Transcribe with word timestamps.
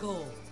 5. 0.00 0.46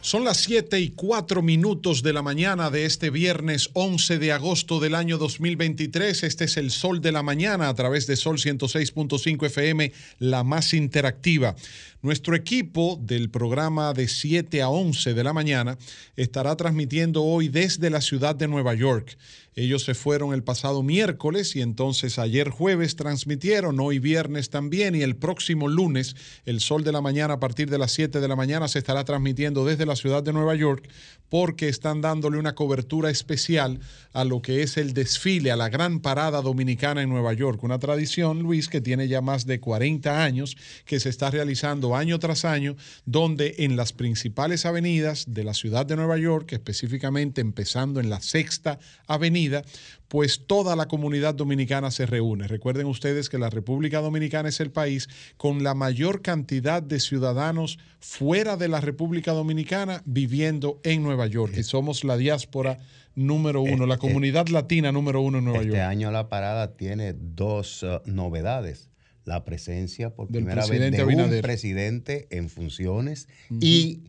Son 0.00 0.24
las 0.24 0.38
7 0.38 0.80
y 0.80 0.90
4 0.92 1.42
minutos 1.42 2.02
de 2.02 2.14
la 2.14 2.22
mañana 2.22 2.70
de 2.70 2.86
este 2.86 3.10
viernes 3.10 3.68
11 3.74 4.18
de 4.18 4.32
agosto 4.32 4.80
del 4.80 4.94
año 4.94 5.18
2023. 5.18 6.22
Este 6.22 6.44
es 6.44 6.56
el 6.56 6.70
Sol 6.70 7.02
de 7.02 7.12
la 7.12 7.22
Mañana 7.22 7.68
a 7.68 7.74
través 7.74 8.06
de 8.06 8.16
Sol 8.16 8.38
106.5 8.38 9.44
FM, 9.44 9.92
la 10.18 10.44
más 10.44 10.72
interactiva. 10.72 11.56
Nuestro 12.00 12.36
equipo 12.36 12.96
del 13.02 13.28
programa 13.28 13.92
de 13.92 14.06
7 14.06 14.62
a 14.62 14.68
11 14.68 15.14
de 15.14 15.24
la 15.24 15.32
mañana 15.32 15.78
estará 16.14 16.54
transmitiendo 16.54 17.24
hoy 17.24 17.48
desde 17.48 17.90
la 17.90 18.00
ciudad 18.00 18.36
de 18.36 18.46
Nueva 18.46 18.74
York. 18.74 19.18
Ellos 19.56 19.82
se 19.82 19.94
fueron 19.94 20.32
el 20.32 20.44
pasado 20.44 20.84
miércoles 20.84 21.56
y 21.56 21.60
entonces 21.60 22.20
ayer 22.20 22.50
jueves 22.50 22.94
transmitieron, 22.94 23.80
hoy 23.80 23.98
viernes 23.98 24.48
también 24.48 24.94
y 24.94 25.02
el 25.02 25.16
próximo 25.16 25.66
lunes, 25.66 26.14
el 26.44 26.60
sol 26.60 26.84
de 26.84 26.92
la 26.92 27.00
mañana 27.00 27.34
a 27.34 27.40
partir 27.40 27.68
de 27.68 27.78
las 27.78 27.90
7 27.90 28.20
de 28.20 28.28
la 28.28 28.36
mañana 28.36 28.68
se 28.68 28.78
estará 28.78 29.04
transmitiendo 29.04 29.64
desde 29.64 29.84
la 29.84 29.96
ciudad 29.96 30.22
de 30.22 30.32
Nueva 30.32 30.54
York 30.54 30.88
porque 31.28 31.68
están 31.68 32.00
dándole 32.00 32.38
una 32.38 32.54
cobertura 32.54 33.10
especial 33.10 33.80
a 34.12 34.24
lo 34.24 34.40
que 34.42 34.62
es 34.62 34.76
el 34.76 34.94
desfile, 34.94 35.50
a 35.50 35.56
la 35.56 35.68
gran 35.68 36.00
parada 36.00 36.42
dominicana 36.42 37.02
en 37.02 37.10
Nueva 37.10 37.32
York. 37.32 37.62
Una 37.62 37.78
tradición, 37.78 38.40
Luis, 38.40 38.68
que 38.68 38.80
tiene 38.80 39.08
ya 39.08 39.20
más 39.20 39.46
de 39.46 39.60
40 39.60 40.24
años, 40.24 40.56
que 40.84 41.00
se 41.00 41.08
está 41.08 41.30
realizando 41.30 41.94
año 41.94 42.18
tras 42.18 42.44
año, 42.44 42.76
donde 43.04 43.56
en 43.58 43.76
las 43.76 43.92
principales 43.92 44.66
avenidas 44.66 45.26
de 45.28 45.44
la 45.44 45.54
ciudad 45.54 45.86
de 45.86 45.96
Nueva 45.96 46.18
York, 46.18 46.52
específicamente 46.52 47.40
empezando 47.40 48.00
en 48.00 48.10
la 48.10 48.20
sexta 48.20 48.78
avenida, 49.06 49.62
pues 50.08 50.46
toda 50.46 50.74
la 50.74 50.88
comunidad 50.88 51.34
dominicana 51.34 51.90
se 51.90 52.06
reúne. 52.06 52.48
Recuerden 52.48 52.86
ustedes 52.86 53.28
que 53.28 53.38
la 53.38 53.50
República 53.50 54.00
Dominicana 54.00 54.48
es 54.48 54.58
el 54.60 54.70
país 54.70 55.08
con 55.36 55.62
la 55.62 55.74
mayor 55.74 56.22
cantidad 56.22 56.82
de 56.82 56.98
ciudadanos 56.98 57.78
fuera 58.00 58.56
de 58.56 58.68
la 58.68 58.80
República 58.80 59.32
Dominicana 59.32 60.02
viviendo 60.06 60.80
en 60.82 61.02
Nueva 61.02 61.26
York 61.26 61.54
y 61.58 61.62
somos 61.62 62.04
la 62.04 62.16
diáspora 62.16 62.78
número 63.14 63.60
uno, 63.60 63.84
la 63.86 63.94
Este- 63.94 64.06
comunidad 64.06 64.48
latina 64.48 64.92
número 64.92 65.20
uno 65.20 65.38
en 65.38 65.44
Nueva 65.44 65.60
Este 65.60 65.72
York. 65.76 65.82
año 65.82 66.10
la 66.10 66.28
parada 66.28 66.76
tiene 66.76 67.12
dos 67.14 67.82
uh, 67.82 68.00
novedades. 68.06 68.88
La 69.24 69.44
presencia 69.44 70.14
por 70.14 70.28
Del 70.28 70.44
primera 70.44 70.64
vez 70.66 70.90
de 70.90 71.02
Abinader. 71.02 71.34
un 71.34 71.42
presidente 71.42 72.28
en 72.30 72.48
funciones 72.48 73.28
y 73.60 74.00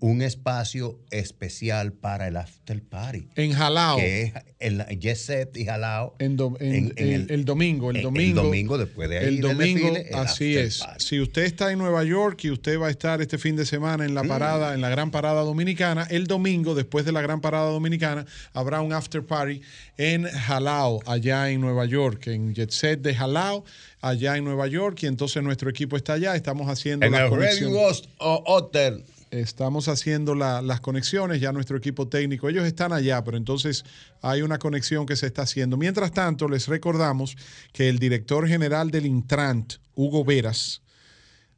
un 0.00 0.22
espacio 0.22 0.98
especial 1.10 1.92
para 1.92 2.26
el 2.26 2.36
after 2.36 2.82
party. 2.82 3.28
En 3.36 3.52
Jalao. 3.52 3.98
Que 3.98 4.22
es 4.22 4.32
el 4.58 4.84
Jet 4.98 5.16
Set 5.16 5.56
y 5.56 5.64
Jalao. 5.64 6.16
En 6.18 6.36
do- 6.36 6.56
en- 6.60 6.74
en- 6.74 6.92
en 6.96 7.08
el, 7.08 7.20
el- 7.22 7.30
el 7.30 7.44
domingo, 7.44 7.90
el 7.90 8.02
domingo. 8.02 8.42
domingo 8.42 8.78
después 8.78 9.08
de 9.10 9.18
ahí 9.18 9.26
El 9.26 9.40
domingo, 9.40 9.92
desfile, 9.92 10.08
el 10.08 10.14
así 10.14 10.56
es. 10.56 10.78
party. 10.78 11.04
Si 11.04 11.20
usted 11.20 11.42
está 11.44 11.70
en 11.70 11.78
Nueva 11.78 12.02
York 12.04 12.42
y 12.44 12.50
usted 12.50 12.80
va 12.80 12.88
a 12.88 12.90
estar 12.90 13.20
este 13.20 13.38
fin 13.38 13.54
de 13.54 13.64
semana 13.66 14.04
Mm. 14.04 14.08
en 14.08 14.14
la 14.14 14.24
parada, 14.24 14.74
en 14.74 14.80
la 14.80 14.88
gran 14.88 15.10
parada 15.10 15.42
dominicana, 15.42 16.06
el 16.10 16.26
domingo, 16.26 16.74
después 16.74 17.04
de 17.04 17.12
la 17.12 17.20
gran 17.20 17.40
parada 17.40 17.70
dominicana, 17.70 18.26
habrá 18.52 18.80
un 18.80 18.92
after 18.92 19.24
party 19.24 19.60
en 19.98 20.24
Jalao, 20.24 21.00
allá 21.06 21.50
en 21.50 21.60
Nueva 21.60 21.84
York, 21.84 22.26
en 22.28 22.54
Jet 22.54 22.70
Set 22.70 23.02
de 23.02 23.14
Jalao, 23.14 23.64
allá 24.00 24.36
en 24.36 24.44
Nueva 24.44 24.66
York, 24.66 24.98
y 25.02 25.06
entonces 25.06 25.42
nuestro 25.42 25.68
equipo 25.70 25.96
está 25.96 26.14
allá, 26.14 26.34
estamos 26.34 26.68
haciendo 26.68 27.04
En 27.06 27.12
las 27.12 27.20
el 27.22 27.26
Hotel. 28.46 29.04
Estamos 29.30 29.86
haciendo 29.86 30.34
la- 30.34 30.60
las 30.60 30.80
conexiones, 30.80 31.40
ya 31.40 31.52
nuestro 31.52 31.76
equipo 31.76 32.08
técnico, 32.08 32.48
ellos 32.48 32.64
están 32.66 32.92
allá, 32.92 33.22
pero 33.22 33.36
entonces 33.36 33.84
hay 34.22 34.42
una 34.42 34.58
conexión 34.58 35.06
que 35.06 35.14
se 35.14 35.26
está 35.26 35.42
haciendo. 35.42 35.76
Mientras 35.76 36.10
tanto, 36.10 36.48
les 36.48 36.66
recordamos 36.66 37.36
que 37.72 37.88
el 37.88 38.00
director 38.00 38.48
general 38.48 38.90
del 38.90 39.06
Intrant, 39.06 39.74
Hugo 39.94 40.24
Veras, 40.24 40.82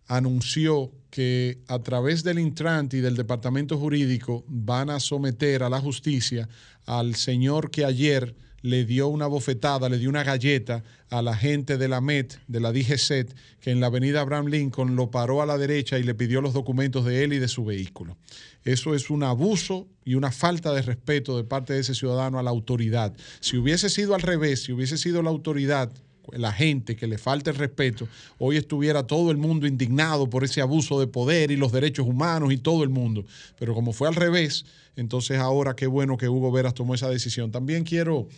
anunció 0.07 0.93
que 1.09 1.63
a 1.67 1.79
través 1.79 2.23
del 2.23 2.39
Intrant 2.39 2.93
y 2.93 3.01
del 3.01 3.17
departamento 3.17 3.79
jurídico 3.79 4.45
van 4.49 4.91
a 4.91 5.01
someter 5.01 5.63
a 5.63 5.71
la 5.71 5.81
justicia 5.81 6.49
al 6.85 7.15
señor 7.15 7.71
que 7.71 7.87
ayer 7.87 8.35
le 8.63 8.85
dio 8.85 9.09
una 9.09 9.27
bofetada, 9.27 9.89
le 9.89 9.99
dio 9.99 10.09
una 10.09 10.23
galleta 10.23 10.83
a 11.11 11.21
la 11.21 11.37
gente 11.37 11.77
de 11.77 11.89
la 11.89 12.01
MET, 12.01 12.41
de 12.47 12.61
la 12.61 12.73
DGCET, 12.73 13.35
que 13.61 13.71
en 13.71 13.81
la 13.81 13.89
avenida 13.89 14.21
Abraham 14.21 14.47
Lincoln 14.47 14.97
lo 14.97 15.11
paró 15.11 15.43
a 15.43 15.47
la 15.47 15.59
derecha 15.59 15.99
y 15.99 16.05
le 16.05 16.15
pidió 16.15 16.41
los 16.41 16.55
documentos 16.55 17.05
de 17.05 17.25
él 17.25 17.33
y 17.33 17.39
de 17.39 17.49
su 17.49 17.65
vehículo. 17.65 18.17
Eso 18.65 18.95
es 18.95 19.11
un 19.11 19.23
abuso 19.25 19.89
y 20.05 20.15
una 20.15 20.31
falta 20.31 20.73
de 20.73 20.83
respeto 20.83 21.37
de 21.37 21.45
parte 21.45 21.75
de 21.75 21.81
ese 21.81 21.95
ciudadano 21.95 22.39
a 22.39 22.43
la 22.43 22.51
autoridad. 22.51 23.15
Si 23.41 23.57
hubiese 23.57 23.91
sido 23.91 24.15
al 24.15 24.23
revés, 24.23 24.63
si 24.63 24.73
hubiese 24.73 24.97
sido 24.97 25.23
la 25.23 25.31
autoridad 25.31 25.93
la 26.33 26.53
gente 26.53 26.97
que 26.97 27.07
le 27.07 27.19
falta 27.19 27.51
el 27.51 27.57
respeto, 27.57 28.09
hoy 28.39 28.57
estuviera 28.57 29.07
todo 29.07 29.31
el 29.31 29.37
mundo 29.37 29.67
indignado 29.67 30.29
por 30.31 30.45
ese 30.45 30.61
abuso 30.61 31.01
de 31.01 31.07
poder 31.07 31.51
y 31.51 31.57
los 31.57 31.73
derechos 31.73 32.07
humanos 32.07 32.53
y 32.53 32.59
todo 32.59 32.85
el 32.85 32.89
mundo. 32.89 33.25
Pero 33.59 33.75
como 33.75 33.93
fue 33.93 34.09
al 34.09 34.15
revés, 34.15 34.65
entonces 34.97 35.39
ahora 35.39 35.75
qué 35.75 35.87
bueno 35.87 36.17
que 36.17 36.29
Hugo 36.29 36.53
Veras 36.53 36.75
tomó 36.75 36.95
esa 36.95 37.09
decisión. 37.09 37.51
También 37.51 37.85
quiero 37.85 38.29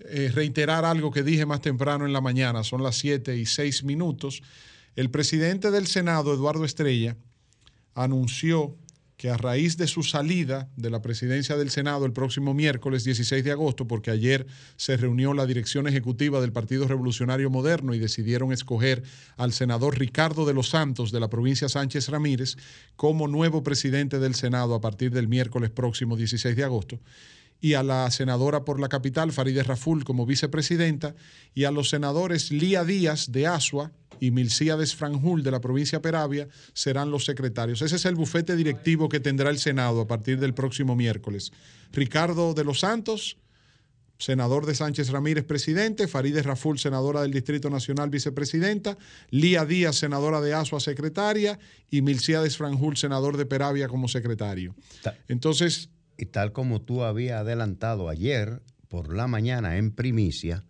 eh, 0.00 0.30
reiterar 0.34 0.84
algo 0.84 1.10
que 1.10 1.22
dije 1.22 1.46
más 1.46 1.60
temprano 1.60 2.06
en 2.06 2.12
la 2.12 2.20
mañana, 2.20 2.64
son 2.64 2.82
las 2.82 2.96
7 2.96 3.36
y 3.36 3.46
6 3.46 3.84
minutos. 3.84 4.42
El 4.94 5.10
presidente 5.10 5.70
del 5.70 5.86
Senado, 5.86 6.32
Eduardo 6.32 6.64
Estrella, 6.64 7.16
anunció 7.94 8.76
que 9.16 9.30
a 9.30 9.36
raíz 9.36 9.76
de 9.76 9.86
su 9.86 10.02
salida 10.02 10.68
de 10.76 10.90
la 10.90 11.00
presidencia 11.00 11.56
del 11.56 11.70
Senado 11.70 12.04
el 12.04 12.12
próximo 12.12 12.52
miércoles 12.52 13.04
16 13.04 13.42
de 13.44 13.52
agosto, 13.52 13.86
porque 13.88 14.10
ayer 14.10 14.46
se 14.76 14.96
reunió 14.96 15.32
la 15.32 15.46
dirección 15.46 15.86
ejecutiva 15.86 16.40
del 16.40 16.52
Partido 16.52 16.86
Revolucionario 16.86 17.48
Moderno 17.48 17.94
y 17.94 17.98
decidieron 17.98 18.52
escoger 18.52 19.02
al 19.36 19.52
senador 19.52 19.98
Ricardo 19.98 20.44
de 20.44 20.54
los 20.54 20.68
Santos 20.68 21.12
de 21.12 21.20
la 21.20 21.30
provincia 21.30 21.68
Sánchez 21.68 22.08
Ramírez 22.08 22.56
como 22.96 23.26
nuevo 23.26 23.62
presidente 23.62 24.18
del 24.18 24.34
Senado 24.34 24.74
a 24.74 24.80
partir 24.80 25.10
del 25.12 25.28
miércoles 25.28 25.70
próximo 25.70 26.16
16 26.16 26.54
de 26.54 26.64
agosto 26.64 27.00
y 27.60 27.74
a 27.74 27.82
la 27.82 28.10
senadora 28.10 28.64
por 28.64 28.80
la 28.80 28.88
capital, 28.88 29.32
Farideh 29.32 29.62
Raful, 29.62 30.04
como 30.04 30.26
vicepresidenta, 30.26 31.14
y 31.54 31.64
a 31.64 31.70
los 31.70 31.88
senadores 31.88 32.50
Lía 32.50 32.84
Díaz 32.84 33.32
de 33.32 33.46
Asua 33.46 33.92
y 34.20 34.30
Milcíades 34.30 34.94
Franjul 34.94 35.42
de 35.42 35.50
la 35.50 35.60
provincia 35.60 36.00
Peravia 36.00 36.48
serán 36.72 37.10
los 37.10 37.24
secretarios. 37.24 37.82
Ese 37.82 37.96
es 37.96 38.04
el 38.04 38.14
bufete 38.14 38.56
directivo 38.56 39.08
que 39.08 39.20
tendrá 39.20 39.50
el 39.50 39.58
Senado 39.58 40.00
a 40.00 40.06
partir 40.06 40.38
del 40.38 40.54
próximo 40.54 40.96
miércoles. 40.96 41.52
Ricardo 41.92 42.54
de 42.54 42.64
los 42.64 42.80
Santos, 42.80 43.38
senador 44.18 44.64
de 44.66 44.74
Sánchez 44.74 45.10
Ramírez, 45.10 45.44
presidente, 45.44 46.08
Farideh 46.08 46.42
Raful, 46.42 46.78
senadora 46.78 47.22
del 47.22 47.32
Distrito 47.32 47.68
Nacional, 47.68 48.10
vicepresidenta, 48.10 48.96
Lía 49.30 49.64
Díaz, 49.64 49.96
senadora 49.96 50.40
de 50.40 50.54
Asua, 50.54 50.80
secretaria, 50.80 51.58
y 51.90 52.02
Milcíades 52.02 52.56
Franjul, 52.56 52.96
senador 52.96 53.36
de 53.36 53.46
Peravia, 53.46 53.88
como 53.88 54.08
secretario. 54.08 54.74
Entonces, 55.28 55.90
Y 56.18 56.26
tal 56.26 56.52
como 56.52 56.80
tú 56.80 57.02
habías 57.02 57.40
adelantado 57.40 58.08
ayer 58.08 58.62
por 58.88 59.14
la 59.14 59.26
mañana 59.26 59.76
en 59.76 59.90
primicia, 59.90 60.64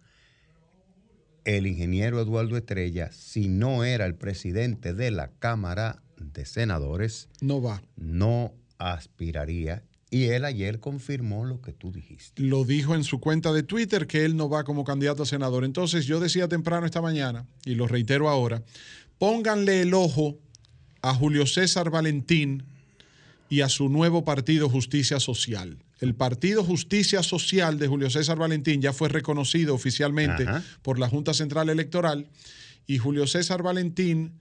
el 1.44 1.66
ingeniero 1.66 2.20
Eduardo 2.20 2.56
Estrella, 2.56 3.10
si 3.12 3.48
no 3.48 3.84
era 3.84 4.06
el 4.06 4.16
presidente 4.16 4.94
de 4.94 5.12
la 5.12 5.30
Cámara 5.38 6.02
de 6.16 6.44
Senadores, 6.44 7.28
no 7.40 7.62
va. 7.62 7.82
no 7.96 8.52
aspiraría. 8.78 9.84
Y 10.10 10.24
él 10.24 10.44
ayer 10.44 10.80
confirmó 10.80 11.44
lo 11.44 11.60
que 11.60 11.72
tú 11.72 11.92
dijiste. 11.92 12.42
lo 12.42 12.64
dijo 12.64 12.94
en 12.94 13.04
su 13.04 13.20
cuenta 13.20 13.52
de 13.52 13.62
Twitter 13.62 14.06
que 14.06 14.24
él 14.24 14.36
no 14.36 14.48
va 14.48 14.64
como 14.64 14.84
candidato 14.84 15.24
a 15.24 15.26
senador. 15.26 15.64
Entonces 15.64 16.06
yo 16.06 16.20
decía 16.20 16.48
temprano 16.48 16.86
esta 16.86 17.02
mañana, 17.02 17.46
y 17.64 17.74
lo 17.74 17.86
reitero 17.86 18.28
ahora, 18.28 18.62
pónganle 19.18 19.82
el 19.82 19.94
ojo 19.94 20.38
a 21.02 21.14
Julio 21.14 21.46
César 21.46 21.90
Valentín 21.90 22.64
y 23.48 23.60
a 23.60 23.68
su 23.68 23.88
nuevo 23.88 24.24
partido 24.24 24.68
Justicia 24.68 25.20
Social. 25.20 25.78
El 26.00 26.14
partido 26.14 26.62
Justicia 26.62 27.22
Social 27.22 27.78
de 27.78 27.88
Julio 27.88 28.10
César 28.10 28.38
Valentín 28.38 28.82
ya 28.82 28.92
fue 28.92 29.08
reconocido 29.08 29.74
oficialmente 29.74 30.44
Ajá. 30.44 30.62
por 30.82 30.98
la 30.98 31.08
Junta 31.08 31.32
Central 31.32 31.68
Electoral 31.68 32.26
y 32.86 32.98
Julio 32.98 33.26
César 33.26 33.62
Valentín 33.62 34.40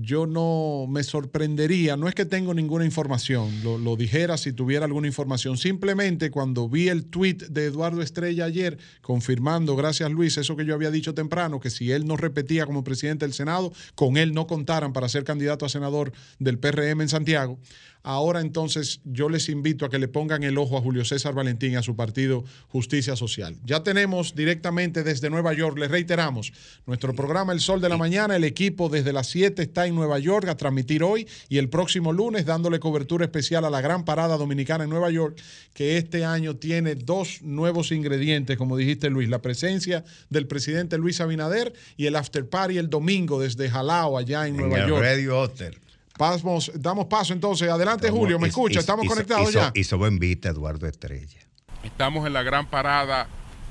yo 0.00 0.26
no 0.26 0.86
me 0.88 1.02
sorprendería, 1.02 1.96
no 1.96 2.08
es 2.08 2.14
que 2.14 2.24
tengo 2.24 2.54
ninguna 2.54 2.84
información, 2.84 3.50
lo, 3.64 3.78
lo 3.78 3.96
dijera 3.96 4.36
si 4.36 4.52
tuviera 4.52 4.84
alguna 4.84 5.08
información, 5.08 5.56
simplemente 5.56 6.30
cuando 6.30 6.68
vi 6.68 6.88
el 6.88 7.06
tweet 7.06 7.38
de 7.50 7.64
Eduardo 7.64 8.00
Estrella 8.00 8.44
ayer, 8.44 8.78
confirmando, 9.00 9.74
gracias 9.74 10.10
Luis, 10.10 10.38
eso 10.38 10.56
que 10.56 10.64
yo 10.64 10.74
había 10.74 10.92
dicho 10.92 11.14
temprano, 11.14 11.58
que 11.58 11.70
si 11.70 11.90
él 11.90 12.06
no 12.06 12.16
repetía 12.16 12.64
como 12.64 12.84
presidente 12.84 13.24
del 13.24 13.34
Senado, 13.34 13.72
con 13.96 14.16
él 14.16 14.34
no 14.34 14.46
contaran 14.46 14.92
para 14.92 15.08
ser 15.08 15.24
candidato 15.24 15.66
a 15.66 15.68
senador 15.68 16.12
del 16.38 16.58
PRM 16.58 17.00
en 17.00 17.08
Santiago. 17.08 17.58
Ahora 18.02 18.40
entonces 18.40 19.00
yo 19.04 19.28
les 19.28 19.48
invito 19.48 19.84
a 19.84 19.90
que 19.90 19.98
le 19.98 20.08
pongan 20.08 20.42
el 20.42 20.58
ojo 20.58 20.78
a 20.78 20.80
Julio 20.80 21.04
César 21.04 21.34
Valentín 21.34 21.72
y 21.72 21.76
a 21.76 21.82
su 21.82 21.96
partido 21.96 22.44
Justicia 22.68 23.16
Social. 23.16 23.56
Ya 23.64 23.82
tenemos 23.82 24.34
directamente 24.34 25.02
desde 25.02 25.30
Nueva 25.30 25.52
York, 25.52 25.78
les 25.78 25.90
reiteramos, 25.90 26.52
nuestro 26.86 27.14
programa 27.14 27.52
El 27.52 27.60
Sol 27.60 27.80
de 27.80 27.88
la 27.88 27.96
Mañana, 27.96 28.36
el 28.36 28.44
equipo 28.44 28.88
desde 28.88 29.12
las 29.12 29.28
7 29.28 29.62
está 29.62 29.86
en 29.86 29.94
Nueva 29.94 30.18
York 30.18 30.48
a 30.48 30.56
transmitir 30.56 31.02
hoy 31.02 31.26
y 31.48 31.58
el 31.58 31.68
próximo 31.68 32.12
lunes 32.12 32.46
dándole 32.46 32.78
cobertura 32.78 33.24
especial 33.24 33.64
a 33.64 33.70
la 33.70 33.80
gran 33.80 34.04
parada 34.04 34.36
dominicana 34.36 34.84
en 34.84 34.90
Nueva 34.90 35.10
York, 35.10 35.40
que 35.74 35.96
este 35.96 36.24
año 36.24 36.56
tiene 36.56 36.94
dos 36.94 37.42
nuevos 37.42 37.92
ingredientes, 37.92 38.56
como 38.56 38.76
dijiste 38.76 39.10
Luis, 39.10 39.28
la 39.28 39.42
presencia 39.42 40.04
del 40.30 40.46
presidente 40.46 40.98
Luis 40.98 41.20
Abinader 41.20 41.72
y 41.96 42.06
el 42.06 42.16
after 42.16 42.48
party 42.48 42.78
el 42.78 42.90
domingo 42.90 43.40
desde 43.40 43.68
Jalao, 43.68 44.18
allá 44.18 44.46
en, 44.46 44.56
Nueva 44.56 44.86
York. 44.86 45.02
Radio 45.02 45.40
Hotel. 45.40 45.78
Pasamos, 46.18 46.72
damos 46.74 47.06
paso 47.06 47.32
entonces. 47.32 47.70
Adelante, 47.70 48.10
Julio, 48.10 48.40
¿me 48.40 48.48
escucha? 48.48 48.80
¿Estamos 48.80 49.06
conectados 49.06 49.52
ya? 49.52 49.70
Hizo 49.72 49.96
buen 49.96 50.18
vista 50.18 50.48
Eduardo 50.48 50.88
Estrella. 50.88 51.38
Estamos 51.84 52.26
en 52.26 52.32
la 52.32 52.42
gran 52.42 52.66
parada 52.66 53.28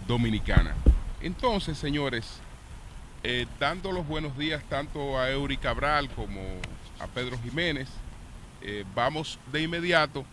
dominicana. 0.08 0.74
Entonces, 1.22 1.78
señores, 1.78 2.26
eh, 3.24 3.48
dando 3.60 3.92
los 3.92 4.08
buenos 4.08 4.38
días 4.38 4.64
tanto 4.70 5.20
a 5.20 5.30
Eury 5.30 5.58
Cabral 5.58 6.10
como 6.12 6.40
a 7.02 7.08
Pedro 7.08 7.38
Jiménez, 7.44 7.90
eh, 8.62 8.86
vamos 8.96 9.40
de 9.52 9.64
inmediato 9.64 10.24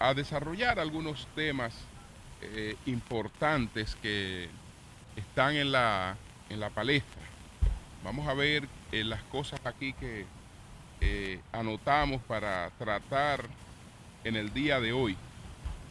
a 0.00 0.12
desarrollar 0.12 0.80
algunos 0.80 1.28
temas 1.36 1.72
eh, 2.42 2.74
importantes 2.86 3.96
que 4.02 4.48
están 5.14 5.54
en 5.54 5.70
la, 5.70 6.16
en 6.50 6.58
la 6.58 6.70
palestra. 6.70 7.22
Vamos 8.02 8.26
a 8.26 8.34
ver 8.34 8.66
las 8.90 9.22
cosas 9.24 9.60
aquí 9.64 9.92
que 9.92 10.26
anotamos 11.52 12.22
para 12.22 12.70
tratar 12.78 13.46
en 14.24 14.36
el 14.36 14.52
día 14.52 14.80
de 14.80 14.92
hoy. 14.92 15.16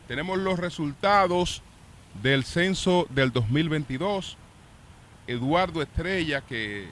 Tenemos 0.08 0.38
los 0.38 0.60
resultados 0.60 1.62
del 2.22 2.44
censo 2.44 3.08
del 3.10 3.32
2022. 3.32 4.38
Eduardo 5.28 5.82
Estrella, 5.82 6.42
que 6.42 6.88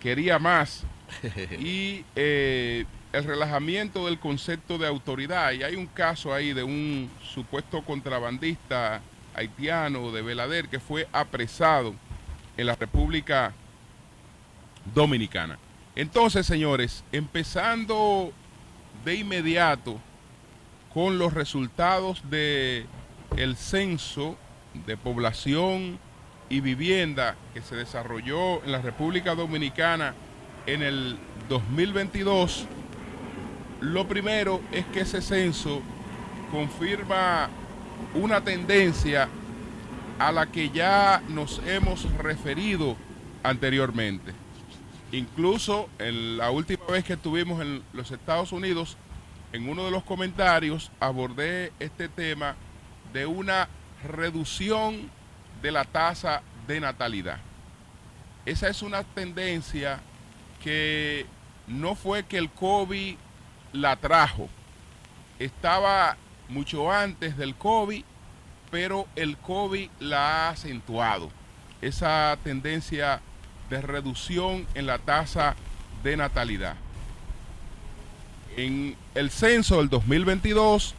quería 0.00 0.38
más, 0.38 0.84
y 1.58 2.04
eh, 2.14 2.84
el 3.12 3.24
relajamiento 3.24 4.06
del 4.06 4.18
concepto 4.18 4.78
de 4.78 4.86
autoridad. 4.86 5.52
Y 5.52 5.62
hay 5.62 5.76
un 5.76 5.86
caso 5.86 6.32
ahí 6.32 6.52
de 6.52 6.62
un 6.62 7.10
supuesto 7.22 7.82
contrabandista 7.82 9.00
haitiano 9.34 10.12
de 10.12 10.22
Belader 10.22 10.68
que 10.68 10.78
fue 10.78 11.08
apresado 11.12 11.94
en 12.56 12.66
la 12.66 12.76
República 12.76 13.52
Dominicana. 14.94 15.58
Entonces, 15.96 16.44
señores, 16.44 17.04
empezando 17.12 18.32
de 19.04 19.14
inmediato 19.14 20.00
con 20.92 21.18
los 21.18 21.34
resultados 21.34 22.22
de 22.30 22.86
el 23.36 23.56
censo 23.56 24.36
de 24.86 24.96
población 24.96 25.98
y 26.48 26.60
vivienda 26.60 27.36
que 27.52 27.62
se 27.62 27.76
desarrolló 27.76 28.62
en 28.64 28.72
la 28.72 28.80
República 28.80 29.34
Dominicana 29.34 30.14
en 30.66 30.82
el 30.82 31.16
2022, 31.48 32.66
lo 33.80 34.08
primero 34.08 34.60
es 34.72 34.84
que 34.86 35.00
ese 35.00 35.22
censo 35.22 35.80
confirma 36.50 37.48
una 38.14 38.40
tendencia 38.40 39.28
a 40.18 40.32
la 40.32 40.46
que 40.46 40.70
ya 40.70 41.22
nos 41.28 41.60
hemos 41.66 42.10
referido 42.18 42.96
anteriormente. 43.42 44.43
Incluso 45.14 45.88
en 46.00 46.38
la 46.38 46.50
última 46.50 46.86
vez 46.86 47.04
que 47.04 47.12
estuvimos 47.12 47.62
en 47.62 47.84
los 47.92 48.10
Estados 48.10 48.50
Unidos, 48.50 48.96
en 49.52 49.68
uno 49.68 49.84
de 49.84 49.92
los 49.92 50.02
comentarios 50.02 50.90
abordé 50.98 51.72
este 51.78 52.08
tema 52.08 52.56
de 53.12 53.24
una 53.24 53.68
reducción 54.02 55.08
de 55.62 55.70
la 55.70 55.84
tasa 55.84 56.42
de 56.66 56.80
natalidad. 56.80 57.38
Esa 58.44 58.66
es 58.66 58.82
una 58.82 59.04
tendencia 59.04 60.00
que 60.60 61.26
no 61.68 61.94
fue 61.94 62.24
que 62.24 62.36
el 62.36 62.50
COVID 62.50 63.14
la 63.72 63.94
trajo, 63.94 64.48
estaba 65.38 66.16
mucho 66.48 66.90
antes 66.90 67.36
del 67.36 67.54
COVID, 67.54 68.02
pero 68.68 69.06
el 69.14 69.36
COVID 69.36 69.90
la 70.00 70.48
ha 70.48 70.48
acentuado. 70.48 71.30
Esa 71.80 72.36
tendencia 72.42 73.22
de 73.74 73.82
reducción 73.82 74.66
en 74.74 74.86
la 74.86 74.98
tasa 74.98 75.54
de 76.04 76.16
natalidad. 76.16 76.76
En 78.56 78.96
el 79.16 79.30
censo 79.30 79.78
del 79.78 79.88
2022, 79.88 80.94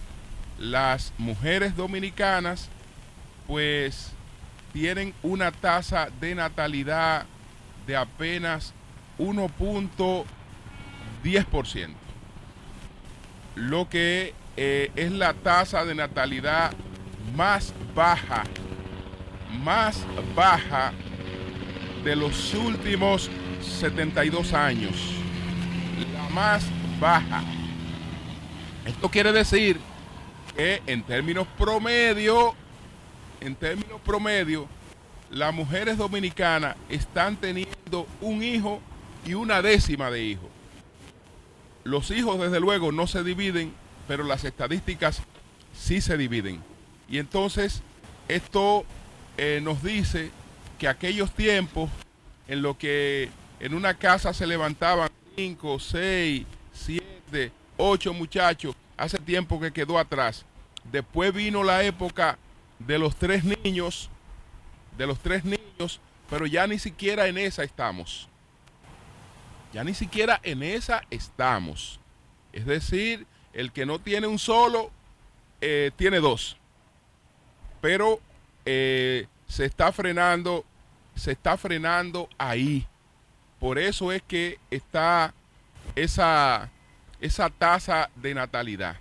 las 0.60 1.14
mujeres 1.18 1.78
dominicanas 1.78 2.68
pues 3.48 4.12
tienen 4.74 5.14
una 5.24 5.54
tasa 5.54 6.10
de 6.20 6.36
natalidad 6.36 7.26
de 7.88 7.96
apenas 7.96 8.74
1.10%, 9.20 11.90
lo 13.56 13.88
que 13.88 14.34
eh, 14.58 14.92
es 14.98 15.14
la 15.14 15.34
tasa 15.34 15.86
de 15.86 15.96
natalidad 15.96 16.74
más 17.38 17.74
baja, 17.96 18.44
más 19.64 20.06
baja 20.36 20.92
de 22.06 22.16
los 22.16 22.54
últimos 22.54 23.30
72 23.62 24.54
años, 24.54 24.94
la 26.14 26.30
más 26.30 26.64
baja. 27.02 27.44
Esto 28.86 29.10
quiere 29.10 29.34
decir 29.34 29.80
que 30.56 30.82
en 30.88 31.04
términos 31.04 31.46
promedio 31.58 32.56
en 33.46 33.56
términos 33.56 34.02
promedio, 34.04 34.68
las 35.30 35.54
mujeres 35.54 35.98
dominicanas 35.98 36.76
están 36.90 37.36
teniendo 37.38 38.08
un 38.22 38.44
hijo 38.44 38.82
y 39.26 39.34
una 39.34 39.62
décima 39.62 40.10
de 40.10 40.24
hijo. 40.24 40.50
Los 41.84 42.10
hijos, 42.12 42.40
desde 42.40 42.60
luego, 42.60 42.92
no 42.92 43.08
se 43.08 43.24
dividen, 43.24 43.74
pero 44.08 44.24
las 44.24 44.44
estadísticas 44.44 45.22
sí 45.78 46.02
se 46.02 46.18
dividen. 46.18 46.64
Y 47.10 47.20
entonces, 47.20 47.82
esto 48.28 48.84
eh, 49.38 49.60
nos 49.62 49.84
dice 49.84 50.32
que 50.76 50.88
aquellos 50.88 51.32
tiempos 51.32 51.90
en 52.48 52.62
los 52.62 52.78
que 52.78 53.30
en 53.60 53.74
una 53.74 53.94
casa 53.94 54.34
se 54.34 54.46
levantaban 54.46 55.10
cinco, 55.36 55.80
seis, 55.80 56.46
siete, 56.74 57.52
ocho 57.78 58.14
muchachos, 58.14 58.76
hace 58.98 59.18
tiempo 59.18 59.60
que 59.60 59.72
quedó 59.72 59.98
atrás. 59.98 60.46
Después 60.92 61.34
vino 61.34 61.64
la 61.64 61.84
época 61.84 62.38
de 62.80 63.00
los 63.00 63.16
tres 63.16 63.44
niños, 63.44 64.10
de 64.98 65.08
los 65.08 65.20
tres 65.20 65.44
niños, 65.44 66.00
pero 66.30 66.46
ya 66.46 66.68
ni 66.68 66.80
siquiera 66.80 67.28
en 67.28 67.38
esa 67.38 67.64
estamos. 67.64 68.28
Ya 69.74 69.84
ni 69.84 69.94
siquiera 69.94 70.40
en 70.44 70.64
esa 70.64 71.04
estamos. 71.10 72.00
Es 72.54 72.66
decir, 72.66 73.26
el 73.54 73.72
que 73.72 73.86
no 73.86 74.00
tiene 74.00 74.28
un 74.28 74.40
solo, 74.40 74.92
eh, 75.62 75.92
tiene 75.98 76.20
dos. 76.20 76.58
Pero 77.82 78.20
eh, 78.66 79.28
se 79.48 79.66
está 79.66 79.92
frenando, 79.92 80.66
se 81.16 81.32
está 81.32 81.58
frenando 81.58 82.30
ahí. 82.38 82.88
Por 83.60 83.80
eso 83.80 84.12
es 84.12 84.22
que 84.22 84.60
está 84.70 85.34
esa, 85.96 86.70
esa 87.22 87.50
tasa 87.50 88.10
de 88.16 88.34
natalidad. 88.34 88.98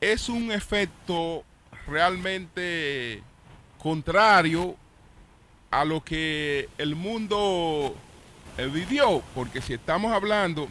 Es 0.00 0.28
un 0.28 0.52
efecto 0.52 1.44
realmente 1.86 3.22
contrario 3.78 4.76
a 5.70 5.84
lo 5.84 6.02
que 6.02 6.68
el 6.78 6.94
mundo 6.94 7.94
eh, 8.58 8.66
vivió, 8.66 9.22
porque 9.34 9.60
si 9.60 9.74
estamos 9.74 10.12
hablando 10.12 10.68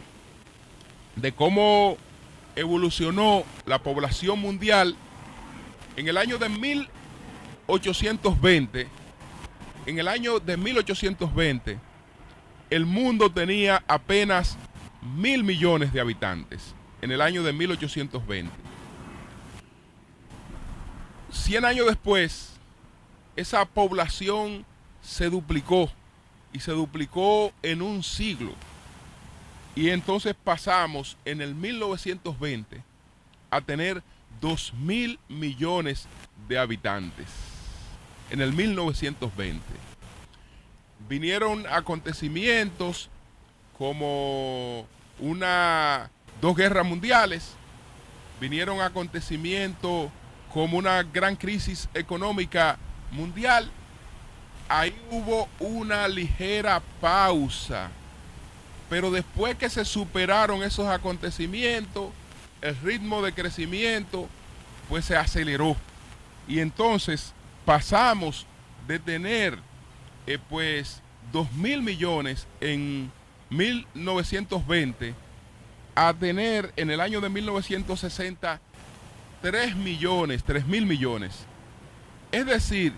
de 1.16 1.32
cómo 1.32 1.96
evolucionó 2.54 3.44
la 3.64 3.82
población 3.82 4.40
mundial 4.40 4.96
en 5.96 6.08
el 6.08 6.16
año 6.16 6.38
de 6.38 6.48
1820, 7.68 8.86
en 9.86 9.98
el 9.98 10.08
año 10.08 10.38
de 10.38 10.56
1820, 10.56 11.78
el 12.70 12.86
mundo 12.86 13.30
tenía 13.30 13.82
apenas 13.86 14.56
mil 15.02 15.44
millones 15.44 15.92
de 15.92 16.00
habitantes, 16.00 16.74
en 17.02 17.10
el 17.10 17.20
año 17.20 17.42
de 17.42 17.52
1820. 17.52 18.52
100 21.30 21.64
años 21.64 21.86
después, 21.86 22.52
esa 23.36 23.64
población 23.64 24.64
se 25.02 25.28
duplicó 25.28 25.90
y 26.52 26.60
se 26.60 26.72
duplicó 26.72 27.52
en 27.62 27.82
un 27.82 28.02
siglo. 28.02 28.52
Y 29.74 29.90
entonces 29.90 30.34
pasamos 30.42 31.16
en 31.24 31.40
el 31.40 31.54
1920 31.54 32.82
a 33.50 33.60
tener 33.60 34.02
2 34.40 34.74
mil 34.74 35.18
millones 35.28 36.08
de 36.48 36.58
habitantes. 36.58 37.26
En 38.30 38.40
el 38.40 38.52
1920. 38.52 39.60
Vinieron 41.08 41.64
acontecimientos 41.68 43.08
como 43.78 44.86
una, 45.20 46.10
dos 46.40 46.56
guerras 46.56 46.84
mundiales, 46.84 47.52
vinieron 48.40 48.80
acontecimientos 48.80 50.10
como 50.52 50.78
una 50.78 51.02
gran 51.02 51.36
crisis 51.36 51.88
económica 51.94 52.78
mundial, 53.12 53.70
ahí 54.68 54.94
hubo 55.10 55.48
una 55.60 56.08
ligera 56.08 56.82
pausa 57.00 57.90
Pero 58.88 59.10
después 59.10 59.56
que 59.56 59.68
se 59.68 59.84
superaron 59.84 60.62
esos 60.62 60.86
acontecimientos, 60.86 62.10
el 62.62 62.76
ritmo 62.80 63.22
de 63.22 63.32
crecimiento 63.32 64.28
pues 64.88 65.04
se 65.04 65.16
aceleró. 65.16 65.76
Y 66.48 66.60
entonces 66.60 67.34
pasamos 67.66 68.46
de 68.88 68.98
tener 68.98 69.58
eh, 70.26 70.38
pues 70.48 71.02
2 71.32 71.52
mil 71.52 71.82
millones 71.82 72.46
en 72.62 73.12
1920 73.50 75.14
a 75.94 76.14
tener 76.14 76.72
en 76.76 76.90
el 76.90 77.00
año 77.00 77.20
de 77.20 77.28
1960 77.28 78.60
3 79.42 79.76
millones, 79.76 80.42
3 80.44 80.66
mil 80.66 80.86
millones. 80.86 81.44
Es 82.32 82.46
decir, 82.46 82.92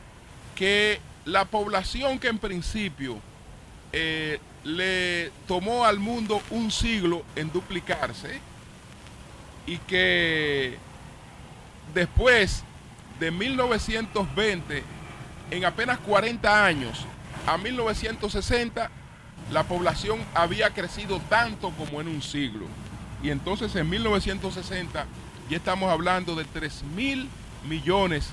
que 0.55 0.99
la 1.25 1.45
población 1.45 2.19
que 2.19 2.29
en 2.29 2.39
principio 2.39 3.19
eh, 3.93 4.39
le 4.65 5.31
tomó 5.47 5.85
al 5.85 5.99
mundo 5.99 6.41
un 6.51 6.71
siglo 6.71 7.23
en 7.37 7.53
duplicarse 7.53 8.41
y 9.67 9.77
que 9.79 10.79
después 11.95 12.65
de 13.21 13.31
1920, 13.31 14.83
en 15.51 15.65
apenas 15.65 15.99
40 15.99 16.65
años, 16.65 17.05
a 17.47 17.57
1960, 17.57 18.91
la 19.51 19.65
población 19.65 20.21
había 20.35 20.71
crecido 20.71 21.21
tanto 21.29 21.71
como 21.71 22.01
en 22.01 22.09
un 22.09 22.23
siglo. 22.23 22.67
Y 23.23 23.31
entonces 23.31 23.75
en 23.75 23.89
1960 23.89 25.07
ya 25.49 25.57
estamos 25.57 25.91
hablando 25.91 26.35
de 26.35 26.45
3 26.45 26.85
mil 26.95 27.29
millones 27.69 28.29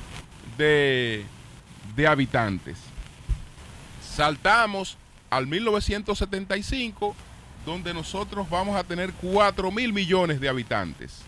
de, 0.58 1.26
de 1.96 2.08
habitantes. 2.08 2.78
Saltamos 4.02 4.98
al 5.30 5.48
1975, 5.48 7.16
donde 7.66 7.94
nosotros 7.94 8.50
vamos 8.50 8.76
a 8.76 8.84
tener 8.84 9.14
4 9.14 9.72
mil 9.72 9.94
millones 9.94 10.40
de 10.40 10.50
habitantes. 10.50 11.22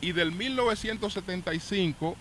Y 0.00 0.12
del 0.12 0.32
1975 0.32 2.16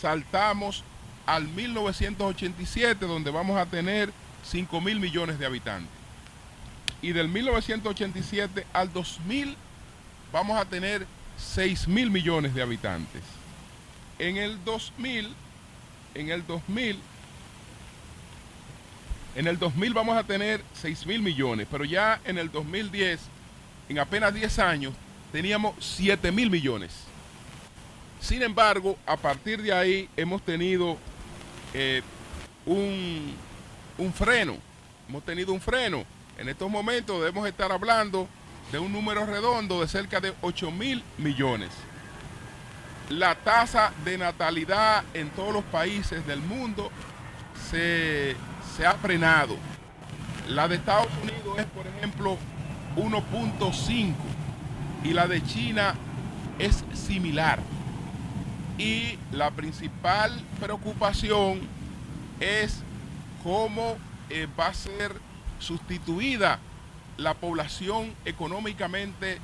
saltamos 0.00 0.84
al 1.26 1.48
1987, 1.48 3.06
donde 3.06 3.30
vamos 3.30 3.58
a 3.58 3.66
tener 3.66 4.12
5 4.44 4.80
mil 4.80 5.00
millones 5.00 5.38
de 5.38 5.46
habitantes. 5.46 5.90
Y 7.00 7.12
del 7.12 7.28
1987 7.28 8.66
al 8.72 8.92
2000 8.92 9.56
vamos 10.32 10.58
a 10.58 10.64
tener 10.64 11.06
6 11.36 11.88
mil 11.88 12.10
millones 12.10 12.54
de 12.54 12.62
habitantes. 12.62 13.22
En 14.18 14.36
el 14.36 14.62
2000, 14.64 15.34
en 16.14 16.30
el 16.30 16.46
2000, 16.46 16.98
en 19.36 19.46
el 19.46 19.58
2000 19.58 19.94
vamos 19.94 20.16
a 20.16 20.24
tener 20.24 20.62
6 20.74 21.06
mil 21.06 21.22
millones, 21.22 21.66
pero 21.70 21.84
ya 21.84 22.20
en 22.24 22.38
el 22.38 22.50
2010, 22.50 23.20
en 23.88 23.98
apenas 23.98 24.32
10 24.32 24.58
años, 24.60 24.94
teníamos 25.32 25.74
7 25.80 26.30
mil 26.30 26.50
millones. 26.50 27.03
Sin 28.24 28.42
embargo, 28.42 28.96
a 29.04 29.18
partir 29.18 29.60
de 29.60 29.70
ahí 29.70 30.08
hemos 30.16 30.40
tenido 30.40 30.96
eh, 31.74 32.00
un, 32.64 33.34
un 33.98 34.12
freno. 34.14 34.56
Hemos 35.06 35.22
tenido 35.26 35.52
un 35.52 35.60
freno. 35.60 36.04
En 36.38 36.48
estos 36.48 36.70
momentos 36.70 37.20
debemos 37.20 37.46
estar 37.46 37.70
hablando 37.70 38.26
de 38.72 38.78
un 38.78 38.90
número 38.90 39.26
redondo 39.26 39.82
de 39.82 39.88
cerca 39.88 40.22
de 40.22 40.32
8 40.40 40.70
mil 40.70 41.04
millones. 41.18 41.68
La 43.10 43.34
tasa 43.34 43.92
de 44.06 44.16
natalidad 44.16 45.04
en 45.12 45.28
todos 45.28 45.52
los 45.52 45.64
países 45.64 46.26
del 46.26 46.40
mundo 46.40 46.90
se, 47.70 48.36
se 48.74 48.86
ha 48.86 48.94
frenado. 48.94 49.58
La 50.48 50.66
de 50.66 50.76
Estados 50.76 51.08
Unidos 51.22 51.58
es, 51.58 51.66
por 51.66 51.86
ejemplo, 51.86 52.38
1.5 52.96 54.14
y 55.04 55.10
la 55.10 55.28
de 55.28 55.44
China 55.44 55.94
es 56.58 56.84
similar. 56.94 57.73
Y 58.78 59.18
la 59.32 59.50
principal 59.50 60.32
preocupación 60.60 61.60
es 62.40 62.82
cómo 63.42 63.96
eh, 64.30 64.48
va 64.58 64.68
a 64.68 64.74
ser 64.74 65.14
sustituida 65.58 66.58
la 67.16 67.34
población 67.34 68.12
económicamente 68.24 69.38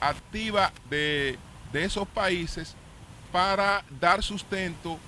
activa 0.00 0.72
de, 0.90 1.38
esos 1.72 2.08
países 2.08 2.74
para 3.30 3.84
dar 4.00 4.22
sustento 4.22 4.98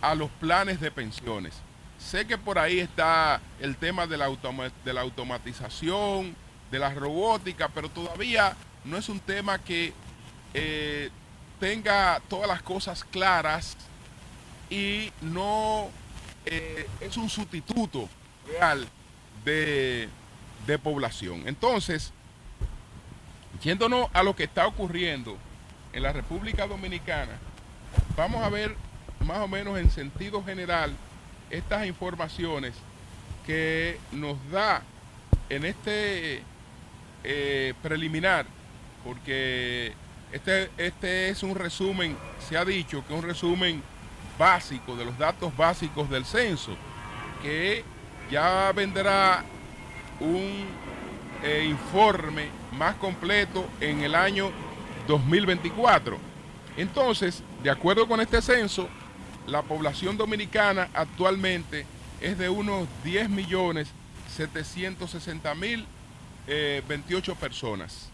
a 0.00 0.14
los 0.14 0.30
planes 0.30 0.80
de 0.80 0.90
pensiones. 0.90 1.52
Sé 1.98 2.26
que 2.26 2.38
por 2.38 2.58
ahí 2.58 2.80
está 2.80 3.42
el 3.60 3.76
tema 3.76 4.06
de 4.06 4.16
la, 4.16 4.30
de 4.84 4.92
la 4.94 5.02
automatización, 5.02 6.34
de 6.70 6.78
la 6.78 6.94
robótica, 6.94 7.68
pero 7.68 7.90
todavía 7.90 8.56
no 8.86 8.96
es 8.96 9.10
un 9.10 9.20
tema 9.20 9.58
que 9.58 9.92
eh, 10.54 11.10
tenga 11.64 12.20
todas 12.28 12.46
las 12.46 12.60
cosas 12.60 13.04
claras 13.04 13.74
y 14.68 15.10
no 15.22 15.88
eh, 16.44 16.86
es 17.00 17.16
un 17.16 17.30
sustituto 17.30 18.06
real 18.46 18.86
de, 19.46 20.10
de 20.66 20.78
población. 20.78 21.44
Entonces, 21.46 22.12
yéndonos 23.62 24.10
a 24.12 24.22
lo 24.22 24.36
que 24.36 24.44
está 24.44 24.66
ocurriendo 24.66 25.38
en 25.94 26.02
la 26.02 26.12
República 26.12 26.66
Dominicana, 26.66 27.32
vamos 28.14 28.44
a 28.44 28.50
ver 28.50 28.76
más 29.20 29.38
o 29.38 29.48
menos 29.48 29.78
en 29.78 29.90
sentido 29.90 30.44
general 30.44 30.94
estas 31.48 31.86
informaciones 31.86 32.74
que 33.46 33.98
nos 34.12 34.36
da 34.50 34.82
en 35.48 35.64
este 35.64 36.42
eh, 37.24 37.72
preliminar, 37.82 38.44
porque 39.02 39.94
este, 40.34 40.68
este 40.78 41.28
es 41.28 41.44
un 41.44 41.54
resumen, 41.54 42.16
se 42.48 42.56
ha 42.56 42.64
dicho 42.64 43.04
que 43.06 43.14
es 43.14 43.22
un 43.22 43.24
resumen 43.24 43.80
básico 44.36 44.96
de 44.96 45.04
los 45.04 45.16
datos 45.16 45.56
básicos 45.56 46.10
del 46.10 46.24
censo, 46.24 46.76
que 47.40 47.84
ya 48.32 48.72
vendrá 48.72 49.44
un 50.18 50.66
eh, 51.44 51.64
informe 51.70 52.48
más 52.76 52.96
completo 52.96 53.64
en 53.80 54.00
el 54.00 54.16
año 54.16 54.50
2024. 55.06 56.18
Entonces, 56.76 57.44
de 57.62 57.70
acuerdo 57.70 58.08
con 58.08 58.20
este 58.20 58.42
censo, 58.42 58.88
la 59.46 59.62
población 59.62 60.16
dominicana 60.16 60.88
actualmente 60.94 61.86
es 62.20 62.36
de 62.38 62.48
unos 62.48 62.88
10 63.04 63.30
millones 63.30 63.86
760 64.34 65.54
mil 65.54 65.86
28 66.48 67.32
eh, 67.32 67.36
personas. 67.38 68.10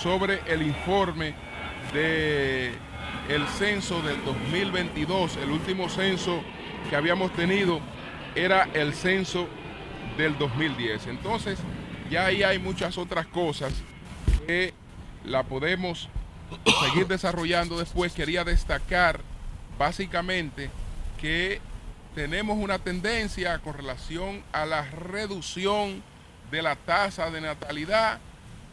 sobre 0.02 0.42
el 0.48 0.64
informe 0.64 1.47
de 1.94 2.74
el 3.30 3.48
censo 3.48 4.02
del 4.02 4.24
2022, 4.24 5.38
el 5.38 5.52
último 5.52 5.90
censo 5.90 6.42
que 6.90 6.96
habíamos 6.96 7.34
tenido 7.34 7.80
era 8.36 8.70
el 8.74 8.94
censo 8.94 9.48
del 10.18 10.38
2010. 10.38 11.08
Entonces, 11.08 11.60
ya 12.10 12.26
ahí 12.26 12.44
hay 12.44 12.60
muchas 12.60 12.98
otras 12.98 13.28
cosas 13.28 13.74
que 14.46 14.74
la 15.26 15.44
podemos 15.44 16.10
seguir 16.86 17.08
desarrollando 17.10 17.78
después. 17.78 18.14
Quería 18.14 18.44
destacar 18.44 19.20
básicamente 19.78 20.70
que 21.20 21.60
tenemos 22.16 22.58
una 22.58 22.80
tendencia 22.80 23.60
con 23.60 23.74
relación 23.74 24.44
a 24.52 24.66
la 24.66 24.84
reducción 24.84 26.02
de 26.50 26.62
la 26.62 26.76
tasa 26.76 27.30
de 27.30 27.42
natalidad 27.42 28.20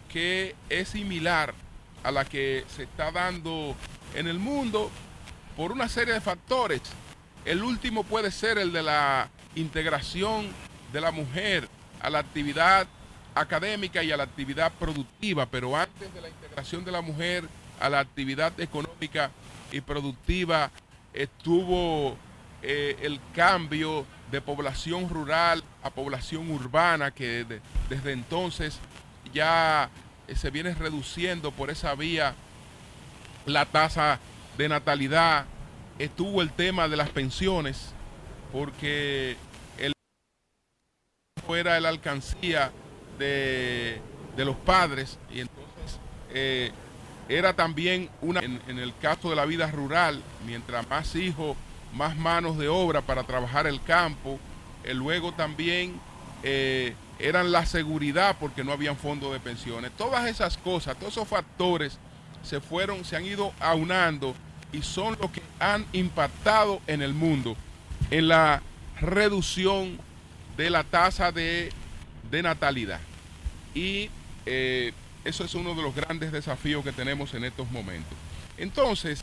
que 0.08 0.54
es 0.68 0.90
similar 0.90 1.54
a 2.04 2.12
la 2.12 2.24
que 2.24 2.64
se 2.68 2.84
está 2.84 3.10
dando 3.10 3.74
en 4.14 4.28
el 4.28 4.38
mundo 4.38 4.90
por 5.56 5.72
una 5.72 5.88
serie 5.88 6.14
de 6.14 6.20
factores. 6.20 6.82
El 7.44 7.62
último 7.62 8.04
puede 8.04 8.30
ser 8.30 8.58
el 8.58 8.72
de 8.72 8.82
la 8.82 9.28
integración 9.56 10.48
de 10.92 11.00
la 11.00 11.10
mujer 11.10 11.68
a 12.00 12.10
la 12.10 12.20
actividad 12.20 12.86
académica 13.34 14.02
y 14.02 14.12
a 14.12 14.16
la 14.16 14.24
actividad 14.24 14.72
productiva, 14.78 15.46
pero 15.46 15.76
antes 15.76 16.12
de 16.14 16.20
la 16.20 16.28
integración 16.28 16.84
de 16.84 16.92
la 16.92 17.00
mujer 17.00 17.48
a 17.80 17.88
la 17.88 18.00
actividad 18.00 18.58
económica 18.60 19.30
y 19.72 19.80
productiva 19.80 20.70
estuvo 21.12 22.16
eh, 22.62 22.96
el 23.02 23.20
cambio 23.34 24.06
de 24.30 24.40
población 24.40 25.08
rural 25.08 25.62
a 25.82 25.90
población 25.90 26.50
urbana 26.50 27.10
que 27.10 27.44
desde 27.88 28.12
entonces 28.12 28.78
ya 29.32 29.90
se 30.32 30.50
viene 30.50 30.74
reduciendo 30.74 31.52
por 31.52 31.70
esa 31.70 31.94
vía 31.94 32.34
la 33.46 33.66
tasa 33.66 34.18
de 34.56 34.68
natalidad, 34.68 35.46
estuvo 35.98 36.42
el 36.42 36.50
tema 36.52 36.88
de 36.88 36.96
las 36.96 37.10
pensiones, 37.10 37.92
porque 38.52 39.36
el 39.78 39.92
fuera 41.46 41.78
la 41.80 41.88
alcancía 41.88 42.72
de, 43.18 44.00
los 44.36 44.56
padres 44.56 45.18
y 45.32 45.40
entonces 45.40 46.00
eh, 46.30 46.72
era 47.28 47.54
también 47.54 48.10
una, 48.20 48.40
en, 48.40 48.78
el 48.78 48.94
caso 48.96 49.30
de 49.30 49.36
la 49.36 49.46
vida 49.46 49.70
rural, 49.70 50.22
mientras 50.46 50.88
más 50.88 51.14
hijos, 51.14 51.56
más 51.94 52.16
manos 52.16 52.58
de 52.58 52.68
obra 52.68 53.00
para 53.00 53.22
trabajar 53.24 53.66
el 53.66 53.82
campo, 53.82 54.38
eh, 54.84 54.94
luego 54.94 55.32
también 55.32 55.98
eh, 56.42 56.94
eran 57.18 57.52
la 57.52 57.66
seguridad 57.66 58.36
porque 58.38 58.64
no 58.64 58.72
habían 58.72 58.96
fondos 58.96 59.32
de 59.32 59.40
pensiones. 59.40 59.92
Todas 59.92 60.26
esas 60.26 60.56
cosas, 60.58 60.96
todos 60.96 61.12
esos 61.12 61.28
factores 61.28 61.98
se 62.42 62.60
fueron, 62.60 63.04
se 63.04 63.16
han 63.16 63.24
ido 63.24 63.52
aunando 63.60 64.34
y 64.72 64.82
son 64.82 65.16
los 65.20 65.30
que 65.30 65.42
han 65.60 65.86
impactado 65.92 66.80
en 66.86 67.02
el 67.02 67.14
mundo 67.14 67.56
en 68.10 68.28
la 68.28 68.62
reducción 69.00 69.98
de 70.56 70.70
la 70.70 70.84
tasa 70.84 71.32
de, 71.32 71.72
natalidad. 72.30 73.00
Y 73.74 74.10
eh, 74.44 74.92
eso 75.24 75.44
es 75.44 75.54
uno 75.54 75.74
de 75.74 75.82
los 75.82 75.94
grandes 75.94 76.32
desafíos 76.32 76.82
que 76.82 76.90
tenemos 76.90 77.32
en 77.34 77.44
estos 77.44 77.70
momentos. 77.70 78.16
Entonces, 78.58 79.22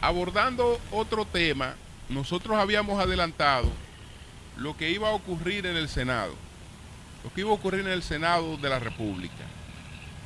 abordando 0.00 0.80
otro 0.92 1.24
tema, 1.24 1.74
nosotros 2.08 2.56
habíamos 2.56 3.00
adelantado 3.00 3.68
lo 4.56 4.76
que 4.76 4.90
iba 4.90 5.08
a 5.08 5.12
ocurrir 5.12 5.66
en 5.66 5.76
el 5.76 5.88
Senado, 5.88 6.34
lo 7.24 7.32
que 7.32 7.42
iba 7.42 7.50
a 7.50 7.54
ocurrir 7.54 7.80
en 7.80 7.92
el 7.92 8.02
Senado 8.02 8.56
de 8.56 8.68
la 8.68 8.78
República 8.78 9.44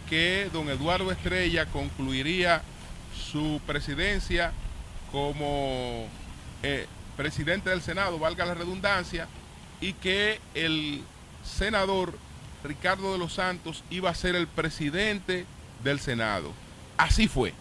que 0.09 0.49
don 0.53 0.69
Eduardo 0.69 1.11
Estrella 1.11 1.67
concluiría 1.67 2.63
su 3.15 3.61
presidencia 3.67 4.53
como 5.11 6.07
eh, 6.63 6.87
presidente 7.17 7.71
del 7.71 7.83
Senado, 7.83 8.19
valga 8.19 8.45
la 8.45 8.55
redundancia, 8.55 9.29
y 9.81 9.93
que 9.95 10.41
el 10.55 11.03
senador 11.45 12.19
Ricardo 12.65 13.13
de 13.13 13.19
los 13.19 13.35
Santos 13.35 13.85
iba 13.91 14.11
a 14.11 14.15
ser 14.15 14.37
el 14.37 14.47
presidente 14.47 15.45
del 15.83 16.01
Senado. 16.01 16.53
Así 16.97 17.29
fue. 17.29 17.53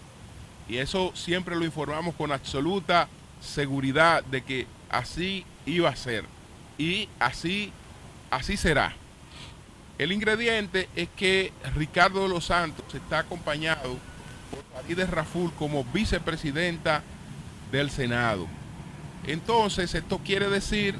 Y 0.68 0.78
eso 0.78 1.12
siempre 1.16 1.56
lo 1.56 1.66
informamos 1.66 2.16
con 2.16 2.32
absoluta 2.32 3.08
seguridad 3.42 4.24
de 4.24 4.44
que 4.44 4.68
así 4.90 5.46
iba 5.66 5.90
a 5.90 5.96
ser. 5.96 6.26
Y 6.78 7.10
así, 7.20 7.72
así 8.32 8.58
será. 8.58 8.94
El 9.98 10.12
ingrediente 10.12 10.90
es 10.96 11.08
que 11.16 11.54
Ricardo 11.76 12.24
de 12.24 12.30
los 12.30 12.46
Santos 12.46 12.94
está 12.94 13.20
acompañado 13.20 13.98
por 14.52 14.64
Farideh 14.74 15.06
Raful 15.06 15.54
como 15.54 15.86
vicepresidenta 15.86 17.02
del 17.72 17.90
Senado. 17.90 18.48
Entonces, 19.26 19.96
esto 19.96 20.20
quiere 20.20 20.50
decir 20.50 20.96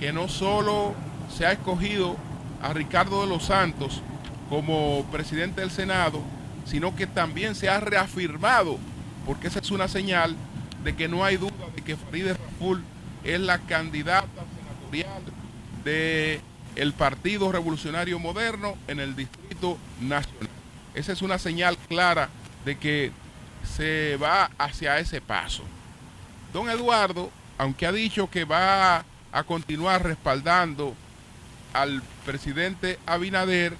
que 0.00 0.12
no 0.12 0.28
solo 0.28 0.94
se 1.34 1.46
ha 1.46 1.52
escogido 1.52 2.16
a 2.60 2.72
Ricardo 2.72 3.20
de 3.22 3.28
los 3.28 3.44
Santos 3.44 4.02
como 4.48 5.04
presidente 5.12 5.60
del 5.60 5.70
Senado, 5.70 6.20
sino 6.64 6.96
que 6.96 7.06
también 7.06 7.54
se 7.54 7.68
ha 7.68 7.80
reafirmado, 7.80 8.78
porque 9.26 9.46
esa 9.46 9.60
es 9.60 9.70
una 9.70 9.86
señal 9.88 10.34
de 10.82 10.96
que 10.96 11.08
no 11.08 11.24
hay 11.24 11.36
duda 11.36 11.52
de 11.74 11.82
que 11.82 11.96
Farideh 11.96 12.34
Raful 12.34 12.82
es 13.24 13.40
la 13.40 13.58
candidata 13.58 14.47
de 15.84 16.40
el 16.76 16.92
Partido 16.92 17.50
Revolucionario 17.50 18.18
Moderno 18.18 18.76
en 18.86 19.00
el 19.00 19.16
Distrito 19.16 19.78
Nacional. 20.00 20.48
Esa 20.94 21.12
es 21.12 21.22
una 21.22 21.38
señal 21.38 21.76
clara 21.88 22.28
de 22.64 22.78
que 22.78 23.12
se 23.76 24.16
va 24.16 24.50
hacia 24.58 24.98
ese 24.98 25.20
paso. 25.20 25.62
Don 26.52 26.70
Eduardo, 26.70 27.30
aunque 27.58 27.86
ha 27.86 27.92
dicho 27.92 28.30
que 28.30 28.44
va 28.44 29.04
a 29.32 29.42
continuar 29.44 30.02
respaldando 30.04 30.94
al 31.72 32.02
presidente 32.24 32.98
Abinader, 33.06 33.76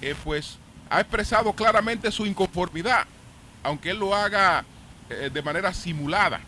eh, 0.00 0.14
pues 0.22 0.58
ha 0.90 1.00
expresado 1.00 1.52
claramente 1.54 2.10
su 2.10 2.26
inconformidad, 2.26 3.06
aunque 3.62 3.90
él 3.90 3.98
lo 3.98 4.14
haga 4.14 4.64
eh, 5.08 5.30
de 5.32 5.42
manera 5.42 5.72
simulada, 5.72 6.40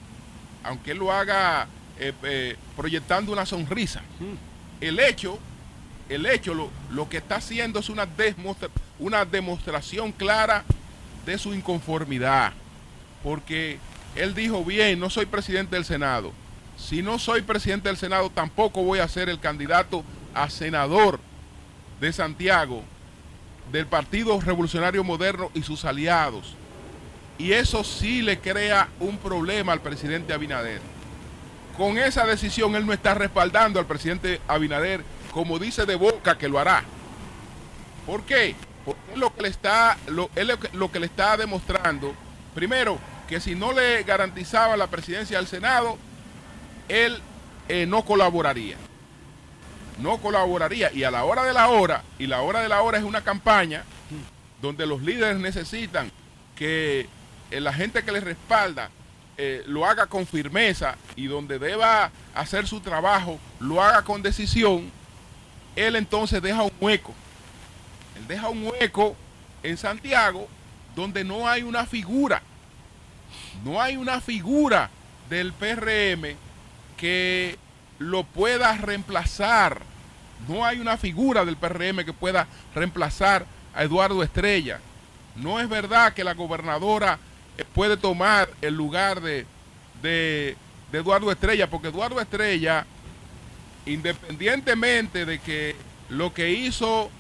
aunque 0.63 0.91
él 0.91 0.99
lo 0.99 1.13
haga 1.13 1.67
eh, 1.99 2.57
proyectando 2.77 3.33
una 3.33 3.47
sonrisa. 3.47 4.03
El 4.81 5.01
hecho 5.01 5.39
el 6.09 6.27
hecho, 6.27 6.71
lo, 6.91 7.09
que 7.09 7.17
está 7.17 7.37
haciendo 7.37 7.81
es 7.81 7.89
una, 7.89 8.07
una 8.99 9.25
demostración 9.25 10.13
clara 10.13 10.65
de 11.25 11.39
su 11.39 11.55
inconformidad. 11.55 12.53
Porque 13.23 13.79
él 14.15 14.35
dijo, 14.35 14.65
bien, 14.65 15.01
no 15.01 15.09
soy 15.09 15.27
presidente 15.27 15.77
del 15.77 15.85
Senado. 15.85 16.33
Si 16.77 17.03
no 17.03 17.19
soy 17.19 17.43
presidente 17.43 17.89
del 17.89 17.97
Senado, 17.97 18.31
tampoco 18.31 18.83
voy 18.83 18.99
a 18.99 19.09
ser 19.09 19.29
el 19.29 19.41
candidato 19.41 20.05
a 20.35 20.51
senador 20.51 21.21
de 22.01 22.13
Santiago, 22.13 22.83
del 23.73 23.87
Partido 23.87 24.39
Revolucionario 24.41 25.03
Moderno 25.05 25.51
y 25.55 25.63
sus 25.63 25.85
aliados. 25.85 26.55
Y 27.39 27.53
eso 27.53 27.83
sí 27.83 28.21
le 28.21 28.39
crea 28.39 28.89
un 29.01 29.17
problema 29.17 29.73
al 29.73 29.81
presidente 29.81 30.35
Abinader. 30.35 30.81
Con 31.77 31.99
esa 31.99 32.25
decisión 32.25 32.77
él 32.77 32.87
no 32.87 32.93
está 32.93 33.15
respaldando 33.15 33.81
al 33.81 33.87
presidente 33.87 34.41
Abinader 34.47 35.05
como 35.35 35.59
dice 35.59 35.85
de 35.85 35.97
boca 35.97 36.39
que 36.39 36.49
lo 36.49 36.61
hará. 36.61 36.85
¿Por 38.07 38.23
qué? 38.23 38.55
Porque 38.85 39.01
es 39.13 39.19
lo 39.19 39.35
que 39.35 39.43
le 39.43 39.49
está, 39.49 39.99
lo, 40.07 40.31
que 40.31 41.01
le 41.01 41.07
está 41.07 41.37
demostrando, 41.37 42.15
primero, 42.55 42.99
que 43.29 43.41
si 43.41 43.57
no 43.57 43.73
le 43.73 44.05
garantizaba 44.05 44.77
la 44.77 44.87
presidencia 44.87 45.39
del 45.39 45.49
Senado, 45.49 45.99
él 46.89 47.21
eh, 47.69 47.85
no 47.87 48.05
colaboraría. 48.05 48.77
No 49.99 50.19
colaboraría. 50.19 50.93
Y 50.93 51.03
a 51.03 51.11
la 51.11 51.25
hora 51.25 51.43
de 51.43 51.53
la 51.53 51.69
hora, 51.69 52.05
y 52.17 52.29
la 52.29 52.43
hora 52.43 52.61
de 52.61 52.69
la 52.69 52.83
hora 52.83 52.99
es 52.99 53.05
una 53.05 53.23
campaña 53.23 53.83
donde 54.63 54.87
los 54.87 55.03
líderes 55.03 55.39
necesitan 55.39 56.13
que 56.55 57.09
eh, 57.51 57.61
la 57.61 57.73
gente 57.73 58.05
que 58.05 58.13
les 58.13 58.23
respalda 58.23 58.91
eh, 59.37 59.65
lo 59.67 59.85
haga 59.85 60.07
con 60.07 60.27
firmeza 60.27 60.97
y 61.17 61.27
donde 61.27 61.59
deba 61.59 62.13
hacer 62.35 62.69
su 62.69 62.81
trabajo 62.81 63.41
lo 63.59 63.83
haga 63.83 64.03
con 64.03 64.23
decisión, 64.23 64.91
él 65.77 65.97
entonces 65.97 66.41
deja 66.41 66.63
un 66.63 66.73
hueco. 66.81 67.15
Él 68.17 68.29
deja 68.29 68.49
un 68.49 68.67
hueco 68.67 69.17
en 69.63 69.77
Santiago 69.77 70.49
donde 70.95 71.25
no 71.25 71.49
hay 71.49 71.63
una 71.63 71.87
figura. 71.87 72.43
No 73.65 73.81
hay 73.81 73.97
una 73.97 74.21
figura 74.21 74.91
del 75.29 75.53
PRM 75.53 76.37
que 76.97 77.59
lo 77.99 78.25
pueda 78.25 78.77
reemplazar. 78.77 79.81
No 80.49 80.65
hay 80.65 80.79
una 80.81 80.97
figura 80.97 81.45
del 81.45 81.57
PRM 81.57 82.05
que 82.05 82.13
pueda 82.13 82.47
reemplazar 82.75 83.47
a 83.75 83.83
Eduardo 83.83 84.23
Estrella. 84.23 84.81
No 85.35 85.59
es 85.59 85.69
verdad 85.69 86.13
que 86.13 86.23
la 86.23 86.35
gobernadora 86.35 87.19
puede 87.63 87.97
tomar 87.97 88.51
el 88.61 88.75
lugar 88.75 89.21
de, 89.21 89.47
de, 90.03 90.57
Eduardo 90.93 91.31
Estrella, 91.33 91.69
porque 91.69 91.89
Eduardo 91.89 92.21
Estrella 92.21 92.87
independientemente 93.87 95.27
de 95.27 95.41
que 95.41 95.77
lo 96.09 96.33
que 96.33 96.51
hizo 96.51 97.11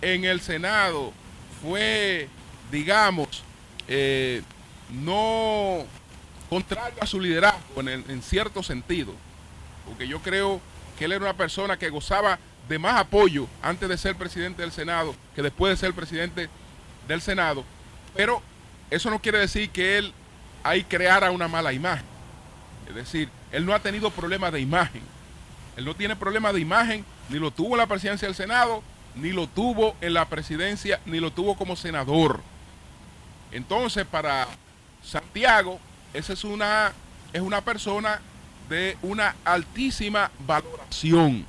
en 0.00 0.24
el 0.24 0.40
Senado 0.40 1.12
fue, 1.62 2.28
digamos, 2.72 3.44
eh, 3.86 4.42
no 4.90 5.84
contrario 6.48 6.98
a 7.00 7.06
su 7.06 7.20
liderazgo 7.20 7.80
en, 7.80 7.88
en 7.88 8.22
cierto 8.22 8.62
sentido, 8.62 9.12
porque 9.86 10.08
yo 10.08 10.20
creo 10.20 10.60
que 10.98 11.04
él 11.04 11.12
era 11.12 11.24
una 11.24 11.36
persona 11.36 11.78
que 11.78 11.90
gozaba 11.90 12.38
de 12.68 12.78
más 12.78 12.98
apoyo 12.98 13.46
antes 13.62 13.88
de 13.88 13.96
ser 13.96 14.16
presidente 14.16 14.62
del 14.62 14.72
Senado 14.72 15.14
que 15.34 15.42
después 15.42 15.70
de 15.70 15.76
ser 15.76 15.94
presidente 15.94 16.48
del 17.06 17.20
Senado, 17.20 17.64
pero 18.14 18.42
eso 18.90 19.10
no 19.10 19.20
quiere 19.20 19.38
decir 19.38 19.70
que 19.70 19.98
él 19.98 20.12
ahí 20.62 20.84
creara 20.84 21.30
una 21.30 21.48
mala 21.48 21.72
imagen. 21.72 22.06
Es 22.88 22.94
decir, 22.94 23.28
él 23.52 23.66
no 23.66 23.74
ha 23.74 23.80
tenido 23.80 24.10
problemas 24.10 24.52
de 24.52 24.60
imagen. 24.60 25.02
Él 25.76 25.84
no 25.84 25.94
tiene 25.94 26.16
problemas 26.16 26.54
de 26.54 26.60
imagen, 26.60 27.04
ni 27.28 27.38
lo 27.38 27.50
tuvo 27.50 27.74
en 27.74 27.78
la 27.78 27.86
presidencia 27.86 28.26
del 28.26 28.34
Senado, 28.34 28.82
ni 29.14 29.30
lo 29.30 29.46
tuvo 29.46 29.94
en 30.00 30.14
la 30.14 30.24
presidencia, 30.28 31.00
ni 31.06 31.20
lo 31.20 31.32
tuvo 31.32 31.56
como 31.56 31.76
senador. 31.76 32.40
Entonces, 33.52 34.06
para 34.06 34.48
Santiago, 35.02 35.78
esa 36.12 36.32
es 36.32 36.44
una, 36.44 36.92
es 37.32 37.40
una 37.40 37.60
persona 37.60 38.20
de 38.68 38.96
una 39.02 39.34
altísima 39.44 40.30
valoración, 40.46 41.46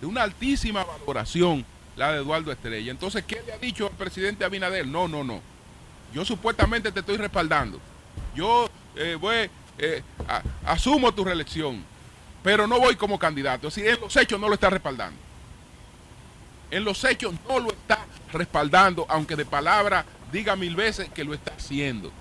de 0.00 0.06
una 0.06 0.22
altísima 0.22 0.84
valoración, 0.84 1.64
la 1.96 2.12
de 2.12 2.18
Eduardo 2.18 2.52
Estrella. 2.52 2.90
Entonces, 2.90 3.24
¿qué 3.24 3.42
le 3.46 3.52
ha 3.52 3.58
dicho 3.58 3.88
el 3.88 3.96
presidente 3.96 4.44
Abinader? 4.44 4.86
No, 4.86 5.08
no, 5.08 5.24
no. 5.24 5.40
Yo 6.12 6.24
supuestamente 6.24 6.90
te 6.92 7.00
estoy 7.00 7.16
respaldando. 7.16 7.80
Yo 8.34 8.68
eh, 8.96 9.16
voy, 9.20 9.50
eh, 9.78 10.02
asumo 10.66 11.12
tu 11.12 11.24
reelección, 11.24 11.84
pero 12.42 12.66
no 12.66 12.78
voy 12.78 12.96
como 12.96 13.18
candidato. 13.18 13.68
Es 13.68 13.74
decir, 13.74 13.90
en 13.90 14.00
los 14.00 14.16
hechos 14.16 14.40
no 14.40 14.48
lo 14.48 14.54
está 14.54 14.70
respaldando. 14.70 15.18
En 16.70 16.84
los 16.84 17.02
hechos 17.04 17.34
no 17.48 17.58
lo 17.58 17.70
está 17.70 18.06
respaldando, 18.32 19.06
aunque 19.08 19.36
de 19.36 19.44
palabra 19.44 20.04
diga 20.32 20.56
mil 20.56 20.76
veces 20.76 21.08
que 21.08 21.24
lo 21.24 21.34
está 21.34 21.52
haciendo. 21.56 22.12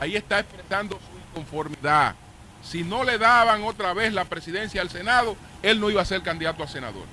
Ahí 0.00 0.16
está 0.16 0.40
expresando 0.40 0.96
su 0.96 1.18
inconformidad. 1.30 2.14
Si 2.62 2.82
no 2.82 3.04
le 3.04 3.18
daban 3.18 3.62
otra 3.64 3.92
vez 3.94 4.12
la 4.12 4.24
presidencia 4.24 4.80
al 4.80 4.90
Senado, 4.90 5.36
él 5.62 5.80
no 5.80 5.90
iba 5.90 6.02
a 6.02 6.04
ser 6.04 6.22
candidato 6.22 6.62
a 6.62 6.68
senador. 6.68 7.04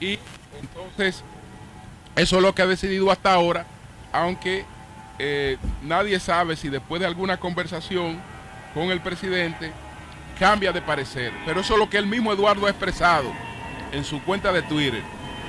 Y 0.00 0.18
entonces, 0.60 1.22
eso 2.16 2.36
es 2.36 2.42
lo 2.42 2.54
que 2.54 2.62
ha 2.62 2.66
decidido 2.66 3.10
hasta 3.10 3.32
ahora, 3.32 3.66
aunque 4.12 4.64
eh, 5.18 5.58
nadie 5.82 6.18
sabe 6.20 6.56
si 6.56 6.68
después 6.68 7.00
de 7.00 7.06
alguna 7.06 7.38
conversación 7.38 8.20
con 8.74 8.90
el 8.90 9.00
presidente 9.00 9.72
cambia 10.38 10.72
de 10.72 10.82
parecer. 10.82 11.32
Pero 11.44 11.60
eso 11.60 11.74
es 11.74 11.78
lo 11.78 11.90
que 11.90 11.98
él 11.98 12.06
mismo 12.06 12.32
Eduardo 12.32 12.66
ha 12.66 12.70
expresado 12.70 13.32
en 13.92 14.04
su 14.04 14.22
cuenta 14.22 14.52
de 14.52 14.62
Twitter, 14.62 15.02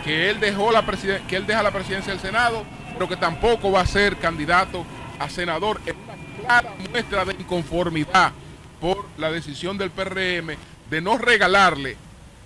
que 0.04 0.30
él 0.30 0.40
dejó 0.40 0.72
la 0.72 0.84
que 1.28 1.36
él 1.36 1.48
deja 1.48 1.64
la 1.64 1.72
presidencia 1.72 2.12
del 2.12 2.22
Senado, 2.22 2.64
pero 2.94 3.08
que 3.08 3.16
tampoco 3.16 3.72
va 3.72 3.82
a 3.82 3.86
ser 3.86 4.18
candidato 4.18 4.86
a 5.20 5.30
senador. 5.30 5.80
Es 5.86 5.96
una 6.04 6.42
clara 6.42 6.74
muestra 6.92 7.26
de 7.26 7.34
inconformidad 7.34 8.32
por 8.80 9.06
la 9.18 9.32
decisión 9.32 9.78
del 9.78 9.92
PRM 9.92 10.58
de 10.90 11.02
no 11.02 11.18
regalarle 11.18 11.98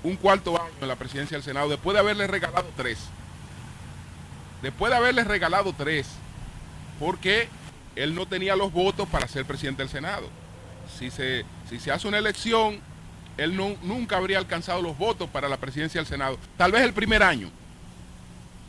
un 0.03 0.15
cuarto 0.15 0.55
año 0.55 0.71
en 0.79 0.87
la 0.87 0.95
presidencia 0.95 1.35
del 1.35 1.43
Senado 1.43 1.69
después 1.69 1.95
de 1.95 1.99
haberle 1.99 2.27
regalado 2.27 2.69
tres. 2.77 2.99
Después 4.61 4.91
de 4.91 4.97
haberle 4.97 5.23
regalado 5.23 5.73
tres, 5.73 6.07
porque 6.99 7.47
él 7.95 8.13
no 8.15 8.27
tenía 8.27 8.55
los 8.55 8.71
votos 8.71 9.07
para 9.07 9.27
ser 9.27 9.45
presidente 9.45 9.81
del 9.83 9.89
Senado. 9.89 10.29
Si 10.97 11.11
se, 11.11 11.45
si 11.69 11.79
se 11.79 11.91
hace 11.91 12.07
una 12.07 12.17
elección, 12.17 12.79
él 13.37 13.55
no, 13.55 13.75
nunca 13.83 14.17
habría 14.17 14.37
alcanzado 14.37 14.81
los 14.81 14.97
votos 14.97 15.29
para 15.29 15.49
la 15.49 15.57
presidencia 15.57 15.99
del 15.99 16.07
Senado. 16.07 16.37
Tal 16.57 16.71
vez 16.71 16.81
el 16.81 16.93
primer 16.93 17.23
año. 17.23 17.49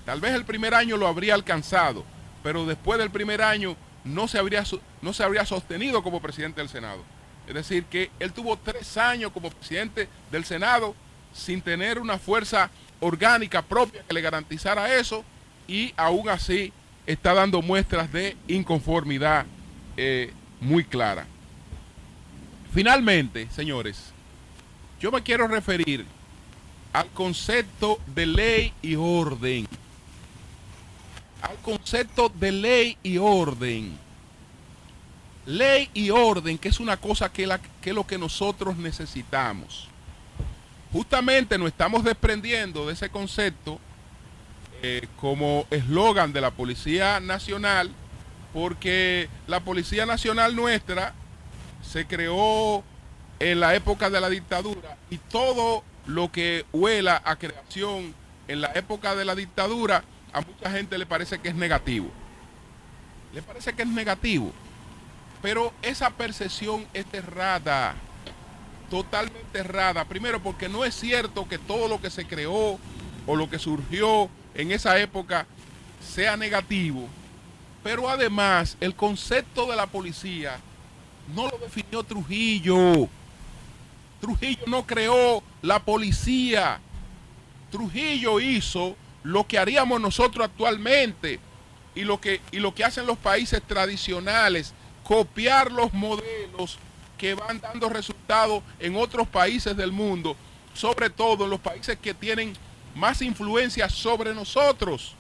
Tal 0.05 0.21
vez 0.21 0.35
el 0.35 0.45
primer 0.45 0.75
año 0.75 0.97
lo 0.97 1.07
habría 1.07 1.35
alcanzado, 1.35 2.05
pero 2.43 2.65
después 2.65 2.99
del 2.99 3.11
primer 3.11 3.43
año 3.43 3.77
no 4.05 4.27
se 4.27 4.39
habría, 4.39 4.65
no 5.03 5.13
se 5.13 5.23
habría 5.23 5.45
sostenido 5.45 6.03
como 6.03 6.23
presidente 6.23 6.61
del 6.61 6.71
Senado. 6.71 7.03
Es 7.47 7.55
decir, 7.55 7.85
que 7.85 8.11
él 8.19 8.33
tuvo 8.33 8.57
tres 8.57 8.97
años 8.97 9.33
como 9.33 9.51
presidente 9.51 10.09
del 10.31 10.45
Senado 10.45 10.95
sin 11.35 11.61
tener 11.61 11.99
una 11.99 12.19
fuerza 12.19 12.71
orgánica 13.01 13.63
propia 13.63 14.03
que 14.03 14.15
le 14.15 14.21
garantizara 14.21 14.95
eso 14.95 15.25
y 15.67 15.93
aún 15.97 16.29
así 16.29 16.73
está 17.09 17.33
dando 17.33 17.63
muestras 17.63 18.13
de 18.13 18.37
inconformidad 18.49 19.47
eh, 19.97 20.31
muy 20.61 20.85
clara. 20.85 21.27
Finalmente, 22.75 23.49
señores, 23.51 24.13
yo 25.01 25.11
me 25.11 25.23
quiero 25.23 25.49
referir 25.49 26.05
al 26.93 27.09
concepto 27.09 27.99
de 28.15 28.27
ley 28.27 28.75
y 28.83 28.95
orden. 28.97 29.67
Al 31.41 31.57
concepto 31.63 32.29
de 32.29 32.53
ley 32.53 32.99
y 33.03 33.17
orden. 33.17 33.99
Ley 35.47 35.89
y 35.95 36.11
orden, 36.11 36.59
que 36.59 36.69
es 36.69 36.79
una 36.79 36.99
cosa 36.99 37.33
que, 37.33 37.49
que 37.81 37.89
es 37.89 37.97
lo 37.97 38.07
que 38.07 38.19
nosotros 38.19 38.77
necesitamos. 38.77 39.89
Justamente 40.93 41.57
nos 41.57 41.69
estamos 41.69 42.05
desprendiendo 42.05 42.87
de 42.87 42.93
ese 42.93 43.09
concepto 43.09 43.81
eh, 44.83 45.07
como 45.21 45.67
eslogan 45.71 46.33
de 46.33 46.41
la 46.41 46.51
Policía 46.53 47.21
Nacional, 47.21 47.91
porque 48.53 49.29
la 49.47 49.61
Policía 49.61 50.07
Nacional 50.07 50.55
nuestra 50.55 51.15
se 51.83 52.07
creó 52.07 52.85
en 53.41 53.61
la 53.61 53.75
época 53.75 54.11
de 54.11 54.21
la 54.21 54.29
dictadura 54.29 54.97
y 55.11 55.19
todo 55.19 55.83
lo 56.07 56.33
que 56.33 56.65
huela 56.73 57.21
a 57.25 57.37
creación 57.37 58.15
en 58.49 58.61
la 58.61 58.73
época 58.75 59.15
de 59.15 59.25
la 59.25 59.35
dictadura, 59.35 60.05
a 60.33 60.41
mucha 60.41 60.71
gente 60.71 60.97
le 60.97 61.07
parece 61.07 61.39
que 61.39 61.51
es 61.51 61.55
negativo. 61.55 62.09
Le 63.35 63.43
parece 63.43 63.75
que 63.75 63.83
es 63.83 63.89
negativo. 63.89 64.53
Pero 65.43 65.73
esa 65.83 66.11
percepción 66.11 66.87
es 66.95 67.07
errada, 67.13 67.95
totalmente 68.91 69.59
errada. 69.59 70.05
Primero 70.07 70.43
porque 70.43 70.69
no 70.69 70.85
es 70.85 70.95
cierto 70.95 71.49
que 71.49 71.59
todo 71.59 71.89
lo 71.89 72.01
que 72.01 72.11
se 72.11 72.27
creó 72.27 72.79
o 73.27 73.37
lo 73.37 73.51
que 73.51 73.59
surgió 73.59 74.31
en 74.59 74.73
esa 74.73 74.99
época 74.99 75.47
sea 76.05 76.37
negativo, 76.37 77.09
pero 77.83 78.11
además 78.11 78.77
el 78.81 78.95
concepto 78.95 79.71
de 79.71 79.77
la 79.77 79.87
policía 79.87 80.59
no 81.35 81.49
lo 81.49 81.57
definió 81.59 82.03
Trujillo. 82.03 83.09
Trujillo 84.21 84.65
no 84.67 84.85
creó 84.85 85.43
la 85.63 85.79
policía. 85.79 86.81
Trujillo 87.71 88.41
hizo 88.41 88.97
lo 89.23 89.47
que 89.47 89.59
haríamos 89.59 90.01
nosotros 90.01 90.47
actualmente 90.47 91.39
y 91.95 92.03
lo 92.03 92.21
que, 92.21 92.41
y 92.51 92.59
lo 92.59 92.75
que 92.75 92.85
hacen 92.85 93.07
los 93.07 93.19
países 93.19 93.63
tradicionales, 93.63 94.75
copiar 95.05 95.71
los 95.71 95.93
modelos 95.93 96.79
que 97.17 97.35
van 97.35 97.61
dando 97.61 97.89
resultados 97.89 98.65
en 98.81 98.97
otros 98.97 99.29
países 99.29 99.77
del 99.77 99.93
mundo, 99.93 100.35
sobre 100.75 101.11
todo 101.11 101.45
en 101.45 101.51
los 101.51 101.61
países 101.61 101.97
que 101.99 102.13
tienen 102.13 102.55
más 102.99 103.23
influencia 103.23 103.89
sobre 103.89 104.35
nosotros. 104.35 105.15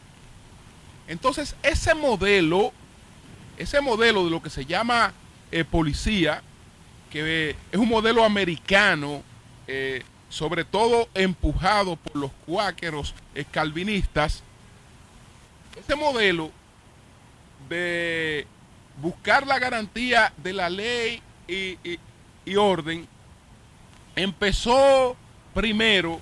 Entonces, 1.07 1.55
ese 1.62 1.95
modelo, 1.95 2.73
ese 3.57 3.81
modelo 3.81 4.25
de 4.25 4.31
lo 4.31 4.43
que 4.43 4.51
se 4.51 4.67
llama 4.67 5.12
eh, 5.51 5.64
policía, 5.64 6.43
que 7.11 7.57
es 7.73 7.79
un 7.79 7.88
modelo 7.88 8.25
americano, 8.25 9.23
eh, 9.67 10.03
sobre 10.29 10.64
todo 10.64 11.09
empujado 11.14 11.97
por 11.97 12.17
los 12.17 12.31
cuáqueros 12.45 13.14
calvinistas, 13.51 14.43
ese 15.79 15.95
modelo 15.95 16.51
de 17.69 18.47
buscar 19.01 19.47
la 19.47 19.59
garantía 19.59 20.33
de 20.37 20.53
la 20.53 20.69
ley 20.69 21.23
y 21.47 22.57
orden 22.57 23.09
empezó 24.17 25.17
primero 25.55 26.21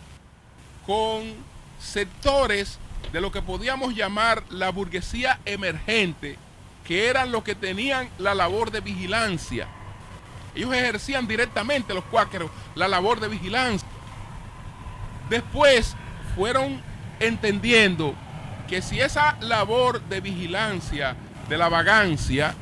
con 0.86 1.34
sectores 1.80 2.78
de 3.12 3.20
lo 3.20 3.32
que 3.32 3.42
podíamos 3.42 3.94
llamar 3.94 4.42
la 4.50 4.70
burguesía 4.70 5.40
emergente, 5.44 6.38
que 6.84 7.08
eran 7.08 7.32
los 7.32 7.42
que 7.42 7.54
tenían 7.54 8.08
la 8.18 8.34
labor 8.34 8.70
de 8.70 8.80
vigilancia. 8.80 9.66
Ellos 10.54 10.72
ejercían 10.72 11.26
directamente, 11.26 11.92
los 11.92 12.04
cuáqueros, 12.04 12.50
la 12.74 12.88
labor 12.88 13.20
de 13.20 13.28
vigilancia. 13.28 13.88
Después 15.28 15.94
fueron 16.34 16.80
entendiendo 17.20 18.14
que 18.68 18.82
si 18.82 19.00
esa 19.00 19.36
labor 19.40 20.00
de 20.02 20.20
vigilancia 20.20 21.16
de 21.48 21.58
la 21.58 21.68
vagancia, 21.68 22.54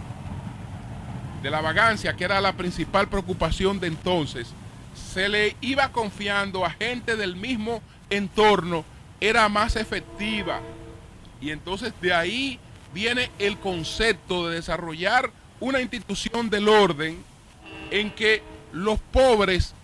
de 1.42 1.50
la 1.50 1.60
vagancia, 1.60 2.14
que 2.14 2.24
era 2.24 2.40
la 2.40 2.54
principal 2.54 3.08
preocupación 3.08 3.80
de 3.80 3.88
entonces, 3.88 4.48
se 4.94 5.28
le 5.28 5.56
iba 5.60 5.90
confiando 5.90 6.64
a 6.64 6.70
gente 6.70 7.16
del 7.16 7.36
mismo 7.36 7.82
entorno 8.10 8.84
era 9.20 9.48
más 9.48 9.76
efectiva. 9.76 10.60
Y 11.40 11.50
entonces 11.50 11.92
de 12.00 12.12
ahí 12.12 12.58
viene 12.92 13.30
el 13.38 13.58
concepto 13.58 14.48
de 14.48 14.56
desarrollar 14.56 15.30
una 15.60 15.80
institución 15.80 16.50
del 16.50 16.68
orden 16.68 17.22
en 17.90 18.10
que 18.10 18.42
los 18.72 18.98
pobres 18.98 19.74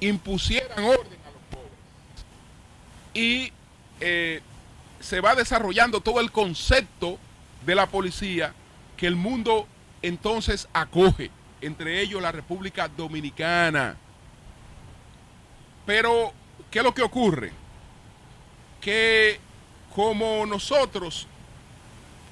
impusieran 0.00 0.84
orden 0.84 1.18
a 1.26 1.30
los 1.30 1.42
pobres. 1.50 1.72
Y 3.14 3.52
eh, 4.00 4.42
se 5.00 5.20
va 5.20 5.34
desarrollando 5.34 6.00
todo 6.00 6.20
el 6.20 6.30
concepto 6.30 7.18
de 7.64 7.74
la 7.74 7.86
policía 7.86 8.52
que 8.96 9.06
el 9.06 9.16
mundo 9.16 9.66
entonces 10.02 10.68
acoge, 10.72 11.30
entre 11.60 12.00
ellos 12.00 12.22
la 12.22 12.32
República 12.32 12.88
Dominicana. 12.88 13.96
Pero, 15.86 16.32
¿qué 16.78 16.80
es 16.80 16.84
lo 16.84 16.94
que 16.94 17.02
ocurre? 17.02 17.50
Que 18.80 19.40
como 19.96 20.46
nosotros 20.46 21.26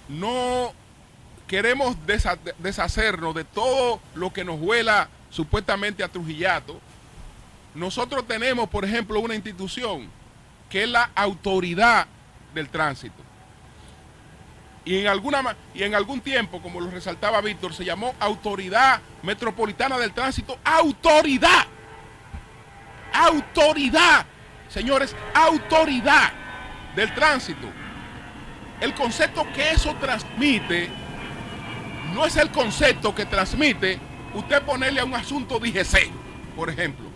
no 0.09 0.73
queremos 1.49 1.97
deshacernos 2.59 3.35
de 3.35 3.43
todo 3.43 4.01
lo 4.15 4.33
que 4.33 4.45
nos 4.45 4.61
huela 4.61 5.09
supuestamente 5.31 6.05
a 6.05 6.09
Trujillato, 6.09 6.81
nosotros 7.75 8.25
tenemos, 8.29 8.69
por 8.69 8.85
ejemplo, 8.85 9.19
una 9.19 9.35
institución 9.35 10.09
que 10.71 10.85
es 10.85 10.89
la 10.89 11.11
autoridad 11.17 12.07
del 12.55 12.69
tránsito. 12.69 13.21
Y 14.85 14.99
en, 14.99 15.09
alguna, 15.09 15.57
y 15.75 15.83
en 15.83 15.97
algún 15.97 16.21
tiempo, 16.21 16.63
como 16.63 16.81
lo 16.81 16.89
resaltaba 16.89 17.41
Víctor, 17.41 17.75
se 17.75 17.85
llamó 17.85 18.15
Autoridad 18.21 19.01
Metropolitana 19.25 19.99
del 19.99 20.13
Tránsito. 20.13 20.57
Autoridad. 20.63 21.67
Autoridad. 23.13 24.25
Señores, 24.77 25.17
autoridad 25.33 26.35
del 26.95 27.15
tránsito. 27.15 27.67
El 28.79 28.93
concepto 28.93 29.51
que 29.55 29.71
eso 29.71 29.97
transmite 29.99 30.91
no 32.13 32.27
es 32.27 32.37
el 32.37 32.51
concepto 32.51 33.15
que 33.15 33.25
transmite 33.25 33.99
usted 34.35 34.61
ponerle 34.65 35.01
a 35.01 35.07
un 35.07 35.15
asunto 35.15 35.59
DGC, 35.59 36.11
por 36.55 36.69
ejemplo. 36.69 37.07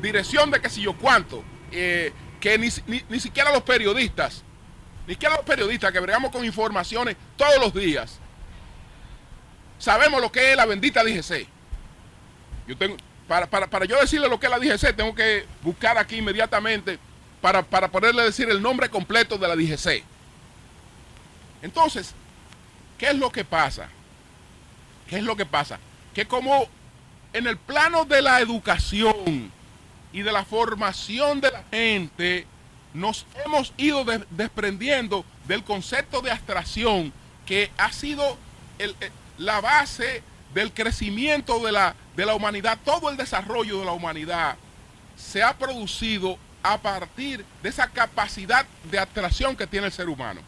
Dirección 0.00 0.52
de 0.52 0.60
que 0.60 0.70
si 0.70 0.82
yo 0.82 0.96
cuánto. 0.96 1.42
Eh, 1.72 2.12
que 2.38 2.56
ni, 2.58 2.68
ni, 3.08 3.18
siquiera 3.18 3.50
los 3.50 3.64
periodistas, 3.64 4.44
ni 5.08 5.14
siquiera 5.14 5.34
los 5.34 5.44
periodistas 5.44 5.90
que 5.90 5.98
bregamos 5.98 6.30
con 6.30 6.44
informaciones 6.44 7.16
todos 7.36 7.58
los 7.58 7.74
días, 7.74 8.20
sabemos 9.80 10.20
lo 10.20 10.30
que 10.30 10.52
es 10.52 10.56
la 10.56 10.64
bendita 10.64 11.02
DGC. 11.02 11.48
Yo 12.68 12.76
tengo, 12.76 12.96
para, 13.28 13.46
para, 13.46 13.86
yo 13.86 13.98
decirle 14.00 14.28
lo 14.28 14.38
que 14.38 14.46
es 14.46 14.50
la 14.50 14.58
DGC, 14.58 14.94
tengo 14.94 15.14
que 15.14 15.46
buscar 15.62 15.96
aquí 15.96 16.16
inmediatamente 16.16 16.98
para, 17.40 17.62
para 17.62 17.88
poderle 17.88 18.22
decir 18.22 18.48
el 18.50 18.60
nombre 18.60 18.88
completo 18.88 19.38
de 19.38 19.48
la 19.48 19.56
DGC. 19.56 20.04
Entonces, 21.62 22.14
¿qué 22.98 23.06
es 23.06 23.16
lo 23.16 23.30
que 23.30 23.44
pasa? 23.44 23.88
¿Qué 25.08 25.16
es 25.16 25.22
lo 25.22 25.36
que 25.36 25.46
pasa? 25.46 25.78
Que 26.14 26.26
como 26.26 26.68
en 27.32 27.46
el 27.46 27.56
plano 27.56 28.04
de 28.04 28.20
la 28.22 28.40
educación 28.40 29.50
y 30.12 30.22
de 30.22 30.32
la 30.32 30.44
formación 30.44 31.40
de 31.40 31.50
la 31.50 31.64
gente, 31.70 32.46
nos 32.92 33.26
hemos 33.44 33.72
ido 33.76 34.04
desprendiendo 34.30 35.24
del 35.46 35.64
concepto 35.64 36.20
de 36.20 36.30
abstracción 36.30 37.12
que 37.44 37.70
ha 37.76 37.92
sido 37.92 38.38
eh, 38.78 38.92
la 39.38 39.60
base 39.60 40.22
del 40.54 40.72
crecimiento 40.72 41.58
de 41.58 41.72
la, 41.72 41.96
de 42.16 42.26
la 42.26 42.34
humanidad, 42.34 42.78
todo 42.84 43.10
el 43.10 43.16
desarrollo 43.16 43.80
de 43.80 43.84
la 43.84 43.92
humanidad 43.92 44.56
se 45.16 45.42
ha 45.42 45.56
producido 45.56 46.38
a 46.62 46.78
partir 46.78 47.44
de 47.62 47.68
esa 47.68 47.88
capacidad 47.88 48.66
de 48.90 48.98
atracción 48.98 49.56
que 49.56 49.66
tiene 49.66 49.86
el 49.86 49.92
ser 49.92 50.08
humano. 50.08 50.40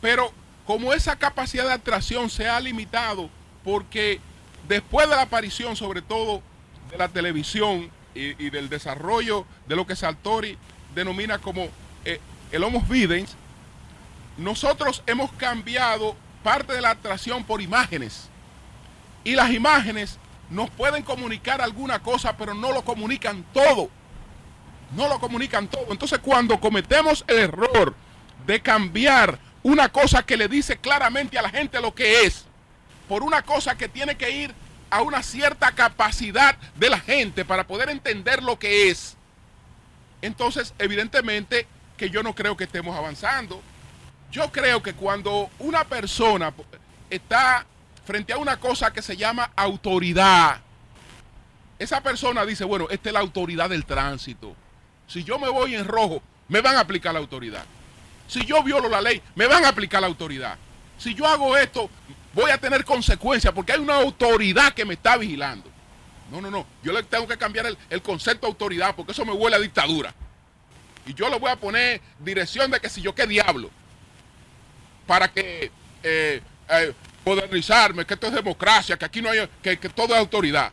Pero 0.00 0.32
como 0.66 0.92
esa 0.92 1.16
capacidad 1.16 1.64
de 1.64 1.72
atracción 1.72 2.30
se 2.30 2.48
ha 2.48 2.60
limitado 2.60 3.30
porque 3.64 4.20
después 4.68 5.08
de 5.08 5.16
la 5.16 5.22
aparición 5.22 5.76
sobre 5.76 6.02
todo 6.02 6.42
de 6.90 6.98
la 6.98 7.08
televisión 7.08 7.90
y, 8.14 8.50
del 8.50 8.68
desarrollo 8.68 9.46
de 9.66 9.76
lo 9.76 9.86
que 9.86 9.96
Saltori 9.96 10.58
denomina 10.94 11.38
como 11.38 11.68
eh, 12.04 12.20
el 12.50 12.62
Homo 12.62 12.82
Videns, 12.82 13.34
nosotros 14.36 15.02
hemos 15.06 15.32
cambiado 15.32 16.14
parte 16.42 16.74
de 16.74 16.80
la 16.80 16.90
atracción 16.90 17.44
por 17.44 17.62
imágenes. 17.62 18.28
Y 19.24 19.34
las 19.34 19.50
imágenes 19.52 20.18
nos 20.52 20.70
pueden 20.70 21.02
comunicar 21.02 21.60
alguna 21.60 22.00
cosa, 22.00 22.36
pero 22.36 22.54
no 22.54 22.72
lo 22.72 22.84
comunican 22.84 23.44
todo. 23.52 23.88
No 24.94 25.08
lo 25.08 25.18
comunican 25.18 25.66
todo. 25.68 25.86
Entonces 25.90 26.18
cuando 26.18 26.60
cometemos 26.60 27.24
el 27.26 27.38
error 27.38 27.94
de 28.46 28.60
cambiar 28.60 29.38
una 29.62 29.88
cosa 29.88 30.22
que 30.24 30.36
le 30.36 30.48
dice 30.48 30.76
claramente 30.76 31.38
a 31.38 31.42
la 31.42 31.48
gente 31.48 31.80
lo 31.80 31.94
que 31.94 32.24
es, 32.24 32.44
por 33.08 33.22
una 33.22 33.42
cosa 33.42 33.76
que 33.76 33.88
tiene 33.88 34.16
que 34.16 34.30
ir 34.30 34.54
a 34.90 35.00
una 35.00 35.22
cierta 35.22 35.72
capacidad 35.72 36.56
de 36.76 36.90
la 36.90 37.00
gente 37.00 37.44
para 37.44 37.66
poder 37.66 37.88
entender 37.88 38.42
lo 38.42 38.58
que 38.58 38.90
es, 38.90 39.16
entonces 40.20 40.74
evidentemente 40.78 41.66
que 41.96 42.10
yo 42.10 42.22
no 42.22 42.34
creo 42.34 42.56
que 42.56 42.64
estemos 42.64 42.96
avanzando. 42.96 43.62
Yo 44.30 44.50
creo 44.50 44.82
que 44.82 44.94
cuando 44.94 45.50
una 45.58 45.84
persona 45.84 46.52
está 47.10 47.66
frente 48.04 48.32
a 48.32 48.38
una 48.38 48.58
cosa 48.58 48.92
que 48.92 49.02
se 49.02 49.16
llama 49.16 49.52
autoridad, 49.56 50.60
esa 51.78 52.00
persona 52.00 52.44
dice, 52.46 52.64
bueno, 52.64 52.86
esta 52.90 53.08
es 53.08 53.12
la 53.12 53.20
autoridad 53.20 53.70
del 53.70 53.84
tránsito. 53.84 54.54
Si 55.06 55.24
yo 55.24 55.38
me 55.38 55.48
voy 55.48 55.74
en 55.74 55.84
rojo, 55.84 56.22
me 56.48 56.60
van 56.60 56.76
a 56.76 56.80
aplicar 56.80 57.12
la 57.12 57.20
autoridad. 57.20 57.64
Si 58.28 58.44
yo 58.44 58.62
violo 58.62 58.88
la 58.88 59.00
ley, 59.00 59.20
me 59.34 59.46
van 59.46 59.64
a 59.64 59.68
aplicar 59.68 60.00
la 60.00 60.06
autoridad. 60.06 60.56
Si 60.96 61.14
yo 61.14 61.26
hago 61.26 61.56
esto, 61.56 61.90
voy 62.32 62.50
a 62.50 62.58
tener 62.58 62.84
consecuencias 62.84 63.52
porque 63.52 63.72
hay 63.72 63.80
una 63.80 63.96
autoridad 63.96 64.72
que 64.72 64.84
me 64.84 64.94
está 64.94 65.16
vigilando. 65.16 65.70
No, 66.30 66.40
no, 66.40 66.50
no. 66.50 66.66
Yo 66.82 66.92
le 66.92 67.02
tengo 67.02 67.26
que 67.26 67.36
cambiar 67.36 67.66
el, 67.90 68.02
concepto 68.02 68.46
de 68.46 68.52
autoridad 68.52 68.94
porque 68.94 69.12
eso 69.12 69.24
me 69.24 69.32
huele 69.32 69.56
a 69.56 69.58
dictadura. 69.58 70.14
Y 71.04 71.14
yo 71.14 71.28
le 71.28 71.38
voy 71.38 71.50
a 71.50 71.56
poner 71.56 72.00
dirección 72.20 72.70
de 72.70 72.80
que 72.80 72.88
si 72.88 73.02
yo 73.02 73.14
qué 73.14 73.26
diablo. 73.26 73.70
Para 75.06 75.28
que 75.28 75.70
eh, 76.02 76.40
eh, 76.70 76.94
modernizarme, 77.24 78.04
que 78.04 78.14
esto 78.14 78.26
es 78.26 78.34
democracia, 78.34 78.96
que 78.96 79.04
aquí 79.04 79.22
no 79.22 79.30
hay, 79.30 79.48
que, 79.62 79.76
todo 79.76 80.14
es 80.14 80.20
autoridad. 80.20 80.72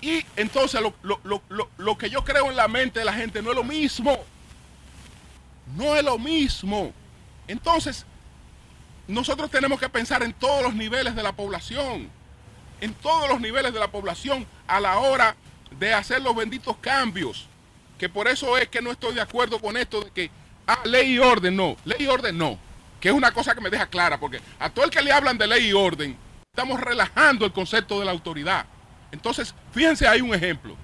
Y 0.00 0.24
entonces 0.36 0.80
lo 0.82 1.98
que 1.98 2.10
yo 2.10 2.24
creo 2.24 2.50
en 2.50 2.56
la 2.56 2.68
mente 2.68 2.98
de 2.98 3.04
la 3.04 3.12
gente 3.12 3.42
no 3.42 3.50
es 3.50 3.56
lo 3.56 3.64
mismo. 3.64 4.24
No 5.74 5.96
es 5.96 6.04
lo 6.04 6.18
mismo. 6.18 6.92
Entonces, 7.48 8.04
nosotros 9.08 9.50
tenemos 9.50 9.80
que 9.80 9.88
pensar 9.88 10.22
en 10.22 10.32
todos 10.32 10.62
los 10.62 10.74
niveles 10.74 11.14
de 11.14 11.22
la 11.22 11.32
población. 11.32 12.08
En 12.80 12.92
todos 12.94 13.28
los 13.28 13.40
niveles 13.40 13.72
de 13.72 13.80
la 13.80 13.88
población 13.88 14.46
a 14.66 14.80
la 14.80 14.98
hora 14.98 15.36
de 15.78 15.94
hacer 15.94 16.22
los 16.22 16.34
benditos 16.36 16.76
cambios. 16.78 17.46
Que 17.98 18.08
por 18.08 18.28
eso 18.28 18.56
es 18.58 18.68
que 18.68 18.82
no 18.82 18.90
estoy 18.90 19.14
de 19.14 19.20
acuerdo 19.20 19.60
con 19.60 19.76
esto 19.76 20.02
de 20.02 20.10
que, 20.10 20.30
ah, 20.66 20.80
ley 20.84 21.14
y 21.14 21.18
orden, 21.18 21.56
no. 21.56 21.76
Ley 21.84 21.98
y 22.00 22.06
orden, 22.06 22.36
no. 22.36 22.58
Que 23.06 23.10
es 23.10 23.16
una 23.16 23.30
cosa 23.30 23.54
que 23.54 23.60
me 23.60 23.70
deja 23.70 23.86
clara, 23.86 24.18
porque 24.18 24.40
a 24.58 24.68
todo 24.68 24.84
el 24.84 24.90
que 24.90 25.00
le 25.00 25.12
hablan 25.12 25.38
de 25.38 25.46
ley 25.46 25.68
y 25.68 25.72
orden, 25.72 26.18
estamos 26.50 26.80
relajando 26.80 27.46
el 27.46 27.52
concepto 27.52 28.00
de 28.00 28.04
la 28.04 28.10
autoridad. 28.10 28.66
Entonces, 29.12 29.54
fíjense, 29.70 30.08
hay 30.08 30.20
un 30.20 30.34
ejemplo. 30.34 30.76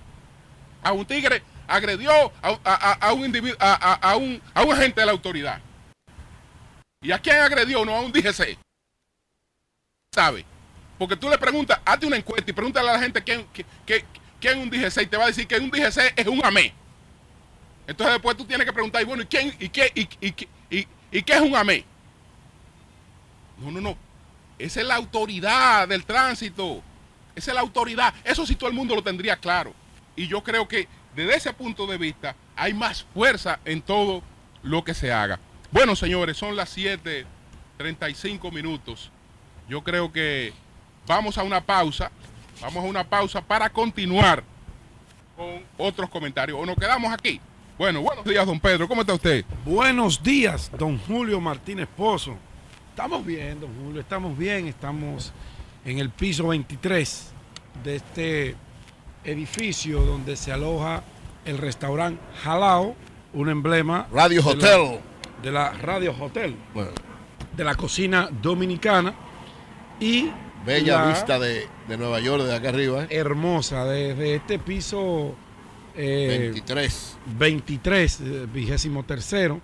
A 0.85 0.92
un 0.92 1.04
tigre 1.04 1.42
agredió 1.66 2.12
a, 2.40 3.12
un 3.12 3.24
individuo, 3.24 3.56
a, 3.58 4.14
un, 4.14 4.40
a 4.54 4.62
un 4.62 4.72
agente 4.72 5.00
de 5.00 5.06
la 5.06 5.11
autoridad. 5.11 5.61
¿Y 7.00 7.11
a 7.11 7.18
quién 7.18 7.40
agredió? 7.40 7.85
No 7.85 7.96
a 7.96 8.00
un 8.02 8.12
DGC. 8.12 8.56
¿Sabe? 10.14 10.44
Porque 10.98 11.16
tú 11.16 11.28
le 11.28 11.38
preguntas, 11.38 11.80
hazte 11.85 12.06
una 12.06 12.18
encuesta 12.18 12.48
y 12.48 12.54
pregúntale 12.54 12.88
a 12.88 12.92
la 12.92 13.00
gente 13.00 13.20
quién, 13.24 13.48
es 14.40 14.54
un 14.54 14.70
DGC 14.70 15.02
y 15.02 15.06
te 15.06 15.16
va 15.16 15.24
a 15.24 15.26
decir 15.26 15.48
que 15.48 15.56
un 15.56 15.72
DGC 15.72 16.12
es 16.14 16.26
un 16.28 16.40
AME. 16.44 16.72
Entonces 17.88 18.14
después 18.14 18.37
tú 18.37 18.44
tienes 18.44 18.64
que 18.64 18.72
preguntar, 18.72 19.02
y 19.02 19.06
bueno, 19.06 19.24
¿y, 19.24 19.26
quién, 19.26 19.52
y, 19.58 19.68
qué, 19.70 19.90
y, 20.70 21.22
qué 21.22 21.32
es 21.35 21.40
un 21.40 21.56
AME? 21.56 21.90
No, 23.62 23.70
no, 23.70 23.81
no. 23.81 23.96
Esa 24.59 24.81
es 24.81 24.87
la 24.87 24.96
autoridad 24.96 25.88
del 25.88 26.05
tránsito. 26.05 26.83
Esa 27.35 27.51
es 27.51 27.55
la 27.55 27.61
autoridad. 27.61 28.12
Eso 28.25 28.46
sí 28.46 28.55
todo 28.57 28.68
el 28.68 28.75
mundo 28.75 28.94
lo 28.94 29.03
tendría 29.03 29.37
claro. 29.37 29.72
Y 30.16 30.27
yo 30.27 30.42
creo 30.42 30.68
que 30.68 30.88
desde 31.14 31.37
ese 31.37 31.53
punto 31.53 31.87
de 31.87 31.98
vista 31.98 32.35
hay 32.57 32.75
más 32.75 33.05
fuerza 33.14 33.61
en 33.64 33.83
todo 33.83 34.22
lo 34.62 34.85
que 34.85 34.94
se 34.94 35.12
haga. 35.12 35.38
Bueno, 35.70 35.96
señores, 35.96 36.37
son 36.37 36.57
las 36.57 36.77
7:35 36.77 38.53
minutos. 38.53 39.11
Yo 39.68 39.83
creo 39.83 40.12
que 40.12 40.53
vamos 41.07 41.38
a 41.38 41.42
una 41.42 41.61
pausa. 41.61 42.11
Vamos 42.61 42.85
a 42.85 42.87
una 42.87 43.05
pausa 43.05 43.40
para 43.40 43.70
continuar 43.70 44.44
con 45.37 45.62
otros 45.79 46.11
comentarios. 46.11 46.59
¿O 46.61 46.66
nos 46.66 46.77
quedamos 46.77 47.12
aquí? 47.12 47.40
Bueno, 47.79 48.03
buenos 48.03 48.25
días, 48.25 48.46
don 48.46 48.61
Pedro. 48.61 48.87
¿Cómo 48.87 49.01
está 49.01 49.14
usted? 49.14 49.44
Buenos 49.64 50.22
días, 50.22 50.70
don 50.79 50.98
Julio 50.98 51.40
Martínez 51.40 51.88
Pozo. 51.96 52.37
Estamos 52.92 53.24
bien, 53.24 53.59
don 53.59 53.70
Julio, 53.83 54.02
estamos 54.02 54.37
bien. 54.37 54.68
Estamos 54.68 55.33
en 55.83 55.98
el 55.98 56.11
piso 56.11 56.48
23 56.48 57.26
de 57.83 57.96
este 57.96 58.55
edificio 59.24 60.02
donde 60.02 60.37
se 60.37 60.52
aloja 60.52 61.02
el 61.46 61.57
restaurante 61.57 62.20
Jalao, 62.44 62.94
un 63.33 63.48
emblema. 63.48 64.09
Radio 64.12 64.46
Hotel. 64.46 65.00
de 65.42 65.50
la 65.50 65.72
Radio 65.72 66.14
Hotel. 66.20 66.55
De 67.57 67.64
la 67.64 67.74
cocina 67.76 68.28
dominicana. 68.42 69.14
Y. 69.98 70.31
Bella 70.66 71.07
vista 71.07 71.38
de, 71.38 71.66
Nueva 71.96 72.20
York, 72.20 72.42
de 72.42 72.55
acá 72.55 72.68
arriba. 72.68 73.05
¿eh? 73.05 73.07
Hermosa, 73.09 73.87
desde 73.87 74.35
este 74.35 74.59
piso. 74.59 75.35
23. 75.96 77.16
23, 77.38 78.18
23 78.20 78.52
vigésimo 78.52 79.02
tercero. 79.05 79.62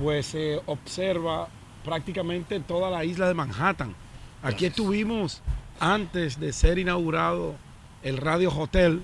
pues 0.00 0.26
se 0.26 0.60
observa 0.66 1.48
prácticamente 1.84 2.60
toda 2.60 2.90
la 2.90 3.04
isla 3.04 3.28
de 3.28 3.34
Manhattan. 3.34 3.94
Aquí 4.42 4.66
estuvimos 4.66 5.42
antes 5.80 6.38
de 6.38 6.52
ser 6.52 6.78
inaugurado 6.78 7.54
el 8.02 8.16
Radio 8.16 8.50
Hotel, 8.50 9.02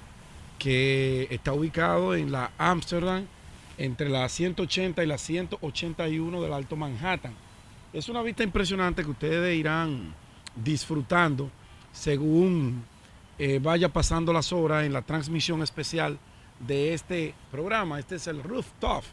que 0.59 1.29
está 1.31 1.53
ubicado 1.53 2.14
en 2.14 2.33
la 2.33 2.51
Amsterdam, 2.59 3.27
entre 3.79 4.09
la 4.09 4.29
180 4.29 5.03
y 5.03 5.07
la 5.07 5.19
181 5.19 6.43
del 6.43 6.53
Alto 6.53 6.77
Manhattan. 6.77 7.33
Es 7.93 8.09
una 8.09 8.23
vista 8.23 8.43
impresionante 8.43 9.03
que 9.03 9.11
ustedes 9.11 9.57
irán 9.57 10.14
disfrutando 10.57 11.51
según 11.93 12.85
eh, 13.38 13.61
vaya 13.62 13.88
pasando 13.88 14.33
las 14.33 14.53
horas 14.53 14.85
en 14.85 14.93
la 14.93 15.03
transmisión 15.03 15.62
especial 15.62 16.19
de 16.59 16.93
este 16.93 17.35
programa. 17.51 17.99
Este 17.99 18.17
es 18.17 18.27
el 18.27 18.43
rooftop 18.43 19.05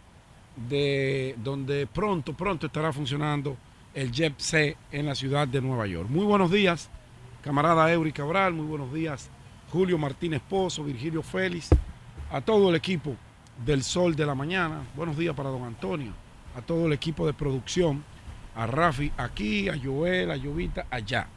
de 0.55 1.35
donde 1.43 1.87
pronto, 1.87 2.33
pronto 2.33 2.67
estará 2.67 2.93
funcionando 2.93 3.57
el 3.93 4.11
JEP 4.11 4.39
C 4.39 4.77
en 4.91 5.05
la 5.05 5.15
ciudad 5.15 5.47
de 5.47 5.61
Nueva 5.61 5.87
York. 5.87 6.09
Muy 6.09 6.25
buenos 6.25 6.51
días, 6.51 6.89
camarada 7.41 7.91
Eury 7.91 8.11
Cabral, 8.11 8.53
muy 8.53 8.65
buenos 8.65 8.93
días, 8.93 9.29
Julio 9.71 9.97
Martínez 9.97 10.41
Pozo, 10.41 10.83
Virgilio 10.83 11.21
Félix, 11.21 11.69
a 12.31 12.41
todo 12.41 12.69
el 12.69 12.75
equipo 12.75 13.15
del 13.65 13.83
Sol 13.83 14.15
de 14.15 14.25
la 14.25 14.35
Mañana. 14.35 14.83
Buenos 14.95 15.17
días 15.17 15.35
para 15.35 15.49
don 15.49 15.63
Antonio, 15.63 16.13
a 16.55 16.61
todo 16.61 16.87
el 16.87 16.93
equipo 16.93 17.25
de 17.25 17.33
producción, 17.33 18.03
a 18.55 18.67
Rafi 18.67 19.11
aquí, 19.17 19.69
a 19.69 19.77
Joel, 19.81 20.31
a 20.31 20.37
Llovita 20.37 20.87
allá. 20.89 21.27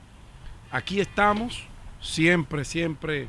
Aquí 0.71 1.01
estamos, 1.01 1.65
siempre, 2.01 2.65
siempre 2.65 3.29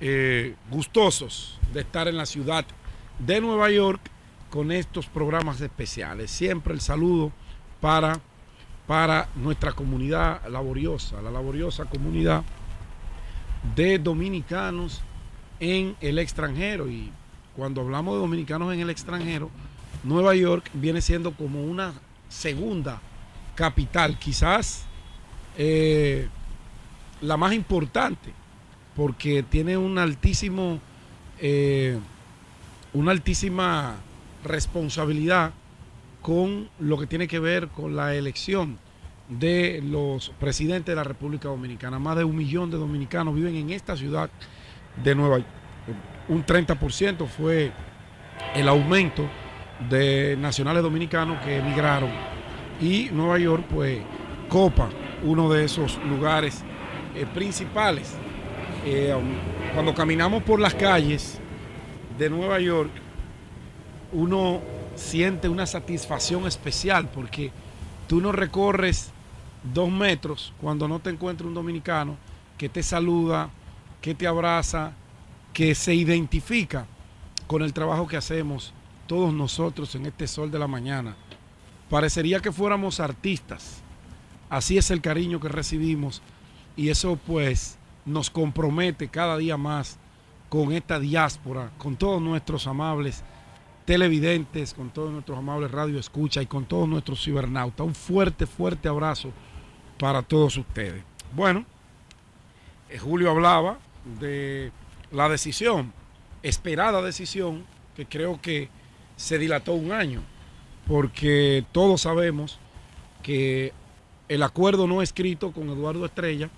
eh, 0.00 0.54
gustosos 0.70 1.58
de 1.72 1.80
estar 1.80 2.08
en 2.08 2.16
la 2.16 2.26
ciudad 2.26 2.64
de 3.18 3.40
Nueva 3.40 3.70
York 3.70 4.00
con 4.54 4.70
estos 4.70 5.06
programas 5.06 5.60
especiales. 5.60 6.30
Siempre 6.30 6.74
el 6.74 6.80
saludo 6.80 7.32
para, 7.80 8.20
para 8.86 9.28
nuestra 9.34 9.72
comunidad 9.72 10.46
laboriosa, 10.46 11.20
la 11.20 11.32
laboriosa 11.32 11.86
comunidad 11.86 12.44
de 13.74 13.98
dominicanos 13.98 15.02
en 15.58 15.96
el 16.00 16.20
extranjero. 16.20 16.88
Y 16.88 17.10
cuando 17.56 17.80
hablamos 17.80 18.14
de 18.14 18.20
dominicanos 18.20 18.72
en 18.72 18.78
el 18.78 18.90
extranjero, 18.90 19.50
Nueva 20.04 20.36
York 20.36 20.70
viene 20.72 21.00
siendo 21.00 21.32
como 21.32 21.60
una 21.64 21.92
segunda 22.28 23.00
capital, 23.56 24.16
quizás 24.20 24.84
eh, 25.58 26.28
la 27.20 27.36
más 27.36 27.52
importante, 27.54 28.32
porque 28.94 29.42
tiene 29.42 29.76
un 29.76 29.98
altísimo, 29.98 30.78
eh, 31.40 31.98
una 32.92 33.10
altísima 33.10 33.96
responsabilidad 34.44 35.52
con 36.22 36.68
lo 36.78 36.98
que 36.98 37.06
tiene 37.06 37.28
que 37.28 37.38
ver 37.38 37.68
con 37.68 37.96
la 37.96 38.14
elección 38.14 38.78
de 39.28 39.82
los 39.84 40.30
presidentes 40.38 40.92
de 40.92 40.96
la 40.96 41.04
República 41.04 41.48
Dominicana. 41.48 41.98
Más 41.98 42.16
de 42.16 42.24
un 42.24 42.36
millón 42.36 42.70
de 42.70 42.76
dominicanos 42.76 43.34
viven 43.34 43.56
en 43.56 43.70
esta 43.70 43.96
ciudad 43.96 44.30
de 45.02 45.14
Nueva 45.14 45.38
York. 45.38 45.48
Un 46.28 46.44
30% 46.46 47.26
fue 47.26 47.72
el 48.54 48.68
aumento 48.68 49.28
de 49.88 50.36
nacionales 50.38 50.82
dominicanos 50.82 51.42
que 51.44 51.58
emigraron. 51.58 52.10
Y 52.80 53.08
Nueva 53.12 53.38
York, 53.38 53.64
pues, 53.68 54.00
copa 54.48 54.88
uno 55.22 55.50
de 55.50 55.64
esos 55.64 55.98
lugares 56.04 56.62
eh, 57.14 57.26
principales. 57.34 58.14
Eh, 58.84 59.14
um, 59.14 59.24
cuando 59.72 59.94
caminamos 59.94 60.42
por 60.42 60.60
las 60.60 60.74
calles 60.74 61.38
de 62.18 62.30
Nueva 62.30 62.60
York, 62.60 62.90
uno 64.14 64.60
siente 64.94 65.48
una 65.48 65.66
satisfacción 65.66 66.46
especial 66.46 67.08
porque 67.08 67.50
tú 68.06 68.20
no 68.20 68.32
recorres 68.32 69.10
dos 69.74 69.90
metros 69.90 70.52
cuando 70.60 70.88
no 70.88 71.00
te 71.00 71.10
encuentra 71.10 71.46
un 71.46 71.54
dominicano 71.54 72.16
que 72.56 72.68
te 72.68 72.82
saluda, 72.82 73.50
que 74.00 74.14
te 74.14 74.26
abraza, 74.26 74.92
que 75.52 75.74
se 75.74 75.94
identifica 75.94 76.86
con 77.46 77.62
el 77.62 77.72
trabajo 77.72 78.06
que 78.06 78.16
hacemos 78.16 78.72
todos 79.06 79.34
nosotros 79.34 79.94
en 79.96 80.06
este 80.06 80.26
sol 80.26 80.50
de 80.50 80.58
la 80.58 80.68
mañana. 80.68 81.16
Parecería 81.90 82.40
que 82.40 82.52
fuéramos 82.52 83.00
artistas. 83.00 83.82
Así 84.48 84.78
es 84.78 84.90
el 84.90 85.00
cariño 85.00 85.40
que 85.40 85.48
recibimos 85.48 86.22
y 86.76 86.88
eso 86.88 87.18
pues 87.26 87.78
nos 88.04 88.30
compromete 88.30 89.08
cada 89.08 89.36
día 89.36 89.56
más 89.56 89.98
con 90.48 90.72
esta 90.72 91.00
diáspora, 91.00 91.72
con 91.78 91.96
todos 91.96 92.22
nuestros 92.22 92.66
amables 92.66 93.24
televidentes, 93.84 94.74
con 94.74 94.90
todos 94.90 95.12
nuestros 95.12 95.38
amables 95.38 95.70
radio 95.70 95.98
escucha 95.98 96.40
y 96.42 96.46
con 96.46 96.64
todos 96.64 96.88
nuestros 96.88 97.22
cibernautas. 97.22 97.86
Un 97.86 97.94
fuerte, 97.94 98.46
fuerte 98.46 98.88
abrazo 98.88 99.30
para 99.98 100.22
todos 100.22 100.56
ustedes. 100.56 101.02
Bueno, 101.34 101.64
eh, 102.88 102.98
Julio 102.98 103.30
hablaba 103.30 103.78
de 104.20 104.72
la 105.10 105.28
decisión, 105.28 105.92
esperada 106.42 107.02
decisión, 107.02 107.64
que 107.94 108.06
creo 108.06 108.40
que 108.40 108.68
se 109.16 109.38
dilató 109.38 109.72
un 109.74 109.92
año, 109.92 110.22
porque 110.86 111.64
todos 111.72 112.02
sabemos 112.02 112.58
que 113.22 113.72
el 114.28 114.42
acuerdo 114.42 114.86
no 114.86 115.02
escrito 115.02 115.52
con 115.52 115.68
Eduardo 115.68 116.04
Estrella 116.04 116.50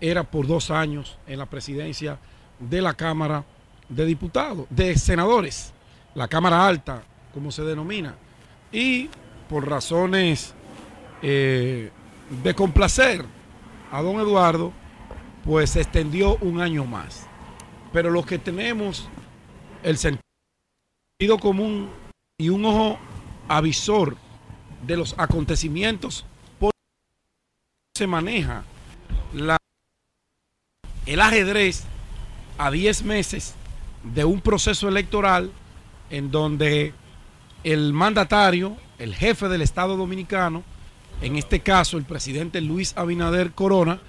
era 0.00 0.24
por 0.24 0.46
dos 0.46 0.70
años 0.70 1.18
en 1.26 1.38
la 1.38 1.46
presidencia 1.46 2.18
de 2.58 2.82
la 2.82 2.94
Cámara 2.94 3.44
de 3.88 4.04
Diputados, 4.04 4.66
de 4.70 4.96
senadores, 4.96 5.72
la 6.18 6.26
Cámara 6.26 6.66
Alta, 6.66 7.04
como 7.32 7.52
se 7.52 7.62
denomina, 7.62 8.16
y 8.72 9.08
por 9.48 9.68
razones 9.68 10.52
eh, 11.22 11.92
de 12.42 12.54
complacer 12.56 13.24
a 13.92 14.02
don 14.02 14.18
Eduardo, 14.18 14.72
pues 15.44 15.70
se 15.70 15.80
extendió 15.80 16.36
un 16.38 16.60
año 16.60 16.84
más. 16.84 17.28
Pero 17.92 18.10
los 18.10 18.26
que 18.26 18.40
tenemos 18.40 19.08
el 19.84 19.96
sentido 19.96 21.38
común 21.40 21.88
y 22.36 22.48
un 22.48 22.64
ojo 22.64 22.98
avisor 23.46 24.16
de 24.84 24.96
los 24.96 25.14
acontecimientos, 25.18 26.26
por 26.58 26.72
se 27.96 28.08
maneja 28.08 28.64
el 31.06 31.20
ajedrez 31.20 31.84
a 32.58 32.72
10 32.72 33.04
meses 33.04 33.54
de 34.02 34.24
un 34.24 34.40
proceso 34.40 34.88
electoral 34.88 35.52
en 36.10 36.30
donde 36.30 36.92
el 37.64 37.92
mandatario, 37.92 38.76
el 38.98 39.14
jefe 39.14 39.48
del 39.48 39.62
Estado 39.62 39.96
Dominicano, 39.96 40.62
en 41.20 41.36
este 41.36 41.60
caso 41.60 41.98
el 41.98 42.04
presidente 42.04 42.60
Luis 42.60 42.94
Abinader 42.96 43.52
Corona, 43.52 44.00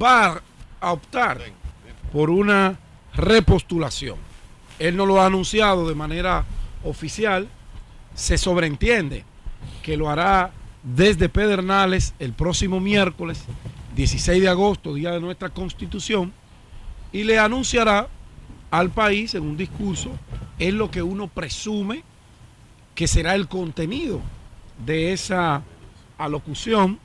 va 0.00 0.42
a 0.80 0.92
optar 0.92 1.40
por 2.12 2.30
una 2.30 2.78
repostulación. 3.14 4.16
Él 4.78 4.96
no 4.96 5.06
lo 5.06 5.20
ha 5.20 5.26
anunciado 5.26 5.88
de 5.88 5.94
manera 5.94 6.44
oficial, 6.84 7.48
se 8.14 8.38
sobreentiende 8.38 9.24
que 9.82 9.96
lo 9.96 10.10
hará 10.10 10.52
desde 10.82 11.28
Pedernales 11.28 12.14
el 12.18 12.32
próximo 12.32 12.80
miércoles 12.80 13.44
16 13.96 14.42
de 14.42 14.48
agosto, 14.48 14.94
día 14.94 15.12
de 15.12 15.20
nuestra 15.20 15.50
constitución, 15.50 16.32
y 17.12 17.24
le 17.24 17.38
anunciará 17.38 18.08
al 18.70 18.90
país 18.90 19.34
en 19.34 19.42
un 19.42 19.56
discurso 19.56 20.10
es 20.58 20.74
lo 20.74 20.90
que 20.90 21.02
uno 21.02 21.28
presume 21.28 22.02
que 22.94 23.08
será 23.08 23.34
el 23.34 23.48
contenido 23.48 24.20
de 24.84 25.12
esa 25.12 25.62
alocución 26.18 26.98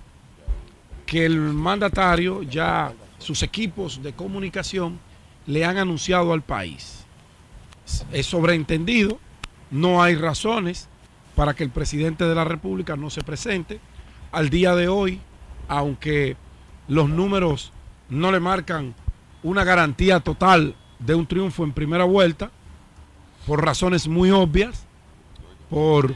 que 1.06 1.26
el 1.26 1.40
mandatario 1.40 2.44
ya 2.44 2.94
sus 3.18 3.44
equipos 3.44 4.04
de 4.04 4.14
comunicación 4.14 5.00
le 5.48 5.64
han 5.64 5.78
anunciado 5.78 6.34
al 6.34 6.42
país. 6.42 7.06
Es 8.12 8.26
sobreentendido, 8.26 9.20
no 9.72 10.02
hay 10.02 10.16
razones 10.16 10.90
para 11.36 11.54
que 11.54 11.64
el 11.64 11.70
presidente 11.70 12.26
de 12.26 12.36
la 12.36 12.44
República 12.44 12.96
no 12.96 13.10
se 13.10 13.22
presente. 13.22 13.80
Al 14.32 14.50
día 14.50 14.76
de 14.76 14.88
hoy, 14.88 15.22
aunque 15.68 16.36
los 16.88 17.10
números 17.10 17.72
no 18.10 18.32
le 18.32 18.40
marcan 18.40 18.96
una 19.44 19.64
garantía 19.64 20.20
total 20.20 20.76
de 21.06 21.16
un 21.16 21.26
triunfo 21.26 21.64
en 21.64 21.72
primera 21.72 22.04
vuelta, 22.04 22.52
por 23.46 23.64
razones 23.64 24.08
muy 24.08 24.32
obvias, 24.32 24.86
por 25.70 26.16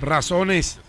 razones 0.00 0.80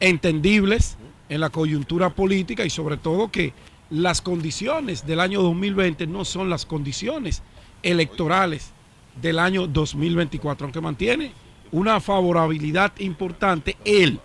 entendibles 0.00 0.96
en 1.28 1.40
la 1.40 1.50
coyuntura 1.50 2.10
política 2.10 2.64
y 2.64 2.70
sobre 2.70 2.96
todo 2.96 3.30
que 3.30 3.54
las 3.90 4.20
condiciones 4.20 5.06
del 5.06 5.20
año 5.20 5.42
2020 5.42 6.06
no 6.06 6.24
son 6.24 6.50
las 6.50 6.66
condiciones 6.66 7.42
electorales 7.82 8.72
del 9.20 9.38
año 9.38 9.66
2024, 9.66 10.66
aunque 10.66 10.80
mantiene 10.80 11.32
una 11.70 12.00
favorabilidad 12.00 12.92
importante 12.98 13.76
él, 13.84 14.20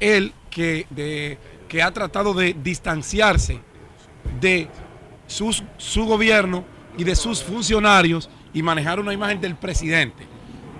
él 0.00 0.32
que, 0.50 0.86
de, 0.90 1.38
que 1.68 1.82
ha 1.82 1.92
tratado 1.92 2.34
de 2.34 2.54
distanciarse 2.54 3.60
de 4.40 4.68
sus, 5.26 5.64
su 5.78 6.04
gobierno 6.04 6.64
y 6.96 7.04
de 7.04 7.16
sus 7.16 7.42
funcionarios 7.42 8.28
y 8.52 8.62
manejar 8.62 9.00
una 9.00 9.12
imagen 9.12 9.40
del 9.40 9.56
presidente, 9.56 10.26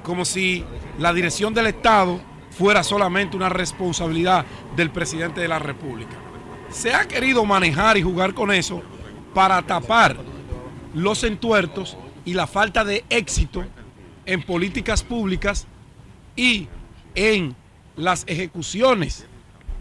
como 0.02 0.24
si 0.24 0.64
la 0.98 1.12
dirección 1.12 1.54
del 1.54 1.66
Estado 1.66 2.20
fuera 2.50 2.84
solamente 2.84 3.36
una 3.36 3.48
responsabilidad 3.48 4.44
del 4.76 4.90
presidente 4.90 5.40
de 5.40 5.48
la 5.48 5.58
República. 5.58 6.16
Se 6.70 6.94
ha 6.94 7.06
querido 7.06 7.44
manejar 7.44 7.96
y 7.96 8.02
jugar 8.02 8.34
con 8.34 8.52
eso 8.52 8.82
para 9.34 9.60
tapar 9.62 10.16
los 10.94 11.24
entuertos 11.24 11.96
y 12.24 12.34
la 12.34 12.46
falta 12.46 12.84
de 12.84 13.04
éxito 13.10 13.64
en 14.24 14.42
políticas 14.42 15.02
públicas 15.02 15.66
y 16.36 16.68
en 17.14 17.54
las 17.96 18.24
ejecuciones 18.26 19.26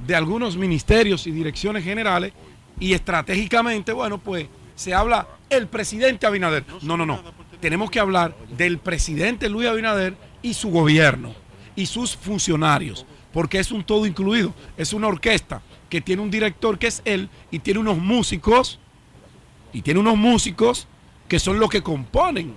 de 0.06 0.16
algunos 0.16 0.58
ministerios 0.58 1.28
y 1.28 1.32
direcciones 1.32 1.84
generales 1.84 2.34
y 2.80 2.94
estratégicamente, 2.94 3.94
bueno, 3.94 4.18
pues 4.18 4.48
se 4.76 4.94
habla 4.94 5.28
el 5.50 5.68
presidente 5.68 6.26
Abinader. 6.26 6.66
No, 6.82 6.98
no, 6.98 7.06
no. 7.06 7.22
Tenemos 7.60 7.90
que 7.90 8.00
hablar 8.00 8.36
del 8.58 8.78
presidente 8.78 9.50
Luis 9.50 9.68
Abinader 9.68 10.16
y 10.42 10.54
su 10.54 10.70
gobierno 10.70 11.34
y 11.76 11.86
sus 11.86 12.16
funcionarios, 12.16 13.06
porque 13.32 13.60
es 13.60 13.72
un 13.72 13.84
todo 13.84 14.06
incluido. 14.06 14.54
Es 14.78 14.94
una 14.94 15.08
orquesta 15.08 15.62
que 15.90 16.02
tiene 16.02 16.22
un 16.22 16.32
director 16.32 16.78
que 16.78 16.88
es 16.88 17.02
él 17.06 17.30
y 17.52 17.60
tiene 17.60 17.80
unos 17.80 17.98
músicos 17.98 18.80
y 19.72 19.82
tiene 19.82 20.00
unos 20.00 20.18
músicos 20.18 20.88
que 21.28 21.40
son 21.40 21.60
los 21.60 21.70
que 21.70 21.82
componen 21.82 22.56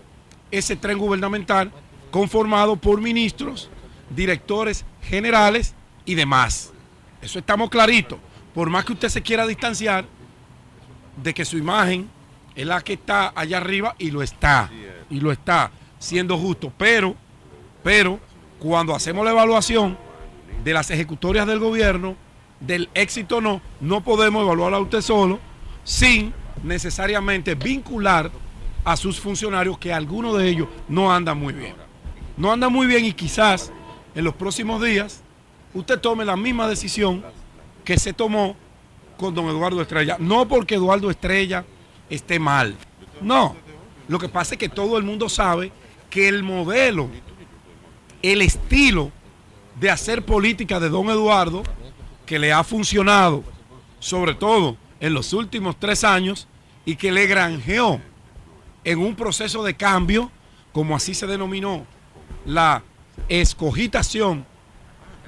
ese 0.51 0.77
tren 0.77 0.99
gubernamental 0.99 1.73
conformado 2.11 2.77
por 2.77 3.01
ministros, 3.01 3.71
directores 4.15 4.85
generales 5.03 5.75
y 6.05 6.15
demás. 6.15 6.73
Eso 7.21 7.39
estamos 7.39 7.71
claritos. 7.71 8.19
Por 8.55 8.71
más 8.71 8.85
que 8.85 8.93
usted 8.93 9.09
se 9.09 9.23
quiera 9.23 9.47
distanciar 9.47 10.07
de 11.17 11.35
que 11.35 11.45
su 11.45 11.59
imagen 11.59 12.09
es 12.55 12.67
la 12.67 12.81
que 12.81 12.95
está 12.95 13.33
allá 13.35 13.59
arriba 13.59 13.95
y 13.99 14.11
lo 14.11 14.23
está, 14.23 14.71
y 15.11 15.21
lo 15.21 15.33
está 15.33 15.71
siendo 15.99 16.39
justo. 16.39 16.73
Pero, 16.77 17.15
pero, 17.83 18.19
cuando 18.59 18.95
hacemos 18.95 19.25
la 19.25 19.33
evaluación 19.33 19.99
de 20.65 20.73
las 20.73 20.91
ejecutorias 20.91 21.47
del 21.47 21.59
gobierno, 21.59 22.17
del 22.61 22.89
éxito 22.95 23.41
no, 23.41 23.61
no 23.81 24.03
podemos 24.03 24.43
evaluarla 24.43 24.79
usted 24.79 25.03
solo 25.03 25.39
sin 25.85 26.33
necesariamente 26.63 27.55
vincular 27.55 28.31
a 28.85 28.97
sus 28.97 29.21
funcionarios 29.21 29.79
que 29.79 29.93
algunos 29.93 30.39
de 30.39 30.49
ellos 30.49 30.69
no 30.89 31.13
andan 31.13 31.39
muy 31.39 31.53
bien. 31.53 31.75
No 32.37 32.53
andan 32.53 32.73
muy 32.73 32.87
bien 32.87 33.05
y 33.05 33.13
quizás 33.13 33.73
en 34.15 34.25
los 34.25 34.35
próximos 34.35 34.83
días 34.83 35.23
usted 35.75 35.99
tome 36.01 36.25
la 36.25 36.37
misma 36.37 36.69
decisión 36.69 37.23
que 37.85 37.99
se 37.99 38.13
tomó 38.13 38.57
con 39.17 39.35
don 39.35 39.49
Eduardo 39.49 39.81
Estrella. 39.81 40.17
No 40.19 40.47
porque 40.49 40.75
Eduardo 40.75 41.11
Estrella 41.11 41.65
esté 42.09 42.39
mal. 42.39 42.77
No. 43.21 43.57
Lo 44.09 44.19
que 44.19 44.29
pasa 44.29 44.55
es 44.55 44.59
que 44.59 44.69
todo 44.69 44.99
el 44.99 45.05
mundo 45.05 45.29
sabe 45.29 45.73
que 46.11 46.29
el 46.29 46.43
modelo, 46.43 47.09
el 48.23 48.43
estilo 48.43 49.11
de 49.81 49.91
hacer 49.91 50.25
política 50.25 50.81
de 50.81 50.89
don 50.89 51.11
Eduardo, 51.11 51.63
que 52.25 52.39
le 52.39 52.53
ha 52.53 52.65
funcionado, 52.65 53.43
sobre 53.99 54.35
todo 54.35 54.77
en 55.01 55.15
los 55.15 55.33
últimos 55.33 55.77
tres 55.79 56.05
años, 56.05 56.49
y 56.85 56.97
que 56.97 57.11
le 57.11 57.27
granjeó 57.27 58.01
en 58.85 58.99
un 59.01 59.17
proceso 59.17 59.65
de 59.65 59.75
cambio, 59.75 60.31
como 60.73 60.95
así 60.95 61.15
se 61.15 61.27
denominó 61.27 61.85
la 62.45 62.83
escogitación 63.29 64.47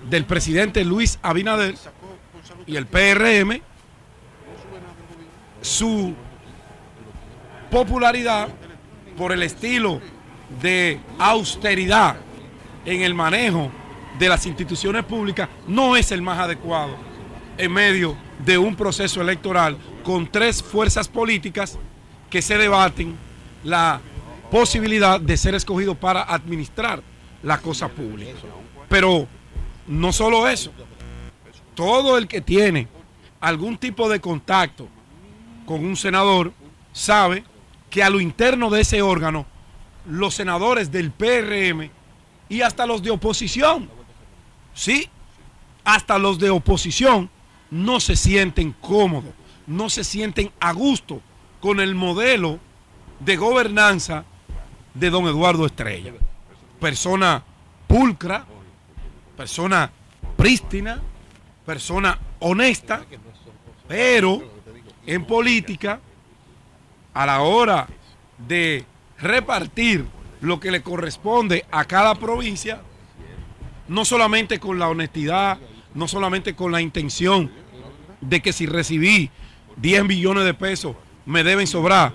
del 0.08 0.24
presidente 0.24 0.84
Luis 0.84 1.18
Abinader 1.22 1.74
y 2.66 2.76
el 2.76 2.86
PRM, 2.86 3.60
su 5.68 6.14
popularidad 7.70 8.48
por 9.18 9.32
el 9.32 9.42
estilo 9.42 10.00
de 10.62 10.98
austeridad 11.18 12.16
en 12.86 13.02
el 13.02 13.12
manejo 13.12 13.70
de 14.18 14.30
las 14.30 14.46
instituciones 14.46 15.04
públicas 15.04 15.46
no 15.66 15.94
es 15.94 16.10
el 16.10 16.22
más 16.22 16.38
adecuado 16.38 16.96
en 17.58 17.70
medio 17.70 18.16
de 18.44 18.56
un 18.56 18.74
proceso 18.76 19.20
electoral 19.20 19.76
con 20.02 20.26
tres 20.26 20.62
fuerzas 20.62 21.06
políticas 21.06 21.78
que 22.30 22.40
se 22.40 22.56
debaten 22.56 23.14
la 23.62 24.00
posibilidad 24.50 25.20
de 25.20 25.36
ser 25.36 25.54
escogido 25.54 25.94
para 25.94 26.22
administrar 26.22 27.02
la 27.42 27.58
cosa 27.58 27.88
pública. 27.88 28.32
Pero 28.88 29.28
no 29.86 30.14
solo 30.14 30.48
eso, 30.48 30.72
todo 31.74 32.16
el 32.16 32.26
que 32.26 32.40
tiene 32.40 32.88
algún 33.40 33.76
tipo 33.76 34.08
de 34.08 34.18
contacto 34.18 34.88
con 35.68 35.84
un 35.84 35.96
senador 35.96 36.54
sabe 36.94 37.44
que 37.90 38.02
a 38.02 38.08
lo 38.08 38.22
interno 38.22 38.70
de 38.70 38.80
ese 38.80 39.02
órgano, 39.02 39.44
los 40.06 40.34
senadores 40.34 40.90
del 40.90 41.10
PRM 41.10 41.90
y 42.48 42.62
hasta 42.62 42.86
los 42.86 43.02
de 43.02 43.10
oposición, 43.10 43.90
sí, 44.72 45.10
hasta 45.84 46.16
los 46.16 46.38
de 46.38 46.48
oposición 46.48 47.28
no 47.70 48.00
se 48.00 48.16
sienten 48.16 48.72
cómodos, 48.80 49.34
no 49.66 49.90
se 49.90 50.04
sienten 50.04 50.50
a 50.58 50.72
gusto 50.72 51.20
con 51.60 51.80
el 51.80 51.94
modelo 51.94 52.58
de 53.20 53.36
gobernanza 53.36 54.24
de 54.94 55.10
don 55.10 55.26
Eduardo 55.26 55.66
Estrella. 55.66 56.14
Persona 56.80 57.44
pulcra, 57.86 58.46
persona 59.36 59.92
prístina, 60.34 61.02
persona 61.66 62.18
honesta, 62.38 63.04
pero 63.86 64.57
en 65.08 65.24
política, 65.24 66.00
a 67.14 67.24
la 67.24 67.40
hora 67.40 67.88
de 68.46 68.84
repartir 69.18 70.04
lo 70.42 70.60
que 70.60 70.70
le 70.70 70.82
corresponde 70.82 71.64
a 71.70 71.86
cada 71.86 72.14
provincia, 72.14 72.82
no 73.88 74.04
solamente 74.04 74.60
con 74.60 74.78
la 74.78 74.88
honestidad, 74.88 75.58
no 75.94 76.06
solamente 76.08 76.54
con 76.54 76.72
la 76.72 76.82
intención 76.82 77.50
de 78.20 78.42
que 78.42 78.52
si 78.52 78.66
recibí 78.66 79.30
10 79.78 80.04
millones 80.04 80.44
de 80.44 80.52
pesos 80.52 80.94
me 81.24 81.42
deben 81.42 81.66
sobrar, 81.66 82.12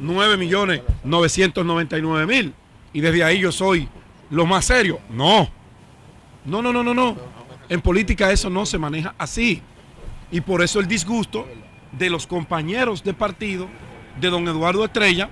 9 0.00 0.36
millones 0.36 0.82
999 1.04 2.26
mil 2.26 2.52
y 2.92 3.00
desde 3.00 3.22
ahí 3.22 3.38
yo 3.38 3.52
soy 3.52 3.88
lo 4.30 4.44
más 4.44 4.64
serio. 4.64 4.98
No, 5.08 5.48
no, 6.44 6.62
no, 6.62 6.72
no, 6.72 6.82
no, 6.82 6.94
no. 6.94 7.16
En 7.68 7.80
política 7.80 8.32
eso 8.32 8.50
no 8.50 8.66
se 8.66 8.76
maneja 8.76 9.14
así. 9.18 9.62
Y 10.32 10.40
por 10.40 10.62
eso 10.62 10.80
el 10.80 10.88
disgusto 10.88 11.46
de 11.92 12.10
los 12.10 12.26
compañeros 12.26 13.02
de 13.02 13.14
partido 13.14 13.68
de 14.20 14.30
don 14.30 14.46
Eduardo 14.48 14.84
Estrella, 14.84 15.30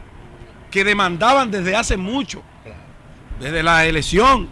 que 0.70 0.84
demandaban 0.84 1.50
desde 1.50 1.76
hace 1.76 1.96
mucho, 1.96 2.42
desde 3.40 3.62
la 3.62 3.86
elección 3.86 4.48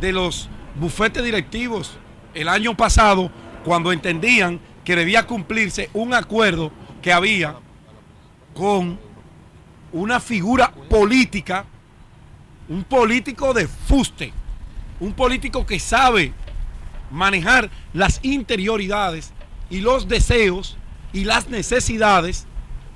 de 0.00 0.12
los 0.12 0.48
bufetes 0.74 1.22
directivos 1.22 1.98
el 2.34 2.48
año 2.48 2.76
pasado, 2.76 3.30
cuando 3.64 3.92
entendían 3.92 4.60
que 4.84 4.96
debía 4.96 5.26
cumplirse 5.26 5.90
un 5.92 6.14
acuerdo 6.14 6.72
que 7.02 7.12
había 7.12 7.56
con 8.54 8.98
una 9.92 10.20
figura 10.20 10.72
política, 10.88 11.64
un 12.68 12.84
político 12.84 13.52
de 13.52 13.66
fuste, 13.66 14.32
un 15.00 15.12
político 15.12 15.66
que 15.66 15.78
sabe 15.78 16.32
manejar 17.10 17.70
las 17.92 18.20
interioridades 18.22 19.32
y 19.68 19.80
los 19.80 20.08
deseos 20.08 20.76
y 21.12 21.24
las 21.24 21.48
necesidades 21.48 22.46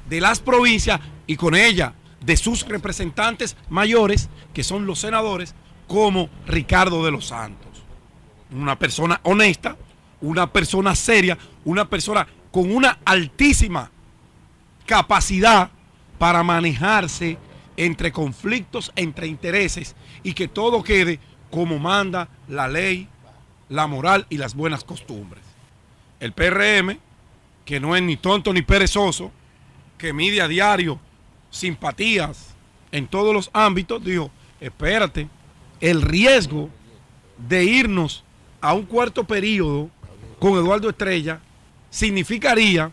de 0.09 0.21
las 0.21 0.41
provincias 0.41 1.01
y 1.27 1.37
con 1.37 1.55
ella 1.55 1.95
de 2.21 2.37
sus 2.37 2.67
representantes 2.67 3.57
mayores, 3.69 4.29
que 4.53 4.65
son 4.65 4.87
los 4.87 5.01
senadores, 5.01 5.55
como 5.87 6.29
Ricardo 6.47 7.05
de 7.05 7.11
los 7.11 7.27
Santos. 7.27 7.85
Una 8.51 8.79
persona 8.79 9.21
honesta, 9.25 9.77
una 10.21 10.51
persona 10.51 10.95
seria, 10.95 11.37
una 11.65 11.89
persona 11.89 12.27
con 12.51 12.75
una 12.75 12.99
altísima 13.05 13.91
capacidad 14.87 15.71
para 16.19 16.43
manejarse 16.43 17.37
entre 17.77 18.13
conflictos, 18.13 18.93
entre 18.97 19.27
intereses 19.27 19.95
y 20.23 20.33
que 20.35 20.49
todo 20.49 20.83
quede 20.83 21.19
como 21.51 21.79
manda 21.79 22.29
la 22.49 22.69
ley, 22.69 23.09
la 23.69 23.87
moral 23.87 24.27
y 24.31 24.39
las 24.39 24.55
buenas 24.55 24.85
costumbres. 24.85 25.43
El 26.21 26.33
PRM, 26.33 26.99
que 27.65 27.81
no 27.81 27.97
es 27.97 28.03
ni 28.03 28.17
tonto 28.17 28.53
ni 28.53 28.63
perezoso, 28.63 29.31
que 29.99 30.13
mide 30.13 30.43
a 30.43 30.49
diario 30.49 30.99
simpatías 31.51 32.55
en 32.93 33.07
todos 33.07 33.33
los 33.33 33.51
ámbitos, 33.53 34.05
dijo, 34.05 34.31
espérate, 34.61 35.29
el 35.81 36.03
riesgo 36.03 36.71
de 37.39 37.65
irnos 37.65 38.25
a 38.61 38.75
un 38.75 38.85
cuarto 38.85 39.25
periodo 39.25 39.91
con 40.39 40.55
Eduardo 40.55 40.89
Estrella 40.89 41.41
significaría 41.91 42.91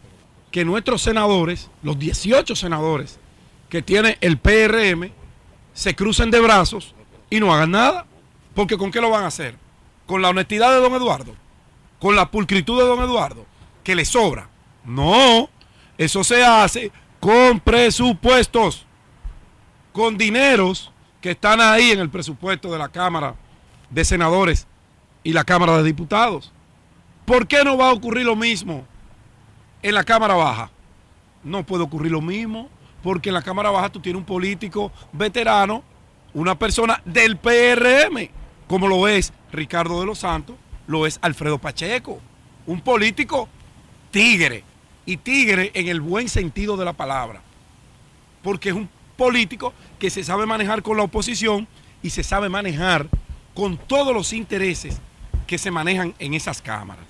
que 0.51 0.65
nuestros 0.65 1.01
senadores, 1.01 1.69
los 1.82 1.97
18 1.97 2.55
senadores 2.55 3.19
que 3.69 3.82
tiene 3.82 4.17
el 4.22 4.38
PRM, 4.38 5.11
se 5.74 5.95
crucen 5.95 6.30
de 6.30 6.41
brazos 6.41 6.93
y 7.30 7.39
no 7.39 7.53
hagan 7.53 7.72
nada. 7.72 8.05
Porque 8.53 8.78
¿con 8.78 8.91
qué 8.91 8.99
lo 8.99 9.09
van 9.09 9.24
a 9.24 9.28
hacer? 9.28 9.55
¿Con 10.05 10.22
la 10.22 10.30
honestidad 10.30 10.72
de 10.72 10.82
don 10.82 10.93
Eduardo? 10.93 11.36
¿Con 11.99 12.15
la 12.15 12.30
pulcritud 12.30 12.78
de 12.78 12.86
don 12.86 12.99
Eduardo? 12.99 13.45
Que 13.84 13.95
le 13.95 14.03
sobra. 14.03 14.51
No, 14.84 15.49
eso 15.97 16.23
se 16.23 16.43
hace 16.43 16.91
con 17.19 17.59
presupuestos, 17.59 18.86
con 19.91 20.17
dineros 20.17 20.91
que 21.21 21.32
están 21.32 21.61
ahí 21.61 21.91
en 21.91 21.99
el 21.99 22.09
presupuesto 22.09 22.71
de 22.71 22.79
la 22.79 22.89
Cámara 22.89 23.36
de 23.89 24.03
Senadores 24.03 24.67
y 25.23 25.34
la 25.34 25.43
Cámara 25.43 25.77
de 25.77 25.84
Diputados. 25.84 26.51
¿Por 27.25 27.47
qué 27.47 27.63
no 27.63 27.77
va 27.77 27.89
a 27.89 27.93
ocurrir 27.93 28.25
lo 28.25 28.36
mismo 28.36 28.86
en 29.84 29.93
la 29.93 30.03
Cámara 30.03 30.34
Baja? 30.34 30.71
No 31.43 31.63
puede 31.63 31.84
ocurrir 31.84 32.11
lo 32.11 32.21
mismo, 32.21 32.69
porque 33.03 33.29
en 33.29 33.36
la 33.36 33.41
Cámara 33.41 33.69
Baja 33.69 33.89
tú 33.89 33.99
tienes 33.99 34.19
un 34.19 34.25
político 34.25 34.91
veterano, 35.11 35.84
una 36.34 36.57
persona 36.57 37.01
del 37.05 37.38
PRM, 37.38 38.29
como 38.67 38.88
lo 38.88 39.07
es 39.07 39.34
Ricardo 39.51 39.99
de 39.99 40.05
los 40.05 40.19
Santos, 40.19 40.55
lo 40.88 41.05
es 41.05 41.19
Alfredo 41.21 41.59
Pacheco, 41.59 42.19
un 42.65 42.82
político 42.82 43.47
tigre, 44.09 44.63
y 45.06 45.18
tigre 45.18 45.72
en 45.74 45.88
el 45.88 46.02
buen 46.02 46.30
sentido 46.30 46.78
de 46.78 46.86
la 46.86 46.93
palabra, 46.93 47.41
porque 48.43 48.70
es 48.70 48.76
un 48.76 48.89
político 49.18 49.74
que 49.99 50.10
se 50.10 50.24
sabe 50.24 50.45
manejar 50.45 50.82
con 50.82 50.97
la 50.97 51.04
oposición 51.04 51.68
y 52.02 52.10
se 52.10 52.24
sabe 52.24 52.49
manejar 52.49 53.08
con 53.54 53.78
todos 53.78 54.14
los 54.14 54.34
intereses 54.34 54.99
que 55.47 55.58
se 55.58 55.72
manejan 55.72 56.14
en 56.20 56.34
esas 56.34 56.62
cámaras. 56.62 57.06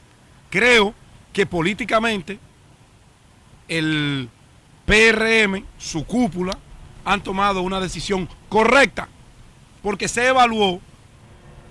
Creo 0.49 0.93
que 1.31 1.45
políticamente 1.45 2.39
el 3.67 4.29
PRM, 4.85 5.63
su 5.77 6.05
cúpula, 6.05 6.57
han 7.05 7.21
tomado 7.23 7.61
una 7.61 7.79
decisión 7.79 8.27
correcta 8.49 9.07
porque 9.81 10.07
se 10.07 10.27
evaluó 10.27 10.79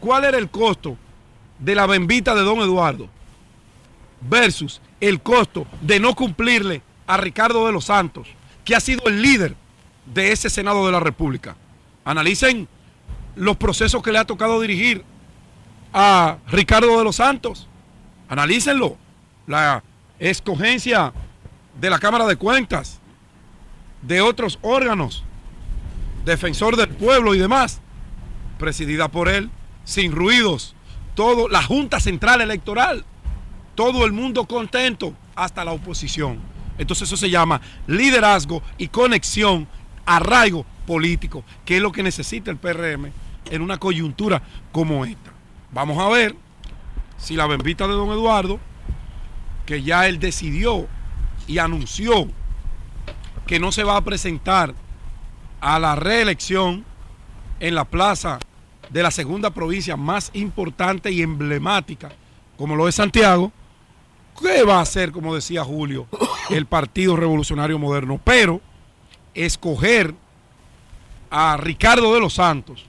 cuál 0.01 0.25
era 0.25 0.39
el 0.39 0.51
costo 0.51 0.97
de 1.59 1.75
la 1.75 1.87
bembita 1.87 2.35
de 2.35 2.43
don 2.43 2.61
Eduardo 2.61 3.09
versus 4.21 4.81
el 5.01 5.21
costo 5.21 5.67
de 5.81 6.01
no 6.01 6.15
cumplirle 6.15 6.83
a 7.07 7.17
Ricardo 7.17 7.67
de 7.67 7.73
los 7.73 7.87
Santos, 7.87 8.29
que 8.65 8.75
ha 8.75 8.81
sido 8.81 9.07
el 9.07 9.23
líder 9.23 9.57
de 10.07 10.33
ese 10.33 10.51
Senado 10.51 10.87
de 10.87 10.93
la 10.93 11.01
República. 11.01 11.57
Analicen 12.05 12.69
los 13.37 13.57
procesos 13.57 14.03
que 14.03 14.13
le 14.13 14.19
ha 14.19 14.25
tocado 14.25 14.61
dirigir 14.61 15.05
a 15.93 16.39
Ricardo 16.49 16.99
de 16.99 17.05
los 17.05 17.17
Santos. 17.17 17.69
Analícenlo. 18.29 18.97
La 19.47 19.83
escogencia 20.19 21.13
de 21.81 21.91
la 21.91 21.99
Cámara 21.99 22.27
de 22.27 22.37
Cuentas, 22.37 23.01
de 24.03 24.21
otros 24.21 24.59
órganos, 24.63 25.25
defensor 26.25 26.77
del 26.77 26.89
pueblo 26.91 27.35
y 27.35 27.39
demás, 27.39 27.81
presidida 28.59 29.09
por 29.09 29.29
él, 29.29 29.51
sin 29.85 30.13
ruidos, 30.13 30.75
todo, 31.15 31.49
la 31.49 31.63
Junta 31.63 31.99
Central 31.99 32.41
Electoral, 32.41 33.05
todo 33.81 34.05
el 34.05 34.13
mundo 34.13 34.45
contento, 34.45 35.15
hasta 35.35 35.65
la 35.65 35.73
oposición. 35.73 36.39
Entonces 36.77 37.09
eso 37.09 37.17
se 37.17 37.31
llama 37.31 37.63
liderazgo 37.87 38.63
y 38.77 38.89
conexión, 38.89 39.67
arraigo 40.05 40.67
político, 40.87 41.45
que 41.65 41.77
es 41.77 41.83
lo 41.83 41.91
que 41.91 42.03
necesita 42.03 42.51
el 42.51 42.59
PRM 42.59 43.11
en 43.51 43.63
una 43.63 43.79
coyuntura 43.79 44.43
como 44.71 45.07
esta. 45.07 45.33
Vamos 45.73 45.97
a 45.97 46.11
ver 46.11 46.37
si 47.17 47.37
la 47.37 47.47
bembita 47.47 47.87
de 47.87 47.95
don 47.95 48.11
Eduardo, 48.11 48.61
que 49.65 49.83
ya 49.83 50.07
él 50.07 50.19
decidió 50.19 50.87
y 51.47 51.57
anunció 51.57 52.29
que 53.47 53.59
no 53.59 53.73
se 53.73 53.83
va 53.83 53.97
a 53.97 54.05
presentar 54.05 54.75
a 55.63 55.79
la 55.79 55.97
reelección 55.97 56.85
en 57.61 57.75
la 57.75 57.87
plaza 57.87 58.41
de 58.91 59.03
la 59.03 59.11
segunda 59.11 59.49
provincia 59.49 59.97
más 59.97 60.31
importante 60.35 61.11
y 61.11 61.23
emblemática, 61.23 62.11
como 62.59 62.77
lo 62.77 62.87
es 62.87 62.97
Santiago, 62.97 63.55
¿qué 64.41 64.63
va 64.65 64.79
a 64.79 64.83
hacer, 64.83 65.13
como 65.13 65.35
decía 65.35 65.65
Julio, 65.65 66.07
el 66.51 66.67
Partido 66.67 67.17
Revolucionario 67.17 67.79
Moderno? 67.79 68.21
Pero 68.23 68.61
escoger 69.35 70.15
a 71.31 71.57
Ricardo 71.57 72.13
de 72.15 72.21
los 72.21 72.35
Santos 72.35 72.87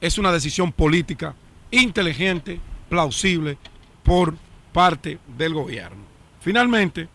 es 0.00 0.18
una 0.18 0.32
decisión 0.32 0.72
política 0.72 1.34
inteligente, 1.70 2.60
plausible 2.88 3.56
por 4.02 4.36
parte 4.72 5.18
del 5.36 5.54
gobierno. 5.54 6.02
Finalmente, 6.40 7.08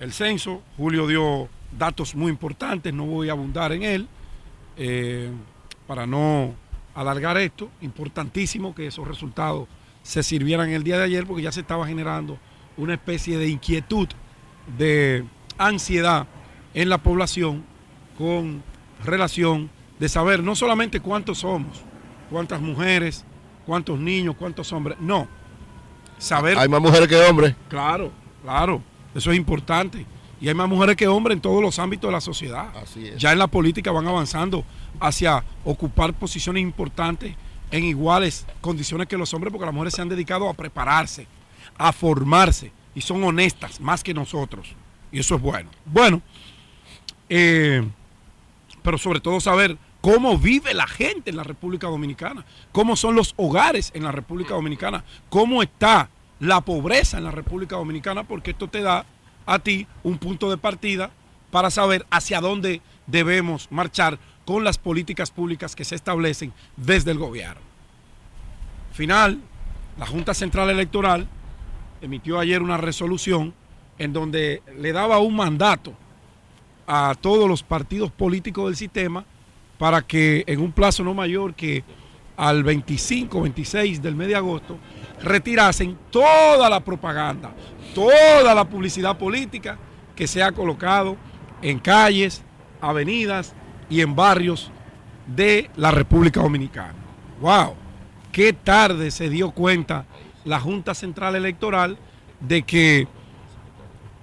el 0.00 0.12
censo, 0.12 0.62
Julio 0.76 1.06
dio 1.06 1.48
datos 1.76 2.14
muy 2.14 2.30
importantes, 2.30 2.92
no 2.92 3.04
voy 3.04 3.28
a 3.28 3.32
abundar 3.32 3.72
en 3.72 3.82
él, 3.82 4.08
eh, 4.76 5.30
para 5.86 6.06
no 6.06 6.54
alargar 6.94 7.36
esto, 7.36 7.70
importantísimo 7.82 8.74
que 8.74 8.86
esos 8.86 9.06
resultados 9.06 9.68
se 10.02 10.22
sirvieran 10.22 10.70
el 10.70 10.82
día 10.82 10.98
de 10.98 11.04
ayer 11.04 11.26
porque 11.26 11.42
ya 11.42 11.52
se 11.52 11.60
estaba 11.60 11.86
generando 11.86 12.38
una 12.76 12.94
especie 12.94 13.38
de 13.38 13.48
inquietud, 13.48 14.08
de 14.78 15.24
ansiedad 15.58 16.26
en 16.74 16.88
la 16.88 16.98
población 16.98 17.64
con 18.16 18.62
relación 19.04 19.70
de 19.98 20.08
saber 20.08 20.42
no 20.42 20.54
solamente 20.54 21.00
cuántos 21.00 21.38
somos, 21.38 21.80
cuántas 22.30 22.60
mujeres, 22.60 23.24
cuántos 23.66 23.98
niños, 23.98 24.34
cuántos 24.38 24.72
hombres, 24.72 24.98
no. 25.00 25.28
Saber. 26.18 26.56
Hay 26.58 26.68
más 26.68 26.80
mujeres 26.80 27.08
que 27.08 27.16
hombres. 27.16 27.54
Claro, 27.68 28.12
claro, 28.42 28.82
eso 29.14 29.30
es 29.30 29.36
importante. 29.36 30.06
Y 30.40 30.48
hay 30.48 30.54
más 30.54 30.68
mujeres 30.68 30.96
que 30.96 31.06
hombres 31.06 31.36
en 31.36 31.40
todos 31.40 31.62
los 31.62 31.78
ámbitos 31.78 32.08
de 32.08 32.12
la 32.12 32.20
sociedad. 32.20 32.76
Así 32.76 33.06
es. 33.06 33.16
Ya 33.16 33.32
en 33.32 33.38
la 33.38 33.46
política 33.46 33.92
van 33.92 34.08
avanzando 34.08 34.64
hacia 34.98 35.44
ocupar 35.64 36.12
posiciones 36.14 36.62
importantes 36.62 37.34
en 37.70 37.84
iguales 37.84 38.46
condiciones 38.60 39.06
que 39.06 39.16
los 39.16 39.32
hombres, 39.34 39.52
porque 39.52 39.66
las 39.66 39.74
mujeres 39.74 39.94
se 39.94 40.02
han 40.02 40.08
dedicado 40.08 40.48
a 40.48 40.54
prepararse, 40.54 41.26
a 41.78 41.92
formarse, 41.92 42.72
y 42.94 43.00
son 43.00 43.22
honestas 43.24 43.80
más 43.80 44.02
que 44.02 44.14
nosotros. 44.14 44.74
Y 45.10 45.20
eso 45.20 45.36
es 45.36 45.40
bueno. 45.40 45.70
Bueno, 45.84 46.22
eh, 47.28 47.86
pero 48.82 48.98
sobre 48.98 49.20
todo 49.20 49.40
saber 49.40 49.76
cómo 50.00 50.36
vive 50.36 50.74
la 50.74 50.86
gente 50.86 51.30
en 51.30 51.36
la 51.36 51.44
República 51.44 51.86
Dominicana, 51.86 52.44
cómo 52.72 52.96
son 52.96 53.14
los 53.14 53.34
hogares 53.36 53.90
en 53.94 54.02
la 54.02 54.12
República 54.12 54.54
Dominicana, 54.54 55.04
cómo 55.28 55.62
está 55.62 56.10
la 56.40 56.60
pobreza 56.60 57.18
en 57.18 57.24
la 57.24 57.30
República 57.30 57.76
Dominicana, 57.76 58.24
porque 58.24 58.50
esto 58.50 58.68
te 58.68 58.82
da 58.82 59.06
a 59.46 59.58
ti 59.60 59.86
un 60.02 60.18
punto 60.18 60.50
de 60.50 60.58
partida 60.58 61.10
para 61.50 61.70
saber 61.70 62.04
hacia 62.10 62.40
dónde 62.40 62.80
debemos 63.06 63.68
marchar 63.70 64.18
con 64.44 64.64
las 64.64 64.78
políticas 64.78 65.30
públicas 65.30 65.76
que 65.76 65.84
se 65.84 65.94
establecen 65.94 66.52
desde 66.76 67.12
el 67.12 67.18
gobierno. 67.18 67.60
Final, 68.92 69.40
la 69.98 70.06
Junta 70.06 70.34
Central 70.34 70.70
Electoral 70.70 71.28
emitió 72.02 72.38
ayer 72.38 72.60
una 72.60 72.76
resolución 72.76 73.54
en 73.98 74.12
donde 74.12 74.62
le 74.78 74.92
daba 74.92 75.20
un 75.20 75.36
mandato 75.36 75.94
a 76.86 77.14
todos 77.18 77.48
los 77.48 77.62
partidos 77.62 78.10
políticos 78.10 78.66
del 78.66 78.76
sistema 78.76 79.24
para 79.78 80.02
que 80.02 80.44
en 80.46 80.60
un 80.60 80.72
plazo 80.72 81.04
no 81.04 81.14
mayor 81.14 81.54
que 81.54 81.84
al 82.36 82.64
25, 82.64 83.40
26 83.42 84.02
del 84.02 84.16
mes 84.16 84.28
de 84.28 84.34
agosto 84.34 84.78
retirasen 85.22 85.96
toda 86.10 86.68
la 86.68 86.80
propaganda, 86.80 87.52
toda 87.94 88.54
la 88.54 88.64
publicidad 88.64 89.16
política 89.16 89.78
que 90.16 90.26
se 90.26 90.42
ha 90.42 90.52
colocado 90.52 91.16
en 91.62 91.78
calles, 91.78 92.42
avenidas 92.80 93.54
y 93.88 94.00
en 94.00 94.16
barrios 94.16 94.72
de 95.26 95.70
la 95.76 95.92
República 95.92 96.42
Dominicana. 96.42 96.94
¡Wow! 97.40 97.74
Qué 98.32 98.52
tarde 98.52 99.10
se 99.10 99.28
dio 99.28 99.50
cuenta 99.52 100.06
la 100.44 100.60
Junta 100.60 100.94
Central 100.94 101.36
Electoral 101.36 101.98
de 102.40 102.62
que 102.62 103.08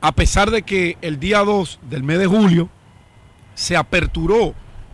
a 0.02 0.12
pesar 0.14 0.52
de 0.52 0.62
que 0.62 0.98
el 1.02 1.20
día 1.20 1.40
2 1.40 1.80
del 1.90 2.04
mes 2.04 2.20
de 2.20 2.28
julio 2.28 2.70
se 3.56 3.76
aperturó 3.76 4.54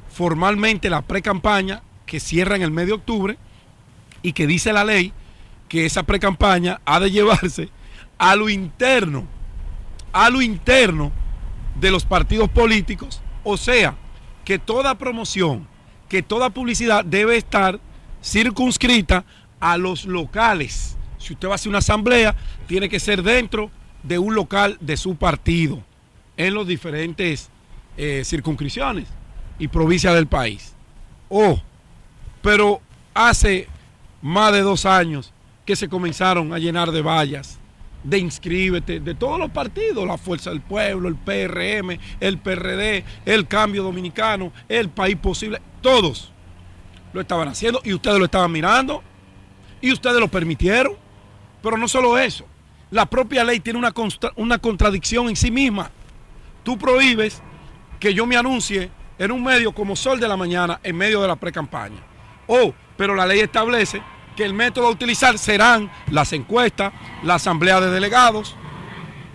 formalmente 0.09 0.89
la 0.89 1.01
pre-campaña 1.01 1.83
que 2.05 2.19
cierra 2.19 2.55
en 2.55 2.61
el 2.61 2.71
mes 2.71 2.87
de 2.87 2.93
octubre 2.93 3.37
y 4.21 4.33
que 4.33 4.47
dice 4.47 4.73
la 4.73 4.83
ley 4.83 5.13
que 5.67 5.85
esa 5.85 6.03
pre-campaña 6.03 6.81
ha 6.85 6.99
de 6.99 7.11
llevarse 7.11 7.69
a 8.17 8.35
lo 8.35 8.49
interno, 8.49 9.25
a 10.13 10.29
lo 10.29 10.41
interno 10.41 11.11
de 11.79 11.91
los 11.91 12.05
partidos 12.05 12.49
políticos, 12.49 13.21
o 13.43 13.57
sea, 13.57 13.95
que 14.43 14.57
toda 14.57 14.97
promoción, 14.97 15.67
que 16.07 16.23
toda 16.23 16.49
publicidad 16.49 17.03
debe 17.03 17.37
estar 17.37 17.79
circunscrita 18.23 19.25
a 19.59 19.77
los 19.77 20.05
locales. 20.05 20.97
Si 21.25 21.33
usted 21.33 21.47
va 21.47 21.53
a 21.53 21.55
hacer 21.55 21.69
una 21.69 21.79
asamblea, 21.79 22.35
tiene 22.67 22.87
que 22.87 22.99
ser 22.99 23.23
dentro 23.23 23.71
de 24.03 24.19
un 24.19 24.35
local 24.35 24.77
de 24.79 24.95
su 24.95 25.15
partido, 25.15 25.83
en 26.37 26.53
las 26.53 26.67
diferentes 26.67 27.49
eh, 27.97 28.21
circunscripciones 28.23 29.07
y 29.57 29.67
provincias 29.67 30.13
del 30.13 30.27
país. 30.27 30.75
Oh, 31.27 31.59
pero 32.43 32.79
hace 33.15 33.67
más 34.21 34.53
de 34.53 34.61
dos 34.61 34.85
años 34.85 35.33
que 35.65 35.75
se 35.75 35.89
comenzaron 35.89 36.53
a 36.53 36.59
llenar 36.59 36.91
de 36.91 37.01
vallas, 37.01 37.57
de 38.03 38.19
inscríbete, 38.19 38.99
de 38.99 39.15
todos 39.15 39.39
los 39.39 39.49
partidos, 39.49 40.05
la 40.05 40.19
Fuerza 40.19 40.51
del 40.51 40.61
Pueblo, 40.61 41.09
el 41.09 41.15
PRM, 41.15 41.97
el 42.19 42.37
PRD, 42.37 43.03
el 43.25 43.47
Cambio 43.47 43.81
Dominicano, 43.81 44.51
el 44.69 44.89
País 44.89 45.15
Posible, 45.15 45.59
todos 45.81 46.31
lo 47.13 47.21
estaban 47.21 47.47
haciendo 47.47 47.81
y 47.83 47.93
ustedes 47.93 48.19
lo 48.19 48.25
estaban 48.25 48.51
mirando 48.51 49.01
y 49.81 49.91
ustedes 49.91 50.19
lo 50.19 50.27
permitieron. 50.27 51.03
Pero 51.65 51.77
no 51.77 51.87
solo 51.87 52.15
eso, 52.19 52.45
la 52.91 53.07
propia 53.07 53.43
ley 53.43 53.59
tiene 53.59 53.79
una, 53.79 53.91
una 54.35 54.59
contradicción 54.59 55.29
en 55.29 55.35
sí 55.35 55.49
misma. 55.49 55.89
Tú 56.61 56.77
prohíbes 56.77 57.41
que 57.99 58.13
yo 58.13 58.27
me 58.27 58.37
anuncie 58.37 58.91
en 59.17 59.31
un 59.31 59.43
medio 59.43 59.71
como 59.71 59.95
Sol 59.95 60.19
de 60.19 60.27
la 60.27 60.37
Mañana 60.37 60.79
en 60.83 60.95
medio 60.95 61.23
de 61.23 61.27
la 61.27 61.35
pre-campaña. 61.35 62.03
Oh, 62.45 62.71
pero 62.95 63.15
la 63.15 63.25
ley 63.25 63.39
establece 63.39 63.99
que 64.35 64.45
el 64.45 64.53
método 64.53 64.85
a 64.85 64.91
utilizar 64.91 65.39
serán 65.39 65.91
las 66.11 66.33
encuestas, 66.33 66.93
la 67.23 67.33
asamblea 67.33 67.81
de 67.81 67.89
delegados, 67.89 68.55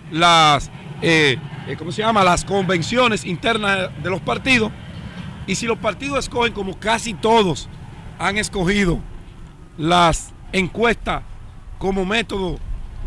las, 0.09 0.71
eh, 1.01 1.37
eh, 1.67 1.75
¿cómo 1.77 1.91
se 1.91 2.01
llama? 2.01 2.23
Las 2.23 2.45
convenciones 2.45 3.25
internas 3.25 3.89
de 4.01 4.09
los 4.09 4.21
partidos. 4.21 4.71
Y 5.47 5.55
si 5.55 5.65
los 5.65 5.79
partidos 5.79 6.19
escogen, 6.19 6.53
como 6.53 6.79
casi 6.79 7.13
todos 7.13 7.67
han 8.19 8.37
escogido, 8.37 8.99
las 9.77 10.33
encuestas 10.53 11.23
como 11.81 12.05
método 12.05 12.59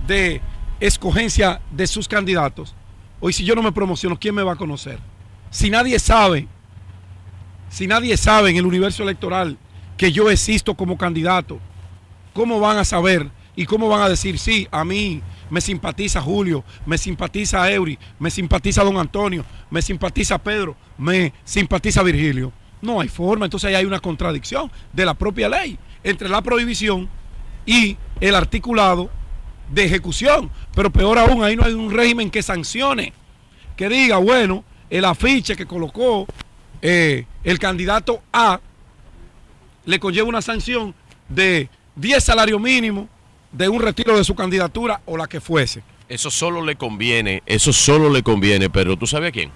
de 0.04 0.40
escogencia 0.80 1.60
de 1.70 1.86
sus 1.86 2.08
candidatos, 2.08 2.74
hoy 3.20 3.32
si 3.32 3.44
yo 3.44 3.54
no 3.54 3.62
me 3.62 3.70
promociono, 3.70 4.18
¿quién 4.18 4.34
me 4.34 4.42
va 4.42 4.54
a 4.54 4.56
conocer? 4.56 4.98
Si 5.48 5.70
nadie 5.70 5.96
sabe, 6.00 6.48
si 7.68 7.86
nadie 7.86 8.16
sabe 8.16 8.50
en 8.50 8.56
el 8.56 8.66
universo 8.66 9.04
electoral 9.04 9.56
que 9.96 10.10
yo 10.10 10.28
existo 10.28 10.74
como 10.74 10.98
candidato, 10.98 11.60
¿cómo 12.32 12.58
van 12.58 12.78
a 12.78 12.84
saber 12.84 13.30
y 13.54 13.64
cómo 13.64 13.88
van 13.88 14.02
a 14.02 14.08
decir, 14.08 14.40
sí, 14.40 14.66
a 14.72 14.84
mí 14.84 15.22
me 15.50 15.60
simpatiza 15.60 16.20
Julio, 16.20 16.64
me 16.84 16.98
simpatiza 16.98 17.70
Eury, 17.70 17.96
me 18.18 18.28
simpatiza 18.28 18.82
Don 18.82 18.96
Antonio, 18.96 19.44
me 19.70 19.82
simpatiza 19.82 20.36
Pedro, 20.36 20.74
me 20.98 21.32
simpatiza 21.44 22.02
Virgilio? 22.02 22.52
No 22.82 23.00
hay 23.00 23.06
forma, 23.06 23.44
entonces 23.44 23.68
ahí 23.68 23.76
hay 23.76 23.84
una 23.84 24.00
contradicción 24.00 24.68
de 24.92 25.06
la 25.06 25.14
propia 25.14 25.48
ley 25.48 25.78
entre 26.02 26.28
la 26.28 26.42
prohibición 26.42 27.08
y 27.66 27.96
el 28.20 28.34
articulado 28.34 29.10
de 29.70 29.84
ejecución. 29.84 30.50
Pero 30.74 30.90
peor 30.90 31.18
aún, 31.18 31.42
ahí 31.42 31.56
no 31.56 31.64
hay 31.64 31.72
un 31.72 31.90
régimen 31.90 32.30
que 32.30 32.42
sancione, 32.42 33.12
que 33.76 33.88
diga, 33.88 34.18
bueno, 34.18 34.64
el 34.90 35.04
afiche 35.04 35.56
que 35.56 35.66
colocó 35.66 36.26
eh, 36.82 37.26
el 37.42 37.58
candidato 37.58 38.22
A 38.32 38.60
le 39.84 39.98
conlleva 39.98 40.28
una 40.28 40.42
sanción 40.42 40.94
de 41.28 41.68
10 41.96 42.22
salarios 42.22 42.60
mínimos, 42.60 43.08
de 43.52 43.68
un 43.68 43.80
retiro 43.80 44.16
de 44.16 44.24
su 44.24 44.34
candidatura 44.34 45.00
o 45.06 45.16
la 45.16 45.26
que 45.26 45.40
fuese. 45.40 45.82
Eso 46.08 46.30
solo 46.30 46.64
le 46.64 46.76
conviene, 46.76 47.42
eso 47.46 47.72
solo 47.72 48.10
le 48.10 48.22
conviene, 48.22 48.68
pero 48.68 48.96
¿tú 48.96 49.06
sabes 49.06 49.28
a 49.28 49.32
quién? 49.32 49.50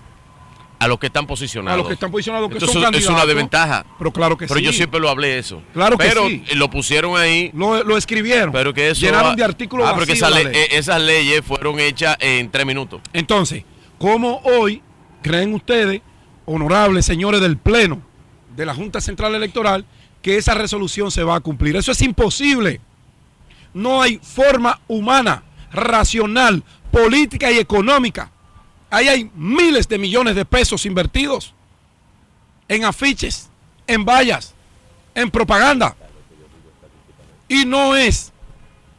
A 0.81 0.87
los 0.87 0.99
que 0.99 1.07
están 1.07 1.27
posicionados. 1.27 1.75
A 1.75 1.77
los 1.79 1.89
que 1.89 1.95
están 1.95 2.11
posicionados 2.11 2.49
que 2.49 2.55
Entonces, 2.55 2.73
son 2.75 2.83
candidatos. 2.83 3.11
es 3.11 3.15
una 3.17 3.27
desventaja. 3.27 3.85
Pero 3.99 4.13
claro 4.13 4.37
que 4.39 4.47
Pero 4.47 4.61
sí. 4.61 4.67
yo 4.67 4.73
siempre 4.73 5.01
lo 5.01 5.09
hablé 5.09 5.39
eso. 5.39 5.61
Claro 5.73 5.99
que 5.99 6.07
pero 6.07 6.29
sí. 6.29 6.43
lo 6.55 6.71
pusieron 6.71 7.17
ahí. 7.19 7.51
Lo, 7.53 7.83
lo 7.83 7.97
escribieron. 7.97 8.53
Pero 8.53 8.73
que 8.73 8.91
eso. 8.91 9.01
Llenaron 9.01 9.35
de 9.35 9.43
artículos 9.45 9.87
Ah, 9.89 9.93
pero 9.95 10.07
que 10.07 10.13
esa 10.13 10.31
ley. 10.31 10.47
esas 10.71 11.01
leyes 11.03 11.43
fueron 11.45 11.81
hechas 11.81 12.17
en 12.21 12.51
tres 12.51 12.65
minutos. 12.65 13.01
Entonces, 13.13 13.65
¿cómo 13.99 14.41
hoy 14.45 14.81
creen 15.23 15.53
ustedes, 15.55 16.01
honorables 16.47 17.05
señores 17.05 17.41
del 17.41 17.57
Pleno 17.57 18.01
de 18.55 18.65
la 18.67 18.75
Junta 18.75 19.01
Central 19.01 19.35
Electoral, 19.35 19.85
que 20.23 20.37
esa 20.37 20.55
resolución 20.55 21.11
se 21.11 21.25
va 21.25 21.35
a 21.37 21.41
cumplir? 21.41 21.75
Eso 21.77 21.91
es 21.91 22.01
imposible. 22.03 22.81
No 23.75 24.01
hay 24.01 24.21
forma 24.23 24.81
humana, 24.87 25.43
racional, 25.73 26.63
política 26.93 27.51
y 27.51 27.59
económica. 27.59 28.31
Ahí 28.91 29.09
hay 29.09 29.31
miles 29.35 29.89
de 29.89 29.99
millones 29.99 30.35
de 30.35 30.45
pesos 30.45 30.87
invertidos 30.87 31.55
en 32.69 32.85
afiches, 32.85 33.49
en 33.87 34.05
vallas, 34.05 34.55
en 35.15 35.31
propaganda. 35.31 35.97
Y 37.49 37.65
no 37.65 37.97
es 37.97 38.33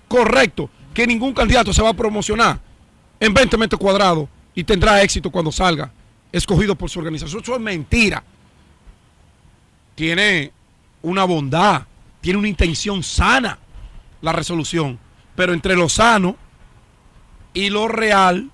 correcto 0.07 0.69
que 0.93 1.07
ningún 1.07 1.33
candidato 1.33 1.73
se 1.73 1.81
va 1.81 1.89
a 1.89 1.93
promocionar 1.93 2.59
en 3.19 3.33
20 3.33 3.57
metros 3.57 3.79
cuadrados 3.79 4.27
y 4.55 4.63
tendrá 4.63 5.01
éxito 5.01 5.29
cuando 5.31 5.51
salga 5.51 5.91
escogido 6.31 6.75
por 6.75 6.89
su 6.89 6.99
organización. 6.99 7.41
Eso 7.41 7.55
es 7.55 7.61
mentira. 7.61 8.23
Tiene 9.95 10.51
una 11.01 11.23
bondad, 11.23 11.83
tiene 12.21 12.39
una 12.39 12.47
intención 12.47 13.03
sana 13.03 13.57
la 14.21 14.33
resolución, 14.33 14.99
pero 15.35 15.53
entre 15.53 15.75
lo 15.75 15.89
sano 15.89 16.35
y 17.53 17.69
lo 17.69 17.87
real 17.87 18.51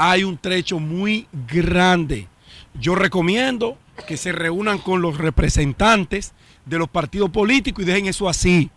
hay 0.00 0.24
un 0.24 0.38
trecho 0.38 0.78
muy 0.78 1.26
grande. 1.46 2.26
Yo 2.72 2.94
recomiendo 2.94 3.76
que 4.08 4.16
se 4.16 4.32
reúnan 4.32 4.78
con 4.78 5.02
los 5.02 5.18
representantes 5.18 6.32
de 6.64 6.78
los 6.78 6.88
partidos 6.88 7.28
políticos 7.28 7.82
y 7.82 7.86
dejen 7.86 8.06
eso 8.06 8.26
así. 8.26 8.70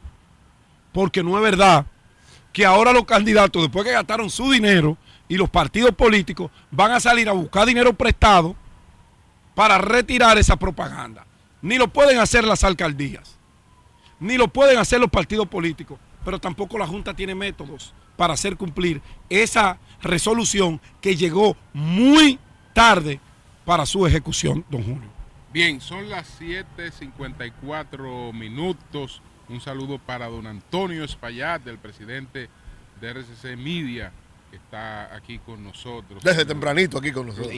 Porque 0.92 1.24
no 1.24 1.38
es 1.38 1.44
verdad 1.44 1.86
que 2.52 2.66
ahora 2.66 2.92
los 2.92 3.06
candidatos, 3.06 3.62
después 3.62 3.86
que 3.86 3.94
gastaron 3.94 4.30
su 4.30 4.52
dinero 4.52 4.98
y 5.30 5.38
los 5.38 5.50
partidos 5.50 5.92
políticos, 5.92 6.52
van 6.70 6.92
a 6.92 7.00
salir 7.00 7.30
a 7.30 7.34
buscar 7.34 7.66
dinero 7.66 7.94
prestado 7.94 8.54
para 9.56 9.78
retirar 9.78 10.38
esa 10.38 10.58
propaganda. 10.58 11.26
Ni 11.62 11.78
lo 11.78 11.88
pueden 11.88 12.20
hacer 12.20 12.44
las 12.44 12.66
alcaldías, 12.66 13.38
ni 14.20 14.36
lo 14.36 14.50
pueden 14.50 14.78
hacer 14.78 15.00
los 15.00 15.10
partidos 15.10 15.48
políticos, 15.48 15.98
pero 16.26 16.38
tampoco 16.38 16.78
la 16.78 16.86
Junta 16.86 17.14
tiene 17.14 17.34
métodos 17.34 17.94
para 18.16 18.34
hacer 18.34 18.58
cumplir 18.58 19.02
esa 19.30 19.78
resolución 20.02 20.82
que 21.02 21.16
llegó 21.16 21.56
muy 21.74 22.40
tarde 22.74 23.20
para 23.66 23.86
su 23.86 24.06
ejecución, 24.06 24.66
don 24.70 24.84
Julio. 24.84 25.14
Bien, 25.52 25.80
son 25.82 26.10
las 26.10 26.40
7:54 26.40 28.34
minutos. 28.34 29.22
Un 29.50 29.62
saludo 29.62 30.00
para 30.00 30.28
don 30.28 30.48
Antonio 30.48 31.04
Espaillat, 31.04 31.64
del 31.64 31.78
presidente 31.78 32.50
de 33.00 33.10
RCC 33.10 33.56
Media, 33.58 34.12
que 34.50 34.58
está 34.58 35.14
aquí 35.16 35.38
con 35.40 35.64
nosotros. 35.64 36.24
Desde 36.24 36.46
tempranito 36.46 36.98
aquí 36.98 37.12
con 37.12 37.28
nosotros. 37.28 37.54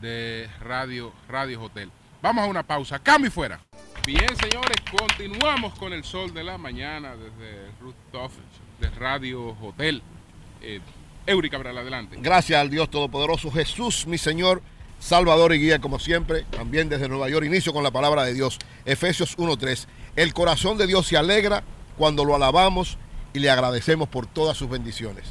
De 0.00 0.50
Radio, 0.60 1.12
Radio 1.28 1.62
Hotel. 1.62 1.90
Vamos 2.22 2.44
a 2.44 2.48
una 2.48 2.62
pausa. 2.62 2.98
Cambio 2.98 3.28
y 3.28 3.30
fuera. 3.30 3.60
Bien, 4.04 4.36
señores, 4.36 4.76
continuamos 4.90 5.78
con 5.78 5.92
el 5.92 6.04
sol 6.04 6.32
de 6.34 6.42
la 6.42 6.58
mañana 6.58 7.16
desde 7.16 7.66
el 7.66 7.72
Rooftop 7.80 8.32
de 8.80 8.90
Radio 8.90 9.56
Hotel. 9.60 10.02
Eh, 10.62 10.80
Eury 11.26 11.50
Cabral, 11.50 11.76
adelante. 11.76 12.16
Gracias 12.20 12.60
al 12.60 12.70
Dios 12.70 12.90
Todopoderoso, 12.90 13.50
Jesús, 13.50 14.06
mi 14.06 14.18
Señor, 14.18 14.62
Salvador 14.98 15.54
y 15.54 15.58
guía, 15.58 15.78
como 15.78 15.98
siempre. 15.98 16.44
También 16.50 16.88
desde 16.88 17.08
Nueva 17.08 17.28
York, 17.28 17.46
inicio 17.46 17.72
con 17.72 17.84
la 17.84 17.90
palabra 17.90 18.24
de 18.24 18.34
Dios. 18.34 18.58
Efesios 18.84 19.36
1.3. 19.38 19.86
El 20.16 20.34
corazón 20.34 20.78
de 20.78 20.86
Dios 20.86 21.06
se 21.06 21.16
alegra 21.16 21.62
cuando 21.96 22.24
lo 22.24 22.34
alabamos 22.34 22.98
y 23.32 23.38
le 23.38 23.50
agradecemos 23.50 24.08
por 24.08 24.26
todas 24.26 24.56
sus 24.56 24.68
bendiciones. 24.68 25.30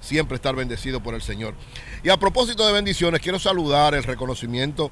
Siempre 0.00 0.36
estar 0.36 0.54
bendecido 0.54 1.02
por 1.02 1.14
el 1.14 1.22
Señor. 1.22 1.54
Y 2.02 2.10
a 2.10 2.16
propósito 2.16 2.66
de 2.66 2.72
bendiciones, 2.72 3.20
quiero 3.20 3.38
saludar 3.38 3.94
el 3.94 4.04
reconocimiento 4.04 4.90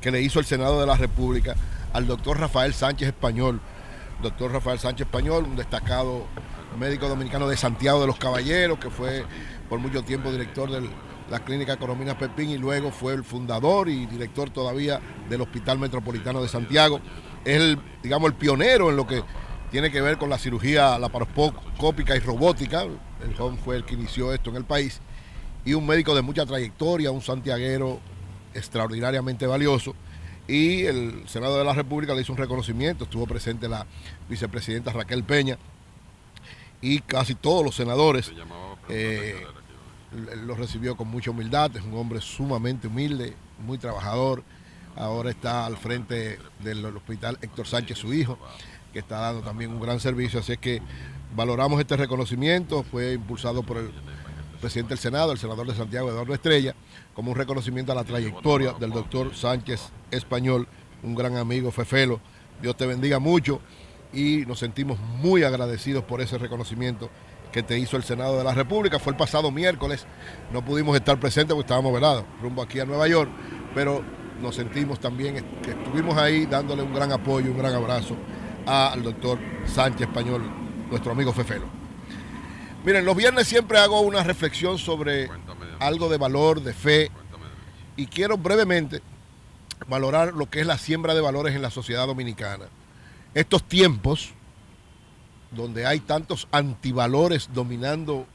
que 0.00 0.10
le 0.10 0.20
hizo 0.20 0.38
el 0.38 0.46
Senado 0.46 0.80
de 0.80 0.86
la 0.86 0.96
República 0.96 1.56
al 1.92 2.06
doctor 2.06 2.38
Rafael 2.38 2.74
Sánchez 2.74 3.08
Español. 3.08 3.60
Doctor 4.22 4.52
Rafael 4.52 4.78
Sánchez 4.78 5.06
Español, 5.06 5.44
un 5.44 5.56
destacado 5.56 6.26
médico 6.76 7.08
dominicano 7.08 7.48
de 7.48 7.56
Santiago 7.56 8.00
de 8.00 8.06
los 8.06 8.18
Caballeros, 8.18 8.78
que 8.78 8.90
fue 8.90 9.24
por 9.68 9.78
mucho 9.78 10.02
tiempo 10.02 10.30
director 10.30 10.70
de 10.70 10.88
la 11.30 11.40
clínica 11.40 11.76
Coromina 11.76 12.16
Pepín 12.16 12.50
y 12.50 12.58
luego 12.58 12.90
fue 12.90 13.14
el 13.14 13.24
fundador 13.24 13.88
y 13.88 14.06
director 14.06 14.50
todavía 14.50 15.00
del 15.28 15.42
Hospital 15.42 15.78
Metropolitano 15.78 16.42
de 16.42 16.48
Santiago. 16.48 17.00
Es 17.44 17.60
el, 17.60 17.78
digamos, 18.02 18.30
el 18.30 18.36
pionero 18.36 18.90
en 18.90 18.96
lo 18.96 19.06
que 19.06 19.22
tiene 19.70 19.90
que 19.90 20.00
ver 20.00 20.16
con 20.16 20.30
la 20.30 20.38
cirugía 20.38 20.98
laparoscópica 20.98 22.16
y 22.16 22.20
robótica. 22.20 22.82
El 22.82 23.34
joven 23.36 23.58
fue 23.58 23.76
el 23.76 23.84
que 23.84 23.94
inició 23.94 24.32
esto 24.32 24.50
en 24.50 24.56
el 24.56 24.64
país. 24.64 25.00
Y 25.64 25.74
un 25.74 25.86
médico 25.86 26.14
de 26.14 26.22
mucha 26.22 26.46
trayectoria, 26.46 27.10
un 27.10 27.20
santiaguero 27.20 28.00
extraordinariamente 28.54 29.46
valioso. 29.46 29.94
Y 30.46 30.84
el 30.84 31.28
Senado 31.28 31.58
de 31.58 31.64
la 31.64 31.74
República 31.74 32.14
le 32.14 32.22
hizo 32.22 32.32
un 32.32 32.38
reconocimiento. 32.38 33.04
Estuvo 33.04 33.26
presente 33.26 33.68
la 33.68 33.86
vicepresidenta 34.30 34.92
Raquel 34.92 35.24
Peña 35.24 35.58
y 36.80 37.00
casi 37.00 37.34
todos 37.34 37.64
los 37.64 37.74
senadores. 37.74 38.32
eh, 38.88 39.44
lo 40.46 40.54
recibió 40.54 40.96
con 40.96 41.08
mucha 41.08 41.30
humildad. 41.30 41.76
Es 41.76 41.82
un 41.82 41.94
hombre 41.94 42.20
sumamente 42.20 42.88
humilde, 42.88 43.34
muy 43.58 43.78
trabajador. 43.78 44.42
Ahora 44.96 45.30
está 45.30 45.66
al 45.66 45.76
frente 45.76 46.38
del 46.60 46.84
hospital 46.84 47.38
Héctor 47.42 47.66
Sánchez, 47.66 47.98
su 47.98 48.12
hijo, 48.14 48.38
que 48.92 48.98
está 49.00 49.18
dando 49.18 49.42
también 49.42 49.70
un 49.70 49.80
gran 49.80 50.00
servicio. 50.00 50.40
Así 50.40 50.52
es 50.52 50.58
que 50.58 50.82
valoramos 51.36 51.78
este 51.78 51.96
reconocimiento. 51.96 52.82
Fue 52.82 53.12
impulsado 53.12 53.62
por 53.62 53.76
el 53.76 53.90
presidente 54.60 54.90
del 54.90 54.98
Senado, 54.98 55.32
el 55.32 55.38
senador 55.38 55.66
de 55.66 55.74
Santiago, 55.74 56.08
Eduardo 56.08 56.34
Estrella, 56.34 56.74
como 57.14 57.30
un 57.30 57.36
reconocimiento 57.36 57.92
a 57.92 57.94
la 57.94 58.04
trayectoria 58.04 58.72
del 58.72 58.90
doctor 58.90 59.34
Sánchez 59.36 59.90
Español, 60.10 60.66
un 61.02 61.14
gran 61.14 61.36
amigo, 61.36 61.70
Fefelo. 61.70 62.20
Dios 62.60 62.76
te 62.76 62.86
bendiga 62.86 63.20
mucho 63.20 63.60
y 64.12 64.44
nos 64.46 64.58
sentimos 64.58 64.98
muy 64.98 65.42
agradecidos 65.42 66.04
por 66.04 66.20
ese 66.20 66.38
reconocimiento 66.38 67.10
que 67.52 67.62
te 67.62 67.78
hizo 67.78 67.96
el 67.96 68.02
Senado 68.02 68.38
de 68.38 68.44
la 68.44 68.54
República. 68.54 68.98
Fue 68.98 69.12
el 69.12 69.16
pasado 69.16 69.50
miércoles, 69.50 70.06
no 70.52 70.64
pudimos 70.64 70.96
estar 70.96 71.18
presentes 71.18 71.54
porque 71.54 71.66
estábamos 71.66 71.92
velados 71.92 72.24
rumbo 72.42 72.62
aquí 72.62 72.80
a 72.80 72.84
Nueva 72.84 73.08
York, 73.08 73.30
pero 73.74 74.02
nos 74.40 74.54
sentimos 74.54 75.00
también 75.00 75.44
que 75.62 75.70
estuvimos 75.70 76.16
ahí 76.16 76.46
dándole 76.46 76.82
un 76.82 76.94
gran 76.94 77.12
apoyo, 77.12 77.50
un 77.50 77.58
gran 77.58 77.74
abrazo 77.74 78.16
al 78.66 79.02
doctor 79.02 79.38
Sánchez 79.66 80.08
Español, 80.08 80.42
nuestro 80.90 81.12
amigo 81.12 81.32
Fefelo. 81.32 81.66
Miren, 82.84 83.04
los 83.04 83.16
viernes 83.16 83.46
siempre 83.48 83.78
hago 83.78 84.00
una 84.00 84.22
reflexión 84.22 84.78
sobre 84.78 85.28
algo 85.80 86.08
de 86.08 86.16
valor, 86.16 86.62
de 86.62 86.72
fe, 86.72 87.10
y 87.96 88.06
quiero 88.06 88.38
brevemente 88.38 89.02
valorar 89.88 90.32
lo 90.34 90.48
que 90.48 90.60
es 90.60 90.66
la 90.66 90.78
siembra 90.78 91.14
de 91.14 91.20
valores 91.20 91.54
en 91.54 91.62
la 91.62 91.70
sociedad 91.70 92.06
dominicana. 92.06 92.66
Estos 93.34 93.62
tiempos 93.64 94.30
donde 95.50 95.86
hay 95.86 96.00
tantos 96.00 96.46
antivalores 96.52 97.48
dominando 97.52 98.26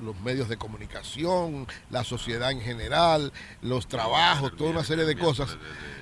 los 0.00 0.18
medios 0.20 0.48
de 0.48 0.56
comunicación, 0.56 1.66
la 1.90 2.04
sociedad 2.04 2.50
en 2.50 2.60
general, 2.60 3.32
los 3.62 3.86
trabajos, 3.86 4.54
toda 4.56 4.70
una 4.70 4.84
serie 4.84 5.04
de 5.04 5.16
cosas, 5.16 5.56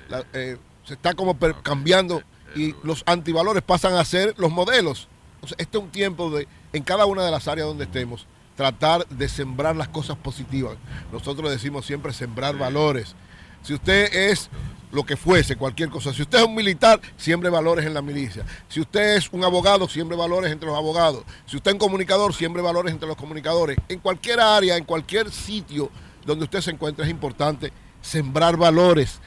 la- 0.09 0.25
eh, 0.33 0.57
se 0.85 0.95
está 0.95 1.15
como 1.15 1.35
per- 1.37 1.57
cambiando 1.63 2.23
y 2.55 2.75
los 2.83 3.03
antivalores 3.07 3.63
pasan 3.63 3.95
a 3.95 4.05
ser 4.05 4.35
los 4.39 4.51
modelos. 4.51 5.09
O 5.43 5.47
sea, 5.47 5.57
este 5.59 5.79
es 5.79 5.85
un 5.85 5.91
tiempo 5.91 6.31
de, 6.31 6.49
en 6.73 6.83
cada 6.83 7.07
una 7.07 7.25
de 7.25 7.31
las 7.31 7.49
áreas 7.49 7.67
donde 7.69 7.85
estemos, 7.85 8.27
tratar 8.57 9.07
de 9.09 9.29
sembrar 9.29 9.77
las 9.77 9.89
cosas 9.89 10.17
positivas. 10.17 10.77
Nosotros 11.13 11.51
decimos 11.51 11.87
siempre 11.87 12.13
sembrar 12.13 12.57
valores. 12.57 13.15
Si 13.63 13.75
usted 13.75 14.13
es 14.15 14.51
lo 14.93 15.05
que 15.05 15.17
fuese, 15.17 15.57
cualquier 15.57 15.89
cosa, 15.89 16.13
si 16.13 16.21
usted 16.23 16.39
es 16.39 16.45
un 16.45 16.55
militar, 16.55 17.01
siembre 17.17 17.49
valores 17.49 17.87
en 17.87 17.95
la 17.95 18.03
milicia. 18.03 18.45
Si 18.69 18.79
usted 18.79 19.17
es 19.17 19.29
un 19.33 19.43
abogado, 19.43 19.89
siembre 19.89 20.17
valores 20.17 20.53
entre 20.53 20.69
los 20.69 20.77
abogados. 20.77 21.25
Si 21.47 21.57
usted 21.57 21.71
es 21.71 21.73
un 21.73 21.79
comunicador, 21.79 22.35
siembre 22.35 22.63
valores 22.63 22.93
entre 22.93 23.09
los 23.09 23.17
comunicadores. 23.17 23.79
En 23.89 24.01
cualquier 24.01 24.39
área, 24.41 24.77
en 24.77 24.85
cualquier 24.85 25.31
sitio 25.31 25.91
donde 26.27 26.45
usted 26.45 26.61
se 26.61 26.71
encuentre, 26.71 27.07
es 27.07 27.11
importante 27.11 27.73
sembrar 28.03 28.59
valores. 28.59 29.21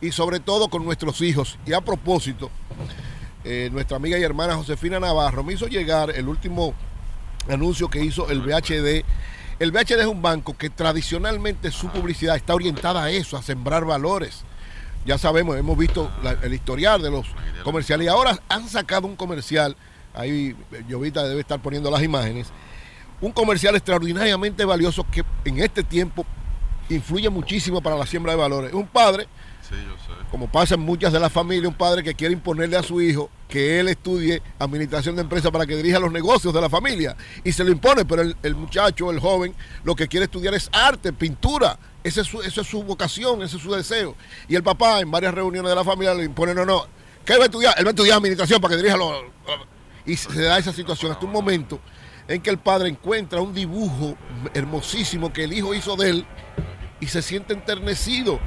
Y 0.00 0.12
sobre 0.12 0.38
todo 0.38 0.68
con 0.68 0.84
nuestros 0.84 1.20
hijos. 1.20 1.58
Y 1.66 1.72
a 1.72 1.80
propósito, 1.80 2.48
eh, 3.42 3.70
nuestra 3.72 3.96
amiga 3.96 4.16
y 4.18 4.22
hermana 4.22 4.54
Josefina 4.54 5.00
Navarro 5.00 5.42
me 5.42 5.54
hizo 5.54 5.66
llegar 5.66 6.10
el 6.10 6.28
último 6.28 6.74
anuncio 7.48 7.88
que 7.88 8.04
hizo 8.04 8.30
el 8.30 8.40
VHD. 8.40 9.04
El 9.58 9.72
VHD 9.72 9.98
es 10.00 10.06
un 10.06 10.22
banco 10.22 10.56
que 10.56 10.70
tradicionalmente 10.70 11.72
su 11.72 11.88
publicidad 11.88 12.36
está 12.36 12.54
orientada 12.54 13.02
a 13.02 13.10
eso, 13.10 13.36
a 13.36 13.42
sembrar 13.42 13.84
valores. 13.84 14.44
Ya 15.04 15.16
sabemos, 15.18 15.56
hemos 15.56 15.76
visto 15.78 16.10
la- 16.22 16.32
el 16.42 16.52
historial 16.54 17.00
de 17.02 17.10
los 17.10 17.26
comerciales 17.64 18.04
y 18.06 18.08
ahora 18.08 18.38
han 18.48 18.68
sacado 18.68 19.06
un 19.06 19.16
comercial, 19.16 19.76
ahí 20.14 20.54
Llovita 20.88 21.26
debe 21.26 21.40
estar 21.40 21.60
poniendo 21.60 21.90
las 21.90 22.02
imágenes, 22.02 22.48
un 23.20 23.32
comercial 23.32 23.74
extraordinariamente 23.74 24.64
valioso 24.64 25.04
que 25.10 25.24
en 25.44 25.58
este 25.60 25.82
tiempo 25.82 26.24
influye 26.90 27.28
muchísimo 27.30 27.80
para 27.82 27.96
la 27.96 28.06
siembra 28.06 28.32
de 28.32 28.38
valores. 28.38 28.72
Un 28.72 28.86
padre 28.86 29.26
como 30.30 30.46
pasa 30.50 30.74
en 30.76 30.80
muchas 30.80 31.12
de 31.12 31.20
las 31.20 31.32
familias, 31.32 31.66
un 31.68 31.74
padre 31.74 32.02
que 32.02 32.14
quiere 32.14 32.32
imponerle 32.34 32.76
a 32.76 32.82
su 32.82 33.00
hijo 33.02 33.28
que 33.48 33.80
él 33.80 33.88
estudie 33.88 34.40
administración 34.58 35.16
de 35.16 35.22
empresas 35.22 35.50
para 35.50 35.66
que 35.66 35.76
dirija 35.76 35.98
los 35.98 36.12
negocios 36.12 36.52
de 36.54 36.60
la 36.60 36.70
familia. 36.70 37.16
Y 37.44 37.52
se 37.52 37.64
lo 37.64 37.70
impone, 37.70 38.04
pero 38.04 38.22
el, 38.22 38.36
el 38.42 38.54
muchacho, 38.54 39.10
el 39.10 39.20
joven, 39.20 39.54
lo 39.84 39.94
que 39.94 40.06
quiere 40.08 40.24
estudiar 40.24 40.54
es 40.54 40.68
arte, 40.72 41.12
pintura. 41.12 41.78
Esa 42.08 42.22
es, 42.22 42.66
su, 42.66 42.82
vocación, 42.82 43.42
ese 43.42 43.56
es 43.56 43.62
su 43.62 43.72
deseo. 43.72 44.16
Y 44.48 44.56
el 44.56 44.62
papá, 44.62 45.00
en 45.00 45.10
varias 45.10 45.34
reuniones 45.34 45.68
de 45.68 45.76
la 45.76 45.84
familia, 45.84 46.14
le 46.14 46.24
impone, 46.24 46.54
no, 46.54 46.64
no, 46.64 46.86
¿qué 47.24 47.36
va 47.36 47.42
a 47.42 47.46
estudiar? 47.46 47.74
Él 47.78 47.84
va 47.84 47.90
a 47.90 47.92
estudiar 47.92 48.16
administración 48.16 48.60
para 48.60 48.72
que 48.72 48.82
dirija 48.82 48.96
los... 48.96 49.24
Y 50.06 50.16
se 50.16 50.42
da 50.42 50.58
esa 50.58 50.72
situación 50.72 51.12
hasta 51.12 51.26
un 51.26 51.32
momento 51.32 51.80
en 52.26 52.40
que 52.40 52.50
el 52.50 52.58
padre 52.58 52.88
encuentra 52.88 53.40
un 53.40 53.52
dibujo 53.52 54.16
hermosísimo 54.54 55.32
que 55.32 55.44
el 55.44 55.52
hijo 55.52 55.74
hizo 55.74 55.96
de 55.96 56.10
él 56.10 56.26
y 57.00 57.06
se 57.06 57.20
siente 57.20 57.52
enternecido 57.52 58.40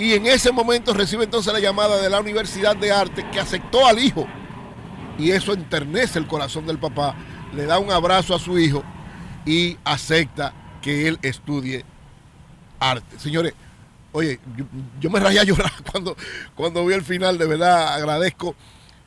y 0.00 0.14
en 0.14 0.26
ese 0.26 0.50
momento 0.50 0.94
recibe 0.94 1.24
entonces 1.24 1.52
la 1.52 1.60
llamada 1.60 2.00
de 2.00 2.08
la 2.08 2.20
Universidad 2.20 2.74
de 2.74 2.90
Arte 2.90 3.26
que 3.30 3.38
aceptó 3.38 3.86
al 3.86 3.98
hijo. 3.98 4.26
Y 5.18 5.32
eso 5.32 5.52
enternece 5.52 6.18
el 6.18 6.26
corazón 6.26 6.66
del 6.66 6.78
papá. 6.78 7.14
Le 7.52 7.66
da 7.66 7.78
un 7.78 7.92
abrazo 7.92 8.34
a 8.34 8.38
su 8.38 8.58
hijo 8.58 8.82
y 9.44 9.76
acepta 9.84 10.54
que 10.80 11.06
él 11.06 11.18
estudie 11.20 11.84
arte. 12.80 13.18
Señores, 13.18 13.54
oye, 14.12 14.40
yo, 14.98 15.10
me 15.10 15.20
rayé 15.20 15.40
a 15.40 15.44
llorar 15.44 15.72
cuando, 15.92 16.16
cuando 16.54 16.84
vi 16.84 16.94
el 16.94 17.04
final. 17.04 17.38
De 17.38 17.46
verdad 17.46 17.94
agradezco 17.94 18.56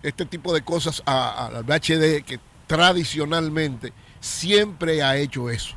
este 0.01 0.25
tipo 0.25 0.53
de 0.53 0.61
cosas 0.61 1.03
al 1.05 1.63
VHD 1.63 2.23
que 2.23 2.39
tradicionalmente 2.67 3.91
siempre 4.21 5.03
ha 5.03 5.17
hecho 5.17 5.49
eso 5.49 5.75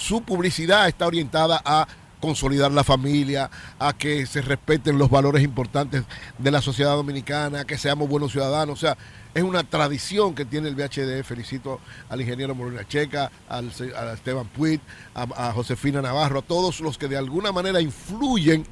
su 0.00 0.22
publicidad 0.22 0.88
está 0.88 1.06
orientada 1.06 1.60
a 1.64 1.86
consolidar 2.20 2.70
la 2.72 2.84
familia, 2.84 3.50
a 3.78 3.92
que 3.92 4.26
se 4.26 4.42
respeten 4.42 4.98
los 4.98 5.10
valores 5.10 5.42
importantes 5.42 6.04
de 6.38 6.50
la 6.50 6.62
sociedad 6.62 6.92
dominicana, 6.92 7.60
a 7.60 7.64
que 7.64 7.78
seamos 7.78 8.08
buenos 8.08 8.32
ciudadanos. 8.32 8.78
O 8.78 8.80
sea, 8.80 8.96
es 9.34 9.42
una 9.42 9.64
tradición 9.64 10.34
que 10.34 10.44
tiene 10.44 10.68
el 10.68 10.74
VHD. 10.74 11.22
Felicito 11.24 11.80
al 12.08 12.20
ingeniero 12.20 12.54
Molina 12.54 12.86
Checa, 12.86 13.30
al, 13.48 13.70
a 13.96 14.12
Esteban 14.12 14.46
Puig, 14.48 14.80
a, 15.14 15.48
a 15.48 15.52
Josefina 15.52 16.02
Navarro, 16.02 16.40
a 16.40 16.42
todos 16.42 16.80
los 16.80 16.98
que 16.98 17.08
de 17.08 17.16
alguna 17.16 17.52
manera 17.52 17.80
influyen 17.80 18.66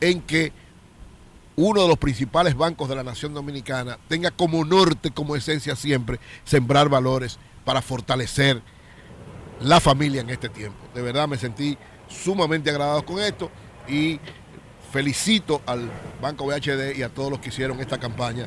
en 0.00 0.20
que 0.22 0.52
uno 1.56 1.82
de 1.82 1.88
los 1.88 1.98
principales 1.98 2.56
bancos 2.56 2.88
de 2.88 2.96
la 2.96 3.04
nación 3.04 3.32
dominicana 3.34 3.98
tenga 4.08 4.30
como 4.30 4.64
norte, 4.64 5.10
como 5.10 5.36
esencia 5.36 5.76
siempre, 5.76 6.18
sembrar 6.44 6.88
valores 6.88 7.38
para 7.64 7.80
fortalecer 7.80 8.60
la 9.60 9.80
familia 9.80 10.20
en 10.20 10.30
este 10.30 10.48
tiempo. 10.48 10.78
De 10.94 11.02
verdad 11.02 11.28
me 11.28 11.38
sentí 11.38 11.78
sumamente 12.08 12.70
agradado 12.70 13.04
con 13.04 13.20
esto 13.20 13.50
y 13.88 14.20
felicito 14.94 15.60
al 15.66 15.90
Banco 16.22 16.46
VHD 16.46 16.96
y 16.96 17.02
a 17.02 17.08
todos 17.08 17.28
los 17.28 17.40
que 17.40 17.48
hicieron 17.48 17.80
esta 17.80 17.98
campaña 17.98 18.46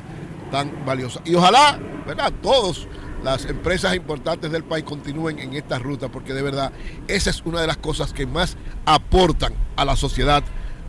tan 0.50 0.86
valiosa. 0.86 1.20
Y 1.26 1.34
ojalá, 1.34 1.78
¿verdad? 2.06 2.32
Todos 2.42 2.88
las 3.22 3.44
empresas 3.44 3.94
importantes 3.94 4.50
del 4.50 4.64
país 4.64 4.82
continúen 4.82 5.38
en 5.40 5.52
esta 5.52 5.78
ruta 5.78 6.08
porque 6.08 6.32
de 6.32 6.40
verdad 6.40 6.72
esa 7.06 7.28
es 7.28 7.42
una 7.44 7.60
de 7.60 7.66
las 7.66 7.76
cosas 7.76 8.14
que 8.14 8.24
más 8.24 8.56
aportan 8.86 9.52
a 9.76 9.84
la 9.84 9.94
sociedad 9.94 10.42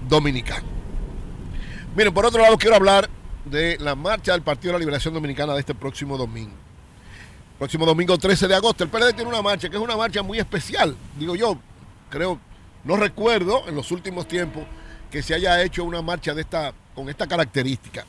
dominicana. 0.07 0.63
Miren, 1.93 2.13
por 2.13 2.25
otro 2.25 2.41
lado 2.41 2.57
quiero 2.57 2.77
hablar 2.77 3.09
de 3.43 3.77
la 3.81 3.95
marcha 3.95 4.31
del 4.31 4.43
Partido 4.43 4.71
de 4.71 4.73
la 4.75 4.79
Liberación 4.79 5.13
Dominicana 5.13 5.55
de 5.55 5.59
este 5.59 5.75
próximo 5.75 6.17
domingo. 6.17 6.55
Próximo 7.57 7.85
domingo 7.85 8.17
13 8.17 8.47
de 8.47 8.55
agosto. 8.55 8.85
El 8.85 8.89
PLD 8.89 9.13
tiene 9.13 9.29
una 9.29 9.41
marcha 9.41 9.67
que 9.67 9.75
es 9.75 9.81
una 9.81 9.97
marcha 9.97 10.23
muy 10.23 10.39
especial. 10.39 10.95
Digo 11.17 11.35
yo, 11.35 11.57
creo, 12.09 12.39
no 12.85 12.95
recuerdo 12.95 13.67
en 13.67 13.75
los 13.75 13.91
últimos 13.91 14.25
tiempos 14.25 14.63
que 15.11 15.23
se 15.23 15.33
haya 15.33 15.61
hecho 15.63 15.83
una 15.83 16.01
marcha 16.01 16.33
de 16.33 16.41
esta, 16.41 16.73
con 16.95 17.09
esta 17.09 17.27
característica. 17.27 18.05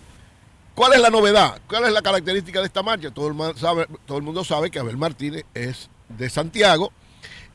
¿Cuál 0.75 0.95
es 0.95 1.01
la 1.01 1.11
novedad? 1.11 1.61
¿Cuál 1.69 1.85
es 1.85 1.93
la 1.93 2.03
característica 2.03 2.61
de 2.61 2.67
esta 2.67 2.83
marcha? 2.83 3.11
Todo 3.11 3.29
el, 3.29 4.23
mundo 4.23 4.45
sabe 4.45 4.71
que 4.71 4.79
Abel 4.79 4.97
Martínez 4.97 5.45
es 5.55 5.89
de 6.09 6.31
Santiago, 6.31 6.93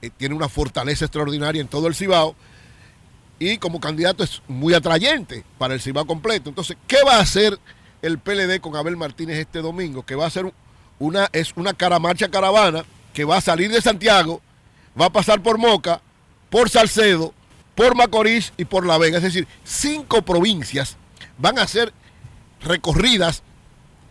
eh, 0.01 0.09
tiene 0.15 0.35
una 0.35 0.49
fortaleza 0.49 1.05
extraordinaria 1.05 1.61
en 1.61 1.67
todo 1.67 1.87
el 1.87 1.95
Cibao 1.95 2.35
y 3.39 3.57
como 3.57 3.79
candidato 3.79 4.23
es 4.23 4.41
muy 4.47 4.73
atrayente 4.73 5.43
para 5.57 5.73
el 5.73 5.81
Cibao 5.81 6.05
completo. 6.05 6.49
Entonces, 6.49 6.77
¿qué 6.87 6.97
va 7.05 7.17
a 7.17 7.21
hacer 7.21 7.57
el 8.01 8.19
PLD 8.19 8.59
con 8.61 8.75
Abel 8.75 8.97
Martínez 8.97 9.37
este 9.39 9.59
domingo? 9.59 10.05
Que 10.05 10.15
va 10.15 10.25
a 10.25 10.29
ser 10.29 10.45
un- 10.45 10.53
una, 10.99 11.27
es 11.33 11.53
una 11.55 11.73
caramarcha 11.73 12.29
caravana 12.29 12.85
que 13.13 13.25
va 13.25 13.37
a 13.37 13.41
salir 13.41 13.71
de 13.71 13.81
Santiago, 13.81 14.41
va 14.99 15.07
a 15.07 15.11
pasar 15.11 15.41
por 15.41 15.57
Moca, 15.57 16.01
por 16.49 16.69
Salcedo, 16.69 17.33
por 17.75 17.95
Macorís 17.95 18.53
y 18.57 18.65
por 18.65 18.85
La 18.85 18.97
Vega. 18.97 19.17
Es 19.17 19.23
decir, 19.23 19.47
cinco 19.63 20.21
provincias 20.21 20.97
van 21.37 21.59
a 21.59 21.67
ser 21.67 21.93
recorridas 22.61 23.43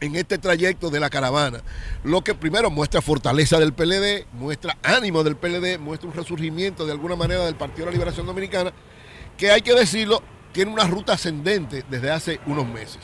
en 0.00 0.16
este 0.16 0.38
trayecto 0.38 0.90
de 0.90 1.00
la 1.00 1.10
caravana. 1.10 1.62
Lo 2.04 2.22
que 2.22 2.34
primero 2.34 2.70
muestra 2.70 3.00
fortaleza 3.00 3.58
del 3.58 3.72
PLD, 3.72 4.26
muestra 4.32 4.76
ánimo 4.82 5.24
del 5.24 5.36
PLD, 5.36 5.78
muestra 5.78 6.08
un 6.08 6.14
resurgimiento 6.14 6.84
de 6.84 6.92
alguna 6.92 7.16
manera 7.16 7.44
del 7.46 7.56
Partido 7.56 7.86
de 7.86 7.92
la 7.92 7.92
Liberación 7.92 8.26
Dominicana, 8.26 8.72
que 9.36 9.50
hay 9.50 9.62
que 9.62 9.74
decirlo, 9.74 10.22
tiene 10.52 10.70
una 10.70 10.86
ruta 10.86 11.14
ascendente 11.14 11.84
desde 11.88 12.10
hace 12.10 12.40
unos 12.46 12.66
meses. 12.66 13.00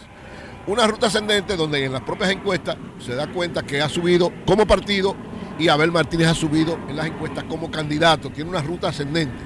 Una 0.66 0.86
ruta 0.86 1.06
ascendente 1.06 1.56
donde 1.56 1.84
en 1.84 1.92
las 1.92 2.02
propias 2.02 2.30
encuestas 2.30 2.76
se 3.04 3.14
da 3.14 3.32
cuenta 3.32 3.62
que 3.62 3.80
ha 3.80 3.88
subido 3.88 4.30
como 4.46 4.66
partido 4.66 5.16
y 5.58 5.68
Abel 5.68 5.90
Martínez 5.90 6.28
ha 6.28 6.34
subido 6.34 6.78
en 6.88 6.96
las 6.96 7.06
encuestas 7.06 7.44
como 7.44 7.70
candidato. 7.70 8.30
Tiene 8.30 8.50
una 8.50 8.62
ruta 8.62 8.88
ascendente. 8.88 9.42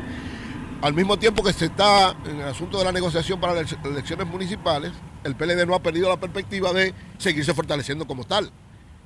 Al 0.85 0.93
mismo 0.93 1.19
tiempo 1.19 1.43
que 1.43 1.55
se 1.55 1.65
está 1.65 2.15
en 2.27 2.41
el 2.41 2.47
asunto 2.47 2.77
de 2.77 2.85
la 2.85 2.93
negociación 2.93 3.41
para 3.41 3.55
las 3.55 3.75
elecciones 3.85 4.27
municipales, 4.27 4.93
el 5.25 5.35
PLD 5.35 5.65
no 5.65 5.75
ha 5.75 5.83
perdido 5.83 6.11
la 6.11 6.21
perspectiva 6.21 6.75
de 6.75 6.93
seguirse 7.17 7.55
fortaleciendo 7.55 8.07
como 8.07 8.25
tal. 8.25 8.51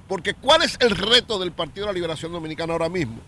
Porque 0.08 0.34
¿cuál 0.34 0.62
es 0.62 0.76
el 0.80 0.90
reto 0.90 1.38
del 1.38 1.52
Partido 1.52 1.86
de 1.86 1.92
la 1.92 1.94
Liberación 1.94 2.32
Dominicana 2.32 2.72
ahora 2.72 2.88
mismo? 2.88 3.18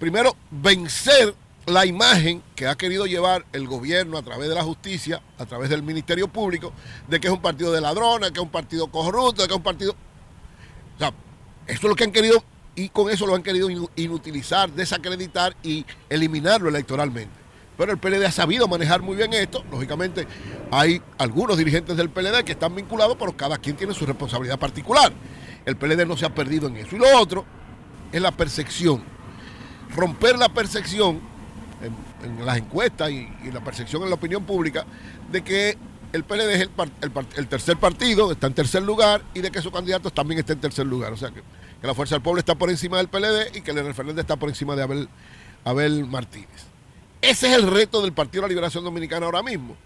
Primero, 0.00 0.34
vencer 0.50 1.32
la 1.66 1.86
imagen 1.86 2.42
que 2.56 2.66
ha 2.66 2.74
querido 2.74 3.06
llevar 3.06 3.46
el 3.52 3.68
gobierno 3.68 4.18
a 4.18 4.22
través 4.22 4.48
de 4.48 4.56
la 4.56 4.64
justicia, 4.64 5.22
a 5.38 5.46
través 5.46 5.70
del 5.70 5.84
Ministerio 5.84 6.26
Público, 6.26 6.72
de 7.06 7.20
que 7.20 7.28
es 7.28 7.32
un 7.32 7.40
partido 7.40 7.70
de 7.70 7.80
ladrones, 7.80 8.32
que 8.32 8.40
es 8.40 8.44
un 8.44 8.50
partido 8.50 8.88
corrupto, 8.88 9.42
de 9.42 9.46
que 9.46 9.54
es 9.54 9.58
un 9.58 9.62
partido... 9.62 9.92
O 9.92 10.98
sea, 10.98 11.12
esto 11.68 11.86
es 11.86 11.88
lo 11.88 11.94
que 11.94 12.02
han 12.02 12.10
querido 12.10 12.42
y 12.74 12.88
con 12.88 13.10
eso 13.10 13.28
lo 13.28 13.36
han 13.36 13.44
querido 13.44 13.70
inu- 13.70 13.90
inutilizar, 13.94 14.72
desacreditar 14.72 15.54
y 15.62 15.86
eliminarlo 16.08 16.68
electoralmente. 16.68 17.38
Pero 17.80 17.92
el 17.92 17.98
PLD 17.98 18.26
ha 18.26 18.30
sabido 18.30 18.68
manejar 18.68 19.00
muy 19.00 19.16
bien 19.16 19.32
esto. 19.32 19.64
Lógicamente, 19.70 20.26
hay 20.70 21.00
algunos 21.16 21.56
dirigentes 21.56 21.96
del 21.96 22.10
PLD 22.10 22.44
que 22.44 22.52
están 22.52 22.74
vinculados, 22.74 23.16
pero 23.18 23.34
cada 23.34 23.56
quien 23.56 23.74
tiene 23.74 23.94
su 23.94 24.04
responsabilidad 24.04 24.58
particular. 24.58 25.10
El 25.64 25.76
PLD 25.76 26.06
no 26.06 26.14
se 26.14 26.26
ha 26.26 26.34
perdido 26.34 26.68
en 26.68 26.76
eso. 26.76 26.94
Y 26.94 26.98
lo 26.98 27.18
otro 27.18 27.46
es 28.12 28.20
la 28.20 28.32
percepción. 28.32 29.02
Romper 29.96 30.36
la 30.36 30.50
percepción 30.50 31.20
en, 32.22 32.44
las 32.44 32.58
encuestas 32.58 33.10
y, 33.12 33.26
la 33.50 33.64
percepción 33.64 34.02
en 34.02 34.10
la 34.10 34.16
opinión 34.16 34.44
pública 34.44 34.84
de 35.32 35.42
que 35.42 35.78
el 36.12 36.22
PLD 36.24 36.50
es 36.50 36.68
el, 37.38 37.48
tercer 37.48 37.78
partido, 37.78 38.30
está 38.30 38.46
en 38.46 38.52
tercer 38.52 38.82
lugar, 38.82 39.22
y 39.32 39.40
de 39.40 39.50
que 39.50 39.62
su 39.62 39.70
candidato 39.70 40.10
también 40.10 40.40
está 40.40 40.52
en 40.52 40.60
tercer 40.60 40.84
lugar. 40.84 41.14
O 41.14 41.16
sea 41.16 41.30
que, 41.30 41.42
la 41.82 41.94
Fuerza 41.94 42.16
del 42.16 42.22
Pueblo 42.22 42.40
está 42.40 42.56
por 42.56 42.68
encima 42.68 42.98
del 42.98 43.08
PLD 43.08 43.56
y 43.56 43.62
que 43.62 43.72
Leonel 43.72 43.94
Fernández 43.94 44.24
está 44.24 44.36
por 44.36 44.50
encima 44.50 44.76
de 44.76 45.08
Abel 45.64 46.04
Martínez. 46.04 46.69
Ese 47.22 47.48
es 47.48 47.54
el 47.54 47.70
reto 47.70 48.00
del 48.02 48.12
Partido 48.12 48.42
de 48.42 48.48
la 48.48 48.50
Liberación 48.50 48.84
Dominicana 48.84 49.26
ahora 49.26 49.42
mismo. 49.42 49.76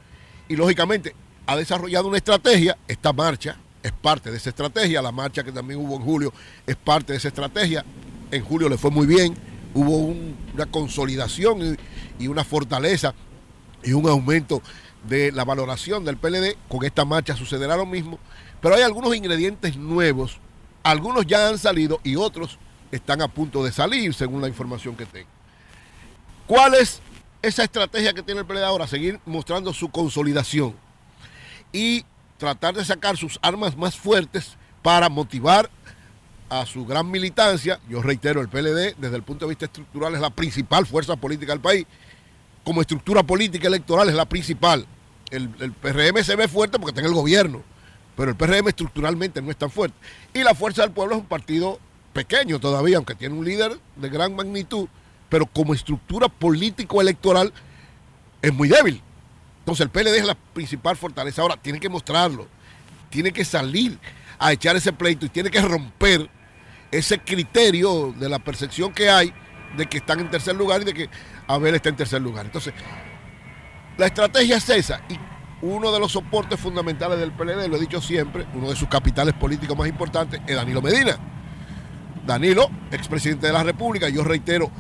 Y 0.49 0.57
lógicamente 0.57 1.15
ha 1.47 1.57
desarrollado 1.57 2.09
una 2.09 2.17
estrategia, 2.19 2.77
esta 2.87 3.13
marcha 3.13 3.57
es 3.83 3.93
parte 3.93 4.31
de 4.31 4.37
esa 4.37 4.51
estrategia, 4.51 5.03
la 5.03 5.13
marcha 5.13 5.43
que 5.43 5.53
también 5.53 5.81
hubo 5.81 5.97
en 5.97 6.03
julio 6.03 6.33
es 6.67 6.77
parte 6.77 7.13
de 7.13 7.19
esa 7.19 7.29
estrategia. 7.29 7.85
En 8.31 8.45
julio 8.45 8.69
le 8.69 8.79
fue 8.79 8.91
muy 8.91 9.07
bien, 9.07 9.35
hubo 9.75 9.97
un- 9.99 10.37
una 10.55 10.67
consolidación 10.67 11.77
y, 12.19 12.25
y 12.25 12.29
una 12.29 12.45
fortaleza 12.45 13.15
y 13.83 13.93
un 13.93 14.09
aumento 14.09 14.63
de 15.07 15.33
la 15.33 15.45
valoración 15.45 16.05
del 16.05 16.17
PLD. 16.17 16.57
Con 16.69 16.85
esta 16.85 17.05
marcha 17.05 17.37
sucederá 17.37 17.77
lo 17.77 17.85
mismo, 17.85 18.19
pero 18.63 18.75
hay 18.77 18.83
algunos 18.83 19.15
ingredientes 19.15 19.77
nuevos, 19.77 20.39
algunos 20.83 21.27
ya 21.27 21.49
han 21.49 21.59
salido 21.59 22.01
y 22.05 22.17
otros 22.17 22.59
están 22.93 23.21
a 23.21 23.29
punto 23.29 23.63
de 23.65 23.73
salir, 23.73 24.15
según 24.15 24.41
la 24.41 24.49
información 24.49 24.97
que 24.97 25.05
tengo. 25.05 25.29
¿Cuál 26.47 26.75
es 26.75 27.01
esa 27.47 27.65
estrategia 27.65 28.13
que 28.13 28.23
tiene 28.23 28.41
el 28.41 28.47
PLD 28.47 28.63
ahora? 28.63 28.87
Seguir 28.87 29.21
mostrando 29.27 29.73
su 29.73 29.91
consolidación 29.91 30.75
y 31.73 32.05
tratar 32.39 32.75
de 32.75 32.85
sacar 32.85 33.17
sus 33.17 33.39
armas 33.43 33.77
más 33.77 33.97
fuertes 33.97 34.57
para 34.83 35.09
motivar 35.09 35.71
a 36.49 36.65
su 36.67 36.87
gran 36.87 37.11
militancia. 37.11 37.81
Yo 37.89 38.03
reitero, 38.03 38.41
el 38.41 38.49
PLD 38.49 38.97
desde 38.97 39.17
el 39.17 39.23
punto 39.23 39.45
de 39.45 39.51
vista 39.51 39.67
estructural 39.67 40.15
es 40.15 40.21
la 40.21 40.31
principal 40.31 40.87
fuerza 40.87 41.17
política 41.17 41.53
del 41.53 41.61
país. 41.61 41.87
Como 42.65 42.81
estructura 42.81 43.23
política 43.23 43.69
electoral 43.69 44.09
es 44.09 44.15
la 44.15 44.27
principal. 44.27 44.87
El, 45.31 45.51
el 45.61 45.73
PRM 45.73 46.23
se 46.23 46.37
ve 46.37 46.49
fuerte 46.49 46.79
porque 46.79 46.91
está 46.91 47.01
en 47.01 47.07
el 47.07 47.15
gobierno, 47.15 47.63
pero 48.17 48.31
el 48.31 48.37
PRM 48.37 48.69
estructuralmente 48.69 49.43
no 49.43 49.51
es 49.51 49.57
tan 49.57 49.71
fuerte. 49.71 49.97
Y 50.33 50.43
la 50.43 50.55
Fuerza 50.55 50.83
del 50.83 50.93
Pueblo 50.93 51.17
es 51.17 51.21
un 51.21 51.27
partido 51.27 51.79
pequeño 52.13 52.61
todavía, 52.61 52.97
aunque 52.97 53.15
tiene 53.15 53.35
un 53.35 53.45
líder 53.45 53.79
de 53.97 54.09
gran 54.09 54.35
magnitud, 54.35 54.89
pero 55.35 55.47
como 55.47 55.75
estructura 55.75 56.29
político-electoral 56.29 57.53
es 58.41 58.55
muy 58.55 58.69
débil. 58.69 59.03
Entonces 59.59 59.85
el 59.85 59.91
PLD 59.91 60.19
es 60.19 60.27
la 60.27 60.37
principal 60.37 60.97
fortaleza. 60.97 61.43
Ahora 61.43 61.57
tiene 61.57 61.81
que 61.81 61.89
mostrarlo, 61.89 62.47
tiene 63.11 63.33
que 63.33 63.45
salir 63.45 63.99
a 64.39 64.53
echar 64.53 64.77
ese 64.77 64.93
pleito 64.93 65.27
y 65.27 65.31
tiene 65.31 65.51
que 65.51 65.61
romper 65.61 66.31
ese 66.93 67.19
criterio 67.19 68.15
de 68.17 68.29
la 68.29 68.39
percepción 68.39 68.93
que 68.93 69.11
hay 69.11 69.35
de 69.77 69.87
que 69.87 69.97
están 69.97 70.21
en 70.21 70.31
tercer 70.31 70.55
lugar 70.55 70.83
y 70.83 70.85
de 70.85 70.95
que 70.95 71.11
Abel 71.49 71.75
está 71.75 71.89
en 71.89 71.97
tercer 71.97 72.23
lugar. 72.23 72.47
Entonces, 72.47 72.73
la 73.99 74.07
estrategia 74.07 74.59
es 74.59 74.71
esa 74.71 75.01
y 75.09 75.19
uno 75.63 75.91
de 75.91 75.99
los 75.99 76.13
soportes 76.13 76.61
fundamentales 76.61 77.19
del 77.19 77.33
PLD, 77.33 77.67
lo 77.67 77.77
he 77.77 77.81
dicho 77.81 78.01
siempre, 78.01 78.47
uno 78.55 78.71
de 78.71 78.77
sus 78.77 78.87
capitales 78.87 79.35
políticos 79.35 79.77
más 79.77 79.89
importantes 79.89 80.41
es 80.47 80.55
Danilo 80.55 80.81
Medina. 80.81 81.19
Danilo, 82.25 82.71
expresidente 82.93 83.49
de 83.49 83.53
la 83.53 83.65
República, 83.65 84.09
yo 84.09 84.23
reitero, 84.23 84.71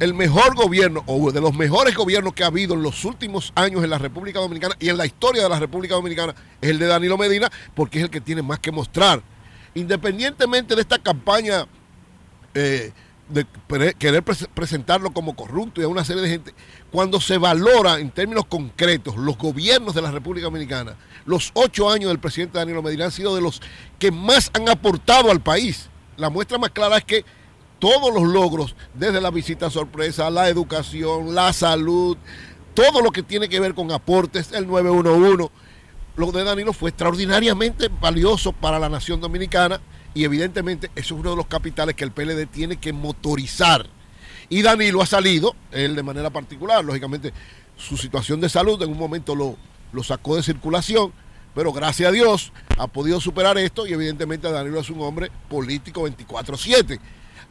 el 0.00 0.14
mejor 0.14 0.56
gobierno 0.56 1.04
o 1.06 1.30
de 1.30 1.40
los 1.40 1.54
mejores 1.54 1.94
gobiernos 1.94 2.32
que 2.32 2.42
ha 2.42 2.46
habido 2.48 2.74
en 2.74 2.82
los 2.82 3.04
últimos 3.04 3.52
años 3.54 3.84
en 3.84 3.90
la 3.90 3.98
República 3.98 4.40
Dominicana 4.40 4.74
y 4.80 4.88
en 4.88 4.96
la 4.96 5.06
historia 5.06 5.42
de 5.42 5.48
la 5.48 5.60
República 5.60 5.94
Dominicana 5.94 6.34
es 6.60 6.70
el 6.70 6.78
de 6.78 6.86
Danilo 6.86 7.16
Medina 7.16 7.48
porque 7.74 7.98
es 7.98 8.04
el 8.04 8.10
que 8.10 8.20
tiene 8.20 8.42
más 8.42 8.58
que 8.58 8.72
mostrar. 8.72 9.22
Independientemente 9.74 10.74
de 10.74 10.80
esta 10.80 10.98
campaña 10.98 11.66
eh, 12.54 12.92
de 13.28 13.46
querer 13.94 14.24
pres- 14.24 14.48
presentarlo 14.52 15.12
como 15.12 15.36
corrupto 15.36 15.80
y 15.80 15.84
a 15.84 15.88
una 15.88 16.04
serie 16.04 16.22
de 16.22 16.30
gente, 16.30 16.54
cuando 16.90 17.20
se 17.20 17.38
valora 17.38 18.00
en 18.00 18.10
términos 18.10 18.46
concretos 18.46 19.16
los 19.16 19.38
gobiernos 19.38 19.94
de 19.94 20.02
la 20.02 20.10
República 20.10 20.46
Dominicana, 20.46 20.96
los 21.26 21.52
ocho 21.54 21.88
años 21.90 22.08
del 22.08 22.18
presidente 22.18 22.58
Danilo 22.58 22.82
Medina 22.82 23.04
han 23.04 23.12
sido 23.12 23.36
de 23.36 23.42
los 23.42 23.62
que 24.00 24.10
más 24.10 24.50
han 24.54 24.68
aportado 24.68 25.30
al 25.30 25.40
país. 25.40 25.88
La 26.16 26.28
muestra 26.28 26.58
más 26.58 26.70
clara 26.70 26.96
es 26.96 27.04
que 27.04 27.24
todos 27.80 28.14
los 28.14 28.22
logros, 28.22 28.76
desde 28.94 29.20
la 29.20 29.30
visita 29.30 29.70
sorpresa, 29.70 30.30
la 30.30 30.48
educación, 30.48 31.34
la 31.34 31.52
salud, 31.52 32.16
todo 32.74 33.00
lo 33.00 33.10
que 33.10 33.24
tiene 33.24 33.48
que 33.48 33.58
ver 33.58 33.74
con 33.74 33.90
aportes, 33.90 34.52
el 34.52 34.68
911, 34.68 35.50
lo 36.16 36.32
de 36.32 36.44
Danilo 36.44 36.72
fue 36.72 36.90
extraordinariamente 36.90 37.88
valioso 37.88 38.52
para 38.52 38.78
la 38.78 38.88
nación 38.88 39.20
dominicana 39.20 39.80
y 40.12 40.24
evidentemente 40.24 40.90
eso 40.94 41.14
es 41.14 41.20
uno 41.20 41.30
de 41.30 41.36
los 41.36 41.46
capitales 41.46 41.96
que 41.96 42.04
el 42.04 42.12
PLD 42.12 42.46
tiene 42.46 42.76
que 42.76 42.92
motorizar. 42.92 43.86
Y 44.48 44.62
Danilo 44.62 45.00
ha 45.00 45.06
salido, 45.06 45.54
él 45.72 45.96
de 45.96 46.02
manera 46.02 46.28
particular, 46.30 46.84
lógicamente 46.84 47.32
su 47.76 47.96
situación 47.96 48.40
de 48.40 48.48
salud 48.48 48.82
en 48.82 48.90
un 48.90 48.98
momento 48.98 49.34
lo, 49.34 49.56
lo 49.92 50.02
sacó 50.02 50.36
de 50.36 50.42
circulación, 50.42 51.12
pero 51.54 51.72
gracias 51.72 52.10
a 52.10 52.12
Dios 52.12 52.52
ha 52.76 52.86
podido 52.86 53.20
superar 53.20 53.56
esto 53.56 53.86
y 53.86 53.92
evidentemente 53.92 54.50
Danilo 54.50 54.80
es 54.80 54.90
un 54.90 55.00
hombre 55.00 55.30
político 55.48 56.02
24/7. 56.02 57.00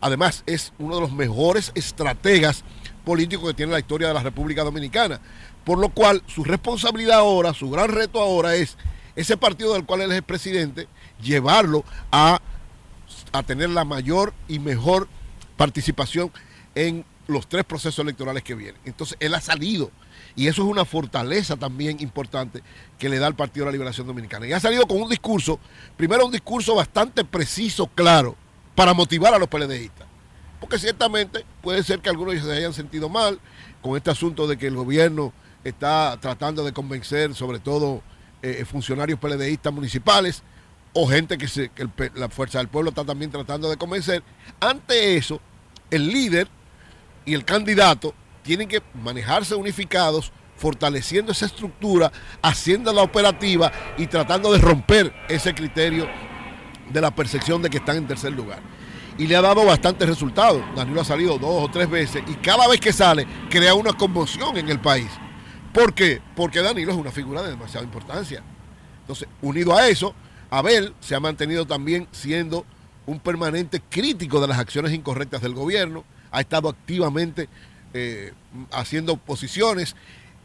Además 0.01 0.43
es 0.45 0.73
uno 0.79 0.95
de 0.95 1.01
los 1.01 1.11
mejores 1.11 1.71
estrategas 1.75 2.63
políticos 3.03 3.49
que 3.49 3.53
tiene 3.53 3.71
la 3.71 3.79
historia 3.79 4.07
de 4.07 4.13
la 4.13 4.23
República 4.23 4.63
Dominicana. 4.63 5.19
Por 5.63 5.79
lo 5.79 5.89
cual 5.89 6.23
su 6.27 6.43
responsabilidad 6.43 7.19
ahora, 7.19 7.53
su 7.53 7.69
gran 7.69 7.89
reto 7.89 8.21
ahora 8.21 8.55
es 8.55 8.77
ese 9.15 9.35
partido 9.37 9.73
del 9.73 9.85
cual 9.85 10.01
él 10.01 10.11
es 10.11 10.17
el 10.17 10.23
presidente, 10.23 10.87
llevarlo 11.21 11.83
a, 12.11 12.39
a 13.31 13.43
tener 13.43 13.69
la 13.69 13.83
mayor 13.83 14.33
y 14.47 14.59
mejor 14.59 15.07
participación 15.57 16.31
en 16.75 17.03
los 17.27 17.47
tres 17.47 17.65
procesos 17.65 17.99
electorales 17.99 18.43
que 18.43 18.55
vienen. 18.55 18.81
Entonces 18.85 19.17
él 19.19 19.35
ha 19.35 19.41
salido 19.41 19.91
y 20.35 20.47
eso 20.47 20.63
es 20.63 20.69
una 20.69 20.85
fortaleza 20.85 21.57
también 21.57 21.97
importante 21.99 22.63
que 22.97 23.09
le 23.09 23.19
da 23.19 23.27
al 23.27 23.35
Partido 23.35 23.65
de 23.65 23.71
la 23.71 23.73
Liberación 23.73 24.07
Dominicana. 24.07 24.47
Y 24.47 24.53
ha 24.53 24.59
salido 24.59 24.87
con 24.87 25.01
un 25.01 25.09
discurso, 25.09 25.59
primero 25.97 26.25
un 26.25 26.31
discurso 26.31 26.75
bastante 26.75 27.25
preciso, 27.25 27.87
claro, 27.87 28.35
para 28.79 28.93
motivar 28.93 29.33
a 29.33 29.37
los 29.37 29.49
PLDistas. 29.49 30.07
Porque 30.61 30.79
ciertamente 30.79 31.43
puede 31.61 31.83
ser 31.83 31.99
que 31.99 32.09
algunos 32.09 32.41
se 32.41 32.49
hayan 32.49 32.73
sentido 32.73 33.09
mal 33.09 33.37
con 33.81 33.97
este 33.97 34.09
asunto 34.09 34.47
de 34.47 34.57
que 34.57 34.67
el 34.67 34.75
gobierno 34.77 35.33
está 35.65 36.17
tratando 36.21 36.63
de 36.63 36.71
convencer 36.71 37.35
sobre 37.35 37.59
todo 37.59 38.01
eh, 38.41 38.63
funcionarios 38.63 39.19
PLDistas 39.19 39.73
municipales 39.73 40.43
o 40.93 41.05
gente 41.09 41.37
que, 41.37 41.69
que 41.75 42.11
la 42.15 42.29
Fuerza 42.29 42.59
del 42.59 42.69
Pueblo 42.69 42.91
está 42.91 43.03
también 43.03 43.29
tratando 43.29 43.69
de 43.69 43.75
convencer. 43.75 44.23
Ante 44.61 45.17
eso, 45.17 45.41
el 45.91 46.07
líder 46.07 46.47
y 47.25 47.33
el 47.33 47.43
candidato 47.43 48.13
tienen 48.43 48.69
que 48.69 48.81
manejarse 48.93 49.55
unificados, 49.55 50.31
fortaleciendo 50.55 51.33
esa 51.33 51.47
estructura, 51.47 52.13
haciéndola 52.41 53.01
operativa 53.01 53.73
y 53.97 54.07
tratando 54.07 54.53
de 54.53 54.59
romper 54.59 55.13
ese 55.27 55.53
criterio 55.53 56.07
de 56.91 57.01
la 57.01 57.11
percepción 57.11 57.61
de 57.61 57.69
que 57.69 57.77
están 57.77 57.97
en 57.97 58.07
tercer 58.07 58.33
lugar. 58.33 58.59
Y 59.17 59.27
le 59.27 59.35
ha 59.35 59.41
dado 59.41 59.65
bastantes 59.65 60.07
resultados. 60.07 60.63
Danilo 60.75 61.01
ha 61.01 61.05
salido 61.05 61.37
dos 61.37 61.63
o 61.63 61.69
tres 61.69 61.89
veces 61.89 62.23
y 62.27 62.35
cada 62.35 62.67
vez 62.67 62.79
que 62.79 62.93
sale 62.93 63.27
crea 63.49 63.73
una 63.73 63.93
conmoción 63.93 64.57
en 64.57 64.69
el 64.69 64.79
país. 64.79 65.09
¿Por 65.73 65.93
qué? 65.93 66.21
Porque 66.35 66.61
Danilo 66.61 66.91
es 66.91 66.97
una 66.97 67.11
figura 67.11 67.41
de 67.41 67.49
demasiada 67.49 67.85
importancia. 67.85 68.41
Entonces, 69.01 69.27
unido 69.41 69.75
a 69.75 69.87
eso, 69.87 70.13
Abel 70.49 70.93
se 70.99 71.15
ha 71.15 71.19
mantenido 71.19 71.65
también 71.65 72.07
siendo 72.11 72.65
un 73.05 73.19
permanente 73.19 73.81
crítico 73.89 74.39
de 74.39 74.47
las 74.47 74.59
acciones 74.59 74.93
incorrectas 74.93 75.41
del 75.41 75.53
gobierno, 75.53 76.05
ha 76.31 76.41
estado 76.41 76.69
activamente 76.69 77.49
eh, 77.93 78.33
haciendo 78.71 79.17
posiciones, 79.17 79.95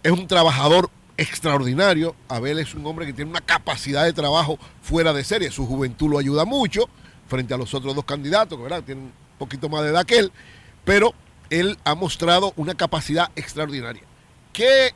es 0.02 0.12
un 0.12 0.26
trabajador 0.26 0.90
extraordinario, 1.16 2.14
Abel 2.28 2.58
es 2.58 2.74
un 2.74 2.86
hombre 2.86 3.06
que 3.06 3.12
tiene 3.12 3.30
una 3.30 3.40
capacidad 3.40 4.04
de 4.04 4.12
trabajo 4.12 4.58
fuera 4.82 5.12
de 5.12 5.24
serie, 5.24 5.50
su 5.50 5.66
juventud 5.66 6.10
lo 6.10 6.18
ayuda 6.18 6.44
mucho 6.44 6.88
frente 7.28 7.54
a 7.54 7.56
los 7.56 7.72
otros 7.74 7.94
dos 7.94 8.04
candidatos, 8.04 8.58
que 8.58 8.82
tienen 8.82 9.04
un 9.04 9.12
poquito 9.38 9.68
más 9.68 9.82
de 9.82 9.90
edad 9.90 10.04
que 10.04 10.18
él, 10.18 10.32
pero 10.84 11.14
él 11.50 11.78
ha 11.84 11.94
mostrado 11.94 12.52
una 12.56 12.74
capacidad 12.74 13.30
extraordinaria. 13.36 14.02
¿Qué 14.52 14.94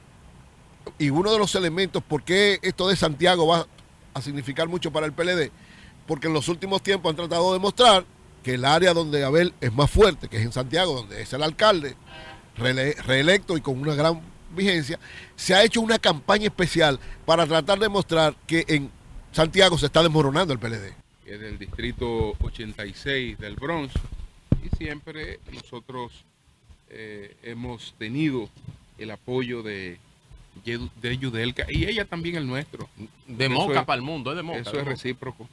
y 0.98 1.10
uno 1.10 1.32
de 1.32 1.38
los 1.38 1.54
elementos 1.54 2.02
por 2.02 2.22
qué 2.22 2.58
esto 2.62 2.88
de 2.88 2.96
Santiago 2.96 3.46
va 3.46 3.66
a 4.14 4.22
significar 4.22 4.68
mucho 4.68 4.90
para 4.90 5.06
el 5.06 5.12
PLD, 5.12 5.50
porque 6.06 6.28
en 6.28 6.32
los 6.32 6.48
últimos 6.48 6.82
tiempos 6.82 7.10
han 7.10 7.16
tratado 7.16 7.52
de 7.52 7.58
mostrar 7.58 8.04
que 8.42 8.54
el 8.54 8.64
área 8.64 8.94
donde 8.94 9.24
Abel 9.24 9.52
es 9.60 9.72
más 9.72 9.90
fuerte, 9.90 10.28
que 10.28 10.38
es 10.38 10.44
en 10.44 10.52
Santiago, 10.52 10.94
donde 10.94 11.20
es 11.20 11.32
el 11.32 11.42
alcalde 11.42 11.96
reelecto 12.56 13.56
y 13.56 13.60
con 13.60 13.80
una 13.80 13.94
gran 13.94 14.20
vigencia, 14.50 14.98
se 15.36 15.54
ha 15.54 15.62
hecho 15.64 15.80
una 15.80 15.98
campaña 15.98 16.44
especial 16.46 16.98
para 17.26 17.46
tratar 17.46 17.78
de 17.78 17.88
mostrar 17.88 18.34
que 18.46 18.64
en 18.68 18.90
Santiago 19.32 19.76
se 19.78 19.86
está 19.86 20.02
desmoronando 20.02 20.52
el 20.52 20.58
PLD. 20.58 20.94
es 21.26 21.40
del 21.40 21.58
distrito 21.58 22.34
86 22.40 23.38
del 23.38 23.54
Bronx. 23.56 23.92
Y 24.64 24.74
siempre 24.76 25.38
nosotros 25.52 26.12
eh, 26.90 27.36
hemos 27.42 27.94
tenido 27.98 28.48
el 28.98 29.10
apoyo 29.10 29.62
de, 29.62 29.98
de 30.64 31.18
Yudelka 31.18 31.66
y 31.70 31.84
ella 31.86 32.04
también 32.06 32.36
el 32.36 32.46
nuestro. 32.46 32.88
De 33.26 33.48
Moca 33.48 33.80
es- 33.80 33.86
para 33.86 33.96
el 33.96 34.02
mundo, 34.02 34.30
es 34.32 34.36
de 34.38 34.42
Moca. 34.42 34.58
Eso 34.60 34.72
de 34.72 34.80
es 34.80 34.84
recíproco. 34.86 35.48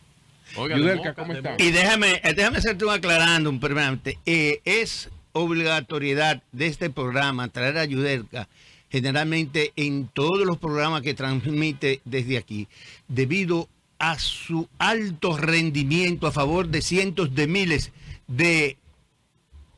Oiga, 0.56 0.76
de 0.76 0.82
Yudelka, 0.82 1.10
Moca, 1.10 1.14
¿cómo 1.22 1.34
de 1.34 1.40
está? 1.40 1.52
Moca. 1.52 1.64
Y 1.64 1.72
déjame, 1.72 2.22
eh, 2.24 2.34
déjame 2.34 2.58
hacerte 2.58 2.86
un 2.86 2.92
aclarando, 2.92 3.50
un 3.50 3.60
permanente. 3.60 4.18
Eh, 4.26 4.62
es 4.66 5.10
obligatoriedad 5.34 6.42
de 6.52 6.68
este 6.68 6.90
programa 6.90 7.48
traer 7.50 7.78
a 7.78 7.86
Yudelka 7.86 8.48
generalmente 8.90 9.74
en 9.76 10.08
todos 10.08 10.46
los 10.46 10.58
programas 10.58 11.02
que 11.02 11.14
transmite 11.14 12.02
desde 12.06 12.38
aquí, 12.38 12.68
debido 13.08 13.68
a 14.00 14.20
su 14.20 14.68
alto 14.78 15.38
rendimiento 15.38 16.28
a 16.28 16.32
favor 16.32 16.68
de 16.68 16.82
cientos 16.82 17.34
de 17.34 17.48
miles 17.48 17.92
de, 18.28 18.78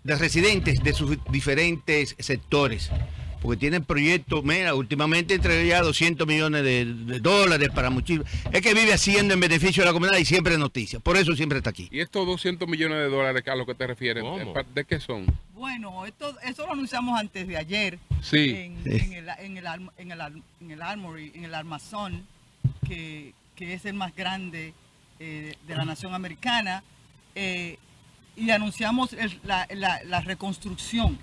de 0.04 0.16
residentes 0.16 0.84
de 0.84 0.94
sus 0.94 1.18
diferentes 1.30 2.16
sectores. 2.20 2.90
Porque 3.42 3.58
tienen 3.58 3.84
proyectos, 3.84 4.44
mira, 4.44 4.74
últimamente 4.74 5.36
entregó 5.36 5.64
ya 5.68 5.82
200 5.82 6.28
millones 6.28 6.64
de, 6.64 6.86
de 6.86 7.20
dólares 7.20 7.70
para 7.74 7.90
muchísimos. 7.90 8.28
Es 8.52 8.62
que 8.62 8.74
vive 8.74 8.94
haciendo 8.94 9.34
en 9.36 9.40
beneficio 9.40 9.84
de 9.84 9.88
la 9.88 9.94
comunidad 9.94 10.18
y 10.18 10.26
siempre 10.26 10.54
es 10.54 10.60
noticia. 10.60 11.00
Por 11.00 11.18
eso 11.18 11.36
siempre 11.36 11.60
está 11.60 11.70
aquí. 11.70 11.88
¿Y 11.92 12.00
estos 12.00 12.26
200 12.26 12.68
millones 12.68 12.98
de 12.98 13.10
dólares 13.10 13.44
a 13.48 13.56
lo 13.56 13.66
que 13.66 13.76
te 13.76 13.86
refieres? 13.86 14.24
¿Cómo? 14.24 14.54
¿De 14.74 14.86
qué 14.86 15.00
son? 15.00 15.26
Bueno, 15.54 16.06
esto, 16.06 16.36
eso 16.44 16.66
lo 16.66 16.74
anunciamos 16.74 17.20
antes 17.20 17.48
de 17.48 17.58
ayer. 17.58 18.00
Sí. 18.22 18.50
En, 18.50 18.82
en 18.86 19.14
el, 19.14 19.30
en, 19.40 19.58
el, 19.58 19.66
arm- 19.68 19.92
en, 19.98 20.12
el, 20.12 20.20
arm- 20.22 20.44
en 20.60 20.72
el 20.72 20.82
Armory, 20.82 21.32
en 21.36 21.46
el 21.46 21.54
armazón, 21.54 22.26
que, 22.88 23.34
que 23.56 23.74
es 23.76 23.86
el 23.86 23.94
más 23.94 24.16
grande 24.16 24.74
eh, 25.20 25.54
de 25.68 25.76
la 25.76 25.86
nación 25.86 26.14
americana. 26.16 26.84
eh, 27.36 27.78
y 28.36 28.50
anunciamos 28.52 29.14
el- 29.14 29.40
la, 29.44 29.68
la- 29.76 30.04
la 30.04 30.22
reconstrucción, 30.22 31.18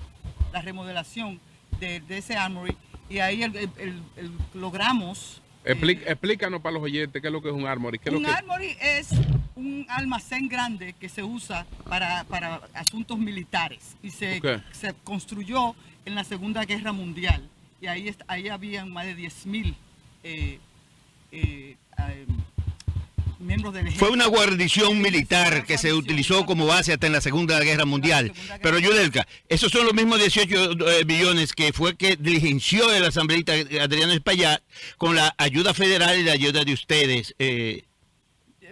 la 0.53 0.63
remodelación 0.63 1.41
de, 1.81 2.01
de 2.01 2.19
ese 2.19 2.37
Armory. 2.37 2.77
Y 3.09 3.19
ahí 3.19 3.43
el- 3.43 3.57
el- 3.57 3.71
el- 3.79 4.03
el- 4.17 4.33
logramos. 4.55 5.41
eh, 5.65 5.75
Expli- 5.75 6.03
explícanos 6.07 6.61
para 6.61 6.75
los 6.75 6.83
oyentes 6.83 7.21
qué 7.21 7.29
es 7.29 7.33
lo 7.33 7.41
que 7.43 7.49
es 7.49 7.55
un 7.55 7.67
armory. 7.67 7.99
¿Qué 7.99 8.09
es 8.09 8.13
lo 8.13 8.19
un 8.19 8.25
que... 8.25 8.31
armory 8.31 8.77
es 8.81 9.11
un 9.57 9.87
almacén 9.89 10.49
grande 10.49 10.95
que 10.99 11.09
se 11.09 11.23
usa 11.23 11.67
para, 11.89 12.25
para 12.25 12.61
asuntos 12.75 13.19
militares 13.19 13.97
y 14.03 14.11
se, 14.11 14.41
se 14.73 14.95
construyó 15.05 15.75
en 16.05 16.15
la 16.15 16.25
Segunda 16.25 16.65
Guerra 16.65 16.93
Mundial 16.93 17.49
y 17.81 17.87
ahí, 17.87 18.15
ahí 18.27 18.49
habían 18.49 18.93
más 18.93 19.07
de 19.07 19.17
10.000 19.17 19.75
eh, 20.23 20.59
eh, 21.33 21.77
eh, 21.99 22.27
miembros 23.45 23.75
del 23.75 23.93
Fue 23.93 24.11
una 24.11 24.27
guarnición 24.27 25.01
militar 25.01 25.65
que 25.65 25.79
se 25.79 25.93
utilizó 25.93 26.47
como 26.47 26.67
base 26.67 26.93
hasta 26.93 27.07
en 27.07 27.13
la 27.13 27.21
Segunda 27.21 27.61
Guerra 27.61 27.85
Mundial. 27.85 28.33
Pero. 28.63 28.79
Yudelka, 28.79 29.27
esos 29.49 29.73
son 29.73 29.85
los 29.85 29.95
mismos 29.95 30.19
18 30.19 30.73
eh, 30.73 31.05
billones 31.05 31.53
que 31.53 31.73
fue 31.73 31.97
que 31.97 32.17
diligenció 32.17 32.93
el 32.93 33.05
asambleísta 33.05 33.53
Adriano 33.81 34.13
Espaillat 34.13 34.63
con 34.99 35.15
la 35.15 35.35
ayuda 35.39 35.73
federal 35.73 36.19
y 36.19 36.25
la 36.25 36.33
ayuda 36.33 36.65
de 36.65 36.73
ustedes. 36.73 37.35
eh, 37.39 37.85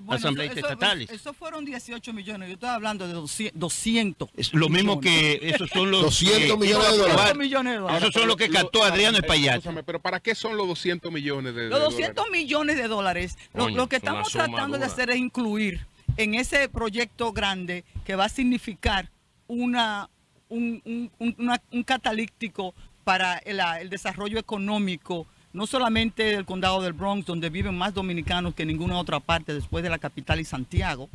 Bueno, 0.04 0.18
asambleístas 0.18 0.58
eso- 0.58 0.66
eso- 0.66 0.72
estatales. 0.74 1.10
Eso 1.10 1.32
fueron 1.32 1.64
18 1.64 2.12
millones, 2.12 2.48
yo 2.48 2.54
estoy 2.54 2.68
hablando 2.68 3.06
de 3.06 3.14
200. 3.14 3.58
200 3.60 4.28
es 4.36 4.52
lo 4.52 4.68
mismo 4.68 4.96
millones. 4.96 5.38
que 5.40 5.48
esos 5.50 5.68
son 5.70 5.90
los 5.90 6.02
200 6.02 6.38
que- 6.48 6.56
millones 6.56 6.90
de 6.90 6.96
dólares. 6.98 7.16
200 7.16 7.36
millones 7.38 7.72
de 7.72 7.78
dólares. 7.78 8.02
Esos 8.02 8.14
son 8.14 8.28
los 8.28 8.36
que 8.36 8.48
captó 8.48 8.82
Adriano 8.84 9.18
Espaillat. 9.18 9.56
Escúchame, 9.56 9.82
pero 9.82 10.00
¿para 10.00 10.20
qué 10.20 10.34
son 10.34 10.56
los 10.56 10.66
200 10.68 11.10
millones 11.12 11.54
de, 11.54 11.62
de 11.64 11.68
Los 11.70 11.80
200 11.80 12.14
dólares? 12.24 12.32
millones 12.42 12.76
de 12.76 12.88
dólares, 12.88 13.38
lo, 13.54 13.64
Coño, 13.64 13.76
lo 13.76 13.88
que 13.88 13.96
estamos 13.96 14.30
tratando 14.30 14.78
de 14.78 14.84
hacer 14.84 15.10
es 15.10 15.16
incluir 15.16 15.86
en 16.16 16.34
ese 16.34 16.68
proyecto 16.68 17.32
grande 17.32 17.84
que 18.04 18.16
va 18.16 18.26
a 18.26 18.28
significar 18.28 19.10
una, 19.48 20.08
un, 20.48 20.82
un- 20.84 21.10
un- 21.18 21.34
una- 21.38 21.62
un 21.70 21.82
catalítico 21.82 22.74
para 23.04 23.38
el, 23.38 23.60
el 23.80 23.90
desarrollo 23.90 24.38
económico, 24.38 25.26
no 25.52 25.66
solamente 25.66 26.24
del 26.24 26.44
condado 26.44 26.80
del 26.80 26.92
Bronx, 26.92 27.26
donde 27.26 27.50
viven 27.50 27.76
más 27.76 27.94
dominicanos 27.94 28.54
que 28.54 28.64
ninguna 28.64 28.98
otra 28.98 29.20
parte 29.20 29.52
después 29.52 29.84
de 29.84 29.90
la 29.90 29.98
capital 29.98 30.40
y 30.40 30.44
Santiago, 30.44 31.08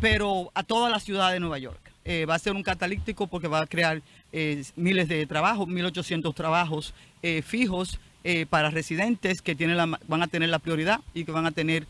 pero 0.00 0.50
a 0.54 0.62
toda 0.62 0.90
la 0.90 0.98
ciudad 0.98 1.32
de 1.32 1.40
Nueva 1.40 1.58
York. 1.58 1.80
Eh, 2.04 2.24
va 2.24 2.34
a 2.34 2.38
ser 2.38 2.54
un 2.54 2.62
catalítico 2.62 3.26
porque 3.26 3.46
va 3.46 3.60
a 3.60 3.66
crear 3.66 4.00
eh, 4.32 4.64
miles 4.74 5.08
de 5.08 5.26
trabajos, 5.26 5.68
1.800 5.68 6.34
trabajos 6.34 6.94
eh, 7.22 7.42
fijos 7.42 7.98
para 8.50 8.68
residentes 8.68 9.40
que 9.40 9.54
tienen 9.54 9.78
la 9.78 9.98
van 10.06 10.22
a 10.22 10.26
tener 10.26 10.50
la 10.50 10.58
prioridad 10.58 11.00
y 11.14 11.24
que 11.24 11.32
van 11.32 11.46
a 11.46 11.52
tener 11.52 11.86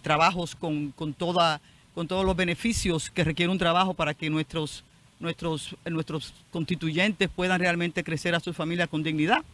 trabajos 0.00 0.54
con, 0.54 0.92
con, 0.92 1.12
con 1.12 2.08
todos 2.08 2.24
los 2.24 2.34
beneficios 2.34 3.10
que 3.10 3.22
requiere 3.22 3.52
un 3.52 3.58
trabajo 3.58 3.92
para 3.92 4.14
que 4.14 4.30
nuestros, 4.30 4.82
nuestros, 5.20 5.76
nuestros 5.84 6.32
constituyentes 6.50 7.28
puedan 7.28 7.60
realmente 7.60 8.02
crecer 8.02 8.34
a 8.34 8.40
sus 8.40 8.56
familias 8.56 8.88
con 8.88 9.02
dignidad 9.02 9.44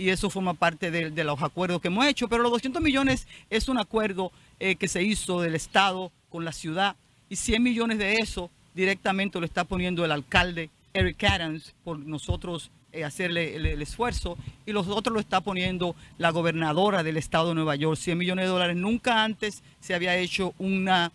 y 0.00 0.08
eso 0.08 0.30
forma 0.30 0.54
parte 0.54 0.90
de, 0.90 1.24
los 1.24 1.42
acuerdos 1.42 1.82
que 1.82 1.88
hemos 1.88 2.06
hecho. 2.06 2.26
Pero 2.26 2.42
los 2.42 2.52
200 2.52 2.80
millones 2.80 3.28
es 3.50 3.68
un 3.68 3.78
acuerdo 3.78 4.32
eh, 4.58 4.76
que 4.76 4.88
se 4.88 5.02
hizo 5.02 5.42
del 5.42 5.54
Estado 5.54 6.10
con 6.30 6.42
la 6.46 6.52
ciudad 6.52 6.96
y 7.28 7.36
100 7.36 7.62
millones 7.62 7.98
de 7.98 8.14
eso 8.14 8.50
directamente 8.74 9.38
lo 9.38 9.44
está 9.44 9.64
poniendo 9.64 10.02
el 10.02 10.12
alcalde 10.12 10.70
Eric 10.94 11.22
Adams 11.24 11.74
por 11.84 11.98
nosotros 11.98 12.70
eh, 12.92 13.04
hacerle 13.04 13.56
el, 13.56 13.66
el 13.66 13.82
esfuerzo 13.82 14.38
y 14.64 14.72
los 14.72 14.88
otros 14.88 15.12
lo 15.12 15.20
está 15.20 15.42
poniendo 15.42 15.94
la 16.16 16.30
gobernadora 16.30 17.02
del 17.02 17.18
Estado 17.18 17.50
de 17.50 17.56
Nueva 17.56 17.76
York, 17.76 17.98
100 17.98 18.16
millones 18.16 18.46
de 18.46 18.50
dólares. 18.50 18.76
Nunca 18.76 19.22
antes 19.22 19.62
se 19.80 19.94
había 19.94 20.16
hecho 20.16 20.54
una, 20.58 21.12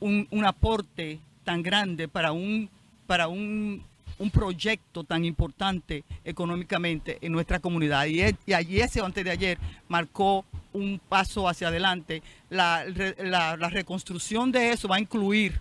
un, 0.00 0.26
un 0.32 0.44
aporte 0.44 1.20
tan 1.44 1.62
grande 1.62 2.08
para 2.08 2.32
un, 2.32 2.68
para 3.06 3.28
un, 3.28 3.84
un 4.18 4.30
proyecto 4.30 5.04
tan 5.04 5.24
importante 5.24 6.04
económicamente 6.24 7.18
en 7.20 7.32
nuestra 7.32 7.58
comunidad. 7.60 8.06
Y, 8.06 8.20
es- 8.20 8.34
y 8.46 8.80
ese 8.80 9.00
antes 9.00 9.24
de 9.24 9.30
ayer 9.30 9.58
marcó 9.88 10.44
un 10.72 11.00
paso 11.08 11.48
hacia 11.48 11.68
adelante. 11.68 12.22
La, 12.50 12.84
la- 13.18 13.56
la 13.56 13.68
reconstrucción 13.70 14.50
de 14.52 14.70
eso 14.72 14.88
va 14.88 14.96
a 14.96 15.00
incluir 15.00 15.60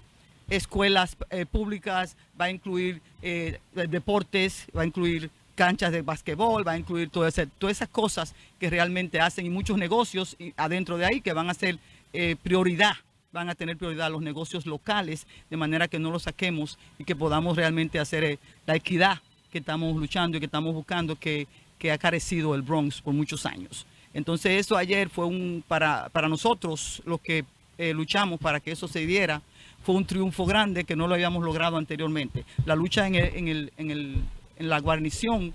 escuelas 0.50 1.18
eh, 1.30 1.46
públicas, 1.46 2.16
va 2.40 2.46
a 2.46 2.50
incluir 2.52 3.02
eh, 3.22 3.60
deportes, 3.74 4.66
va 4.76 4.84
a 4.84 4.86
incluir 4.86 5.30
canchas 5.56 5.92
de 5.92 6.02
basquetbol, 6.04 6.66
va 6.68 6.74
a 6.74 6.78
incluir 6.78 7.10
todo 7.10 7.28
ese- 7.28 7.48
todas 7.48 7.78
esas 7.78 7.90
cosas 7.90 8.34
que 8.60 8.70
realmente 8.70 9.20
hacen 9.20 9.46
y 9.46 9.50
muchos 9.50 9.78
negocios 9.78 10.38
adentro 10.56 10.98
de 10.98 11.06
ahí 11.06 11.22
que 11.22 11.34
van 11.34 11.50
a 11.50 11.54
ser 11.54 11.80
eh, 12.14 12.36
prioridad, 12.42 12.94
van 13.38 13.50
a 13.50 13.56
tener 13.56 13.78
prioridad 13.78 14.12
los 14.12 14.22
negocios 14.22 14.66
locales, 14.66 15.28
de 15.50 15.58
manera 15.58 15.88
que 15.88 16.00
no 16.00 16.10
los 16.12 16.24
saquemos 16.24 16.78
y 16.98 17.04
que 17.04 17.16
podamos 17.16 17.56
realmente 17.56 18.00
hacer 18.00 18.24
eh, 18.24 18.40
la 18.66 18.76
equidad 18.76 19.20
que 19.52 19.60
estamos 19.60 19.96
luchando 19.96 20.38
y 20.38 20.40
que 20.40 20.48
estamos 20.48 20.74
buscando 20.74 21.16
que, 21.16 21.48
que 21.78 21.92
ha 21.92 21.98
carecido 22.00 22.56
el 22.56 22.64
Bronx 22.64 23.02
por 23.02 23.14
muchos 23.14 23.46
años. 23.46 23.86
Entonces 24.14 24.54
eso 24.60 24.76
ayer 24.76 25.10
fue 25.10 25.26
un, 25.26 25.64
para, 25.68 26.10
para 26.10 26.28
nosotros, 26.28 27.04
los 27.06 27.22
que 27.22 27.46
eh, 27.78 27.94
luchamos 27.94 28.40
para 28.40 28.60
que 28.60 28.72
eso 28.72 28.88
se 28.88 29.06
diera, 29.06 29.42
fue 29.84 29.94
un 29.94 30.06
triunfo 30.06 30.46
grande 30.48 30.84
que 30.84 30.96
no 30.96 31.08
lo 31.08 31.14
habíamos 31.14 31.44
logrado 31.44 31.78
anteriormente. 31.78 32.44
La 32.66 32.76
lucha 32.76 33.06
en, 33.06 33.14
el- 33.16 33.72
en, 33.78 33.92
el- 33.92 34.22
en 34.58 34.70
la 34.70 34.80
guarnición 34.80 35.54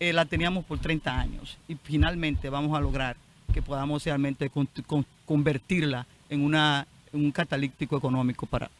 eh, 0.00 0.14
la 0.14 0.24
teníamos 0.24 0.64
por 0.64 0.78
30 0.78 1.20
años 1.20 1.58
y 1.68 1.76
finalmente 1.84 2.48
vamos 2.48 2.74
a 2.76 2.80
lograr 2.80 3.16
que 3.52 3.60
podamos 3.60 4.02
realmente 4.04 4.48
con- 4.48 4.68
con- 4.86 5.04
convertirla 5.26 6.06
en, 6.30 6.40
una, 6.42 6.86
un 7.12 7.30
catalítico 7.32 7.96
económico 7.96 8.46
para, 8.46 8.70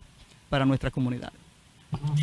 para 0.48 0.64
nuestra 0.64 0.90
comunidad. 0.90 1.32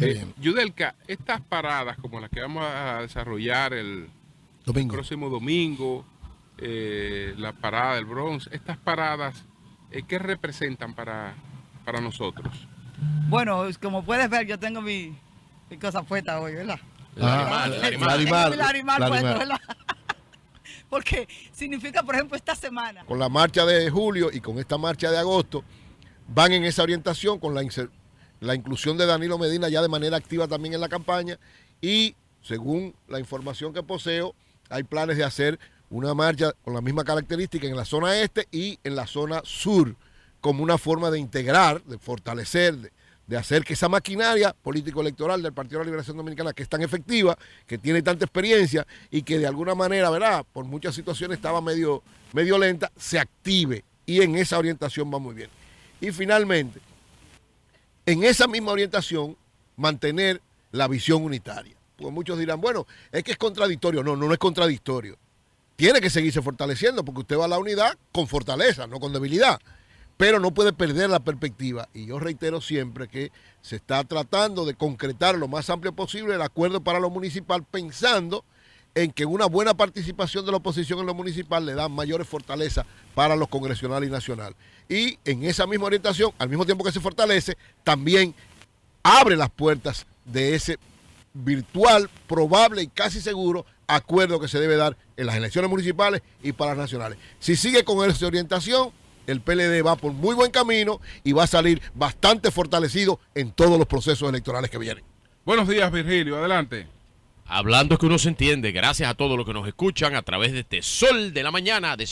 Eh, 0.01 0.25
Yudelka, 0.41 0.95
estas 1.07 1.41
paradas 1.41 1.97
como 1.97 2.19
las 2.19 2.29
que 2.29 2.41
vamos 2.41 2.63
a 2.65 3.01
desarrollar 3.01 3.73
el 3.73 4.09
Domingo. 4.65 4.93
próximo 4.93 5.29
domingo, 5.29 6.05
eh, 6.57 7.33
la 7.37 7.53
parada 7.53 7.95
del 7.95 8.05
Bronx, 8.05 8.49
estas 8.51 8.77
paradas, 8.77 9.43
eh, 9.91 10.03
¿qué 10.07 10.17
representan 10.17 10.93
para, 10.93 11.35
para 11.85 12.01
nosotros? 12.01 12.67
Bueno, 13.27 13.65
como 13.81 14.03
puedes 14.03 14.29
ver, 14.29 14.47
yo 14.47 14.57
tengo 14.57 14.81
mi, 14.81 15.15
mi 15.69 15.77
cosa 15.77 16.01
puesta 16.03 16.39
hoy, 16.41 16.55
¿verdad? 16.55 16.79
El 17.15 17.23
animal, 17.23 17.73
el 17.73 18.03
animal. 18.03 18.97
Puesto, 18.97 19.27
animal. 19.27 19.37
¿verdad? 19.39 19.59
Porque 20.89 21.27
significa, 21.51 22.01
por 22.01 22.15
ejemplo, 22.15 22.35
esta 22.35 22.55
semana. 22.55 23.05
Con 23.05 23.19
la 23.19 23.29
marcha 23.29 23.65
de 23.65 23.89
julio 23.91 24.29
y 24.33 24.39
con 24.41 24.57
esta 24.57 24.77
marcha 24.77 25.11
de 25.11 25.19
agosto, 25.19 25.63
van 26.33 26.51
en 26.53 26.63
esa 26.63 26.83
orientación 26.83 27.39
con 27.39 27.53
la, 27.55 27.63
la 28.39 28.55
inclusión 28.55 28.97
de 28.97 29.05
Danilo 29.05 29.37
Medina 29.37 29.69
ya 29.69 29.81
de 29.81 29.87
manera 29.87 30.17
activa 30.17 30.47
también 30.47 30.73
en 30.73 30.81
la 30.81 30.89
campaña 30.89 31.39
y 31.81 32.15
según 32.41 32.95
la 33.07 33.19
información 33.19 33.73
que 33.73 33.83
poseo, 33.83 34.33
hay 34.69 34.83
planes 34.83 35.17
de 35.17 35.23
hacer 35.23 35.59
una 35.89 36.13
marcha 36.13 36.53
con 36.63 36.73
la 36.73 36.81
misma 36.81 37.03
característica 37.03 37.67
en 37.67 37.75
la 37.75 37.85
zona 37.85 38.21
este 38.21 38.47
y 38.51 38.79
en 38.83 38.95
la 38.95 39.07
zona 39.07 39.41
sur 39.43 39.95
como 40.39 40.63
una 40.63 40.77
forma 40.77 41.11
de 41.11 41.19
integrar, 41.19 41.83
de 41.83 41.97
fortalecer, 41.97 42.77
de, 42.77 42.91
de 43.27 43.37
hacer 43.37 43.63
que 43.63 43.73
esa 43.73 43.89
maquinaria 43.89 44.55
político-electoral 44.63 45.41
del 45.41 45.51
Partido 45.51 45.79
de 45.79 45.85
la 45.85 45.89
Liberación 45.89 46.15
Dominicana, 46.15 46.53
que 46.53 46.63
es 46.63 46.69
tan 46.69 46.81
efectiva, 46.81 47.37
que 47.67 47.77
tiene 47.77 48.01
tanta 48.01 48.25
experiencia 48.25 48.87
y 49.11 49.23
que 49.23 49.37
de 49.37 49.47
alguna 49.47 49.75
manera, 49.75 50.09
¿verdad? 50.09 50.45
Por 50.53 50.63
muchas 50.65 50.95
situaciones 50.95 51.37
estaba 51.37 51.59
medio, 51.59 52.03
medio 52.33 52.57
lenta, 52.57 52.91
se 52.97 53.19
active 53.19 53.83
y 54.05 54.21
en 54.21 54.35
esa 54.35 54.57
orientación 54.57 55.11
va 55.13 55.19
muy 55.19 55.35
bien. 55.35 55.58
Y 56.01 56.11
finalmente, 56.11 56.79
en 58.05 58.23
esa 58.23 58.47
misma 58.47 58.71
orientación, 58.71 59.35
mantener 59.75 60.41
la 60.71 60.87
visión 60.87 61.23
unitaria. 61.23 61.75
Porque 61.95 62.11
muchos 62.11 62.39
dirán, 62.39 62.61
bueno, 62.61 62.87
es 63.11 63.23
que 63.23 63.31
es 63.31 63.37
contradictorio. 63.37 64.03
No, 64.03 64.15
no, 64.15 64.27
no 64.27 64.33
es 64.33 64.39
contradictorio. 64.39 65.17
Tiene 65.75 66.01
que 66.01 66.09
seguirse 66.09 66.41
fortaleciendo 66.41 67.03
porque 67.03 67.21
usted 67.21 67.37
va 67.37 67.45
a 67.45 67.49
la 67.49 67.59
unidad 67.59 67.97
con 68.11 68.27
fortaleza, 68.27 68.87
no 68.87 68.99
con 68.99 69.13
debilidad. 69.13 69.59
Pero 70.17 70.39
no 70.39 70.51
puede 70.51 70.73
perder 70.73 71.09
la 71.09 71.21
perspectiva. 71.21 71.87
Y 71.93 72.05
yo 72.05 72.19
reitero 72.19 72.59
siempre 72.59 73.07
que 73.07 73.31
se 73.61 73.77
está 73.77 74.03
tratando 74.03 74.65
de 74.65 74.73
concretar 74.73 75.37
lo 75.37 75.47
más 75.47 75.69
amplio 75.69 75.93
posible 75.93 76.35
el 76.35 76.41
acuerdo 76.41 76.81
para 76.81 76.99
lo 76.99 77.09
municipal 77.09 77.63
pensando 77.63 78.43
en 78.95 79.11
que 79.11 79.25
una 79.25 79.45
buena 79.45 79.73
participación 79.73 80.45
de 80.45 80.51
la 80.51 80.57
oposición 80.57 80.99
en 80.99 81.05
lo 81.05 81.13
municipal 81.13 81.65
le 81.65 81.73
da 81.73 81.87
mayores 81.87 82.27
fortalezas 82.27 82.85
para 83.15 83.35
los 83.35 83.47
congresionales 83.47 84.09
y 84.09 84.11
nacional. 84.11 84.55
Y 84.87 85.19
en 85.25 85.43
esa 85.43 85.67
misma 85.67 85.85
orientación, 85.85 86.31
al 86.37 86.49
mismo 86.49 86.65
tiempo 86.65 86.83
que 86.83 86.91
se 86.91 86.99
fortalece, 86.99 87.57
también 87.83 88.33
abre 89.03 89.35
las 89.35 89.49
puertas 89.49 90.05
de 90.25 90.55
ese 90.55 90.77
virtual, 91.33 92.09
probable 92.27 92.81
y 92.81 92.87
casi 92.87 93.21
seguro 93.21 93.65
acuerdo 93.87 94.39
que 94.39 94.47
se 94.47 94.59
debe 94.59 94.75
dar 94.75 94.97
en 95.17 95.25
las 95.25 95.35
elecciones 95.35 95.69
municipales 95.69 96.21
y 96.41 96.51
para 96.51 96.71
las 96.71 96.79
nacionales. 96.79 97.17
Si 97.39 97.55
sigue 97.55 97.83
con 97.83 98.07
esa 98.09 98.27
orientación, 98.27 98.91
el 99.27 99.41
PLD 99.41 99.85
va 99.85 99.95
por 99.95 100.11
muy 100.11 100.35
buen 100.35 100.51
camino 100.51 100.99
y 101.23 101.33
va 101.33 101.43
a 101.43 101.47
salir 101.47 101.81
bastante 101.93 102.51
fortalecido 102.51 103.19
en 103.35 103.51
todos 103.51 103.77
los 103.77 103.87
procesos 103.87 104.27
electorales 104.29 104.69
que 104.69 104.77
vienen. 104.77 105.03
Buenos 105.45 105.67
días, 105.67 105.91
Virgilio. 105.91 106.37
Adelante. 106.37 106.98
Hablando 107.51 107.97
que 107.97 108.05
uno 108.05 108.19
se 108.19 108.29
entiende, 108.29 108.71
gracias 108.71 109.09
a 109.09 109.15
todos 109.15 109.35
los 109.35 109.43
que 109.43 109.53
nos 109.53 109.67
escuchan 109.67 110.15
a 110.15 110.21
través 110.21 110.51
de 110.51 110.59
este 110.59 110.83
Sol 110.83 111.33
de 111.33 111.41
la 111.41 111.49
Mañana, 111.49 111.97
de, 111.97 112.07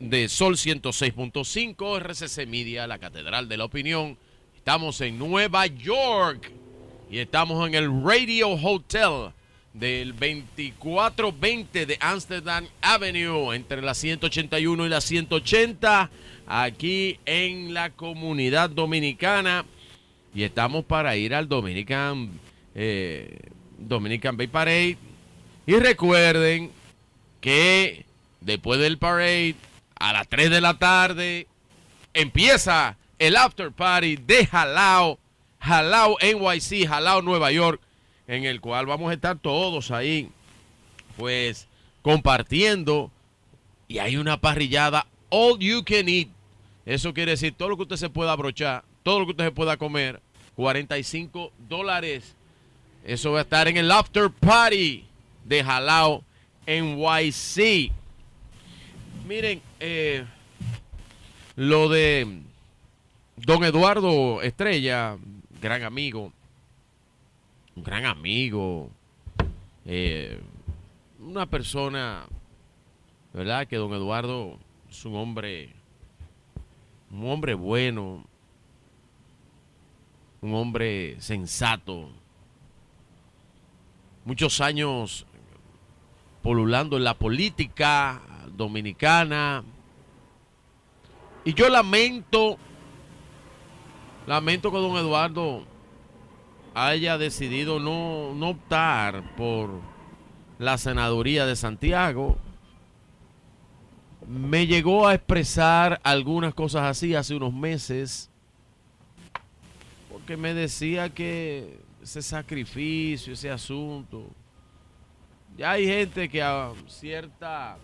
de 0.00 0.28
Sol 0.28 0.56
106.5, 0.56 2.00
RCC 2.00 2.44
Media, 2.48 2.88
la 2.88 2.98
Catedral 2.98 3.48
de 3.48 3.56
la 3.56 3.66
Opinión. 3.66 4.18
Estamos 4.56 5.00
en 5.00 5.16
Nueva 5.16 5.66
York 5.66 6.50
y 7.08 7.18
estamos 7.18 7.68
en 7.68 7.76
el 7.76 8.02
Radio 8.02 8.48
Hotel 8.48 9.32
del 9.74 10.10
2420 10.10 11.86
de 11.86 11.96
Amsterdam 12.00 12.66
Avenue, 12.82 13.54
entre 13.54 13.80
la 13.80 13.94
181 13.94 14.86
y 14.86 14.88
la 14.88 15.00
180, 15.00 16.10
aquí 16.48 17.20
en 17.26 17.74
la 17.74 17.90
comunidad 17.90 18.70
dominicana. 18.70 19.64
Y 20.34 20.42
estamos 20.42 20.84
para 20.84 21.16
ir 21.16 21.32
al 21.32 21.48
Dominican, 21.48 22.32
eh, 22.74 23.38
Dominican 23.78 24.36
Bay 24.36 24.48
Parade. 24.48 24.98
Y 25.66 25.74
recuerden 25.76 26.70
que 27.40 28.04
después 28.40 28.80
del 28.80 28.98
parade, 28.98 29.54
a 29.98 30.12
las 30.12 30.28
3 30.28 30.50
de 30.50 30.60
la 30.60 30.78
tarde, 30.78 31.46
empieza 32.14 32.96
el 33.18 33.36
after 33.36 33.72
party 33.72 34.16
de 34.16 34.46
Jalao, 34.46 35.18
Jalao 35.60 36.16
NYC, 36.20 36.86
Jalao 36.86 37.22
Nueva 37.22 37.52
York, 37.52 37.80
en 38.26 38.44
el 38.44 38.60
cual 38.60 38.86
vamos 38.86 39.10
a 39.10 39.14
estar 39.14 39.38
todos 39.38 39.90
ahí, 39.90 40.30
pues 41.16 41.68
compartiendo. 42.02 43.10
Y 43.88 43.98
hay 43.98 44.16
una 44.16 44.40
parrillada 44.40 45.06
all 45.30 45.58
you 45.58 45.84
can 45.84 46.08
eat. 46.08 46.28
Eso 46.86 47.12
quiere 47.12 47.32
decir 47.32 47.54
todo 47.54 47.68
lo 47.68 47.76
que 47.76 47.82
usted 47.82 47.96
se 47.96 48.10
pueda 48.10 48.32
abrochar, 48.32 48.84
todo 49.02 49.20
lo 49.20 49.26
que 49.26 49.32
usted 49.32 49.44
se 49.44 49.52
pueda 49.52 49.76
comer, 49.76 50.20
45 50.56 51.52
dólares. 51.68 52.34
Eso 53.08 53.32
va 53.32 53.38
a 53.38 53.42
estar 53.42 53.66
en 53.68 53.78
el 53.78 53.90
after 53.90 54.28
party 54.28 55.02
de 55.46 55.64
Jalao 55.64 56.22
NYC. 56.66 57.90
Miren, 59.26 59.62
eh, 59.80 60.26
lo 61.56 61.88
de 61.88 62.42
don 63.34 63.64
Eduardo 63.64 64.42
Estrella, 64.42 65.16
gran 65.62 65.84
amigo, 65.84 66.34
un 67.76 67.82
gran 67.82 68.04
amigo, 68.04 68.90
eh, 69.86 70.38
una 71.18 71.46
persona, 71.46 72.26
¿verdad? 73.32 73.66
Que 73.66 73.76
don 73.76 73.94
Eduardo 73.94 74.58
es 74.90 75.02
un 75.06 75.16
hombre, 75.16 75.70
un 77.10 77.26
hombre 77.30 77.54
bueno, 77.54 78.26
un 80.42 80.54
hombre 80.54 81.16
sensato, 81.20 82.10
muchos 84.28 84.60
años 84.60 85.24
polulando 86.42 86.98
en 86.98 87.04
la 87.04 87.14
política 87.14 88.20
dominicana. 88.54 89.64
Y 91.46 91.54
yo 91.54 91.70
lamento, 91.70 92.58
lamento 94.26 94.70
que 94.70 94.76
don 94.76 94.98
Eduardo 94.98 95.64
haya 96.74 97.16
decidido 97.16 97.80
no, 97.80 98.34
no 98.34 98.50
optar 98.50 99.34
por 99.34 99.80
la 100.58 100.76
senaduría 100.76 101.46
de 101.46 101.56
Santiago. 101.56 102.36
Me 104.28 104.66
llegó 104.66 105.08
a 105.08 105.14
expresar 105.14 106.02
algunas 106.04 106.52
cosas 106.52 106.82
así 106.82 107.14
hace 107.14 107.34
unos 107.34 107.54
meses, 107.54 108.28
porque 110.12 110.36
me 110.36 110.52
decía 110.52 111.08
que 111.08 111.87
ese 112.08 112.22
sacrificio, 112.22 113.34
ese 113.34 113.50
asunto, 113.50 114.30
ya 115.58 115.72
hay 115.72 115.84
gente 115.84 116.30
que 116.30 116.40
a 116.40 116.72
cierta, 116.86 117.76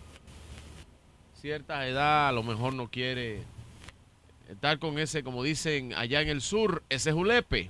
cierta 1.39 1.87
edad 1.87 2.29
a 2.29 2.31
lo 2.31 2.41
mejor 2.41 2.73
no 2.73 2.89
quiere 2.89 3.43
estar 4.49 4.79
con 4.79 4.97
ese, 4.97 5.23
como 5.23 5.43
dicen 5.43 5.93
allá 5.93 6.21
en 6.21 6.29
el 6.29 6.41
sur, 6.41 6.81
ese 6.89 7.11
julepe. 7.11 7.69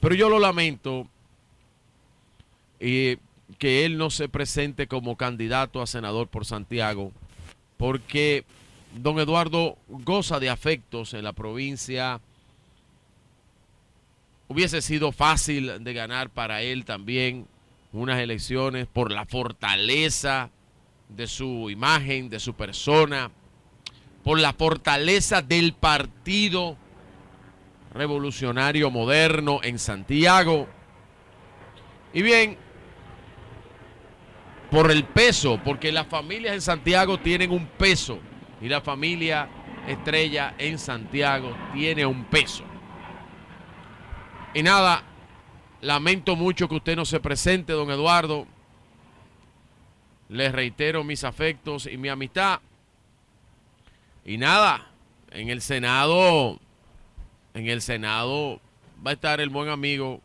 Pero 0.00 0.16
yo 0.16 0.28
lo 0.28 0.40
lamento 0.40 1.06
y 2.80 3.18
que 3.58 3.84
él 3.84 3.96
no 3.96 4.10
se 4.10 4.28
presente 4.28 4.88
como 4.88 5.16
candidato 5.16 5.80
a 5.80 5.86
senador 5.86 6.26
por 6.26 6.44
Santiago, 6.44 7.12
porque 7.76 8.44
don 8.96 9.20
Eduardo 9.20 9.78
goza 9.86 10.40
de 10.40 10.50
afectos 10.50 11.14
en 11.14 11.22
la 11.22 11.32
provincia. 11.32 12.20
Hubiese 14.48 14.80
sido 14.80 15.10
fácil 15.10 15.82
de 15.82 15.92
ganar 15.92 16.30
para 16.30 16.62
él 16.62 16.84
también 16.84 17.48
unas 17.92 18.20
elecciones 18.20 18.86
por 18.86 19.10
la 19.10 19.24
fortaleza 19.24 20.50
de 21.08 21.26
su 21.26 21.70
imagen, 21.70 22.28
de 22.28 22.38
su 22.38 22.54
persona, 22.54 23.30
por 24.22 24.38
la 24.38 24.52
fortaleza 24.52 25.42
del 25.42 25.72
partido 25.72 26.76
revolucionario 27.92 28.90
moderno 28.90 29.60
en 29.62 29.78
Santiago. 29.78 30.68
Y 32.12 32.22
bien, 32.22 32.56
por 34.70 34.90
el 34.90 35.04
peso, 35.04 35.60
porque 35.64 35.92
las 35.92 36.06
familias 36.06 36.54
en 36.54 36.60
Santiago 36.60 37.18
tienen 37.18 37.50
un 37.50 37.66
peso 37.66 38.18
y 38.60 38.68
la 38.68 38.80
familia 38.80 39.48
estrella 39.86 40.54
en 40.58 40.78
Santiago 40.78 41.56
tiene 41.72 42.04
un 42.04 42.24
peso. 42.24 42.64
Y 44.56 44.62
nada, 44.62 45.02
lamento 45.82 46.34
mucho 46.34 46.66
que 46.66 46.76
usted 46.76 46.96
no 46.96 47.04
se 47.04 47.20
presente, 47.20 47.74
don 47.74 47.90
Eduardo. 47.90 48.46
Les 50.30 50.50
reitero 50.50 51.04
mis 51.04 51.24
afectos 51.24 51.86
y 51.86 51.98
mi 51.98 52.08
amistad. 52.08 52.60
Y 54.24 54.38
nada, 54.38 54.90
en 55.30 55.50
el 55.50 55.60
Senado 55.60 56.58
en 57.52 57.68
el 57.68 57.82
Senado 57.82 58.58
va 59.04 59.10
a 59.10 59.14
estar 59.14 59.42
el 59.42 59.50
buen 59.50 59.68
amigo 59.68 60.22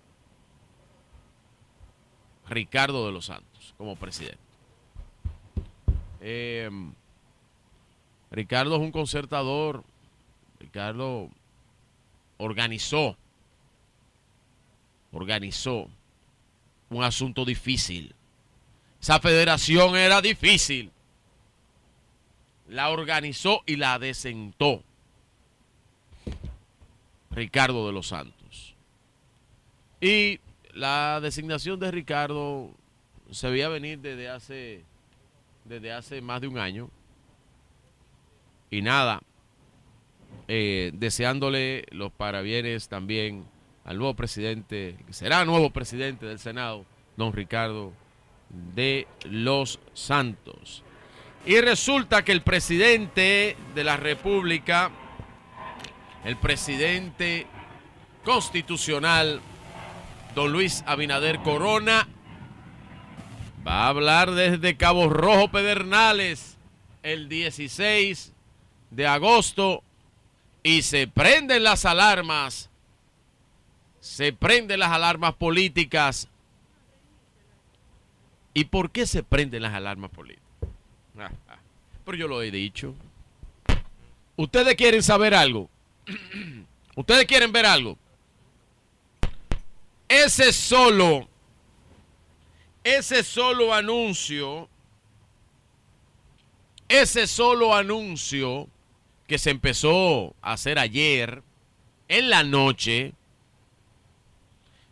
Ricardo 2.48 3.06
de 3.06 3.12
los 3.12 3.26
Santos 3.26 3.74
como 3.78 3.98
presidente. 3.98 4.40
Em, 6.22 6.94
Ricardo 8.32 8.76
es 8.76 8.82
un 8.82 8.94
concertador. 8.94 9.84
Ricardo 10.58 11.30
organizó, 12.38 13.18
organizó 15.12 15.90
un 16.90 17.04
asunto 17.04 17.46
difícil. 17.46 18.14
Esa 19.02 19.20
federación 19.20 19.96
era 19.96 20.22
difícil. 20.22 20.92
La 22.68 22.90
organizó 22.90 23.64
y 23.66 23.76
la 23.76 24.00
desentó. 24.00 24.84
Ricardo 27.32 27.88
de 27.88 27.94
los 27.94 28.08
Santos. 28.08 28.76
Y 30.00 30.40
la 30.74 31.20
designación 31.22 31.80
de 31.80 31.92
Ricardo 31.92 32.72
se 33.32 33.50
veía 33.50 33.70
venir 33.70 34.00
desde 34.00 34.30
hace, 34.30 34.84
desde 35.66 35.92
hace 35.92 36.22
más 36.22 36.42
de 36.42 36.48
un 36.48 36.58
año. 36.58 36.90
Y 38.70 38.82
nada, 38.82 39.22
eh, 40.48 40.92
deseándole 40.94 41.86
los 41.92 42.12
parabienes 42.12 42.88
también 42.88 43.46
al 43.86 43.98
nuevo 43.98 44.14
presidente, 44.14 44.98
que 45.08 45.14
será 45.14 45.46
nuevo 45.46 45.70
presidente 45.72 46.26
del 46.26 46.40
Senado, 46.40 46.86
don 47.18 47.34
Ricardo 47.34 47.94
de 48.50 49.08
los 49.24 49.80
Santos. 49.94 50.84
Y 51.46 51.60
resulta 51.60 52.24
que 52.24 52.32
el 52.32 52.42
presidente 52.42 53.58
de 53.74 53.84
la 53.84 53.98
República 53.98 54.92
el 56.24 56.38
presidente 56.38 57.48
constitucional, 58.24 59.42
don 60.36 60.52
Luis 60.52 60.84
Abinader 60.86 61.40
Corona, 61.40 62.08
va 63.66 63.86
a 63.86 63.88
hablar 63.88 64.32
desde 64.32 64.78
Cabo 64.78 65.10
Rojo 65.10 65.50
Pedernales 65.50 66.58
el 67.04 67.30
16 67.30 68.34
de 68.92 69.08
agosto 69.08 69.84
y 70.64 70.84
se 70.84 71.08
prenden 71.08 71.64
las 71.64 71.86
alarmas, 71.86 72.70
se 74.02 74.34
prenden 74.34 74.82
las 74.82 74.92
alarmas 74.92 75.36
políticas 75.36 76.28
¿Y 78.54 78.66
por 78.66 78.92
qué 78.92 79.06
se 79.08 79.24
prenden 79.24 79.62
las 79.62 79.74
alarmas 79.74 80.12
políticas? 80.12 80.46
Pero 82.06 82.18
yo 82.18 82.28
lo 82.28 82.42
he 82.42 82.52
dicho. 82.52 82.94
¿Ustedes 84.36 84.76
quieren 84.76 85.04
saber 85.04 85.34
algo? 85.34 85.70
¿Ustedes 86.96 87.26
quieren 87.26 87.52
ver 87.52 87.66
algo? 87.66 87.98
Ese 90.10 90.52
solo, 90.52 91.30
ese 92.84 93.24
solo 93.24 93.74
anuncio, 93.74 94.68
ese 96.90 97.28
solo 97.28 97.74
anuncio 97.74 98.68
que 99.28 99.38
se 99.38 99.52
empezó 99.52 100.36
a 100.42 100.54
hacer 100.54 100.80
ayer 100.80 101.42
en 102.10 102.30
la 102.30 102.44
noche, 102.44 103.14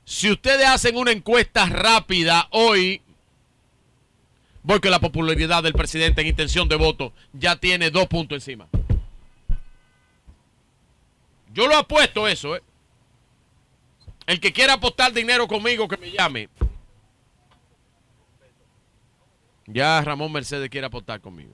si 0.09 0.31
ustedes 0.31 0.65
hacen 0.65 0.97
una 0.97 1.11
encuesta 1.11 1.67
rápida 1.67 2.47
hoy, 2.49 2.99
porque 4.65 4.89
la 4.89 4.99
popularidad 4.99 5.61
del 5.61 5.73
presidente 5.73 6.21
en 6.21 6.27
intención 6.27 6.67
de 6.67 6.77
voto 6.77 7.13
ya 7.31 7.57
tiene 7.57 7.91
dos 7.91 8.07
puntos 8.07 8.37
encima. 8.37 8.67
Yo 11.53 11.67
lo 11.67 11.77
apuesto 11.77 12.27
eso, 12.27 12.55
¿eh? 12.55 12.63
El 14.25 14.39
que 14.39 14.51
quiera 14.51 14.73
apostar 14.73 15.13
dinero 15.13 15.47
conmigo, 15.47 15.87
que 15.87 15.97
me 15.97 16.09
llame. 16.09 16.49
Ya 19.67 20.01
Ramón 20.01 20.31
Mercedes 20.31 20.71
quiere 20.71 20.87
apostar 20.87 21.21
conmigo. 21.21 21.53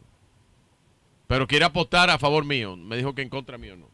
Pero 1.27 1.45
quiere 1.45 1.65
apostar 1.65 2.09
a 2.09 2.17
favor 2.17 2.45
mío. 2.45 2.77
Me 2.77 2.95
dijo 2.95 3.13
que 3.13 3.21
en 3.21 3.29
contra 3.29 3.57
mío 3.57 3.75
no. 3.75 3.89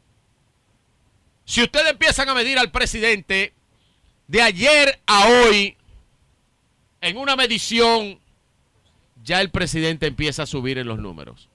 Si 1.46 1.64
ustedes 1.64 1.90
empiezan 1.90 2.30
a 2.30 2.36
medir 2.36 2.60
al 2.60 2.70
presidente 2.70 3.56
de 4.32 4.41
ayer 4.41 4.98
a 5.08 5.28
hoy, 5.28 5.76
en 7.02 7.18
una 7.18 7.36
medición, 7.36 8.18
ya 9.26 9.41
el 9.41 9.49
presidente 9.49 10.08
empieza 10.08 10.44
a 10.44 10.45
subir 10.45 10.78
en 10.78 10.88
los 10.88 10.99
números. 10.99 11.49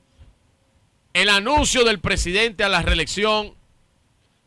El 1.15 1.31
anuncio 1.31 1.85
del 1.85 2.01
presidente 2.01 2.65
a 2.65 2.69
la 2.69 2.83
reelección 2.83 3.55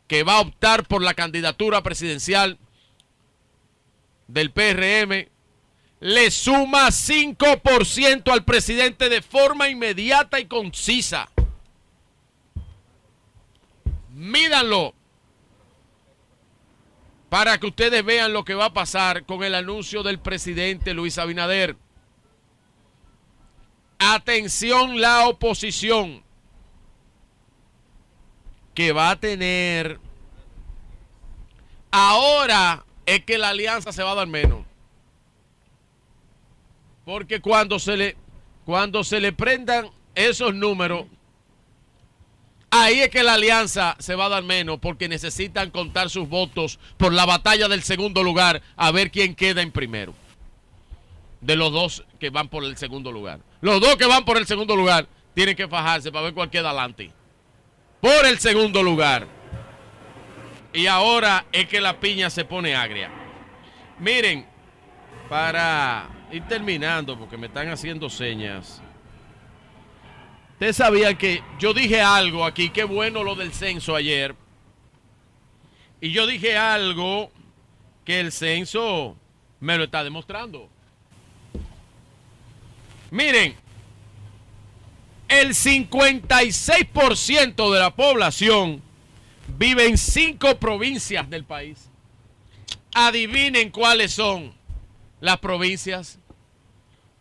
que 0.06 0.22
va 0.22 0.34
a 0.34 0.42
optar 0.42 0.86
por 0.86 1.02
la 1.02 1.14
candidatura 1.14 1.82
presidencial 1.82 2.56
del 4.28 4.52
PRM 4.52 5.28
le 5.98 6.30
suma 6.30 6.86
5% 6.86 8.32
al 8.32 8.44
presidente 8.44 9.08
de 9.08 9.22
forma 9.22 9.68
inmediata 9.68 10.38
y 10.38 10.44
concisa. 10.44 11.28
Mídanlo 14.10 14.94
para 17.30 17.58
que 17.58 17.68
ustedes 17.68 18.04
vean 18.04 18.32
lo 18.32 18.44
que 18.44 18.54
va 18.54 18.66
a 18.66 18.72
pasar 18.74 19.24
con 19.24 19.44
el 19.44 19.54
anuncio 19.54 20.02
del 20.02 20.18
presidente 20.18 20.92
Luis 20.92 21.16
Abinader. 21.16 21.76
Atención 24.00 25.00
la 25.00 25.28
oposición 25.28 26.24
que 28.74 28.92
va 28.92 29.10
a 29.10 29.20
tener 29.20 30.00
ahora 31.92 32.84
es 33.06 33.24
que 33.24 33.38
la 33.38 33.50
alianza 33.50 33.92
se 33.92 34.02
va 34.02 34.12
a 34.12 34.16
dar 34.16 34.26
menos. 34.26 34.66
Porque 37.04 37.40
cuando 37.40 37.78
se 37.78 37.96
le 37.96 38.16
cuando 38.64 39.04
se 39.04 39.20
le 39.20 39.32
prendan 39.32 39.90
esos 40.16 40.54
números 40.54 41.06
ahí 42.70 43.00
es 43.00 43.10
que 43.10 43.22
la 43.22 43.34
alianza 43.34 43.96
se 43.98 44.14
va 44.14 44.26
a 44.26 44.30
dar 44.30 44.42
menos 44.42 44.78
porque 44.80 45.08
necesitan 45.08 45.70
contar 45.70 46.10
sus 46.10 46.28
votos 46.28 46.78
por 46.96 47.12
la 47.12 47.26
batalla 47.26 47.68
del 47.68 47.82
segundo 47.82 48.22
lugar 48.22 48.62
a 48.76 48.90
ver 48.90 49.10
quién 49.10 49.34
queda 49.34 49.62
en 49.62 49.72
primero. 49.72 50.14
De 51.40 51.56
los 51.56 51.72
dos 51.72 52.04
que 52.18 52.30
van 52.30 52.48
por 52.48 52.64
el 52.64 52.76
segundo 52.76 53.12
lugar. 53.12 53.40
Los 53.60 53.80
dos 53.80 53.96
que 53.96 54.06
van 54.06 54.24
por 54.24 54.36
el 54.36 54.46
segundo 54.46 54.76
lugar 54.76 55.06
tienen 55.34 55.56
que 55.56 55.68
fajarse 55.68 56.12
para 56.12 56.24
ver 56.24 56.34
cuál 56.34 56.50
queda 56.50 56.70
adelante. 56.70 57.10
Por 58.00 58.26
el 58.26 58.38
segundo 58.38 58.82
lugar. 58.82 59.26
Y 60.72 60.86
ahora 60.86 61.46
es 61.52 61.66
que 61.66 61.80
la 61.80 61.98
piña 61.98 62.30
se 62.30 62.44
pone 62.44 62.74
agria. 62.74 63.10
Miren, 63.98 64.46
para 65.28 66.08
ir 66.30 66.46
terminando, 66.46 67.18
porque 67.18 67.36
me 67.36 67.48
están 67.48 67.68
haciendo 67.68 68.08
señas. 68.08 68.82
Ustedes 70.60 70.76
sabían 70.76 71.16
que 71.16 71.42
yo 71.58 71.72
dije 71.72 72.02
algo 72.02 72.44
aquí, 72.44 72.68
qué 72.68 72.84
bueno 72.84 73.24
lo 73.24 73.34
del 73.34 73.50
censo 73.50 73.96
ayer. 73.96 74.36
Y 76.02 76.10
yo 76.10 76.26
dije 76.26 76.54
algo 76.54 77.32
que 78.04 78.20
el 78.20 78.30
censo 78.30 79.16
me 79.58 79.78
lo 79.78 79.84
está 79.84 80.04
demostrando. 80.04 80.68
Miren, 83.10 83.56
el 85.28 85.54
56% 85.54 87.72
de 87.72 87.80
la 87.80 87.96
población 87.96 88.82
vive 89.56 89.86
en 89.86 89.96
cinco 89.96 90.58
provincias 90.58 91.30
del 91.30 91.44
país. 91.44 91.88
Adivinen 92.92 93.70
cuáles 93.70 94.12
son 94.12 94.52
las 95.22 95.38
provincias. 95.38 96.18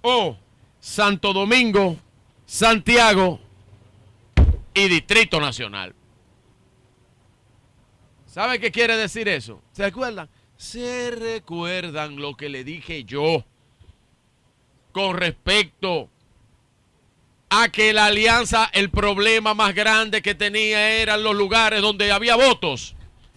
O 0.02 0.36
Santo 0.82 1.32
Domingo, 1.32 1.96
Santiago 2.50 3.40
y 4.74 4.88
Distrito 4.88 5.40
Nacional. 5.40 5.94
¿Sabe 8.26 8.60
qué 8.60 8.72
quiere 8.72 8.98
decir 8.98 9.30
eso? 9.30 9.62
¿Se 9.72 9.84
recuerdan? 9.84 10.28
Se 10.58 11.12
recuerdan 11.12 12.16
lo 12.16 12.36
que 12.36 12.50
le 12.50 12.64
dije 12.64 13.04
yo 13.04 13.46
con 14.92 15.18
respecto 15.18 16.10
a 17.52 17.70
que 17.70 17.94
la 17.94 18.08
alianza, 18.08 18.68
el 18.74 18.90
problema 18.90 19.54
más 19.54 19.76
grande 19.76 20.24
que 20.24 20.34
tenía 20.34 20.90
eran 20.90 21.22
los 21.22 21.36
lugares 21.36 21.84
donde 21.84 22.12
había 22.12 22.36
votos. 22.36 22.96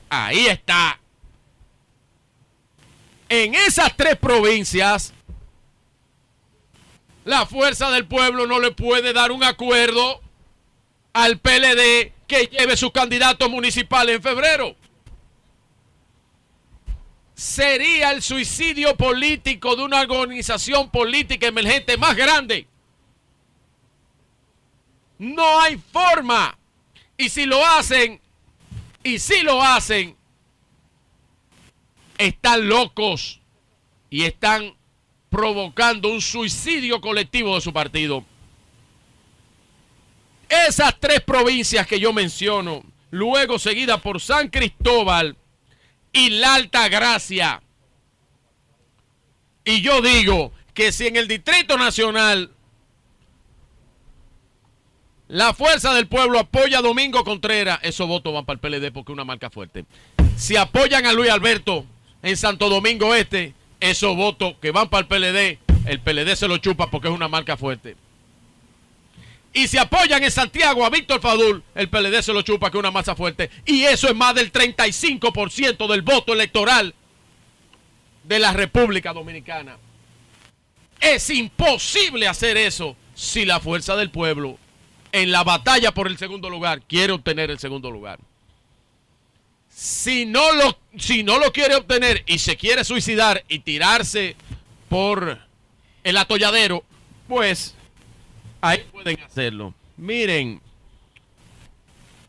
Ahí 0.09 0.47
está. 0.47 0.99
En 3.29 3.55
esas 3.55 3.95
tres 3.95 4.17
provincias, 4.17 5.13
la 7.25 7.47
fuerza 7.47 7.91
del 7.91 8.07
pueblo 8.07 8.47
no 8.47 8.59
le 8.59 8.73
puede 8.73 9.13
dar 9.13 9.33
un 9.33 9.45
acuerdo 9.45 10.21
al 11.13 11.39
PLD 11.39 12.13
que 12.27 12.49
lleve 12.51 12.77
sus 12.77 12.93
candidatos 12.93 13.49
municipales 13.51 14.17
en 14.17 14.23
febrero. 14.23 14.77
Sería 17.35 18.13
el 18.13 18.23
suicidio 18.23 18.97
político 18.97 19.77
de 19.77 19.85
una 19.85 20.01
organización 20.03 20.91
política 20.91 21.47
emergente 21.47 21.97
más 21.97 22.17
grande 22.17 22.69
no 25.23 25.61
hay 25.61 25.81
forma. 25.93 26.59
Y 27.17 27.29
si 27.29 27.47
lo 27.47 27.65
hacen, 27.65 28.21
y 29.05 29.21
si 29.21 29.43
lo 29.43 29.63
hacen, 29.63 30.17
están 32.19 32.69
locos 32.69 33.41
y 34.11 34.25
están 34.25 34.75
provocando 35.33 36.11
un 36.11 36.21
suicidio 36.21 37.01
colectivo 37.01 37.55
de 37.55 37.63
su 37.63 37.73
partido. 37.73 38.23
Esas 40.47 40.95
tres 41.01 41.23
provincias 41.23 41.87
que 41.87 41.99
yo 41.99 42.13
menciono, 42.13 42.83
luego 43.11 43.59
seguida 43.59 43.97
por 43.97 44.21
San 44.21 44.49
Cristóbal 44.49 45.35
y 46.13 46.29
la 46.29 46.57
Alta 46.57 46.91
Gracia. 46.91 47.63
Y 49.65 49.81
yo 49.81 50.03
digo 50.03 50.53
que 50.75 50.93
si 50.93 51.07
en 51.07 51.17
el 51.17 51.29
Distrito 51.29 51.79
Nacional 51.79 52.51
la 55.29 55.55
fuerza 55.55 55.95
del 55.95 56.09
pueblo 56.09 56.39
apoya 56.39 56.81
a 56.81 56.83
Domingo 56.83 57.25
Contreras. 57.25 57.79
Esos 57.81 58.07
votos 58.07 58.35
van 58.35 58.45
para 58.45 58.57
el 58.57 58.61
PLD 58.61 58.93
porque 58.93 59.13
es 59.13 59.15
una 59.15 59.25
marca 59.25 59.49
fuerte. 59.49 59.87
Si 60.37 60.57
apoyan 60.57 61.07
a 61.07 61.15
Luis 61.15 61.31
Alberto 61.31 61.87
en 62.23 62.37
Santo 62.37 62.69
Domingo 62.69 63.15
Este, 63.15 63.55
esos 63.83 64.17
votos 64.17 64.55
que 64.63 64.71
van 64.71 64.89
para 64.89 65.01
el 65.01 65.09
PLD, 65.09 65.59
el 65.87 66.01
PLD 66.01 66.37
se 66.37 66.47
lo 66.47 66.57
chupa 66.59 66.89
porque 66.89 67.09
es 67.09 67.15
una 67.15 67.29
marca 67.29 67.57
fuerte. 67.57 67.97
Y 69.53 69.67
si 69.67 69.77
apoyan 69.77 70.23
en 70.23 70.31
Santiago 70.31 70.87
a 70.87 70.91
Víctor 70.91 71.21
Fadul, 71.21 71.63
el 71.75 71.89
PLD 71.89 72.23
se 72.23 72.33
lo 72.33 72.43
chupa 72.43 72.71
que 72.71 72.79
es 72.79 72.81
una 72.81 72.93
masa 72.93 73.17
fuerte. 73.17 73.51
Y 73.67 73.83
eso 73.83 74.09
es 74.09 74.15
más 74.15 74.35
del 74.35 74.53
35% 74.53 75.89
del 75.89 76.03
voto 76.03 76.33
electoral 76.33 76.95
de 78.23 78.39
la 78.39 78.53
República 78.53 79.13
Dominicana. 79.13 79.77
Es 81.01 81.29
imposible 81.29 82.29
hacer 82.29 82.57
eso 82.57 82.97
si 83.15 83.45
la 83.45 83.59
fuerza 83.59 83.97
del 83.97 84.11
pueblo 84.11 84.59
en 85.11 85.33
la 85.33 85.43
batalla 85.43 85.93
por 85.93 86.07
el 86.07 86.17
segundo 86.19 86.49
lugar, 86.49 86.83
quiere 86.83 87.13
obtener 87.13 87.51
el 87.51 87.59
segundo 87.59 87.91
lugar. 87.91 88.21
Si 89.83 90.27
no 90.27 90.53
lo, 90.53 90.79
si 90.97 91.25
no 91.25 91.41
lo 91.41 91.53
quiere 91.53 91.75
obtener 91.75 92.23
y 92.27 92.39
se 92.39 92.57
quiere 92.57 92.85
suicidar 92.85 93.43
y 93.49 93.59
tirarse 93.59 94.37
por 94.89 95.41
el 96.05 96.17
atolladero, 96.17 96.85
pues 97.27 97.75
ahí 98.61 98.85
pueden 98.93 99.21
hacerlo. 99.21 99.75
Miren, 99.97 100.61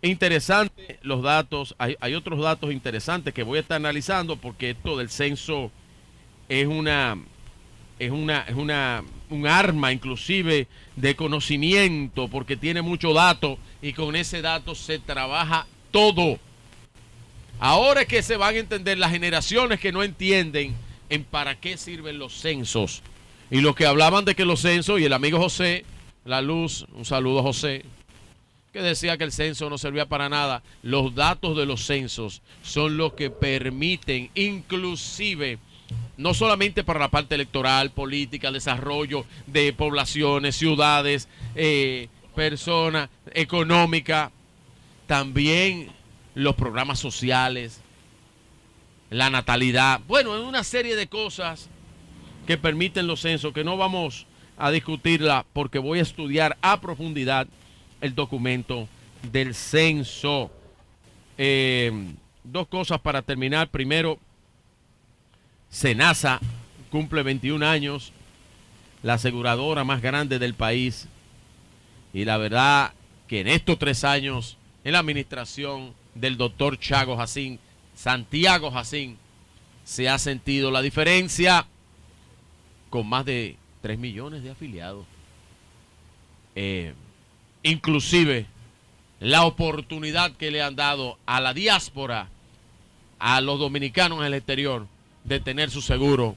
interesante 0.01 0.97
los 1.03 1.21
datos, 1.21 1.75
hay, 1.77 1.95
hay, 1.99 2.15
otros 2.15 2.41
datos 2.41 2.71
interesantes 2.71 3.35
que 3.35 3.43
voy 3.43 3.59
a 3.59 3.61
estar 3.61 3.75
analizando 3.75 4.35
porque 4.35 4.71
esto 4.71 4.97
del 4.97 5.11
censo 5.11 5.69
es 6.49 6.65
una 6.65 7.19
es 7.99 8.09
una, 8.09 8.45
es 8.47 8.55
una, 8.55 9.03
un 9.29 9.45
arma 9.45 9.91
inclusive 9.91 10.67
de 10.95 11.15
conocimiento 11.15 12.29
porque 12.29 12.57
tiene 12.57 12.81
mucho 12.81 13.13
dato 13.13 13.59
y 13.79 13.93
con 13.93 14.15
ese 14.15 14.41
dato 14.41 14.73
se 14.73 14.97
trabaja 14.97 15.67
todo. 15.91 16.39
Ahora 17.59 18.01
es 18.01 18.07
que 18.07 18.23
se 18.23 18.37
van 18.37 18.55
a 18.55 18.59
entender 18.59 18.97
las 18.97 19.11
generaciones 19.11 19.79
que 19.79 19.91
no 19.91 20.03
entienden 20.03 20.75
en 21.09 21.23
para 21.23 21.59
qué 21.59 21.77
sirven 21.77 22.19
los 22.19 22.33
censos. 22.33 23.01
Y 23.51 23.61
los 23.61 23.75
que 23.75 23.85
hablaban 23.85 24.25
de 24.25 24.35
que 24.35 24.45
los 24.45 24.61
censos, 24.61 24.99
y 24.99 25.05
el 25.05 25.13
amigo 25.13 25.39
José, 25.39 25.85
La 26.25 26.41
Luz, 26.41 26.85
un 26.93 27.05
saludo 27.05 27.43
José, 27.43 27.85
que 28.73 28.81
decía 28.81 29.17
que 29.17 29.23
el 29.23 29.31
censo 29.31 29.69
no 29.69 29.77
servía 29.77 30.07
para 30.07 30.29
nada. 30.29 30.63
Los 30.81 31.13
datos 31.13 31.55
de 31.55 31.67
los 31.67 31.85
censos 31.85 32.41
son 32.63 32.97
los 32.97 33.13
que 33.13 33.29
permiten, 33.29 34.31
inclusive, 34.33 35.59
no 36.17 36.33
solamente 36.33 36.83
para 36.83 36.99
la 36.99 37.09
parte 37.09 37.35
electoral, 37.35 37.91
política, 37.91 38.51
desarrollo 38.51 39.25
de 39.45 39.71
poblaciones, 39.73 40.55
ciudades, 40.55 41.27
eh, 41.53 42.09
personas, 42.35 43.09
económica, 43.33 44.31
también 45.05 45.91
los 46.35 46.55
programas 46.55 46.99
sociales, 46.99 47.81
la 49.09 49.29
natalidad. 49.29 50.01
Bueno, 50.07 50.35
es 50.35 50.43
una 50.43 50.63
serie 50.63 50.95
de 50.95 51.07
cosas 51.07 51.69
que 52.47 52.57
permiten 52.57 53.07
los 53.07 53.21
censos 53.21 53.53
que 53.53 53.63
no 53.63 53.77
vamos 53.77 54.25
a 54.57 54.71
discutirla 54.71 55.45
porque 55.53 55.79
voy 55.79 55.99
a 55.99 56.03
estudiar 56.03 56.57
a 56.61 56.81
profundidad 56.81 57.47
el 58.01 58.15
documento 58.15 58.87
del 59.31 59.55
censo. 59.55 60.51
Eh, 61.37 62.13
dos 62.43 62.67
cosas 62.67 62.99
para 62.99 63.21
terminar. 63.21 63.69
Primero, 63.69 64.19
Senasa 65.69 66.39
cumple 66.91 67.23
21 67.23 67.65
años, 67.65 68.11
la 69.01 69.15
aseguradora 69.15 69.83
más 69.83 70.01
grande 70.01 70.39
del 70.39 70.53
país. 70.53 71.07
Y 72.13 72.25
la 72.25 72.37
verdad 72.37 72.93
que 73.27 73.39
en 73.39 73.47
estos 73.47 73.79
tres 73.79 74.03
años, 74.03 74.57
en 74.83 74.91
la 74.91 74.99
administración 74.99 75.93
del 76.15 76.37
doctor 76.37 76.79
Chago 76.79 77.17
Jacín, 77.17 77.59
Santiago 77.95 78.71
Jacín, 78.71 79.17
se 79.83 80.09
ha 80.09 80.17
sentido 80.17 80.71
la 80.71 80.81
diferencia 80.81 81.65
con 82.89 83.07
más 83.07 83.25
de 83.25 83.57
3 83.81 83.97
millones 83.99 84.43
de 84.43 84.51
afiliados. 84.51 85.05
Eh, 86.55 86.93
inclusive 87.63 88.45
la 89.19 89.45
oportunidad 89.45 90.31
que 90.33 90.51
le 90.51 90.61
han 90.61 90.75
dado 90.75 91.17
a 91.25 91.41
la 91.41 91.53
diáspora, 91.53 92.29
a 93.19 93.41
los 93.41 93.59
dominicanos 93.59 94.19
en 94.19 94.25
el 94.25 94.33
exterior, 94.33 94.87
de 95.23 95.39
tener 95.39 95.71
su 95.71 95.81
seguro 95.81 96.35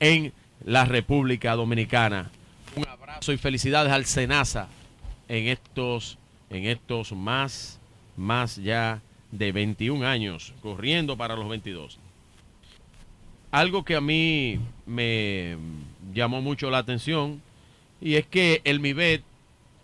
en 0.00 0.32
la 0.64 0.84
República 0.84 1.54
Dominicana. 1.54 2.30
Un 2.76 2.86
abrazo 2.86 3.32
y 3.32 3.38
felicidades 3.38 3.92
al 3.92 4.04
Senasa 4.04 4.68
en 5.28 5.48
estos, 5.48 6.18
en 6.50 6.66
estos 6.66 7.12
más, 7.12 7.78
más 8.16 8.56
ya 8.56 9.00
de 9.30 9.52
21 9.52 10.06
años, 10.06 10.54
corriendo 10.62 11.16
para 11.16 11.36
los 11.36 11.48
22. 11.48 11.98
Algo 13.50 13.84
que 13.84 13.96
a 13.96 14.00
mí 14.00 14.60
me 14.86 15.56
llamó 16.12 16.42
mucho 16.42 16.70
la 16.70 16.78
atención 16.78 17.42
y 18.00 18.14
es 18.14 18.26
que 18.26 18.60
el 18.64 18.80
MIBET, 18.80 19.22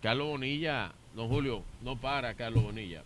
Carlos 0.03 0.29
Bonilla, 0.29 0.93
don 1.15 1.29
Julio, 1.29 1.63
no 1.83 1.97
para 1.97 2.35
Carlos 2.35 2.65
Bonilla. 2.65 3.03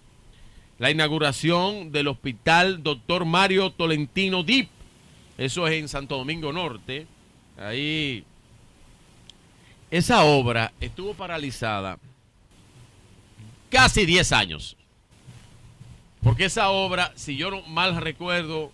La 0.78 0.90
inauguración 0.90 1.90
del 1.90 2.09
hospital 2.09 2.82
Doctor 2.82 3.24
Mario 3.24 3.70
Tolentino 3.70 4.43
Dip, 4.43 4.69
eso 5.36 5.66
es 5.66 5.74
en 5.74 5.89
Santo 5.89 6.16
Domingo 6.16 6.52
Norte. 6.52 7.06
Ahí, 7.56 8.24
esa 9.90 10.24
obra 10.24 10.73
estuvo 10.81 11.15
paralizada 11.15 11.98
casi 13.70 14.06
10 14.06 14.32
años. 14.32 14.77
Porque 16.23 16.47
esa 16.47 16.70
obra, 16.70 17.12
si 17.15 17.36
yo 17.36 17.51
no 17.51 17.62
mal 17.62 18.01
recuerdo, 18.01 18.73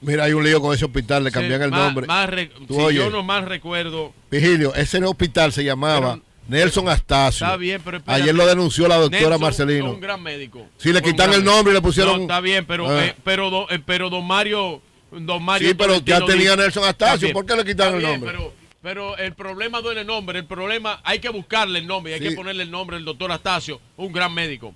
Mira, 0.00 0.24
hay 0.24 0.32
un 0.32 0.42
lío 0.42 0.60
con 0.60 0.74
ese 0.74 0.84
hospital, 0.84 1.22
le 1.22 1.30
cambian 1.30 1.62
el 1.62 1.70
más- 1.70 1.80
nombre. 1.80 2.06
más 2.08 2.28
si 2.28 2.94
yo 2.96 3.08
no 3.08 3.22
mal 3.22 3.46
recuerdo, 3.46 4.12
Vigilio, 4.32 4.74
ese 4.74 4.98
hospital 5.04 5.52
se 5.52 5.62
llamaba 5.62 6.14
Pero- 6.14 6.22
Nelson 6.48 6.88
Astacio. 6.88 7.46
está 7.46 7.56
bien, 7.56 7.80
pero 7.84 7.98
espérate. 7.98 8.20
Ayer 8.20 8.34
lo 8.34 8.44
denunció 8.44 8.88
la 8.88 8.96
doctora 8.96 9.20
Nelson 9.22 9.40
Marcelino. 9.40 9.90
un 9.92 10.00
gran 10.00 10.20
médico. 10.20 10.66
Sí, 10.76 10.92
le 10.92 11.00
quitan 11.02 11.32
el 11.32 11.44
nombre 11.44 11.70
y 11.72 11.76
le 11.76 11.80
pusieron- 11.80 12.16
No, 12.16 12.22
está 12.22 12.40
bien, 12.40 12.66
pero, 12.66 12.90
Ah. 12.90 13.04
eh, 13.06 13.14
pero, 13.22 13.48
do- 13.48 13.70
eh, 13.70 13.78
pero 13.86 14.10
don 14.10 14.26
Mario, 14.26 14.82
don 15.12 15.40
Mario. 15.40 15.68
Sí, 15.68 15.74
pero 15.74 16.00
ya 16.00 16.18
tenía 16.24 16.50
dijo- 16.50 16.56
Nelson 16.56 16.82
Astacio, 16.84 17.28
bien, 17.28 17.32
¿por 17.34 17.46
qué 17.46 17.54
le 17.54 17.64
quitaron 17.64 17.94
el 17.94 18.02
nombre? 18.02 18.32
Pero, 18.32 18.52
pero 18.82 19.16
el 19.18 19.34
problema 19.34 19.80
no 19.80 19.92
es 19.92 19.96
el 19.98 20.06
nombre, 20.06 20.40
el 20.40 20.46
problema 20.46 21.00
hay 21.04 21.20
que 21.20 21.28
buscarle 21.28 21.78
el 21.78 21.86
nombre, 21.86 22.10
y 22.10 22.14
hay 22.14 22.20
Sí. 22.22 22.28
que 22.30 22.34
ponerle 22.34 22.64
el 22.64 22.72
nombre 22.72 22.96
del 22.96 23.04
doctor 23.04 23.30
Astacio, 23.30 23.80
un 23.96 24.12
gran 24.12 24.34
médico. 24.34 24.74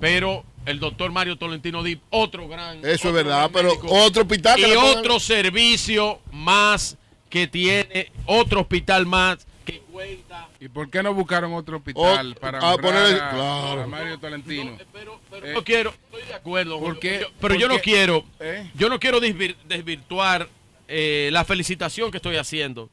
Pero 0.00 0.44
el 0.66 0.80
doctor 0.80 1.10
Mario 1.12 1.36
Tolentino 1.36 1.82
Dip, 1.82 2.00
otro 2.10 2.48
gran. 2.48 2.78
Eso 2.84 3.08
es 3.08 3.14
verdad, 3.14 3.50
pero 3.52 3.68
médico. 3.70 3.88
otro 3.90 4.22
hospital 4.22 4.56
que 4.56 4.68
Y 4.68 4.72
otro 4.76 5.20
servicio 5.20 6.20
más 6.32 6.96
que 7.28 7.46
tiene, 7.46 8.10
otro 8.26 8.62
hospital 8.62 9.06
más 9.06 9.46
que 9.64 9.80
cuenta. 9.92 10.48
¿Y 10.58 10.68
por 10.68 10.90
qué 10.90 11.02
no 11.02 11.14
buscaron 11.14 11.52
otro 11.54 11.76
hospital 11.78 12.34
para 12.36 12.58
ah, 12.60 12.72
a, 12.72 12.76
claro. 12.78 13.82
a 13.82 13.86
Mario 13.86 14.18
Tolentino? 14.18 14.72
No, 14.72 14.78
pero, 14.92 15.20
pero 15.30 15.46
Eh, 15.46 15.52
no 15.54 15.62
quiero, 15.64 15.90
estoy 15.90 16.22
de 16.26 16.34
acuerdo, 16.34 16.78
¿por 16.78 16.86
Julio, 16.96 17.00
qué? 17.00 17.20
yo- 17.20 17.28
pero 17.40 17.54
yo 17.54 17.68
¿Por 17.68 17.76
no 17.76 17.82
quiero, 17.82 18.24
¿Eh? 18.40 18.70
yo 18.74 18.88
no 18.88 18.98
quiero 18.98 19.20
desvir- 19.20 19.56
desvirtuar 19.66 20.48
eh, 20.88 21.28
la 21.32 21.44
felicitación 21.44 22.10
que 22.10 22.16
estoy 22.16 22.36
haciendo, 22.36 22.90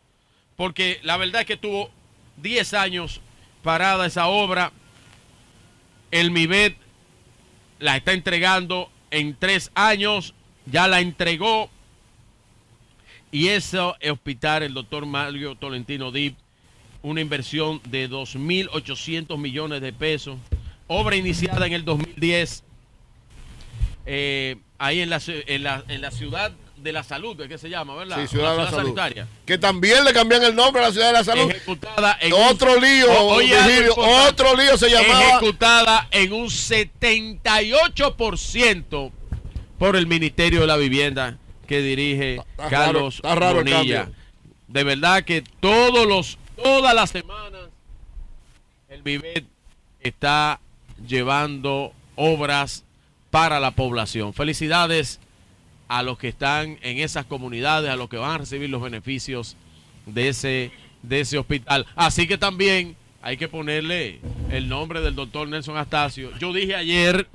porque 0.55 0.99
la 1.03 1.17
verdad 1.17 1.41
es 1.41 1.47
que 1.47 1.57
tuvo 1.57 1.89
10 2.37 2.73
años 2.75 3.21
parada 3.63 4.05
esa 4.05 4.27
obra, 4.27 4.71
el 6.11 6.31
MIBET 6.31 6.75
la 7.79 7.97
está 7.97 8.13
entregando 8.13 8.89
en 9.11 9.35
tres 9.37 9.71
años, 9.75 10.33
ya 10.65 10.87
la 10.87 11.01
entregó, 11.01 11.69
y 13.31 13.49
ese 13.49 13.79
hospital, 13.79 14.63
el 14.63 14.73
doctor 14.73 15.05
Mario 15.05 15.55
Tolentino 15.55 16.11
Dip, 16.11 16.37
una 17.01 17.21
inversión 17.21 17.81
de 17.89 18.09
2.800 18.09 19.37
millones 19.37 19.81
de 19.81 19.93
pesos, 19.93 20.37
obra 20.87 21.15
iniciada 21.15 21.67
en 21.67 21.73
el 21.73 21.85
2010, 21.85 22.63
eh, 24.05 24.55
ahí 24.77 25.01
en 25.01 25.09
la, 25.09 25.21
en, 25.25 25.63
la, 25.63 25.83
en 25.87 26.01
la 26.01 26.11
ciudad 26.11 26.53
de 26.87 26.93
la 26.93 27.03
salud, 27.03 27.35
¿qué 27.49 27.57
se 27.57 27.69
llama? 27.69 27.95
¿verdad? 27.95 28.17
Sí, 28.21 28.27
Ciudad 28.27 28.51
de 28.53 28.59
la 28.63 28.69
Salud. 28.69 28.83
Sanitaria. 28.83 29.27
Que 29.45 29.57
también 29.57 30.05
le 30.05 30.13
cambian 30.13 30.41
el 30.43 30.55
nombre 30.55 30.81
a 30.81 30.85
la 30.87 30.93
Ciudad 30.93 31.07
de 31.07 31.13
la 31.13 31.23
Salud. 31.25 31.51
Ejecutada 31.51 32.17
en 32.21 32.31
Otro 32.31 32.75
un- 32.75 32.81
lío, 32.81 33.11
oye, 33.25 33.53
Virgilio, 33.61 33.93
otro 33.97 34.55
lío 34.55 34.77
se 34.77 34.89
llamaba. 34.89 35.21
Ejecutada 35.31 36.07
en 36.11 36.31
un 36.31 36.49
78% 36.49 39.11
por 39.77 39.97
el 39.97 40.07
Ministerio 40.07 40.61
de 40.61 40.67
la 40.67 40.77
Vivienda 40.77 41.37
que 41.67 41.81
dirige 41.81 42.35
Está 42.35 42.69
Carlos 42.69 43.19
raro, 43.21 43.55
Bonilla. 43.57 44.09
De 44.69 44.83
verdad 44.85 45.25
que 45.25 45.43
todos 45.59 46.07
los, 46.07 46.37
todas 46.55 46.93
las 46.95 47.09
semanas 47.09 47.63
el 48.87 49.01
Vivet 49.01 49.43
está 49.99 50.61
llevando 51.05 51.91
obras 52.15 52.85
para 53.29 53.59
la 53.59 53.71
población. 53.71 54.33
Felicidades 54.33 55.19
a 55.87 56.03
los 56.03 56.17
que 56.17 56.27
están 56.27 56.77
en 56.81 56.99
esas 56.99 57.25
comunidades, 57.25 57.89
a 57.89 57.95
los 57.95 58.09
que 58.09 58.17
van 58.17 58.31
a 58.31 58.37
recibir 58.39 58.69
los 58.69 58.81
beneficios 58.81 59.55
de 60.05 60.29
ese, 60.29 60.71
de 61.01 61.21
ese 61.21 61.37
hospital. 61.37 61.85
Así 61.95 62.27
que 62.27 62.37
también 62.37 62.95
hay 63.21 63.37
que 63.37 63.47
ponerle 63.47 64.19
el 64.51 64.69
nombre 64.69 65.01
del 65.01 65.15
doctor 65.15 65.47
Nelson 65.47 65.77
Astacio. 65.77 66.37
Yo 66.37 66.53
dije 66.53 66.75
ayer 66.75 67.27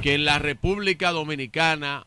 que 0.00 0.14
en 0.14 0.24
la 0.24 0.38
República 0.38 1.10
Dominicana 1.10 2.04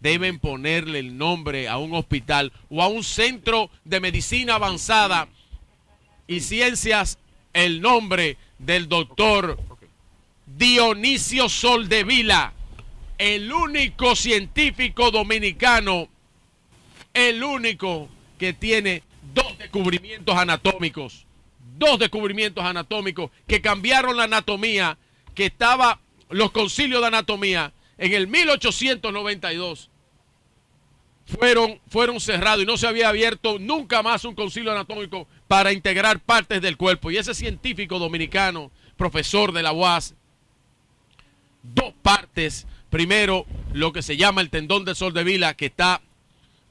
deben 0.00 0.38
ponerle 0.38 1.00
el 1.00 1.18
nombre 1.18 1.68
a 1.68 1.78
un 1.78 1.94
hospital 1.94 2.52
o 2.70 2.82
a 2.82 2.88
un 2.88 3.04
centro 3.04 3.70
de 3.84 4.00
medicina 4.00 4.54
avanzada 4.54 5.28
y 6.26 6.40
ciencias 6.40 7.18
el 7.52 7.80
nombre 7.80 8.36
del 8.58 8.88
doctor 8.88 9.58
Dionisio 10.46 11.48
Soldevila, 11.48 12.52
el 13.18 13.52
único 13.52 14.16
científico 14.16 15.10
dominicano, 15.10 16.08
el 17.12 17.42
único 17.42 18.08
que 18.38 18.52
tiene 18.52 19.02
dos 19.34 19.58
descubrimientos 19.58 20.36
anatómicos, 20.36 21.26
dos 21.76 21.98
descubrimientos 21.98 22.64
anatómicos 22.64 23.30
que 23.46 23.60
cambiaron 23.60 24.16
la 24.16 24.24
anatomía, 24.24 24.96
que 25.34 25.46
estaba 25.46 26.00
los 26.30 26.52
concilios 26.52 27.00
de 27.00 27.08
anatomía 27.08 27.72
en 27.98 28.12
el 28.12 28.28
1892 28.28 29.90
fueron, 31.26 31.80
fueron 31.88 32.20
cerrados 32.20 32.62
y 32.62 32.66
no 32.66 32.76
se 32.76 32.86
había 32.86 33.08
abierto 33.08 33.58
nunca 33.58 34.02
más 34.02 34.24
un 34.24 34.34
concilio 34.34 34.72
anatómico 34.72 35.28
para 35.46 35.72
integrar 35.72 36.20
partes 36.20 36.62
del 36.62 36.76
cuerpo. 36.76 37.10
Y 37.10 37.18
ese 37.18 37.34
científico 37.34 37.98
dominicano, 37.98 38.70
profesor 38.96 39.52
de 39.52 39.62
la 39.62 39.72
UAS, 39.72 40.14
dos 41.62 41.92
partes. 42.02 42.66
Primero, 42.90 43.46
lo 43.72 43.92
que 43.92 44.02
se 44.02 44.16
llama 44.16 44.40
el 44.40 44.50
tendón 44.50 44.84
del 44.84 44.96
sol 44.96 45.12
de 45.12 45.24
Vila, 45.24 45.54
que 45.54 45.66
está 45.66 46.00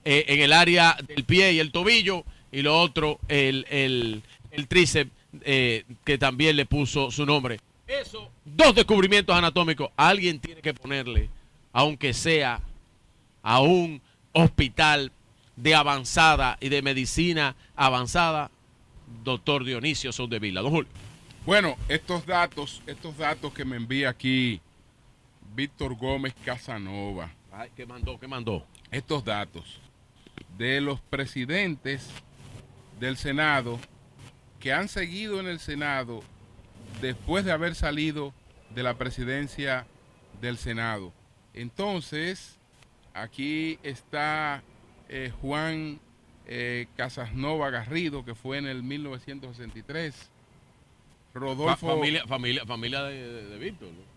eh, 0.03 0.25
en 0.27 0.41
el 0.41 0.53
área 0.53 0.97
del 1.07 1.23
pie 1.23 1.53
y 1.53 1.59
el 1.59 1.71
tobillo, 1.71 2.23
y 2.51 2.61
lo 2.61 2.79
otro, 2.79 3.19
el, 3.27 3.65
el, 3.69 4.23
el 4.51 4.67
tríceps, 4.67 5.11
eh, 5.41 5.83
que 6.03 6.17
también 6.17 6.55
le 6.55 6.65
puso 6.65 7.11
su 7.11 7.25
nombre. 7.25 7.59
Eso, 7.87 8.29
dos 8.43 8.73
descubrimientos 8.73 9.35
anatómicos. 9.35 9.91
Alguien 9.95 10.39
tiene 10.39 10.61
que 10.61 10.73
ponerle, 10.73 11.29
aunque 11.71 12.13
sea 12.13 12.61
a 13.43 13.61
un 13.61 14.01
hospital 14.33 15.11
de 15.55 15.75
avanzada 15.75 16.57
y 16.59 16.69
de 16.69 16.81
medicina 16.81 17.55
avanzada, 17.75 18.51
doctor 19.23 19.63
Dionisio 19.63 20.11
Soldevila. 20.11 20.61
Don 20.61 20.71
Julio. 20.71 20.89
Bueno, 21.45 21.77
estos 21.87 22.25
datos, 22.25 22.81
estos 22.87 23.17
datos 23.17 23.53
que 23.53 23.63
me 23.63 23.77
envía 23.77 24.09
aquí 24.09 24.59
Víctor 25.57 25.95
Gómez 25.95 26.33
Casanova, 26.45 27.31
Ay, 27.51 27.71
¿Qué 27.75 27.85
mandó? 27.87 28.19
¿Qué 28.19 28.27
mandó? 28.27 28.63
estos 28.91 29.25
datos 29.25 29.79
de 30.57 30.79
los 30.81 31.01
presidentes 31.01 32.07
del 32.99 33.17
Senado 33.17 33.79
que 34.59 34.71
han 34.71 34.87
seguido 34.87 35.39
en 35.39 35.47
el 35.47 35.59
Senado 35.59 36.21
después 37.01 37.43
de 37.43 37.51
haber 37.51 37.73
salido 37.75 38.33
de 38.75 38.83
la 38.83 38.93
presidencia 38.99 39.87
del 40.41 40.57
Senado. 40.59 41.11
Entonces, 41.55 42.57
aquí 43.15 43.79
está 43.81 44.61
eh, 45.09 45.31
Juan 45.41 45.99
eh, 46.45 46.85
Casasnova 46.95 47.71
Garrido, 47.71 48.23
que 48.23 48.35
fue 48.35 48.59
en 48.59 48.67
el 48.67 48.83
1963. 48.83 50.15
Fa- 51.33 51.39
Rodolfo, 51.39 51.87
familia, 51.87 52.25
familia, 52.27 52.65
familia 52.65 53.01
de, 53.03 53.15
de- 53.27 53.45
de 53.47 53.57
Víctor. 53.57 53.89
¿no? 53.89 54.16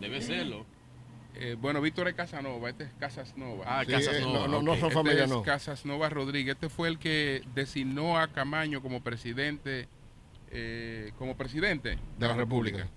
Debe 0.00 0.20
serlo. 0.20 0.66
eh, 1.34 1.56
bueno, 1.58 1.80
Víctor 1.80 2.08
es 2.08 2.14
Casanova, 2.14 2.70
este 2.70 2.84
es 2.84 2.92
Casasnova. 2.98 3.64
Ah, 3.66 3.84
Sí, 3.84 3.92
Casas 3.92 4.16
eh, 4.16 4.20
no, 4.22 4.48
no, 4.48 4.62
no 4.62 4.74
son 4.76 4.88
Este 4.88 4.90
familia, 4.94 5.24
es 5.24 5.30
no. 5.30 5.42
Casasnova 5.42 6.08
Rodríguez. 6.08 6.54
Este 6.54 6.68
fue 6.68 6.88
el 6.88 6.98
que 6.98 7.42
designó 7.54 8.18
a 8.18 8.28
Camaño 8.28 8.80
como 8.82 9.02
presidente, 9.02 9.88
eh, 10.50 11.12
como 11.18 11.36
presidente 11.36 11.98
De 12.18 12.28
la 12.28 12.34
República. 12.34 12.88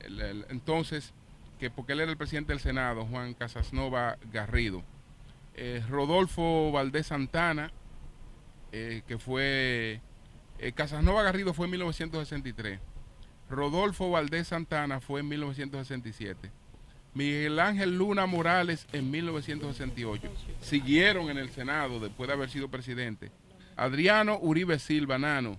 El- 0.00 0.20
el- 0.20 0.46
entonces, 0.50 1.12
que 1.58 1.70
porque 1.70 1.92
él 1.94 2.00
era 2.00 2.10
el 2.10 2.16
presidente 2.18 2.52
del 2.52 2.60
Senado, 2.60 3.06
Juan 3.06 3.32
Casasnova 3.34 4.18
Garrido. 4.32 4.82
Eh, 5.54 5.82
Rodolfo 5.88 6.70
Valdés 6.72 7.06
Santana, 7.06 7.70
eh, 8.72 9.02
que 9.06 9.18
fue... 9.18 10.00
eh, 10.58 10.72
Casasnova 10.72 11.22
Garrido 11.22 11.54
fue 11.54 11.64
en 11.66 11.70
1963. 11.72 12.78
Rodolfo 13.48 14.10
Valdés 14.10 14.48
Santana 14.48 15.00
fue 15.00 15.20
en 15.20 15.28
1967. 15.28 16.50
Miguel 17.14 17.58
Ángel 17.60 17.96
Luna 17.96 18.26
Morales 18.26 18.86
en 18.92 19.10
1968. 19.10 20.28
Siguieron 20.60 21.30
en 21.30 21.38
el 21.38 21.48
Senado 21.50 21.98
después 22.00 22.28
de 22.28 22.34
haber 22.34 22.50
sido 22.50 22.68
presidente. 22.68 23.30
Adriano 23.76 24.38
Uribe 24.40 24.78
Silva 24.78 25.18
Nano, 25.18 25.58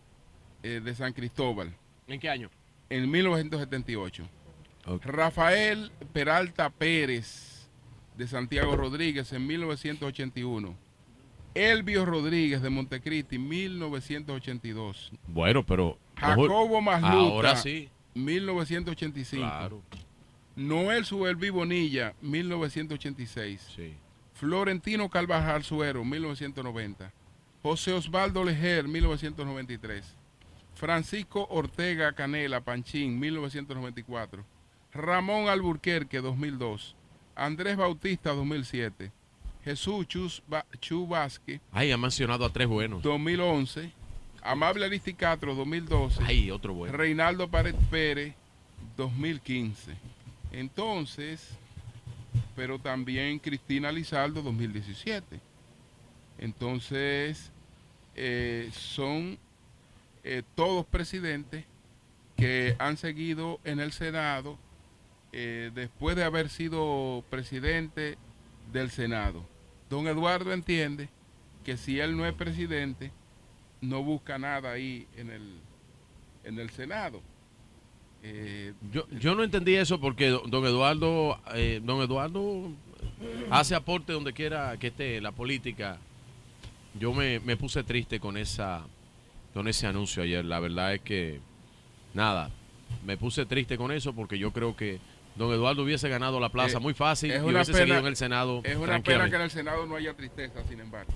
eh, 0.64 0.82
de 0.84 0.96
San 0.96 1.14
Cristóbal, 1.14 1.74
¿En 2.08 2.20
qué 2.20 2.30
año? 2.30 2.50
en 2.90 3.10
1978. 3.10 4.28
Ok. 4.86 5.06
Rafael 5.06 5.92
Peralta 6.14 6.70
Pérez, 6.70 7.70
de 8.18 8.28
Santiago 8.28 8.76
Rodríguez, 8.76 9.32
en 9.34 9.46
1981. 9.48 10.76
Elvio 11.56 12.06
Rodríguez, 12.06 12.62
de 12.62 12.70
Montecristi, 12.70 13.40
1982. 13.40 15.12
Bueno, 15.28 15.66
pero. 15.66 15.98
Jacobo 16.20 16.82
Masluta, 16.82 17.14
Ahora 17.14 17.56
sí. 17.56 17.90
1985. 18.16 19.42
Claro. 19.48 19.82
Noel 20.56 21.06
Suelvi 21.06 21.50
Bonilla, 21.50 22.14
1986. 22.22 23.62
Sí. 23.76 23.94
Florentino 24.34 25.10
Carvajal 25.10 25.64
Suero, 25.64 26.04
1990. 26.04 27.12
José 27.64 27.94
Osvaldo 27.94 28.44
Lejer, 28.44 28.88
1993. 28.88 30.16
Francisco 30.76 31.48
Ortega 31.50 32.14
Canela 32.14 32.62
Panchín, 32.62 33.20
1994. 33.20 34.44
Ramón 34.94 35.50
Alburquerque, 35.50 36.22
2002. 36.22 36.96
Andrés 37.36 37.78
Bautista, 37.78 38.32
2007. 38.34 39.12
Jesús 39.64 40.08
Chus 40.08 40.42
Ba- 40.48 40.66
Chu 40.80 41.06
Vázquez, 41.08 41.60
Ay, 41.72 41.92
ha 41.92 41.98
mencionado 41.98 42.46
a 42.46 42.50
tres 42.54 42.68
buenos. 42.68 43.02
2011. 43.04 43.92
Amable 44.48 44.86
Aristicatro, 44.86 45.54
2012. 45.56 46.24
Ay, 46.26 46.52
otro 46.52 46.74
bueno. 46.74 46.96
Reinaldo 46.96 47.50
Pared 47.50 47.76
Pérez, 47.92 48.34
2015. 48.96 49.94
Entonces, 50.52 51.58
pero 52.56 52.80
también 52.80 53.40
Cristina 53.40 53.92
Lizaldo, 53.92 54.42
2017. 54.42 55.40
Entonces, 56.40 57.52
eh, 58.16 58.70
son 58.74 59.38
eh, 60.24 60.44
todos 60.56 60.86
presidentes 60.86 61.66
que 62.36 62.76
han 62.80 62.98
seguido 62.98 63.60
en 63.64 63.80
el 63.80 63.92
Senado 63.92 64.58
eh, 65.34 65.72
después 65.74 66.16
de 66.16 66.24
haber 66.24 66.50
sido 66.50 67.24
presidente 67.30 68.18
del 68.72 68.92
Senado. 68.92 69.44
Don 69.90 70.08
Eduardo 70.08 70.54
entiende 70.54 71.10
que 71.66 71.78
si 71.78 72.00
él 72.00 72.16
no 72.16 72.26
es 72.26 72.34
presidente, 72.34 73.12
no 73.82 74.04
busca 74.04 74.38
nada 74.38 74.72
ahí 74.72 75.08
en 75.18 75.30
el, 75.30 75.54
en 76.44 76.60
el 76.60 76.70
Senado. 76.70 77.22
Eh, 78.24 78.74
Yo, 78.92 79.08
yo 79.12 79.36
no 79.36 79.44
entendí 79.44 79.76
eso 79.76 80.00
porque 80.00 80.30
do- 80.30 80.44
don 80.48 80.66
Eduardo, 80.66 81.40
eh, 81.54 81.80
don 81.84 82.02
Eduardo 82.02 82.72
hace 83.52 83.76
aporte 83.76 84.12
donde 84.14 84.34
quiera 84.34 84.76
que 84.78 84.88
esté 84.88 85.22
la 85.22 85.32
política. 85.32 85.98
Yo 87.00 87.14
me, 87.14 87.40
me 87.42 87.56
puse 87.58 87.84
triste 87.84 88.20
con 88.20 88.38
esa, 88.38 88.82
con 89.54 89.68
ese 89.68 89.86
anuncio 89.86 90.24
ayer. 90.24 90.44
La 90.44 90.60
verdad 90.60 90.96
es 90.96 91.02
que 91.02 91.40
nada, 92.14 92.50
me 93.06 93.18
puse 93.18 93.46
triste 93.46 93.78
con 93.78 93.92
eso 93.92 94.14
porque 94.14 94.40
yo 94.40 94.52
creo 94.52 94.76
que 94.76 95.00
don 95.36 95.54
Eduardo 95.54 95.84
hubiese 95.84 96.10
ganado 96.10 96.40
la 96.40 96.50
plaza 96.50 96.80
Eh, 96.80 96.82
muy 96.82 96.96
fácil 96.96 97.32
y 97.32 97.38
hubiese 97.38 97.72
pena- 97.72 97.78
seguido 97.86 98.00
en 98.00 98.06
el 98.08 98.16
Senado. 98.16 98.62
es 98.64 98.76
una 98.78 99.00
pena 99.04 99.30
que 99.30 99.36
en 99.36 99.42
el 99.44 99.52
Senado 99.52 99.86
no 99.86 99.96
haya 99.96 100.16
tristeza, 100.16 100.64
sin 100.68 100.80
embargo. 100.80 101.14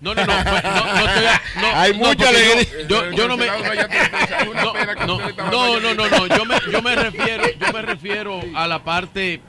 No, 0.00 0.14
no, 0.14 0.24
no, 0.26 0.32
fue- 0.32 0.62
no, 0.62 0.84
no 0.84 1.06
estoy 1.08 1.26
a- 1.26 1.42
no, 1.60 1.76
Hay 1.80 1.92
no, 1.92 1.98
mucha 1.98 2.28
alegría. 2.28 2.86
Yo, 2.88 3.10
yo 3.12 3.28
no 3.28 3.36
me. 3.36 3.46
No 3.46 5.18
No, 5.50 5.80
no, 5.80 5.94
no, 5.94 6.26
Yo 6.26 6.44
me, 6.44 6.56
yo 6.70 6.82
me 6.82 6.94
refiero, 6.94 7.44
yo 7.58 7.72
me 7.72 7.82
refiero 7.82 8.40
a 8.54 8.66
la 8.66 8.82
parte, 8.84 9.40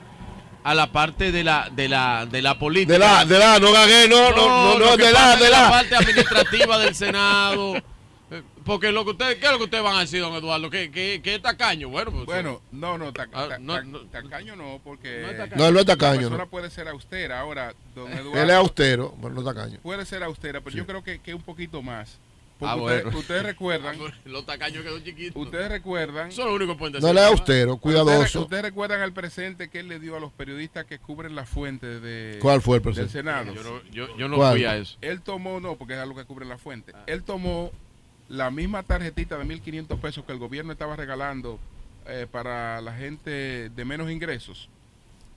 a 0.63 0.73
la 0.73 0.87
parte 0.91 1.31
de 1.31 1.43
la, 1.43 1.69
de 1.71 1.89
la, 1.89 2.25
de 2.25 2.41
la 2.41 2.57
política. 2.57 2.93
De 2.93 2.99
la, 2.99 3.25
de 3.25 3.39
la, 3.39 3.59
no 3.59 3.71
gagué, 3.71 4.07
no, 4.07 4.31
no, 4.31 4.47
no, 4.47 4.79
no, 4.79 4.97
de 4.97 5.11
la, 5.11 5.35
de 5.35 5.45
es 5.45 5.51
la. 5.51 5.69
parte 5.69 5.95
administrativa 5.95 6.77
del 6.79 6.95
Senado. 6.95 7.75
Eh, 8.31 8.41
Porque 8.63 8.91
lo 8.91 9.05
que 9.05 9.11
ustedes, 9.11 9.35
¿qué 9.35 9.45
es 9.45 9.51
lo 9.51 9.57
que 9.59 9.65
ustedes 9.65 9.83
van 9.83 9.97
a 9.97 9.99
decir, 10.01 10.19
don 10.19 10.33
Eduardo? 10.33 10.69
¿Que, 10.69 10.89
que, 10.89 11.21
que 11.23 11.35
es 11.35 11.41
tacaño? 11.41 11.89
Bueno, 11.89 12.11
pues, 12.11 12.25
Bueno, 12.25 12.61
no, 12.71 12.97
no, 12.97 13.13
ta- 13.13 13.27
Ah, 13.33 13.47
ta- 13.49 13.59
no, 13.59 13.73
ta- 13.75 13.83
no. 13.83 13.99
tacaño 14.07 14.55
no, 14.55 14.81
porque 14.83 15.21
No 15.21 15.27
es 15.29 15.37
tacaño. 15.37 15.55
No, 15.61 15.67
él 15.67 15.73
no 15.75 15.79
es 15.79 15.85
la 15.87 15.93
tacaño, 15.95 16.19
persona 16.21 16.43
no. 16.45 16.49
puede 16.49 16.69
ser 16.71 16.87
austera. 16.87 17.39
Ahora, 17.39 17.75
don 17.93 18.07
Él 18.11 18.13
es 18.17 18.25
Eduardo 18.25 18.55
austero, 18.55 19.15
pero 19.21 19.33
no 19.33 19.39
es 19.41 19.45
tacaño. 19.45 19.79
puede 19.83 20.05
ser 20.05 20.23
austera, 20.23 20.61
pero 20.61 20.75
yo 20.75 20.85
creo 20.87 21.03
que, 21.03 21.19
que 21.19 21.35
un 21.35 21.43
poquito 21.43 21.81
más. 21.83 22.17
Porque 22.57 22.71
Ah, 22.71 22.75
ustedes, 22.77 23.03
bueno. 23.03 23.19
ustedes 23.19 23.43
recuerdan, 23.43 23.97
los 24.25 24.45
tacaños 24.45 24.81
quedó 24.83 24.97
chiquitos. 25.01 25.35
ustedes 25.35 25.69
recuerdan, 25.69 26.29
Eso 26.29 26.41
es 26.43 26.47
lo 26.47 26.55
único 26.55 26.71
que 26.73 26.79
pueden 26.79 26.93
decir. 26.93 27.03
No 27.03 27.11
él 27.11 27.17
es 27.17 27.23
austero, 27.25 27.77
cuidadoso. 27.77 28.41
ustedes 28.43 28.63
recuerdan 28.63 29.01
el 29.01 29.11
presente 29.13 29.69
que 29.69 29.81
él 29.81 29.89
le 29.89 29.99
dio 29.99 30.15
a 30.15 30.19
los 30.21 30.31
periodistas 30.31 30.85
que 30.85 30.97
cubren 30.97 31.35
la 31.35 31.45
fuente 31.45 31.99
de, 31.99 32.39
¿Cuál 32.39 32.61
fue 32.61 32.77
el 32.77 32.83
del 32.83 32.93
presidente? 32.93 33.11
Senado. 33.19 33.53
Yo 33.53 33.61
no, 33.61 33.83
yo, 33.91 34.17
yo 34.17 34.27
no 34.29 34.37
fui 34.51 34.63
a 34.63 34.77
eso. 34.77 34.97
Él 35.01 35.21
tomó, 35.21 35.59
no, 35.59 35.75
porque 35.75 35.93
es 35.95 35.99
algo 35.99 36.15
que 36.15 36.23
cubre 36.23 36.45
la 36.45 36.57
fuente. 36.57 36.93
Él 37.07 37.23
tomó 37.23 37.71
la 38.29 38.49
misma 38.51 38.83
tarjetita 38.83 39.37
de 39.37 39.45
1.500 39.45 39.99
pesos 39.99 40.25
que 40.25 40.31
el 40.31 40.39
gobierno 40.39 40.71
estaba 40.73 40.95
regalando 40.95 41.59
eh, 42.07 42.27
para 42.31 42.81
la 42.81 42.93
gente 42.93 43.69
de 43.69 43.85
menos 43.85 44.09
ingresos. 44.11 44.69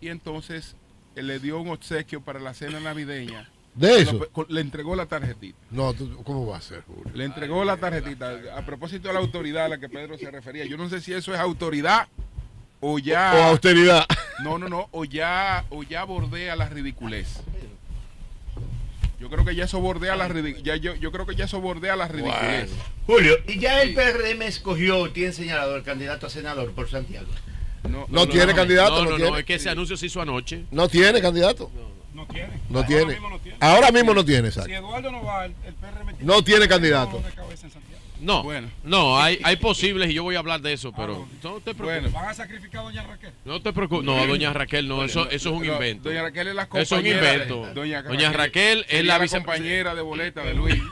Y 0.00 0.08
entonces 0.08 0.76
él 1.16 1.26
le 1.26 1.38
dio 1.40 1.60
un 1.60 1.68
obsequio 1.70 2.20
para 2.20 2.38
la 2.40 2.54
cena 2.54 2.80
navideña. 2.80 3.48
¿De 3.74 4.00
eso? 4.02 4.18
Lo- 4.34 4.46
Le 4.48 4.60
entregó 4.60 4.96
la 4.96 5.06
tarjetita. 5.06 5.56
No, 5.70 5.94
¿cómo 6.24 6.46
va 6.46 6.56
a 6.56 6.60
ser, 6.62 6.82
Julio? 6.82 7.12
Le 7.14 7.24
entregó 7.24 7.64
la 7.64 7.76
tarjetita. 7.76 8.36
A 8.56 8.64
propósito 8.64 9.08
de 9.08 9.14
la 9.14 9.20
autoridad 9.20 9.66
a 9.66 9.68
la 9.68 9.78
que 9.78 9.88
Pedro 9.88 10.16
se 10.18 10.30
refería. 10.30 10.64
Yo 10.64 10.76
no 10.76 10.88
sé 10.88 11.00
si 11.00 11.12
eso 11.12 11.32
es 11.32 11.38
autoridad 11.40 12.08
o 12.80 12.98
ya. 12.98 13.34
O 13.36 13.42
austeridad. 13.50 14.04
No, 14.42 14.58
no, 14.58 14.68
no. 14.68 14.88
O 14.92 15.04
ya, 15.04 15.64
o 15.70 15.82
ya 15.82 16.04
bordea 16.04 16.56
la 16.56 16.68
ridiculez. 16.68 17.40
Yo 19.20 19.28
creo 19.28 19.44
que 19.44 19.54
ya 19.54 19.64
eso 19.64 19.80
bordea 19.80 20.14
la 20.16 20.28
ridiculez. 20.28 20.62
Ya, 20.62 20.76
yo, 20.76 20.94
yo 20.94 21.10
creo 21.10 21.26
que 21.26 21.34
ya 21.34 21.46
eso 21.46 21.60
bordea 21.60 21.96
la 21.96 22.06
ridiculez. 22.08 22.70
Julio, 23.06 23.36
y 23.48 23.58
ya 23.58 23.82
el 23.82 23.92
PRM 23.94 24.42
escogió, 24.42 25.10
tiene 25.10 25.32
señalado 25.32 25.74
el 25.76 25.82
candidato 25.82 26.26
a 26.26 26.30
senador 26.30 26.70
por 26.72 26.88
Santiago. 26.88 27.26
No, 27.88 28.06
No 28.08 28.28
tiene 28.28 28.54
candidato, 28.54 28.96
No, 28.96 29.04
no 29.04 29.10
no, 29.10 29.16
tiene. 29.16 29.30
no, 29.32 29.38
es 29.38 29.44
que 29.44 29.54
ese 29.54 29.70
anuncio 29.70 29.96
se 29.96 30.06
hizo 30.06 30.20
anoche. 30.20 30.64
No 30.70 30.88
tiene 30.88 31.20
candidato. 31.20 31.70
No 32.14 32.26
tiene. 32.26 32.48
No 32.68 32.78
Ahora 32.80 32.86
tiene. 32.88 33.04
mismo 33.12 33.28
no 33.30 33.38
tiene. 33.38 33.56
Ahora 33.60 33.92
mismo 33.92 34.14
no 34.14 34.24
tiene, 34.24 34.50
Si 34.50 34.58
exacto. 34.58 34.72
Eduardo 34.72 35.10
no 35.12 35.22
va, 35.24 35.44
el, 35.46 35.54
el 35.66 35.74
PRM 35.74 36.06
No 36.20 36.42
tiene 36.42 36.42
tiene 36.42 36.68
candidato. 36.68 37.22
No, 38.20 38.42
Bueno. 38.42 38.68
no, 38.84 39.18
hay, 39.20 39.38
hay 39.44 39.56
posibles 39.56 40.10
y 40.10 40.14
yo 40.14 40.22
voy 40.24 40.34
a 40.34 40.40
hablar 40.40 40.60
de 40.60 40.72
eso, 40.72 40.92
pero 40.92 41.28
no 41.42 41.60
te 41.60 41.74
preocupes. 41.74 42.02
Bueno. 42.02 42.10
¿Van 42.10 42.28
a 42.28 42.34
sacrificar 42.34 42.80
a 42.80 42.84
doña 42.84 43.02
Raquel? 43.06 43.32
No 43.44 43.62
te 43.62 43.72
preocupes. 43.72 44.04
No, 44.04 44.26
doña 44.26 44.52
Raquel, 44.52 44.88
no, 44.88 45.04
eso, 45.04 45.28
eso 45.30 45.50
es 45.50 45.56
un 45.56 45.64
invento. 45.64 46.08
Doña 46.08 46.22
Raquel 46.22 46.48
es 46.48 46.54
la 46.54 46.62
Eso 46.62 46.78
es 46.80 46.90
un 46.92 46.96
compañera. 46.98 47.32
invento. 47.34 47.66
de- 47.66 47.74
Doña, 47.74 48.02
Doña 48.02 48.32
Raquel 48.32 48.84
es 48.88 49.04
la 49.04 49.18
la 49.18 49.22
vice- 49.24 49.36
compañera 49.36 49.94
de 49.94 50.02
boleta 50.02 50.42
de 50.42 50.54
Luis. 50.54 50.82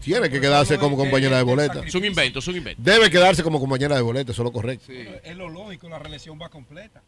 Tiene 0.00 0.28
que 0.30 0.40
quedarse 0.40 0.78
como 0.78 0.96
compañera 0.96 1.36
de 1.36 1.42
boleta. 1.44 1.80
Es 1.86 1.94
un 1.94 2.04
invento, 2.04 2.38
es 2.40 2.48
un 2.48 2.56
invento. 2.56 2.80
Debe 2.82 3.08
quedarse 3.10 3.42
como 3.42 3.60
compañera 3.60 3.94
de 3.96 4.02
boleta, 4.02 4.32
eso 4.32 4.42
es 4.42 4.44
lo 4.44 4.52
correcto. 4.52 4.86
Sí, 4.86 5.04
Es 5.24 5.36
lo 5.36 5.48
lógico, 5.48 5.88
la 5.88 5.98
reelección 5.98 6.38
va 6.40 6.48
completa. 6.48 7.02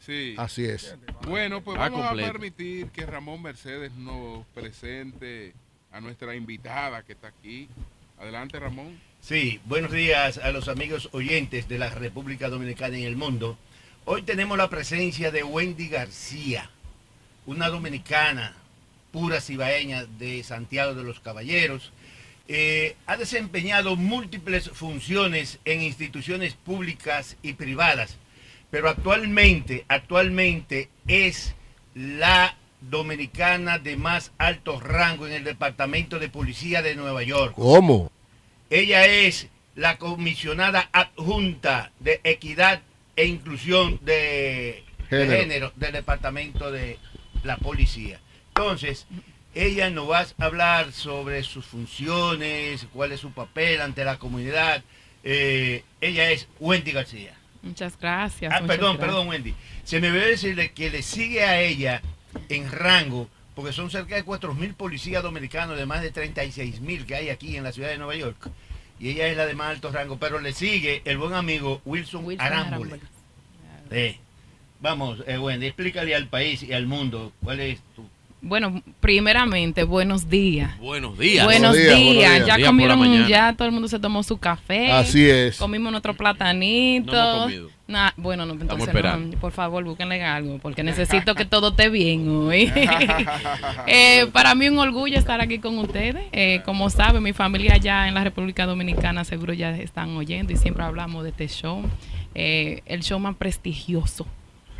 sí. 0.00 0.34
Así 0.36 0.64
es. 0.64 0.94
Bueno, 1.26 1.62
pues 1.62 1.76
Va 1.78 1.88
vamos 1.88 2.06
completo. 2.06 2.28
a 2.28 2.32
permitir 2.32 2.88
que 2.90 3.06
Ramón 3.06 3.40
Mercedes 3.42 3.92
nos 3.92 4.44
presente 4.48 5.54
a 5.90 6.00
nuestra 6.00 6.34
invitada 6.36 7.02
que 7.02 7.12
está 7.12 7.28
aquí. 7.28 7.68
Adelante, 8.18 8.60
Ramón. 8.60 9.00
Sí, 9.20 9.60
buenos 9.64 9.90
días 9.90 10.38
a 10.38 10.52
los 10.52 10.68
amigos 10.68 11.08
oyentes 11.12 11.68
de 11.68 11.78
la 11.78 11.90
República 11.90 12.48
Dominicana 12.48 12.96
y 12.96 13.04
el 13.04 13.16
mundo. 13.16 13.58
Hoy 14.04 14.22
tenemos 14.22 14.56
la 14.56 14.70
presencia 14.70 15.30
de 15.30 15.42
Wendy 15.42 15.88
García, 15.88 16.70
una 17.46 17.68
dominicana 17.68 18.54
pura 19.12 19.40
cibaeña 19.40 20.04
de 20.04 20.42
Santiago 20.44 20.94
de 20.94 21.02
los 21.02 21.20
Caballeros. 21.20 21.92
Eh, 22.46 22.96
ha 23.06 23.16
desempeñado 23.16 23.96
múltiples 23.96 24.70
funciones 24.70 25.58
en 25.64 25.82
instituciones 25.82 26.54
públicas 26.54 27.36
y 27.42 27.54
privadas, 27.54 28.16
pero 28.70 28.88
actualmente, 28.88 29.84
actualmente 29.88 30.88
es 31.08 31.54
la 31.94 32.56
dominicana 32.90 33.78
de 33.78 33.96
más 33.96 34.32
alto 34.38 34.80
rango 34.80 35.26
en 35.26 35.32
el 35.32 35.44
Departamento 35.44 36.18
de 36.18 36.28
Policía 36.28 36.82
de 36.82 36.96
Nueva 36.96 37.22
York. 37.22 37.54
¿Cómo? 37.56 38.10
Ella 38.70 39.06
es 39.06 39.48
la 39.74 39.98
comisionada 39.98 40.88
adjunta 40.92 41.90
de 42.00 42.20
equidad 42.24 42.82
e 43.16 43.26
inclusión 43.26 43.98
de 44.02 44.84
de 45.10 45.26
Género. 45.26 45.72
del 45.76 45.92
departamento 45.92 46.72
de 46.72 46.98
la 47.42 47.56
policía. 47.56 48.20
Entonces, 48.48 49.06
ella 49.54 49.90
nos 49.90 50.10
va 50.10 50.20
a 50.20 50.44
hablar 50.44 50.92
sobre 50.92 51.42
sus 51.42 51.64
funciones, 51.64 52.86
cuál 52.92 53.12
es 53.12 53.20
su 53.20 53.30
papel 53.32 53.80
ante 53.80 54.04
la 54.04 54.18
comunidad. 54.18 54.82
Eh, 55.22 55.84
ella 56.00 56.30
es 56.30 56.48
Wendy 56.58 56.92
García. 56.92 57.34
Muchas 57.62 57.98
gracias. 57.98 58.52
Ah, 58.52 58.60
muchas 58.60 58.76
perdón, 58.76 58.96
gracias. 58.96 59.06
perdón, 59.14 59.28
Wendy. 59.28 59.54
Se 59.84 60.00
me 60.00 60.10
debe 60.10 60.28
decirle 60.30 60.72
que 60.72 60.90
le 60.90 61.02
sigue 61.02 61.44
a 61.44 61.60
ella 61.60 62.02
en 62.48 62.70
rango, 62.70 63.28
porque 63.54 63.72
son 63.72 63.90
cerca 63.90 64.16
de 64.16 64.24
4.000 64.24 64.74
policías 64.74 65.22
dominicanos 65.22 65.76
de 65.76 65.86
más 65.86 66.02
de 66.02 66.12
36.000 66.12 67.06
que 67.06 67.14
hay 67.14 67.28
aquí 67.30 67.56
en 67.56 67.64
la 67.64 67.72
ciudad 67.72 67.88
de 67.88 67.98
Nueva 67.98 68.16
York. 68.16 68.50
Y 69.00 69.10
ella 69.10 69.28
es 69.28 69.36
la 69.36 69.46
de 69.46 69.54
más 69.54 69.70
alto 69.70 69.90
rango, 69.90 70.18
pero 70.18 70.40
le 70.40 70.52
sigue 70.52 71.02
el 71.04 71.18
buen 71.18 71.34
amigo 71.34 71.80
Wilson, 71.84 72.24
Wilson. 72.24 72.46
Eh, 73.90 74.18
Vamos, 74.84 75.24
eh, 75.26 75.38
Wendy, 75.38 75.68
explícale 75.68 76.14
al 76.14 76.28
país 76.28 76.62
y 76.62 76.74
al 76.74 76.86
mundo 76.86 77.32
cuál 77.42 77.60
es 77.60 77.80
tu... 77.96 78.06
Bueno, 78.44 78.82
primeramente, 79.00 79.84
buenos 79.84 80.28
días. 80.28 80.78
Buenos 80.78 81.18
días. 81.18 81.46
Buenos 81.46 81.70
Buenos 81.70 81.76
días, 81.76 81.96
días. 81.96 82.30
buenos 82.30 82.46
días. 82.46 82.58
Ya 82.58 82.66
comieron, 82.66 83.26
ya 83.26 83.52
todo 83.54 83.66
el 83.66 83.72
mundo 83.72 83.88
se 83.88 83.98
tomó 83.98 84.22
su 84.22 84.36
café. 84.36 84.92
Así 84.92 85.24
es. 85.24 85.56
Comimos 85.56 85.90
nuestro 85.90 86.12
platanito. 86.12 87.12
No 87.12 87.18
hemos 87.22 87.42
comido. 87.44 87.70
Nah, 87.86 88.10
bueno, 88.18 88.44
no, 88.44 88.52
entonces 88.52 88.86
esperando. 88.88 89.34
no, 89.34 89.40
por 89.40 89.52
favor, 89.52 89.82
búsquenle 89.82 90.22
algo, 90.22 90.58
porque 90.58 90.82
necesito 90.82 91.34
que 91.34 91.46
todo 91.46 91.68
esté 91.68 91.88
bien 91.88 92.28
hoy. 92.28 92.70
Eh, 93.86 94.26
para 94.32 94.54
mí 94.54 94.68
un 94.68 94.78
orgullo 94.78 95.18
estar 95.18 95.40
aquí 95.40 95.58
con 95.58 95.78
ustedes. 95.78 96.24
Eh, 96.32 96.60
como 96.66 96.90
saben, 96.90 97.22
mi 97.22 97.32
familia 97.32 97.74
allá 97.74 98.08
en 98.08 98.14
la 98.14 98.24
República 98.24 98.66
Dominicana 98.66 99.24
seguro 99.24 99.54
ya 99.54 99.70
están 99.76 100.16
oyendo 100.16 100.52
y 100.52 100.56
siempre 100.56 100.84
hablamos 100.84 101.24
de 101.24 101.30
este 101.30 101.48
show. 101.48 101.82
Eh, 102.34 102.82
el 102.86 103.02
show 103.02 103.18
más 103.18 103.36
prestigioso 103.36 104.26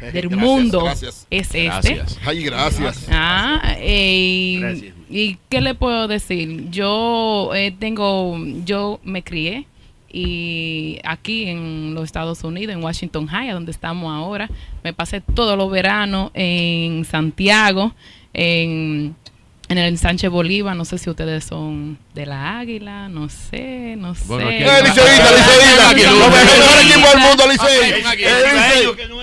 del 0.00 0.28
Gracias, 0.28 0.40
mundo 0.40 0.84
gracias. 0.84 1.26
es 1.30 1.46
este. 1.46 1.64
Gracias. 1.64 2.18
Ay, 2.24 2.42
gracias. 2.44 3.06
Ah, 3.10 3.74
eh, 3.78 4.58
Gracias. 4.60 4.94
y 5.08 5.38
qué 5.48 5.60
le 5.60 5.74
puedo 5.74 6.08
decir? 6.08 6.70
Yo 6.70 7.50
eh, 7.54 7.74
tengo, 7.78 8.36
yo 8.64 9.00
me 9.04 9.22
crié 9.22 9.66
y 10.12 11.00
aquí 11.02 11.48
en 11.48 11.92
los 11.94 12.04
Estados 12.04 12.44
Unidos, 12.44 12.76
en 12.76 12.84
Washington 12.84 13.26
High, 13.26 13.50
donde 13.50 13.72
estamos 13.72 14.12
ahora, 14.14 14.48
me 14.84 14.92
pasé 14.92 15.20
todos 15.20 15.58
los 15.58 15.70
veranos 15.72 16.30
en 16.34 17.04
Santiago, 17.04 17.92
en, 18.32 19.16
en 19.68 19.78
el 19.78 19.98
Sánchez 19.98 20.30
Bolívar. 20.30 20.76
No 20.76 20.84
sé 20.84 20.98
si 20.98 21.08
ustedes 21.10 21.44
son 21.44 21.98
de 22.14 22.26
la 22.26 22.58
Águila, 22.58 23.08
no 23.08 23.28
sé, 23.28 23.96
no 23.96 24.14
sé. 24.14 24.24
Bueno, 24.26 24.48
aquí 24.48 24.56
Eh, 24.62 24.82
liceísta, 24.82 25.30
liceísta. 25.30 25.92
No. 26.10 26.30
del 27.04 27.18
mundo. 27.18 27.44
Eh. 27.68 28.04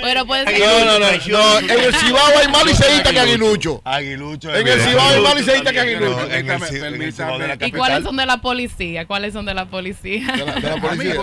Pero 0.04 0.26
puede 0.26 0.46
ser- 0.46 0.60
No, 0.60 0.86
no, 0.86 1.00
no, 1.00 1.00
no. 1.00 1.60
En 1.60 1.70
el 1.80 1.94
Cibao 1.96 2.28
hay 2.42 2.48
más 2.52 2.66
liceístas 2.66 3.14
que 3.14 3.20
Aguilucho. 3.20 3.82
Aguilucho. 3.86 4.56
En 4.56 4.68
el 4.68 4.82
Cibao 4.82 5.10
hay 5.10 5.22
más 5.22 5.36
liceístas 5.36 5.74
que 5.74 5.80
Aguilucho. 5.80 6.28
¿Y 7.66 7.72
cuáles 7.72 8.04
son 8.04 8.18
de 8.18 8.26
la 8.26 8.38
policía? 8.42 9.06
¿Cuáles 9.06 9.34
son 9.34 9.46
de 9.46 9.54
la 9.54 9.66
policía? 9.66 10.32
De 10.34 10.46
la, 10.46 10.76
policía. 10.78 11.16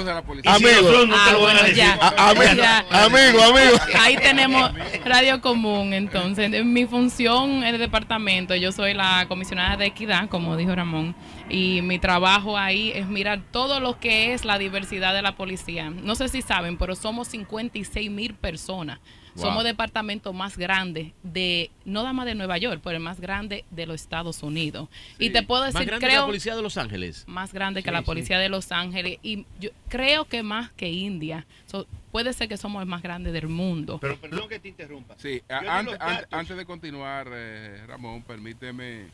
Amigos 0.45 1.09
Ah, 1.11 2.31
Amigo, 2.31 2.55
Ya. 2.57 2.85
amigo, 2.91 3.43
amigo. 3.43 3.79
Ahí 4.01 4.17
tenemos 4.17 4.71
Radio 5.05 5.41
Común, 5.41 5.93
entonces. 5.93 6.53
En 6.53 6.73
Mi 6.73 6.87
función 6.87 7.65
en 7.65 7.75
el 7.75 7.79
departamento, 7.79 8.55
yo 8.55 8.71
soy 8.73 8.95
la 8.95 9.08
comisionada 9.29 9.77
de 9.77 9.87
equidad, 9.87 10.29
como 10.29 10.57
dijo 10.57 10.75
Ramón, 10.75 11.15
y 11.49 11.83
mi 11.83 11.99
trabajo 11.99 12.57
ahí 12.57 12.93
es 12.95 13.07
mirar 13.07 13.41
todo 13.51 13.81
lo 13.81 13.99
que 13.99 14.33
es 14.35 14.45
la 14.45 14.59
diversidad 14.59 15.15
de 15.15 15.23
la 15.23 15.37
policía. 15.37 15.91
No 15.91 16.15
sé 16.15 16.29
si 16.29 16.43
saben, 16.43 16.77
pero 16.77 16.95
somos 16.95 17.29
56 17.29 18.11
mil 18.11 18.35
personas. 18.35 18.99
Wow. 19.35 19.45
Somos 19.45 19.65
departamento 19.65 20.33
más 20.33 20.59
grande 20.59 21.15
de, 21.23 21.71
no 21.85 22.01
nada 22.03 22.13
más 22.13 22.27
de 22.27 22.35
Nueva 22.35 22.59
York, 22.59 22.81
pero 22.83 22.97
el 22.97 23.03
más 23.03 23.21
grande 23.21 23.65
de 23.71 23.87
los 23.87 24.01
Estados 24.01 24.43
Unidos. 24.43 24.89
Y 25.19 25.31
te 25.31 25.45
puedo 25.45 25.63
Más 25.63 25.75
decir, 25.75 25.87
grande 25.87 26.09
que 26.09 26.13
la 26.13 26.27
policía 26.27 26.57
de 26.57 26.63
Los 26.63 26.77
Ángeles. 26.77 27.25
más 27.29 27.53
grande 27.53 27.83
que 27.85 27.93
la 27.93 28.01
sí. 28.01 28.05
policía 28.05 28.39
de 28.41 28.49
Los 28.49 28.73
Ángeles 28.73 29.19
y 29.23 29.47
yo 29.61 29.71
creo 29.89 30.25
que 30.25 30.43
más 30.43 30.71
que 30.73 30.89
India. 30.91 31.47
So, 31.67 31.87
puede 32.19 32.33
ser 32.33 32.49
que 32.49 32.57
somos 32.57 32.83
el 32.83 32.89
más 32.89 33.01
grande 33.01 33.31
del 33.31 33.47
mundo. 33.47 33.99
Pero 34.01 34.17
perdón 34.17 34.49
que 34.49 34.59
te 34.59 34.67
interrumpa. 34.71 35.15
Sí, 35.19 35.41
antes, 35.49 35.97
antes- 36.33 36.57
de 36.57 36.65
continuar, 36.67 37.29
eh, 37.33 37.85
Ramón, 37.87 38.25
permíteme 38.25 39.07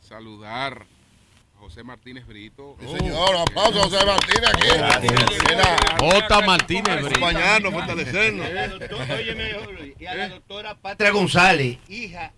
saludar 0.00 0.86
a 1.54 1.58
José 1.58 1.84
Martínez 1.84 2.26
Brito. 2.26 2.78
Sí, 2.80 2.86
Señor, 2.98 3.36
aplausos 3.36 3.92
a 3.92 4.00
José 4.00 4.06
Martínez 4.06 4.48
aquí. 4.54 5.06
Mira, 5.50 5.76
J. 6.00 6.46
Martínez 6.46 6.82
Brito. 7.02 7.08
acompañarnos, 7.08 7.72
fortalecernos. 7.74 8.46
Y 8.46 8.50
a 8.50 8.54
la 8.54 8.68
doctora- 8.68 9.14
óyeme, 9.16 9.54
óyeme, 9.56 9.94
y 10.00 10.06
a 10.06 10.14
la 10.14 10.28
doctora 10.30 10.74
Patria 10.76 11.10
González, 11.10 11.76
hija 11.90 12.32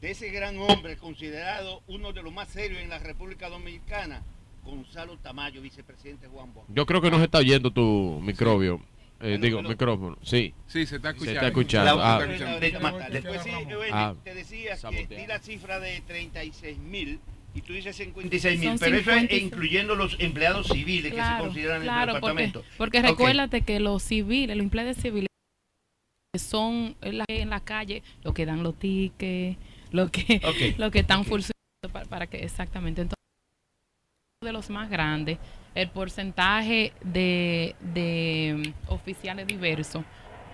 de 0.00 0.12
ese 0.12 0.30
gran 0.30 0.56
hombre 0.60 0.96
considerado 0.98 1.82
uno 1.88 2.12
de 2.12 2.22
los 2.22 2.32
más 2.32 2.46
serios 2.46 2.80
en 2.80 2.90
la 2.90 3.00
República 3.00 3.48
Dominicana, 3.48 4.22
Gonzalo 4.64 5.16
Tamayo, 5.18 5.60
vicepresidente 5.62 6.28
Juan 6.28 6.54
Bosch. 6.54 6.66
Yo 6.68 6.86
creo 6.86 7.00
que 7.00 7.10
nos 7.10 7.22
está 7.22 7.38
oyendo 7.38 7.72
tu 7.72 8.20
microbio. 8.22 8.80
Eh, 9.20 9.36
digo, 9.40 9.62
micrófono. 9.62 10.16
Sí. 10.22 10.54
Sí, 10.68 10.86
se 10.86 10.96
está 10.96 11.10
Se 11.10 11.16
escuchando. 11.16 11.32
está 11.40 11.46
escuchando. 11.48 11.96
La- 11.96 12.16
Ah. 12.16 12.18
Se 12.20 12.32
está 12.34 12.66
escuchando. 12.66 12.98
tarde. 12.98 13.12
Después 13.20 13.42
sí, 13.42 13.50
Wendy, 13.50 13.74
Ah. 13.92 14.14
te 14.22 14.34
decía 14.34 14.70
que 14.70 14.76
Saboteado. 14.76 15.14
di 15.16 15.26
la 15.26 15.38
cifra 15.40 15.80
de 15.80 16.00
36 16.02 16.78
mil 16.78 17.18
y 17.54 17.62
tú 17.62 17.72
dices 17.72 17.96
56 17.96 18.60
mil, 18.60 18.76
pero 18.78 18.96
eso 18.96 19.10
es 19.10 19.16
56. 19.20 19.42
incluyendo 19.42 19.94
los 19.96 20.16
empleados 20.20 20.68
civiles 20.68 21.12
que 21.12 21.20
se 21.20 21.38
consideran 21.40 21.82
en 21.82 21.88
el 21.88 22.06
departamento. 22.06 22.64
porque 22.76 23.02
recuérdate 23.02 23.62
que 23.62 23.80
los 23.80 24.02
civiles, 24.04 24.56
los 24.56 24.62
empleados 24.64 24.96
civiles 24.98 25.26
son 26.38 26.94
en 27.00 27.18
la, 27.18 27.24
en 27.28 27.50
la 27.50 27.60
calle 27.60 28.02
los 28.22 28.34
que 28.34 28.46
dan 28.46 28.62
los 28.62 28.78
tickets, 28.78 29.56
los 29.90 30.10
que, 30.10 30.40
los 30.78 30.92
que 30.92 30.98
están 31.00 31.20
ok. 31.20 31.26
funcionando 31.26 31.92
para, 31.92 32.04
para 32.04 32.26
que 32.28 32.38
exactamente. 32.44 33.00
Entonces, 33.02 33.16
de 34.44 34.52
los 34.52 34.70
más 34.70 34.88
grandes, 34.88 35.38
el 35.74 35.88
porcentaje 35.90 36.92
de, 37.02 37.74
de 37.80 38.72
mm, 38.88 38.92
oficiales 38.92 39.46
diversos 39.46 40.04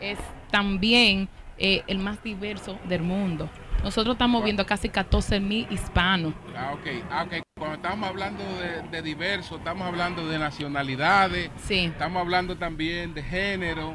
es 0.00 0.18
también 0.50 1.28
eh, 1.58 1.82
el 1.86 1.98
más 1.98 2.22
diverso 2.22 2.78
del 2.88 3.02
mundo. 3.02 3.48
Nosotros 3.82 4.14
estamos 4.14 4.42
viendo 4.42 4.64
casi 4.66 4.88
14 4.88 5.40
mil 5.40 5.66
hispanos. 5.70 6.34
Ah, 6.56 6.72
ok. 6.74 6.86
Ah, 7.10 7.24
ok. 7.24 7.42
Cuando 7.56 7.76
estamos 7.76 8.08
hablando 8.08 8.42
de, 8.58 8.82
de 8.90 9.02
diverso, 9.02 9.56
estamos 9.56 9.86
hablando 9.86 10.26
de 10.26 10.38
nacionalidades, 10.38 11.50
Sí, 11.62 11.84
estamos 11.84 12.20
hablando 12.20 12.56
también 12.56 13.14
de 13.14 13.22
género 13.22 13.94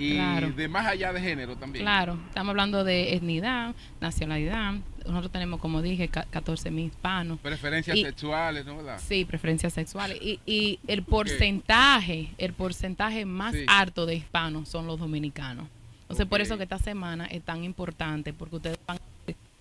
y 0.00 0.14
Claro. 0.14 0.50
de 0.52 0.68
más 0.68 0.86
allá 0.86 1.12
de 1.12 1.20
género 1.20 1.56
también. 1.56 1.84
Claro, 1.84 2.18
estamos 2.28 2.50
hablando 2.50 2.82
de 2.84 3.14
etnidad, 3.14 3.74
nacionalidad. 4.00 4.74
Nosotros 5.06 5.32
tenemos, 5.32 5.60
como 5.60 5.82
dije, 5.82 6.08
ca- 6.08 6.26
14 6.30 6.70
mil 6.70 6.86
hispanos. 6.86 7.38
Preferencias 7.40 7.96
Y- 7.96 8.02
sexuales, 8.04 8.64
¿no 8.66 8.76
verdad? 8.76 9.00
Sí, 9.06 9.24
preferencias 9.24 9.72
sexuales. 9.72 10.18
Y, 10.20 10.40
y 10.46 10.78
el 10.86 11.02
porcentaje, 11.02 12.30
el 12.38 12.52
porcentaje 12.52 13.24
más 13.24 13.54
Sí. 13.54 13.64
alto 13.66 14.06
de 14.06 14.14
hispanos 14.16 14.68
son 14.68 14.86
los 14.86 14.98
dominicanos. 14.98 15.66
Entonces, 16.02 16.26
por 16.26 16.40
eso 16.40 16.56
que 16.56 16.64
esta 16.64 16.78
semana 16.78 17.26
es 17.26 17.42
tan 17.42 17.64
importante, 17.64 18.32
porque 18.32 18.56
ustedes 18.56 18.78
van 18.86 18.96
a 18.96 19.00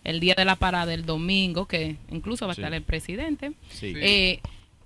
el 0.05 0.19
día 0.21 0.33
de 0.35 0.45
la 0.45 0.55
parada 0.55 0.93
el 0.93 1.05
domingo, 1.05 1.67
que 1.67 1.97
incluso 2.09 2.45
va 2.47 2.53
a 2.53 2.55
Sí. 2.55 2.61
estar 2.61 2.73
el 2.73 2.81
presidente. 2.83 3.51
Sí. 3.69 3.93
Sí. 3.93 4.39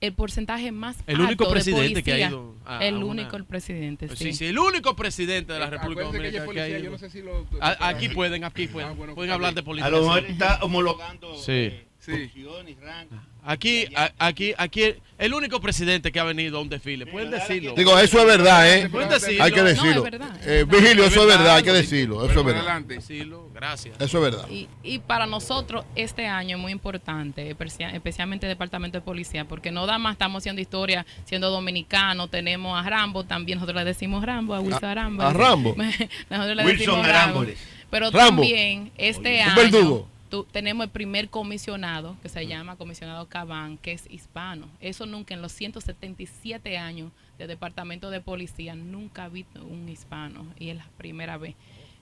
El 0.04 0.14
porcentaje 0.14 0.72
más 0.74 0.98
El 1.08 1.16
alto 1.16 1.28
único 1.28 1.46
de 1.46 1.52
presidente 1.52 2.04
que 2.04 2.12
ha 2.14 2.28
ido 2.28 2.56
a- 2.66 2.86
el 2.86 2.96
a 2.96 2.98
una- 2.98 3.06
único 3.08 3.38
el 3.38 3.46
presidente, 3.46 4.10
sí. 4.10 4.16
Sí, 4.18 4.34
sí, 4.34 4.46
el 4.48 4.60
único 4.60 4.96
presidente 4.98 5.54
de 5.54 5.60
la 5.60 5.68
Eh, 5.68 5.70
República 5.70 6.02
que 6.02 6.18
Dominicana 6.18 6.52
que 6.54 6.62
ha 6.62 6.68
ido. 6.70 6.80
yo 6.80 6.92
no 6.92 6.98
sé 6.98 7.10
si 7.10 7.22
lo- 7.22 7.48
A- 7.62 7.88
Aquí 7.88 8.10
pueden, 8.10 8.44
aquí 8.44 8.68
pueden, 8.68 8.90
Ah, 8.90 8.94
bueno, 8.94 9.16
pueden 9.16 9.32
hablar 9.32 9.54
de 9.54 9.64
política. 9.64 9.88
A 9.88 9.92
lo 9.92 10.02
mejor 10.02 10.26
está 10.26 10.60
homologando 10.62 11.36
Sí. 11.38 11.52
eh, 11.52 11.88
Sí. 12.00 12.12
posiciones, 12.12 12.78
rank. 12.82 13.12
Aquí, 13.46 13.88
a- 13.96 14.12
aquí, 14.20 14.54
aquí, 14.58 14.94
el 15.18 15.34
único 15.34 15.60
presidente 15.60 16.12
que 16.12 16.20
ha 16.20 16.24
venido 16.24 16.58
a 16.58 16.62
un 16.62 16.70
desfile, 16.70 17.06
pueden 17.06 17.30
decirlo. 17.30 17.74
Digo, 17.76 17.98
eso 18.00 18.20
es 18.20 18.26
verdad, 18.26 18.74
¿eh? 18.74 18.90
Pueden 18.90 19.10
decirlo. 19.10 19.44
Hay 19.44 19.52
que 19.52 19.60
No, 19.62 19.66
decirlo. 19.66 20.06
es 20.06 20.12
verdad, 20.12 20.38
es 20.42 20.48
Eh. 20.48 20.64
Vigilio, 20.66 21.04
eso 21.06 21.22
es 21.22 21.28
verdad, 21.28 21.56
hay 21.58 21.64
que 21.64 21.72
decirlo. 21.74 22.26
Eso 22.26 22.40
es 22.40 22.46
verdad. 22.46 22.62
adelante. 22.62 22.94
Decirlo, 22.96 23.50
gracias. 23.54 23.96
Eso 24.00 24.18
es 24.18 24.24
verdad. 24.32 24.50
Y, 24.50 24.70
y 24.82 25.00
para 25.00 25.26
nosotros 25.26 25.84
este 25.96 26.26
año 26.28 26.56
es 26.58 26.62
muy 26.62 26.72
importante, 26.72 27.50
especia- 27.50 27.90
especialmente 27.94 28.46
el 28.48 28.52
Departamento 28.54 28.98
de 28.98 29.02
Policía, 29.02 29.46
porque 29.46 29.72
no 29.72 29.86
da 29.86 29.98
más 29.98 30.14
estamos 30.14 30.42
haciendo 30.42 30.62
historia 30.62 31.06
siendo 31.26 31.50
dominicanos, 31.50 32.30
tenemos 32.32 32.80
a 32.82 32.90
Rambo, 32.90 33.24
también 33.26 33.58
nosotros 33.60 33.76
le 33.82 33.86
decimos 33.86 34.24
Rambo, 34.26 34.56
a 34.56 34.62
Wilson 34.62 34.86
A- 34.86 34.96
Rambo. 34.96 35.24
a 35.24 35.34
Rambo. 35.34 35.76
nosotros 36.30 36.56
le 36.56 36.64
Wilson 36.64 36.78
decimos 36.78 37.08
Rambo. 37.08 37.10
Arámboles. 37.42 37.60
Pero 37.90 38.10
Rambo. 38.10 38.42
también 38.42 38.92
este 38.98 39.36
Un 39.44 39.50
año 39.50 39.56
verdugo. 39.56 40.10
Tú- 40.34 40.46
tenemos 40.52 40.86
el 40.86 40.90
primer 40.90 41.30
comisionado 41.30 42.18
que 42.24 42.28
se 42.28 42.48
llama 42.48 42.76
comisionado 42.76 43.28
Cabán, 43.28 43.78
que 43.78 43.92
es 43.92 44.10
hispano. 44.10 44.68
Eso 44.82 45.06
nunca 45.06 45.36
en 45.36 45.44
los 45.44 45.52
177 45.52 46.76
años 46.80 47.12
de 47.38 47.46
Departamento 47.46 48.10
de 48.10 48.20
Policía 48.20 48.74
nunca 48.74 49.26
ha 49.26 49.30
visto 49.30 49.64
un 49.64 49.88
hispano 49.88 50.48
y 50.58 50.70
es 50.70 50.78
la 50.78 50.88
primera 50.98 51.38
vez. 51.38 51.54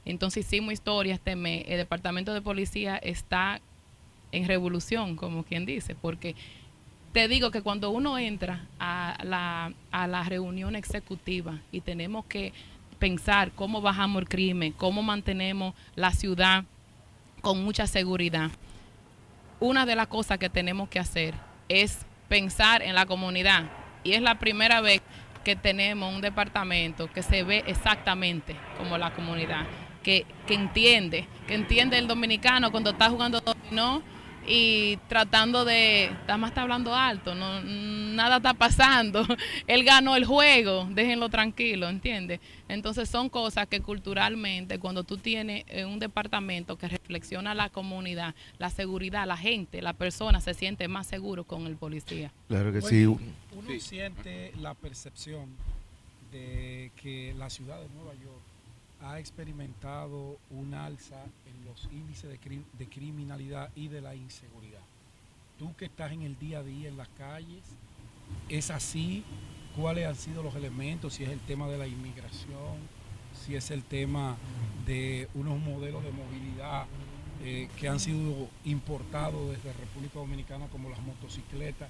Entonces 0.06 0.46
hicimos 0.46 0.72
historia 0.72 1.16
este 1.16 1.36
mes. 1.36 1.66
El 1.68 1.76
Departamento 1.76 2.34
de 2.34 2.42
Policía 2.42 2.96
está 2.96 3.60
en 4.32 4.48
revolución, 4.48 5.18
como 5.18 5.44
quien 5.44 5.66
dice, 5.66 5.94
porque 5.94 6.34
te 7.12 7.28
digo 7.28 7.52
que 7.52 7.62
cuando 7.62 7.90
uno 7.90 8.18
entra 8.18 8.66
a 8.80 9.18
la, 9.26 9.74
a 9.92 10.08
la 10.08 10.24
reunión 10.24 10.78
ejecutiva 10.78 11.60
y 11.74 11.82
tenemos 11.82 12.24
que 12.28 12.54
pensar 12.98 13.52
cómo 13.52 13.82
bajamos 13.82 14.22
el 14.22 14.30
crimen, 14.30 14.72
cómo 14.72 15.04
mantenemos 15.04 15.76
la 15.96 16.12
ciudad 16.14 16.64
con 17.42 17.64
mucha 17.64 17.88
seguridad, 17.88 18.52
una 19.60 19.86
de 19.86 19.96
las 19.96 20.08
cosas 20.08 20.38
que 20.38 20.50
tenemos 20.50 20.90
que 20.90 21.00
hacer 21.00 21.34
es 21.70 22.06
pensar 22.30 22.82
en 22.82 22.96
la 22.96 23.06
comunidad. 23.06 23.66
Y 24.04 24.14
es 24.14 24.22
la 24.22 24.40
primera 24.40 24.82
vez 24.82 25.02
que 25.44 25.56
tenemos 25.56 26.14
un 26.14 26.22
departamento 26.22 27.12
que 27.12 27.24
se 27.24 27.44
ve 27.44 27.64
exactamente 27.68 28.56
como 28.78 28.98
la 28.98 29.14
comunidad, 29.14 29.66
que, 30.04 30.26
que 30.48 30.54
entiende, 30.54 31.28
que 31.48 31.56
entiende 31.56 31.98
el 31.98 32.08
dominicano 32.08 32.72
cuando 32.72 32.92
está 32.92 33.10
jugando 33.10 33.42
dominó 33.42 34.02
y 34.48 34.98
tratando 35.08 35.66
de, 35.66 36.12
más 36.38 36.50
está 36.50 36.64
hablando 36.64 36.94
alto, 36.96 37.36
no 37.36 37.62
nada 37.64 38.38
está 38.38 38.54
pasando. 38.54 39.26
Él 39.68 39.84
ganó 39.84 40.16
el 40.16 40.26
juego, 40.26 40.88
déjenlo 40.92 41.30
tranquilo, 41.30 41.88
¿entiendes? 41.90 42.40
Entonces 42.68 43.10
son 43.10 43.30
cosas 43.30 43.68
que 43.68 43.82
culturalmente 43.82 44.80
cuando 44.80 45.04
tú 45.04 45.18
tienes 45.18 45.64
eh, 45.68 45.86
un 45.86 46.00
departamento 46.00 46.78
que 46.78 46.88
reflexiona 46.88 47.54
la 47.54 47.70
comunidad, 47.70 48.34
la 48.58 48.70
seguridad, 48.70 49.28
la 49.28 49.38
gente, 49.38 49.82
la 49.82 49.94
persona 49.94 50.42
se 50.42 50.54
siente 50.54 50.88
más 50.88 51.08
seguro 51.08 51.44
con 51.44 51.68
el 51.68 51.76
policía. 51.76 52.32
Claro 52.48 52.72
que 52.72 52.80
Bueno, 52.80 53.18
sí. 53.20 53.34
Uno 53.56 53.68
Sí. 53.68 53.80
siente 53.80 54.52
la 54.60 54.74
percepción 54.74 55.50
de 56.32 56.92
que 57.02 57.34
la 57.38 57.50
ciudad 57.50 57.80
de 57.80 57.88
Nueva 57.90 58.14
York 58.24 58.41
ha 59.04 59.20
experimentado 59.20 60.38
un 60.50 60.74
alza 60.74 61.24
en 61.46 61.66
los 61.66 61.90
índices 61.92 62.30
de, 62.30 62.40
cri- 62.40 62.64
de 62.78 62.88
criminalidad 62.88 63.70
y 63.76 63.88
de 63.88 64.02
la 64.02 64.16
inseguridad. 64.16 64.82
Tú 65.58 65.76
que 65.76 65.86
estás 65.86 66.12
en 66.12 66.22
el 66.22 66.38
día 66.40 66.60
a 66.60 66.64
día 66.64 66.90
en 66.90 66.98
las 66.98 67.10
calles, 67.10 67.64
¿es 68.50 68.72
así? 68.72 69.24
¿Cuáles 69.76 70.08
han 70.08 70.16
sido 70.16 70.44
los 70.44 70.56
elementos? 70.56 71.14
Si 71.14 71.24
es 71.24 71.30
el 71.30 71.40
tema 71.40 71.68
de 71.68 71.78
la 71.78 71.88
inmigración, 71.88 72.78
si 73.34 73.56
es 73.56 73.72
el 73.72 73.84
tema 73.84 74.36
de 74.86 75.30
unos 75.34 75.60
modelos 75.60 76.04
de 76.04 76.12
movilidad 76.12 76.86
eh, 77.44 77.70
que 77.78 77.88
han 77.88 78.00
sido 78.00 78.50
importados 78.66 79.50
desde 79.50 79.74
República 79.74 80.20
Dominicana 80.20 80.68
como 80.68 80.90
las 80.90 81.02
motocicletas. 81.02 81.90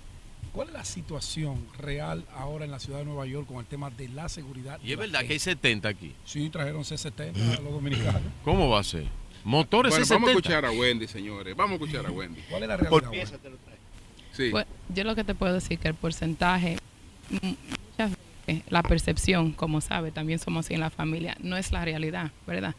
¿Cuál 0.54 0.68
es 0.68 0.74
la 0.74 0.84
situación 0.84 1.66
real 1.78 2.26
ahora 2.36 2.66
en 2.66 2.72
la 2.72 2.80
ciudad 2.80 3.00
de 3.00 3.06
Nueva 3.06 3.26
York 3.26 3.48
con 3.48 3.58
el 3.58 3.66
tema 3.66 3.90
de 3.90 4.10
la 4.10 4.28
seguridad? 4.28 4.80
Y 4.84 4.92
es 4.92 4.98
verdad 4.98 5.20
que 5.20 5.34
hay 5.34 5.40
gente? 5.40 5.70
70 5.70 5.88
aquí. 5.88 6.14
Sí, 6.26 6.50
trajeron 6.50 6.84
C70 6.84 7.58
a 7.58 7.62
los 7.62 7.72
dominicanos. 7.72 8.22
¿Cómo 8.44 8.70
va 8.70 8.80
a 8.80 8.84
ser? 8.84 9.06
Motores 9.46 9.92
Bueno, 9.92 10.06
C70. 10.06 10.10
vamos 10.10 10.28
a 10.28 10.32
escuchar 10.32 10.66
a 10.66 10.72
Wendy, 10.72 11.08
señores. 11.08 11.56
Vamos 11.56 11.72
a 11.80 11.84
escuchar 11.84 12.06
a 12.06 12.12
Wendy. 12.12 12.42
¿Cuál 12.50 12.64
es 12.64 12.70
la 12.70 12.78
realidad? 12.78 13.06
ahora? 13.06 13.26
Sí. 14.34 14.50
Pues, 14.52 14.66
yo 14.94 15.04
lo 15.06 15.16
que 15.16 15.24
te 15.24 15.36
puedo 15.36 15.54
decir 15.54 15.80
que 15.80 15.88
el 15.88 15.94
porcentaje, 15.94 16.78
mm, 17.30 17.36
muchas 17.46 18.18
veces, 18.46 18.64
la 18.70 18.84
percepción, 18.84 19.52
como 19.54 19.80
sabe, 19.80 20.12
también 20.12 20.40
somos 20.40 20.66
así 20.66 20.74
en 20.74 20.82
la 20.82 20.90
familia, 20.90 21.38
no 21.42 21.56
es 21.58 21.72
la 21.72 21.86
realidad, 21.86 22.32
¿verdad? 22.46 22.76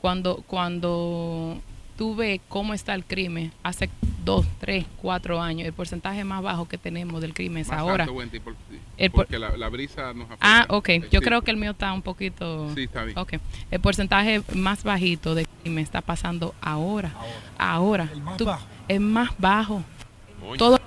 Cuando, 0.00 0.44
cuando 0.46 1.60
tú 1.96 2.14
ves 2.14 2.40
cómo 2.48 2.74
está 2.74 2.94
el 2.94 3.04
crimen 3.04 3.52
hace 3.62 3.88
dos, 4.24 4.44
tres, 4.60 4.84
cuatro 5.00 5.40
años, 5.40 5.66
el 5.66 5.72
porcentaje 5.72 6.24
más 6.24 6.42
bajo 6.42 6.66
que 6.66 6.78
tenemos 6.78 7.20
del 7.20 7.32
crimen 7.32 7.58
es 7.62 7.68
Más 7.68 7.78
ahora. 7.78 8.04
alto, 8.04 8.14
Wendy, 8.14 8.40
por- 8.40 8.56
El 8.98 9.10
por- 9.10 9.24
porque 9.26 9.38
la, 9.38 9.56
la 9.56 9.68
brisa 9.68 10.12
nos 10.14 10.26
afecta. 10.26 10.38
Ah, 10.60 10.66
ok. 10.68 10.88
Yo 11.10 11.20
sí. 11.20 11.24
creo 11.24 11.42
que 11.42 11.50
el 11.52 11.56
mío 11.56 11.70
está 11.72 11.92
un 11.92 12.02
poquito... 12.02 12.72
Sí, 12.74 12.82
está 12.84 13.04
bien. 13.04 13.16
Ok. 13.18 13.34
El 13.70 13.80
porcentaje 13.80 14.42
más 14.54 14.82
bajito 14.84 15.34
de 15.34 15.46
crimen 15.62 15.84
está 15.84 16.00
pasando 16.00 16.54
ahora. 16.60 17.12
Ahora. 17.56 18.08
El 18.12 18.20
más 18.22 18.36
Tú- 18.36 18.44
bajo. 18.46 18.66
El 18.88 19.00
más 19.00 19.30
bajo. 19.38 19.82
Todo, 20.58 20.78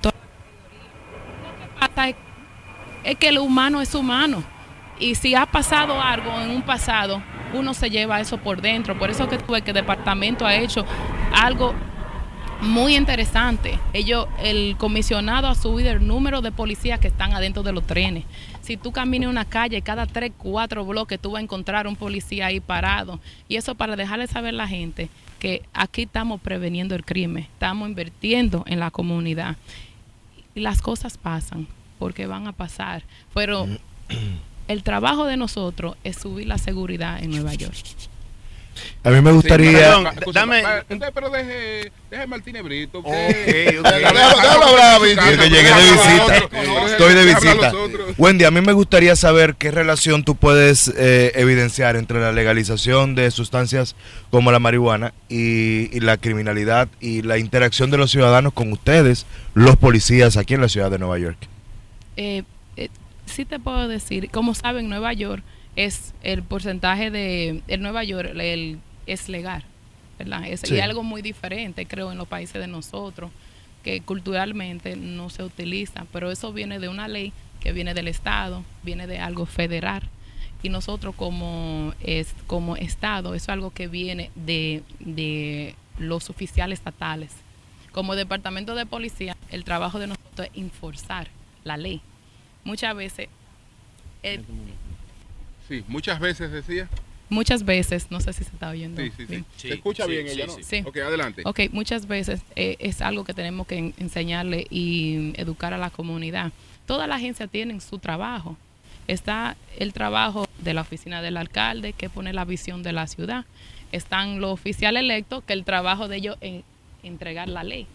todo- 0.00 0.12
Lo 0.12 1.64
que 1.64 1.80
pasa 1.80 2.08
es, 2.08 2.16
es 3.04 3.16
que 3.18 3.28
el 3.28 3.38
humano 3.38 3.80
es 3.80 3.94
humano. 3.94 4.42
Y 5.00 5.14
si 5.14 5.34
ha 5.34 5.46
pasado 5.46 6.00
algo 6.00 6.30
en 6.40 6.50
un 6.50 6.62
pasado, 6.62 7.22
uno 7.54 7.74
se 7.74 7.88
lleva 7.90 8.20
eso 8.20 8.38
por 8.38 8.60
dentro. 8.60 8.98
Por 8.98 9.10
eso 9.10 9.28
que 9.28 9.38
tuve 9.38 9.62
que 9.62 9.70
el 9.70 9.76
departamento 9.76 10.46
ha 10.46 10.54
hecho 10.54 10.84
algo 11.32 11.74
muy 12.60 12.96
interesante. 12.96 13.78
Ellos, 13.92 14.26
el 14.42 14.76
comisionado 14.76 15.48
ha 15.48 15.54
subido 15.54 15.90
el 15.90 16.06
número 16.06 16.42
de 16.42 16.52
policías 16.52 17.00
que 17.00 17.08
están 17.08 17.32
adentro 17.32 17.62
de 17.62 17.72
los 17.72 17.86
trenes. 17.86 18.24
Si 18.60 18.76
tú 18.76 18.92
caminas 18.92 19.30
una 19.30 19.46
calle, 19.46 19.80
cada 19.80 20.06
tres, 20.06 20.32
cuatro 20.36 20.84
bloques 20.84 21.18
tú 21.18 21.32
vas 21.32 21.40
a 21.40 21.44
encontrar 21.44 21.86
un 21.86 21.96
policía 21.96 22.46
ahí 22.46 22.60
parado. 22.60 23.18
Y 23.48 23.56
eso 23.56 23.74
para 23.74 23.96
dejarle 23.96 24.26
saber 24.26 24.54
a 24.54 24.58
la 24.58 24.68
gente 24.68 25.08
que 25.38 25.62
aquí 25.72 26.02
estamos 26.02 26.40
preveniendo 26.40 26.94
el 26.94 27.04
crimen, 27.04 27.44
estamos 27.44 27.88
invirtiendo 27.88 28.64
en 28.66 28.78
la 28.78 28.90
comunidad. 28.90 29.56
Y 30.54 30.60
las 30.60 30.82
cosas 30.82 31.16
pasan 31.16 31.66
porque 31.98 32.26
van 32.26 32.46
a 32.46 32.52
pasar. 32.52 33.02
Pero 33.32 33.66
el 34.70 34.82
trabajo 34.82 35.26
de 35.26 35.36
nosotros 35.36 35.96
es 36.04 36.16
subir 36.16 36.46
la 36.46 36.58
seguridad 36.58 37.22
en 37.22 37.30
Nueva 37.30 37.54
York. 37.54 37.74
A 39.04 39.10
mí 39.10 39.20
me 39.20 39.30
Sí, 39.30 39.36
gustaría... 39.36 39.72
perdón, 39.72 40.04
dame- 40.32 40.62
usted, 40.88 41.10
pero 41.12 41.28
deje, 41.30 41.92
deje 42.10 42.26
Martínez 42.26 42.62
Brito. 42.62 43.00
Ok, 43.00 43.04
que 43.04 43.80
llegué 45.50 45.74
de 45.74 45.92
visita. 45.92 46.36
Estoy 46.86 47.14
de 47.14 47.24
visita. 47.24 47.72
Wendy, 48.18 48.44
a 48.44 48.50
mí 48.50 48.60
me 48.60 48.72
gustaría 48.72 49.16
saber 49.16 49.54
qué 49.56 49.70
relación 49.70 50.24
tú 50.24 50.36
puedes 50.36 50.88
eh, 50.96 51.32
evidenciar 51.34 51.96
entre 51.96 52.20
la 52.20 52.32
legalización 52.32 53.14
de 53.14 53.30
sustancias 53.30 53.96
como 54.30 54.52
la 54.52 54.58
marihuana 54.58 55.12
y, 55.28 55.94
y 55.96 56.00
la 56.00 56.16
criminalidad 56.16 56.88
y 57.00 57.22
la 57.22 57.38
interacción 57.38 57.90
de 57.90 57.98
los 57.98 58.10
ciudadanos 58.10 58.52
con 58.52 58.72
ustedes, 58.72 59.26
los 59.54 59.76
policías 59.76 60.36
aquí 60.36 60.54
en 60.54 60.60
la 60.62 60.68
ciudad 60.68 60.90
de 60.90 60.98
Nueva 60.98 61.18
York. 61.18 61.38
eh, 62.16 62.42
sí 63.30 63.44
te 63.44 63.58
puedo 63.58 63.88
decir, 63.88 64.30
como 64.30 64.54
saben, 64.54 64.88
Nueva 64.88 65.12
York 65.12 65.42
es 65.76 66.14
el 66.22 66.42
porcentaje 66.42 67.10
de, 67.10 67.62
el 67.68 67.80
Nueva 67.82 68.04
York 68.04 68.32
el, 68.34 68.78
es 69.06 69.28
legal, 69.28 69.64
¿verdad? 70.18 70.46
Es 70.46 70.60
Sí. 70.60 70.74
y 70.74 70.80
algo 70.80 71.02
muy 71.02 71.22
diferente, 71.22 71.86
creo, 71.86 72.12
en 72.12 72.18
los 72.18 72.28
países 72.28 72.60
de 72.60 72.66
nosotros, 72.66 73.30
que 73.82 74.00
culturalmente 74.02 74.96
no 74.96 75.30
se 75.30 75.42
utiliza, 75.42 76.06
pero 76.12 76.30
eso 76.30 76.52
viene 76.52 76.78
de 76.78 76.88
una 76.88 77.08
ley 77.08 77.32
que 77.60 77.72
viene 77.72 77.94
del 77.94 78.08
Estado, 78.08 78.62
viene 78.82 79.06
de 79.06 79.18
algo 79.18 79.46
federal. 79.46 80.02
Y 80.62 80.68
nosotros 80.68 81.14
como, 81.14 81.94
es, 82.02 82.34
como 82.46 82.76
Estado, 82.76 83.34
eso 83.34 83.44
es 83.44 83.48
algo 83.48 83.70
que 83.70 83.88
viene 83.88 84.30
de, 84.34 84.82
de 84.98 85.74
los 85.98 86.28
oficiales 86.28 86.80
estatales. 86.80 87.32
Como 87.92 88.14
departamento 88.14 88.74
de 88.74 88.84
policía, 88.84 89.36
el 89.50 89.64
trabajo 89.64 89.98
de 89.98 90.08
nosotros 90.08 90.48
es 90.52 90.58
enforzar 90.60 91.28
la 91.64 91.76
ley. 91.78 92.02
Muchas 92.70 92.94
veces, 92.94 93.28
eh, 94.22 94.40
Sí, 95.68 95.84
muchas 95.88 96.20
veces 96.20 96.52
decía. 96.52 96.88
muchas 97.28 97.64
veces, 97.64 98.06
no 98.12 98.20
sé 98.20 98.32
si 98.32 98.44
se 98.44 98.50
está 98.52 98.70
oyendo. 98.70 99.02
Sí, 99.02 99.10
sí, 99.10 99.16
sí. 99.16 99.26
bien. 99.26 99.44
Sí, 99.56 99.68
Se 99.68 99.74
escucha 99.74 100.04
sí, 100.04 100.10
bien 100.12 100.28
sí, 100.28 100.34
ella, 100.34 100.46
¿no? 100.46 100.52
sí. 100.54 100.62
Sí. 100.62 100.82
Ok, 100.86 100.96
adelante. 100.98 101.42
Ok, 101.44 101.60
muchas 101.72 102.06
veces 102.06 102.42
eh, 102.54 102.76
es 102.78 103.02
algo 103.02 103.24
que 103.24 103.34
tenemos 103.34 103.66
que 103.66 103.76
en- 103.76 103.94
enseñarle 103.98 104.68
y 104.70 105.32
educar 105.34 105.74
a 105.74 105.78
la 105.78 105.90
comunidad. 105.90 106.52
Toda 106.86 107.08
la 107.08 107.16
agencia 107.16 107.48
tiene 107.48 107.80
su 107.80 107.98
trabajo. 107.98 108.56
Está 109.08 109.56
el 109.78 109.92
trabajo 109.92 110.48
de 110.60 110.72
la 110.74 110.82
oficina 110.82 111.22
del 111.22 111.36
alcalde, 111.38 111.92
que 111.92 112.08
pone 112.08 112.32
la 112.32 112.44
visión 112.44 112.84
de 112.84 112.92
la 112.92 113.08
ciudad. 113.08 113.46
Están 113.90 114.40
los 114.40 114.52
oficiales 114.52 115.00
electos, 115.02 115.42
que 115.42 115.54
el 115.54 115.64
trabajo 115.64 116.06
de 116.06 116.18
ellos 116.18 116.36
es 116.40 116.62
entregar 117.02 117.48
la 117.48 117.64
ley. 117.64 117.88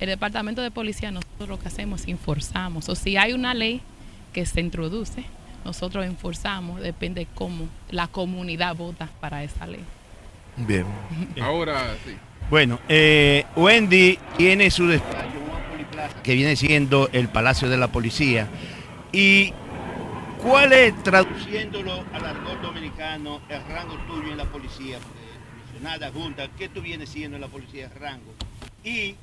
El 0.00 0.08
departamento 0.08 0.62
de 0.62 0.70
policía, 0.70 1.10
nosotros 1.10 1.48
lo 1.48 1.58
que 1.58 1.68
hacemos 1.68 2.02
es 2.02 2.08
enforzamos. 2.08 2.88
O 2.88 2.94
si 2.94 3.16
hay 3.16 3.32
una 3.32 3.54
ley 3.54 3.80
que 4.32 4.46
se 4.46 4.60
introduce, 4.60 5.24
nosotros 5.64 6.04
enforzamos, 6.04 6.80
depende 6.80 7.22
de 7.22 7.26
cómo 7.34 7.68
la 7.90 8.06
comunidad 8.06 8.76
vota 8.76 9.08
para 9.20 9.42
esa 9.42 9.66
ley. 9.66 9.84
Bien. 10.56 10.86
Ahora 11.40 11.94
sí. 12.04 12.16
Bueno, 12.50 12.78
eh, 12.88 13.44
Wendy 13.56 14.18
tiene 14.36 14.70
su 14.70 14.86
despacho 14.86 15.38
que 16.22 16.34
viene 16.34 16.56
siendo 16.56 17.08
el 17.12 17.28
Palacio 17.28 17.68
de 17.68 17.76
la 17.76 17.88
Policía. 17.88 18.48
¿Y 19.12 19.52
cuál 20.42 20.72
es, 20.72 21.02
traduciéndolo 21.02 22.04
al 22.12 22.24
argot 22.24 22.60
dominicano, 22.62 23.40
el 23.48 23.64
rango 23.66 23.96
tuyo 24.06 24.32
en 24.32 24.38
la 24.38 24.44
policía? 24.44 24.98
Porque 24.98 25.18
comisionada 25.66 26.10
junta, 26.12 26.48
¿qué 26.56 26.68
tú 26.68 26.80
vienes 26.80 27.08
siendo 27.08 27.36
en 27.36 27.40
la 27.40 27.48
policía, 27.48 27.86
el 27.86 28.00
rango? 28.00 28.32
¿Y 28.84 29.16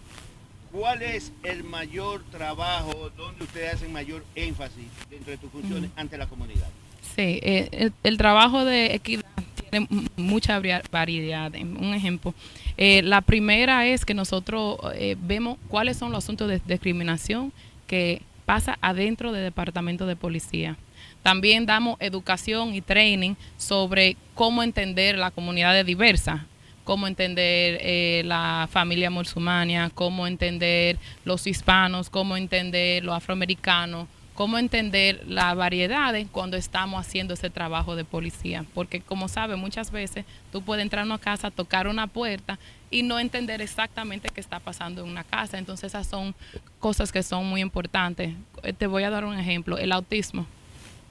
cuál 0.76 1.02
es 1.02 1.32
el 1.44 1.64
mayor 1.64 2.24
trabajo 2.32 3.10
donde 3.18 3.46
ustedes 3.46 3.76
hacen 3.76 3.94
mayor 3.94 4.26
énfasis 4.36 4.88
dentro 5.10 5.32
de 5.32 5.38
tus 5.38 5.50
funciones 5.50 5.90
ante 5.96 6.18
la 6.18 6.28
comunidad? 6.28 6.68
Sí, 7.16 7.40
eh, 7.42 7.70
el, 7.72 7.94
el 8.04 8.18
trabajo 8.18 8.66
de 8.66 8.94
equidad 8.94 9.24
tiene 9.70 9.88
mucha 10.18 10.62
variedad. 10.92 11.54
Un 11.56 11.94
ejemplo, 11.94 12.34
eh, 12.78 13.02
la 13.04 13.22
primera 13.22 13.88
es 13.88 14.04
que 14.04 14.14
nosotros 14.14 14.78
eh, 14.96 15.16
vemos 15.20 15.58
cuáles 15.70 15.98
son 15.98 16.12
los 16.12 16.24
asuntos 16.24 16.50
de 16.50 16.62
discriminación 16.66 17.54
que 17.88 18.22
pasa 18.46 18.78
adentro 18.82 19.32
del 19.32 19.44
departamento 19.44 20.06
de 20.06 20.16
policía. 20.16 20.78
También 21.24 21.66
damos 21.66 21.98
educación 22.02 22.76
y 22.76 22.82
training 22.82 23.36
sobre 23.58 24.18
cómo 24.34 24.62
entender 24.62 25.18
la 25.18 25.32
comunidad 25.32 25.84
diversa, 25.86 26.46
cómo 26.86 27.08
entender 27.08 27.80
eh, 27.82 28.22
la 28.26 28.70
familia 28.72 29.10
musulmana, 29.10 29.92
cómo 29.94 30.28
entender 30.28 30.98
los 31.26 31.48
hispanos, 31.48 32.10
cómo 32.10 32.38
entender 32.38 33.04
los 33.04 33.16
afroamericanos, 33.16 34.08
cómo 34.36 34.58
entender 34.58 35.24
las 35.28 35.56
variedades 35.56 36.28
cuando 36.32 36.56
estamos 36.56 37.06
haciendo 37.06 37.34
ese 37.34 37.50
trabajo 37.50 37.96
de 37.96 38.06
policía. 38.06 38.64
Porque 38.74 39.02
como 39.02 39.28
sabe, 39.28 39.56
muchas 39.56 39.92
veces 39.92 40.26
tú 40.52 40.62
puedes 40.62 40.84
entrar 40.84 41.02
a 41.04 41.06
una 41.06 41.18
casa, 41.18 41.52
tocar 41.52 41.88
una 41.88 42.08
puerta 42.08 42.60
y 42.92 43.02
no 43.02 43.20
entender 43.20 43.62
exactamente 43.62 44.30
qué 44.30 44.40
está 44.40 44.60
pasando 44.60 45.04
en 45.04 45.10
una 45.10 45.24
casa. 45.24 45.58
Entonces 45.58 45.92
esas 45.92 46.06
son 46.06 46.36
cosas 46.80 47.12
que 47.12 47.24
son 47.24 47.46
muy 47.48 47.62
importantes. 47.62 48.34
Eh, 48.64 48.74
Te 48.74 48.86
voy 48.88 49.04
a 49.04 49.10
dar 49.10 49.26
un 49.26 49.38
ejemplo, 49.38 49.78
el 49.80 49.92
autismo 49.92 50.46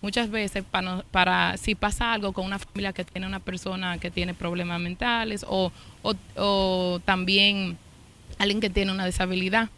muchas 0.05 0.31
veces 0.31 0.63
para, 0.71 1.03
para 1.11 1.57
si 1.57 1.75
pasa 1.75 2.13
algo 2.13 2.35
con 2.35 2.45
una 2.45 2.59
familia 2.59 2.93
que 2.93 3.05
tiene 3.05 3.27
una 3.27 3.41
persona 3.41 3.97
que 3.97 4.11
tiene 4.11 4.35
problemas 4.35 4.79
mentales 4.79 5.47
o, 5.49 5.73
o, 6.03 6.15
o 6.37 7.01
también 7.07 7.79
alguien 8.39 8.61
que 8.61 8.69
tiene 8.69 8.93
una 8.93 9.07
disabilidad, 9.07 9.71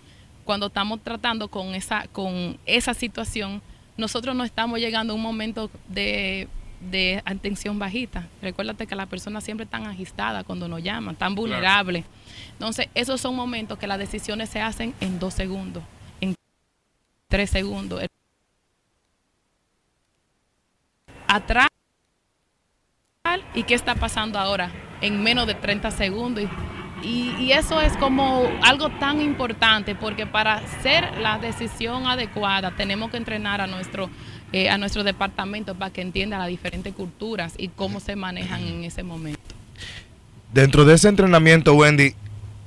cuando 0.44 0.66
estamos 0.66 1.00
tratando 1.00 1.46
con 1.46 1.76
esa, 1.76 2.08
con 2.08 2.58
esa 2.66 2.92
situación, 2.92 3.62
nosotros 3.96 4.34
no 4.34 4.42
estamos 4.42 4.80
llegando 4.80 5.12
a 5.12 5.16
un 5.16 5.22
momento 5.22 5.70
de, 5.86 6.48
de 6.90 7.22
atención 7.24 7.78
bajita. 7.78 8.26
Recuérdate 8.42 8.88
que 8.88 8.96
las 8.96 9.06
personas 9.06 9.44
siempre 9.44 9.62
están 9.62 9.86
agistadas 9.86 10.42
cuando 10.42 10.66
nos 10.66 10.82
llaman, 10.82 11.14
tan 11.14 11.36
vulnerables. 11.36 12.04
Entonces, 12.54 12.88
esos 12.96 13.20
son 13.20 13.36
momentos 13.36 13.78
que 13.78 13.86
las 13.86 13.98
decisiones 14.00 14.50
se 14.50 14.60
hacen 14.60 14.92
en 15.00 15.20
dos 15.20 15.34
segundos, 15.34 15.84
en 16.20 16.34
tres 17.28 17.50
segundos. 17.50 18.02
Atrás 21.28 21.68
y 23.54 23.64
qué 23.64 23.74
está 23.74 23.94
pasando 23.94 24.38
ahora 24.38 24.70
en 25.00 25.22
menos 25.22 25.46
de 25.46 25.54
30 25.54 25.90
segundos. 25.90 26.44
Y, 27.02 27.52
eso 27.52 27.80
es 27.80 27.96
como 27.98 28.48
algo 28.62 28.88
tan 28.98 29.20
importante 29.20 29.94
porque 29.94 30.26
para 30.26 30.54
hacer 30.54 31.18
la 31.20 31.38
decisión 31.38 32.06
adecuada 32.06 32.74
tenemos 32.74 33.10
que 33.10 33.16
entrenar 33.18 33.60
a 33.60 33.66
nuestro, 33.66 34.10
eh, 34.52 34.68
a 34.68 34.78
nuestro 34.78 35.04
departamento 35.04 35.74
para 35.74 35.92
que 35.92 36.00
entienda 36.00 36.38
las 36.38 36.48
diferentes 36.48 36.94
culturas 36.94 37.54
y 37.56 37.68
cómo 37.68 38.00
se 38.00 38.16
manejan 38.16 38.62
en 38.62 38.84
ese 38.84 39.02
momento. 39.02 39.40
Dentro 40.52 40.84
de 40.84 40.94
ese 40.94 41.08
entrenamiento, 41.08 41.74
Wendy, 41.74 42.14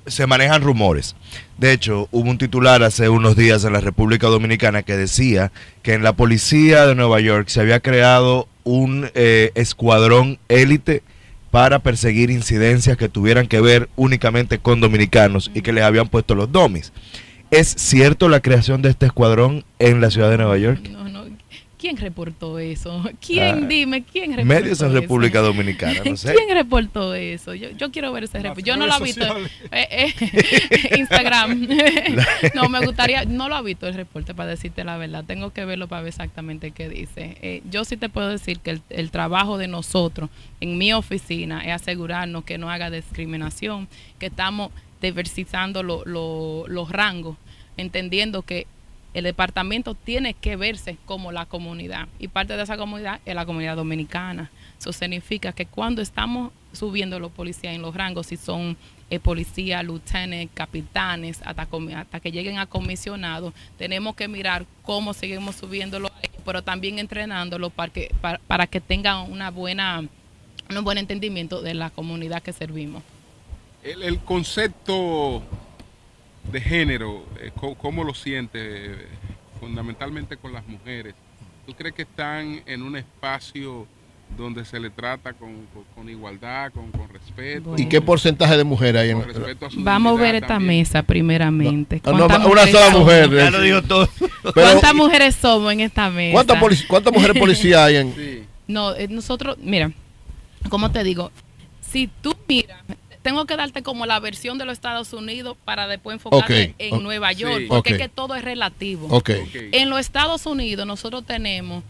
se 0.10 0.27
manejan 0.27 0.61
rumores. 0.61 1.15
De 1.57 1.72
hecho, 1.72 2.07
hubo 2.11 2.30
un 2.30 2.38
titular 2.38 2.84
hace 2.84 3.10
unos 3.10 3.36
días 3.36 3.64
en 3.64 3.73
la 3.73 3.81
República 3.81 4.27
Dominicana 4.27 4.84
que 4.84 4.98
decía 4.98 5.52
que 5.81 5.94
en 5.94 6.03
la 6.03 6.14
policía 6.14 6.86
de 6.86 6.95
Nueva 6.95 7.19
York 7.19 7.48
se 7.49 7.61
había 7.61 7.80
creado 7.80 8.48
un 8.64 9.10
eh, 9.14 9.52
escuadrón 9.56 10.40
élite 10.48 11.03
para 11.52 11.80
perseguir 11.80 12.30
incidencias 12.30 12.98
que 12.98 13.10
tuvieran 13.10 13.48
que 13.48 13.61
ver 13.61 13.90
únicamente 13.95 14.60
con 14.60 14.81
dominicanos 14.81 15.52
y 15.53 15.61
que 15.61 15.73
les 15.73 15.84
habían 15.84 16.07
puesto 16.07 16.36
los 16.36 16.52
domis. 16.52 16.94
¿Es 17.52 17.68
cierto 17.68 18.30
la 18.30 18.41
creación 18.41 18.81
de 18.81 18.90
este 18.90 19.07
escuadrón 19.07 19.65
en 19.80 20.02
la 20.02 20.11
ciudad 20.11 20.30
de 20.30 20.38
Nueva 20.38 20.57
York? 20.57 20.88
No. 20.90 21.09
¿Quién 21.80 21.96
reportó 21.96 22.60
eso? 22.60 23.04
¿Quién? 23.26 23.64
Ah, 23.64 23.68
Dime, 23.68 24.04
¿quién 24.04 24.32
reportó 24.32 24.46
Medios 24.48 24.82
en 24.82 24.88
eso? 24.88 25.00
República 25.00 25.40
Dominicana, 25.40 26.02
no 26.06 26.18
sé. 26.18 26.34
¿Quién 26.36 26.50
reportó 26.56 27.14
eso? 27.16 27.56
Yo, 27.56 27.70
yo 27.72 27.90
quiero 27.90 28.12
ver 28.12 28.26
ese 28.26 28.40
reporte. 28.40 28.64
Yo 28.64 28.76
no 28.76 28.86
lo 28.86 28.96
he 28.98 29.04
visto. 29.04 29.26
Eh, 29.72 30.14
eh, 30.20 30.98
Instagram. 31.00 31.68
no, 32.54 32.68
me 32.70 32.86
gustaría, 32.86 33.24
no 33.26 33.48
lo 33.48 33.58
he 33.58 33.64
visto 33.64 33.88
el 33.88 33.94
reporte 33.94 34.34
para 34.34 34.50
decirte 34.50 34.84
la 34.84 34.98
verdad. 34.98 35.24
Tengo 35.26 35.52
que 35.52 35.64
verlo 35.66 35.88
para 35.88 36.02
ver 36.02 36.10
exactamente 36.10 36.72
qué 36.72 36.90
dice. 36.90 37.38
Eh, 37.42 37.62
yo 37.70 37.86
sí 37.86 37.96
te 37.98 38.10
puedo 38.10 38.28
decir 38.30 38.60
que 38.60 38.72
el, 38.72 38.82
el 38.90 39.10
trabajo 39.12 39.58
de 39.58 39.68
nosotros 39.70 40.30
en 40.60 40.78
mi 40.78 40.92
oficina 40.92 41.62
es 41.66 41.72
asegurarnos 41.82 42.44
que 42.44 42.58
no 42.58 42.70
haga 42.70 42.90
discriminación, 42.92 43.88
que 44.20 44.26
estamos 44.26 44.72
diversificando 45.02 45.82
lo- 45.82 46.04
lo- 46.06 46.66
los 46.68 46.92
rangos, 46.92 47.38
entendiendo 47.78 48.42
que 48.42 48.68
el 49.14 49.23
departamento 49.23 49.95
tiene 49.95 50.34
que 50.34 50.56
verse 50.56 50.98
como 51.06 51.31
la 51.31 51.45
comunidad 51.45 52.07
y 52.19 52.27
parte 52.27 52.56
de 52.56 52.64
esa 52.64 52.77
comunidad 52.77 53.19
es 53.26 53.36
la 53.36 53.45
comunidad 53.45 53.76
dominicana. 53.76 54.52
Eso 54.77 54.94
significa 54.94 55.52
que 55.52 55.65
cuando 55.65 56.02
estamos 56.02 56.52
subiendo 56.73 57.19
los 57.19 57.31
policías 57.31 57.73
en 57.73 57.81
los 57.81 57.95
rangos, 57.95 58.27
si 58.27 58.38
son 58.38 58.77
eh, 59.10 59.19
policías, 59.19 59.84
lieutenants, 59.84 60.53
capitanes, 60.53 61.41
hasta, 61.44 62.19
que 62.19 62.31
lleguen 62.31 62.60
a 62.60 62.68
comisionados, 62.68 63.53
tenemos 63.77 64.15
que 64.15 64.27
mirar 64.27 64.65
cómo 64.84 65.14
seguimos 65.14 65.56
subiéndolo, 65.56 66.11
ahí, 66.22 66.30
pero 66.45 66.61
también 66.61 66.99
entrenándolo 66.99 67.72
para 67.72 67.91
que, 67.91 68.14
para, 68.48 68.68
que 68.68 68.80
tengan 68.80 69.31
una 69.31 69.49
buena, 69.49 70.03
un 70.69 70.84
buen 70.84 70.99
entendimiento 70.99 71.61
de 71.61 71.73
la 71.73 71.90
comunidad 71.90 72.44
que 72.44 72.53
servimos. 72.53 73.02
El 73.84 74.19
concepto 74.19 75.41
de 76.52 76.61
género, 76.61 77.26
eh, 77.40 77.52
¿cómo 77.80 78.03
lo 78.03 78.14
siente 78.14 78.60
eh, 78.61 78.95
fundamentalmente 79.60 80.38
con 80.38 80.53
las 80.53 80.66
mujeres? 80.68 81.14
¿Tú 81.66 81.74
crees 81.74 81.94
que 81.94 82.02
están 82.03 82.61
en 82.66 82.82
un 82.82 82.95
espacio 82.98 83.86
donde 84.38 84.64
se 84.64 84.80
le 84.80 84.90
trata 84.91 85.34
con, 85.34 85.53
con- 85.74 85.84
con 85.95 86.10
igualdad, 86.10 86.72
con, 86.72 86.91
con 86.91 87.10
respeto? 87.10 87.76
¿Y 87.78 87.88
qué 87.88 88.02
porcentaje 88.02 88.57
de 88.57 88.64
mujeres 88.64 89.02
hay 89.02 89.10
en 89.11 89.22
su 89.72 89.84
Vamos 89.84 90.18
a 90.18 90.22
ver 90.22 90.36
esta 90.36 90.48
también? 90.48 90.82
mesa 90.82 91.03
primeramente. 91.03 92.02
No, 92.06 92.11
no, 92.14 92.18
¿Cuántas 92.28 92.38
una 92.40 92.48
mujeres 92.48 92.72
sola 92.72 92.86
somos? 92.86 92.99
mujer. 93.02 93.30
Ya 93.32 93.52
lo 93.52 93.61
dijo 93.61 93.82
todo. 93.84 94.10
Pero, 94.20 94.53
¿Cuántas 94.53 94.95
mujeres 94.95 95.36
somos 95.36 95.72
en 95.74 95.80
esta 95.82 96.10
mesa? 96.10 96.34
¿cuántas, 96.34 96.57
polic- 96.61 96.88
cuántas 96.88 97.14
mujeres 97.14 97.38
policías 97.40 97.80
hay 97.82 97.95
en...? 97.98 98.16
Sí. 98.16 98.44
No, 98.68 98.95
eh, 98.95 99.07
nosotros, 99.07 99.57
mira, 99.60 99.91
como 100.70 100.91
te 100.91 101.03
digo, 101.03 101.32
si 101.82 102.07
tú 102.22 102.36
miras, 102.48 102.78
tengo 103.30 103.46
que 103.46 103.56
darte 103.56 103.84
como 103.84 104.08
la 104.08 104.20
versión 104.20 104.58
de 104.58 104.66
los 104.66 104.74
Estados 104.74 105.14
Unidos 105.14 105.56
para 105.64 105.88
después 105.88 106.16
enfocarte 106.16 106.70
Ok, 106.72 106.76
en. 106.80 107.04
Nueva 107.04 107.32
York, 107.32 107.60
Sí. 107.60 107.66
porque 107.68 107.92
es 107.92 107.98
que 108.00 108.10
todo 108.10 108.34
es 108.34 108.44
relativo. 108.44 109.08
En 109.28 109.90
los 109.92 110.00
Estados 110.00 110.48
Unidos 110.48 110.88
nosotros 110.88 111.24
tenemos 111.26 111.84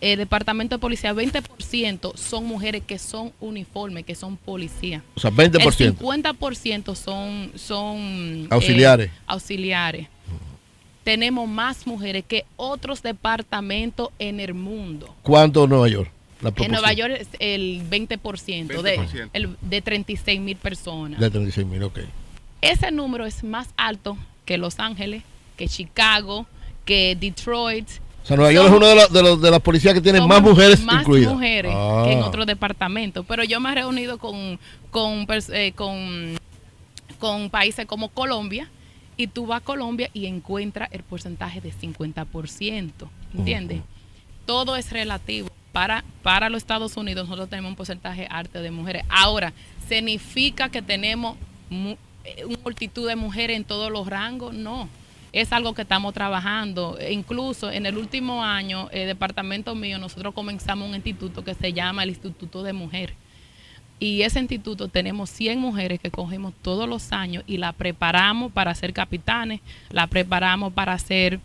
el 0.00 0.18
departamento 0.18 0.76
de 0.76 0.78
policía, 0.78 1.12
20% 1.12 2.16
son 2.16 2.44
mujeres 2.44 2.82
que 2.86 2.98
son 3.00 3.32
uniformes, 3.40 4.04
que 4.04 4.14
son 4.14 4.36
policías. 4.36 5.02
O 5.16 5.20
sea, 5.20 5.30
El 5.30 5.36
20%. 5.36 5.96
50% 5.98 6.94
son, 6.94 7.50
son 7.56 7.96
eh, 7.98 8.46
Auxiliares. 8.50 9.10
auxiliares. 9.26 10.06
Tenemos 11.02 11.48
más 11.48 11.84
mujeres 11.86 12.24
que 12.28 12.44
otros 12.56 13.02
departamentos 13.02 14.10
en 14.20 14.38
el 14.38 14.54
mundo. 14.54 15.14
¿Cuánto 15.22 15.66
Nueva 15.66 15.88
York? 15.88 16.10
La 16.50 16.64
En. 16.64 16.72
Nueva 16.72 16.92
York 16.92 17.14
es 17.18 17.28
el 17.38 17.82
20%, 17.88 18.82
De, 18.82 18.98
20%. 18.98 19.30
el- 19.32 19.56
de 19.60 19.82
36 19.82 20.40
mil 20.40 20.56
personas. 20.56 21.20
De 21.20 21.30
36 21.30 21.66
mil, 21.66 21.82
ok. 21.82 21.98
Ese 22.60 22.90
número 22.90 23.26
es 23.26 23.44
más 23.44 23.68
alto 23.76 24.16
que 24.44 24.58
Los 24.58 24.78
Ángeles, 24.80 25.22
que 25.56 25.68
Chicago, 25.68 26.46
que 26.84 27.16
Detroit. 27.18 27.88
O 28.22 28.26
sea, 28.26 28.36
Nueva 28.36 28.52
York 28.52 28.68
es 28.68 28.74
uno 28.76 28.86
de, 28.86 28.94
los- 28.96 29.12
de, 29.12 29.22
los- 29.22 29.40
de 29.42 29.50
las 29.50 29.60
policías 29.60 29.94
que 29.94 30.00
tienen 30.00 30.26
más 30.26 30.42
mujeres 30.42 30.82
más 30.82 31.02
incluidas. 31.02 31.32
mujeres 31.32 31.72
Ah. 31.74 32.02
que 32.06 32.12
en 32.12 32.22
otros 32.22 32.46
departamentos. 32.46 33.24
Pero 33.26 33.44
yo 33.44 33.60
me 33.60 33.70
he 33.70 33.74
reunido 33.76 34.18
con, 34.18 34.58
eh, 35.52 35.72
con, 35.74 36.36
con 37.18 37.50
países 37.50 37.86
como 37.86 38.08
Colombia 38.08 38.68
y 39.16 39.28
tú 39.28 39.46
vas 39.46 39.62
a 39.62 39.64
Colombia 39.64 40.10
y 40.12 40.26
encuentras 40.26 40.88
el 40.92 41.02
porcentaje 41.02 41.60
de 41.60 41.72
50%. 41.72 43.08
¿Entiendes? 43.36 43.80
Todo 44.44 44.76
es 44.76 44.90
relativo. 44.92 45.48
Para, 45.76 46.04
para 46.22 46.48
los 46.48 46.62
Estados 46.62 46.96
Unidos 46.96 47.28
nosotros 47.28 47.50
tenemos 47.50 47.68
un 47.68 47.76
porcentaje 47.76 48.26
alto 48.30 48.62
de 48.62 48.70
mujeres. 48.70 49.04
Ahora, 49.10 49.52
significa 49.86 50.70
que 50.70 50.80
tenemos 50.80 51.36
eh, 51.70 52.46
una 52.46 52.56
multitud 52.64 53.06
de 53.06 53.14
mujeres 53.14 53.58
en 53.58 53.64
todos 53.64 53.92
los 53.92 54.06
rangos, 54.06 54.54
no. 54.54 54.88
Es 55.34 55.52
algo 55.52 55.74
que 55.74 55.82
estamos 55.82 56.14
trabajando. 56.14 56.96
E 56.98 57.12
incluso 57.12 57.70
en 57.70 57.84
el 57.84 57.98
último 57.98 58.42
año, 58.42 58.88
el 58.90 59.06
departamento 59.06 59.74
mío, 59.74 59.98
nosotros 59.98 60.32
comenzamos 60.32 60.88
un 60.88 60.94
instituto 60.94 61.44
que 61.44 61.52
se 61.52 61.74
llama 61.74 62.04
el 62.04 62.08
Instituto 62.08 62.62
de 62.62 62.72
Mujer. 62.72 63.12
Y 63.98 64.22
ese 64.22 64.40
instituto 64.40 64.88
tenemos 64.88 65.28
100 65.28 65.58
mujeres 65.58 66.00
que 66.00 66.10
cogemos 66.10 66.54
todos 66.62 66.88
los 66.88 67.12
años 67.12 67.44
y 67.46 67.58
la 67.58 67.74
preparamos 67.74 68.50
para 68.50 68.74
ser 68.74 68.94
capitanes, 68.94 69.60
la 69.90 70.06
preparamos 70.06 70.72
para 70.72 70.98
ser 70.98 71.38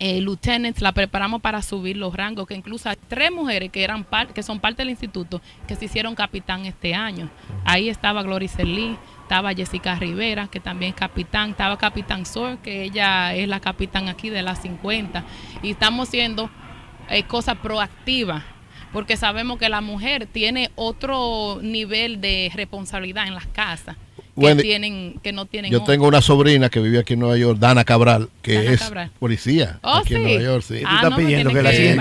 eh, 0.00 0.20
lieutenants, 0.20 0.80
la 0.80 0.92
preparamos 0.92 1.40
para 1.42 1.62
subir 1.62 1.96
los 1.96 2.14
rangos, 2.16 2.46
que 2.46 2.54
incluso 2.54 2.88
hay 2.88 2.96
tres 3.06 3.30
mujeres 3.30 3.70
que 3.70 3.84
eran 3.84 4.02
par- 4.02 4.32
que 4.32 4.42
son 4.42 4.58
parte 4.58 4.82
del 4.82 4.90
instituto 4.90 5.40
que 5.68 5.76
se 5.76 5.84
hicieron 5.84 6.14
capitán 6.14 6.64
este 6.66 6.94
año. 6.94 7.30
Ahí 7.64 7.88
estaba 7.88 8.22
Gloria 8.22 8.50
Lee, 8.64 8.96
estaba 9.22 9.52
Jessica 9.54 9.94
Rivera, 9.96 10.48
que 10.48 10.58
también 10.58 10.90
es 10.94 10.96
capitán, 10.98 11.50
estaba 11.50 11.76
Capitán 11.78 12.26
Sor, 12.26 12.58
que 12.58 12.82
ella 12.82 13.34
es 13.34 13.46
la 13.46 13.60
capitán 13.60 14.08
aquí 14.08 14.30
de 14.30 14.42
las 14.42 14.62
50. 14.62 15.22
Y 15.62 15.70
estamos 15.72 16.08
haciendo 16.08 16.50
eh, 17.10 17.22
cosas 17.24 17.56
proactivas, 17.58 18.42
porque 18.92 19.16
sabemos 19.16 19.58
que 19.58 19.68
la 19.68 19.80
mujer 19.82 20.26
tiene 20.26 20.70
otro 20.76 21.58
nivel 21.62 22.20
de 22.20 22.50
responsabilidad 22.54 23.26
en 23.28 23.34
las 23.34 23.46
casas 23.46 23.96
que, 24.40 24.46
Wendy, 24.46 24.62
tienen, 24.64 25.20
que 25.22 25.32
no 25.32 25.46
tienen 25.46 25.70
Yo 25.70 25.78
hombres. 25.78 25.94
tengo 25.94 26.08
una 26.08 26.20
sobrina 26.20 26.68
que 26.68 26.80
vive 26.80 26.98
aquí 26.98 27.12
en 27.12 27.20
Nueva 27.20 27.36
York, 27.36 27.58
Dana 27.60 27.84
Cabral, 27.84 28.28
que 28.42 28.54
Dana 28.54 28.70
es 28.72 28.80
Cabral. 28.80 29.10
policía 29.18 29.78
Oh, 29.82 29.94
aquí 29.94 30.14
en 30.14 30.20
sí. 30.20 30.26
Nueva 30.26 30.42
York. 30.42 30.64
Sí. 30.66 30.82
Ah, 30.84 31.00
no, 31.08 31.16
me 31.16 31.24
tiene 31.26 31.52
que 31.52 31.62
la 31.62 31.70
que-. 31.70 31.94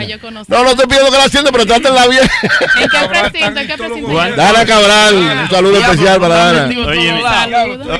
No, 0.48 0.64
no 0.64 0.70
estoy 0.72 0.88
pidiendo 0.88 1.11
que 1.11 1.18
la 1.18 1.24
hacienda, 1.26 1.52
pero 1.52 1.66
trátenla 1.66 2.07
bien. 2.07 2.24
¿En 2.24 2.90
qué 2.90 3.07
precinto? 3.10 3.60
¿En 3.60 3.68
qué 3.68 3.78
precinto? 3.78 4.14
Dana 4.36 4.66
Cabral, 4.66 5.16
un 5.44 5.49
saludo 5.49 5.78
especial 5.80 6.20
para 6.20 6.36
Dana. 6.36 6.70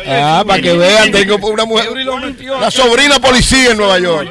Ah, 0.08 0.44
para 0.46 0.62
que 0.62 0.74
vean, 0.74 1.12
tengo 1.12 1.36
una 1.48 1.66
mujer, 1.66 1.90
una 2.58 2.72
sobrina 2.72 3.20
policía 3.20 3.72
en 3.72 3.78
Nueva 3.78 4.00
York. 4.00 4.30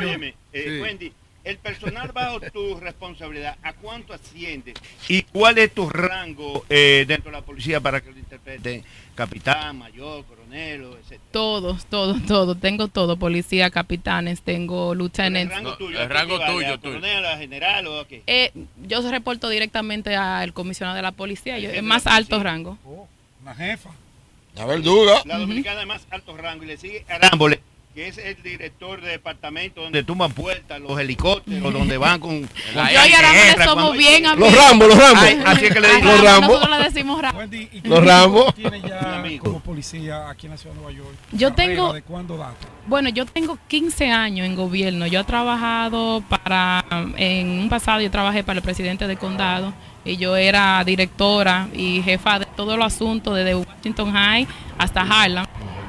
Eh, 0.53 0.81
Wendy, 0.83 1.13
el 1.45 1.59
personal 1.59 2.11
bajo 2.13 2.41
tu 2.53 2.79
responsabilidad, 2.81 3.57
¿a 3.63 3.73
cuánto 3.75 4.13
asciende? 4.13 4.75
¿Y 5.09 5.23
cuál 5.23 5.59
es 5.59 5.73
tu 5.73 5.89
rango 5.89 6.65
eh, 6.69 7.05
dentro 7.07 7.31
de 7.31 7.37
la 7.39 7.43
policía 7.45 7.81
para 7.81 8.01
que 8.01 8.11
lo 8.11 8.19
interpreten? 8.19 8.83
Capitán, 9.19 9.77
mayor, 9.79 10.25
coronel, 10.27 10.91
etcétera. 11.01 11.21
Todos, 11.33 11.87
todos, 11.87 12.25
todos. 12.25 12.61
Tengo 12.61 12.87
todo. 12.87 13.17
Policía, 13.17 13.69
capitanes, 13.69 14.43
tengo 14.43 14.93
El 14.93 14.99
lieutenants. 14.99 15.53
rango 15.53 15.77
tuyo, 15.77 15.99
el 15.99 16.05
¿a 16.05 16.09
rango 16.09 16.39
tuyo, 16.39 16.75
¿A 16.75 16.79
tuyo. 16.79 16.81
coronel, 16.81 17.27
a 17.27 17.37
general 17.37 17.87
o 17.89 17.99
a 17.99 18.07
qué? 18.07 18.23
Eh, 18.29 18.53
yo 18.87 19.11
reporto 19.11 19.49
directamente 19.49 20.15
al 20.15 20.53
comisionado 20.53 20.95
de 20.95 21.03
la 21.03 21.11
policía. 21.11 21.59
Yo, 21.59 21.69
es 21.69 21.83
más 21.83 22.07
alto 22.07 22.41
rango. 22.41 22.79
Una 23.43 23.57
jefa. 23.57 23.91
La 24.55 24.67
verduga. 24.67 25.21
La 25.25 25.39
dominicana 25.39 25.81
de 25.81 25.87
más 25.87 26.07
alto 26.11 26.37
rango 26.37 26.63
y 26.63 26.69
le 26.69 26.77
sigue 26.77 27.05
Arámbole, 27.09 27.61
que 27.99 28.07
es 28.07 28.17
el 28.19 28.41
director 28.45 29.01
de 29.01 29.09
departamento 29.11 29.83
donde 29.83 30.05
tuman 30.05 30.31
puertas 30.31 30.81
los 30.81 31.01
helicópteros, 31.01 31.73
donde 31.73 31.97
van 31.99 32.21
con... 32.21 32.43
con 32.43 32.89
Yo 32.93 33.05
y 33.05 33.65
somos 33.65 33.97
bien 33.97 34.23
Los 34.23 34.33
amigos. 34.35 34.55
Rambos, 34.55 34.89
los 34.89 34.99
Rambos. 34.99 35.23
Ay, 35.25 35.43
así 35.45 35.65
es 35.67 35.73
que 35.75 35.81
le 35.81 35.97
digo. 35.97 36.05
Los 36.13 36.21
Rambo. 36.23 36.47
Nosotros 36.47 36.79
le 36.79 36.85
decimos 36.85 37.21
Rambo. 37.21 37.39
Wendy, 37.41 37.57
¿y 37.57 37.81
Los 37.81 37.83
tiempo 37.83 38.01
Rambo. 38.03 38.53
tienes 38.53 38.83
ya 38.85 39.17
Amigo. 39.19 39.45
como 39.47 39.59
policía 39.59 40.31
aquí 40.31 40.47
en 40.47 40.53
la 40.53 40.59
ciudad 40.59 40.77
de 40.77 40.81
Nueva 40.81 40.97
York? 40.97 41.17
Yo 41.33 41.51
Carrera, 41.51 41.73
tengo- 41.75 41.93
¿De 41.93 42.03
cuándo 42.03 42.37
data? 42.37 42.55
Bueno, 42.87 43.09
yo 43.09 43.27
tengo 43.27 43.59
15 43.67 44.13
años 44.13 44.47
en 44.47 44.55
gobierno. 44.55 45.09
Yo 45.09 45.19
he 45.19 45.25
trabajado 45.25 46.23
para, 46.29 46.85
en 47.17 47.49
un 47.49 47.69
pasado 47.69 48.01
yo 48.01 48.13
trabajé 48.13 48.45
para 48.45 48.59
el 48.61 48.63
presidente 48.63 49.09
del 49.09 49.19
condado 49.19 49.73
y 50.05 50.17
yo 50.19 50.37
era 50.37 50.85
directora 50.85 51.67
y 51.75 52.01
jefa 52.03 52.39
de 52.39 52.47
todos 52.47 52.79
los 52.79 52.87
asuntos 52.95 53.35
desde 53.35 53.57
Washington 53.57 54.13
High 54.13 54.47
hasta 54.79 55.01
Harlem 55.01 55.45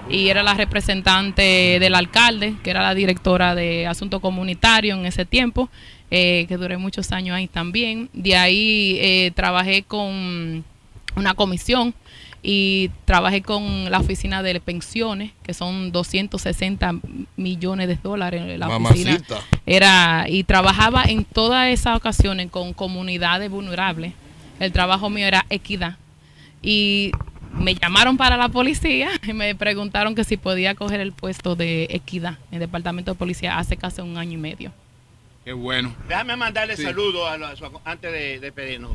y 0.10 0.30
era 0.30 0.44
la 0.44 0.56
representante 0.56 1.78
del 1.80 1.96
alcalde, 1.96 2.56
que 2.64 2.72
era 2.72 2.82
la 2.82 2.96
directora 2.96 3.56
de 3.56 3.86
asuntos 3.88 4.20
comunitarios 4.22 4.98
en 4.98 5.06
ese 5.06 5.26
tiempo, 5.26 5.70
eh, 6.12 6.46
que 6.48 6.58
duré 6.58 6.78
muchos 6.78 7.12
años 7.12 7.36
ahí 7.36 7.48
también. 7.48 8.10
De 8.14 8.36
ahí 8.36 8.98
eh, 9.00 9.32
trabajé 9.36 9.84
con 9.84 10.64
una 11.16 11.34
comisión 11.36 11.94
y 12.42 12.90
trabajé 13.06 13.42
con 13.42 13.92
la 13.92 14.00
oficina 14.00 14.42
de 14.42 14.60
pensiones, 14.60 15.32
que 15.44 15.54
son 15.54 15.92
260 15.92 16.96
millones 17.36 17.88
de 17.88 17.96
dólares. 18.02 18.58
La 18.58 18.68
oficina 18.70 19.20
era 19.66 20.26
y 20.28 20.44
trabajaba 20.44 21.04
en 21.04 21.26
todas 21.26 21.68
esas 21.70 21.98
ocasiones 21.98 22.50
con 22.50 22.74
comunidades 22.74 23.52
vulnerables. 23.52 24.14
El 24.60 24.72
trabajo 24.72 25.10
mío 25.10 25.28
era 25.28 25.46
equidad. 25.50 25.98
Y 26.62 27.12
me 27.54 27.76
llamaron 27.76 28.18
para 28.18 28.38
la 28.38 28.50
policía 28.50 29.10
y 29.28 29.34
me 29.34 29.56
preguntaron 29.56 30.16
que 30.16 30.24
si 30.24 30.38
podía 30.38 30.76
coger 30.76 31.00
el 31.00 31.12
puesto 31.12 31.56
de 31.56 31.88
equidad 31.90 32.38
en 32.50 32.56
el 32.56 32.60
departamento 32.60 33.12
de 33.12 33.18
policía 33.18 33.58
hace 33.58 33.78
casi 33.78 34.02
un 34.02 34.18
año 34.18 34.34
y 34.34 34.42
medio. 34.42 34.72
Qué 35.46 35.54
bueno. 35.54 35.96
Déjame 36.08 36.36
mandarle 36.36 36.76
Sí. 36.76 36.84
saludos 36.84 37.28
a 37.28 37.90
antes 37.92 38.12
de, 38.12 38.40
de 38.40 38.52
pedirnos. 38.52 38.92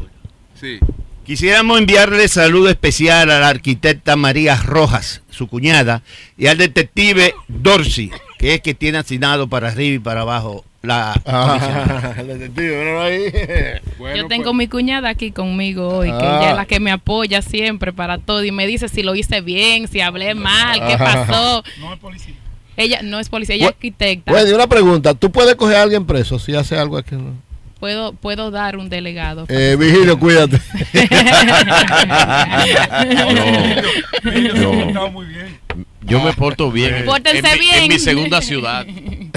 Sí. 0.61 0.79
Quisiéramos 1.25 1.79
enviarle 1.79 2.29
saludo 2.29 2.69
especial 2.69 3.31
a 3.31 3.41
la 3.41 3.49
arquitecta 3.49 4.15
María 4.15 4.57
Rojas, 4.57 5.23
su 5.31 5.49
cuñada, 5.49 6.03
y 6.37 6.49
al 6.49 6.59
detective 6.59 7.35
Dorsey, 7.49 8.11
que 8.39 8.55
es 8.55 8.61
que 8.61 8.75
tiene 8.75 8.99
asignado 8.99 9.49
para 9.49 9.69
arriba 9.69 9.97
y 9.97 9.99
para 9.99 10.21
abajo 10.21 10.65
la. 10.85 11.21
Ah, 11.27 12.15
detective, 12.23 12.99
ahí. 13.01 13.81
Bueno, 13.99 14.17
Yo 14.17 14.27
tengo 14.29 14.45
pues, 14.45 14.55
mi 14.57 14.69
cuñada 14.69 15.09
aquí 15.09 15.31
conmigo 15.33 15.89
hoy, 15.89 16.09
que 16.09 16.15
Ah. 16.27 16.39
ella 16.41 16.51
es 16.51 16.57
la 16.57 16.67
que 16.67 16.81
me 16.81 16.91
apoya 16.91 17.43
siempre 17.43 17.93
para 17.93 18.19
todo 18.19 18.45
y 18.45 18.53
me 18.53 18.67
dice 18.67 18.89
si 18.89 19.03
lo 19.03 19.15
hice 19.15 19.41
bien, 19.41 19.89
si 19.89 20.01
hablé 20.01 20.35
mal, 20.35 20.81
qué 20.87 20.97
pasó. 20.99 21.63
No 21.81 21.93
es 21.93 21.99
policía. 22.01 22.35
Ella 22.77 23.01
no 23.03 23.21
es 23.21 23.29
policía, 23.29 23.55
ella 23.55 23.67
es 23.67 23.71
Bu- 23.71 23.75
arquitecta. 23.75 24.33
Wendy, 24.33 24.53
una 24.53 24.67
pregunta. 24.67 25.15
¿Tú 25.15 25.31
puedes 25.31 25.55
coger 25.55 25.77
a 25.77 25.83
alguien 25.83 26.05
preso 26.07 26.39
si 26.41 26.55
hace 26.57 26.77
algo 26.77 26.97
aquí? 26.99 27.15
no? 27.15 27.33
Puedo, 27.85 28.15
puedo 28.15 28.51
dar 28.51 28.79
un 28.79 28.89
delegado. 28.89 29.45
Eh, 29.51 29.77
Vigilio, 29.79 30.19
cuídate. 30.19 30.59
No. 34.95 35.11
muy 35.11 35.27
bien. 35.27 35.59
Yo 36.01 36.23
me 36.23 36.33
porto 36.33 36.71
bien. 36.73 36.95
en- 36.95 37.05
Pórtense 37.05 37.47
en, 37.47 37.59
mi- 37.59 37.67
bien. 37.67 37.83
en 37.83 37.89
mi 37.89 37.99
segunda 37.99 38.41
ciudad, 38.41 38.87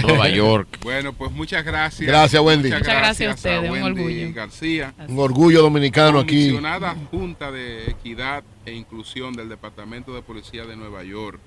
Nueva 0.01 0.29
York. 0.33 0.79
bueno, 0.81 1.11
pues 1.11 1.29
muchas 1.33 1.65
gracias. 1.65 2.07
Gracias, 2.07 2.41
Wendy. 2.41 2.69
Muchas 2.69 2.83
gracias 2.83 2.97
a 2.97 3.01
gracias 3.01 3.31
a 3.31 3.35
ustedes, 3.35 3.69
un 3.69 3.83
Wendy 3.83 3.99
orgullo. 4.01 4.33
García. 4.33 4.93
Un 5.09 5.19
orgullo 5.19 5.61
dominicano 5.61 6.19
aquí. 6.19 6.45
Comisionada 6.47 6.95
Junta 7.11 7.51
de 7.51 7.91
Equidad 7.91 8.45
e 8.65 8.71
Inclusión 8.73 9.33
del 9.33 9.49
Departamento 9.49 10.13
de 10.15 10.21
Policía 10.21 10.63
de 10.65 10.77
Nueva 10.77 11.03
York. 11.03 11.39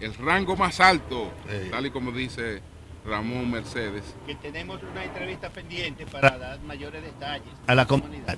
El 0.00 0.14
rango 0.14 0.54
más 0.56 0.78
alto, 0.78 1.32
Ey. 1.50 1.68
tal 1.70 1.86
y 1.86 1.90
como 1.90 2.12
dice 2.12 2.60
Ramón 3.08 3.50
Mercedes. 3.50 4.14
Que 4.26 4.34
tenemos 4.34 4.80
una 4.82 5.04
entrevista 5.04 5.48
pendiente 5.50 6.06
para 6.06 6.38
dar 6.38 6.60
mayores 6.60 7.02
detalles 7.02 7.48
a 7.66 7.74
la 7.74 7.86
comunidad. 7.86 8.36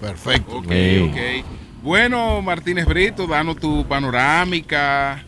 Perfecto. 0.00 0.58
Ok, 0.58 0.66
ok. 0.66 1.44
Bueno, 1.82 2.42
Martínez 2.42 2.86
Brito, 2.86 3.26
danos 3.26 3.56
tu 3.56 3.86
panorámica, 3.86 5.24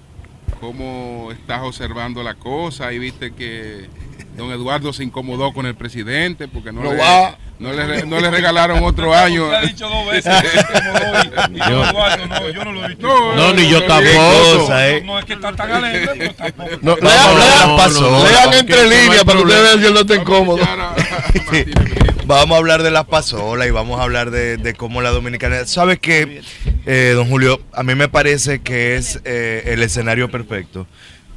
cómo 0.61 1.31
estás 1.33 1.63
observando 1.63 2.23
la 2.23 2.35
cosa 2.35 2.93
y 2.93 2.99
viste 2.99 3.33
que 3.33 3.89
don 4.37 4.51
Eduardo 4.51 4.93
se 4.93 5.05
incomodó 5.05 5.53
con 5.53 5.67
el 5.67 5.75
presidente 5.75 6.49
porque 6.49 6.73
no, 6.73 6.83
No 6.83 6.93
le, 6.93 6.99
va. 7.01 7.39
no, 7.59 7.73
le, 7.73 8.05
no 8.07 8.21
le 8.21 8.31
regalaron 8.31 8.83
otro 8.83 9.15
año. 9.17 9.45
Usted 9.45 9.57
ha 9.57 9.61
dicho 9.63 9.89
dos 9.89 10.07
veces 10.11 10.35
que 10.43 10.73
como 10.73 10.93
doy. 10.93 11.31
Y 11.55 11.59
yo, 11.59 11.85
Eduardo, 11.85 12.27
no, 12.27 12.51
yo 12.51 12.65
no 12.65 12.73
lo 12.73 12.85
he 12.85 12.89
visto. 12.89 13.07
No, 13.07 13.35
No, 13.37 13.55
ni 13.55 13.69
yo 13.69 13.81
no, 13.81 13.87
tampoco. 13.87 14.69
eh. 14.79 15.03
No 15.05 15.19
es 15.19 15.25
que 15.25 15.33
está 15.35 15.53
tan 15.55 15.71
alegre, 15.73 16.11
pero 16.19 16.35
tampoco. 16.35 16.71
No, 16.83 16.97
No, 16.97 17.09
lean, 17.09 17.27
no, 17.35 17.39
lean- 17.39 17.69
no, 17.69 17.77
pasó. 17.77 18.01
no, 18.11 18.25
lean 18.29 18.51
que- 18.51 18.59
entre 18.59 18.83
líneas 18.89 19.25
para 19.25 19.39
que 19.39 19.45
ustedes 19.45 19.63
vean 19.63 19.79
si 19.81 19.87
él 19.87 19.95
no 19.95 20.01
está 20.01 20.15
Vamos 20.17 20.29
a 20.29 20.33
incómodo. 20.33 20.65
Vamos 22.27 22.55
a 22.55 22.59
hablar 22.59 22.83
de 22.83 22.91
las 22.91 23.05
pasolas 23.05 23.69
y 23.69 23.71
vamos 23.71 24.01
a 24.01 24.03
hablar 24.03 24.31
de, 24.31 24.57
de 24.57 24.73
cómo 24.73 25.03
la 25.03 25.11
dominicana. 25.11 25.67
¿Sabe 25.67 25.99
qué, 25.99 26.41
eh, 26.87 27.13
don 27.15 27.29
Julio? 27.29 27.61
A 27.73 27.83
mí 27.83 27.95
me 27.95 28.09
parece 28.09 28.63
que 28.63 28.97
es 28.97 29.21
eh, 29.27 29.65
el 29.67 29.83
escenario 29.83 30.31
perfecto 30.31 30.87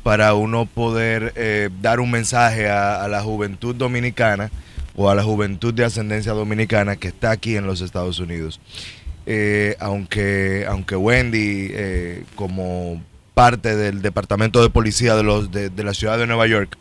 para 0.07 0.35
uno 0.35 0.65
poder 0.65 1.33
eh, 1.35 1.67
dar 1.81 1.99
un 1.99 2.09
mensaje 2.09 2.69
a, 2.69 3.03
a 3.03 3.09
la 3.09 3.21
juventud 3.21 3.75
dominicana 3.75 4.49
o 4.95 5.09
a 5.09 5.15
la 5.15 5.21
juventud 5.21 5.73
de 5.73 5.83
ascendencia 5.83 6.31
dominicana 6.31 6.95
que 6.95 7.09
está 7.09 7.31
aquí 7.31 7.57
en 7.57 7.67
los 7.67 7.81
Estados 7.81 8.17
Unidos. 8.19 8.61
Eh, 9.25 9.75
aunque, 9.81 10.65
aunque 10.69 10.95
Wendy, 10.95 11.67
eh, 11.71 12.23
como 12.35 13.03
parte 13.33 13.75
del 13.75 14.01
departamento 14.01 14.61
de 14.61 14.69
policía 14.69 15.13
de, 15.17 15.23
los, 15.23 15.51
de, 15.51 15.69
de 15.69 15.83
la 15.83 15.93
ciudad 15.93 16.17
de 16.17 16.25
Nueva 16.25 16.47
York, 16.47 16.77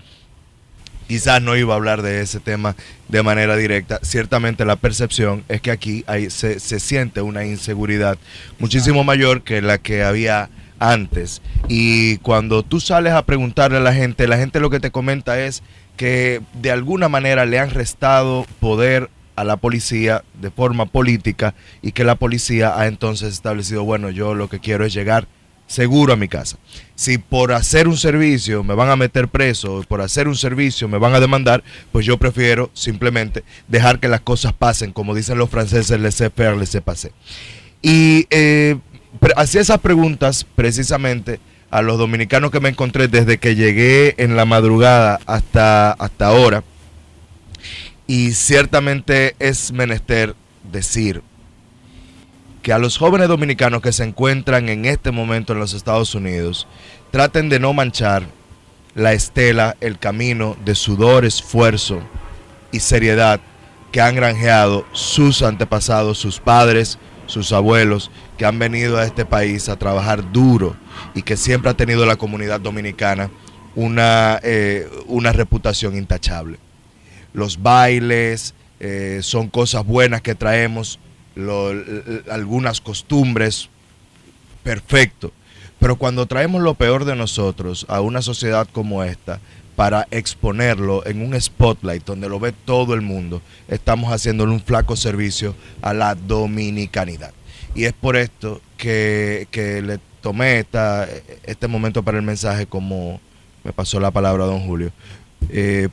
quizás 1.09 1.43
no 1.43 1.57
iba 1.57 1.75
a 1.75 1.79
hablar 1.79 2.03
de 2.03 2.21
ese 2.21 2.39
tema 2.39 2.77
de 3.09 3.25
manera 3.25 3.57
directa. 3.57 3.99
Ciertamente 4.03 4.65
la 4.65 4.77
percepción 4.77 5.43
es 5.49 5.61
que 5.61 5.73
aquí 5.73 6.05
hay, 6.07 6.31
se, 6.31 6.61
se 6.61 6.79
siente 6.79 7.23
una 7.23 7.45
inseguridad 7.45 8.19
muchísimo 8.61 9.03
mayor 9.03 9.43
que 9.43 9.63
la 9.63 9.79
que 9.79 10.05
había 10.05 10.49
antes. 10.79 11.43
Y 11.69 12.19
cuando 12.19 12.63
tú 12.63 12.81
sales 12.81 13.13
a 13.13 13.25
preguntarle 13.25 13.79
a 13.79 13.81
la 13.81 13.95
gente, 13.95 14.29
la 14.29 14.39
gente 14.39 14.61
lo 14.61 14.71
que 14.71 14.81
te 14.81 14.91
comenta 14.91 15.41
es 15.41 15.63
que 15.97 16.43
de 16.55 16.71
alguna 16.71 17.09
manera 17.09 17.47
le 17.47 17.59
han 17.59 17.71
restado 17.71 18.47
poder 18.61 19.11
a 19.35 19.45
la 19.45 19.57
policía 19.57 20.25
de 20.41 20.51
forma 20.51 20.87
política 20.87 21.55
y 21.83 21.93
que 21.93 22.05
la 22.05 22.15
policía 22.15 22.79
ha 22.79 22.87
entonces 22.87 23.35
establecido, 23.35 23.85
bueno, 23.85 24.11
yo 24.11 24.35
lo 24.35 24.49
que 24.49 24.61
quiero 24.61 24.85
es 24.85 24.95
llegar 24.95 25.29
seguro 25.67 26.13
a 26.13 26.17
mi 26.17 26.29
casa. 26.29 26.59
Si 26.95 27.19
por 27.19 27.53
hacer 27.53 27.89
un 27.89 27.97
servicio 27.97 28.65
me 28.65 28.75
van 28.75 28.89
a 28.89 28.97
meter 28.97 29.29
preso, 29.29 29.85
por 29.87 30.01
hacer 30.01 30.29
un 30.29 30.37
servicio 30.37 30.89
me 30.89 30.99
van 30.99 31.15
a 31.15 31.21
demandar, 31.21 31.63
pues 31.93 32.07
yo 32.07 32.17
prefiero 32.19 32.71
simplemente 32.73 33.45
dejar 33.69 34.01
que 34.01 34.09
las 34.09 34.21
cosas 34.21 34.53
pasen, 34.53 34.93
como 34.93 35.15
dicen 35.15 35.39
los 35.39 35.51
franceses, 35.51 36.01
laissez 36.01 36.33
faire, 36.35 36.57
laissez 36.57 36.83
passer. 36.83 37.13
Y 37.83 38.27
eh, 38.31 38.79
hacía 39.37 39.61
esas 39.61 39.81
preguntas 39.81 40.45
precisamente 40.55 41.41
a 41.71 41.83
los 41.83 41.99
dominicanos 41.99 42.51
que 42.51 42.61
me 42.61 42.69
encontré 42.69 43.09
desde 43.09 43.39
que 43.39 43.55
llegué 43.55 44.15
en 44.19 44.37
la 44.37 44.45
madrugada 44.45 45.21
hasta, 45.27 45.93
hasta 45.93 46.27
ahora. 46.27 46.65
Y 48.07 48.33
ciertamente 48.33 49.35
es 49.39 49.73
menester 49.73 50.35
decir 50.71 51.23
que 52.63 52.73
a 52.73 52.79
los 52.79 52.99
jóvenes 52.99 53.29
dominicanos 53.29 53.83
que 53.83 53.93
se 53.93 54.05
encuentran 54.05 54.69
en 54.69 54.85
este 54.87 55.11
momento 55.11 55.53
en 55.53 55.61
los 55.61 55.73
Estados 55.73 56.15
Unidos 56.15 56.67
traten 57.11 57.49
de 57.49 57.61
no 57.61 57.73
manchar 57.73 58.25
la 58.95 59.13
estela, 59.13 59.77
el 59.81 59.99
camino 59.99 60.57
de 60.65 60.75
sudor, 60.75 61.25
esfuerzo 61.25 62.01
y 62.73 62.81
seriedad 62.81 63.41
que 63.93 64.01
han 64.01 64.17
granjeado 64.17 64.85
sus 64.93 65.43
antepasados, 65.43 66.19
sus 66.19 66.41
padres, 66.41 66.99
sus 67.27 67.53
abuelos, 67.53 68.11
que 68.39 68.47
han 68.47 68.59
venido 68.59 68.99
a 68.99 69.05
este 69.05 69.25
país 69.25 69.69
a 69.69 69.77
trabajar 69.77 70.33
duro 70.33 70.77
y 71.15 71.23
que 71.23 71.37
siempre 71.37 71.71
ha 71.71 71.75
tenido 71.75 72.07
la 72.07 72.17
comunidad 72.17 72.61
dominicana 72.61 73.31
una, 73.75 74.41
eh, 74.43 74.89
una 75.07 75.33
reputación 75.33 75.97
intachable 75.97 76.59
los 77.37 77.63
bailes, 77.63 78.55
eh, 78.81 79.21
son 79.23 79.49
cosas 79.49 79.85
buenas 79.85 80.23
que 80.23 80.35
traemos, 80.35 80.99
algunas 82.31 82.81
costumbres, 82.81 83.69
perfecto. 84.63 85.33
Pero 85.79 85.97
cuando 85.97 86.25
traemos 86.25 86.63
lo 86.63 86.73
peor 86.73 87.05
de 87.05 87.15
nosotros 87.15 87.85
a 87.91 88.01
una 88.01 88.23
sociedad 88.23 88.67
como 88.73 89.05
esta, 89.05 89.39
para 89.77 90.09
exponerlo 90.11 91.07
en 91.07 91.23
un 91.23 91.41
spotlight 91.41 92.05
donde 92.05 92.29
lo 92.29 92.41
ve 92.41 92.53
todo 92.53 92.95
el 92.95 93.03
mundo, 93.03 93.43
estamos 93.69 94.11
haciéndole 94.11 94.53
un 94.53 94.61
flaco 94.61 94.97
servicio 94.97 95.55
a 95.83 95.93
la 95.93 96.15
dominicanidad. 96.15 97.33
Y 97.75 97.85
es 97.85 97.93
por 97.93 98.17
esto 98.17 98.63
que, 98.79 99.47
que 99.51 99.83
le 99.83 99.99
tomé 100.23 100.59
esta, 100.61 101.07
este 101.45 101.69
momento 101.69 102.03
para 102.03 102.17
el 102.19 102.25
mensaje 102.25 102.67
como 102.67 103.21
me 103.63 103.73
pasó 103.73 104.01
la 104.01 104.11
palabra 104.11 104.47
don 104.47 104.61
Julio. 104.61 104.93
Eh, 105.51 105.89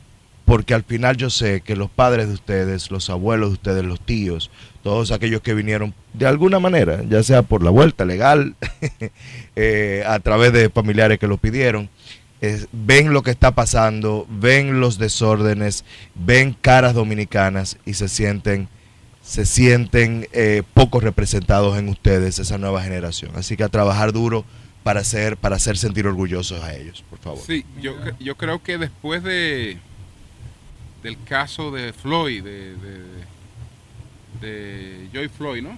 porque 0.45 0.73
al 0.73 0.83
final 0.83 1.17
yo 1.17 1.29
sé 1.29 1.61
que 1.61 1.75
los 1.75 1.89
padres 1.89 2.27
de 2.27 2.33
ustedes, 2.33 2.91
los 2.91 3.09
abuelos 3.09 3.49
de 3.49 3.53
ustedes, 3.53 3.83
los 3.83 3.99
tíos, 3.99 4.51
todos 4.81 5.11
aquellos 5.11 5.41
que 5.41 5.53
vinieron 5.53 5.93
de 6.13 6.27
alguna 6.27 6.59
manera, 6.59 7.01
ya 7.09 7.23
sea 7.23 7.43
por 7.43 7.63
la 7.63 7.69
vuelta 7.69 8.05
legal, 8.05 8.55
eh, 9.55 10.03
a 10.05 10.19
través 10.19 10.53
de 10.53 10.69
familiares 10.69 11.17
que 11.19 11.27
lo 11.27 11.37
pidieron, 11.37 11.89
ven 12.71 13.13
lo 13.13 13.21
que 13.23 13.31
está 13.31 13.51
pasando, 13.51 14.25
ven 14.29 14.79
los 14.79 14.97
desórdenes, 14.97 15.85
ven 16.15 16.53
caras 16.59 16.93
dominicanas 16.93 17.77
y 17.85 17.93
se 17.93 18.07
sienten 18.09 18.67
se 19.21 19.45
sienten 19.45 20.27
eh, 20.33 20.63
poco 20.73 20.99
representados 20.99 21.77
en 21.77 21.87
ustedes, 21.87 22.39
esa 22.39 22.57
nueva 22.57 22.83
generación. 22.83 23.31
Así 23.35 23.55
que 23.55 23.63
a 23.63 23.69
trabajar 23.69 24.11
duro 24.11 24.43
para 24.83 24.99
hacer, 24.99 25.37
para 25.37 25.55
hacer 25.55 25.77
sentir 25.77 26.05
orgullosos 26.07 26.61
a 26.61 26.75
ellos, 26.75 27.05
por 27.09 27.19
favor. 27.19 27.39
Sí, 27.47 27.63
yo, 27.81 27.95
yo 28.19 28.35
creo 28.35 28.61
que 28.61 28.77
después 28.77 29.23
de 29.23 29.77
del 31.03 31.23
caso 31.23 31.71
de 31.71 31.93
Floyd, 31.93 32.43
de, 32.43 32.75
de, 32.75 32.99
de 34.41 35.07
Joy 35.13 35.29
Floyd, 35.29 35.63
¿no? 35.63 35.77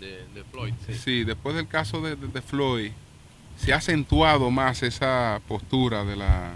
de, 0.00 0.08
de 0.34 0.44
Floyd, 0.50 0.74
sí. 0.86 0.94
Sí, 0.94 1.24
después 1.24 1.54
del 1.54 1.68
caso 1.68 2.00
de, 2.00 2.16
de- 2.16 2.26
de 2.28 2.42
Floyd, 2.42 2.90
se 3.58 3.72
ha 3.72 3.76
acentuado 3.76 4.50
más 4.50 4.82
esa 4.82 5.40
postura 5.48 6.04
de 6.04 6.16
la, 6.16 6.52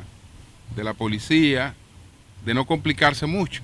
de 0.76 0.84
la 0.84 0.94
policía 0.94 1.74
de 2.44 2.54
no 2.54 2.66
complicarse 2.66 3.26
mucho. 3.26 3.62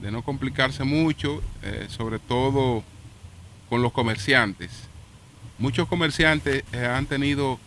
De 0.00 0.10
no 0.10 0.22
complicarse 0.22 0.84
mucho, 0.84 1.42
eh, 1.62 1.86
sobre 1.90 2.18
todo 2.18 2.82
con 3.68 3.82
los 3.82 3.92
comerciantes. 3.92 4.70
Muchos 5.58 5.88
comerciantes 5.88 6.64
eh, 6.72 6.86
han 6.86 7.06
tenido 7.06 7.58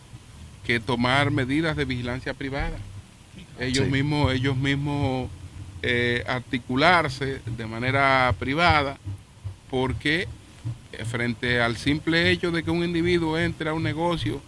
que 0.66 0.80
tomar 0.80 1.30
medidas 1.32 1.76
de 1.78 1.86
vigilancia 1.86 2.34
privada. 2.34 2.78
Ellos 3.60 3.86
Sí. 3.86 3.92
mismos, 3.92 4.34
ellos 4.34 4.56
mismos 4.58 5.30
eh, 5.84 6.24
articularse 6.28 7.42
de 7.46 7.66
manera 7.68 8.34
privada 8.40 8.98
porque 9.70 10.28
frente 11.06 11.62
al 11.62 11.78
simple 11.78 12.30
hecho 12.30 12.52
de 12.52 12.64
que 12.64 12.72
un 12.72 12.84
individuo 12.84 13.38
entre 13.38 13.70
a 13.70 13.74
un 13.74 13.84
negocio 13.84 14.42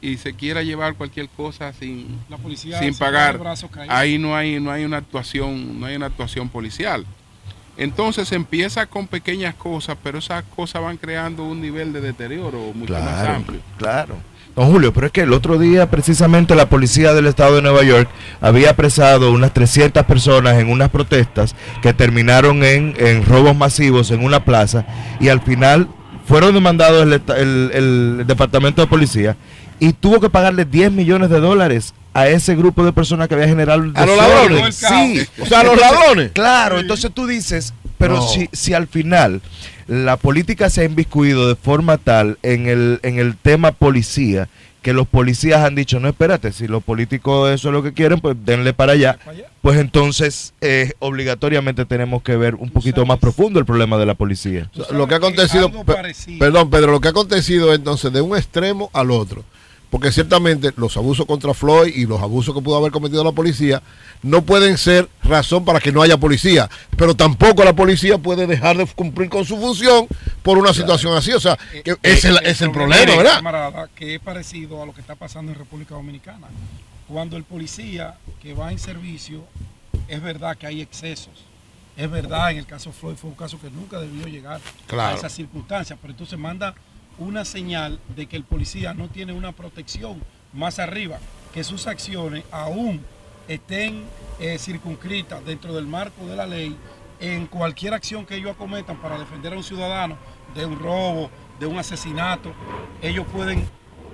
y 0.00 0.16
se 0.16 0.34
quiera 0.34 0.62
llevar 0.62 0.96
cualquier 0.96 1.28
cosa 1.28 1.72
sin, 1.72 2.18
La 2.28 2.36
policía 2.36 2.78
sin 2.80 2.94
pagar, 2.96 3.40
ahí 3.88 4.18
no 4.18 4.36
hay, 4.36 4.58
no 4.58 4.70
hay 4.72 4.84
una 4.84 4.96
actuación, 4.98 5.78
no 5.80 5.86
hay 5.86 5.96
una 5.96 6.06
actuación 6.06 6.48
policial. 6.48 7.06
Entonces 7.76 8.28
se 8.28 8.34
empieza 8.34 8.86
con 8.86 9.06
pequeñas 9.06 9.54
cosas, 9.54 9.96
pero 10.02 10.18
esas 10.18 10.44
cosas 10.44 10.82
van 10.82 10.96
creando 10.98 11.44
un 11.44 11.60
nivel 11.60 11.92
de 11.92 12.00
deterioro 12.00 12.72
mucho 12.74 12.92
más 12.92 13.28
amplio. 13.28 13.60
claro. 13.78 14.16
Don 14.54 14.70
Julio, 14.70 14.92
pero 14.92 15.06
es 15.06 15.12
que 15.12 15.22
el 15.22 15.32
otro 15.32 15.58
día 15.58 15.90
precisamente 15.90 16.54
la 16.54 16.68
policía 16.68 17.14
del 17.14 17.26
estado 17.26 17.56
de 17.56 17.62
Nueva 17.62 17.82
York 17.84 18.08
había 18.40 18.70
apresado 18.70 19.32
unas 19.32 19.54
300 19.54 20.04
personas 20.04 20.58
en 20.58 20.68
unas 20.70 20.90
protestas 20.90 21.54
que 21.80 21.94
terminaron 21.94 22.62
en, 22.62 22.94
en 22.98 23.24
robos 23.24 23.56
masivos 23.56 24.10
en 24.10 24.22
una 24.22 24.44
plaza 24.44 24.84
y 25.20 25.28
al 25.28 25.40
final 25.40 25.88
fueron 26.26 26.52
demandados 26.54 27.02
el, 27.04 27.12
el- 27.36 27.70
el 27.72 28.24
departamento 28.26 28.82
de 28.82 28.88
policía 28.88 29.36
y 29.80 29.94
tuvo 29.94 30.20
que 30.20 30.28
pagarle 30.28 30.64
10 30.66 30.92
millones 30.92 31.30
de 31.30 31.40
dólares 31.40 31.94
a 32.14 32.28
ese 32.28 32.54
grupo 32.54 32.84
de 32.84 32.92
personas 32.92 33.26
que 33.28 33.34
había 33.34 33.48
generado 33.48 33.82
¿A 33.94 34.04
los 34.06 34.16
ladrones? 34.18 34.76
Sí. 34.76 35.26
O 35.40 35.46
sea, 35.46 35.60
a 35.60 35.64
los 35.64 35.80
ladrones. 35.80 36.30
Claro, 36.32 36.78
entonces 36.78 37.10
tú 37.12 37.26
dices, 37.26 37.72
pero 38.02 38.16
No. 38.16 38.22
si, 38.28 38.48
si 38.52 38.74
al 38.74 38.86
final 38.88 39.40
la 39.86 40.16
política 40.16 40.68
se 40.70 40.80
ha 40.82 40.84
inviscuido 40.84 41.48
de 41.48 41.54
forma 41.56 41.98
tal 41.98 42.38
en 42.42 42.66
el, 42.66 42.98
en 43.02 43.18
el 43.18 43.36
tema 43.36 43.72
policía, 43.72 44.48
que 44.82 44.92
los 44.92 45.06
policías 45.06 45.60
han 45.64 45.76
dicho, 45.76 46.00
no, 46.00 46.08
espérate, 46.08 46.50
si 46.52 46.66
los 46.66 46.82
políticos 46.82 47.50
eso 47.52 47.68
es 47.68 47.72
lo 47.72 47.84
que 47.84 47.92
quieren, 47.92 48.20
pues 48.20 48.36
denle 48.44 48.72
para 48.72 48.94
allá, 48.94 49.16
pues 49.60 49.78
entonces 49.78 50.54
eh, 50.60 50.92
obligatoriamente 50.98 51.84
tenemos 51.84 52.22
que 52.24 52.36
ver 52.36 52.56
un 52.56 52.70
poquito 52.70 53.06
más 53.06 53.20
profundo 53.20 53.60
el 53.60 53.64
problema 53.64 53.96
de 53.98 54.06
la 54.06 54.14
policía. 54.14 54.68
Lo 54.90 55.06
que 55.06 55.14
ha 55.14 55.18
acontecido, 55.18 55.70
perdón 56.40 56.70
Pedro, 56.70 56.90
lo 56.90 57.00
que 57.00 57.06
ha 57.08 57.12
acontecido 57.12 57.72
entonces 57.74 58.12
de 58.12 58.20
un 58.22 58.36
extremo 58.36 58.90
al 58.92 59.12
otro, 59.12 59.44
porque 59.92 60.10
ciertamente 60.10 60.72
los 60.76 60.96
abusos 60.96 61.26
contra 61.26 61.52
Floyd 61.52 61.92
y 61.94 62.06
los 62.06 62.18
abusos 62.22 62.54
que 62.54 62.62
pudo 62.62 62.76
haber 62.78 62.90
cometido 62.90 63.22
la 63.22 63.32
policía 63.32 63.82
no 64.22 64.40
pueden 64.40 64.78
ser 64.78 65.06
razón 65.22 65.66
para 65.66 65.80
que 65.80 65.92
no 65.92 66.00
haya 66.00 66.16
policía, 66.16 66.70
pero 66.96 67.14
tampoco 67.14 67.62
la 67.62 67.74
policía 67.74 68.16
puede 68.16 68.46
dejar 68.46 68.78
de 68.78 68.86
cumplir 68.86 69.28
con 69.28 69.44
su 69.44 69.58
función 69.58 70.06
por 70.42 70.56
una 70.56 70.72
situación 70.72 71.14
así, 71.14 71.32
o 71.32 71.40
sea, 71.40 71.58
que 71.84 71.90
Eh, 71.90 71.96
ese 72.04 72.30
es, 72.42 72.62
el- 72.62 72.68
eh, 72.70 72.72
problema, 72.72 72.96
problema, 72.96 73.16
¿verdad? 73.22 73.34
camarada, 73.36 73.88
que 73.94 74.14
es 74.14 74.20
parecido 74.20 74.82
a 74.82 74.86
lo 74.86 74.94
que 74.94 75.02
está 75.02 75.14
pasando 75.14 75.52
en 75.52 75.58
República 75.58 75.94
Dominicana. 75.94 76.46
Cuando 77.06 77.36
el 77.36 77.44
policía 77.44 78.14
que 78.40 78.54
va 78.54 78.72
en 78.72 78.78
servicio, 78.78 79.44
es 80.08 80.22
verdad 80.22 80.56
que 80.56 80.66
hay 80.66 80.80
excesos. 80.80 81.34
Es 81.98 82.10
verdad, 82.10 82.50
en 82.52 82.56
el 82.58 82.64
caso 82.66 82.92
Floyd 82.92 83.16
fue 83.16 83.28
un 83.28 83.36
caso 83.36 83.60
que 83.60 83.68
nunca 83.70 84.00
debió 84.00 84.26
llegar 84.26 84.58
Claro. 84.86 85.14
a 85.14 85.18
esas 85.18 85.32
circunstancias, 85.34 85.98
pero 86.00 86.12
entonces 86.12 86.38
manda 86.38 86.74
una 87.22 87.44
señal 87.44 87.98
de 88.16 88.26
que 88.26 88.36
el 88.36 88.44
policía 88.44 88.94
no 88.94 89.08
tiene 89.08 89.32
una 89.32 89.52
protección 89.52 90.22
más 90.52 90.78
arriba, 90.78 91.18
que 91.54 91.64
sus 91.64 91.86
acciones 91.86 92.44
aún 92.50 93.00
estén 93.48 94.04
eh, 94.40 94.58
circunscritas 94.58 95.44
dentro 95.44 95.74
del 95.74 95.86
marco 95.86 96.26
de 96.26 96.36
la 96.36 96.46
ley 96.46 96.76
en 97.20 97.46
cualquier 97.46 97.94
acción 97.94 98.26
que 98.26 98.36
ellos 98.36 98.50
acometan 98.52 98.96
para 99.00 99.18
defender 99.18 99.52
a 99.52 99.56
un 99.56 99.62
ciudadano 99.64 100.16
de 100.54 100.66
un 100.66 100.78
robo, 100.78 101.30
de 101.60 101.66
un 101.66 101.78
asesinato, 101.78 102.52
ellos 103.00 103.24
pueden 103.32 103.64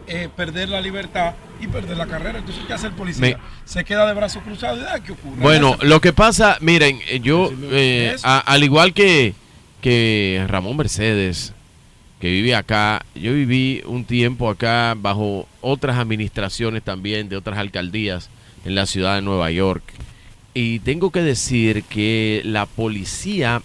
eh, 0.07 0.29
perder 0.35 0.69
la 0.69 0.81
libertad 0.81 1.35
y 1.61 1.67
perder 1.67 1.97
la 1.97 2.07
carrera. 2.07 2.39
Entonces, 2.39 2.65
¿qué 2.67 2.73
hace 2.73 2.87
el 2.87 2.93
policía? 2.95 3.21
Me- 3.21 3.37
Se 3.65 3.85
queda 3.85 4.07
de 4.07 4.15
brazos 4.15 4.43
cruzados 4.43 4.79
y 4.79 4.83
da, 4.83 5.01
¿qué 5.01 5.13
ocurre? 5.13 5.37
Bueno, 5.41 5.77
lo 5.83 6.01
que 6.01 6.13
pasa, 6.13 6.57
miren, 6.61 7.01
eh, 7.09 7.21
yo, 7.21 7.51
eh, 7.73 8.17
a- 8.23 8.39
al 8.41 8.63
igual 8.65 8.93
que, 8.95 9.35
que 9.81 10.45
Ramón 10.49 10.77
Mercedes, 10.77 11.53
que 12.21 12.31
vive 12.31 12.55
acá, 12.55 13.05
yo 13.15 13.33
viví 13.33 13.83
un 13.87 14.05
tiempo 14.05 14.51
acá 14.51 14.95
bajo 14.97 15.47
otras 15.61 15.99
administraciones 15.99 16.83
también 16.83 17.29
de 17.29 17.37
otras 17.37 17.59
alcaldías 17.59 18.29
en 18.65 18.75
la 18.75 18.87
ciudad 18.87 19.15
de 19.15 19.23
Nueva 19.23 19.51
York. 19.51 19.85
Y 20.53 20.81
tengo 20.81 21.11
que 21.11 21.23
decir 21.23 21.85
que 21.85 22.43
la 22.45 22.67
policía 22.67 23.63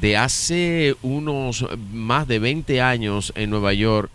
de 0.00 0.16
hace 0.16 0.96
unos 1.02 1.64
más 1.92 2.26
de 2.26 2.40
20 2.40 2.80
años 2.80 3.32
en 3.36 3.50
Nueva 3.50 3.72
York 3.72 4.10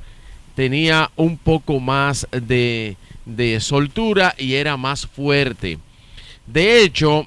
tenía 0.55 1.09
un 1.15 1.37
poco 1.37 1.79
más 1.79 2.27
de, 2.31 2.97
de 3.25 3.61
soltura 3.61 4.35
y 4.37 4.55
era 4.55 4.75
más 4.75 5.07
fuerte. 5.07 5.79
De 6.45 6.83
hecho, 6.83 7.25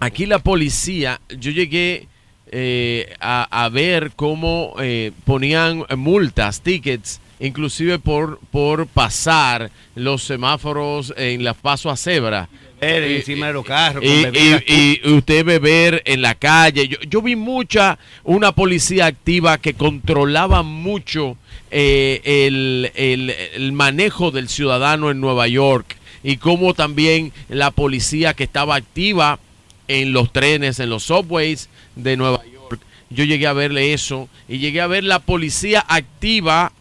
aquí 0.00 0.26
la 0.26 0.40
policía, 0.40 1.20
yo 1.38 1.52
llegué 1.52 2.08
eh, 2.52 3.14
a, 3.20 3.64
a 3.64 3.68
ver 3.70 4.12
cómo 4.14 4.74
eh, 4.78 5.10
ponían 5.24 5.84
multas, 5.96 6.60
tickets 6.60 7.20
inclusive 7.40 7.98
por, 7.98 8.38
por 8.52 8.86
pasar 8.86 9.72
los 9.96 10.22
semáforos 10.22 11.12
en 11.16 11.42
las 11.42 11.56
pasos 11.56 11.92
a 11.92 11.96
cebra. 11.96 12.48
Y- 12.80 13.16
encima 13.16 13.48
de 13.48 13.52
los 13.54 13.64
carros, 13.64 14.04
con 14.04 14.36
y, 14.36 14.62
y- 14.68 15.00
y 15.04 15.10
usted 15.12 15.44
beber 15.44 16.02
en 16.04 16.22
la 16.22 16.34
calle. 16.36 16.86
Yo, 16.86 16.98
yo 17.08 17.20
vi 17.22 17.34
mucha, 17.34 17.98
una 18.22 18.52
policía 18.52 19.06
activa 19.06 19.58
que 19.58 19.74
controlaba 19.74 20.62
mucho 20.62 21.36
eh, 21.72 22.20
el, 22.46 22.92
el- 22.94 23.30
el 23.54 23.72
manejo 23.72 24.30
del 24.30 24.48
ciudadano 24.48 25.10
en 25.10 25.20
Nueva 25.20 25.48
York 25.48 25.96
y 26.22 26.36
cómo 26.36 26.74
también 26.74 27.32
la 27.48 27.70
policía 27.72 28.34
que 28.34 28.44
estaba 28.44 28.76
activa 28.76 29.40
en 29.88 30.12
los 30.12 30.32
trenes, 30.32 30.78
en 30.78 30.90
los 30.90 31.02
subways 31.04 31.68
de 31.96 32.16
Nueva 32.16 32.42
York. 32.46 32.80
Yo 33.10 33.24
llegué 33.24 33.46
a 33.46 33.52
verle 33.52 33.92
eso 33.92 34.28
y 34.48 34.58
llegué 34.58 34.80
a 34.80 34.86
ver 34.86 35.04
la 35.04 35.18
policía 35.18 35.84
activa 35.86 36.72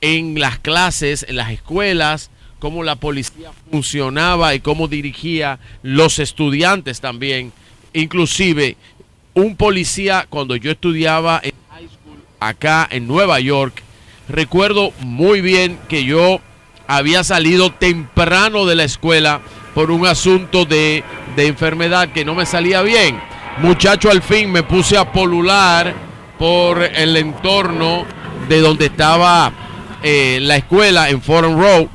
en 0.00 0.38
las 0.38 0.58
clases, 0.58 1.24
en 1.28 1.36
las 1.36 1.50
escuelas, 1.50 2.30
cómo 2.58 2.82
la 2.82 2.96
policía 2.96 3.52
funcionaba 3.70 4.54
y 4.54 4.60
cómo 4.60 4.88
dirigía 4.88 5.58
los 5.82 6.18
estudiantes 6.18 7.00
también. 7.00 7.52
Inclusive, 7.92 8.76
un 9.34 9.56
policía 9.56 10.26
cuando 10.28 10.56
yo 10.56 10.70
estudiaba 10.70 11.40
en 11.42 11.52
high 11.70 11.88
school 11.88 12.18
acá 12.40 12.88
en 12.90 13.06
Nueva 13.06 13.40
York, 13.40 13.82
recuerdo 14.28 14.92
muy 15.00 15.40
bien 15.40 15.78
que 15.88 16.04
yo 16.04 16.40
había 16.86 17.24
salido 17.24 17.72
temprano 17.72 18.66
de 18.66 18.76
la 18.76 18.84
escuela 18.84 19.40
por 19.74 19.90
un 19.90 20.06
asunto 20.06 20.64
de, 20.64 21.02
de 21.36 21.46
enfermedad 21.46 22.12
que 22.12 22.24
no 22.24 22.34
me 22.34 22.46
salía 22.46 22.82
bien. 22.82 23.20
Muchacho, 23.58 24.10
al 24.10 24.20
fin 24.20 24.50
me 24.50 24.64
puse 24.64 24.96
a 24.96 25.12
polular 25.12 25.94
por 26.38 26.82
el 26.82 27.16
entorno 27.16 28.04
de 28.48 28.60
donde 28.60 28.86
estaba 28.86 29.52
eh, 30.02 30.38
la 30.42 30.56
escuela 30.56 31.08
en 31.08 31.22
Forum 31.22 31.58
Road 31.58 31.86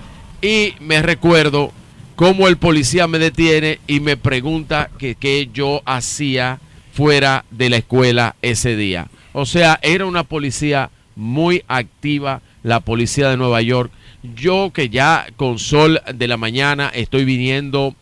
y 0.42 0.74
me 0.80 1.02
recuerdo 1.02 1.74
cómo 2.16 2.48
el 2.48 2.58
policía 2.58 3.08
me 3.08 3.20
detiene 3.20 3.80
y 3.88 4.00
me 4.00 4.16
pregunta 4.16 4.90
que 4.98 5.16
qué 5.16 5.50
yo 5.54 5.82
hacía 5.86 6.60
fuera 6.94 7.44
de 7.52 7.70
la 7.70 7.78
escuela 7.78 8.36
ese 8.42 8.78
día. 8.78 9.08
O 9.34 9.46
sea, 9.46 9.80
era 9.82 10.06
una 10.06 10.24
policía 10.24 10.90
muy 11.18 11.64
activa, 11.68 12.42
la 12.64 12.80
policía 12.80 13.30
de 13.30 13.38
Nueva 13.38 13.62
York. 13.62 13.92
Yo 14.36 14.72
que 14.74 14.90
ya 14.90 15.28
con 15.36 15.60
sol 15.60 16.02
de 16.14 16.28
la 16.28 16.38
mañana 16.38 16.90
estoy 16.94 17.26
viniendo 17.26 17.96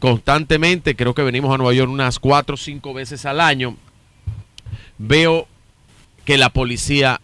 constantemente, 0.00 0.96
creo 0.96 1.14
que 1.14 1.22
venimos 1.22 1.54
a 1.54 1.58
Nueva 1.58 1.74
York 1.74 1.90
unas 1.90 2.18
cuatro 2.18 2.54
o 2.54 2.58
cinco 2.58 2.92
veces 2.92 3.24
al 3.26 3.40
año, 3.40 3.76
veo 4.98 5.46
que 6.24 6.36
la 6.36 6.50
policía 6.50 7.20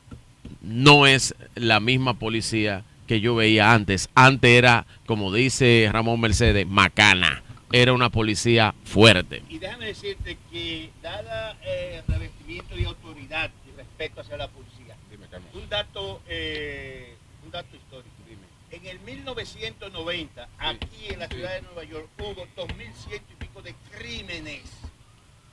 no 0.63 1.07
es 1.07 1.35
la 1.55 1.81
misma 1.81 2.15
policía 2.15 2.85
que 3.07 3.21
yo 3.21 3.35
veía 3.35 3.73
antes. 3.73 4.09
Antes 4.15 4.51
era, 4.51 4.87
como 5.07 5.33
dice 5.33 5.89
Ramón 5.93 6.21
Mercedes, 6.21 6.67
macana. 6.67 7.43
Era 7.73 7.93
una 7.93 8.11
policía 8.11 8.75
fuerte. 8.85 9.43
Y 9.49 9.59
déjame 9.59 9.87
decirte 9.87 10.39
que, 10.53 10.91
dada 11.03 11.57
eh, 11.65 12.01
el 12.07 12.15
revestimiento 12.15 12.77
de 12.77 12.87
autoridad 12.87 13.51
y 13.67 13.77
respeto 13.77 14.21
hacia 14.21 14.37
la 14.37 14.49
policía, 14.49 14.97
un 15.55 15.69
dato, 15.69 16.21
eh, 16.29 17.17
un 17.45 17.51
dato 17.51 17.69
histórico. 17.75 17.86
En 18.87 18.93
el 18.93 19.01
1990, 19.01 20.49
aquí 20.59 21.07
en 21.09 21.19
la 21.19 21.27
ciudad 21.27 21.55
de 21.55 21.63
Nueva 21.63 21.83
York, 21.85 22.07
hubo 22.21 22.47
2.100 22.57 23.21
y 23.33 23.35
pico 23.35 23.61
de 23.61 23.75
crímenes. 23.99 24.63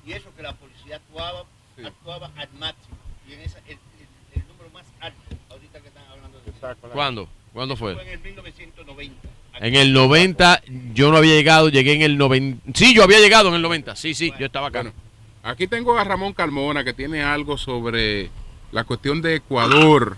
Y 0.05 0.11
eso 0.11 0.29
que 0.35 0.43
la 0.43 0.53
policía 0.53 0.97
actuaba, 0.97 1.43
actuaba 1.83 2.29
al 2.35 2.49
máximo. 2.59 2.95
Y 3.27 3.33
en 3.33 3.41
esa, 3.41 3.57
el, 3.65 3.71
el- 3.71 4.39
el 4.41 4.47
número 4.47 4.69
más 4.71 4.85
alto, 4.99 5.17
ahorita 5.49 5.79
que 5.79 5.87
están 5.87 6.03
hablando 6.11 6.39
de 6.41 6.51
eso. 6.51 6.75
¿Cuándo? 6.93 7.27
¿Cuándo 7.53 7.75
fue? 7.75 7.93
Fue 7.95 8.03
en 8.03 8.09
el 8.09 8.19
1990. 8.19 9.29
En 9.61 9.75
el 9.75 9.93
90 9.93 10.61
yo 10.93 11.09
no 11.11 11.17
había 11.17 11.33
llegado, 11.33 11.69
llegué 11.69 11.93
en 11.93 12.01
el 12.03 12.17
90. 12.19 12.71
Sí, 12.75 12.93
yo 12.93 13.03
había 13.03 13.19
llegado 13.19 13.49
en 13.49 13.55
el 13.55 13.61
90. 13.63 13.95
Sí, 13.95 14.13
sí, 14.13 14.31
yo 14.39 14.45
estaba 14.45 14.67
acá. 14.67 14.81
Bueno, 14.83 14.95
aquí 15.41 15.67
tengo 15.67 15.97
a 15.97 16.03
Ramón 16.03 16.33
Carmona 16.33 16.83
que 16.83 16.93
tiene 16.93 17.23
algo 17.23 17.57
sobre 17.57 18.29
la 18.71 18.83
cuestión 18.83 19.21
de 19.23 19.35
Ecuador, 19.35 20.17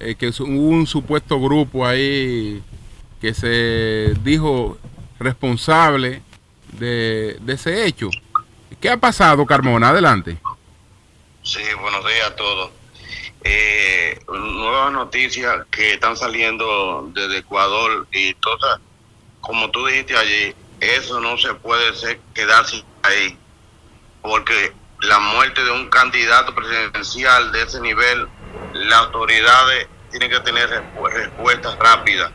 eh, 0.00 0.14
que 0.14 0.28
es 0.28 0.40
un, 0.40 0.86
supuesto 0.86 1.40
grupo 1.40 1.86
ahí 1.86 2.62
que 3.20 3.34
se 3.34 4.14
dijo 4.22 4.78
responsable 5.18 6.22
de, 6.72 7.36
de 7.40 7.52
ese 7.52 7.86
hecho. 7.86 8.10
¿Qué 8.80 8.90
ha 8.90 8.96
pasado, 8.98 9.46
Carmona? 9.46 9.88
Adelante. 9.88 10.38
Sí, 11.42 11.62
buenos 11.80 12.04
días 12.04 12.26
a 12.26 12.36
todos. 12.36 12.70
Eh, 13.48 14.18
nuevas 14.28 14.92
noticias 14.92 15.64
que 15.70 15.92
están 15.92 16.16
saliendo 16.16 17.08
desde 17.14 17.38
Ecuador 17.38 18.08
y 18.10 18.34
todas, 18.34 18.80
como 19.40 19.70
tú 19.70 19.86
dijiste 19.86 20.16
allí, 20.16 20.52
eso 20.80 21.20
no 21.20 21.38
se 21.38 21.54
puede 21.54 21.94
ser, 21.94 22.18
quedarse 22.34 22.82
ahí, 23.04 23.38
porque 24.20 24.72
la 25.00 25.20
muerte 25.20 25.62
de 25.62 25.70
un 25.70 25.88
candidato 25.88 26.56
presidencial 26.56 27.52
de 27.52 27.62
ese 27.62 27.80
nivel, 27.80 28.26
las 28.74 28.98
autoridades 29.00 29.88
tienen 30.10 30.30
que 30.30 30.40
tener 30.40 30.68
respu- 30.68 31.10
respuestas 31.10 31.76
rápidas. 31.78 32.30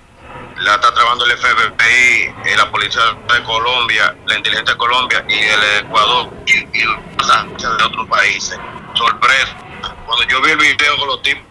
La 0.58 0.76
está 0.76 0.94
trabajando 0.94 1.26
el 1.26 1.32
FBI, 1.38 2.36
eh, 2.46 2.56
la 2.58 2.70
Policía 2.72 3.02
de 3.34 3.44
Colombia, 3.44 4.16
la 4.28 4.38
Inteligencia 4.38 4.74
de 4.74 4.78
Colombia 4.78 5.26
y 5.28 5.34
el 5.40 5.64
Ecuador 5.86 6.30
y, 6.46 6.54
y 6.78 6.84
de 6.84 7.84
otros 7.84 8.08
países. 8.08 8.58
Sorpresa. 8.94 9.58
Cuando 10.06 10.24
yo 10.28 10.42
vi 10.42 10.52
el 10.52 10.58
video 10.58 10.98
con 10.98 11.08
los 11.08 11.22
tipos, 11.22 11.44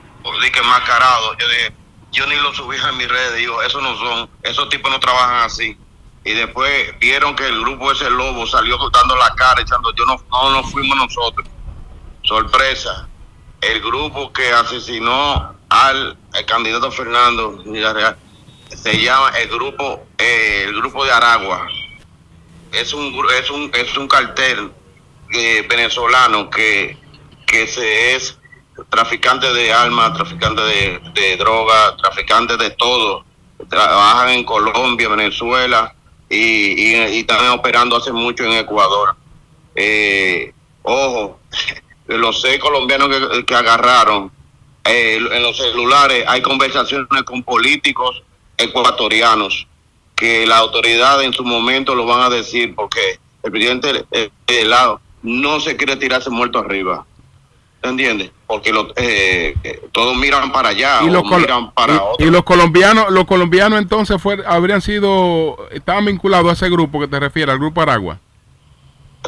dije 0.42 0.62
mascarados, 0.62 1.36
yo 1.38 1.48
dije, 1.48 1.72
yo 2.12 2.26
ni 2.26 2.36
lo 2.36 2.52
subí 2.54 2.76
a 2.78 2.92
mis 2.92 3.08
redes, 3.08 3.36
digo, 3.36 3.60
esos 3.62 3.82
no 3.82 3.96
son, 3.96 4.30
esos 4.42 4.68
tipos 4.68 4.90
no 4.90 5.00
trabajan 5.00 5.42
así. 5.44 5.76
Y 6.24 6.32
después 6.34 6.98
vieron 7.00 7.34
que 7.34 7.46
el 7.46 7.58
grupo 7.60 7.90
ese 7.92 8.10
lobo 8.10 8.46
salió 8.46 8.76
dando 8.90 9.16
la 9.16 9.30
cara, 9.34 9.62
echando, 9.62 9.92
yo 9.94 10.04
no, 10.04 10.16
no, 10.30 10.50
no 10.50 10.62
fuimos 10.64 10.96
nosotros. 10.98 11.48
Sorpresa. 12.22 13.08
El 13.60 13.80
grupo 13.80 14.32
que 14.32 14.50
asesinó 14.52 15.54
al 15.68 16.16
el 16.34 16.46
candidato 16.46 16.90
Fernando 16.90 17.62
Villarreal 17.64 18.16
se 18.74 18.98
llama 18.98 19.30
el 19.38 19.48
grupo 19.48 20.06
eh, 20.18 20.64
el 20.66 20.74
grupo 20.74 21.04
de 21.04 21.12
Aragua. 21.12 21.66
Es 22.72 22.94
un 22.94 23.14
es 23.38 23.50
un 23.50 23.70
es 23.74 23.96
un 23.96 24.08
cartel 24.08 24.72
eh, 25.34 25.66
venezolano 25.68 26.48
que 26.48 26.96
que 27.46 27.66
se 27.66 28.14
es 28.14 28.38
traficante 28.88 29.52
de 29.52 29.72
armas, 29.72 30.14
traficante 30.14 30.62
de, 30.62 31.00
de 31.12 31.36
droga, 31.36 31.96
traficante 31.96 32.56
de 32.56 32.70
todo. 32.70 33.24
Trabajan 33.68 34.30
en 34.30 34.44
Colombia, 34.44 35.08
Venezuela 35.08 35.94
y, 36.30 36.36
y, 36.36 36.96
y 36.96 37.20
están 37.20 37.46
operando 37.50 37.96
hace 37.96 38.12
mucho 38.12 38.44
en 38.44 38.52
Ecuador. 38.52 39.16
Eh, 39.74 40.54
ojo, 40.82 41.38
los 42.18 42.40
seis 42.40 42.58
colombianos 42.58 43.08
que, 43.08 43.44
que 43.44 43.54
agarraron, 43.54 44.30
eh, 44.84 45.16
en 45.30 45.42
los 45.42 45.56
celulares 45.56 46.24
hay 46.26 46.42
conversaciones 46.42 47.06
con 47.24 47.42
políticos 47.42 48.22
ecuatorianos 48.56 49.66
que 50.16 50.46
la 50.46 50.58
autoridad 50.58 51.22
en 51.22 51.32
su 51.32 51.44
momento 51.44 51.94
lo 51.94 52.06
van 52.06 52.20
a 52.20 52.28
decir 52.30 52.74
porque 52.74 53.18
el 53.42 53.50
presidente 53.50 54.04
eh, 54.10 54.30
de 54.46 54.64
lado 54.64 55.00
no 55.22 55.60
se 55.60 55.76
quiere 55.76 55.96
tirarse 55.96 56.30
muerto 56.30 56.58
arriba. 56.58 57.04
¿Entiendes? 57.82 58.30
Porque 58.46 58.72
lo- 58.72 58.92
eh, 58.96 59.54
eh, 59.64 59.80
todos 59.92 60.14
miran 60.14 60.52
para 60.52 60.68
allá 60.68 61.00
y 61.02 61.08
o 61.08 61.12
los, 61.12 61.24
miran 61.24 61.70
para 61.70 61.94
y- 61.94 61.96
otro. 61.96 62.26
y 62.26 62.30
los 62.30 62.42
colombianos, 62.44 63.10
los 63.10 63.24
colombianos 63.24 63.78
entonces 63.78 64.20
fue, 64.20 64.38
habrían 64.46 64.82
sido, 64.82 65.56
estaban 65.70 66.04
vinculados 66.04 66.50
a 66.50 66.52
ese 66.52 66.68
grupo 66.68 67.00
que 67.00 67.08
te 67.08 67.18
refieres, 67.18 67.54
al 67.54 67.58
grupo 67.58 67.80
Aragua. 67.80 68.18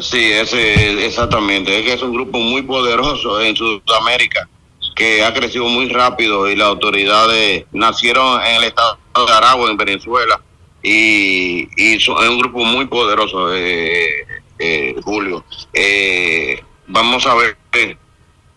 Sí, 0.01 0.31
ese, 0.31 1.05
exactamente. 1.05 1.77
Es 1.79 1.85
que 1.85 1.93
es 1.93 2.01
un 2.01 2.13
grupo 2.13 2.39
muy 2.39 2.63
poderoso 2.63 3.39
en 3.41 3.55
Sudamérica 3.55 4.49
que 4.95 5.23
ha 5.23 5.33
crecido 5.33 5.65
muy 5.65 5.89
rápido 5.89 6.49
y 6.49 6.55
las 6.55 6.67
autoridades 6.67 7.65
nacieron 7.71 8.41
en 8.43 8.55
el 8.57 8.63
estado 8.65 8.97
de 9.15 9.33
Aragua, 9.33 9.69
en 9.69 9.77
Venezuela, 9.77 10.41
y, 10.81 11.67
es 11.95 12.07
un 12.07 12.37
grupo 12.37 12.63
muy 12.63 12.85
poderoso, 12.85 13.53
eh, 13.53 14.25
eh, 14.59 14.95
Julio. 15.03 15.43
Eh, 15.73 16.61
vamos 16.87 17.25
a 17.25 17.35
ver, 17.35 17.57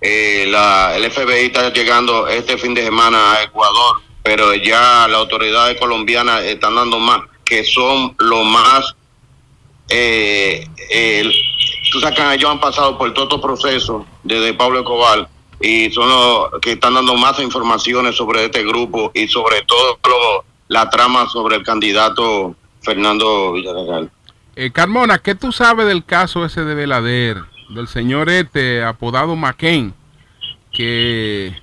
eh, 0.00 0.46
la, 0.48 0.96
el 0.96 1.10
FBI 1.10 1.46
está 1.46 1.72
llegando 1.72 2.28
este 2.28 2.58
fin 2.58 2.74
de 2.74 2.84
semana 2.84 3.32
a 3.32 3.42
Ecuador, 3.44 4.02
pero 4.22 4.54
ya 4.54 5.06
las 5.08 5.20
autoridades 5.20 5.78
colombianas 5.78 6.42
están 6.44 6.74
dando 6.74 6.98
más, 6.98 7.20
que 7.44 7.64
son 7.64 8.14
lo 8.18 8.42
más 8.44 8.94
eh, 9.88 10.66
el- 10.90 11.32
tú 11.92 12.00
sabes 12.00 12.18
que 12.18 12.34
ellos 12.34 12.50
han 12.50 12.60
pasado 12.60 12.98
por 12.98 13.12
todo 13.14 13.24
estos 13.24 13.40
procesos 13.40 14.04
desde 14.24 14.54
Pablo 14.54 14.80
Escobar 14.80 15.28
y 15.60 15.90
son 15.90 16.08
los 16.08 16.60
que 16.60 16.72
están 16.72 16.94
dando 16.94 17.14
más 17.14 17.38
informaciones 17.40 18.16
sobre 18.16 18.44
este 18.44 18.62
grupo 18.64 19.10
y 19.14 19.26
sobre 19.28 19.62
todo 19.62 19.98
la 20.68 20.90
trama 20.90 21.28
sobre 21.28 21.56
el 21.56 21.62
candidato 21.62 22.54
Fernando 22.82 23.52
Villarreal. 23.52 24.10
Eh, 24.56 24.70
Carmona, 24.72 25.18
¿qué 25.18 25.34
tú 25.34 25.52
sabes 25.52 25.86
del 25.86 26.04
caso 26.04 26.44
ese 26.44 26.64
de 26.64 26.74
Belader, 26.74 27.38
del 27.70 27.88
señor 27.88 28.28
este 28.28 28.82
apodado 28.82 29.36
McCain, 29.36 29.94
que 30.72 31.54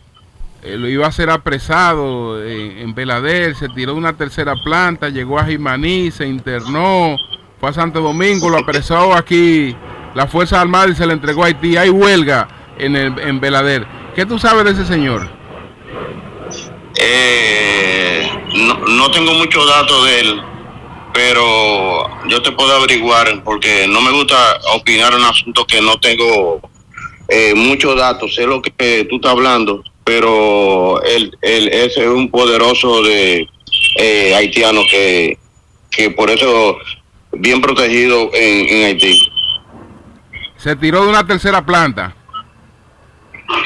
eh, 0.63 0.77
lo 0.77 0.87
iba 0.87 1.05
a 1.07 1.11
ser 1.11 1.29
apresado 1.29 2.43
en, 2.43 2.77
en 2.77 3.55
se 3.55 3.69
tiró 3.69 3.93
de 3.93 3.97
una 3.97 4.15
tercera 4.15 4.55
planta, 4.63 5.09
llegó 5.09 5.37
a 5.39 5.45
Jimaní, 5.45 6.11
se 6.11 6.25
internó, 6.27 7.17
fue 7.64 7.72
Santo 7.72 8.02
Domingo, 8.02 8.49
lo 8.49 8.57
apresó 8.57 9.14
aquí 9.14 9.73
la 10.15 10.27
Fuerza 10.27 10.60
Armada 10.60 10.90
y 10.90 10.95
se 10.95 11.07
le 11.07 11.14
entregó 11.14 11.44
a 11.44 11.48
Haití. 11.48 11.77
Hay 11.77 11.90
huelga 11.90 12.49
en, 12.77 12.94
el, 12.98 13.18
en 13.18 13.40
Belader. 13.40 13.88
¿Qué 14.14 14.26
tú 14.26 14.38
sabes 14.38 14.65
de 14.65 14.72
ese 14.72 14.85
señor? 14.85 15.30
Eh, 16.98 18.30
no, 18.56 18.73
no 18.80 19.10
tengo 19.11 19.31
muchos 19.35 19.65
datos 19.65 20.06
de 20.06 20.19
él, 20.19 20.41
pero 21.14 22.10
yo 22.27 22.41
te 22.41 22.52
puedo 22.52 22.76
averiguar 22.76 23.41
porque 23.45 23.88
no 23.88 24.02
me 24.02 24.11
gusta 24.11 24.35
opinar 24.76 25.15
un 25.15 25.23
asunto 25.23 25.65
que 25.65 25.81
no 25.81 25.98
tengo 26.02 26.60
eh, 27.30 27.53
muchos 27.56 27.95
datos. 27.95 28.35
Sé 28.35 28.45
lo 28.45 28.61
que 28.61 29.07
tú 29.10 29.15
estás 29.15 29.31
hablando, 29.31 29.81
pero 30.03 31.02
él, 31.03 31.38
él 31.41 31.69
es 31.69 31.95
un 31.95 32.30
poderoso 32.30 33.03
de 33.03 33.48
eh, 33.99 34.35
haitiano 34.35 34.81
que, 34.91 35.38
que 35.90 36.10
por 36.10 36.30
eso 36.30 36.77
bien 37.34 37.61
protegido 37.61 38.30
en, 38.34 38.68
en 38.69 38.85
Haití. 38.88 39.30
Se 40.57 40.76
tiró 40.76 41.03
de 41.03 41.10
una 41.10 41.26
tercera 41.27 41.65
planta 41.65 42.15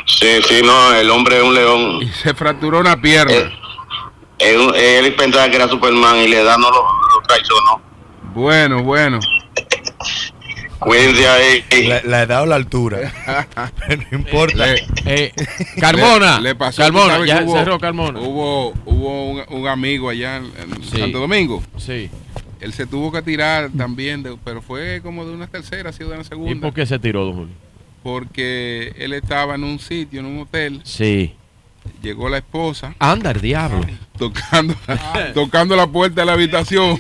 Sí, 0.06 0.28
sí, 0.48 0.62
no, 0.64 0.94
el 0.94 1.10
hombre 1.12 1.38
es 1.38 1.44
un 1.44 1.54
león. 1.54 2.02
y 2.02 2.08
se 2.10 2.34
fracturó 2.34 2.80
una 2.80 3.00
pierna. 3.00 3.34
Eh, 4.40 5.00
él 5.04 5.14
pensaba 5.16 5.50
que 5.50 5.56
era 5.56 5.68
Superman 5.68 6.18
y 6.18 6.28
le 6.28 6.44
da 6.44 6.58
no 6.58 6.70
lo, 6.70 6.82
lo 6.84 7.22
traicionó. 7.28 7.82
Bueno, 8.34 8.84
bueno. 8.84 9.20
Cuídense 10.80 11.28
ahí. 11.28 11.64
La, 11.88 12.02
la 12.04 12.22
edad 12.24 12.44
o 12.44 12.46
la 12.46 12.56
altura. 12.56 13.12
Pero 13.88 14.04
no 14.12 14.18
importa. 14.20 14.66
Le- 14.68 14.86
Eh, 15.06 15.34
Carmona. 15.80 16.38
Le, 16.38 16.50
le 16.50 16.56
pasó, 16.56 16.82
Carmona, 16.84 17.26
ya 17.26 17.42
hubo- 17.44 17.54
cerró 17.54 17.80
Carmona. 17.80 18.20
Hubo, 18.20 18.74
hubo 18.86 19.32
un, 19.32 19.44
un 19.50 19.68
amigo 19.68 20.10
allá 20.10 20.38
en, 20.38 20.46
en 20.46 20.84
Sí. 20.84 21.00
Santo 21.00 21.20
Domingo. 21.20 21.64
Sí. 21.78 22.10
Él 22.60 22.74
se 22.74 22.86
tuvo 22.88 23.12
que 23.12 23.22
tirar 23.22 23.70
también, 23.78 24.24
de- 24.24 24.38
pero 24.44 24.62
fue 24.62 25.00
como 25.04 25.26
de 25.26 25.34
una 25.34 25.48
tercera, 25.48 25.90
ha 25.90 25.94
sido 25.94 26.10
de 26.10 26.16
una 26.16 26.24
¿Y 26.24 26.28
segunda. 26.28 26.68
por 26.68 26.74
qué 26.74 26.86
se 26.86 26.98
tiró, 27.00 27.26
don 27.26 27.36
Julio? 27.36 27.54
Porque 28.04 28.94
él 28.98 29.14
estaba 29.14 29.56
en 29.56 29.64
un 29.64 29.80
sitio, 29.80 30.20
en 30.22 30.26
un 30.26 30.40
hotel, 30.42 30.82
Sí. 30.84 31.34
llegó 32.02 32.30
la 32.30 32.38
esposa 32.38 32.96
Anda, 33.00 33.32
el 33.32 33.42
diablo. 33.42 33.86
tocando, 34.18 34.76
tocando 35.34 35.76
la 35.76 35.88
puerta 35.88 36.22
de 36.22 36.26
la 36.26 36.34
habitación. 36.34 37.00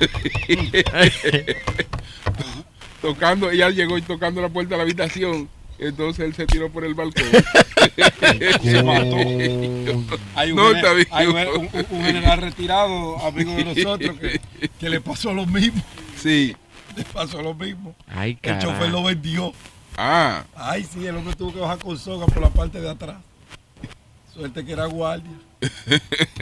tocando, 3.02 3.50
ella 3.50 3.70
llegó 3.70 3.96
y 3.98 4.02
tocando 4.02 4.40
la 4.42 4.48
puerta 4.48 4.70
de 4.70 4.76
la 4.78 4.82
habitación. 4.82 5.48
Entonces 5.80 6.26
él 6.26 6.34
se 6.34 6.46
tiró 6.46 6.70
por 6.70 6.84
el 6.84 6.94
balcón. 6.94 7.24
Se 8.62 8.82
mató. 8.82 9.16
Hay 10.34 10.50
un, 10.52 10.56
No, 10.56 10.66
gene- 10.68 10.76
está 10.78 10.92
bien. 10.92 11.08
hay 11.10 11.26
un, 11.26 11.36
un- 11.36 11.86
un 11.90 12.04
general 12.04 12.40
retirado, 12.40 13.18
amigo 13.26 13.52
de 13.52 13.64
nosotros, 13.64 14.16
que, 14.18 14.40
que 14.78 14.90
le 14.90 15.00
pasó 15.00 15.32
lo 15.32 15.46
mismo. 15.46 15.82
Sí. 16.16 16.54
Le 16.96 17.04
pasó 17.04 17.40
lo 17.42 17.54
mismo. 17.54 17.94
Ay, 18.08 18.38
El 18.42 18.58
chofer 18.58 18.90
lo 18.90 19.02
vendió. 19.04 19.52
Ah, 19.96 20.44
Ay, 20.54 20.84
sí, 20.84 21.06
el 21.06 21.16
hombre 21.16 21.34
tuvo 21.34 21.52
que 21.52 21.60
bajar 21.60 21.78
con 21.78 21.98
soga 21.98 22.26
por 22.26 22.40
la 22.42 22.50
parte 22.50 22.80
de 22.80 22.88
atrás. 22.90 23.16
Suerte 24.34 24.64
que 24.64 24.72
era 24.72 24.86
guardia. 24.86 25.30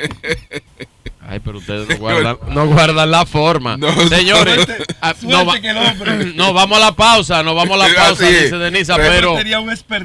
Ay, 1.31 1.41
pero 1.45 1.59
ustedes 1.59 1.87
no 1.89 1.97
guardan, 1.99 2.39
no 2.49 2.67
guardan 2.67 3.11
la 3.11 3.27
forma. 3.27 3.77
No, 3.77 3.93
Señores, 4.09 4.65
Suerte- 4.65 4.85
ah, 5.01 5.13
suerte 5.15 5.27
no, 5.37 5.45
va- 5.47 5.61
que 5.61 5.69
el 5.69 5.77
hombre- 5.77 6.33
no, 6.35 6.53
vamos 6.55 6.79
a 6.79 6.81
la 6.81 6.93
pausa, 6.93 7.43
no 7.43 7.55
vamos 7.55 7.75
a 7.81 7.87
la 7.89 7.95
pausa, 7.95 8.27
dice 8.27 8.57
Denisa, 8.57 8.97
Pero- 8.97 9.35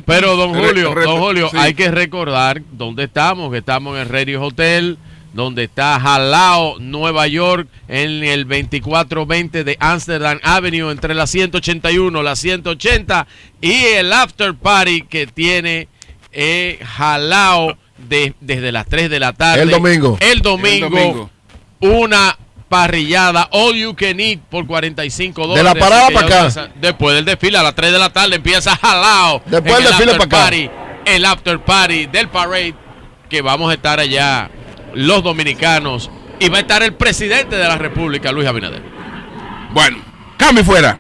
pero, 0.05 0.35
don 0.35 0.53
Julio, 0.53 0.93
don 0.93 1.19
Julio, 1.19 1.49
sí. 1.49 1.57
hay 1.57 1.73
que 1.75 1.89
recordar 1.91 2.61
dónde 2.71 3.05
estamos, 3.05 3.51
que 3.51 3.59
estamos 3.59 3.95
en 3.95 4.01
el 4.01 4.09
Radio 4.09 4.41
Hotel, 4.43 4.97
donde 5.31 5.63
está 5.63 5.97
Jalao, 5.99 6.77
Nueva 6.79 7.25
York, 7.27 7.67
en 7.87 8.23
el 8.25 8.43
2420 8.47 9.63
de 9.63 9.77
Amsterdam 9.79 10.39
Avenue, 10.43 10.91
entre 10.91 11.13
la 11.13 11.25
181, 11.25 12.21
la 12.21 12.35
180 12.35 13.27
y 13.61 13.71
el 13.71 14.11
After 14.11 14.53
Party 14.55 15.03
que 15.03 15.25
tiene 15.25 15.87
eh, 16.33 16.79
Jalao 16.83 17.77
de- 18.07 18.33
desde 18.41 18.71
las 18.71 18.85
3 18.87 19.09
de 19.09 19.19
la 19.19 19.33
tarde. 19.33 19.61
El 19.63 19.69
domingo. 19.71 20.17
El 20.19 20.29
el 20.31 20.41
domingo, 20.41 21.29
una 21.79 22.37
parrillada 22.69 23.49
all 23.51 23.75
you 23.75 23.93
can 23.95 24.19
eat 24.19 24.39
por 24.49 24.65
45 24.65 25.41
De 25.41 25.47
dólares. 25.47 25.73
la 25.73 25.79
parada 25.79 26.03
Así 26.07 26.13
que 26.15 26.21
pa' 26.23 26.27
ya 26.29 26.45
acá. 26.47 26.71
Después 26.81 27.15
del 27.15 27.25
desfile, 27.25 27.57
a 27.57 27.63
las 27.63 27.75
3 27.75 27.91
de 27.91 27.99
la 27.99 28.11
tarde 28.11 28.35
empieza 28.35 28.75
jalao. 28.75 29.41
Después 29.45 29.75
del 29.75 29.85
el 29.85 29.89
desfile 29.91 30.11
after 30.13 30.17
pa' 30.17 30.23
acá. 30.37 30.43
party, 30.45 30.69
El 31.05 31.25
after 31.25 31.59
party 31.59 32.05
del 32.07 32.29
parade, 32.29 32.73
que 33.29 33.41
vamos 33.41 33.69
a 33.69 33.73
estar 33.73 33.99
allá 33.99 34.49
los 34.93 35.23
dominicanos. 35.23 36.09
Y 36.39 36.49
va 36.49 36.57
a 36.57 36.61
estar 36.61 36.81
el 36.83 36.93
presidente 36.93 37.55
de 37.57 37.63
la 37.67 37.77
República, 37.77 38.31
Luis 38.31 38.47
Abinader. 38.47 38.81
Bueno, 39.71 39.97
cambio 40.37 40.63
fuera. 40.63 40.99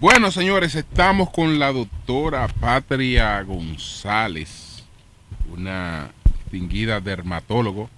Bueno, 0.00 0.30
señores, 0.30 0.76
estamos 0.76 1.28
con 1.28 1.58
la 1.58 1.72
doctora 1.72 2.48
Patria 2.48 3.42
González, 3.42 4.82
una 5.52 6.10
distinguida 6.24 7.02
dermatólogo 7.02 7.90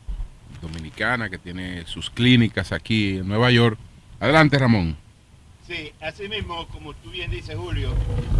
dominicana 0.60 1.30
que 1.30 1.38
tiene 1.38 1.86
sus 1.86 2.10
clínicas 2.10 2.72
aquí 2.72 3.18
en 3.18 3.28
Nueva 3.28 3.52
York. 3.52 3.78
Adelante, 4.18 4.58
Ramón. 4.58 4.96
Sí, 5.68 5.92
así 6.00 6.28
mismo, 6.28 6.66
como 6.72 6.92
tú 6.92 7.12
bien 7.12 7.30
dices, 7.30 7.56
Julio, 7.56 7.94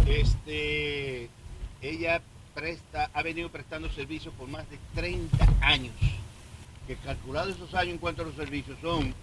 este, 0.07 1.29
ella 1.81 2.21
presta, 2.53 3.11
ha 3.13 3.23
venido 3.23 3.47
prestando 3.47 3.89
servicios 3.91 4.33
por 4.33 4.49
más 4.49 4.69
de 4.69 4.77
30 4.93 5.37
años. 5.61 5.93
Que 6.87 6.95
calculado 6.97 7.49
esos 7.49 7.73
años 7.73 7.93
en 7.93 7.97
cuanto 7.97 8.23
a 8.23 8.25
los 8.25 8.35
servicios 8.35 8.77
son 8.81 9.13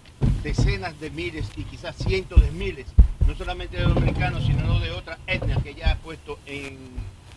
decenas 0.43 0.99
de 0.99 1.11
miles 1.11 1.47
y 1.55 1.63
quizás 1.63 1.95
cientos 1.95 2.41
de 2.41 2.51
miles, 2.51 2.87
no 3.27 3.35
solamente 3.35 3.77
de 3.77 3.83
dominicanos, 3.83 4.43
sino 4.43 4.79
de 4.79 4.91
otras 4.91 5.19
etnias 5.27 5.61
que 5.61 5.69
ella 5.69 5.91
ha 5.91 5.95
puesto 5.97 6.39
en, 6.47 6.77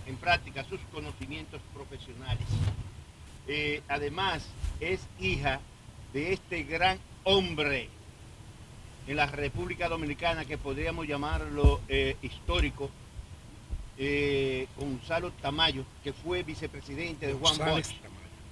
en 0.07 0.17
práctica 0.17 0.65
sus 0.65 0.81
conocimientos 0.93 1.61
profesionales. 1.75 2.47
Eh, 3.47 3.83
además, 3.89 4.47
es 4.81 5.01
hija 5.21 5.61
de 6.15 6.33
este 6.33 6.63
gran 6.63 6.99
hombre 7.25 7.91
en 9.07 9.17
la 9.17 9.27
República 9.27 9.89
Dominicana 9.89 10.47
que 10.47 10.57
podríamos 10.57 11.07
llamarlo 11.07 11.83
eh, 11.89 12.17
histórico, 12.23 12.91
eh, 13.99 14.67
Gonzalo 14.79 15.31
Tamayo, 15.33 15.85
que 16.03 16.15
fue 16.15 16.43
vicepresidente 16.43 17.27
de 17.27 17.35
Juan 17.35 17.59
Bosch. 17.59 17.93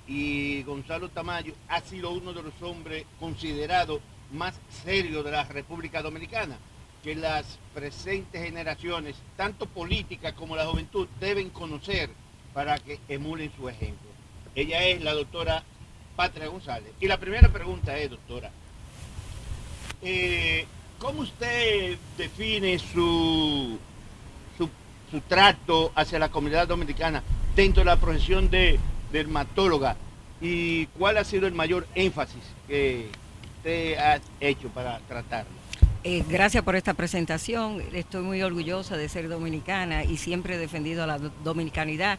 Y 0.06 0.62
Gonzalo 0.64 1.08
Tamayo 1.08 1.54
ha 1.68 1.80
sido 1.80 2.10
uno 2.10 2.32
de 2.32 2.42
los 2.42 2.60
hombres 2.62 3.04
considerados 3.20 4.00
más 4.32 4.54
serios 4.84 5.24
de 5.24 5.30
la 5.30 5.44
República 5.44 6.02
Dominicana, 6.02 6.58
que 7.02 7.14
las 7.14 7.58
presentes 7.74 8.42
generaciones, 8.42 9.16
tanto 9.36 9.66
políticas 9.66 10.32
como 10.32 10.56
la 10.56 10.66
juventud, 10.66 11.06
deben 11.20 11.50
conocer 11.50 12.10
para 12.54 12.78
que 12.78 12.98
emulen 13.08 13.52
su 13.56 13.68
ejemplo. 13.68 14.08
Ella 14.54 14.84
es 14.84 15.02
la 15.02 15.14
doctora 15.14 15.62
Patria 16.16 16.48
González. 16.48 16.92
Y 17.00 17.06
la 17.06 17.18
primera 17.18 17.48
pregunta 17.48 17.96
es, 17.96 18.10
doctora, 18.10 18.50
eh, 20.02 20.66
¿cómo 20.98 21.22
usted 21.22 21.96
define 22.16 22.78
su, 22.78 23.78
su, 24.58 24.68
su 25.10 25.20
trato 25.22 25.92
hacia 25.94 26.18
la 26.18 26.30
comunidad 26.30 26.68
dominicana 26.68 27.22
dentro 27.56 27.80
de 27.80 27.86
la 27.86 28.00
profesión 28.00 28.50
de 28.50 28.78
dermatóloga? 29.12 29.97
¿Y 30.40 30.86
cuál 30.98 31.18
ha 31.18 31.24
sido 31.24 31.47
el 31.47 31.55
mayor 31.55 31.86
énfasis 31.94 32.43
que 32.66 33.06
usted 33.59 33.97
ha 33.98 34.18
hecho 34.40 34.68
para 34.70 34.98
tratarlo? 35.01 35.52
Eh, 36.05 36.24
gracias 36.28 36.64
por 36.64 36.74
esta 36.74 36.94
presentación. 36.94 37.80
Estoy 37.93 38.22
muy 38.22 38.43
orgullosa 38.43 38.97
de 38.97 39.09
ser 39.09 39.28
dominicana 39.28 40.02
y 40.02 40.16
siempre 40.16 40.56
he 40.56 40.59
defendido 40.59 41.06
la 41.06 41.18
do- 41.18 41.30
dominicanidad. 41.44 42.18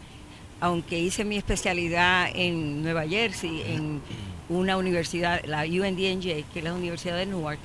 Aunque 0.61 0.97
hice 0.97 1.25
mi 1.25 1.35
especialidad 1.35 2.29
en 2.33 2.81
Nueva 2.81 3.05
Jersey, 3.05 3.61
en 3.67 3.99
una 4.47 4.77
universidad, 4.77 5.43
la 5.45 5.63
UNDNJ, 5.63 6.45
que 6.53 6.59
es 6.59 6.63
la 6.63 6.73
Universidad 6.73 7.17
de 7.17 7.25
Newark, 7.25 7.59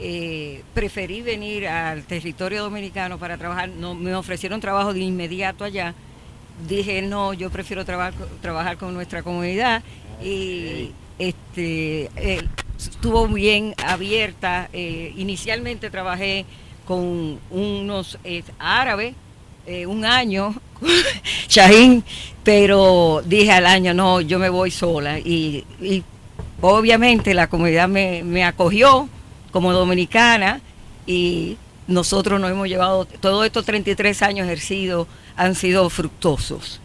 eh, 0.00 0.62
preferí 0.74 1.22
venir 1.22 1.66
al 1.68 2.02
territorio 2.04 2.62
dominicano 2.64 3.16
para 3.18 3.38
trabajar. 3.38 3.70
No, 3.70 3.94
me 3.94 4.14
ofrecieron 4.14 4.60
trabajo 4.60 4.92
de 4.92 5.00
inmediato 5.00 5.64
allá. 5.64 5.94
Dije, 6.68 7.02
no, 7.02 7.34
yo 7.34 7.50
prefiero 7.50 7.84
trabajar, 7.84 8.14
trabajar 8.40 8.76
con 8.76 8.94
nuestra 8.94 9.22
comunidad 9.22 9.82
y 10.22 10.90
este, 11.18 12.10
eh, 12.16 12.42
estuvo 12.78 13.26
bien 13.28 13.74
abierta. 13.84 14.68
eh, 14.72 15.12
inicialmente 15.16 15.90
trabajé 15.90 16.44
con 16.86 17.38
unos 17.50 18.18
eh, 18.24 18.42
árabes 18.58 19.14
eh, 19.66 19.86
un 19.86 20.04
año, 20.04 20.54
Shahin, 21.48 22.04
pero 22.42 23.22
dije 23.24 23.50
al 23.52 23.66
año, 23.66 23.94
no, 23.94 24.20
yo 24.20 24.38
me 24.38 24.50
voy 24.50 24.70
sola. 24.70 25.18
Y, 25.18 25.64
y 25.80 26.02
obviamente 26.60 27.32
la 27.32 27.48
comunidad 27.48 27.88
me, 27.88 28.22
me 28.22 28.44
acogió 28.44 29.08
como 29.50 29.72
dominicana 29.72 30.60
y 31.06 31.56
nosotros 31.86 32.40
nos 32.40 32.50
hemos 32.50 32.68
llevado, 32.68 33.06
todos 33.06 33.46
estos 33.46 33.64
33 33.64 34.22
años 34.22 34.46
ejercidos 34.46 35.06
han 35.36 35.54
sido 35.54 35.88
fructuosos. 35.90 36.80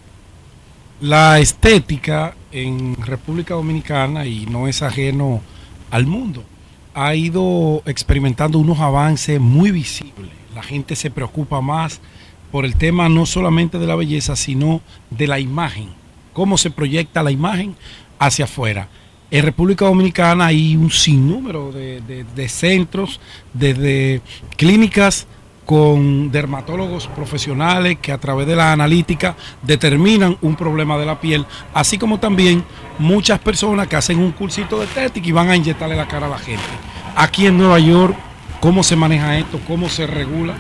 La 1.02 1.40
estética 1.40 2.36
en 2.52 2.96
República 3.02 3.54
Dominicana, 3.54 4.26
y 4.26 4.46
no 4.48 4.68
es 4.68 4.82
ajeno 4.82 5.42
al 5.92 6.06
mundo, 6.06 6.44
ha 6.94 7.16
ido 7.16 7.82
experimentando 7.86 8.58
unos 8.60 8.80
avances 8.80 9.40
muy 9.40 9.72
visibles. 9.72 10.32
La 10.54 10.64
gente 10.64 10.96
se 10.96 11.10
preocupa 11.12 11.62
más 11.62 12.02
por 12.52 12.66
el 12.66 12.76
tema 12.76 13.08
no 13.08 13.26
solamente 13.26 13.78
de 13.80 13.88
la 13.88 13.96
belleza, 13.96 14.36
sino 14.36 14.82
de 15.12 15.28
la 15.28 15.40
imagen, 15.40 15.90
cómo 16.34 16.58
se 16.58 16.72
proyecta 16.72 17.24
la 17.24 17.32
imagen 17.32 17.76
hacia 18.18 18.46
afuera. 18.46 18.90
En 19.32 19.46
República 19.46 19.86
Dominicana 19.86 20.48
hay 20.48 20.76
un 20.76 20.90
sinnúmero 20.90 21.72
de, 21.72 22.02
de- 22.02 22.24
de 22.24 22.50
centros, 22.50 23.20
desde 23.54 24.22
clínicas 24.58 25.28
con 25.70 26.32
dermatólogos 26.32 27.06
profesionales 27.10 28.00
que 28.02 28.12
a 28.12 28.18
través 28.18 28.48
de 28.48 28.56
la 28.56 28.74
analítica 28.74 29.36
determinan 29.62 30.36
un 30.42 30.56
problema 30.56 30.98
de 30.98 31.06
la 31.06 31.22
piel, 31.22 31.46
así 31.76 32.00
como 32.00 32.20
también 32.20 32.64
muchas 32.98 33.38
personas 33.38 33.88
que 33.88 33.96
hacen 33.96 34.18
un 34.18 34.32
cursito 34.32 34.80
de 34.80 34.86
estética 34.86 35.28
y 35.28 35.32
van 35.32 35.52
a 35.52 35.56
inyectarle 35.56 35.96
la 35.96 36.08
cara 36.08 36.26
a 36.26 36.30
la 36.30 36.40
gente. 36.40 36.64
Aquí 37.16 37.46
en 37.46 37.56
Nueva 37.60 37.78
York, 37.78 38.16
¿cómo 38.60 38.82
se 38.82 38.96
maneja 38.96 39.38
esto? 39.38 39.60
¿Cómo 39.68 39.90
se 39.90 40.08
regula? 40.08 40.56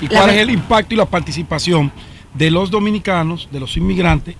¿Y 0.00 0.08
cuál 0.08 0.30
es 0.30 0.38
el 0.38 0.50
impacto 0.50 0.92
y 0.92 0.96
la 0.96 1.06
participación 1.06 1.92
de 2.34 2.50
los 2.50 2.68
dominicanos, 2.68 3.48
de 3.52 3.60
los 3.60 3.76
inmigrantes, 3.76 4.34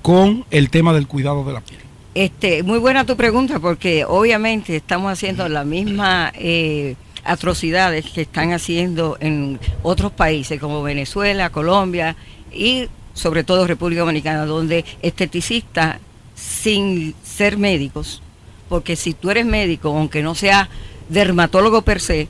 con 0.00 0.46
el 0.50 0.70
tema 0.70 0.94
del 0.94 1.06
cuidado 1.06 1.44
de 1.44 1.52
la 1.52 1.60
piel? 1.60 1.80
Este, 2.14 2.62
muy 2.62 2.78
buena 2.78 3.04
tu 3.04 3.18
pregunta 3.18 3.60
porque 3.60 4.06
obviamente 4.06 4.76
estamos 4.76 5.12
haciendo 5.12 5.46
la 5.50 5.64
misma 5.64 6.32
eh, 6.36 6.96
atrocidades 7.24 8.06
que 8.06 8.22
están 8.22 8.52
haciendo 8.52 9.16
en 9.20 9.58
otros 9.82 10.12
países 10.12 10.60
como 10.60 10.82
Venezuela, 10.82 11.50
Colombia 11.50 12.16
y 12.52 12.88
sobre 13.14 13.44
todo 13.44 13.66
República 13.66 14.02
Dominicana, 14.02 14.46
donde 14.46 14.84
esteticistas 15.02 15.98
sin 16.34 17.14
ser 17.22 17.56
médicos, 17.58 18.22
porque 18.68 18.94
si 18.94 19.12
tú 19.12 19.30
eres 19.30 19.44
médico, 19.44 19.88
aunque 19.88 20.22
no 20.22 20.34
sea 20.34 20.68
dermatólogo 21.08 21.82
per 21.82 22.00
se, 22.00 22.28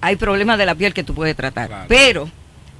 hay 0.00 0.16
problemas 0.16 0.58
de 0.58 0.66
la 0.66 0.74
piel 0.74 0.94
que 0.94 1.04
tú 1.04 1.14
puedes 1.14 1.36
tratar. 1.36 1.86
Pero 1.88 2.30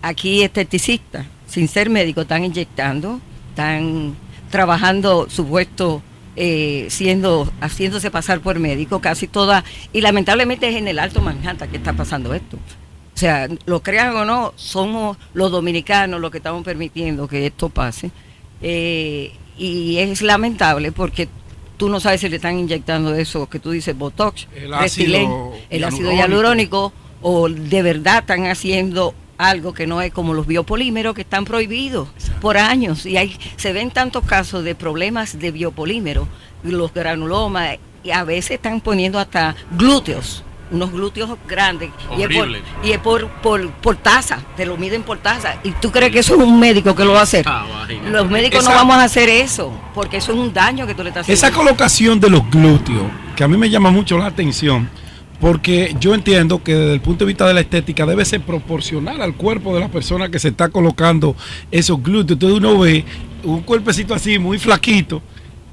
aquí 0.01 0.43
esteticistas, 0.43 1.27
sin 1.47 1.69
ser 1.69 1.91
médicos, 1.91 2.23
están 2.23 2.45
inyectando, 2.45 3.20
están 3.51 4.16
trabajando 4.51 5.28
supuesto 5.28 6.03
eh, 6.42 6.86
siendo 6.88 7.52
haciéndose 7.60 8.10
pasar 8.10 8.40
por 8.40 8.58
médico 8.58 9.02
casi 9.02 9.26
toda 9.26 9.62
y 9.92 10.00
lamentablemente 10.00 10.70
es 10.70 10.76
en 10.76 10.88
el 10.88 10.98
Alto 10.98 11.20
Manhattan 11.20 11.68
que 11.68 11.76
está 11.76 11.92
pasando 11.92 12.32
esto. 12.32 12.56
O 12.56 13.18
sea, 13.18 13.46
lo 13.66 13.82
crean 13.82 14.16
o 14.16 14.24
no, 14.24 14.54
somos 14.56 15.18
los 15.34 15.50
dominicanos 15.50 16.18
los 16.18 16.30
que 16.30 16.38
estamos 16.38 16.62
permitiendo 16.64 17.28
que 17.28 17.44
esto 17.44 17.68
pase. 17.68 18.10
Eh, 18.62 19.34
y 19.58 19.98
es 19.98 20.22
lamentable 20.22 20.92
porque 20.92 21.28
tú 21.76 21.90
no 21.90 22.00
sabes 22.00 22.22
si 22.22 22.30
le 22.30 22.36
están 22.36 22.58
inyectando 22.58 23.14
eso 23.14 23.46
que 23.46 23.58
tú 23.58 23.72
dices, 23.72 23.94
Botox, 23.94 24.48
El 24.56 24.72
ácido 24.72 25.52
el 25.68 25.84
ácido 25.84 26.10
hialurónico, 26.10 26.94
o 27.20 27.50
de 27.50 27.82
verdad 27.82 28.20
están 28.20 28.46
haciendo 28.46 29.14
algo 29.40 29.72
que 29.72 29.86
no 29.86 30.02
es 30.02 30.12
como 30.12 30.34
los 30.34 30.46
biopolímeros 30.46 31.14
que 31.14 31.22
están 31.22 31.44
prohibidos 31.44 32.08
por 32.40 32.58
años. 32.58 33.06
Y 33.06 33.16
hay, 33.16 33.36
se 33.56 33.72
ven 33.72 33.90
tantos 33.90 34.24
casos 34.24 34.64
de 34.64 34.74
problemas 34.74 35.38
de 35.38 35.50
biopolímeros, 35.50 36.28
los 36.62 36.92
granulomas, 36.92 37.78
y 38.04 38.10
a 38.10 38.24
veces 38.24 38.52
están 38.52 38.80
poniendo 38.80 39.18
hasta 39.18 39.54
glúteos, 39.72 40.44
unos 40.70 40.92
glúteos 40.92 41.30
grandes. 41.48 41.90
Y 42.16 42.22
es 42.22 42.28
por, 42.28 42.42
Horrible. 42.42 42.62
y 42.84 42.92
es 42.92 42.98
por, 42.98 43.28
por, 43.28 43.70
por 43.70 43.96
taza, 43.96 44.40
te 44.56 44.66
lo 44.66 44.76
miden 44.76 45.02
por 45.02 45.18
taza. 45.18 45.56
¿Y 45.64 45.70
tú 45.72 45.90
crees 45.90 46.12
que 46.12 46.18
eso 46.20 46.34
es 46.34 46.40
un 46.40 46.60
médico 46.60 46.94
que 46.94 47.04
lo 47.04 47.12
va 47.12 47.20
a 47.20 47.24
hacer? 47.24 47.44
Ah. 47.48 47.66
Los 48.10 48.30
médicos 48.30 48.64
no 48.64 48.70
vamos 48.70 48.96
a 48.96 49.04
hacer 49.04 49.28
eso, 49.28 49.72
porque 49.94 50.18
eso 50.18 50.32
es 50.32 50.38
un 50.38 50.52
daño 50.52 50.86
que 50.86 50.94
tú 50.94 51.02
le 51.02 51.08
estás 51.08 51.22
haciendo. 51.22 51.46
Esa 51.46 51.56
colocación 51.56 52.20
de 52.20 52.30
los 52.30 52.48
glúteos, 52.50 53.10
que 53.36 53.44
a 53.44 53.48
mí 53.48 53.56
me 53.56 53.68
llama 53.70 53.90
mucho 53.90 54.16
la 54.18 54.26
atención, 54.26 54.88
porque 55.40 55.96
yo 55.98 56.14
entiendo 56.14 56.62
que 56.62 56.74
desde 56.74 56.92
el 56.92 57.00
punto 57.00 57.24
de 57.24 57.28
vista 57.28 57.46
de 57.46 57.54
la 57.54 57.60
estética 57.60 58.04
debe 58.04 58.24
ser 58.24 58.42
proporcional 58.42 59.22
al 59.22 59.34
cuerpo 59.34 59.74
de 59.74 59.80
la 59.80 59.88
persona 59.88 60.30
que 60.30 60.38
se 60.38 60.48
está 60.48 60.68
colocando 60.68 61.34
esos 61.70 62.02
glúteos. 62.02 62.36
Entonces 62.36 62.58
uno 62.58 62.78
ve 62.78 63.04
un 63.42 63.62
cuerpecito 63.62 64.14
así, 64.14 64.38
muy 64.38 64.58
flaquito, 64.58 65.22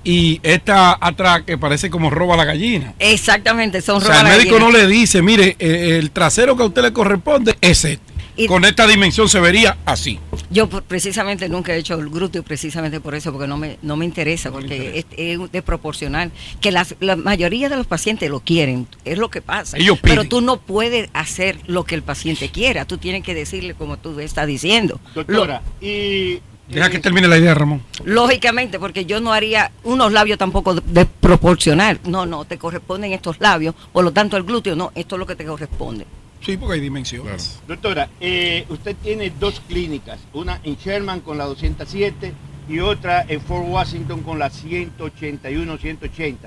y 0.03 0.39
esta 0.41 0.98
atrás 1.02 1.41
que 1.45 1.57
parece 1.57 1.89
como 1.89 2.10
roba 2.10 2.38
la 2.38 2.45
gallina. 2.45 2.94
Exactamente, 2.98 3.81
son 3.81 3.98
O 3.98 4.02
sea, 4.02 4.22
el 4.22 4.26
roba 4.26 4.38
médico 4.38 4.60
no 4.60 4.72
le 4.72 4.88
dice, 4.88 5.22
mire, 5.22 5.57
el 5.60 6.11
trasero 6.11 6.56
que 6.56 6.64
a 6.64 6.68
usted 6.68 6.81
le 6.81 6.94
corresponde 6.94 7.57
es 7.60 7.84
este. 7.84 8.16
Y- 8.38 8.46
Con 8.48 8.64
esta 8.66 8.86
dimensión 8.88 9.28
se 9.28 9.40
vería 9.40 9.78
así. 9.86 10.20
Yo 10.50 10.70
precisamente 10.70 11.50
nunca 11.50 11.74
he 11.74 11.78
hecho 11.80 11.96
el 11.96 12.08
glúteo 12.10 12.44
precisamente 12.44 13.00
por 13.02 13.16
eso, 13.16 13.32
porque 13.34 13.48
no 13.48 13.58
me, 13.58 13.78
no 13.82 13.98
me 13.98 14.06
interesa, 14.06 14.52
porque 14.52 15.00
es, 15.00 15.06
es 15.18 15.52
desproporcional. 15.52 16.32
Que 16.62 16.72
las- 16.72 16.96
la 17.00 17.16
mayoría 17.16 17.68
de 17.70 17.76
los 17.76 17.88
pacientes 17.88 18.30
lo 18.30 18.40
quieren, 18.40 18.88
es 19.06 19.18
lo 19.18 19.30
que 19.30 19.42
pasa. 19.42 19.78
Ellos 19.78 19.98
Pero 20.02 20.24
tú 20.26 20.42
no 20.42 20.58
puedes 20.58 21.10
hacer 21.14 21.60
lo 21.68 21.84
que 21.84 21.96
el 21.96 22.04
paciente 22.04 22.50
quiera, 22.50 22.86
tú 22.86 22.98
tienes 22.98 23.24
que 23.24 23.34
decirle 23.34 23.74
como 23.74 23.98
tú 23.98 24.20
estás 24.20 24.48
diciendo. 24.48 25.00
Doctora, 25.16 25.62
y 25.82 26.40
Deja 26.70 26.90
que 26.90 27.00
termine 27.00 27.30
la 27.30 27.38
idea, 27.38 27.54
Ramón. 27.54 27.82
Lógicamente, 28.04 28.78
porque 28.78 29.06
yo 29.06 29.22
no 29.22 29.32
haría 29.32 29.72
unos 29.86 30.12
labios 30.12 30.38
tampoco 30.38 30.76
de- 30.76 30.82
desproporcional. 30.86 32.00
No, 32.06 32.26
no, 32.26 32.44
te 32.46 32.58
corresponden 32.58 33.14
estos 33.14 33.40
labios, 33.40 33.74
por 33.94 34.04
lo 34.04 34.12
tanto 34.12 34.36
el 34.38 34.44
glúteo 34.44 34.76
no, 34.76 34.92
esto 34.94 35.16
es 35.16 35.20
lo 35.20 35.26
que 35.26 35.36
te 35.36 35.46
corresponde. 35.46 36.06
Sí, 36.48 36.56
porque 36.56 36.76
hay 36.76 36.80
dimensiones. 36.80 37.60
Doctora, 37.68 38.10
eh, 38.22 38.65
usted 38.69 38.95
tiene 39.03 39.34
dos 39.38 39.60
clínicas, 39.68 40.18
una 40.32 40.61
en 40.64 40.78
Sherman 40.78 41.19
con 41.19 41.38
la 41.38 41.44
207 41.44 42.32
y 42.69 42.80
otra 42.80 43.26
en 43.28 43.41
Fort 43.41 43.68
Washington 43.68 44.24
con 44.24 44.40
la 44.40 44.49
181-180, 44.49 46.38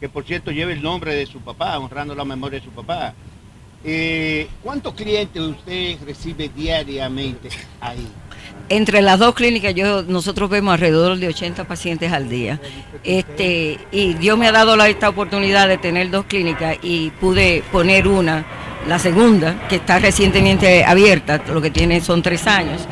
que 0.00 0.08
por 0.08 0.24
cierto 0.24 0.50
lleva 0.50 0.72
el 0.72 0.82
nombre 0.82 1.14
de 1.14 1.26
su 1.26 1.38
papá, 1.38 1.78
honrando 1.78 2.16
la 2.16 2.24
memoria 2.24 2.58
de 2.58 2.64
su 2.64 2.72
papá. 2.72 3.14
Eh, 3.84 4.48
¿Cuántos 4.60 4.92
clientes 4.94 5.40
usted 5.40 5.98
recibe 6.04 6.48
diariamente 6.48 7.48
ahí? 7.80 8.08
Entre 8.70 9.02
las 9.02 9.18
dos 9.18 9.34
clínicas 9.34 9.74
yo 9.74 10.02
nosotros 10.04 10.48
vemos 10.48 10.74
alrededor 10.74 11.18
de 11.18 11.28
80 11.28 11.64
pacientes 11.64 12.12
al 12.12 12.28
día. 12.28 12.60
Este, 13.02 13.78
y 13.92 14.14
Dios 14.14 14.38
me 14.38 14.46
ha 14.48 14.52
dado 14.52 14.76
la, 14.76 14.88
esta 14.88 15.08
oportunidad 15.08 15.68
de 15.68 15.76
tener 15.76 16.10
dos 16.10 16.24
clínicas 16.24 16.78
y 16.82 17.10
pude 17.10 17.62
poner 17.70 18.08
una, 18.08 18.44
la 18.88 18.98
segunda, 18.98 19.68
que 19.68 19.76
está 19.76 19.98
recientemente 19.98 20.84
abierta, 20.84 21.42
lo 21.52 21.60
que 21.60 21.70
tiene 21.70 22.00
son 22.00 22.22
tres 22.22 22.46
años, 22.46 22.86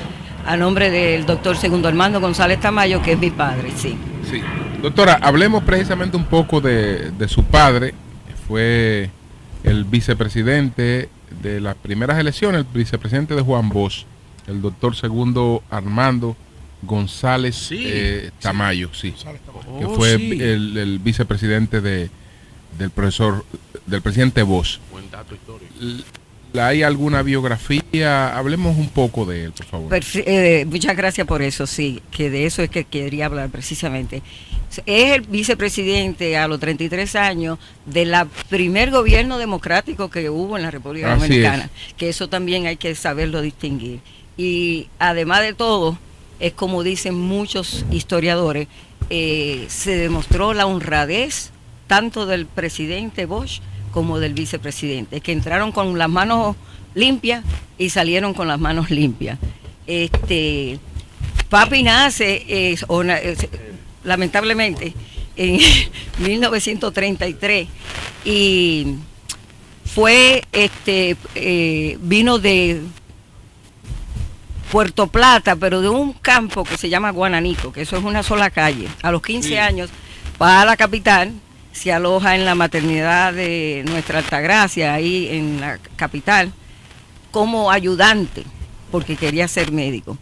a 0.46 0.56
nombre 0.56 0.90
del 0.90 1.24
doctor 1.24 1.56
Segundo 1.56 1.88
Armando 1.88 2.20
González 2.20 2.60
Tamayo, 2.60 3.00
que 3.00 3.12
es 3.12 3.18
mi 3.18 3.30
padre, 3.30 3.70
sí. 3.74 3.96
Sí. 4.30 4.42
Doctora, 4.82 5.18
hablemos 5.22 5.62
precisamente 5.62 6.16
un 6.16 6.24
poco 6.24 6.60
de, 6.60 7.12
de 7.12 7.28
su 7.28 7.44
padre. 7.44 7.94
Fue 8.46 9.10
el 9.64 9.84
vicepresidente 9.84 11.08
de 11.42 11.60
las 11.60 11.76
primeras 11.76 12.18
elecciones, 12.18 12.60
el 12.60 12.66
vicepresidente 12.72 13.34
de 13.34 13.42
Juan 13.42 13.68
Bosch, 13.68 14.04
el 14.46 14.60
doctor 14.62 14.94
segundo 14.96 15.62
Armando 15.70 16.36
González 16.82 17.54
Sí, 17.54 17.84
eh, 17.86 18.30
Tamayo, 18.40 18.90
sí, 18.92 19.12
que 19.78 19.84
Oh, 19.84 19.94
fue 19.94 20.16
sí. 20.16 20.32
el, 20.40 20.76
el 20.76 20.98
vicepresidente 20.98 21.80
de, 21.80 22.10
del 22.78 22.90
profesor, 22.90 23.44
del 23.86 24.02
presidente 24.02 24.42
Bosch. 24.42 24.78
Buen 24.90 25.10
dato 25.10 25.34
histórico. 25.34 25.72
¿Hay 26.60 26.82
alguna 26.82 27.22
biografía? 27.22 28.36
Hablemos 28.36 28.76
un 28.76 28.88
poco 28.90 29.24
de 29.24 29.44
él, 29.44 29.52
por 29.52 29.64
favor. 29.66 29.90
Perfe- 29.90 30.24
eh, 30.26 30.66
muchas 30.66 30.94
gracias 30.96 31.26
por 31.26 31.40
eso, 31.40 31.66
sí, 31.66 32.02
que 32.10 32.28
de 32.28 32.44
eso 32.44 32.60
es 32.62 32.68
que 32.68 32.84
quería 32.84 33.26
hablar 33.26 33.48
precisamente. 33.48 34.22
Es 34.84 35.12
el 35.12 35.22
vicepresidente 35.22 36.36
a 36.36 36.48
los 36.48 36.60
33 36.60 37.16
años 37.16 37.58
del 37.86 38.14
primer 38.50 38.90
gobierno 38.90 39.38
democrático 39.38 40.10
que 40.10 40.28
hubo 40.28 40.56
en 40.58 40.62
la 40.64 40.70
República 40.70 41.12
Así 41.14 41.22
Dominicana, 41.22 41.70
que 41.96 42.08
eso 42.10 42.28
también 42.28 42.66
hay 42.66 42.76
que 42.76 42.94
saberlo 42.94 43.40
distinguir. 43.40 44.00
Y 44.42 44.88
además 44.98 45.42
de 45.42 45.54
todo, 45.54 45.96
es 46.40 46.52
como 46.52 46.82
dicen 46.82 47.14
muchos 47.14 47.84
historiadores, 47.92 48.66
eh, 49.08 49.66
se 49.68 49.94
demostró 49.94 50.52
la 50.52 50.66
honradez 50.66 51.52
tanto 51.86 52.26
del 52.26 52.46
presidente 52.46 53.24
Bosch 53.24 53.60
como 53.92 54.18
del 54.18 54.34
vicepresidente, 54.34 55.20
que 55.20 55.30
entraron 55.30 55.70
con 55.70 55.96
las 55.96 56.08
manos 56.08 56.56
limpias 56.96 57.44
y 57.78 57.90
salieron 57.90 58.34
con 58.34 58.48
las 58.48 58.58
manos 58.58 58.90
limpias. 58.90 59.38
Este, 59.86 60.80
papi 61.48 61.84
nace, 61.84 62.44
eh, 62.48 62.76
eh, 62.76 63.36
lamentablemente, 64.02 64.92
en 65.36 65.60
1933 66.18 67.68
y 68.24 68.96
fue, 69.84 70.42
este, 70.50 71.16
vino 72.00 72.40
de 72.40 72.80
Puerto 74.72 75.06
Plata, 75.06 75.54
pero 75.54 75.82
de 75.82 75.90
un 75.90 76.14
campo 76.14 76.64
que 76.64 76.78
se 76.78 76.88
llama 76.88 77.10
Guananico, 77.10 77.74
que 77.74 77.82
eso 77.82 77.98
es 77.98 78.04
una 78.04 78.22
sola 78.22 78.48
calle. 78.48 78.88
A 79.02 79.12
los 79.12 79.20
15 79.20 79.60
años 79.60 79.90
va 80.40 80.62
a 80.62 80.64
la 80.64 80.78
capital, 80.78 81.34
se 81.72 81.92
aloja 81.92 82.36
en 82.36 82.46
la 82.46 82.54
maternidad 82.54 83.34
de 83.34 83.84
nuestra 83.86 84.20
Altagracia, 84.20 84.94
ahí 84.94 85.28
en 85.30 85.60
la 85.60 85.76
capital, 85.96 86.54
como 87.30 87.70
ayudante, 87.70 88.44
porque 88.90 89.16
quería 89.16 89.46
ser 89.46 89.72
médico. 89.72 90.16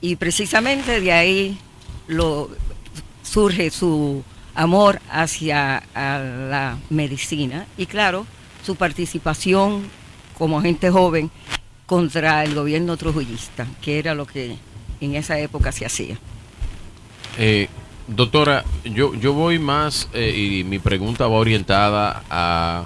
Y 0.00 0.16
precisamente 0.16 1.02
de 1.02 1.12
ahí 1.12 1.58
lo 2.06 2.48
surge 3.22 3.68
su 3.68 4.24
amor 4.54 5.02
hacia 5.10 5.82
a 5.94 6.18
la 6.18 6.78
medicina 6.88 7.66
y 7.76 7.84
claro, 7.84 8.26
su 8.64 8.76
participación 8.76 9.82
como 10.38 10.58
agente 10.58 10.90
joven 10.90 11.30
contra 11.90 12.44
el 12.44 12.54
gobierno 12.54 12.96
trujillista, 12.96 13.66
que 13.82 13.98
era 13.98 14.14
lo 14.14 14.24
que 14.24 14.54
en 15.00 15.16
esa 15.16 15.40
época 15.40 15.72
se 15.72 15.84
hacía. 15.84 16.16
Eh, 17.36 17.66
doctora, 18.06 18.64
yo, 18.84 19.12
yo 19.16 19.32
voy 19.32 19.58
más 19.58 20.08
eh, 20.14 20.60
y 20.60 20.62
mi 20.62 20.78
pregunta 20.78 21.26
va 21.26 21.34
orientada 21.34 22.22
a 22.30 22.84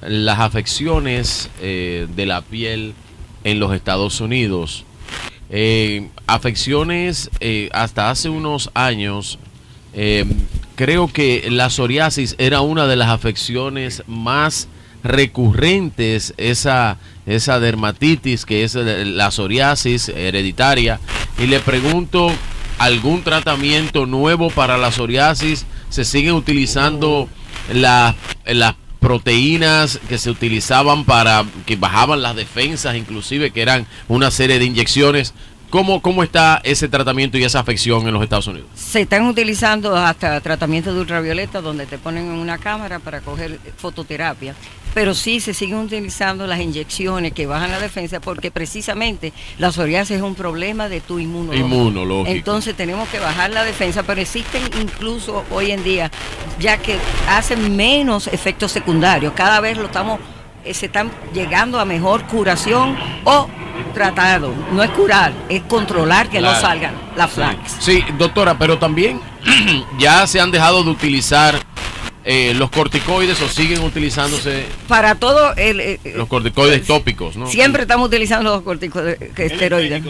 las 0.00 0.38
afecciones 0.38 1.50
eh, 1.60 2.06
de 2.16 2.24
la 2.24 2.40
piel 2.40 2.94
en 3.44 3.60
los 3.60 3.74
Estados 3.74 4.18
Unidos. 4.22 4.86
Afecciones 6.26 7.30
hasta 7.72 8.08
hace 8.08 8.30
unos 8.30 8.70
años, 8.72 9.38
creo 10.74 11.12
que 11.12 11.50
la 11.50 11.68
psoriasis 11.68 12.34
era 12.38 12.62
una 12.62 12.86
de 12.86 12.96
las 12.96 13.10
afecciones 13.10 14.02
más 14.06 14.68
recurrentes, 15.08 16.34
esa, 16.36 16.98
esa 17.26 17.58
dermatitis 17.58 18.44
que 18.44 18.62
es 18.62 18.74
la 18.74 19.30
psoriasis 19.30 20.10
hereditaria. 20.10 21.00
Y 21.38 21.46
le 21.46 21.58
pregunto, 21.60 22.30
¿algún 22.78 23.22
tratamiento 23.22 24.06
nuevo 24.06 24.50
para 24.50 24.78
la 24.78 24.92
psoriasis? 24.92 25.66
¿Se 25.88 26.04
siguen 26.04 26.34
utilizando 26.34 27.28
las 27.72 28.14
proteínas 29.00 29.98
que 30.08 30.18
se 30.18 30.30
utilizaban 30.30 31.04
para 31.04 31.44
que 31.66 31.76
bajaban 31.76 32.22
las 32.22 32.36
defensas, 32.36 32.94
inclusive 32.94 33.50
que 33.50 33.62
eran 33.62 33.86
una 34.08 34.30
serie 34.30 34.58
de 34.58 34.66
inyecciones? 34.66 35.34
¿Cómo, 35.70 36.00
¿Cómo 36.00 36.22
está 36.22 36.62
ese 36.64 36.88
tratamiento 36.88 37.36
y 37.36 37.44
esa 37.44 37.60
afección 37.60 38.06
en 38.08 38.14
los 38.14 38.22
Estados 38.22 38.46
Unidos? 38.46 38.68
Se 38.74 39.02
están 39.02 39.26
utilizando 39.26 39.94
hasta 39.94 40.40
tratamientos 40.40 40.94
de 40.94 41.00
ultravioleta 41.00 41.60
donde 41.60 41.84
te 41.84 41.98
ponen 41.98 42.24
en 42.24 42.38
una 42.38 42.56
cámara 42.56 43.00
para 43.00 43.20
coger 43.20 43.60
fototerapia, 43.76 44.54
pero 44.94 45.14
sí 45.14 45.40
se 45.40 45.54
siguen 45.54 45.78
utilizando 45.78 46.46
las 46.46 46.60
inyecciones 46.60 47.32
que 47.32 47.46
bajan 47.46 47.70
la 47.70 47.78
defensa 47.78 48.20
porque 48.20 48.50
precisamente 48.50 49.32
la 49.58 49.72
psoriasis 49.72 50.16
es 50.16 50.22
un 50.22 50.34
problema 50.34 50.88
de 50.88 51.00
tu 51.00 51.18
inmunológico. 51.18 51.66
Inmunológico. 51.66 52.36
Entonces 52.36 52.76
tenemos 52.76 53.08
que 53.08 53.18
bajar 53.18 53.50
la 53.50 53.64
defensa, 53.64 54.02
pero 54.02 54.20
existen 54.20 54.62
incluso 54.80 55.44
hoy 55.50 55.70
en 55.70 55.84
día 55.84 56.10
ya 56.58 56.78
que 56.78 56.96
hacen 57.28 57.76
menos 57.76 58.26
efectos 58.28 58.72
secundarios. 58.72 59.32
Cada 59.34 59.60
vez 59.60 59.76
lo 59.76 59.86
estamos 59.86 60.20
eh, 60.64 60.74
se 60.74 60.86
están 60.86 61.10
llegando 61.32 61.78
a 61.78 61.84
mejor 61.84 62.24
curación 62.24 62.96
o 63.24 63.48
tratado. 63.94 64.52
No 64.72 64.82
es 64.82 64.90
curar, 64.90 65.32
es 65.48 65.62
controlar 65.62 66.28
que 66.28 66.40
no 66.40 66.54
salgan 66.54 66.94
las 67.16 67.30
plagas. 67.30 67.76
Sí, 67.78 68.04
doctora, 68.18 68.58
pero 68.58 68.78
también 68.78 69.20
ya 69.98 70.26
se 70.26 70.40
han 70.40 70.50
dejado 70.50 70.82
de 70.82 70.90
utilizar 70.90 71.58
eh, 72.30 72.52
los 72.54 72.70
corticoides 72.70 73.40
o 73.40 73.48
siguen 73.48 73.80
utilizándose 73.82 74.66
Para 74.86 75.14
todo 75.14 75.54
el, 75.56 75.80
eh, 75.80 75.98
eh, 76.04 76.12
los 76.14 76.28
corticoides 76.28 76.86
tópicos, 76.86 77.36
¿no? 77.36 77.46
siempre 77.46 77.82
estamos 77.82 78.06
utilizando 78.08 78.50
los 78.50 78.62
corticosteroides. 78.62 80.02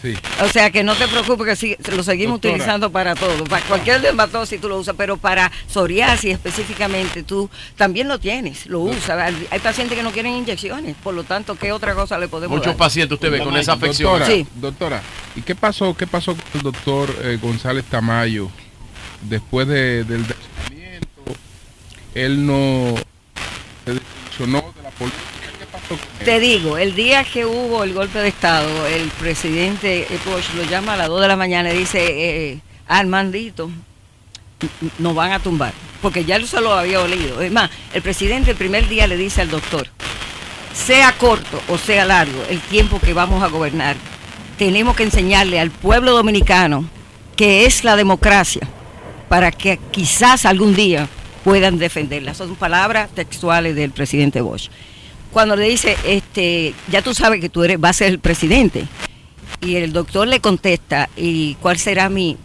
Sí. 0.00 0.14
O 0.44 0.48
sea 0.48 0.70
que 0.70 0.84
no 0.84 0.94
te 0.94 1.08
preocupes 1.08 1.44
que 1.44 1.56
sí, 1.56 1.76
lo 1.96 2.04
seguimos 2.04 2.34
Doctora. 2.36 2.54
utilizando 2.54 2.92
para 2.92 3.16
todo. 3.16 3.42
Para 3.42 3.66
cualquier 3.66 4.00
dermatosis 4.00 4.60
tú 4.60 4.68
lo 4.68 4.78
usas, 4.78 4.94
pero 4.96 5.16
para 5.16 5.50
psoriasis 5.66 6.34
específicamente 6.34 7.24
tú 7.24 7.50
también 7.76 8.06
lo 8.06 8.20
tienes, 8.20 8.66
lo 8.66 8.78
usas. 8.78 9.10
Hay- 9.50 9.58
pacientes 9.58 9.96
que 9.98 10.04
no 10.04 10.12
quieren 10.12 10.34
inyecciones, 10.34 10.94
por 11.02 11.14
lo 11.14 11.24
tanto, 11.24 11.56
¿qué 11.58 11.72
otra 11.72 11.96
cosa 11.96 12.16
le 12.16 12.28
podemos 12.28 12.56
Muchos 12.58 12.74
dar? 12.74 12.76
pacientes 12.76 13.14
usted 13.16 13.32
ve 13.32 13.40
con 13.40 13.56
esa 13.56 13.72
afección. 13.72 14.12
Doctora, 14.20 14.32
Sí. 14.32 14.46
doctora, 14.54 15.02
¿y 15.34 15.42
qué 15.42 15.56
pasó, 15.56 15.96
qué 15.96 16.06
pasó 16.06 16.36
con 16.36 16.44
el 16.54 16.62
doctor 16.62 17.12
eh, 17.24 17.36
González 17.42 17.84
Tamayo 17.90 18.48
después 19.22 19.66
de- 19.66 20.04
del? 20.04 20.24
Él 22.24 22.44
no 22.46 22.94
se 23.84 23.94
desilusionó 23.94 24.72
de 24.76 24.82
la 24.82 24.90
política. 24.90 25.22
¿Qué 25.58 25.66
pasó? 25.66 25.96
Te 26.24 26.40
digo, 26.40 26.78
el 26.78 26.94
día 26.94 27.24
que 27.24 27.46
hubo 27.46 27.84
el 27.84 27.94
golpe 27.94 28.18
de 28.18 28.28
Estado, 28.28 28.86
el 28.86 29.08
presidente 29.10 30.06
Bush 30.26 30.54
lo 30.56 30.64
llama 30.64 30.94
a 30.94 30.96
las 30.96 31.08
2 31.08 31.20
de 31.22 31.28
la 31.28 31.36
mañana 31.36 31.72
y 31.72 31.78
dice, 31.78 32.00
eh, 32.52 32.58
Armandito, 32.88 33.70
n- 34.60 34.90
nos 34.98 35.14
van 35.14 35.32
a 35.32 35.38
tumbar, 35.38 35.72
porque 36.02 36.24
ya 36.24 36.36
él 36.36 36.46
se 36.46 36.60
lo 36.60 36.72
había 36.72 37.00
olido. 37.00 37.40
Es 37.40 37.52
más, 37.52 37.70
el 37.92 38.02
presidente 38.02 38.50
el 38.50 38.56
primer 38.56 38.88
día 38.88 39.06
le 39.06 39.16
dice 39.16 39.40
al 39.42 39.50
doctor, 39.50 39.86
sea 40.74 41.12
corto 41.12 41.60
o 41.68 41.78
sea 41.78 42.04
largo 42.04 42.42
el 42.48 42.60
tiempo 42.60 43.00
que 43.00 43.12
vamos 43.12 43.42
a 43.42 43.48
gobernar, 43.48 43.96
tenemos 44.58 44.96
que 44.96 45.02
enseñarle 45.04 45.60
al 45.60 45.70
pueblo 45.70 46.12
dominicano 46.12 46.84
que 47.36 47.64
es 47.66 47.84
la 47.84 47.94
democracia 47.96 48.62
para 49.28 49.50
que 49.52 49.78
quizás 49.92 50.44
algún 50.46 50.74
día 50.74 51.08
puedan 51.44 51.78
defenderla. 51.78 52.34
Son 52.34 52.54
palabras 52.56 53.10
textuales 53.10 53.74
del 53.76 53.90
presidente 53.90 54.40
Bush. 54.40 54.68
Cuando 55.32 55.56
le 55.56 55.68
dice, 55.68 55.96
este, 56.04 56.74
ya 56.90 57.02
tú 57.02 57.14
sabes 57.14 57.40
que 57.40 57.48
tú 57.48 57.62
eres, 57.62 57.78
vas 57.78 57.96
a 57.96 57.98
ser 57.98 58.08
el 58.08 58.18
presidente, 58.18 58.86
y 59.60 59.76
el 59.76 59.92
doctor 59.92 60.26
le 60.28 60.40
contesta, 60.40 61.08
¿y 61.16 61.54
cuál 61.56 61.78
será 61.78 62.08
mi, 62.08 62.36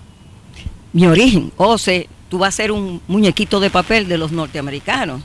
mi 0.91 1.05
origen? 1.07 1.51
O 1.57 1.77
sea, 1.77 2.03
tú 2.29 2.39
vas 2.39 2.53
a 2.53 2.57
ser 2.57 2.71
un 2.71 3.01
muñequito 3.07 3.59
de 3.59 3.69
papel 3.69 4.07
de 4.07 4.17
los 4.17 4.31
norteamericanos. 4.31 5.21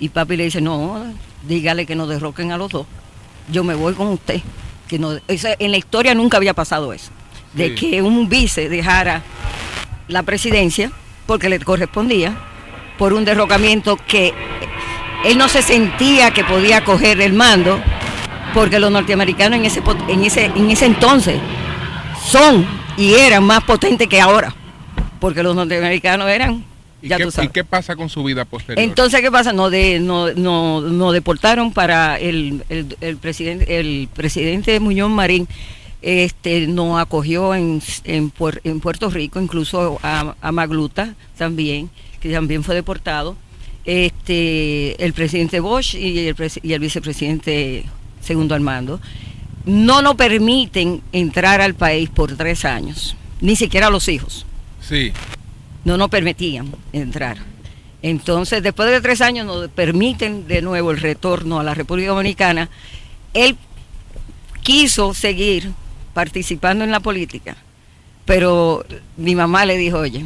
Y 0.00 0.08
papi 0.10 0.36
le 0.36 0.44
dice, 0.44 0.60
no, 0.60 1.04
dígale 1.46 1.84
que 1.86 1.94
nos 1.96 2.08
derroquen 2.08 2.52
a 2.52 2.56
los 2.56 2.70
dos. 2.70 2.86
Yo 3.50 3.64
me 3.64 3.74
voy 3.74 3.94
con 3.94 4.08
usted. 4.08 4.40
Que 4.88 4.98
no, 4.98 5.18
eso- 5.28 5.48
en 5.58 5.70
la 5.70 5.76
historia 5.76 6.14
nunca 6.14 6.36
había 6.36 6.54
pasado 6.54 6.92
eso. 6.92 7.10
De 7.52 7.68
Sí. 7.70 7.74
que 7.90 8.02
un 8.02 8.28
vice 8.28 8.68
dejara 8.68 9.22
la 10.08 10.22
presidencia 10.22 10.90
porque 11.26 11.48
le 11.48 11.58
correspondía 11.60 12.38
por 12.98 13.12
un 13.14 13.24
derrocamiento 13.24 13.96
que 13.96 14.34
él 15.24 15.38
no 15.38 15.48
se 15.48 15.62
sentía 15.62 16.30
que 16.32 16.44
podía 16.44 16.84
coger 16.84 17.20
el 17.20 17.32
mando 17.32 17.80
porque 18.54 18.78
los 18.78 18.90
norteamericanos 18.90 19.58
en 19.58 19.64
ese 19.64 19.82
en 20.08 20.24
ese 20.24 20.46
en 20.46 20.70
ese 20.70 20.86
entonces 20.86 21.38
son 22.24 22.66
y 22.96 23.14
eran 23.14 23.44
más 23.44 23.62
potentes 23.64 24.08
que 24.08 24.20
ahora 24.20 24.54
porque 25.20 25.42
los 25.42 25.54
norteamericanos 25.54 26.28
eran 26.28 26.64
¿Y, 27.00 27.08
ya 27.08 27.16
qué, 27.16 27.24
tú 27.24 27.30
sabes 27.30 27.50
y 27.50 27.52
qué 27.52 27.62
pasa 27.64 27.94
con 27.94 28.08
su 28.08 28.24
vida 28.24 28.44
posterior? 28.44 28.82
entonces, 28.82 29.20
¿qué 29.20 29.30
pasa? 29.30 29.52
No, 29.52 29.70
de, 29.70 30.00
no, 30.00 30.32
no, 30.32 30.80
no 30.80 31.12
deportaron 31.12 31.72
para 31.72 32.18
el, 32.18 32.64
el, 32.68 32.96
el 33.00 33.16
presidente, 33.18 33.78
el 33.78 34.08
presidente 34.12 34.80
Muñoz 34.80 35.08
Marín. 35.08 35.46
Este, 36.02 36.66
nos 36.66 37.00
acogió 37.00 37.54
en, 37.54 37.80
en, 38.04 38.32
Puer- 38.32 38.60
en 38.64 38.80
Puerto 38.80 39.10
Rico, 39.10 39.40
incluso 39.40 39.98
a, 40.02 40.34
a 40.40 40.52
Magluta 40.52 41.14
también, 41.36 41.88
que 42.20 42.32
también 42.32 42.62
fue 42.64 42.74
deportado. 42.74 43.36
Este, 43.84 45.02
el 45.02 45.12
presidente 45.14 45.60
Bosch 45.60 45.94
y 45.94 46.26
el, 46.28 46.36
presi- 46.36 46.60
y 46.62 46.72
el 46.74 46.80
vicepresidente 46.80 47.84
segundo 48.20 48.54
Armando 48.54 49.00
no 49.64 50.02
nos 50.02 50.14
permiten 50.14 51.00
entrar 51.12 51.60
al 51.60 51.74
país 51.74 52.10
por 52.10 52.36
tres 52.36 52.64
años, 52.64 53.16
ni 53.40 53.56
siquiera 53.56 53.88
los 53.90 54.08
hijos 54.08 54.44
Sí. 54.80 55.12
no 55.84 55.96
nos 55.96 56.08
permitían 56.10 56.70
entrar. 56.92 57.38
Entonces, 58.02 58.62
después 58.62 58.90
de 58.90 59.00
tres 59.00 59.20
años 59.20 59.46
nos 59.46 59.68
permiten 59.70 60.46
de 60.46 60.62
nuevo 60.62 60.90
el 60.90 60.98
retorno 61.00 61.58
a 61.58 61.64
la 61.64 61.74
República 61.74 62.10
Dominicana. 62.10 62.68
Él 63.34 63.56
quiso 64.62 65.14
seguir 65.14 65.72
participando 66.14 66.84
en 66.84 66.90
la 66.90 67.00
política, 67.00 67.56
pero 68.24 68.84
mi 69.16 69.34
mamá 69.34 69.64
le 69.66 69.76
dijo, 69.76 69.98
oye, 69.98 70.24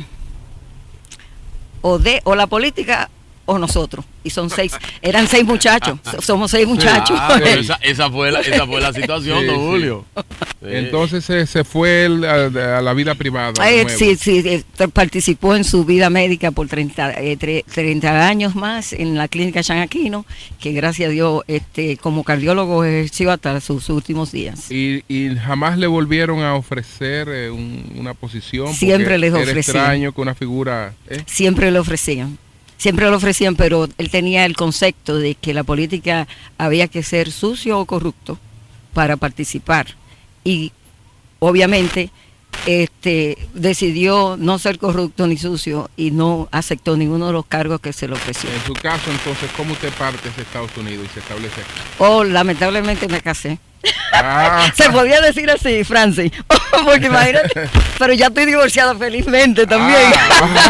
o 1.82 1.98
de 1.98 2.20
o 2.24 2.34
la 2.34 2.46
política 2.46 3.10
o 3.44 3.58
nosotros. 3.58 4.04
Y 4.24 4.30
son 4.30 4.50
seis, 4.50 4.72
eran 5.00 5.26
seis 5.26 5.44
muchachos, 5.44 5.98
somos 6.20 6.50
seis 6.52 6.66
muchachos. 6.66 7.16
Ah, 7.20 7.40
pero 7.42 7.60
esa, 7.60 7.74
esa 7.82 8.08
fue 8.10 8.30
la, 8.30 8.40
esa 8.40 8.66
fue 8.66 8.80
la 8.80 8.92
situación, 8.92 9.40
Sí, 9.40 9.46
don. 9.46 9.56
Julio. 9.56 10.04
Sí. 10.16 10.22
Entonces 10.70 11.24
se, 11.24 11.44
se 11.46 11.64
fue 11.64 12.06
a, 12.28 12.78
a 12.78 12.82
la 12.82 12.94
vida 12.94 13.16
privada. 13.16 13.52
Eh, 13.68 13.86
sí, 13.88 14.14
sí, 14.14 14.42
eh, 14.46 14.62
participó 14.92 15.56
en 15.56 15.64
su 15.64 15.84
vida 15.84 16.08
médica 16.08 16.52
por 16.52 16.68
30, 16.68 17.20
eh, 17.20 17.36
tre- 17.36 17.64
30 17.64 18.28
años 18.28 18.54
más 18.54 18.92
en 18.92 19.16
la 19.16 19.26
clínica 19.26 19.62
San 19.64 19.78
Aquino, 19.78 20.24
que 20.60 20.70
gracias 20.72 21.08
a 21.08 21.10
Dios 21.12 21.42
este, 21.48 21.96
como 21.96 22.22
cardiólogo 22.22 22.84
ejerció 22.84 23.32
hasta 23.32 23.60
sus 23.60 23.88
últimos 23.88 24.30
días. 24.30 24.70
Y, 24.70 25.02
y 25.08 25.34
jamás 25.36 25.78
le 25.78 25.88
volvieron 25.88 26.42
a 26.44 26.54
ofrecer 26.54 27.28
eh, 27.28 27.50
un- 27.50 27.92
una 27.96 28.14
posición. 28.14 28.72
Siempre 28.72 29.18
les 29.18 29.30
Era 29.32 29.40
ofrecían. 29.42 29.58
extraño 29.58 30.12
que 30.12 30.20
una 30.20 30.34
figura. 30.36 30.94
¿eh? 31.08 31.22
Siempre 31.26 31.72
le 31.72 31.80
ofrecían, 31.80 32.38
siempre 32.82 33.08
le 33.08 33.14
ofrecían, 33.14 33.54
pero 33.54 33.88
él 33.96 34.10
tenía 34.10 34.44
el 34.44 34.56
concepto 34.56 35.16
de 35.16 35.36
que 35.36 35.54
la 35.54 35.62
política 35.62 36.26
había 36.58 36.88
que 36.88 37.04
ser 37.04 37.30
sucio 37.30 37.78
o 37.78 37.86
corrupto 37.86 38.40
para 38.92 39.16
participar. 39.16 39.86
Y 40.42 40.72
obviamente 41.38 42.10
este, 42.66 43.38
decidió 43.54 44.36
no 44.36 44.58
ser 44.58 44.80
corrupto 44.80 45.28
ni 45.28 45.36
sucio 45.36 45.90
y 45.96 46.10
no 46.10 46.48
aceptó 46.50 46.96
ninguno 46.96 47.28
de 47.28 47.34
los 47.34 47.46
cargos 47.46 47.80
que 47.80 47.92
se 47.92 48.08
le 48.08 48.14
ofreció. 48.14 48.50
En 48.50 48.66
su 48.66 48.72
caso, 48.72 49.12
entonces, 49.12 49.48
¿cómo 49.56 49.74
usted 49.74 49.92
parte 49.92 50.28
de 50.30 50.42
Estados 50.42 50.76
Unidos 50.76 51.06
y 51.08 51.14
se 51.14 51.20
establece 51.20 51.60
aquí? 51.60 51.80
Oh, 51.98 52.24
lamentablemente 52.24 53.06
me 53.06 53.20
casé. 53.20 53.60
Ah. 54.12 54.70
Se 54.76 54.90
podía 54.90 55.20
decir 55.20 55.50
así, 55.50 55.82
Francis. 55.84 56.30
Porque 56.84 57.06
imagínate. 57.06 57.68
Pero 57.98 58.12
ya 58.12 58.26
estoy 58.26 58.46
divorciada 58.46 58.94
felizmente 58.94 59.66
también. 59.66 59.98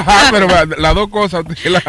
Ah, 0.06 0.28
pero 0.32 0.48
va, 0.48 0.64
las 0.78 0.94
dos 0.94 1.08
cosas. 1.08 1.44
la- 1.64 1.82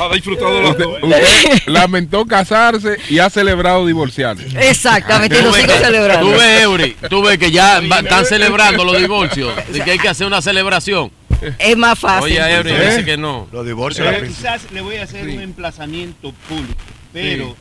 Ha 0.00 0.14
disfrutado 0.14 0.60
dos. 0.74 0.76
usted 1.02 1.62
lamentó 1.66 2.26
casarse 2.26 2.96
y 3.08 3.18
ha 3.18 3.28
celebrado 3.30 3.86
divorciarse. 3.86 4.46
Exactamente, 4.68 5.38
y 5.38 5.42
lo 5.42 5.50
Tú 5.50 5.56
sigo 5.56 5.72
ves- 5.72 5.80
celebrando. 5.82 6.26
Tú 6.26 6.38
ves, 6.38 6.62
Eury, 6.62 6.96
tú 7.08 7.22
ves 7.22 7.38
que 7.38 7.50
ya 7.50 7.80
va- 7.90 8.00
están 8.00 8.24
celebrando 8.26 8.84
los 8.84 8.96
divorcios. 8.98 9.52
De 9.68 9.80
que 9.80 9.92
hay 9.92 9.98
que 9.98 10.08
hacer 10.08 10.26
una 10.26 10.40
celebración. 10.42 11.10
Es 11.58 11.76
más 11.76 11.98
fácil. 11.98 12.24
Oye, 12.24 12.54
Eury 12.54 12.70
¿Eh? 12.72 12.86
dice 12.90 13.04
que 13.04 13.16
no. 13.16 13.48
Los 13.52 13.64
divorcios. 13.66 14.06
Pero 14.08 14.24
princi- 14.24 14.36
quizás 14.36 14.62
le 14.72 14.80
voy 14.80 14.96
a 14.96 15.04
hacer 15.04 15.22
un 15.28 15.40
emplazamiento 15.40 16.32
público, 16.48 16.74
pero 17.12 17.56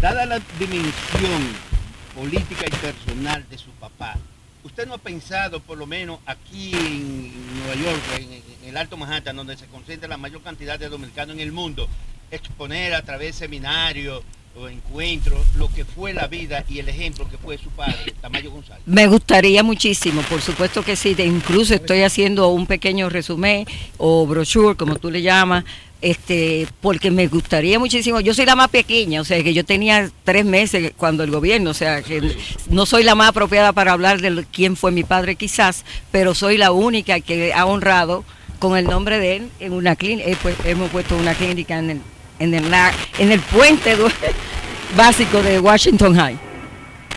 dada 0.00 0.26
la 0.26 0.40
dimensión 0.58 1.69
política 2.14 2.66
y 2.66 2.70
personal 2.70 3.46
de 3.48 3.58
su 3.58 3.70
papá, 3.72 4.16
¿usted 4.64 4.86
no 4.86 4.94
ha 4.94 4.98
pensado, 4.98 5.60
por 5.60 5.78
lo 5.78 5.86
menos 5.86 6.18
aquí 6.26 6.74
en 6.74 7.58
Nueva 7.58 7.74
York, 7.74 8.02
en, 8.18 8.68
el 8.68 8.76
Alto 8.76 8.96
Manhattan, 8.96 9.36
donde 9.36 9.56
se 9.56 9.66
concentra 9.66 10.08
la 10.08 10.16
mayor 10.16 10.42
cantidad 10.42 10.78
de 10.78 10.88
dominicanos 10.88 11.34
en 11.34 11.40
el 11.40 11.52
mundo, 11.52 11.88
exponer 12.30 12.94
a 12.94 13.02
través 13.02 13.34
de 13.34 13.46
seminarios 13.46 14.22
lo 15.56 15.68
que 15.72 15.84
fue 15.84 16.12
la 16.12 16.26
vida 16.26 16.64
y 16.68 16.78
el 16.78 16.88
ejemplo 16.88 17.28
que 17.28 17.38
fue 17.38 17.56
su 17.58 17.70
padre, 17.70 18.14
Tamayo 18.20 18.50
González? 18.50 18.82
Me 18.86 19.06
gustaría 19.06 19.62
muchísimo, 19.62 20.22
por 20.22 20.42
supuesto 20.42 20.82
que 20.82 20.96
sí. 20.96 21.14
incluso 21.18 21.74
estoy 21.74 22.02
haciendo 22.02 22.48
un 22.48 22.66
pequeño 22.66 23.08
resumen 23.08 23.66
o 23.98 24.26
brochure, 24.26 24.76
como 24.76 24.96
tú 24.96 25.10
le 25.10 25.22
llamas, 25.22 25.64
este, 26.02 26.66
porque 26.80 27.10
me 27.10 27.26
gustaría 27.26 27.78
muchísimo. 27.78 28.20
Yo 28.20 28.34
soy 28.34 28.46
la 28.46 28.56
más 28.56 28.68
pequeña, 28.68 29.20
o 29.20 29.24
sea, 29.24 29.42
que 29.42 29.54
yo 29.54 29.64
tenía 29.64 30.10
tres 30.24 30.44
meses 30.44 30.92
cuando 30.96 31.24
el 31.24 31.30
gobierno, 31.30 31.70
o 31.70 31.74
sea, 31.74 32.02
que 32.02 32.36
no 32.68 32.86
soy 32.86 33.04
la 33.04 33.14
más 33.14 33.28
apropiada 33.30 33.72
para 33.72 33.92
hablar 33.92 34.20
de 34.20 34.44
quién 34.52 34.76
fue 34.76 34.92
mi 34.92 35.04
padre 35.04 35.36
quizás, 35.36 35.84
pero 36.10 36.34
soy 36.34 36.56
la 36.56 36.72
única 36.72 37.20
que 37.20 37.52
ha 37.52 37.66
honrado 37.66 38.24
con 38.58 38.76
el 38.76 38.84
nombre 38.84 39.18
de 39.18 39.36
él 39.36 39.50
en 39.60 39.72
una 39.72 39.96
clínica. 39.96 40.30
hemos 40.64 40.90
puesto 40.90 41.16
una 41.16 41.34
clínica 41.34 41.78
en 41.78 41.90
el, 41.90 42.00
en 42.40 42.54
el, 42.54 42.64
en 43.18 43.30
el 43.30 43.40
puente 43.40 43.96
básico 44.96 45.40
de 45.42 45.60
Washington 45.60 46.16
High. 46.16 46.38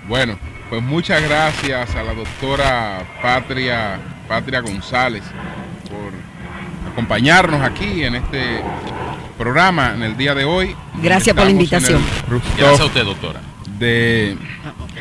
Bueno, 0.08 0.38
pues 0.70 0.84
muchas 0.84 1.24
gracias 1.24 1.96
a 1.96 2.04
la 2.04 2.14
doctora 2.14 3.04
Patria, 3.22 4.00
Patria 4.28 4.60
González 4.60 5.24
por 5.90 6.92
acompañarnos 6.92 7.62
aquí 7.62 8.04
en 8.04 8.16
este 8.16 8.62
programa 9.38 9.94
en 9.96 10.04
el 10.04 10.18
día 10.18 10.36
de 10.36 10.44
hoy. 10.44 10.76
Gracias 11.02 11.36
por 11.36 11.46
la 11.46 11.52
invitación. 11.52 12.02
Gracias 12.58 12.82
a 12.82 12.86
usted, 12.86 13.04
doctora. 13.04 13.42
De 13.80 14.38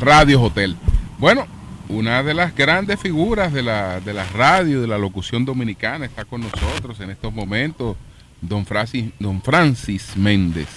Radio 0.00 0.40
Hotel. 0.40 0.76
Bueno, 1.18 1.46
una 1.88 2.22
de 2.22 2.32
las 2.32 2.54
grandes 2.54 2.98
figuras 2.98 3.52
de 3.52 3.62
la, 3.62 4.00
de 4.00 4.14
la 4.14 4.24
radio, 4.24 4.80
de 4.80 4.86
la 4.86 4.98
locución 4.98 5.44
dominicana, 5.44 6.06
está 6.06 6.24
con 6.24 6.40
nosotros 6.40 6.98
en 7.00 7.10
estos 7.10 7.32
momentos, 7.32 7.96
don 8.42 8.66
Francis, 8.66 9.10
don 9.18 9.40
Francis 9.42 10.16
Méndez. 10.16 10.68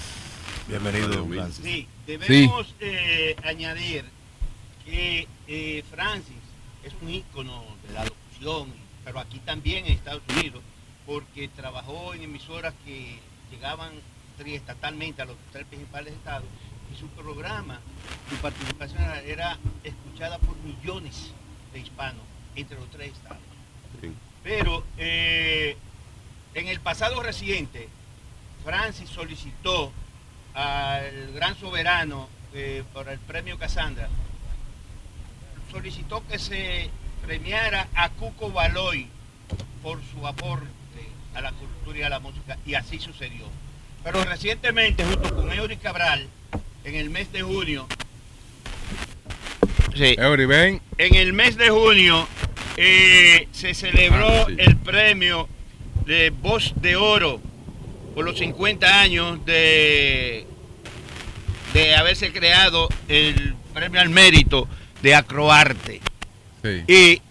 Bienvenido, 0.67 1.25
Francis. 1.27 1.63
Sí, 1.65 1.87
debemos 2.07 2.73
eh, 2.79 3.35
añadir 3.43 4.05
que 4.85 5.27
eh, 5.47 5.83
Francis 5.89 6.35
es 6.83 6.93
un 7.01 7.09
ícono 7.09 7.63
de 7.87 7.93
la 7.93 8.05
locución, 8.05 8.69
pero 9.03 9.19
aquí 9.19 9.39
también 9.39 9.85
en 9.85 9.93
Estados 9.93 10.21
Unidos, 10.29 10.61
porque 11.05 11.47
trabajó 11.49 12.13
en 12.13 12.21
emisoras 12.23 12.73
que 12.85 13.17
llegaban 13.51 13.91
triestatalmente 14.37 15.21
a 15.21 15.25
los 15.25 15.35
tres 15.51 15.65
principales 15.65 16.13
estados 16.13 16.47
y 16.93 16.99
su 16.99 17.07
programa, 17.09 17.79
su 18.29 18.35
participación 18.37 19.01
era- 19.01 19.21
era 19.23 19.57
escuchada 19.83 20.37
por 20.39 20.55
millones 20.57 21.31
de 21.73 21.79
hispanos 21.79 22.21
entre 22.55 22.77
los 22.77 22.89
tres 22.91 23.11
estados. 23.11 23.41
Pero 24.43 24.83
eh, 24.97 25.75
en 26.56 26.68
el 26.68 26.80
pasado 26.80 27.22
reciente, 27.22 27.88
Francis 28.64 29.10
solicitó 29.10 29.91
al 30.53 31.32
gran 31.34 31.56
soberano 31.60 32.30
eh, 32.53 32.84
por 32.94 33.10
el 33.10 33.19
premio 33.19 33.60
Casandra, 33.60 34.07
solicitó 35.72 36.26
que 36.27 36.40
se 36.40 36.90
premiara 37.26 37.88
a 37.94 38.10
Cuco 38.10 38.52
Baloy 38.52 39.07
por 39.84 39.99
su 40.14 40.26
aporte 40.26 40.65
a 41.36 41.41
la 41.41 41.52
cultura 41.52 41.99
y 41.99 42.03
a 42.03 42.10
la 42.10 42.19
música, 42.19 42.57
y 42.65 42.76
así 42.76 42.99
sucedió. 42.99 43.45
Pero 44.03 44.23
recientemente, 44.23 45.03
junto 45.03 45.36
con 45.36 45.52
Eury 45.52 45.77
Cabral, 45.77 46.27
en 46.86 46.95
el 46.95 47.10
mes 47.10 47.32
de 47.34 47.41
junio, 47.41 47.88
sí, 49.95 50.15
Eury, 50.18 50.45
ven. 50.45 50.82
en 50.98 51.15
el 51.15 51.34
mes 51.34 51.57
de 51.57 51.69
junio 51.69 52.27
eh, 52.77 53.48
se 53.52 53.73
celebró 53.73 54.27
Ah, 54.27 54.45
sí. 54.48 54.56
el 54.60 54.77
premio 54.77 55.49
de 56.06 56.30
Voz 56.30 56.73
de 56.77 56.95
Oro 56.95 57.40
por 58.14 58.26
los 58.26 58.38
50 58.38 59.02
años 59.02 59.44
de, 59.45 60.45
de 61.73 61.95
haberse 61.95 62.32
creado 62.32 62.88
el 63.07 63.56
premio 63.73 63.99
al 64.02 64.10
mérito 64.10 64.68
de 65.02 65.15
Acroarte. 65.15 66.02
Sí. 66.64 66.84
Y 66.88 67.22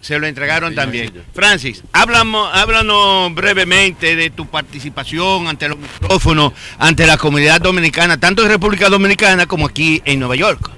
se 0.00 0.18
lo 0.18 0.26
entregaron 0.26 0.70
Sí, 0.70 0.76
también. 0.76 1.08
sí. 1.14 1.20
Francis, 1.32 1.82
háblamo- 1.92 2.50
háblanos 2.52 3.34
brevemente 3.34 4.16
de 4.16 4.30
tu 4.30 4.46
participación 4.46 5.46
ante 5.48 5.68
los 5.68 5.78
micrófonos, 5.78 6.52
ante 6.78 7.06
la 7.06 7.16
comunidad 7.16 7.60
dominicana, 7.60 8.18
tanto 8.18 8.42
en 8.42 8.48
República 8.50 8.88
Dominicana 8.90 9.46
como 9.46 9.66
aquí 9.66 10.02
en 10.04 10.18
Nueva 10.18 10.36
York. 10.36 10.70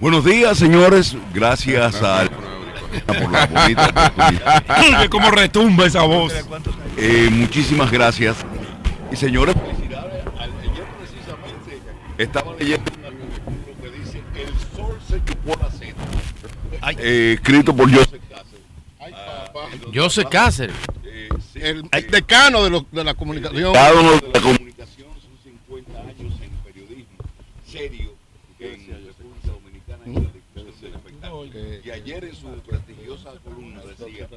Buenos 0.00 0.24
días, 0.24 0.58
señores. 0.58 1.16
Gracias 1.32 2.02
a 2.02 2.28
por 3.00 3.32
la 3.32 3.46
bonita 3.46 3.86
oportunidad. 3.88 5.08
Como 5.10 5.30
retumba 5.30 5.86
esa 5.86 6.02
voz. 6.02 6.32
Eh, 6.96 7.28
muchísimas 7.30 7.90
gracias. 7.90 8.36
Y 9.10 9.16
señores, 9.16 9.54
felicidades. 9.54 10.24
Ayer 10.38 10.84
precisamente 10.98 11.80
estaba 12.18 12.54
leyendo 12.58 12.90
un 12.98 13.04
artículo 13.04 13.82
que 13.82 13.98
dice 13.98 14.22
El 14.34 14.76
sol 14.76 14.98
se 15.08 15.24
chupó 15.24 15.58
la 15.60 15.70
seda. 15.70 15.94
Eh, 16.98 17.34
escrito 17.34 17.74
por 17.76 17.90
Joseph 17.90 18.20
Cáceres. 18.28 18.64
Ay, 18.98 19.12
papá. 19.12 19.60
Joseph 19.94 20.28
Cáceres. 20.30 20.76
Eh, 21.04 21.28
sí. 21.52 21.60
El, 21.62 21.84
el 21.92 22.06
decano 22.10 22.64
de, 22.64 22.70
lo- 22.70 22.86
de 22.90 23.04
la 23.04 23.14
comunicación. 23.14 23.72
Cada 23.72 23.92
uno 23.92 24.12
de 24.12 24.28
la 24.32 24.40
comunicación 24.40 25.08
son 25.20 25.30
50 25.44 26.00
años 26.00 26.32
en 26.42 26.50
periodismo 26.64 27.18
serio 27.70 28.12
en 28.58 28.86
República 28.86 29.48
Dominicana 29.52 30.02
y 30.06 30.08
en 30.10 30.24
la 30.24 30.30
difusión 30.30 31.50
del 31.52 31.81
ayer 31.92 32.24
en 32.24 32.34
su 32.34 32.48
prestigiosa 32.60 33.32
columna 33.44 33.80
decía, 33.82 34.28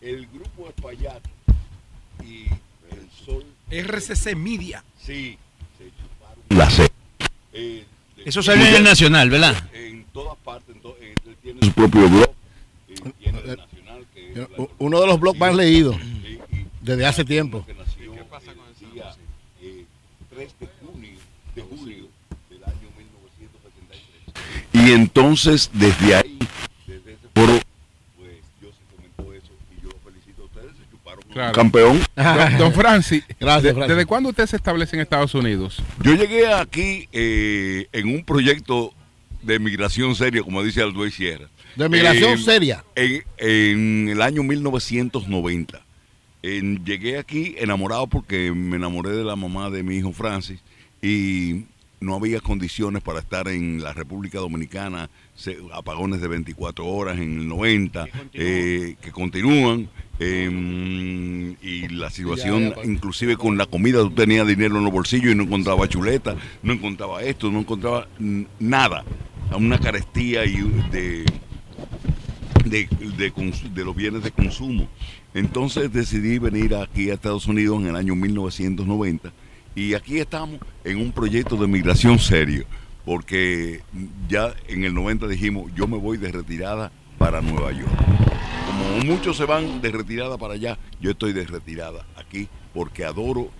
el 0.00 0.26
grupo 0.28 0.68
Espaillat 0.68 1.22
y 2.24 2.44
el 2.92 3.08
sol, 3.24 3.44
RCC 3.70 4.34
Media. 4.36 4.82
sí, 4.98 5.36
se 5.76 5.84
chuparon 5.86 6.44
la 6.50 6.70
sed. 6.70 6.90
Eh, 7.52 7.84
Eso 8.24 8.42
salió 8.42 8.66
en 8.66 8.74
el 8.76 8.84
Nacional, 8.84 9.30
¿verdad? 9.30 9.54
En 9.72 10.04
todas 10.12 10.36
partes, 10.38 10.74
en 10.74 10.82
to- 10.82 10.96
eh, 11.00 11.14
él 11.26 11.36
tiene 11.42 11.60
su 11.62 11.72
propio 11.72 12.08
blog, 12.08 12.30
eh, 12.88 12.94
tiene 13.18 13.38
el 13.40 13.56
Nacional, 13.56 14.06
que 14.14 14.32
es 14.32 14.36
la 14.38 14.46
Uno 14.78 15.00
de 15.00 15.06
los 15.06 15.18
blogs 15.20 15.38
más 15.38 15.54
leídos 15.54 15.96
desde 16.82 17.06
hace 17.06 17.24
tiempo. 17.24 17.64
que 17.66 17.74
nació 17.74 18.12
el 18.14 18.92
día, 18.92 19.14
eh, 19.62 19.84
3 20.30 20.54
de 20.60 20.68
junio, 20.80 21.18
de 21.54 21.62
julio 21.62 22.08
del 22.50 22.64
año 22.64 22.88
1973. 22.96 24.57
Y 24.72 24.92
entonces, 24.92 25.70
desde 25.72 26.14
ahí, 26.14 26.38
desde 26.86 27.12
ese 27.12 27.28
foro, 27.34 27.58
pues 28.16 28.30
yo 28.62 28.68
se 28.68 28.94
comentó 28.96 29.34
eso 29.34 29.52
y 29.76 29.82
yo 29.82 29.88
felicito 30.04 30.42
a 30.42 30.44
ustedes, 30.46 30.72
se 30.76 30.90
chuparon 30.90 31.20
un 31.26 31.32
Claro. 31.32 31.52
campeón. 31.52 32.00
Don, 32.16 32.58
don 32.58 32.72
Francis, 32.74 33.24
Gracias, 33.40 33.72
Francis. 33.74 33.88
¿desde 33.96 34.06
cuándo 34.06 34.28
usted 34.30 34.46
se 34.46 34.56
establece 34.56 34.96
en 34.96 35.02
Estados 35.02 35.34
Unidos? 35.34 35.82
Yo 36.02 36.14
llegué 36.14 36.52
aquí 36.52 37.08
eh, 37.12 37.86
en 37.92 38.08
un 38.08 38.24
proyecto 38.24 38.92
de 39.42 39.58
migración 39.58 40.14
seria, 40.14 40.42
como 40.42 40.62
dice 40.62 40.82
Alduey 40.82 41.10
Sierra. 41.10 41.48
De 41.76 41.88
migración 41.88 42.32
Eh, 42.32 42.38
seria. 42.38 42.84
En, 42.96 43.22
en 43.38 44.08
el 44.10 44.20
año 44.22 44.42
1990. 44.42 45.80
En- 46.42 46.84
llegué 46.84 47.18
aquí 47.18 47.54
enamorado 47.58 48.06
porque 48.06 48.52
me 48.52 48.76
enamoré 48.76 49.10
de 49.10 49.24
la 49.24 49.36
mamá 49.36 49.70
de 49.70 49.82
mi 49.82 49.96
hijo 49.96 50.12
Francis 50.12 50.60
y 51.02 51.64
no 52.00 52.14
había 52.14 52.40
condiciones 52.40 53.02
para 53.02 53.18
estar 53.20 53.48
en 53.48 53.82
la 53.82 53.92
República 53.92 54.38
Dominicana, 54.38 55.10
se- 55.34 55.58
apagones 55.72 56.20
de 56.20 56.28
24 56.28 56.86
horas 56.86 57.18
en 57.18 57.40
el 57.40 57.48
90, 57.48 58.06
eh, 58.32 58.96
que 59.00 59.10
continúan. 59.10 59.88
em, 60.20 61.52
y 61.62 61.86
la 61.90 62.10
situación, 62.10 62.74
inclusive 62.84 63.36
con 63.36 63.56
la 63.56 63.66
comida, 63.66 64.00
tú 64.00 64.10
tenías 64.10 64.46
dinero 64.48 64.78
en 64.78 64.82
los 64.84 64.92
bolsillos 64.92 65.30
y 65.32 65.34
no 65.36 65.44
encontraba 65.44 65.88
chuleta, 65.88 66.34
no 66.62 66.72
encontraba 66.72 67.22
esto, 67.22 67.50
no 67.52 67.60
encontraba 67.60 68.08
nada. 68.58 69.04
Una 69.56 69.78
carestía 69.78 70.44
y 70.44 70.56
de, 70.90 71.24
de, 72.64 72.88
de 73.16 73.32
de 73.72 73.84
los 73.84 73.94
bienes 73.94 74.22
de 74.24 74.30
consumo. 74.32 74.88
Entonces 75.34 75.92
decidí 75.92 76.38
venir 76.38 76.74
aquí 76.74 77.10
a 77.10 77.14
Estados 77.14 77.46
Unidos 77.46 77.80
en 77.80 77.86
el 77.88 77.94
año 77.96 78.14
1990 78.16 79.32
y 79.74 79.94
aquí 79.94 80.18
estamos 80.18 80.60
en 80.84 80.98
un 80.98 81.12
proyecto 81.12 81.56
de 81.56 81.66
migración 81.66 82.18
serio, 82.18 82.64
porque 83.04 83.82
ya 84.28 84.54
en 84.68 84.84
el 84.84 84.94
90 84.94 85.26
dijimos, 85.28 85.72
yo 85.74 85.86
me 85.86 85.96
voy 85.96 86.18
de 86.18 86.32
retirada 86.32 86.90
para 87.16 87.40
Nueva 87.40 87.72
York. 87.72 87.90
Como 88.66 89.04
muchos 89.04 89.36
se 89.36 89.44
van 89.44 89.80
de 89.80 89.90
retirada 89.90 90.36
para 90.38 90.54
allá, 90.54 90.78
yo 91.00 91.10
estoy 91.10 91.32
de 91.32 91.44
retirada 91.44 92.06
aquí 92.16 92.48
porque 92.74 93.04
adoro 93.04 93.50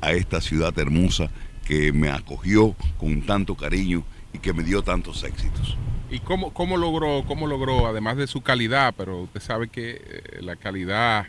a 0.00 0.12
esta 0.12 0.40
ciudad 0.40 0.78
hermosa 0.78 1.30
que 1.66 1.92
me 1.92 2.10
acogió 2.10 2.74
con 2.98 3.22
tanto 3.22 3.54
cariño 3.54 4.04
y 4.32 4.38
que 4.38 4.52
me 4.52 4.62
dio 4.62 4.82
tantos 4.82 5.22
éxitos. 5.24 5.76
¿Y 6.10 6.20
cómo, 6.20 6.54
cómo 6.54 6.76
logró, 6.76 7.24
cómo 7.26 7.46
logró, 7.46 7.86
además 7.86 8.16
de 8.16 8.26
su 8.26 8.40
calidad, 8.40 8.94
pero 8.96 9.22
usted 9.22 9.40
sabe 9.40 9.68
que 9.68 10.00
eh, 10.02 10.38
la 10.40 10.56
calidad, 10.56 11.26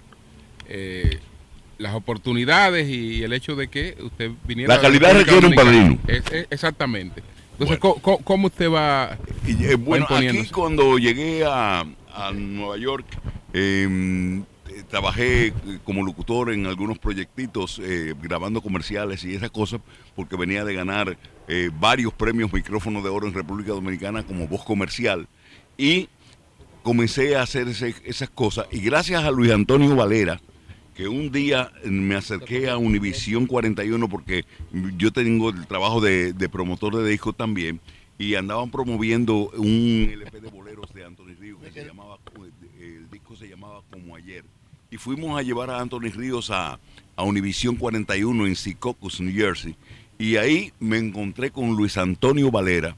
eh, 0.68 1.20
las 1.80 1.96
oportunidades 1.96 2.88
y 2.88 3.24
el 3.24 3.34
hecho 3.34 3.56
de 3.56 3.68
que 3.70 3.98
usted 4.02 4.32
viniera... 4.48 4.76
La 4.76 4.82
calidad 4.82 5.14
requiere 5.14 5.48
un 5.48 5.54
padrino. 5.54 5.98
Es- 6.08 6.24
es- 6.32 6.48
exactamente. 6.52 7.24
Entonces, 7.54 7.80
¿cómo, 7.80 7.96
cómo- 7.96 8.18
cómo 8.20 8.48
usted 8.48 8.70
va, 8.70 9.18
eh, 9.48 9.76
bueno, 9.76 10.06
aquí 10.10 10.48
cuando 10.50 10.98
llegué 10.98 11.44
a, 11.46 11.82
a 12.14 12.32
Nueva 12.34 12.78
York, 12.78 13.06
eh, 13.54 14.42
eh, 14.70 14.84
trabajé 14.90 15.48
eh, 15.48 15.54
como 15.84 16.04
locutor 16.04 16.52
en 16.54 16.68
algunos 16.68 17.00
proyectitos, 17.00 17.82
eh, 17.84 18.14
grabando 18.22 18.62
comerciales 18.62 19.24
y 19.26 19.34
esas 19.36 19.50
cosas, 19.52 19.82
porque 20.16 20.38
venía 20.38 20.64
de 20.64 20.74
ganar 20.74 21.18
eh, 21.48 21.70
varios 21.80 22.14
premios 22.14 22.54
micrófono 22.54 23.02
de 23.02 23.10
oro 23.10 23.28
en 23.28 23.34
República 23.34 23.72
Dominicana 23.72 24.24
como 24.24 24.48
voz 24.48 24.64
comercial. 24.64 25.28
Y 25.78 26.08
comencé 26.84 27.36
a 27.36 27.42
hacer 27.42 27.68
ese- 27.68 27.96
esas 28.06 28.30
cosas. 28.30 28.68
Y 28.72 28.80
gracias 28.80 29.24
a 29.24 29.32
Luis 29.32 29.52
Antonio 29.52 29.96
Valera, 29.96 30.40
que 31.00 31.08
un 31.08 31.32
día 31.32 31.72
me 31.86 32.16
acerqué 32.16 32.70
a 32.70 32.76
Univisión 32.76 33.46
41 33.46 34.10
porque 34.10 34.44
yo 34.98 35.14
tengo 35.14 35.50
el 35.50 35.66
trabajo 35.66 36.02
de, 36.02 36.34
promotor 36.52 36.98
de 36.98 37.10
discos 37.10 37.38
también 37.38 37.80
y 38.18 38.36
andaban 38.36 38.70
promoviendo 38.70 39.50
un 39.52 40.10
LP 40.12 40.42
de 40.42 40.50
boleros 40.50 40.94
de 40.94 41.06
Anthony 41.06 41.36
Ríos 41.40 41.62
que 41.64 41.72
se 41.72 41.86
llamaba, 41.86 42.18
el 42.82 43.10
disco 43.10 43.34
se 43.38 43.48
llamaba 43.48 43.82
Como 43.90 44.14
Ayer. 44.14 44.44
Y 44.92 44.98
fuimos 44.98 45.40
a 45.40 45.42
llevar 45.42 45.70
a 45.70 45.80
Anthony 45.80 46.10
Ríos 46.14 46.52
a, 46.52 46.78
a 47.16 47.24
Univisión 47.24 47.78
41 47.78 48.46
en 48.48 48.58
Secaucus, 48.58 49.22
New 49.22 49.34
Jersey. 49.34 49.78
Y 50.18 50.36
ahí 50.36 50.74
me 50.82 50.98
encontré 50.98 51.50
con 51.50 51.78
Luis 51.78 51.96
Antonio 51.98 52.52
Valera, 52.52 52.98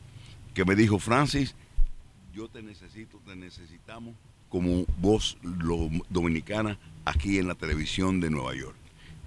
que 0.55 0.65
me 0.65 0.73
dijo, 0.73 0.97
Francis, 0.97 1.53
yo 2.33 2.47
te 2.47 2.63
necesito, 2.63 3.19
te 3.27 3.35
necesitamos 3.35 4.15
como 4.49 4.85
voz 4.99 5.37
lo- 5.43 5.87
dominicana 6.09 6.79
aquí 7.05 7.37
en 7.37 7.47
la 7.47 7.55
televisión 7.55 8.19
de 8.19 8.29
Nueva 8.29 8.55
York. 8.55 8.75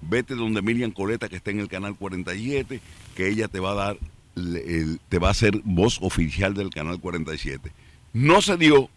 Vete 0.01 0.35
donde 0.35 0.61
Miriam 0.61 0.91
Coleta, 0.91 1.29
que 1.29 1.35
está 1.35 1.51
en 1.51 1.59
el 1.59 1.67
canal 1.67 1.95
47, 1.95 2.79
que 3.15 3.27
ella 3.29 3.47
te 3.47 3.59
va 3.59 3.71
a 3.71 3.75
dar, 3.75 3.97
te 5.09 5.19
va 5.19 5.29
a 5.29 5.33
ser 5.33 5.59
voz 5.63 5.97
oficial 6.01 6.53
del 6.53 6.69
canal 6.69 6.99
47. 6.99 7.71
No 8.13 8.41
se 8.41 8.57
dio 8.57 8.89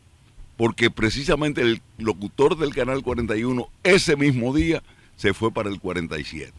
porque 0.56 0.90
precisamente 0.90 1.60
el 1.62 1.80
locutor 1.98 2.58
del 2.58 2.74
canal 2.74 3.02
41 3.02 3.68
ese 3.84 4.16
mismo 4.16 4.54
día 4.54 4.82
se 5.16 5.32
fue 5.34 5.50
para 5.52 5.70
el 5.70 5.80
47. 5.80 6.52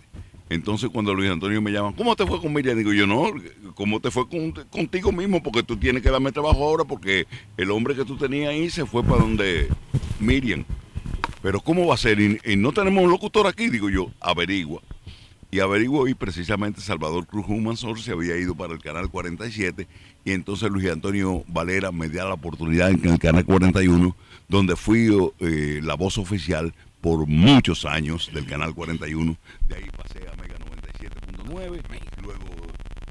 Entonces 0.49 0.89
cuando 0.89 1.13
Luis 1.13 1.29
Antonio 1.29 1.61
me 1.61 1.71
llama, 1.71 1.93
¿cómo 1.95 2.15
te 2.15 2.25
fue 2.25 2.41
con 2.41 2.51
Miriam? 2.53 2.75
Digo 2.77 2.91
yo, 2.91 3.05
no, 3.05 3.31
¿cómo 3.75 3.99
te 3.99 4.09
fue 4.09 4.27
con- 4.27 4.51
contigo 4.71 5.11
mismo? 5.11 5.43
Porque 5.43 5.61
tú 5.61 5.77
tienes 5.77 6.01
que 6.01 6.09
darme 6.09 6.31
trabajo 6.31 6.63
ahora 6.63 6.85
porque 6.85 7.27
el 7.55 7.69
hombre 7.69 7.93
que 7.95 8.03
tú 8.03 8.17
tenías 8.17 8.49
ahí 8.49 8.69
se 8.71 8.85
fue 8.85 9.03
para 9.03 9.17
donde 9.21 9.67
Miriam. 10.19 10.65
Pero 11.41 11.61
¿cómo 11.61 11.88
va 11.88 11.95
a 11.95 11.98
ser? 11.98 12.20
Y, 12.20 12.56
no 12.57 12.72
tenemos 12.72 13.03
un 13.03 13.10
locutor 13.10 13.48
aquí, 13.48 13.70
digo 13.70 13.90
yo, 13.90 14.11
averigua. 14.20 14.82
Y 15.52 15.61
averiguo 15.61 16.07
y 16.07 16.14
precisamente 16.14 16.82
Salvador 16.82 17.26
Cruz 17.26 17.45
Humansor 17.48 17.99
se 17.99 18.11
había 18.11 18.38
ido 18.38 18.53
para 18.53 18.74
el 18.74 18.80
canal 18.80 19.10
47 19.10 19.88
y 20.24 20.32
entonces 20.32 20.70
Luis 20.70 20.88
Antonio 20.91 21.44
Valera 21.48 21.91
me 21.91 22.07
da 22.07 22.26
la 22.26 22.36
oportunidad 22.36 22.91
en 22.91 23.03
el 23.03 23.18
canal 23.18 23.45
41 23.45 24.16
donde 24.48 24.76
fui 24.76 25.10
eh, 25.40 25.80
la 25.82 25.95
voz 25.95 26.20
oficial 26.20 26.74
por 27.02 27.28
muchos 27.28 27.86
años 27.86 28.30
del 28.34 28.45
canal 28.45 28.74
41. 28.74 29.38
De 29.68 29.76
ahí 29.76 29.88
pasé 29.95 30.20
a 30.28 30.36
Mega 30.41 30.56
97.9, 30.57 31.82
luego 32.22 32.45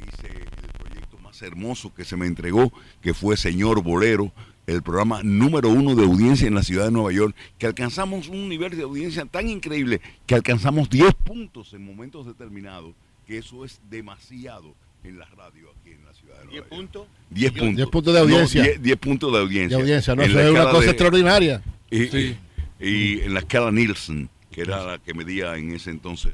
hice 0.06 0.28
el 0.28 0.72
proyecto 0.78 1.18
más 1.18 1.40
hermoso 1.42 1.94
que 1.94 2.04
se 2.04 2.16
me 2.16 2.26
entregó, 2.26 2.72
que 3.00 3.14
fue 3.14 3.36
Señor 3.36 3.82
Bolero, 3.82 4.32
el 4.68 4.82
programa 4.82 5.22
número 5.22 5.68
uno 5.70 5.94
de 5.94 6.04
audiencia 6.04 6.46
en 6.46 6.54
la 6.54 6.62
ciudad 6.62 6.84
de 6.84 6.90
Nueva 6.90 7.10
York, 7.12 7.34
que 7.58 7.66
alcanzamos 7.66 8.28
un 8.28 8.48
nivel 8.48 8.76
de 8.76 8.82
audiencia 8.82 9.24
tan 9.24 9.48
increíble 9.48 10.00
que 10.26 10.34
alcanzamos 10.34 10.90
10 10.90 11.14
puntos 11.14 11.72
en 11.74 11.84
momentos 11.84 12.26
determinados, 12.26 12.94
que 13.26 13.38
eso 13.38 13.64
es 13.64 13.80
demasiado 13.90 14.74
en 15.04 15.18
la 15.18 15.24
radio 15.36 15.68
aquí 15.80 15.90
en 15.92 16.04
la 16.04 16.12
ciudad 16.12 16.38
de 16.38 16.44
Nueva 16.44 16.56
York. 16.58 16.68
puntos? 16.68 17.06
10 17.30 17.52
puntos. 17.52 17.76
10 17.76 17.88
puntos 17.88 18.14
de 18.14 18.20
audiencia. 18.20 18.60
No, 18.62 18.66
10, 18.68 18.82
10 18.82 18.96
puntos 18.98 19.32
de 19.32 19.38
audiencia. 19.38 19.76
De 19.78 19.82
audiencia, 19.82 20.14
¿no? 20.14 20.22
Eso 20.22 20.34
la 20.34 20.44
es 20.44 20.50
una 20.50 20.64
cosa 20.70 20.80
de- 20.84 20.90
extraordinaria. 20.90 21.62
Y, 21.90 22.04
Sí. 22.08 22.36
y 22.78 23.20
en 23.22 23.34
la 23.34 23.40
escala 23.40 23.70
Nielsen, 23.70 24.28
que 24.50 24.60
era 24.60 24.84
la 24.84 24.98
que 24.98 25.14
medía 25.14 25.56
en 25.56 25.72
ese 25.74 25.90
entonces. 25.90 26.32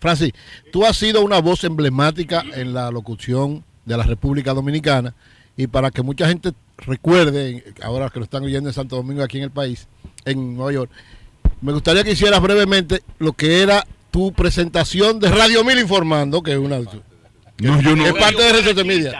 Francis, 0.00 0.32
tú 0.72 0.84
has 0.84 0.96
sido 0.96 1.22
una 1.22 1.40
voz 1.40 1.62
emblemática 1.64 2.42
en 2.54 2.74
la 2.74 2.90
locución 2.90 3.64
de 3.84 3.96
la 3.96 4.02
República 4.02 4.52
Dominicana 4.52 5.14
y 5.56 5.68
para 5.68 5.90
que 5.90 6.02
mucha 6.02 6.26
gente 6.28 6.52
recuerde, 6.78 7.64
ahora 7.82 8.10
que 8.10 8.18
lo 8.18 8.24
están 8.24 8.44
oyendo 8.44 8.68
en 8.70 8.74
Santo 8.74 8.96
Domingo, 8.96 9.22
aquí 9.22 9.38
en 9.38 9.44
el 9.44 9.50
país, 9.50 9.88
en 10.24 10.56
Nueva 10.56 10.72
York, 10.72 10.90
me 11.60 11.72
gustaría 11.72 12.04
que 12.04 12.12
hicieras 12.12 12.40
brevemente 12.42 13.02
lo 13.18 13.32
que 13.32 13.62
era 13.62 13.86
tu 14.10 14.32
presentación 14.32 15.18
de 15.20 15.30
Radio 15.30 15.64
Mil 15.64 15.78
Informando, 15.78 16.42
que 16.42 16.52
es 16.52 16.58
una... 16.58 16.78
No, 17.58 17.80
yo 17.80 17.96
no. 17.96 18.04
Es 18.06 18.12
parte 18.12 18.42
de 18.42 18.52
Resorte 18.52 18.84
Media. 18.84 19.18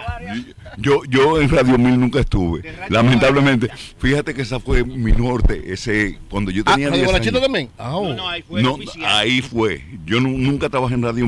Yo, 0.77 1.01
yo 1.09 1.41
en 1.41 1.49
Radio 1.49 1.79
Mil 1.79 1.99
nunca 1.99 2.21
estuve. 2.21 2.63
Lamentablemente. 2.91 3.71
Fíjate 3.99 4.35
que 4.35 4.43
esa 4.43 4.61
fue 4.61 4.85
mi 4.85 5.13
norte. 5.13 5.73
Ese, 5.73 6.19
cuando 6.29 6.51
yo 6.51 6.63
Ah, 6.67 6.73
tenía 6.75 6.89
¿Radio 6.89 6.99
10 7.01 7.11
Guarachito 7.11 7.37
años. 7.39 7.43
también? 7.47 7.71
Ah, 7.79 7.97
oh. 7.97 8.13
No, 8.13 8.29
ahí 8.29 9.41
fue. 9.41 9.83
Yo 10.05 10.21
nu- 10.21 10.37
nunca 10.37 10.69
trabajé 10.69 10.97
en 10.97 11.03
Radio 11.03 11.27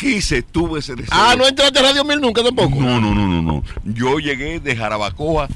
Quise, 0.00 0.42
tuve 0.42 0.78
ese 0.80 0.94
deseo. 0.94 1.10
Ah, 1.12 1.34
¿no 1.36 1.46
entraste 1.46 1.78
a 1.78 1.82
Radio 1.82 2.04
Mil 2.04 2.20
nunca 2.20 2.42
tampoco? 2.42 2.74
No, 2.80 2.98
no, 3.00 3.14
no, 3.14 3.26
no, 3.28 3.42
no. 3.42 3.62
Yo 3.84 4.18
llegué 4.18 4.58
de 4.58 4.74
Jarabacoa, 4.74 5.46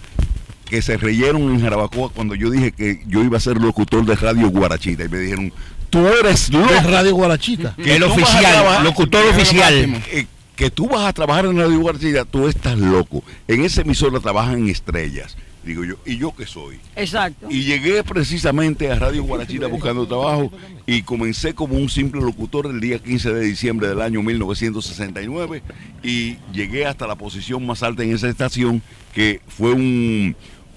que 0.66 0.82
se 0.82 0.96
reyeron 0.98 1.42
en 1.42 1.60
Jarabacoa 1.62 2.10
cuando 2.10 2.34
yo 2.34 2.50
dije 2.50 2.72
que 2.72 3.02
yo 3.06 3.22
iba 3.24 3.38
a 3.38 3.40
ser 3.40 3.56
locutor 3.56 4.04
de 4.04 4.14
Radio 4.16 4.48
Guarachita. 4.50 5.04
Y 5.04 5.08
me 5.08 5.18
dijeron, 5.18 5.52
tú 5.88 6.06
eres 6.08 6.52
loco. 6.52 6.72
De 6.72 6.80
Radio 6.80 7.14
Guarachita. 7.14 7.74
El 7.78 8.02
vas 8.02 8.10
a 8.10 8.12
oficial, 8.14 8.42
trabajar- 8.42 8.84
locutor 8.84 9.24
oficial. 9.26 10.02
Eh, 10.10 10.26
que 10.56 10.70
tú 10.70 10.88
vas 10.88 11.06
a 11.06 11.12
trabajar 11.12 11.46
en 11.46 11.56
Radio 11.58 11.78
Guarachita, 11.80 12.24
tú 12.26 12.46
estás 12.46 12.78
loco. 12.78 13.24
En 13.48 13.64
esa 13.64 13.80
emisora 13.80 14.20
trabajan 14.20 14.68
estrellas. 14.68 15.36
Digo 15.64 15.82
yo, 15.84 15.94
¿y 16.04 16.18
yo 16.18 16.34
qué 16.36 16.46
soy? 16.46 16.78
Exacto. 16.94 17.46
Y 17.50 17.64
llegué 17.64 18.04
precisamente 18.04 18.90
a 18.90 18.98
Radio 18.98 19.22
Guarachita 19.24 19.66
buscando 19.66 20.06
trabajo 20.06 20.52
y 20.86 21.02
comencé 21.02 21.54
como 21.54 21.76
un 21.76 21.88
simple 21.88 22.20
locutor 22.20 22.66
el 22.66 22.80
día 22.80 22.98
15 22.98 23.32
de 23.32 23.40
diciembre 23.40 23.88
del 23.88 24.02
año 24.02 24.22
1969 24.22 25.62
y 26.02 26.36
llegué 26.52 26.84
hasta 26.86 27.06
la 27.06 27.16
posición 27.16 27.66
más 27.66 27.82
alta 27.82 28.02
en 28.02 28.14
esa 28.14 28.28
estación 28.28 28.82
que 29.14 29.40
fue 29.48 29.72
un, 29.72 30.36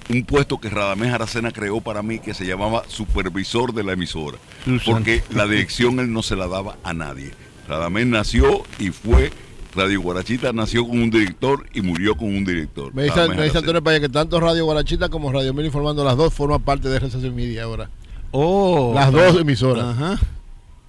un 0.09 0.23
puesto 0.23 0.59
que 0.59 0.69
Radamés 0.69 1.13
Aracena 1.13 1.51
creó 1.51 1.81
para 1.81 2.01
mí 2.01 2.19
que 2.19 2.33
se 2.33 2.45
llamaba 2.45 2.83
supervisor 2.87 3.73
de 3.73 3.83
la 3.83 3.93
emisora. 3.93 4.37
Porque 4.85 5.21
la 5.31 5.47
dirección 5.47 5.99
él 5.99 6.13
no 6.13 6.23
se 6.23 6.37
la 6.37 6.47
daba 6.47 6.77
a 6.83 6.93
nadie. 6.93 7.31
Radamés 7.67 8.07
nació 8.07 8.63
y 8.79 8.89
fue... 8.91 9.31
Radio 9.75 10.01
Guarachita 10.01 10.51
nació 10.53 10.87
con 10.87 11.01
un 11.01 11.09
director 11.11 11.65
y 11.73 11.81
murió 11.81 12.15
con 12.15 12.29
un 12.29 12.43
director. 12.45 12.93
Me 12.93 13.03
dice, 13.03 13.27
me. 13.27 13.43
Antonio 13.45 13.83
Paya 13.83 13.99
que 13.99 14.09
tanto 14.09 14.39
Radio 14.39 14.65
Guarachita 14.65 15.09
como 15.09 15.31
Radio 15.31 15.53
Mil 15.53 15.65
Informando, 15.65 16.03
las 16.03 16.17
dos 16.17 16.33
forman 16.33 16.61
parte 16.61 16.89
de 16.89 16.97
RCC 16.99 17.31
Media 17.33 17.63
ahora. 17.63 17.89
Oh. 18.31 18.91
Las 18.95 19.11
dos 19.11 19.39
emisoras. 19.39 19.85
Ajá. 19.85 20.19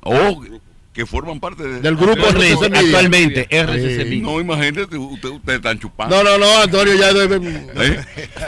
Oh, 0.02 0.42
que 0.92 1.06
forman 1.06 1.38
parte 1.38 1.62
de- 1.62 1.80
Del 1.80 1.96
grupo 1.96 2.26
RCC 2.26 2.70
Media. 2.70 2.80
actualmente, 2.80 3.46
RCC 3.50 4.02
Sí. 4.02 4.04
Media. 4.08 4.22
No, 4.22 4.40
imagínate, 4.40 4.96
ustedes 4.96 5.34
ustedes 5.36 5.58
están 5.58 5.78
chupando. 5.78 6.16
No, 6.16 6.24
no, 6.24 6.38
no, 6.38 6.58
Antonio 6.62 6.94
ya 6.94 7.12
debe. 7.12 7.36
¿Eh? 7.76 8.04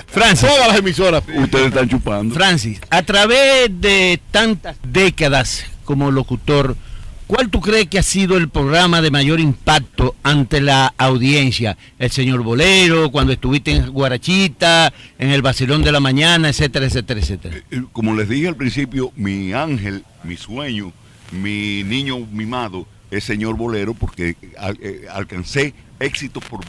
Francis. 0.08 0.48
Todas 0.48 0.68
las 0.68 0.78
emisoras. 0.78 1.22
Ustedes 1.36 1.66
están 1.66 1.88
chupando. 1.88 2.34
Francis, 2.34 2.80
a 2.90 3.02
través 3.02 3.70
de 3.80 4.20
tantas 4.30 4.76
décadas 4.82 5.64
como 5.84 6.10
locutor, 6.10 6.76
¿cuál 7.30 7.48
tú 7.48 7.60
crees 7.60 7.86
que 7.86 8.00
ha 8.00 8.02
sido 8.02 8.36
el 8.36 8.48
programa 8.48 9.00
de 9.00 9.12
mayor 9.12 9.38
impacto 9.38 10.16
ante 10.24 10.60
la 10.60 10.92
audiencia? 10.98 11.78
El 11.96 12.10
señor 12.10 12.42
Bolero, 12.42 13.12
cuando 13.12 13.32
estuviste 13.32 13.70
en 13.70 13.88
Guarachita, 13.92 14.92
en 15.16 15.30
el 15.30 15.40
Vacilón 15.40 15.84
de 15.84 15.92
la 15.92 16.00
Mañana, 16.00 16.48
etcétera, 16.48 16.86
etcétera, 16.86 17.20
etcétera. 17.20 17.56
Eh, 17.70 17.84
Como 17.92 18.16
les 18.16 18.28
dije 18.28 18.48
al 18.48 18.56
principio, 18.56 19.12
mi 19.14 19.52
ángel, 19.52 20.04
mi 20.24 20.36
sueño, 20.36 20.92
mi 21.30 21.84
niño 21.84 22.18
mimado 22.32 22.84
es 23.12 23.22
señor 23.22 23.56
Bolero 23.56 23.94
porque 23.94 24.34
eh, 24.80 25.06
alcancé 25.12 25.72
éxitos 26.00 26.42
por 26.44 26.62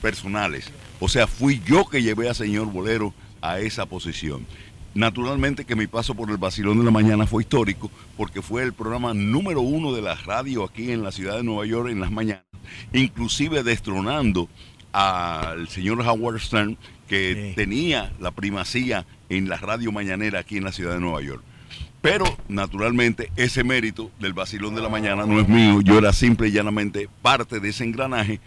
personales. 0.00 0.70
O 1.00 1.08
sea, 1.10 1.26
fui 1.26 1.60
yo 1.66 1.84
que 1.86 2.02
llevé 2.02 2.30
a 2.30 2.34
señor 2.34 2.72
Bolero 2.72 3.12
a 3.42 3.60
esa 3.60 3.84
posición. 3.84 4.46
Naturalmente 4.98 5.64
que 5.64 5.76
mi 5.76 5.86
paso 5.86 6.16
por 6.16 6.28
el 6.28 6.38
Basilón 6.38 6.80
de 6.80 6.84
la 6.84 6.90
Mañana 6.90 7.24
fue 7.24 7.44
histórico 7.44 7.88
porque 8.16 8.42
fue 8.42 8.64
el 8.64 8.72
programa 8.72 9.14
número 9.14 9.60
uno 9.60 9.92
de 9.92 10.02
la 10.02 10.16
radio 10.16 10.64
aquí 10.64 10.90
en 10.90 11.04
la 11.04 11.12
ciudad 11.12 11.36
de 11.36 11.44
Nueva 11.44 11.66
York 11.66 11.88
en 11.88 12.00
las 12.00 12.10
mañanas, 12.10 12.42
inclusive 12.92 13.62
destronando 13.62 14.48
al 14.90 15.68
señor 15.68 16.00
Howard 16.00 16.40
Stern, 16.40 16.76
que 17.06 17.52
tenía 17.54 18.12
la 18.18 18.32
primacía 18.32 19.06
en 19.28 19.48
la 19.48 19.58
radio 19.58 19.92
mañanera 19.92 20.40
aquí 20.40 20.56
en 20.56 20.64
la 20.64 20.72
ciudad 20.72 20.94
de 20.94 21.00
Nueva 21.00 21.22
York. 21.22 21.44
Pero, 22.00 22.24
naturalmente, 22.48 23.30
ese 23.36 23.62
mérito 23.62 24.10
del 24.18 24.32
vacilón 24.32 24.74
de 24.74 24.82
la 24.82 24.88
mañana 24.88 25.26
no 25.26 25.38
es 25.38 25.48
mío. 25.48 25.80
Yo 25.80 25.96
era 25.98 26.12
simple 26.12 26.48
y 26.48 26.50
llanamente 26.50 27.08
parte 27.22 27.60
de 27.60 27.68
ese 27.68 27.84
engranaje, 27.84 28.40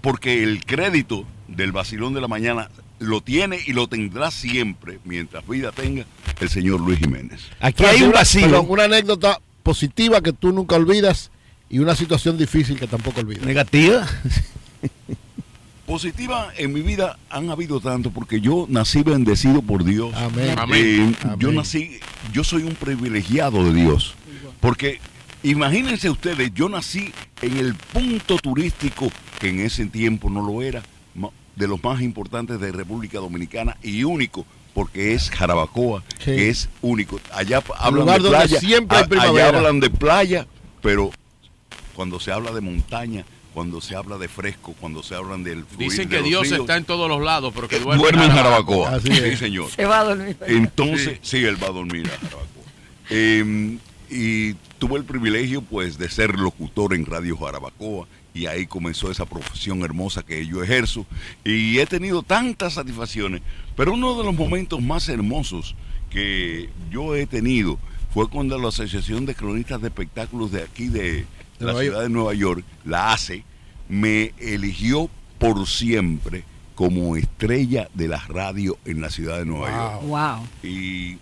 porque 0.00 0.42
el 0.42 0.64
crédito 0.64 1.26
del 1.48 1.72
vacilón 1.72 2.14
de 2.14 2.22
la 2.22 2.28
mañana 2.28 2.70
lo 2.98 3.20
tiene 3.20 3.58
y 3.66 3.72
lo 3.72 3.88
tendrá 3.88 4.30
siempre, 4.30 4.98
mientras 5.04 5.46
vida 5.46 5.72
tenga, 5.72 6.04
el 6.40 6.48
señor 6.48 6.80
Luis 6.80 6.98
Jiménez. 6.98 7.40
Aquí 7.60 7.84
hay 7.84 8.02
un 8.02 8.12
vacío. 8.12 8.42
Perdón, 8.42 8.66
una 8.68 8.84
anécdota 8.84 9.40
positiva 9.62 10.20
que 10.20 10.32
tú 10.32 10.52
nunca 10.52 10.76
olvidas 10.76 11.30
y 11.70 11.78
una 11.78 11.94
situación 11.94 12.38
difícil 12.38 12.78
que 12.78 12.86
tampoco 12.86 13.20
olvidas. 13.20 13.44
Negativa. 13.44 14.06
Positiva 15.86 16.52
en 16.58 16.74
mi 16.74 16.82
vida 16.82 17.18
han 17.30 17.48
habido 17.48 17.80
tanto 17.80 18.10
porque 18.10 18.42
yo 18.42 18.66
nací 18.68 19.02
bendecido 19.02 19.62
por 19.62 19.84
Dios. 19.84 20.14
Amén. 20.14 20.48
Eh, 20.50 20.54
Amén. 20.58 21.16
Yo 21.38 21.50
nací, 21.50 21.98
yo 22.30 22.44
soy 22.44 22.64
un 22.64 22.74
privilegiado 22.74 23.64
de 23.64 23.72
Dios. 23.72 24.14
Porque 24.60 25.00
imagínense 25.42 26.10
ustedes, 26.10 26.52
yo 26.52 26.68
nací 26.68 27.10
en 27.40 27.56
el 27.56 27.74
punto 27.74 28.36
turístico, 28.36 29.10
que 29.40 29.48
en 29.48 29.60
ese 29.60 29.86
tiempo 29.86 30.28
no 30.28 30.42
lo 30.42 30.60
era, 30.60 30.82
de 31.58 31.66
los 31.68 31.82
más 31.82 32.00
importantes 32.02 32.60
de 32.60 32.72
República 32.72 33.18
Dominicana 33.18 33.76
y 33.82 34.04
único, 34.04 34.46
porque 34.74 35.12
es 35.14 35.30
Jarabacoa, 35.30 36.04
Sí. 36.18 36.24
que 36.26 36.48
es 36.50 36.68
único. 36.82 37.20
Allá 37.32 37.62
hablan 37.76 38.00
lugar 38.02 38.18
de 38.22 38.28
donde 38.30 38.38
playa, 38.46 38.60
siempre 38.60 38.96
hay 38.98 39.04
a- 39.04 39.08
primavera. 39.08 39.48
allá 39.48 39.58
hablan 39.58 39.80
de 39.80 39.90
playa, 39.90 40.46
pero 40.82 41.10
cuando 41.94 42.20
se 42.20 42.30
habla 42.32 42.52
de 42.52 42.60
montaña, 42.60 43.24
cuando 43.54 43.80
se 43.80 43.96
habla 43.96 44.18
de 44.18 44.28
fresco, 44.28 44.72
cuando 44.80 45.02
se 45.02 45.16
hablan 45.16 45.42
del 45.42 45.64
fluir 45.64 45.90
Dicen 45.90 46.08
de 46.08 46.14
que 46.16 46.20
los 46.20 46.28
Dios 46.28 46.42
ríos, 46.44 46.60
está 46.60 46.76
en 46.76 46.84
todos 46.84 47.08
los 47.08 47.20
lados, 47.20 47.52
pero 47.54 47.66
que 47.66 47.76
eh, 47.76 47.80
duerme, 47.80 48.02
duerme 48.04 48.24
en 48.26 48.30
Jarabacoa. 48.30 48.84
Jarabacoa. 48.90 49.12
Así 49.12 49.20
Sí, 49.20 49.28
es. 49.32 49.38
señor. 49.40 49.70
Se 49.70 49.84
va 49.84 50.00
a 50.00 50.04
dormir. 50.04 50.36
Entonces, 50.46 51.18
sí. 51.22 51.38
él 51.44 51.60
va 51.60 51.66
a 51.68 51.72
dormir 51.72 52.06
a 52.06 52.10
Jarabacoa. 52.18 52.62
Eh, 53.10 53.78
y 54.10 54.54
tuve 54.78 54.98
el 54.98 55.04
privilegio, 55.04 55.60
pues, 55.62 55.98
de 55.98 56.08
ser 56.08 56.38
locutor 56.38 56.94
en 56.94 57.04
Radio 57.04 57.36
Jarabacoa. 57.36 58.06
Y 58.38 58.46
ahí 58.46 58.66
comenzó 58.66 59.10
esa 59.10 59.26
profesión 59.26 59.82
hermosa 59.82 60.22
que 60.22 60.46
yo 60.46 60.62
ejerzo. 60.62 61.04
Y 61.44 61.78
he 61.80 61.86
tenido 61.86 62.22
tantas 62.22 62.74
satisfacciones. 62.74 63.42
Pero 63.76 63.94
uno 63.94 64.16
de 64.16 64.22
los 64.22 64.34
momentos 64.34 64.80
más 64.80 65.08
hermosos 65.08 65.74
que 66.08 66.70
yo 66.88 67.16
he 67.16 67.26
tenido 67.26 67.80
fue 68.14 68.28
cuando 68.28 68.56
la 68.56 68.68
Asociación 68.68 69.26
de 69.26 69.34
Cronistas 69.34 69.80
de 69.82 69.88
Espectáculos 69.88 70.52
de 70.52 70.62
aquí 70.62 70.86
de 70.86 71.26
la 71.58 71.72
Nueva 71.72 71.80
ciudad 71.80 71.94
York. 71.94 72.02
de 72.04 72.08
Nueva 72.10 72.34
York, 72.34 72.64
la 72.84 73.12
ACE, 73.12 73.44
me 73.88 74.32
eligió 74.38 75.10
por 75.38 75.66
siempre 75.66 76.44
como 76.76 77.16
estrella 77.16 77.88
de 77.94 78.06
la 78.06 78.24
radio 78.28 78.78
en 78.84 79.00
la 79.00 79.10
ciudad 79.10 79.38
de 79.38 79.46
Nueva 79.46 79.68
York. 79.68 80.02
Wow. 80.06 80.70
Y 80.70 81.18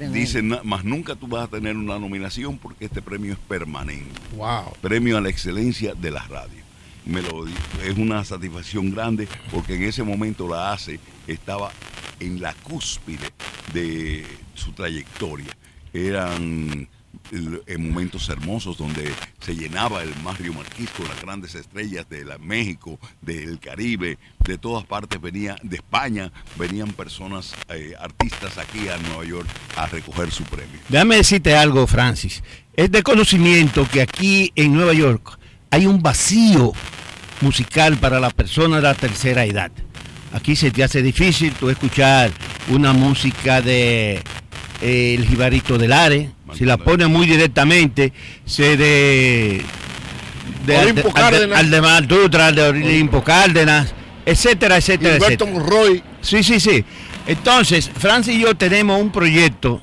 Tremendo. 0.00 0.18
dicen, 0.18 0.48
"Na- 0.48 0.62
más 0.64 0.84
nunca 0.84 1.14
tú 1.14 1.28
vas 1.28 1.44
a 1.44 1.48
tener 1.48 1.76
una 1.76 1.98
nominación 1.98 2.56
porque 2.58 2.86
este 2.86 3.02
premio 3.02 3.32
es 3.34 3.38
permanente. 3.38 4.18
Wow. 4.36 4.72
Premio 4.80 5.18
a 5.18 5.20
la 5.20 5.28
excelencia 5.28 5.94
de 5.94 6.10
la 6.10 6.22
radio. 6.26 6.58
Me 7.04 7.22
lo 7.22 7.46
es 7.46 7.96
una 7.96 8.24
satisfacción 8.24 8.90
grande 8.90 9.28
porque 9.50 9.74
en 9.74 9.82
ese 9.84 10.02
momento 10.02 10.48
la 10.48 10.72
ACE 10.72 11.00
estaba 11.26 11.70
en 12.18 12.40
la 12.40 12.52
cúspide 12.54 13.30
de 13.74 14.24
su 14.54 14.72
trayectoria. 14.72 15.56
Eran 15.92 16.88
en 17.30 17.88
momentos 17.88 18.28
hermosos 18.28 18.76
donde 18.76 19.12
se 19.40 19.54
llenaba 19.54 20.02
el 20.02 20.14
Mario 20.22 20.52
Marquis 20.52 20.90
con 20.90 21.08
las 21.08 21.20
grandes 21.22 21.54
estrellas 21.54 22.08
de 22.08 22.24
la 22.24 22.38
México, 22.38 22.98
del 23.20 23.58
Caribe, 23.58 24.18
de 24.40 24.58
todas 24.58 24.84
partes 24.84 25.20
venía, 25.20 25.56
de 25.62 25.76
España, 25.76 26.32
venían 26.56 26.92
personas, 26.92 27.54
eh, 27.68 27.94
artistas 27.98 28.58
aquí 28.58 28.88
a 28.88 28.96
Nueva 28.98 29.24
York 29.24 29.48
a 29.76 29.86
recoger 29.86 30.30
su 30.30 30.44
premio. 30.44 30.80
Déjame 30.88 31.16
decirte 31.16 31.54
algo, 31.56 31.86
Francis. 31.86 32.42
Es 32.74 32.90
de 32.90 33.02
conocimiento 33.02 33.86
que 33.88 34.02
aquí 34.02 34.52
en 34.56 34.74
Nueva 34.74 34.92
York 34.92 35.38
hay 35.70 35.86
un 35.86 36.02
vacío 36.02 36.72
musical 37.40 37.96
para 37.98 38.20
la 38.20 38.30
persona 38.30 38.76
de 38.76 38.82
la 38.82 38.94
tercera 38.94 39.44
edad. 39.44 39.70
Aquí 40.32 40.54
se 40.54 40.70
te 40.70 40.84
hace 40.84 41.02
difícil 41.02 41.52
tú 41.54 41.70
escuchar 41.70 42.30
una 42.68 42.92
música 42.92 43.60
de 43.60 44.22
eh, 44.80 45.14
El 45.18 45.26
Jibarito 45.26 45.78
del 45.78 45.92
Are. 45.92 46.30
Si 46.54 46.64
la 46.64 46.76
pones 46.76 47.08
muy 47.08 47.26
directamente, 47.26 48.12
se 48.44 48.76
de... 48.76 49.62
de 50.66 50.76
Olimpo 50.78 51.08
Alde- 51.10 51.12
Cárdenas. 51.14 51.58
Aldemar 51.58 52.06
Dutra, 52.08 52.46
al 52.48 52.54
de 52.56 52.62
Olimpo 52.62 53.22
Cárdenas, 53.22 53.94
etcétera, 54.26 54.76
etcétera, 54.78 55.14
Gilberto 55.14 55.44
etcétera. 55.44 55.50
Monroy. 55.52 56.02
Sí, 56.20 56.42
sí, 56.42 56.58
sí. 56.60 56.84
Entonces, 57.26 57.90
Francis 57.96 58.34
y 58.34 58.40
yo 58.40 58.54
tenemos 58.56 59.00
un 59.00 59.10
proyecto 59.12 59.80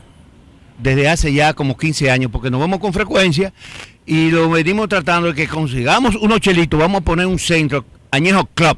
desde 0.77 1.08
hace 1.09 1.34
ya 1.34 1.53
como 1.53 1.77
15 1.77 2.11
años, 2.11 2.30
porque 2.32 2.50
nos 2.51 2.59
vemos 2.59 2.80
con 2.80 2.92
frecuencia 2.93 3.53
y 4.06 4.30
lo 4.30 4.50
venimos 4.50 4.88
tratando 4.90 5.30
de 5.30 5.34
que 5.35 5.48
consigamos 5.48 6.16
unos 6.16 6.40
chelitos, 6.40 6.80
vamos 6.80 7.01
a 7.01 7.06
poner 7.06 7.26
un 7.26 7.40
centro, 7.40 7.85
Añejo 8.11 8.45
Club, 8.53 8.77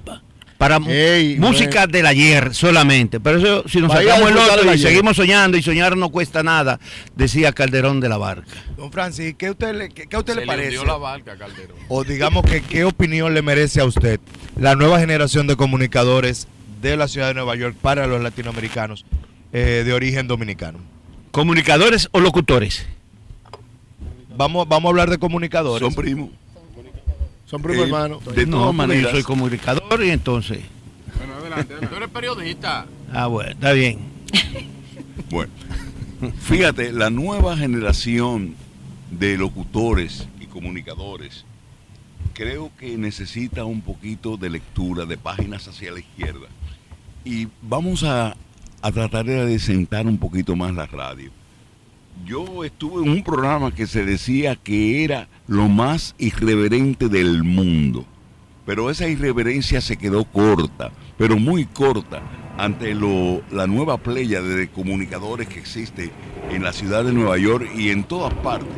para 0.59 0.77
música 0.77 1.87
del 1.87 2.05
ayer 2.05 2.53
solamente. 2.53 3.21
Pero 3.21 3.37
eso, 3.37 3.63
si 3.69 3.79
nos 3.79 3.87
Vaya 3.89 4.11
sacamos 4.11 4.31
el 4.31 4.37
otro 4.37 4.65
y 4.65 4.69
ayer. 4.73 4.89
seguimos 4.89 5.15
soñando 5.15 5.57
y 5.57 5.63
soñar 5.63 5.95
no 5.95 6.09
cuesta 6.09 6.43
nada, 6.43 6.81
decía 7.15 7.53
Calderón 7.53 8.01
de 8.01 8.09
la 8.09 8.17
Barca. 8.17 8.51
Don 8.75 8.91
Francis, 8.91 9.35
¿qué, 9.37 9.51
usted 9.51 9.73
le, 9.73 9.89
qué, 9.89 10.07
qué 10.07 10.15
a 10.17 10.19
usted 10.19 10.33
Se 10.33 10.41
le 10.41 10.45
parece? 10.45 10.77
hundió 10.77 10.83
la 10.83 10.97
barca, 10.97 11.37
Calderón. 11.37 11.77
O 11.87 12.03
digamos 12.03 12.43
que 12.43 12.59
qué 12.61 12.83
opinión 12.83 13.33
le 13.33 13.41
merece 13.41 13.79
a 13.79 13.85
usted 13.85 14.19
la 14.59 14.75
nueva 14.75 14.99
generación 14.99 15.47
de 15.47 15.55
comunicadores 15.55 16.49
de 16.81 16.97
la 16.97 17.07
ciudad 17.07 17.29
de 17.29 17.35
Nueva 17.35 17.55
York 17.55 17.77
para 17.81 18.05
los 18.05 18.21
latinoamericanos 18.21 19.05
eh, 19.53 19.83
de 19.85 19.93
origen 19.93 20.27
dominicano. 20.27 20.79
¿Comunicadores 21.31 22.09
o 22.11 22.19
locutores? 22.19 22.85
Vamos, 24.35 24.67
vamos 24.67 24.89
a 24.89 24.91
hablar 24.91 25.09
de 25.09 25.19
comunicadores. 25.19 25.85
Son 25.85 25.95
primos. 25.95 26.29
Son 27.49 27.61
primos 27.61 27.81
Eh, 27.81 27.85
hermanos. 27.85 28.25
De 28.35 28.45
no, 28.45 28.71
maneras, 28.73 29.03
yo 29.03 29.11
soy 29.11 29.23
comunicador 29.23 30.03
y 30.03 30.09
entonces... 30.11 30.59
Bueno, 31.17 31.33
adelante. 31.35 31.75
Tú 31.87 31.95
eres 31.95 32.09
periodista. 32.09 32.85
Ah, 33.11 33.27
bueno, 33.27 33.51
está 33.51 33.71
bien. 33.73 33.99
Bueno, 35.29 35.51
fíjate, 36.39 36.91
la 36.91 37.09
nueva 37.11 37.55
generación 37.57 38.55
de 39.11 39.37
locutores 39.37 40.27
y 40.39 40.45
comunicadores 40.45 41.45
creo 42.33 42.71
que 42.79 42.97
necesita 42.97 43.65
un 43.65 43.81
poquito 43.81 44.37
de 44.37 44.49
lectura 44.49 45.05
de 45.05 45.17
páginas 45.17 45.67
hacia 45.67 45.91
la 45.91 45.99
izquierda. 45.99 46.47
Y 47.25 47.47
vamos 47.61 48.03
a, 48.03 48.35
a 48.81 48.91
tratar 48.91 49.25
de 49.25 49.39
adecentar 49.41 50.07
un 50.07 50.17
poquito 50.17 50.55
más 50.55 50.73
la 50.73 50.87
radio. 50.87 51.31
Yo 52.25 52.63
estuve 52.63 53.03
en 53.03 53.09
un 53.09 53.23
programa 53.23 53.73
que 53.73 53.87
se 53.87 54.03
decía 54.05 54.55
que 54.55 55.03
era 55.03 55.29
lo 55.47 55.67
más 55.67 56.15
irreverente 56.17 57.07
del 57.07 57.43
mundo. 57.43 58.05
Pero 58.65 58.89
esa 58.89 59.07
irreverencia 59.07 59.81
se 59.81 59.97
quedó 59.97 60.25
corta, 60.25 60.91
pero 61.17 61.37
muy 61.37 61.65
corta, 61.65 62.21
ante 62.57 62.93
lo, 62.93 63.41
la 63.51 63.67
nueva 63.67 63.97
playa 63.97 64.41
de 64.41 64.67
comunicadores 64.67 65.47
que 65.47 65.59
existe 65.59 66.11
en 66.51 66.63
la 66.63 66.73
ciudad 66.73 67.03
de 67.03 67.13
Nueva 67.13 67.37
York 67.37 67.69
y 67.75 67.89
en 67.89 68.03
todas 68.03 68.33
partes. 68.35 68.75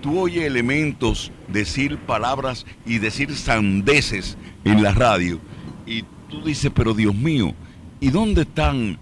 Tú 0.00 0.20
oyes 0.20 0.44
elementos, 0.44 1.32
decir 1.48 1.98
palabras 1.98 2.64
y 2.86 2.98
decir 2.98 3.34
sandeces 3.34 4.38
en 4.64 4.82
la 4.82 4.92
radio 4.92 5.40
y 5.86 6.04
tú 6.30 6.42
dices, 6.44 6.70
pero 6.74 6.94
Dios 6.94 7.14
mío, 7.14 7.54
¿y 8.00 8.10
dónde 8.10 8.42
están? 8.42 8.98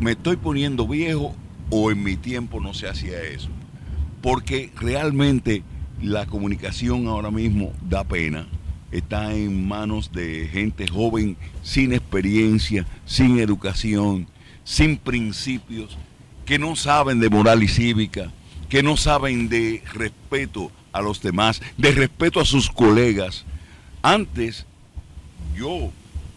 ¿Me 0.00 0.12
estoy 0.12 0.36
poniendo 0.36 0.88
viejo 0.88 1.34
o 1.70 1.90
en 1.90 2.02
mi 2.02 2.16
tiempo 2.16 2.60
no 2.60 2.74
se 2.74 2.88
hacía 2.88 3.22
eso? 3.22 3.48
Porque 4.20 4.70
realmente 4.76 5.62
la 6.02 6.26
comunicación 6.26 7.06
ahora 7.06 7.30
mismo 7.30 7.72
da 7.88 8.04
pena. 8.04 8.46
Está 8.90 9.34
en 9.34 9.66
manos 9.66 10.12
de 10.12 10.48
gente 10.52 10.86
joven, 10.86 11.36
sin 11.62 11.92
experiencia, 11.92 12.86
sin 13.06 13.38
educación, 13.40 14.28
sin 14.62 14.98
principios, 14.98 15.98
que 16.44 16.58
no 16.58 16.76
saben 16.76 17.20
de 17.20 17.28
moral 17.28 17.62
y 17.62 17.68
cívica, 17.68 18.30
que 18.68 18.82
no 18.82 18.96
saben 18.96 19.48
de 19.48 19.82
respeto 19.92 20.70
a 20.92 21.00
los 21.00 21.20
demás, 21.20 21.60
de 21.76 21.90
respeto 21.90 22.40
a 22.40 22.44
sus 22.44 22.70
colegas. 22.70 23.44
Antes, 24.02 24.66
yo, 25.56 25.90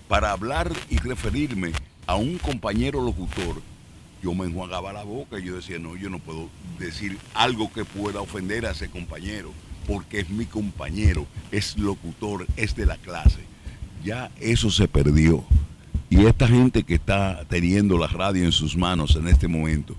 para 0.07 0.31
hablar 0.31 0.71
y 0.89 0.97
referirme 0.97 1.73
a 2.07 2.15
un 2.15 2.37
compañero 2.37 3.01
locutor, 3.01 3.61
yo 4.21 4.33
me 4.33 4.45
enjuagaba 4.45 4.93
la 4.93 5.03
boca 5.03 5.39
y 5.39 5.43
yo 5.43 5.55
decía, 5.55 5.79
no, 5.79 5.95
yo 5.95 6.09
no 6.09 6.19
puedo 6.19 6.49
decir 6.79 7.17
algo 7.33 7.71
que 7.71 7.85
pueda 7.85 8.21
ofender 8.21 8.65
a 8.65 8.71
ese 8.71 8.89
compañero, 8.89 9.51
porque 9.85 10.19
es 10.19 10.29
mi 10.29 10.45
compañero, 10.45 11.27
es 11.51 11.77
locutor, 11.77 12.47
es 12.55 12.75
de 12.75 12.85
la 12.85 12.97
clase. 12.97 13.39
Ya 14.03 14.31
eso 14.39 14.69
se 14.69 14.87
perdió. 14.87 15.45
Y 16.09 16.25
esta 16.25 16.47
gente 16.47 16.83
que 16.83 16.95
está 16.95 17.43
teniendo 17.49 17.97
la 17.97 18.07
radio 18.07 18.45
en 18.45 18.51
sus 18.51 18.77
manos 18.77 19.15
en 19.15 19.27
este 19.27 19.47
momento, 19.47 19.95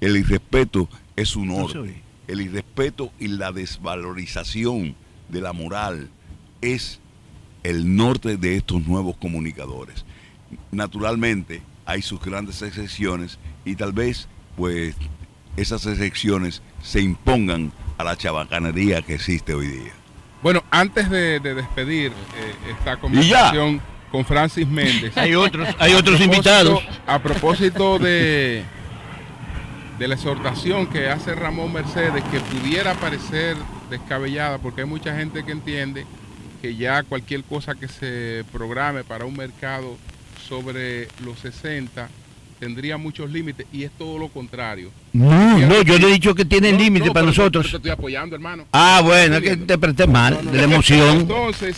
el 0.00 0.16
irrespeto 0.16 0.88
es 1.16 1.34
un 1.34 1.50
orden. 1.50 2.02
El 2.28 2.40
irrespeto 2.40 3.10
y 3.18 3.28
la 3.28 3.52
desvalorización 3.52 4.94
de 5.28 5.40
la 5.40 5.52
moral 5.52 6.10
es 6.60 7.00
el 7.62 7.96
norte 7.96 8.36
de 8.36 8.56
estos 8.56 8.86
nuevos 8.86 9.16
comunicadores. 9.16 10.04
Naturalmente 10.70 11.62
hay 11.84 12.02
sus 12.02 12.20
grandes 12.20 12.62
excepciones 12.62 13.38
y 13.68 13.76
tal 13.76 13.92
vez 13.92 14.28
pues 14.56 14.94
esas 15.56 15.86
excepciones 15.86 16.62
se 16.82 17.00
impongan 17.00 17.72
a 17.98 18.04
la 18.04 18.16
chabacanería 18.16 19.02
que 19.02 19.14
existe 19.14 19.54
hoy 19.54 19.66
día. 19.66 19.92
Bueno, 20.42 20.62
antes 20.70 21.10
de, 21.10 21.40
de 21.40 21.54
despedir 21.54 22.12
eh, 22.12 22.72
esta 22.72 22.96
conversación 22.96 23.80
con 24.10 24.24
Francis 24.24 24.66
Méndez. 24.68 25.12
Hay 25.16 25.34
otros- 25.34 25.68
hay 25.78 25.94
otros 25.94 26.20
invitados. 26.20 26.80
A 27.06 27.18
propósito 27.18 27.98
de, 27.98 28.62
de 29.98 30.08
la 30.08 30.14
exhortación 30.14 30.86
que 30.86 31.08
hace 31.10 31.34
Ramón 31.34 31.72
Mercedes, 31.72 32.22
que 32.30 32.40
pudiera 32.40 32.94
parecer 32.94 33.56
descabellada, 33.90 34.58
porque 34.58 34.82
hay 34.82 34.86
mucha 34.86 35.16
gente 35.16 35.44
que 35.44 35.52
entiende 35.52 36.06
que 36.62 36.76
ya 36.76 37.02
cualquier 37.02 37.42
cosa 37.44 37.74
que 37.74 37.88
se 37.88 38.44
programe 38.52 39.02
para 39.04 39.24
un 39.24 39.36
mercado 39.36 39.96
sobre 40.48 41.08
los 41.24 41.38
60 41.40 42.08
tendría 42.58 42.96
muchos 42.98 43.30
límites 43.30 43.66
y 43.72 43.84
es 43.84 43.90
todo 43.92 44.18
lo 44.18 44.28
contrario. 44.28 44.90
No, 45.12 45.58
no, 45.58 45.82
yo 45.82 45.98
le 45.98 46.08
he 46.08 46.12
dicho 46.12 46.34
que 46.34 46.44
tiene 46.44 46.72
No, 46.72 46.78
límite 46.78 47.06
no, 47.06 47.12
para 47.12 47.26
nosotros. 47.26 47.66
yo 47.66 47.70
te 47.72 47.76
estoy 47.78 47.90
apoyando, 47.92 48.34
hermano. 48.36 48.64
Ah, 48.72 49.00
bueno, 49.04 49.36
es 49.36 49.42
que 49.42 49.56
te 49.56 49.78
presté 49.78 50.06
mal 50.06 50.44
de 50.50 50.58
la 50.58 50.64
emoción. 50.64 51.18
Entonces, 51.20 51.76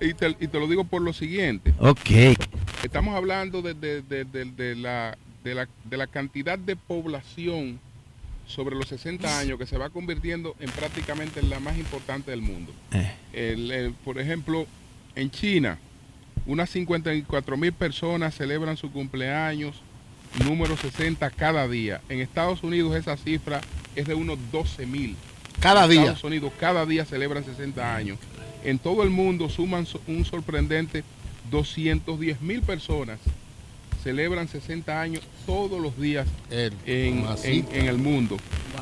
y 0.00 0.14
te, 0.14 0.36
y 0.40 0.48
te 0.48 0.58
lo 0.60 0.66
digo 0.66 0.84
por 0.84 1.02
lo 1.02 1.12
siguiente. 1.12 1.72
Ok. 1.78 2.10
Estamos 2.84 3.14
hablando 3.16 3.62
de, 3.62 3.74
de- 3.74 4.02
de- 4.02 4.76
la, 4.76 5.16
de, 5.44 5.54
la, 5.54 5.68
de 5.84 5.96
la 5.96 6.06
cantidad 6.06 6.58
de 6.58 6.76
población 6.76 7.80
sobre 8.46 8.76
los 8.76 8.88
60 8.88 9.38
años 9.38 9.58
que 9.58 9.66
se 9.66 9.78
va 9.78 9.88
convirtiendo 9.88 10.54
en 10.60 10.70
prácticamente 10.70 11.42
la 11.42 11.58
más 11.60 11.78
importante 11.78 12.30
del 12.32 12.42
mundo. 12.42 12.72
Eh. 12.92 13.10
El- 13.32 13.70
el- 13.70 13.92
por 13.92 14.18
ejemplo, 14.18 14.66
en 15.14 15.30
China, 15.30 15.78
unas 16.44 16.68
54 16.70 17.56
mil 17.56 17.72
personas 17.72 18.34
celebran 18.34 18.76
su 18.76 18.90
cumpleaños 18.90 19.80
número 20.44 20.76
60 20.76 21.30
cada 21.30 21.68
día. 21.68 22.00
En 22.08 22.20
Estados 22.20 22.62
Unidos 22.62 22.96
esa 22.96 23.16
cifra 23.16 23.60
es 23.96 24.06
de 24.06 24.14
unos 24.14 24.38
12 24.50 24.86
mil. 24.86 25.16
Cada 25.60 25.84
En 25.84 25.90
día. 25.90 26.00
Estados 26.02 26.24
Unidos 26.24 26.52
cada 26.58 26.86
día 26.86 27.04
celebran 27.04 27.44
60 27.44 27.94
años. 27.94 28.18
En 28.64 28.78
todo 28.78 29.02
el 29.02 29.10
mundo 29.10 29.48
suman 29.48 29.86
un 30.06 30.24
sorprendente 30.24 31.04
210 31.50 32.40
mil 32.40 32.62
personas 32.62 33.18
celebran 34.02 34.48
60 34.48 35.00
años 35.00 35.22
todos 35.46 35.80
los 35.80 35.96
días 36.00 36.26
en, 36.86 37.24
en- 37.44 37.66
en 37.72 37.86
el 37.86 37.98
mundo. 37.98 38.36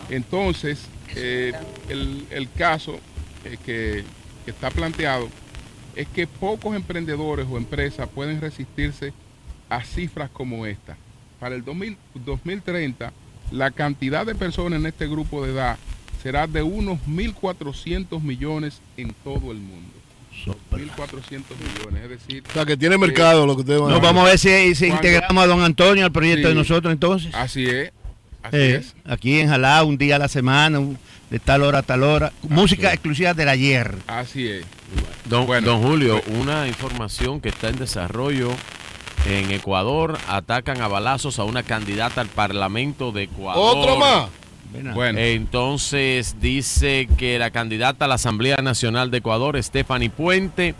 Entonces, 0.08 0.80
eh, 1.14 1.52
el, 1.90 2.24
el 2.30 2.50
caso 2.52 2.98
eh, 3.44 3.58
que, 3.64 4.04
que 4.44 4.50
está 4.50 4.70
planteado 4.70 5.28
es 5.94 6.08
que 6.08 6.26
pocos 6.26 6.74
emprendedores 6.74 7.46
o 7.50 7.58
empresas 7.58 8.08
pueden 8.08 8.40
resistirse 8.40 9.12
a 9.68 9.82
cifras 9.84 10.30
como 10.30 10.64
esta. 10.64 10.96
Para 11.40 11.54
el 11.56 11.64
2000 11.64 11.96
2030, 12.26 13.12
la 13.50 13.70
cantidad 13.72 14.24
de 14.26 14.34
personas 14.34 14.78
en 14.78 14.86
este 14.86 15.08
grupo 15.08 15.44
de 15.44 15.52
edad 15.52 15.78
será 16.22 16.46
de 16.46 16.62
unos 16.62 16.98
1.400 17.08 18.20
millones 18.22 18.80
en 18.96 19.12
todo 19.24 19.50
el 19.50 19.58
mundo. 19.58 19.88
1.400 20.70 21.42
millones, 21.58 22.02
es 22.04 22.10
decir... 22.10 22.42
O 22.48 22.52
sea, 22.52 22.64
que 22.64 22.76
tiene 22.76 22.96
mercado 22.96 23.46
lo 23.46 23.54
que 23.56 23.60
ustedes 23.62 23.80
van 23.80 23.90
a 23.90 23.94
No, 23.94 24.00
vamos 24.00 24.22
a 24.22 24.26
ver 24.30 24.38
si, 24.38 24.86
integramos 24.86 25.42
a 25.44 25.46
don 25.46 25.62
Antonio 25.62 26.04
al 26.04 26.12
proyecto 26.12 26.48
Sí. 26.48 26.54
de 26.54 26.54
nosotros 26.54 26.92
entonces. 26.92 27.34
Así 27.34 27.66
es, 27.66 27.92
así 28.42 28.56
Eh, 28.56 28.74
es. 28.76 28.94
Aquí 29.04 29.40
en 29.40 29.48
Jalá, 29.48 29.82
un 29.84 29.98
día 29.98 30.16
a 30.16 30.18
la 30.18 30.28
semana, 30.28 30.78
un- 30.78 30.98
de 31.30 31.38
tal 31.38 31.62
hora 31.62 31.78
a 31.78 31.82
tal 31.82 32.02
hora. 32.02 32.32
Música 32.42 32.92
exclusiva 32.92 33.34
del 33.34 33.48
ayer. 33.48 33.94
Así 34.06 34.48
es. 34.48 34.64
Don, 35.26 35.46
Bueno, 35.46 35.66
don 35.68 35.82
Julio, 35.82 36.20
una 36.40 36.66
información 36.66 37.40
que 37.40 37.50
está 37.50 37.68
en 37.68 37.76
desarrollo 37.76 38.50
en 39.26 39.50
Ecuador. 39.50 40.18
Atacan 40.28 40.80
a 40.80 40.88
balazos 40.88 41.38
a 41.38 41.44
una 41.44 41.62
candidata 41.62 42.20
al 42.20 42.28
Parlamento 42.28 43.12
de 43.12 43.24
Ecuador. 43.24 43.76
Otro 43.78 43.96
más. 43.96 44.28
Bueno. 44.94 45.18
Entonces 45.18 46.36
dice 46.40 47.08
que 47.18 47.38
la 47.38 47.50
candidata 47.50 48.04
a 48.04 48.08
la 48.08 48.14
Asamblea 48.14 48.58
Nacional 48.58 49.10
de 49.10 49.18
Ecuador, 49.18 49.60
Stephanie 49.62 50.10
Puente, 50.10 50.74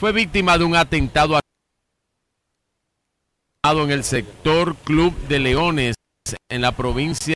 fue 0.00 0.12
víctima 0.12 0.56
de 0.56 0.64
un 0.64 0.74
atentado 0.74 1.38
armado 3.64 3.84
en 3.84 3.90
el 3.90 4.02
sector 4.02 4.74
Club 4.76 5.14
de 5.28 5.38
Leones 5.38 5.94
en 6.48 6.62
la 6.62 6.72
provincia 6.72 7.34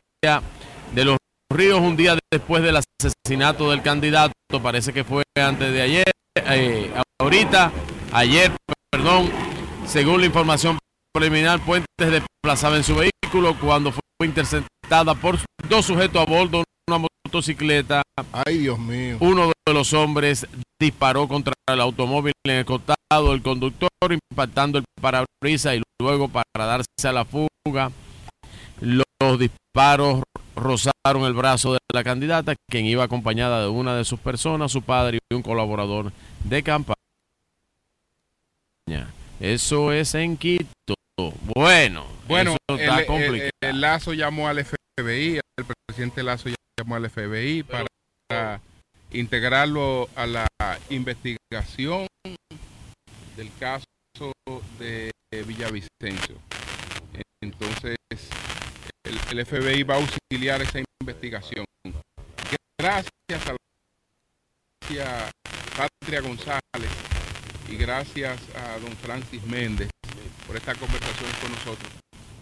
de 0.93 1.05
Los 1.05 1.17
Ríos 1.53 1.79
un 1.79 1.95
día 1.95 2.17
después 2.31 2.63
del 2.63 2.77
asesinato 2.77 3.69
del 3.69 3.81
candidato. 3.81 4.33
Parece 4.61 4.91
que 4.93 5.03
fue 5.03 5.23
antes 5.35 5.71
de 5.71 5.81
ayer, 5.81 6.11
eh, 6.35 6.91
ahorita, 7.19 7.71
ayer, 8.11 8.51
perdón. 8.89 9.46
Según 9.87 10.19
la 10.19 10.27
información 10.27 10.77
preliminar, 11.13 11.61
Puentes 11.61 11.87
desplazaba 11.97 12.75
en 12.75 12.83
su 12.83 12.95
vehículo 12.95 13.57
cuando 13.57 13.93
fue 13.93 14.27
interceptada 14.27 15.15
por 15.15 15.37
dos 15.69 15.85
sujetos 15.85 16.21
a 16.21 16.25
bordo 16.25 16.59
de 16.59 16.65
una 16.89 17.07
motocicleta. 17.25 18.01
Ay, 18.45 18.57
Dios 18.57 18.77
mío. 18.77 19.17
Uno 19.21 19.47
de 19.65 19.73
los 19.73 19.93
hombres 19.93 20.45
disparó 20.77 21.29
contra 21.29 21.53
el 21.69 21.79
automóvil 21.79 22.33
en 22.45 22.57
el 22.57 22.65
costado 22.65 23.31
del 23.31 23.41
conductor, 23.41 23.89
impactando 24.09 24.77
el 24.77 24.83
parabrisas 25.01 25.75
y 25.75 25.81
luego 26.01 26.27
para 26.27 26.43
darse 26.53 27.07
a 27.07 27.13
la 27.13 27.23
fuga. 27.25 27.91
Los 28.81 29.39
disparos 29.39 30.21
rozaron 30.53 31.23
el 31.23 31.33
brazo 31.33 31.73
de 31.73 31.79
la 31.93 32.03
candidata, 32.03 32.55
quien 32.69 32.85
iba 32.85 33.05
acompañada 33.05 33.61
de 33.61 33.69
una 33.69 33.95
de 33.95 34.03
sus 34.03 34.19
personas, 34.19 34.69
su 34.69 34.81
padre 34.81 35.19
y 35.31 35.33
un 35.33 35.41
colaborador 35.41 36.11
de 36.43 36.61
campaña. 36.61 36.97
Eso 39.39 39.91
es 39.91 40.15
en 40.15 40.37
Quito. 40.37 40.65
Bueno, 41.55 42.05
Bueno, 42.27 42.51
eso 42.51 42.57
el, 42.69 42.79
está 42.79 42.99
el- 42.99 43.05
complicado. 43.05 43.49
el 43.61 43.81
Lazo 43.81 44.13
llamó 44.13 44.47
al 44.47 44.63
FBI, 44.63 45.39
el 45.57 45.65
presidente 45.87 46.23
Lazo 46.23 46.49
llamó 46.79 46.95
al 46.95 47.09
FBI 47.09 47.63
para, 47.63 47.85
para 48.27 48.61
integrarlo 49.11 50.09
a 50.15 50.27
la 50.27 50.47
investigación 50.89 52.07
del 53.35 53.51
caso 53.59 54.31
de 54.79 55.11
Villavicencio. 55.31 56.35
Entonces, 57.41 57.95
el, 59.03 59.19
el 59.39 59.45
FBI 59.45 59.83
va 59.83 59.95
a 59.95 59.97
auxiliar 59.99 60.61
esa 60.61 60.79
investigación. 61.01 61.65
Gracias 62.79 63.09
a 63.47 63.53
la 63.53 65.31
Patria 65.75 66.21
González 66.21 66.61
y 67.69 67.75
gracias 67.75 68.39
a 68.55 68.79
don 68.79 68.91
Francis 68.97 69.43
Méndez 69.45 69.89
por 70.45 70.55
esta 70.55 70.73
conversación 70.75 71.29
con 71.41 71.51
nosotros. 71.51 71.89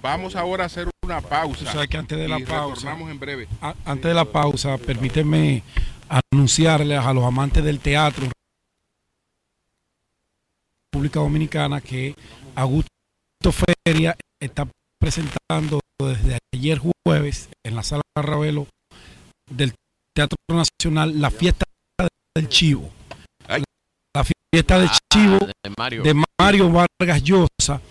Vamos 0.01 0.35
ahora 0.35 0.63
a 0.63 0.67
hacer 0.67 0.87
una 1.03 1.21
pausa. 1.21 1.71
Sabes 1.71 1.87
que 1.89 1.97
antes 1.97 2.17
de 2.17 2.27
la 2.27 2.39
y 2.39 2.45
pausa- 2.45 2.91
en 2.93 3.19
breve. 3.19 3.47
A- 3.61 3.73
Antes 3.85 4.05
de 4.05 4.13
la 4.13 4.25
pausa, 4.25 4.77
permíteme 4.77 5.63
anunciarles 6.07 6.99
a 6.99 7.11
los 7.13 7.23
amantes 7.23 7.63
del 7.63 7.79
teatro 7.79 8.27
República 10.93 11.19
Dominicana 11.19 11.81
que 11.81 12.15
Augusto 12.55 12.89
Feria 13.85 14.15
está 14.39 14.67
presentando 14.99 15.79
desde 15.99 16.37
ayer 16.53 16.79
jueves 17.05 17.49
en 17.63 17.75
la 17.75 17.83
sala 17.83 18.01
Ravelo 18.15 18.67
del 19.49 19.73
Teatro 20.15 20.37
Nacional 20.49 21.19
la 21.19 21.29
fiesta 21.31 21.65
del 22.35 22.47
Chivo. 22.49 22.89
La 24.15 24.23
fiesta 24.53 24.79
del 24.79 24.89
Ah, 25.17 25.39
de 25.63 25.73
Mario. 25.77 26.03
de 26.03 26.21
Mario 26.39 26.69
Vargas 26.69 27.23
Llosa. 27.23 27.81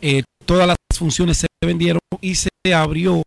Eh, 0.00 0.22
todas 0.46 0.66
las 0.66 0.76
funciones 0.96 1.36
se 1.36 1.46
vendieron 1.62 2.00
y 2.22 2.34
se 2.34 2.48
abrió 2.74 3.22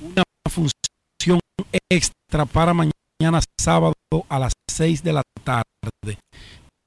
una 0.00 0.24
función 0.50 1.38
extra 1.88 2.44
para 2.44 2.74
mañana 2.74 3.40
sábado 3.60 3.94
a 4.28 4.38
las 4.38 4.52
6 4.70 5.02
de 5.04 5.12
la 5.12 5.22
tarde. 5.44 6.18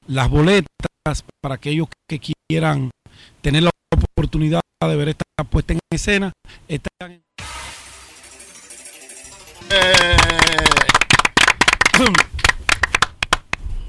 Las 0.08 0.30
boletas 0.30 1.24
para 1.42 1.56
aquellos 1.56 1.88
que 2.10 2.20
quieran 2.20 2.92
tener 3.42 3.64
la 3.64 3.72
oportunidad 3.96 4.60
de 4.82 4.96
ver 4.96 5.10
esta 5.10 5.24
puesta 5.50 5.74
en 5.74 5.80
escena 5.92 6.34
están 6.68 7.12
en 7.12 7.22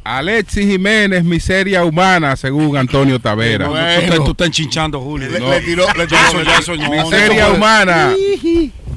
Alexis 0.05 0.67
Jiménez, 0.67 1.23
miseria 1.25 1.85
humana, 1.85 2.35
según 2.37 2.77
Antonio 2.77 3.21
Tavera. 3.21 3.69
Bueno. 3.69 3.95
Tú 3.95 4.01
estás- 4.05 4.25
tú 4.25 4.31
estás 4.33 4.47
enchinchando, 4.49 5.01
Julio. 5.01 5.29
No. 5.39 5.51
Le- 5.51 5.61
le 5.61 5.67
tiró- 5.67 5.87
le 5.97 6.07
tiró- 6.07 6.21
Eso, 6.29 6.43
no, 6.43 6.59
eso, 6.59 6.77
no, 6.77 6.91
miseria 6.91 7.49
no, 7.49 7.55
humana. 7.55 8.15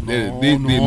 No, 0.06 0.12
Eh, 0.14 0.32
di- 0.42 0.58
di- 0.58 0.80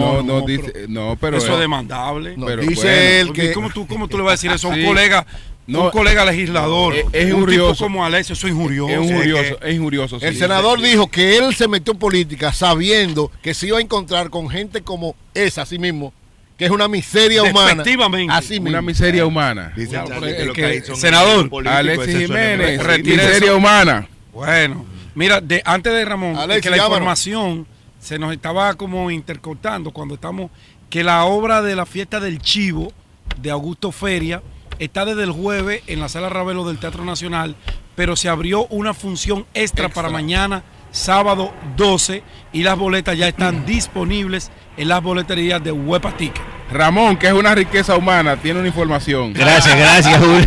no, 0.88 1.16
pero 1.20 1.38
eso 1.38 1.48
es 1.48 1.54
eh, 1.54 1.60
demandable. 1.60 2.36
pero 2.44 2.62
dice 2.62 2.82
bueno. 2.82 3.30
él 3.30 3.32
que 3.32 3.52
¿cómo 3.52 3.70
tú, 3.70 3.86
cómo 3.86 4.06
tú 4.08 4.16
le 4.16 4.22
vas 4.22 4.30
a 4.30 4.34
decir 4.34 4.50
eso 4.52 4.68
a 4.68 4.70
un 4.70 4.76
Sí. 4.76 4.84
colega, 4.84 5.26
No, 5.66 5.84
un 5.86 5.90
colega 5.90 6.24
legislador? 6.24 6.94
es- 6.94 7.04
es 7.12 7.24
un 7.32 7.38
injurioso. 7.40 7.72
tipo 7.72 7.84
como 7.84 8.04
Alexio, 8.04 8.34
eso 8.34 8.46
es 8.46 8.52
injurioso. 8.52 8.92
Es 8.92 9.10
injurioso, 9.10 9.58
es 9.62 9.74
injurioso. 9.74 10.18
El 10.20 10.34
sí. 10.34 10.38
senador 10.40 10.80
dijo 10.80 11.08
que 11.08 11.36
él 11.36 11.52
se 11.54 11.66
metió 11.66 11.92
en 11.94 11.98
política 11.98 12.52
sabiendo 12.52 13.30
que 13.42 13.54
se 13.54 13.66
iba 13.66 13.78
a 13.78 13.80
encontrar 13.80 14.30
con 14.30 14.48
gente 14.48 14.82
como 14.82 15.16
esa, 15.34 15.62
así 15.62 15.78
mismo, 15.80 16.12
que 16.58 16.64
es 16.64 16.70
una 16.72 16.88
miseria 16.88 17.44
humana. 17.44 17.84
Así 18.30 18.54
mismo. 18.54 18.70
Una 18.70 18.82
miseria 18.82 19.24
humana. 19.24 19.72
Dice 19.76 19.92
Ya, 19.92 20.04
Charlie 20.04 20.20
pero 20.20 20.34
que 20.34 20.40
es 20.42 20.46
lo 20.48 20.52
que, 20.52 20.60
que 20.60 20.66
hay 20.66 20.80
son 20.82 20.96
senador, 20.96 21.48
Alexis 21.66 22.18
Jiménez, 22.18 22.80
miseria 23.04 23.46
eso. 23.46 23.56
humana. 23.56 24.08
Bueno, 24.32 24.84
mira, 25.14 25.40
de, 25.40 25.62
antes 25.64 25.92
de 25.92 26.04
Ramón, 26.04 26.32
es 26.32 26.38
Alex, 26.40 26.60
que 26.62 26.70
la 26.70 26.78
información 26.78 27.66
se 28.00 28.18
nos 28.18 28.32
estaba 28.32 28.74
como 28.74 29.10
intercortando 29.10 29.92
cuando 29.92 30.14
estamos, 30.14 30.50
que 30.90 31.04
la 31.04 31.24
obra 31.24 31.62
de 31.62 31.76
la 31.76 31.86
fiesta 31.86 32.18
del 32.18 32.40
Chivo 32.40 32.92
de 33.40 33.50
Augusto 33.50 33.92
Feria 33.92 34.42
está 34.80 35.04
desde 35.04 35.22
el 35.24 35.30
jueves 35.32 35.82
en 35.86 36.00
la 36.00 36.08
sala 36.08 36.28
Ravelo 36.28 36.66
del 36.66 36.78
Teatro 36.78 37.04
Nacional, 37.04 37.54
pero 37.94 38.16
se 38.16 38.28
abrió 38.28 38.66
una 38.66 38.94
función 38.94 39.46
extra, 39.54 39.86
Extra. 39.86 39.88
para 39.90 40.08
mañana, 40.10 40.62
sábado 40.90 41.52
12, 41.76 42.22
y 42.52 42.62
las 42.62 42.76
boletas 42.76 43.16
ya 43.16 43.28
están 43.28 43.66
disponibles 43.66 44.50
en 44.76 44.88
las 44.88 45.02
boleterías 45.02 45.62
de 45.62 45.72
Huepa 45.72 46.16
Ticket. 46.16 46.42
Ramón, 46.70 47.16
que 47.16 47.28
es 47.28 47.32
una 47.32 47.54
riqueza 47.54 47.96
humana, 47.96 48.36
tiene 48.36 48.60
una 48.60 48.68
información. 48.68 49.32
Gracias, 49.32 49.76
gracias, 49.76 50.18
Julio. 50.18 50.46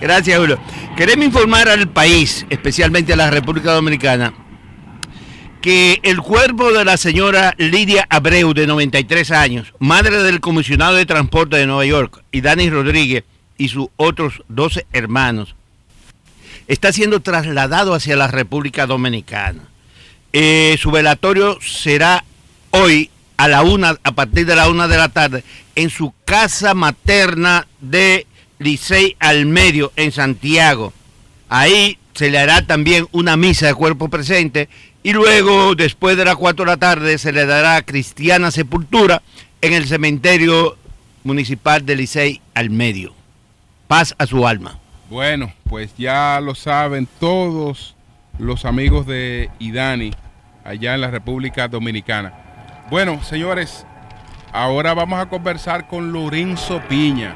gracias, 0.00 0.38
Julio. 0.38 0.58
Queremos 0.96 1.26
informar 1.26 1.68
al 1.68 1.88
país, 1.88 2.46
especialmente 2.50 3.12
a 3.12 3.16
la 3.16 3.30
República 3.30 3.72
Dominicana, 3.72 4.32
que 5.60 6.00
el 6.02 6.18
cuerpo 6.18 6.72
de 6.72 6.84
la 6.84 6.96
señora 6.96 7.54
Lidia 7.58 8.06
Abreu, 8.08 8.54
de 8.54 8.66
93 8.66 9.30
años, 9.32 9.74
madre 9.78 10.22
del 10.22 10.40
comisionado 10.40 10.94
de 10.94 11.06
transporte 11.06 11.56
de 11.56 11.66
Nueva 11.66 11.84
York, 11.84 12.24
y 12.32 12.40
Dani 12.40 12.70
Rodríguez 12.70 13.24
y 13.58 13.68
sus 13.68 13.88
otros 13.96 14.42
12 14.48 14.86
hermanos, 14.92 15.54
está 16.68 16.92
siendo 16.92 17.20
trasladado 17.20 17.94
hacia 17.94 18.16
la 18.16 18.28
República 18.28 18.86
Dominicana. 18.86 19.62
Eh, 20.32 20.76
su 20.78 20.90
velatorio 20.90 21.58
será 21.60 22.24
hoy 22.70 23.10
a 23.38 23.48
la 23.48 23.62
una, 23.62 23.96
a 24.02 24.12
partir 24.12 24.46
de 24.46 24.54
la 24.54 24.68
una 24.68 24.86
de 24.86 24.98
la 24.98 25.08
tarde, 25.08 25.42
en 25.74 25.90
su 25.90 26.12
casa 26.24 26.74
materna 26.74 27.66
de 27.80 28.26
Licey 28.58 29.16
al 29.18 29.46
Medio, 29.46 29.92
en 29.96 30.12
Santiago. 30.12 30.92
Ahí 31.48 31.98
se 32.14 32.30
le 32.30 32.38
hará 32.38 32.66
también 32.66 33.08
una 33.12 33.36
misa 33.36 33.68
de 33.68 33.74
cuerpo 33.74 34.08
presente 34.08 34.68
y 35.02 35.12
luego, 35.12 35.74
después 35.74 36.16
de 36.16 36.24
las 36.24 36.36
cuatro 36.36 36.64
de 36.64 36.72
la 36.72 36.76
tarde, 36.76 37.16
se 37.16 37.32
le 37.32 37.46
dará 37.46 37.80
cristiana 37.82 38.50
sepultura 38.50 39.22
en 39.62 39.72
el 39.72 39.86
cementerio 39.86 40.76
municipal 41.24 41.86
de 41.86 41.96
Licey 41.96 42.42
al 42.54 42.70
Medio. 42.70 43.14
Paz 43.86 44.14
a 44.18 44.26
su 44.26 44.46
alma. 44.46 44.78
Bueno, 45.10 45.50
pues 45.64 45.96
ya 45.96 46.38
lo 46.42 46.54
saben 46.54 47.08
todos 47.18 47.96
los 48.38 48.66
amigos 48.66 49.06
de 49.06 49.48
Idani 49.58 50.12
allá 50.64 50.94
en 50.94 51.00
la 51.00 51.10
República 51.10 51.66
Dominicana. 51.66 52.34
Bueno, 52.90 53.22
señores, 53.22 53.86
ahora 54.52 54.92
vamos 54.92 55.18
a 55.18 55.30
conversar 55.30 55.88
con 55.88 56.12
Lorenzo 56.12 56.82
Piña. 56.90 57.34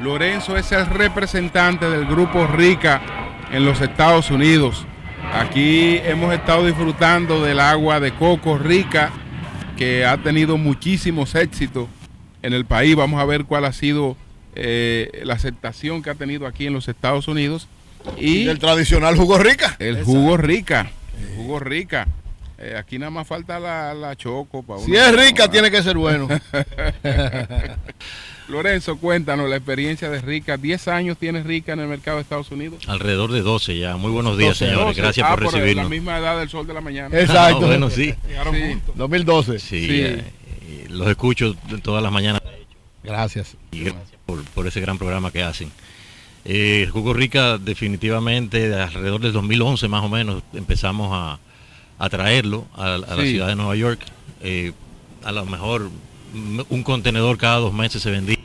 Lorenzo 0.00 0.56
es 0.56 0.72
el 0.72 0.86
representante 0.86 1.90
del 1.90 2.06
grupo 2.06 2.46
Rica 2.46 3.02
en 3.52 3.66
los 3.66 3.82
Estados 3.82 4.30
Unidos. 4.30 4.86
Aquí 5.34 5.98
hemos 6.04 6.32
estado 6.32 6.64
disfrutando 6.64 7.42
del 7.42 7.60
agua 7.60 8.00
de 8.00 8.12
coco 8.12 8.56
rica 8.56 9.10
que 9.76 10.06
ha 10.06 10.16
tenido 10.16 10.56
muchísimos 10.56 11.34
éxitos 11.34 11.86
en 12.40 12.54
el 12.54 12.64
país. 12.64 12.96
Vamos 12.96 13.20
a 13.20 13.26
ver 13.26 13.44
cuál 13.44 13.66
ha 13.66 13.72
sido 13.72 14.16
eh, 14.54 15.20
la 15.24 15.34
aceptación 15.34 16.02
que 16.02 16.10
ha 16.10 16.14
tenido 16.14 16.46
aquí 16.46 16.66
en 16.66 16.72
los 16.72 16.88
Estados 16.88 17.28
Unidos. 17.28 17.68
Y 18.18 18.48
El 18.48 18.58
tradicional 18.58 19.16
jugo 19.16 19.38
rica. 19.38 19.76
el 19.78 20.02
jugo 20.04 20.36
rica. 20.36 20.90
El 21.20 21.36
jugo 21.36 21.58
rica. 21.60 22.06
Eh, 22.58 22.74
aquí 22.78 22.98
nada 22.98 23.10
más 23.10 23.26
falta 23.26 23.58
la, 23.58 23.94
la 23.94 24.14
choco. 24.14 24.64
Si 24.84 24.94
es 24.94 25.06
tomar. 25.06 25.24
rica, 25.26 25.50
tiene 25.50 25.70
que 25.70 25.82
ser 25.82 25.96
bueno. 25.96 26.28
Lorenzo, 28.48 28.98
cuéntanos 28.98 29.48
la 29.48 29.56
experiencia 29.56 30.10
de 30.10 30.20
Rica. 30.20 30.58
¿10 30.58 30.88
años 30.92 31.16
tienes 31.16 31.44
Rica 31.46 31.72
en 31.72 31.80
el 31.80 31.88
mercado 31.88 32.18
de 32.18 32.22
Estados 32.24 32.50
Unidos? 32.50 32.84
Alrededor 32.88 33.32
de 33.32 33.40
12 33.40 33.78
ya. 33.78 33.96
Muy 33.96 34.10
buenos 34.12 34.36
días, 34.36 34.50
12, 34.58 34.66
señores. 34.66 34.86
12. 34.88 35.00
Gracias 35.00 35.26
Ah, 35.26 35.34
por 35.34 35.44
la 35.44 35.50
recibirnos. 35.50 35.88
misma 35.90 36.18
edad 36.18 36.38
del 36.38 36.48
sol 36.50 36.66
de 36.66 36.74
la 36.74 36.80
mañana. 36.82 37.18
Exacto. 37.18 37.60
Ah, 37.64 37.66
bueno, 37.66 37.88
sí. 37.88 38.12
Sí. 38.12 38.78
2012. 38.94 39.58
Sí, 39.58 39.86
Sí. 39.86 40.00
eh, 40.02 40.24
los 40.90 41.08
escucho 41.08 41.54
todas 41.82 42.02
las 42.02 42.12
mañanas 42.12 42.42
Gracias. 43.02 43.56
y 43.72 43.84
gracias 43.84 44.13
por, 44.26 44.42
por 44.44 44.66
ese 44.66 44.80
gran 44.80 44.98
programa 44.98 45.30
que 45.30 45.42
hacen. 45.42 45.70
Eh, 46.44 46.82
el 46.82 46.90
Jugo 46.90 47.14
Rica 47.14 47.58
definitivamente 47.58 48.68
de 48.68 48.80
alrededor 48.82 49.20
del 49.20 49.32
2011 49.32 49.88
más 49.88 50.04
o 50.04 50.08
menos 50.08 50.42
empezamos 50.52 51.10
a, 51.12 51.38
a 51.98 52.08
traerlo 52.10 52.66
a, 52.76 52.94
a 52.94 52.98
la 52.98 53.22
ciudad 53.22 53.48
de 53.48 53.56
Nueva 53.56 53.76
York. 53.76 54.00
Eh, 54.42 54.72
a 55.24 55.32
lo 55.32 55.46
mejor 55.46 55.90
un 56.68 56.82
contenedor 56.82 57.38
cada 57.38 57.58
dos 57.58 57.72
meses 57.72 58.02
se 58.02 58.10
vendía 58.10 58.36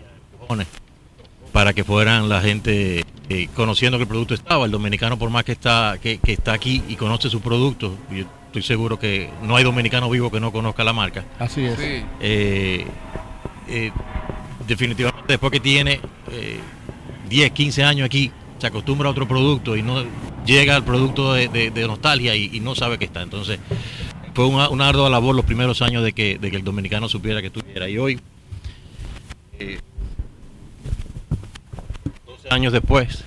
para 1.51 1.73
que 1.73 1.83
fueran 1.83 2.29
la 2.29 2.41
gente 2.41 3.03
eh, 3.29 3.49
conociendo 3.55 3.97
que 3.97 4.03
el 4.03 4.07
producto 4.07 4.33
estaba. 4.33 4.65
El 4.65 4.71
dominicano 4.71 5.17
por 5.19 5.29
más 5.29 5.43
que 5.43 5.51
está, 5.51 5.97
que, 6.01 6.19
que 6.19 6.33
está 6.33 6.53
aquí 6.53 6.83
y 6.87 6.95
conoce 6.95 7.29
su 7.29 7.41
producto, 7.41 7.97
yo 8.11 8.25
estoy 8.45 8.61
seguro 8.61 8.97
que 8.97 9.29
no 9.43 9.55
hay 9.55 9.63
dominicano 9.63 10.09
vivo 10.09 10.31
que 10.31 10.39
no 10.39 10.51
conozca 10.51 10.83
la 10.83 10.93
marca. 10.93 11.25
Así 11.37 11.65
es. 11.65 11.77
Sí. 11.77 12.85
Eh, 14.69 14.73
eh, 14.73 14.75
definitivamente 14.75 15.23
después 15.33 15.51
que 15.51 15.59
tiene 15.59 15.99
eh, 16.31 16.59
10, 17.27 17.51
15 17.51 17.83
años 17.83 18.05
aquí, 18.05 18.31
se 18.59 18.67
acostumbra 18.67 19.07
a 19.07 19.11
otro 19.11 19.27
producto 19.27 19.75
y 19.75 19.81
no 19.83 20.03
llega 20.45 20.75
al 20.75 20.83
producto 20.83 21.33
de, 21.33 21.47
de- 21.47 21.71
de 21.71 21.87
nostalgia 21.87 22.35
y, 22.35 22.49
y 22.53 22.59
no 22.59 22.75
sabe 22.75 22.97
que 22.97 23.05
está. 23.05 23.21
Entonces, 23.21 23.59
fue 24.33 24.45
una, 24.47 24.69
una 24.69 24.87
ardua 24.89 25.09
labor 25.09 25.35
los 25.35 25.45
primeros 25.45 25.81
años 25.81 26.03
de 26.03 26.13
que, 26.13 26.37
de 26.37 26.49
que 26.51 26.57
el 26.57 26.63
dominicano 26.63 27.07
supiera 27.09 27.41
que 27.41 27.47
estuviera. 27.47 27.89
Y 27.89 27.97
hoy, 27.97 28.19
eh, 29.59 29.79
12 32.25 32.49
años 32.49 32.73
después, 32.73 33.23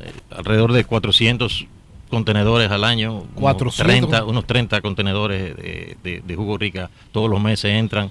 eh, 0.00 0.12
alrededor 0.30 0.72
de 0.72 0.84
400 0.84 1.66
contenedores 2.10 2.70
al 2.70 2.84
año, 2.84 3.12
unos 3.14 3.28
400. 3.34 3.86
30, 4.10 4.24
unos 4.24 4.46
30 4.46 4.80
contenedores 4.80 5.56
de, 5.56 5.96
de- 6.02 6.20
de 6.20 6.36
jugo 6.36 6.58
rica, 6.58 6.90
todos 7.12 7.30
los 7.30 7.40
meses 7.40 7.72
entran 7.72 8.10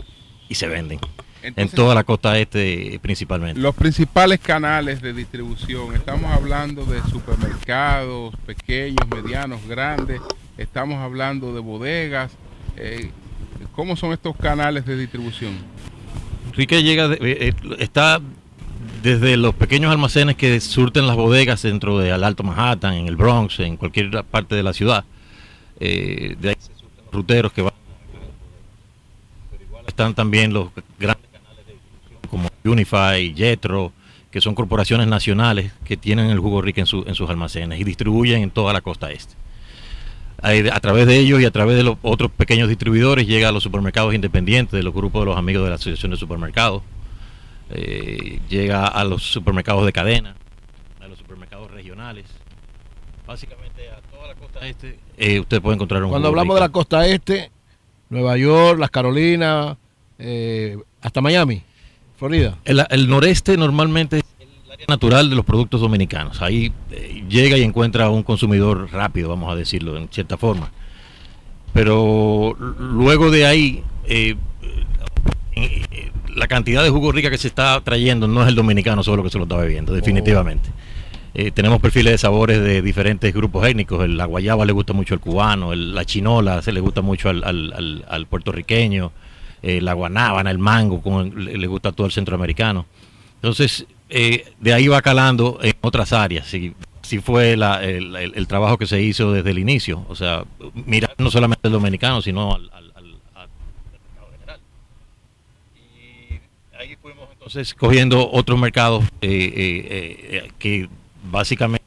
y 0.50 0.56
se 0.56 0.68
venden. 0.68 1.00
En 1.44 1.70
toda 1.70 1.96
la 1.96 2.04
costa 2.04 2.38
este 2.38 3.00
principalmente. 3.02 3.60
Los 3.60 3.76
principales 3.76 4.40
canales 4.40 5.02
de 5.02 5.14
distribución, 5.14 5.96
estamos 5.96 6.32
hablando 6.32 6.86
de 6.86 7.02
supermercados, 7.10 8.36
pequeños, 8.46 9.08
medianos, 9.10 9.60
grandes, 9.68 10.22
estamos 10.58 10.98
hablando 11.00 11.54
de 11.54 11.60
bodegas. 11.60 12.32
eh, 12.78 13.12
¿Cómo 13.76 13.96
son 13.96 14.12
estos 14.14 14.36
canales 14.36 14.86
de 14.86 14.98
distribución? 14.98 15.54
Rique 16.54 16.84
llega, 16.84 17.08
de- 17.08 17.16
eh, 17.22 17.48
eh, 17.50 17.54
está 17.80 18.20
desde 19.02 19.38
los 19.38 19.56
pequeños 19.56 19.92
almacenes 19.92 20.36
que 20.36 20.60
surten 20.60 21.08
las 21.08 21.16
bodegas 21.16 21.62
dentro 21.62 21.98
del 21.98 22.24
Alto 22.24 22.44
Manhattan, 22.44 22.94
en 22.96 23.08
el 23.08 23.16
Bronx, 23.16 23.60
en 23.62 23.78
cualquier 23.78 24.24
parte 24.26 24.56
de 24.56 24.64
la 24.64 24.74
ciudad. 24.74 25.06
Eh, 25.80 26.36
de 26.40 26.50
ahí 26.50 26.56
se 26.60 26.74
surten 26.76 27.06
los 27.06 27.14
ruteros 27.14 27.52
que 27.54 27.62
van. 27.64 27.74
Pero 29.52 29.64
igual 29.64 29.86
están 29.88 30.14
también 30.14 30.54
los 30.54 30.70
grandes 31.00 31.31
como 32.32 32.50
Unify, 32.64 33.34
Jetro, 33.36 33.92
que 34.32 34.42
son 34.42 34.56
corporaciones 34.56 35.08
nacionales 35.08 35.72
que 35.84 35.98
tienen 35.98 36.32
el 36.32 36.40
jugo 36.40 36.62
Rica 36.62 36.80
en, 36.82 36.88
su- 36.88 37.04
en 37.06 37.14
sus 37.14 37.30
almacenes 37.30 37.80
y 37.80 37.84
distribuyen 37.84 38.42
en 38.42 38.50
toda 38.50 38.74
la 38.74 38.82
costa 38.82 39.12
este. 39.12 39.36
A 40.42 40.80
través 40.80 41.06
de 41.06 41.18
ellos 41.20 41.40
y 41.40 41.46
a 41.46 41.52
través 41.52 41.78
de 41.78 41.84
los 41.84 41.98
otros 42.02 42.32
pequeños 42.32 42.68
distribuidores 42.68 43.28
llega 43.28 43.50
a 43.50 43.52
los 43.52 43.62
supermercados 43.62 44.16
independientes, 44.16 44.72
de 44.72 44.82
los 44.82 44.92
grupos 44.94 45.22
de 45.22 45.26
los 45.28 45.38
amigos 45.38 45.64
de 45.66 45.70
la 45.70 45.76
Asociación 45.76 46.10
de 46.10 46.18
Supermercados, 46.18 46.82
eh, 47.70 48.40
llega 48.50 48.88
a 48.88 49.04
los 49.04 49.22
supermercados 49.22 49.86
de 49.86 49.94
cadena, 49.94 50.36
a 51.00 51.08
los 51.08 51.20
supermercados 51.20 51.70
regionales, 51.70 52.26
básicamente 53.28 53.88
a 53.90 54.02
toda 54.10 54.30
la 54.30 54.36
costa 54.36 54.66
este. 54.68 54.98
eh, 55.18 55.40
usted 55.40 55.62
puede 55.62 55.76
encontrar 55.76 56.04
un 56.04 56.10
Cuando 56.10 56.30
hablamos 56.30 56.56
de 56.56 56.62
la 56.62 56.70
costa 56.70 57.06
este, 57.06 57.52
Nueva 58.10 58.36
York, 58.38 58.80
las 58.80 58.90
Carolinas, 58.90 59.78
eh, 60.18 60.76
hasta 61.02 61.22
Miami, 61.22 61.62
Florida. 62.22 62.56
El, 62.66 62.84
el 62.92 63.10
noreste 63.10 63.58
normalmente 63.58 64.20
es 64.20 64.24
el 64.40 64.72
área 64.72 64.86
natural 64.88 65.28
de 65.30 65.36
los 65.36 65.44
productos 65.44 65.82
dominicanos. 65.82 66.40
Ahí 66.44 66.72
eh, 66.92 67.24
llega 67.28 67.58
y 67.58 67.64
encuentra 67.64 68.06
a 68.06 68.10
un 68.12 68.22
consumidor 68.22 68.90
rápido, 68.92 69.28
vamos 69.30 69.52
a 69.52 69.56
decirlo, 69.56 69.98
en 69.98 70.08
cierta 70.10 70.38
forma. 70.38 70.70
Pero 71.74 72.56
luego 72.80 73.32
de 73.32 73.46
ahí, 73.48 73.84
eh, 74.06 74.36
eh, 75.56 76.12
la 76.36 76.48
cantidad 76.48 76.84
de 76.84 76.90
jugo 76.92 77.12
rica 77.12 77.30
que 77.32 77.38
se 77.38 77.48
está 77.48 77.80
trayendo 77.82 78.28
no 78.28 78.44
es 78.44 78.50
el 78.50 78.56
dominicano 78.56 79.02
solo 79.04 79.24
que 79.24 79.30
se 79.30 79.38
lo 79.38 79.46
está 79.46 79.58
bebiendo, 79.58 79.92
definitivamente. 79.94 80.70
Eh, 81.34 81.50
tenemos 81.50 81.80
perfiles 81.80 82.12
de 82.12 82.18
sabores 82.18 82.62
de 82.62 82.82
diferentes 82.82 83.34
grupos 83.34 83.66
étnicos. 83.68 84.04
El, 84.04 84.18
la 84.18 84.26
guayaba 84.26 84.66
le 84.66 84.74
gusta 84.74 84.94
mucho 84.94 85.14
al 85.14 85.22
cubano, 85.22 85.74
el- 85.74 85.96
la 85.96 86.06
chinola 86.06 86.62
se 86.62 86.72
le 86.72 86.82
gusta 86.82 87.02
mucho 87.02 87.30
al, 87.30 87.44
al- 87.46 87.74
al- 87.74 88.06
al 88.08 88.26
puertorriqueño, 88.28 89.12
eh, 89.64 89.82
la 89.82 89.94
guanábana, 89.94 90.52
el 90.52 90.58
mango, 90.60 91.02
como 91.02 91.24
le, 91.24 91.68
gusta 91.68 91.90
a 91.90 91.92
todo 91.92 92.08
el 92.08 92.14
centroamericano. 92.14 92.86
Entonces, 93.36 93.86
eh, 94.10 94.46
de 94.60 94.74
ahí 94.74 94.88
va 94.88 95.02
calando 95.02 95.60
en 95.62 95.74
otras 95.82 96.14
áreas. 96.14 96.48
Si, 96.48 96.74
si 97.02 97.20
fue 97.20 97.56
la- 97.58 97.84
el, 97.84 98.16
el- 98.16 98.34
el 98.36 98.48
trabajo 98.48 98.78
que 98.78 98.86
se 98.88 99.02
hizo 99.02 99.32
desde 99.32 99.52
el 99.52 99.60
inicio. 99.60 100.06
O 100.10 100.16
sea, 100.16 100.44
mirar 100.86 101.14
no 101.18 101.30
solamente 101.32 101.68
el 101.68 101.74
dominicano, 101.74 102.22
sino 102.22 102.54
al, 102.56 102.70
al- 102.74 102.92
al- 102.96 103.16
al 103.36 103.50
mercado 103.92 104.28
general. 104.32 104.60
Entonces, 107.34 107.74
cogiendo 107.74 108.30
otros 108.32 108.60
mercados 108.60 109.04
eh, 109.22 109.52
eh, 110.44 110.52
que 110.60 110.88
básicamente 111.32 111.86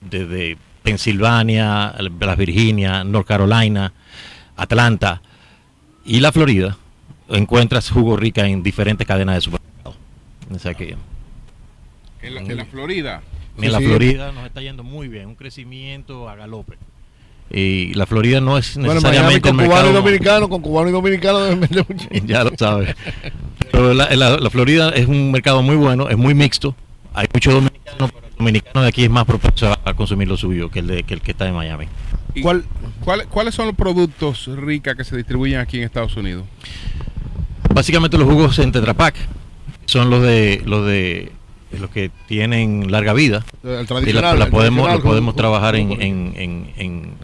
desde 0.00 0.56
Pensilvania, 0.82 1.94
las 1.98 2.36
Virginia, 2.36 3.04
North 3.04 3.26
Carolina, 3.26 3.92
Atlanta 4.56 5.22
y 6.16 6.20
la 6.20 6.32
Florida, 6.32 6.76
encuentras 7.28 7.90
jugo 7.90 8.16
rica 8.16 8.46
en 8.46 8.62
diferentes 8.62 9.06
cadenas 9.06 9.36
de 9.36 9.40
supermercados. 9.42 9.96
O 10.52 10.58
sea 10.58 10.74
que 10.74 10.96
En 12.22 12.34
la, 12.34 12.40
en 12.40 12.56
la 12.56 12.64
Florida. 12.64 13.22
en 13.60 13.72
la 13.72 13.78
Florida 13.80 14.32
nos 14.32 14.44
está 14.46 14.60
yendo 14.60 14.82
muy 14.82 15.08
bien, 15.08 15.28
un 15.28 15.34
crecimiento 15.36 16.28
a 16.28 16.34
galope. 16.36 16.76
Y 17.52 17.94
la 17.94 18.06
Florida 18.06 18.40
no 18.40 18.58
es 18.58 18.76
Bueno, 18.76 19.00
Miami 19.00 19.02
necesariamente 19.02 19.40
con 19.50 19.60
el 19.60 19.66
cubano 19.66 19.90
y 19.90 19.92
dominicano, 19.92 20.48
con 20.48 20.62
cubano 20.62 20.88
y 20.88 20.92
dominicano 20.92 21.38
ya 22.26 22.44
lo 22.44 22.52
sabes. 22.56 22.94
Pero 23.72 23.92
la, 23.94 24.14
la- 24.14 24.36
la 24.38 24.50
Florida 24.50 24.90
es 24.90 25.06
un 25.08 25.32
mercado 25.32 25.60
muy 25.62 25.74
bueno, 25.76 26.08
es 26.08 26.16
muy 26.16 26.34
mixto. 26.34 26.76
Hay 27.12 27.26
muchos 27.32 27.52
dominicanos, 27.54 28.12
pero 28.12 28.26
el 28.28 28.34
dominicano 28.36 28.82
de 28.82 28.88
aquí 28.88 29.02
es 29.04 29.10
más 29.10 29.24
propenso 29.24 29.66
a, 29.72 29.80
a 29.84 29.94
consumir 29.94 30.28
lo 30.28 30.36
suyo 30.36 30.70
que 30.70 30.78
el, 30.78 30.86
de, 30.86 31.02
que 31.02 31.14
el 31.14 31.20
que 31.22 31.32
está 31.32 31.48
en 31.48 31.54
Miami. 31.54 31.86
¿Y 32.34 32.42
¿Cuál, 32.42 32.64
¿Cuáles 33.28 33.54
son 33.54 33.66
los 33.66 33.74
productos 33.76 34.46
rica 34.56 34.94
que 34.94 35.04
se 35.04 35.16
distribuyen 35.16 35.58
aquí 35.60 35.78
en 35.78 35.84
Estados 35.84 36.16
Unidos? 36.16 36.44
Básicamente 37.74 38.18
los 38.18 38.28
jugos 38.28 38.58
en 38.58 38.72
Tetra 38.72 38.94
Pak 38.94 39.14
son 39.86 40.10
los 40.10 40.22
de 40.22 40.62
los 40.64 40.86
de 40.86 41.32
los 41.78 41.90
que 41.90 42.10
tienen 42.26 42.90
larga 42.90 43.12
vida. 43.12 43.44
El 43.62 43.70
Y 43.70 43.74
la, 43.76 43.84
tradicional, 43.84 44.38
la 44.38 44.44
el 44.46 44.50
podemos, 44.50 44.84
tradicional 44.84 44.96
lo 44.98 45.02
podemos 45.04 45.36
trabajar 45.36 45.76
en, 45.76 45.92
en, 45.92 46.34
en, 46.36 46.72
en- 46.76 47.14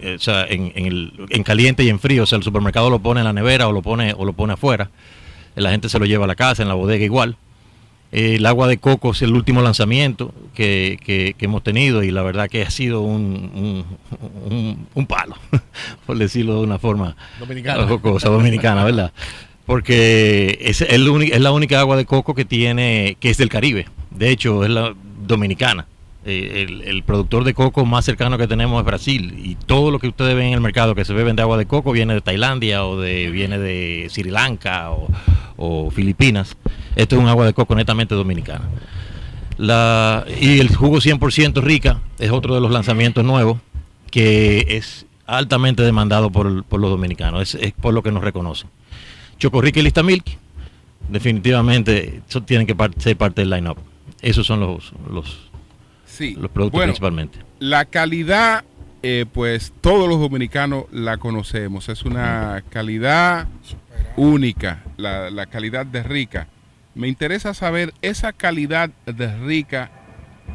eh, 0.00 0.16
o 0.16 0.18
sea, 0.20 0.44
en, 0.44 0.70
en 0.74 0.84
el, 0.86 1.12
en 1.30 1.42
caliente 1.42 1.82
y 1.82 1.88
en 1.88 1.98
frío. 1.98 2.24
O 2.24 2.26
sea, 2.26 2.36
el 2.36 2.44
supermercado 2.44 2.90
lo 2.90 2.98
pone 2.98 3.20
en 3.20 3.24
la 3.24 3.32
nevera 3.32 3.66
o 3.68 3.72
lo 3.72 3.80
pone 3.80 4.12
o 4.16 4.26
lo 4.26 4.34
pone 4.34 4.52
afuera. 4.52 4.90
La 5.54 5.70
gente 5.70 5.88
se 5.88 5.98
lo 5.98 6.04
lleva 6.04 6.24
a 6.24 6.28
la 6.28 6.34
casa, 6.34 6.60
en 6.62 6.68
la 6.68 6.74
bodega 6.74 7.02
igual. 7.04 7.36
Eh, 8.12 8.36
el 8.36 8.46
agua 8.46 8.68
de 8.68 8.78
coco 8.78 9.10
es 9.10 9.22
el 9.22 9.32
último 9.34 9.60
lanzamiento 9.60 10.32
que, 10.54 10.98
que- 11.04 11.34
que 11.36 11.44
hemos 11.46 11.62
tenido 11.64 12.02
y 12.04 12.10
la 12.12 12.22
verdad 12.22 12.48
que 12.48 12.62
ha 12.62 12.70
sido 12.70 13.00
un, 13.00 13.50
un, 13.54 13.84
un- 14.50 14.86
un 14.94 15.06
palo, 15.06 15.34
por 16.06 16.16
decirlo 16.18 16.54
de 16.58 16.60
una 16.60 16.78
forma 16.78 17.16
Dominicana. 17.40 17.86
jocosa, 17.88 18.28
dominicana, 18.28 18.84
¿verdad? 18.84 19.12
Porque 19.66 20.58
es, 20.60 20.82
el 20.82 21.08
es 21.32 21.40
la 21.40 21.50
única 21.52 21.80
agua 21.80 21.96
de 21.96 22.04
coco 22.04 22.34
que 22.34 22.44
tiene, 22.44 23.16
que 23.18 23.30
es 23.30 23.38
del 23.38 23.48
Caribe. 23.48 23.86
De 24.10 24.28
hecho, 24.30 24.62
es 24.64 24.70
la 24.70 24.94
dominicana. 25.26 25.86
Eh, 26.26 26.66
el, 26.68 26.82
el 26.82 27.02
productor 27.02 27.44
de 27.44 27.52
coco 27.54 27.84
más 27.84 28.04
cercano 28.04 28.38
que 28.38 28.46
tenemos 28.46 28.78
es 28.80 28.86
Brasil 28.86 29.34
y 29.42 29.56
todo 29.56 29.90
lo 29.90 29.98
que 29.98 30.08
ustedes 30.08 30.34
ven 30.36 30.46
en 30.48 30.52
el 30.54 30.60
mercado 30.60 30.94
que 30.94 31.04
se 31.04 31.12
beben 31.12 31.36
de 31.36 31.42
agua 31.42 31.58
de 31.58 31.66
coco 31.66 31.92
viene 31.92 32.14
de 32.14 32.20
Tailandia 32.22 32.84
o 32.86 32.98
de 33.00 33.30
viene 33.30 33.58
de 33.58 34.06
Sri 34.10 34.30
Lanka 34.30 34.90
o, 34.90 35.08
o 35.56 35.90
Filipinas. 35.90 36.56
Esto 36.96 37.16
es 37.16 37.22
un 37.22 37.28
agua 37.28 37.46
de 37.46 37.52
coco 37.54 37.74
netamente 37.74 38.14
dominicana. 38.14 38.64
La, 39.56 40.24
y 40.40 40.58
el 40.60 40.74
jugo 40.74 40.96
100% 40.98 41.62
rica 41.62 42.00
es 42.18 42.30
otro 42.30 42.54
de 42.54 42.60
los 42.60 42.70
lanzamientos 42.70 43.24
nuevos 43.24 43.58
que 44.10 44.64
es 44.76 45.06
altamente 45.26 45.82
demandado 45.82 46.30
por, 46.30 46.64
por 46.64 46.80
los 46.80 46.90
dominicanos. 46.90 47.42
Es, 47.42 47.54
es 47.62 47.72
por 47.72 47.94
lo 47.94 48.02
que 48.02 48.12
nos 48.12 48.22
reconocen. 48.22 48.68
Choco 49.38 49.60
Rica 49.60 49.80
y 49.80 49.82
Lista 49.82 50.02
Milk, 50.02 50.24
definitivamente 51.08 52.22
eso 52.28 52.42
tienen 52.42 52.66
que 52.66 52.76
ser 52.98 53.16
parte 53.16 53.42
del 53.42 53.50
line-up. 53.50 53.78
Esos 54.22 54.46
son 54.46 54.60
los, 54.60 54.92
los, 55.10 55.50
Sí. 56.06 56.34
los 56.38 56.50
productos 56.50 56.78
Bueno, 56.78 56.92
principalmente. 56.92 57.38
La 57.58 57.84
calidad, 57.84 58.64
eh, 59.02 59.26
pues 59.32 59.72
todos 59.80 60.08
los 60.08 60.20
dominicanos 60.20 60.84
la 60.92 61.16
conocemos. 61.16 61.88
Es 61.88 62.04
una 62.04 62.62
calidad 62.70 63.48
única, 64.16 64.82
la, 64.96 65.30
la 65.30 65.46
calidad 65.46 65.84
de 65.86 66.02
rica. 66.02 66.48
Me 66.94 67.08
interesa 67.08 67.54
saber 67.54 67.92
esa 68.02 68.32
calidad 68.32 68.90
de 69.06 69.36
rica 69.38 69.90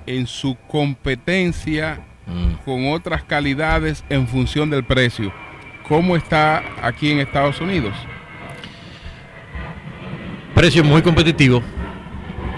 en 0.05 0.27
su 0.27 0.55
competencia 0.67 2.01
con 2.63 2.91
otras 2.91 3.23
calidades 3.23 4.03
en 4.09 4.27
función 4.27 4.69
del 4.69 4.83
precio. 4.83 5.33
¿Cómo 5.87 6.15
está 6.15 6.63
aquí 6.81 7.11
en 7.11 7.19
Estados 7.19 7.59
Unidos? 7.59 7.93
Precio 10.53 10.83
muy 10.83 11.01
competitivo. 11.01 11.61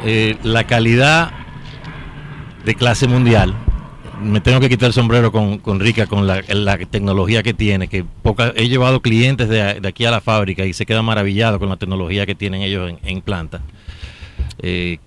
eh, 0.03 0.37
la 0.43 0.63
calidad 0.63 1.31
de 2.65 2.75
clase 2.75 3.07
mundial. 3.07 3.53
Me 4.21 4.39
tengo 4.39 4.59
que 4.59 4.69
quitar 4.69 4.87
el 4.87 4.93
sombrero 4.93 5.31
con, 5.31 5.57
con 5.57 5.79
Rica, 5.79 6.05
con 6.05 6.27
la, 6.27 6.41
tecnología 6.89 7.41
que 7.41 7.53
tiene, 7.53 7.87
que 7.87 8.03
poca, 8.03 8.53
he 8.55 8.69
llevado 8.69 9.01
clientes 9.01 9.49
de, 9.49 9.79
de 9.79 9.87
aquí 9.87 10.05
a 10.05 10.11
la 10.11 10.21
fábrica 10.21 10.65
y 10.65 10.73
se 10.73 10.85
quedan 10.85 11.05
maravillados 11.05 11.59
con 11.59 11.69
la 11.69 11.77
tecnología 11.77 12.25
que 12.25 12.35
tienen 12.35 12.61
ellos 12.61 12.89
en, 12.89 12.99
en 13.03 13.21
planta. 13.21 13.61
Eh, 14.59 14.99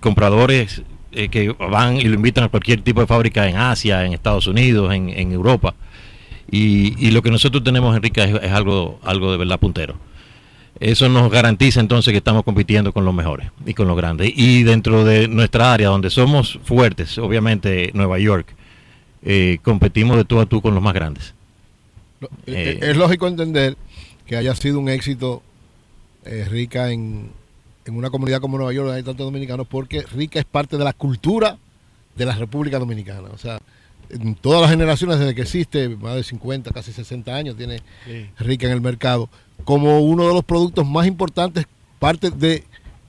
compradores 0.00 0.82
eh, 1.12 1.28
que 1.28 1.50
van 1.52 1.96
y 1.96 2.04
lo 2.04 2.14
invitan 2.14 2.44
a 2.44 2.48
cualquier 2.48 2.80
tipo 2.82 3.00
de 3.00 3.06
fábrica 3.06 3.48
en 3.48 3.56
Asia, 3.56 4.04
en 4.04 4.12
Estados 4.12 4.46
Unidos, 4.46 4.92
en, 4.94 5.10
en 5.10 5.32
Europa. 5.32 5.74
Y, 6.50 6.94
y 6.98 7.10
lo 7.10 7.22
que 7.22 7.30
nosotros 7.30 7.62
tenemos 7.62 7.94
en 7.96 8.02
Rica 8.02 8.24
es, 8.24 8.42
es 8.42 8.52
algo, 8.52 9.00
algo 9.04 9.32
de 9.32 9.38
verdad 9.38 9.58
puntero. 9.58 9.96
Eso 10.80 11.08
nos 11.08 11.30
garantiza 11.30 11.80
entonces 11.80 12.10
que 12.12 12.18
estamos 12.18 12.42
compitiendo 12.42 12.92
con 12.92 13.04
los 13.04 13.14
mejores 13.14 13.50
y 13.64 13.74
con 13.74 13.86
los 13.86 13.96
grandes. 13.96 14.32
Y 14.34 14.64
dentro 14.64 15.04
de 15.04 15.28
nuestra 15.28 15.72
área, 15.72 15.88
donde 15.88 16.10
somos 16.10 16.58
fuertes, 16.64 17.16
obviamente 17.18 17.90
Nueva 17.94 18.18
York, 18.18 18.54
eh, 19.22 19.58
competimos 19.62 20.16
de 20.16 20.24
tú 20.24 20.40
a 20.40 20.46
tú 20.46 20.60
con 20.60 20.74
los 20.74 20.82
más 20.82 20.94
grandes. 20.94 21.34
Eh, 22.20 22.28
Eh, 22.46 22.78
es 22.82 22.96
lógico 22.96 23.28
entender 23.28 23.76
que 24.26 24.36
haya 24.36 24.54
sido 24.54 24.80
un 24.80 24.88
éxito 24.88 25.42
eh, 26.24 26.46
rica 26.50 26.90
en, 26.90 27.30
en 27.84 27.96
una 27.96 28.10
comunidad 28.10 28.40
como 28.40 28.56
Nueva 28.56 28.72
York, 28.72 28.86
donde 28.86 28.98
hay 28.98 29.04
tantos 29.04 29.26
dominicanos, 29.26 29.66
porque 29.68 30.02
rica 30.02 30.38
es 30.38 30.44
parte 30.44 30.76
de 30.76 30.84
la 30.84 30.92
cultura 30.92 31.56
de 32.16 32.26
la 32.26 32.34
República 32.34 32.78
Dominicana. 32.78 33.28
O 33.32 33.38
sea, 33.38 33.58
en 34.10 34.34
todas 34.34 34.62
las 34.62 34.70
generaciones 34.70 35.18
desde 35.18 35.34
que 35.34 35.42
existe, 35.42 35.88
más 35.88 36.14
de 36.16 36.22
50, 36.24 36.70
casi 36.72 36.92
60 36.92 37.34
años, 37.34 37.56
tiene 37.56 37.80
rica 38.38 38.66
en 38.66 38.72
el 38.72 38.80
mercado, 38.80 39.28
como 39.64 40.00
uno 40.00 40.26
de 40.28 40.34
los 40.34 40.44
productos 40.44 40.86
más 40.86 41.06
importantes, 41.06 41.66
parte 41.98 42.30
de 42.30 42.64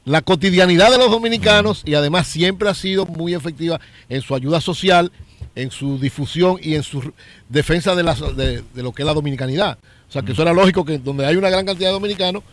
la 0.06 0.22
cotidianidad 0.22 0.92
de 0.92 0.98
los 0.98 1.10
dominicanos 1.12 1.82
y 1.86 1.96
además 1.96 2.28
siempre 2.28 2.70
ha 2.70 2.74
sido 2.76 3.06
muy 3.06 3.34
efectiva 3.34 3.80
en 4.08 4.22
su 4.22 4.36
ayuda 4.36 4.62
social, 4.62 5.12
en 5.56 5.72
su 5.72 5.98
difusión 6.00 6.58
y 6.62 6.76
en 6.76 6.84
su 6.84 7.12
defensa 7.50 7.96
de, 7.96 8.04
la, 8.04 8.14
de, 8.14 8.62
de 8.74 8.84
lo 8.84 8.92
que 8.92 9.02
es 9.02 9.06
la 9.06 9.14
dominicanidad. 9.14 9.78
O 10.08 10.12
sea, 10.12 10.22
que 10.22 10.34
eso 10.34 10.42
era 10.44 10.54
lógico 10.54 10.86
que 10.86 10.98
donde 11.00 11.26
hay 11.26 11.36
una 11.36 11.50
gran 11.50 11.66
cantidad 11.66 11.90
de 11.90 11.94
dominicanos 11.94 12.44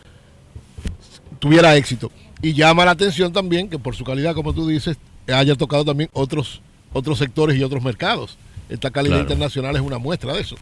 tuviera 1.39 1.75
éxito. 1.75 2.11
Y 2.41 2.53
llama 2.53 2.85
la 2.85 2.91
atención 2.91 3.31
también 3.31 3.69
que 3.69 3.79
por 3.79 3.95
su 3.95 4.03
calidad, 4.03 4.33
como 4.35 4.53
tú 4.53 4.67
dices, 4.67 4.97
haya 5.27 5.55
tocado 5.55 5.85
también 5.85 6.09
otros, 6.13 6.61
otros 6.91 7.17
sectores 7.19 7.57
y 7.57 7.63
otros 7.63 7.83
mercados. 7.83 8.37
Esta 8.69 8.91
calidad 8.91 9.17
Claro. 9.17 9.29
internacional 9.29 9.75
es 9.75 9.81
una 9.81 9.97
muestra 9.97 10.33
de 10.33 10.41
eso. 10.41 10.55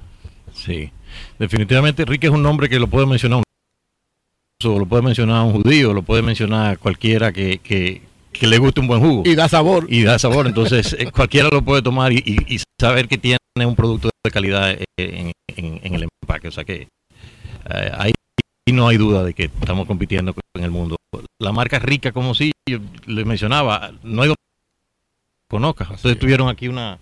Sí, 0.54 0.92
definitivamente 1.40 2.06
Rick 2.06 2.26
es 2.26 2.30
un 2.30 2.44
nombre 2.44 2.70
que 2.70 2.80
lo 2.80 2.88
puede 2.88 3.06
mencionar 3.06 3.40
un 3.40 3.44
ruso, 4.62 4.80
lo 4.80 4.86
puede 4.86 5.02
mencionar 5.04 5.44
un 5.46 5.54
judío, 5.54 5.94
lo 5.94 6.04
puede 6.04 6.22
mencionar 6.22 6.78
cualquiera 6.80 7.32
que, 7.32 7.60
que, 7.60 8.02
que 8.32 8.48
le 8.48 8.58
guste 8.58 8.80
un 8.82 8.88
buen 8.88 9.02
jugo. 9.02 9.24
Y 9.26 9.36
da 9.36 9.48
sabor. 9.50 9.88
Y 9.90 10.04
da 10.04 10.20
sabor, 10.20 10.48
entonces 10.48 10.94
eh, 11.00 11.12
cualquiera 11.12 11.50
lo 11.52 11.62
puede 11.64 11.82
tomar 11.82 12.12
y, 12.14 12.18
y- 12.26 12.56
y 12.56 12.62
saber 12.80 13.08
que 13.08 13.18
tiene 13.18 13.38
un 13.58 13.76
producto 13.76 14.10
de 14.24 14.32
calidad 14.32 14.72
eh, 14.72 14.86
en, 14.98 15.32
en- 15.48 15.80
en 15.84 15.94
el 15.96 16.08
empaque. 16.24 16.48
O 16.48 16.52
sea 16.52 16.64
que 16.64 16.88
eh, 17.70 17.92
ahí 17.98 18.14
no 18.72 18.88
hay 18.88 18.98
duda 18.98 19.24
de 19.24 19.34
que 19.34 19.46
estamos 19.46 19.86
compitiendo 19.88 20.34
en 20.56 20.64
el 20.64 20.72
mundo. 20.72 20.96
La 21.40 21.52
marca 21.52 21.80
rica, 21.80 22.12
como 22.12 22.34
si 22.36 22.52
yo 22.70 22.80
les 23.06 23.26
mencionaba, 23.26 23.92
no 24.04 24.22
hay 24.22 24.34
conozca. 25.50 25.90
Ustedes 25.92 26.18
tuvieron 26.20 26.48
aquí 26.48 26.68
una... 26.68 26.98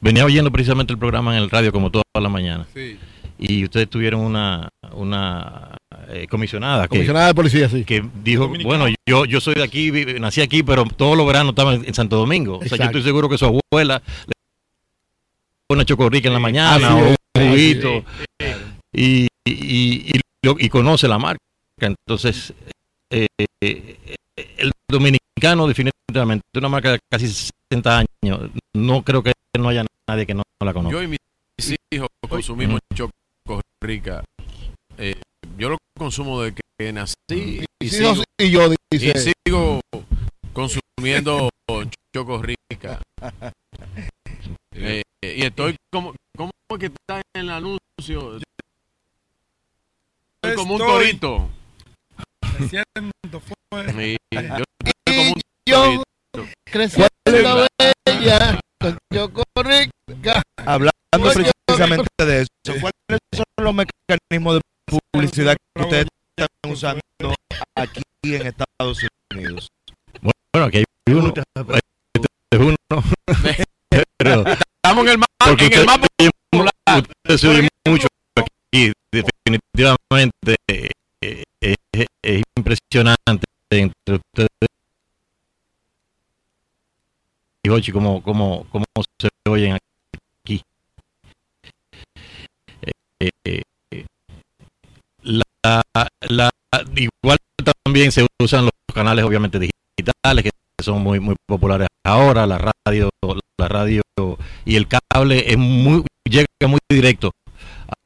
Venía 0.00 0.24
oyendo 0.24 0.50
precisamente 0.50 0.92
el 0.92 0.98
programa 0.98 1.36
en 1.36 1.42
el 1.42 1.50
radio 1.50 1.72
como 1.72 1.90
toda 1.90 2.04
la 2.20 2.28
mañana. 2.28 2.66
Sí. 2.74 2.98
Y 3.38 3.64
ustedes 3.64 3.88
tuvieron 3.88 4.20
una, 4.20 4.68
una 4.92 5.76
eh, 6.08 6.26
comisionada, 6.28 6.82
que- 6.84 6.88
Comisionada 6.96 7.28
de 7.28 7.34
policía, 7.34 7.68
sí. 7.68 7.84
que 7.84 8.04
dijo, 8.22 8.48
bueno, 8.64 8.86
yo, 9.08 9.24
yo 9.24 9.40
soy 9.40 9.54
de 9.54 9.62
aquí, 9.62 9.90
vi- 9.90 10.18
nací 10.20 10.40
aquí, 10.42 10.62
pero 10.62 10.84
todos 10.84 11.16
los 11.16 11.26
veranos 11.26 11.50
estaba 11.52 11.74
en, 11.74 11.84
en 11.86 11.94
Santo 11.94 12.16
Domingo. 12.16 12.58
O 12.58 12.64
sea, 12.66 12.76
yo 12.78 12.84
estoy 12.84 13.02
seguro 13.02 13.28
que 13.28 13.38
su 13.38 13.46
abuela 13.46 14.02
le 14.26 14.32
pone 15.66 15.78
una 15.80 15.84
chocorrica 15.84 16.28
en 16.28 16.34
la 16.34 16.40
mañana 16.40 16.96
o 16.96 17.08
un 17.10 17.16
juguito 17.34 18.04
y, 18.92 19.26
y, 19.44 20.12
y, 20.14 20.20
y 20.42 20.68
conoce 20.68 21.08
la 21.08 21.18
marca. 21.18 21.40
Entonces, 21.78 22.52
eh, 23.10 23.26
eh, 23.62 23.96
el 24.58 24.70
dominicano 24.88 25.66
definitivamente, 25.66 26.44
una 26.58 26.68
marca 26.68 26.92
de 26.92 26.98
casi 27.10 27.26
60 27.70 28.04
años, 28.22 28.50
no 28.74 29.02
creo 29.02 29.22
que 29.22 29.32
no 29.58 29.68
haya 29.68 29.84
nadie 30.08 30.26
que 30.26 30.34
no, 30.34 30.42
la 30.62 30.72
conozca. 30.72 30.96
Yo 30.96 31.02
y 31.02 31.08
mis 31.08 31.76
hijos 31.90 32.08
consumimos 32.28 32.80
mm. 32.90 32.94
Choco 32.94 33.60
Rica. 33.80 34.24
Eh, 34.98 35.20
yo 35.56 35.70
lo 35.70 35.78
consumo 35.98 36.42
desde 36.42 36.60
que 36.78 36.92
nací. 36.92 37.64
Y, 37.80 37.88
sigo, 37.88 38.14
yo 38.38 38.74
dice. 38.90 39.12
Y 39.14 39.32
sigo 39.46 39.80
consumiendo 40.52 41.48
Choco 42.14 42.42
Rica. 42.42 43.00
Eh, 44.72 45.02
y 45.20 45.42
estoy 45.42 45.76
como, 45.92 46.14
como 46.34 46.52
que 46.78 46.86
está 46.86 47.20
en 47.34 47.42
el 47.42 47.50
anuncio. 47.50 48.38
Estoy 50.36 50.56
como 50.56 50.74
un 50.74 50.78
torito. 50.78 51.50
Creciendo 52.56 53.40
fuerte. 53.68 54.16
yo, 54.32 54.64
como 55.04 55.22
un 55.22 55.42
torito. 55.66 56.52
creciendo 56.64 57.66
bella 58.06 58.60
rica. 59.62 60.42
Hablando 60.56 60.92
precisamente 61.12 62.24
de 62.24 62.42
eso, 62.42 62.80
¿cuáles 62.80 63.20
son 63.34 63.44
los 63.58 63.74
mecanismos 63.74 64.54
de 64.56 64.60
publicidad 65.12 65.56
que 65.74 65.82
ustedes 65.82 66.06
están 66.36 66.72
usando 66.72 67.00
aquí 67.74 68.02
en 68.24 68.46
Estados 68.46 69.06
Unidos? 69.32 69.68
Bueno, 70.52 70.66
aquí 70.66 70.78
hay 70.78 71.14
uno. 71.14 71.28
Este 71.28 72.28
es 72.50 72.60
uno. 72.60 72.76
Pero, 74.18 74.44
Estamos 74.46 75.04
en 75.04 75.12
el 75.12 75.18
mapa. 75.18 75.46
porque 75.46 75.66
En 75.66 75.72
el 75.72 75.86
mapa 75.86 76.06
usted 76.96 77.36
se 77.36 77.48
oye 77.48 77.68
mucho 77.86 78.06
aquí. 78.34 78.92
Definitivamente 79.12 80.56
eh, 80.68 80.88
es, 81.60 81.76
es 82.22 82.42
impresionante 82.56 83.44
entre 83.70 84.16
ustedes 84.16 84.68
y 87.70 87.72
Jochi 87.72 87.92
cómo, 87.92 88.22
cómo, 88.22 88.66
cómo 88.70 88.84
se 89.18 89.28
oyen 89.48 89.76
aquí. 90.44 90.62
Eh, 93.20 93.30
eh, 93.44 93.62
la, 95.22 95.82
la, 96.28 96.50
igual 96.96 97.38
también 97.84 98.10
se 98.10 98.26
usan 98.40 98.64
los 98.64 98.72
canales 98.92 99.24
obviamente 99.24 99.58
digitales 99.58 100.44
que 100.44 100.50
son 100.82 101.02
muy 101.02 101.20
muy 101.20 101.36
populares 101.46 101.88
ahora 102.04 102.46
la 102.46 102.58
radio 102.58 103.10
la 103.58 103.68
radio 103.68 104.02
y 104.64 104.76
el 104.76 104.88
cable 104.88 105.44
es 105.46 105.58
muy 105.58 106.02
llega 106.24 106.46
muy 106.66 106.80
directo. 106.88 107.32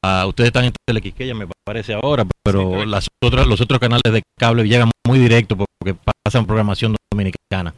A, 0.03 0.27
ustedes 0.27 0.49
están 0.49 0.65
en 0.65 0.73
Telequisqueya 0.87 1.35
me 1.35 1.47
parece 1.65 1.95
ahora 1.95 2.27
pero 2.43 2.85
las 2.85 3.07
otras 3.23 3.47
los 3.47 3.61
otros 3.61 3.79
canales 3.79 4.13
de 4.13 4.23
cable 4.39 4.65
llegan 4.65 4.91
muy 5.07 5.19
directo 5.19 5.57
porque 5.57 5.97
pasan 6.25 6.45
programación 6.45 6.97
dominicana. 7.11 7.75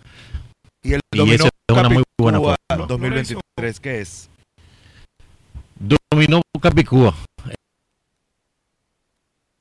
Y 0.82 0.94
el 0.94 1.00
y 1.12 1.36
es 1.68 1.76
una 1.76 1.88
muy 1.88 2.02
buena 2.18 2.38
fórmula 2.38 2.86
2023, 2.86 3.80
¿qué 3.80 4.00
es? 4.00 4.30
Dominó 5.78 6.40
Capicúa. 6.60 7.14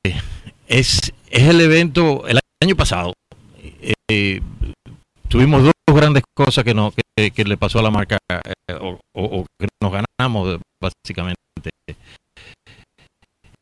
Eh, 0.04 0.20
Es, 0.68 1.12
es 1.30 1.42
el 1.42 1.60
evento, 1.60 2.26
el 2.26 2.38
año 2.62 2.74
pasado, 2.76 3.12
eh, 4.10 4.40
tuvimos 5.28 5.62
dos 5.62 5.72
grandes 5.88 6.22
cosas 6.34 6.64
que, 6.64 6.74
no, 6.74 6.92
que, 7.16 7.30
que 7.30 7.44
le 7.44 7.56
pasó 7.56 7.78
a 7.78 7.82
la 7.82 7.90
marca, 7.90 8.18
eh, 8.30 8.74
o, 8.80 8.98
o- 9.14 9.40
o 9.40 9.46
que 9.58 9.68
nos 9.82 9.92
ganamos, 9.92 10.60
básicamente. 10.80 11.36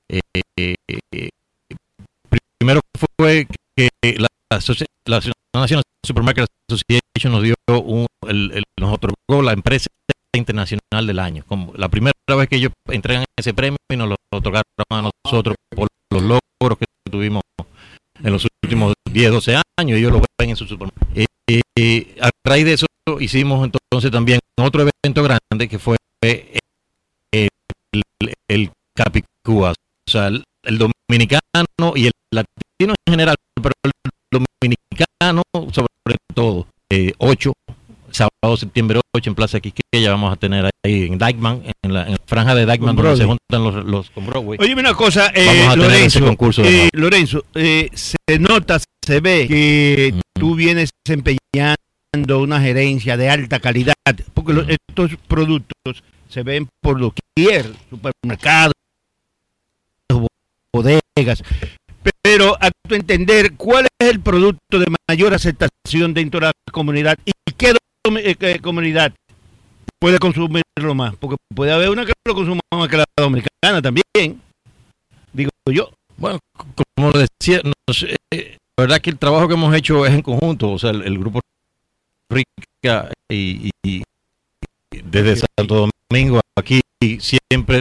Eh, 0.09 0.21
primero 2.59 2.81
fue 3.19 3.47
que 3.77 3.89
la, 4.19 4.29
National 5.55 5.83
Supermarket 6.05 6.47
Association 6.71 7.33
nos 7.33 7.43
dio 7.43 7.55
un, 7.69 8.07
el- 8.29 8.53
el- 8.53 8.65
la 9.43 9.53
empresa 9.53 9.87
internacional 10.37 11.07
del 11.07 11.19
año. 11.19 11.45
Como 11.47 11.73
la 11.77 11.89
primera 11.89 12.13
vez 12.37 12.49
que 12.49 12.57
ellos 12.57 12.73
entregan 12.89 13.25
ese 13.39 13.55
premio 13.55 13.77
y 13.91 13.97
nos 13.97 14.09
lo 14.09 14.17
otorgaron 14.33 14.65
a 14.91 15.11
nosotros 15.25 15.57
por 15.75 15.89
los 16.11 16.23
logros 16.23 16.79
que 16.79 16.85
tuvimos 17.11 17.43
en 18.23 18.33
los 18.33 18.47
últimos 18.63 18.95
10, 19.11 19.31
12 19.33 19.57
años, 19.79 19.99
ellos 19.99 20.13
lo 20.13 20.23
ven 20.39 20.51
en 20.51 20.57
su 20.57 20.67
supermercado. 20.67 21.07
Eh, 21.15 21.61
eh, 21.79 22.17
a 22.21 22.31
raíz 22.45 22.65
de 22.65 22.73
eso 22.75 22.87
hicimos 23.21 23.65
entonces 23.91 24.11
también 24.11 24.41
otro 24.59 24.83
evento 24.83 25.23
grande 25.23 25.69
que 25.69 25.79
fue 25.79 25.97
eh, 26.25 26.59
el, 27.33 28.03
el 28.49 28.71
Capicúa, 28.97 29.73
o 29.73 30.11
sea, 30.11 30.29
el, 30.29 30.45
el 30.65 30.79
dominicano 30.79 31.93
y 31.97 32.07
el 32.07 32.13
latino 32.33 32.95
en 33.07 33.11
general, 33.13 33.37
pero 33.61 33.73
el 33.83 33.93
dominicano 34.33 35.43
sobre 35.73 35.87
todo, 36.35 36.67
eh, 36.91 37.13
8, 37.19 37.53
sábado 38.11 38.57
septiembre 38.57 39.01
8 39.15 39.31
en 39.31 39.35
Plaza 39.35 39.61
Quisqueya 39.61 40.11
vamos 40.11 40.33
a 40.33 40.37
tener 40.37 40.69
ahí 40.85 41.05
en 41.07 41.19
Dykeman, 41.19 41.63
en 41.83 41.93
la, 41.93 42.05
en 42.05 42.13
la 42.13 42.19
franja 42.27 42.55
de 42.55 42.67
Dykeman 42.67 42.95
Con 42.97 43.05
donde 43.05 43.21
se 43.21 43.25
juntan 43.25 43.65
los, 43.65 43.85
los 43.85 44.11
con 44.11 44.27
Broadway. 44.27 44.59
Oye, 44.61 44.75
una 44.75 44.95
cosa, 44.95 45.29
eh, 45.35 45.47
Vamos 45.47 45.69
a 45.69 45.75
tener 45.75 45.91
ese 46.03 46.21
Lorenzo, 46.21 46.27
concurso 46.27 46.63
eh. 46.65 46.89
Lorenzo, 46.93 47.45
eh, 47.55 47.89
se 47.95 48.39
nota, 48.39 48.79
se 49.05 49.21
ve 49.21 49.47
que 49.49 50.15
tú 50.35 50.55
vienes 50.55 50.91
desempeñando 51.05 52.41
una 52.41 52.61
gerencia 52.61 53.17
de 53.17 53.31
alta 53.31 53.61
calidad, 53.61 53.95
porque 54.35 54.53
lo- 54.53 54.67
estos 54.69 55.17
productos 55.27 56.03
se 56.29 56.43
ven 56.43 56.69
por 56.81 56.99
doquier, 57.01 57.73
supermercados, 57.91 58.73
bodegas, 60.73 61.43
pero 62.23 62.57
a 62.61 62.71
tu 62.87 62.95
entender, 62.95 63.55
¿cuál 63.57 63.87
es 63.99 64.09
el 64.09 64.21
producto 64.21 64.79
de 64.79 64.87
mayor 65.09 65.35
aceptación 65.35 66.15
dentro 66.15 66.41
de 66.41 66.47
la 66.47 66.53
comunidad 66.73 67.19
y 67.25 67.33
qué 67.57 67.75
eh, 68.19 68.35
qué 68.37 68.59
comunidad 68.61 69.13
puede 69.99 70.19
consumirlo 70.19 70.95
más? 70.95 71.15
Porque 71.17 71.37
puede 71.55 71.73
haber 71.73 71.91
una 71.91 72.05
que 72.05 72.13
lo 72.27 72.35
consuma 72.35 72.61
más 72.75 72.89
que 72.89 72.97
la 72.99 73.05
dominicana 73.17 73.81
también, 73.83 74.41
digo 75.33 75.51
yo. 75.71 75.91
Bueno, 76.17 76.39
como 76.97 77.11
decía, 77.13 77.61
no 77.65 77.73
sé, 77.93 78.17
eh, 78.33 78.57
la 78.77 78.85
verdad 78.85 79.01
que 79.01 79.11
el 79.11 79.19
trabajo 79.19 79.49
que 79.49 79.55
hemos 79.55 79.75
hecho 79.75 80.05
es 80.07 80.13
en 80.13 80.23
conjunto, 80.23 80.71
o 80.73 80.79
sea, 80.79 80.91
el, 80.91 81.03
el 81.03 81.19
grupo 81.19 81.41
Rica 82.31 83.11
y, 83.31 83.69
y- 83.69 83.71
y 83.85 84.03
desde 85.05 85.37
Santo 85.59 85.89
Domingo 86.11 86.41
aquí 86.59 86.81
siempre 87.21 87.81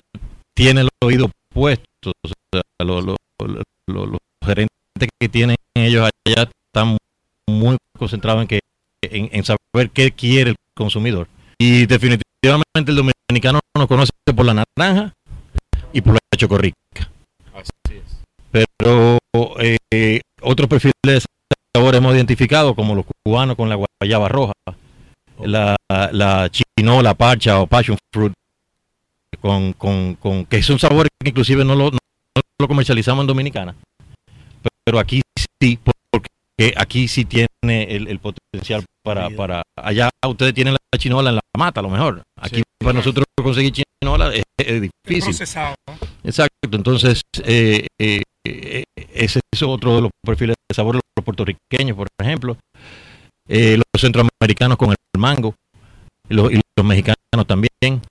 tiene 0.56 0.82
el 0.82 0.90
oído 1.04 1.30
puesto, 1.54 2.12
o 2.24 2.28
sea, 2.52 2.62
lo- 2.80 3.02
lo- 3.02 3.16
lo- 3.88 4.06
lo- 4.06 4.12
los 4.42 4.48
gerentes 4.48 4.70
que 5.20 5.30
tienen 5.30 5.56
ellos 5.76 6.10
allá 6.26 6.50
están 6.68 6.98
muy 7.48 7.78
concentrados 7.98 8.42
en 8.42 8.48
que 8.48 8.60
en, 9.02 9.30
en 9.32 9.44
saber 9.44 9.90
qué 9.92 10.12
quiere 10.12 10.52
el 10.52 10.56
consumidor. 10.76 11.28
Y 11.58 11.86
definitivamente 11.86 12.92
el 12.92 12.96
dominicano 12.96 13.60
nos 13.78 13.88
conoce 13.88 14.12
por 14.36 14.46
la 14.46 14.54
naranja 14.78 15.14
y 15.92 16.02
por 16.02 16.14
la 16.14 16.20
chocorrica. 16.38 16.76
Así 17.54 17.72
es. 17.96 18.22
Pero 18.52 19.18
eh, 19.60 20.22
otros 20.42 20.68
perfiles 20.70 20.94
de 21.04 21.22
sabor 21.76 21.96
hemos 21.96 22.16
identificado, 22.16 22.76
como 22.76 22.96
los 22.96 23.06
cubanos 23.24 23.56
con 23.56 23.70
la 23.70 23.76
guayaba 24.00 24.30
roja, 24.30 24.54
la, 25.40 25.76
la 25.90 26.50
chinola, 26.50 27.14
parcha 27.14 27.60
o 27.60 27.68
passion 27.68 27.98
fruit, 28.12 28.34
con, 29.42 29.74
con, 29.74 30.16
con, 30.16 30.46
que 30.46 30.62
son 30.62 30.80
sabores 30.80 31.10
que 31.22 31.30
inclusive 31.30 31.66
no 31.66 31.76
lo, 31.76 31.92
lo 32.60 32.68
comercializamos 32.68 33.24
en 33.24 33.28
Dominicana. 33.28 33.76
Pero 34.86 35.00
aquí 35.00 35.22
sí, 35.62 35.80
porque 36.12 36.74
aquí 36.76 37.08
sí 37.08 37.26
tiene 37.26 37.48
el, 37.64 38.08
el 38.08 38.20
potencial 38.20 38.84
para, 39.04 39.30
para... 39.30 39.62
Allá 39.78 40.10
ustedes 40.28 40.54
tienen 40.54 40.74
la 40.74 41.00
chinola 41.00 41.30
en 41.30 41.36
la 41.36 41.42
mata, 41.58 41.80
a 41.80 41.84
lo 41.84 41.90
mejor. 41.90 42.22
Aquí 42.40 42.58
Sí. 42.58 42.64
para 42.80 42.94
nosotros 42.94 43.26
conseguir 43.42 43.72
chinola 43.74 44.34
es, 44.34 44.44
es 44.58 44.82
difícil. 44.82 45.34
Exacto, 46.24 46.70
entonces 46.74 47.22
eh, 47.44 47.88
eh, 48.00 48.22
eh, 48.46 48.84
ese 49.14 49.40
es 49.52 49.64
otro 49.64 49.96
de 49.96 50.02
los 50.02 50.12
perfiles 50.24 50.56
de 50.70 50.76
sabor, 50.76 50.96
los 50.96 51.24
puertorriqueños, 51.24 51.96
por 51.96 52.08
ejemplo, 52.20 52.58
eh, 53.48 53.78
los 53.78 54.02
centroamericanos 54.02 54.78
con 54.78 54.90
el 54.92 54.98
mango, 55.18 55.56
los, 56.30 56.52
y 56.52 56.60
los 56.78 56.86
mexicanos 56.86 57.18
también. 57.48 58.02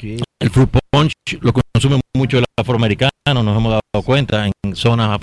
El 0.00 0.50
fruit 0.50 0.70
punch 0.90 1.12
lo 1.40 1.52
consume 1.52 2.00
mucho 2.14 2.38
el 2.38 2.44
afroamericano, 2.56 3.10
nos 3.26 3.56
hemos 3.56 3.72
dado 3.72 4.04
cuenta, 4.04 4.46
en 4.46 4.76
zonas 4.76 5.20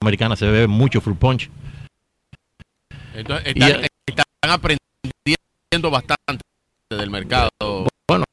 afroamericanas 0.00 0.38
se 0.38 0.46
bebe 0.46 0.66
mucho 0.66 1.00
fruit 1.00 1.18
punch. 1.18 1.50
Entonces, 3.14 3.46
están, 3.54 3.86
están 4.06 4.24
aprendiendo 4.42 5.90
bastante 5.90 6.42
del 6.90 7.10
mercado. 7.10 7.50
Bueno, 8.08 8.24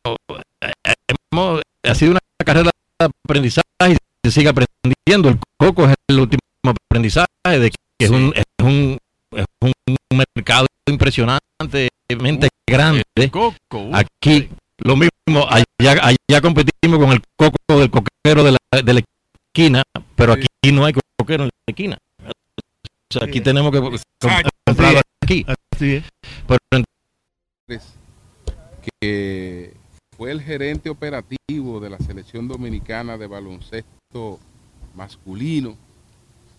hemos, 1.31 1.61
ha 1.83 1.95
sido 1.95 2.11
una 2.11 2.19
carrera 2.43 2.71
de 2.99 3.09
aprendizaje 3.23 3.67
y 3.89 3.97
se 4.25 4.31
sigue 4.31 4.49
aprendiendo. 4.49 5.29
El 5.29 5.39
coco 5.57 5.87
es 5.87 5.95
el 6.07 6.19
último 6.19 6.41
aprendizaje 6.63 7.59
de 7.59 7.69
que 7.69 7.77
es, 7.99 8.09
un, 8.09 8.33
es, 8.35 8.45
un, 8.63 8.97
es 9.35 9.45
un 9.61 10.23
mercado 10.35 10.65
impresionantemente 10.91 12.49
grande. 12.69 13.03
Aquí 13.93 14.49
lo 14.77 14.95
mismo, 14.95 15.47
allá, 15.49 16.01
allá 16.03 16.41
competimos 16.41 16.99
con 16.99 17.11
el 17.11 17.21
coco 17.37 17.57
del 17.79 17.89
coquero 17.89 18.43
de 18.43 18.51
la, 18.51 18.81
de 18.81 18.93
la 18.93 19.01
esquina, 19.47 19.83
pero 20.15 20.33
aquí 20.33 20.71
no 20.71 20.85
hay 20.85 20.93
coquero 21.17 21.43
en 21.45 21.49
la 21.49 21.71
esquina. 21.71 21.97
O 22.23 23.13
sea, 23.13 23.27
aquí 23.27 23.41
tenemos 23.41 23.71
que 23.71 23.79
com- 23.79 23.97
comprarlo 24.65 25.01
aquí. 25.23 25.45
Pero 26.47 26.59
que 29.01 29.73
fue 30.17 30.31
el 30.31 30.41
gerente 30.41 30.89
operativo 30.89 31.79
de 31.79 31.89
la 31.89 31.97
selección 31.99 32.47
dominicana 32.47 33.17
de 33.17 33.27
baloncesto 33.27 34.39
masculino 34.95 35.75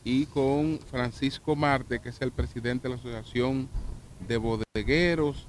y 0.04 0.26
con 0.26 0.78
Francisco 0.90 1.56
Marte, 1.56 2.00
que 2.00 2.10
es 2.10 2.20
el 2.22 2.32
presidente 2.32 2.88
de 2.88 2.94
la 2.94 3.00
Asociación 3.00 3.68
de 4.28 4.36
Bodegueros 4.36 5.46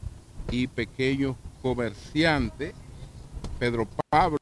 y 0.51 0.67
Pequeños 0.67 1.35
Comerciantes, 1.61 2.73
Pedro 3.59 3.87
Pablo. 4.09 4.37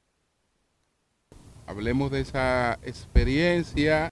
Hablemos 1.67 2.11
de 2.11 2.21
esa 2.21 2.73
experiencia 2.83 4.09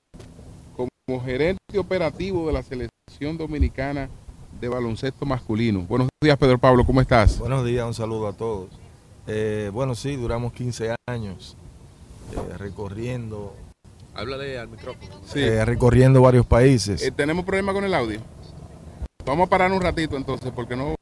como 0.75 1.23
gerente 1.23 1.77
operativo 1.77 2.47
de 2.47 2.53
la 2.53 2.63
selección 2.63 3.37
Dominicana 3.37 4.09
de 4.61 4.69
Baloncesto 4.69 5.25
Masculino. 5.25 5.81
Buenos 5.81 6.09
días, 6.21 6.37
Pedro 6.37 6.57
Pablo, 6.57 6.85
¿cómo 6.85 7.01
estás? 7.01 7.39
Buenos 7.39 7.65
días, 7.65 7.85
un 7.85 7.93
saludo 7.93 8.27
a 8.27 8.33
todos. 8.33 8.69
Eh, 9.27 9.69
bueno, 9.73 9.95
sí, 9.95 10.15
duramos 10.15 10.53
15 10.53 10.95
años 11.07 11.55
eh, 12.33 12.57
recorriendo. 12.57 13.53
Háblale 14.15 14.57
al 14.57 14.67
micrófono. 14.69 15.11
Sí. 15.25 15.39
eh, 15.39 15.63
recorriendo 15.65 16.21
varios 16.21 16.45
países. 16.45 17.01
Eh, 17.03 17.11
¿Tenemos 17.11 17.45
problema 17.45 17.73
con 17.73 17.83
el 17.83 17.93
audio? 17.93 18.19
Vamos 19.29 19.45
a 19.45 19.49
parar 19.51 19.71
un 19.71 19.79
ratito 19.79 20.17
entonces, 20.17 20.51
porque 20.55 20.75
no 20.75 20.95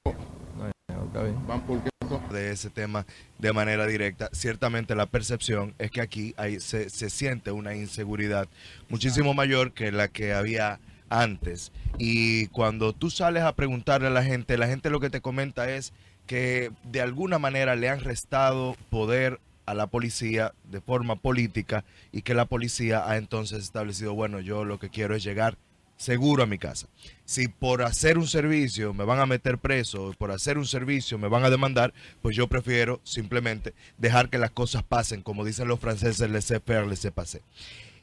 van 1.48 1.62
por 1.66 1.82
de 2.30 2.52
ese 2.52 2.70
tema 2.70 3.06
de 3.38 3.54
manera 3.54 3.88
directa. 3.88 4.28
Ciertamente 4.34 4.96
la 4.96 5.06
percepción 5.06 5.74
es 5.80 5.92
que 5.92 6.02
aquí 6.02 6.34
hay, 6.36 6.60
se, 6.60 6.90
se 6.90 7.10
siente 7.10 7.54
una 7.54 7.74
inseguridad 7.74 8.50
muchísimo 8.90 9.34
mayor 9.34 9.72
que 9.72 9.94
la 9.94 10.10
que 10.10 10.34
había 10.34 10.82
antes. 11.10 11.72
Y 12.00 12.48
cuando 12.48 12.92
tú 12.92 13.10
sales 13.12 13.44
a 13.44 13.56
preguntarle 13.56 14.08
a 14.08 14.10
la 14.12 14.26
gente, 14.26 14.58
la 14.58 14.68
gente 14.68 14.90
lo 14.90 15.00
que 15.00 15.10
te 15.10 15.22
comenta 15.22 15.70
es 15.70 15.94
que 16.26 16.74
de 16.84 17.00
alguna 17.00 17.40
manera 17.40 17.78
le 17.78 17.88
han 17.88 18.02
restado 18.02 18.76
poder 18.90 19.40
a 19.66 19.74
la 19.74 19.88
policía 19.88 20.54
de 20.66 20.82
forma 20.82 21.16
política 21.16 21.86
y 22.12 22.24
que 22.24 22.34
la 22.34 22.44
policía 22.44 23.10
ha 23.10 23.16
entonces 23.16 23.64
establecido, 23.64 24.14
bueno, 24.16 24.42
yo 24.42 24.66
lo 24.66 24.80
que 24.80 24.90
quiero 24.90 25.16
es 25.16 25.24
llegar 25.24 25.58
seguro 25.98 26.44
a 26.44 26.46
mi 26.46 26.58
casa. 26.58 26.88
Si 27.26 27.48
por 27.48 27.82
hacer 27.82 28.18
un 28.18 28.28
servicio 28.28 28.94
me 28.94 29.04
van 29.04 29.20
a 29.20 29.26
meter 29.26 29.58
preso, 29.58 30.14
por 30.18 30.32
hacer 30.32 30.58
un 30.58 30.66
servicio 30.66 31.18
me 31.18 31.28
van 31.28 31.44
a 31.44 31.50
demandar, 31.50 31.94
pues 32.22 32.36
yo 32.36 32.48
prefiero 32.48 33.02
simplemente 33.04 33.74
dejar 33.98 34.30
que 34.30 34.38
las 34.38 34.52
cosas 34.52 34.84
pasen, 34.84 35.22
como 35.22 35.44
dicen 35.44 35.68
los 35.68 35.80
franceses, 35.80 36.30
laissez 36.30 36.62
faire, 36.64 36.88
laissez 36.88 37.12
passer. 37.12 37.42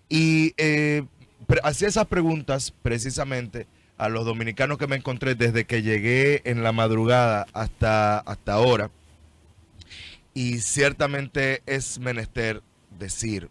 Y 0.09 0.53
eh, 0.59 1.05
hacía 1.63 1.89
esas 1.89 2.07
preguntas 2.07 2.75
precisamente 2.83 3.67
a 3.97 4.09
los 4.09 4.25
dominicanos 4.25 4.77
que 4.77 4.87
me 4.87 4.97
encontré 4.97 5.35
desde 5.35 5.65
que 5.65 5.83
llegué 5.83 6.43
en 6.45 6.63
la 6.63 6.73
madrugada 6.73 7.47
hasta, 7.53 8.19
hasta 8.19 8.53
ahora. 8.53 8.91
Y 10.35 10.59
ciertamente 10.59 11.63
es 11.65 12.01
menester 12.01 12.61
decir 12.99 13.49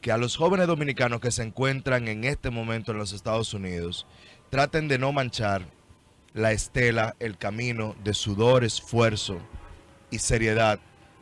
que 0.00 0.12
a 0.12 0.16
los 0.16 0.36
jóvenes 0.36 0.66
dominicanos 0.66 1.20
que 1.20 1.30
se 1.30 1.42
encuentran 1.42 2.08
en 2.08 2.24
este 2.24 2.50
momento 2.50 2.92
en 2.92 2.98
los 2.98 3.12
Estados 3.12 3.54
Unidos 3.54 4.06
traten 4.50 4.88
de 4.88 4.98
no 4.98 5.12
manchar 5.12 5.66
la 6.34 6.52
estela, 6.52 7.16
el 7.18 7.38
camino 7.38 7.96
de 8.04 8.14
sudor, 8.14 8.62
esfuerzo 8.62 9.38
y 10.10 10.18
seriedad 10.18 10.78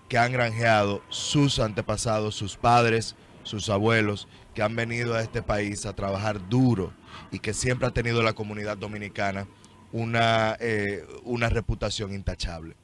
que 0.08 0.18
han 0.18 0.32
granjeado 0.32 1.02
sus 1.08 1.58
antepasados, 1.58 2.34
sus 2.34 2.56
padres, 2.56 3.16
sus 3.42 3.68
abuelos, 3.70 4.28
que 4.54 4.62
han 4.62 4.76
venido 4.76 5.14
a 5.14 5.22
este 5.22 5.42
país 5.42 5.86
a 5.86 5.94
trabajar 5.94 6.48
duro 6.48 6.92
y 7.30 7.38
que 7.38 7.54
siempre 7.54 7.88
ha 7.88 7.92
tenido 7.92 8.22
la 8.22 8.32
comunidad 8.32 8.76
dominicana 8.76 9.46
una, 9.92 10.56
eh, 10.60 11.06
una 11.22 11.48
reputación 11.48 12.12
intachable. 12.12 12.76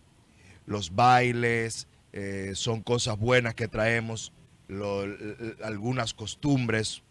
Los 0.66 0.94
bailes 0.94 1.88
eh, 2.12 2.52
son 2.54 2.82
cosas 2.82 3.18
buenas 3.18 3.54
que 3.54 3.68
traemos, 3.68 4.32
algunas 5.62 6.14
costumbres, 6.14 7.02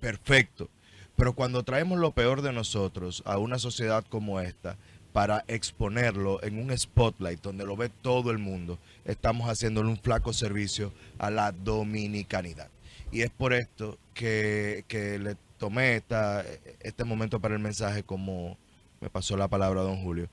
perfecto. 0.00 0.68
Pero 1.16 1.34
cuando 1.34 1.62
traemos 1.62 1.98
lo 1.98 2.10
peor 2.10 2.42
de 2.42 2.52
nosotros 2.52 3.22
a 3.24 3.38
una 3.38 3.58
sociedad 3.58 4.04
como 4.08 4.40
esta, 4.40 4.76
para 5.12 5.44
exponerlo 5.46 6.42
en 6.42 6.58
un 6.58 6.76
spotlight 6.76 7.40
donde 7.40 7.64
lo 7.64 7.76
ve 7.76 7.88
todo 7.88 8.32
el 8.32 8.38
mundo, 8.38 8.78
estamos 9.04 9.48
haciéndole 9.48 9.88
un 9.88 9.96
flaco 9.96 10.32
servicio 10.32 10.92
a 11.18 11.30
la 11.30 11.52
dominicanidad. 11.52 12.68
Y 13.12 13.22
es 13.22 13.30
por 13.30 13.52
esto 13.52 13.96
que, 14.12 14.84
que 14.88 15.20
le 15.20 15.36
tomé 15.58 15.96
esta, 15.96 16.44
este 16.80 17.04
momento 17.04 17.38
para 17.38 17.54
el 17.54 17.60
mensaje 17.60 18.02
como 18.02 18.58
me 19.00 19.08
pasó 19.08 19.36
la 19.36 19.46
palabra 19.46 19.82
don 19.82 20.02
Julio. 20.02 20.28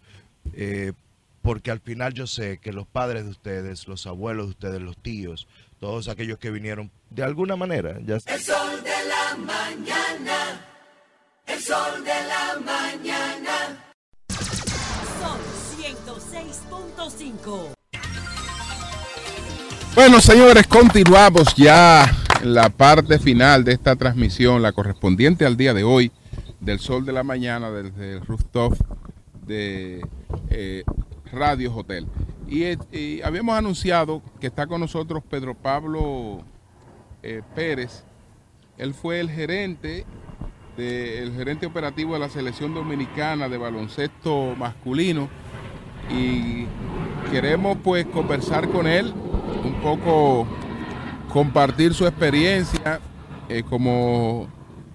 Eh, 0.54 0.94
porque 1.42 1.72
al 1.72 1.80
final 1.80 2.14
yo 2.14 2.26
sé 2.26 2.58
que 2.58 2.74
los 2.74 2.88
padres 2.88 3.26
de 3.26 3.32
ustedes, 3.32 3.88
los 3.88 4.08
abuelos 4.08 4.48
de 4.48 4.52
ustedes, 4.52 4.82
los 4.82 4.98
tíos, 4.98 5.48
todos 5.82 6.08
aquellos 6.10 6.38
que 6.38 6.52
vinieron 6.52 6.92
de 7.10 7.24
alguna 7.24 7.56
manera, 7.56 7.98
ya 8.06 8.18
El 8.28 8.40
sol 8.40 8.84
de 8.84 8.92
la 9.10 9.36
mañana. 9.36 10.62
El 11.48 11.60
sol 11.60 12.04
de 12.04 12.14
la 12.28 12.60
mañana. 12.64 13.92
Son 15.20 15.40
106.5. 15.82 17.74
Bueno, 19.96 20.22
señores, 20.22 20.68
continuamos 20.68 21.56
ya 21.56 22.06
en 22.44 22.54
la 22.54 22.70
parte 22.70 23.18
final 23.18 23.64
de 23.64 23.74
esta 23.74 23.96
transmisión, 23.96 24.62
la 24.62 24.74
correspondiente 24.74 25.48
al 25.48 25.58
día 25.58 25.74
de 25.74 25.84
hoy, 25.84 26.12
del 26.60 26.80
Sol 26.80 27.06
de 27.06 27.12
la 27.12 27.24
Mañana, 27.24 27.72
desde 27.72 28.14
el 28.14 28.22
rooftop 28.22 28.78
de 29.48 30.06
eh, 30.52 30.84
Radio 31.32 31.74
Hotel. 31.74 32.06
Y, 32.52 32.66
eh, 32.66 32.78
y 32.92 33.22
habíamos 33.22 33.58
anunciado 33.58 34.22
que 34.42 34.48
está 34.48 34.68
con 34.68 34.82
nosotros 34.82 35.24
Pedro 35.30 35.56
Pablo 35.56 36.44
eh, 37.24 37.42
Pérez. 37.56 38.04
Él 38.78 38.94
fue 38.94 39.22
el 39.22 39.30
gerente, 39.30 40.06
el 40.78 41.34
gerente 41.34 41.66
operativo 41.66 42.14
de 42.14 42.20
la 42.20 42.28
selección 42.28 42.74
dominicana 42.74 43.48
de 43.48 43.58
baloncesto 43.58 44.54
masculino 44.58 45.30
y 46.10 46.66
queremos 47.32 47.78
pues 47.82 48.06
conversar 48.08 48.68
con 48.68 48.86
él 48.86 49.14
un 49.64 49.76
poco 49.82 50.46
compartir 51.32 51.94
su 51.94 52.06
experiencia 52.06 53.00
eh, 53.48 53.64
como 53.64 54.50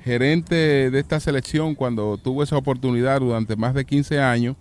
gerente 0.05 0.91
de 0.91 0.99
esta 0.99 1.21
selección 1.21 1.75
cuando 1.75 2.19
tuvo 2.19 2.43
esa 2.43 2.59
oportunidad 2.59 3.21
durante 3.21 3.57
más 3.57 3.73
de 3.73 3.87
15 3.87 4.21
años 4.21 4.57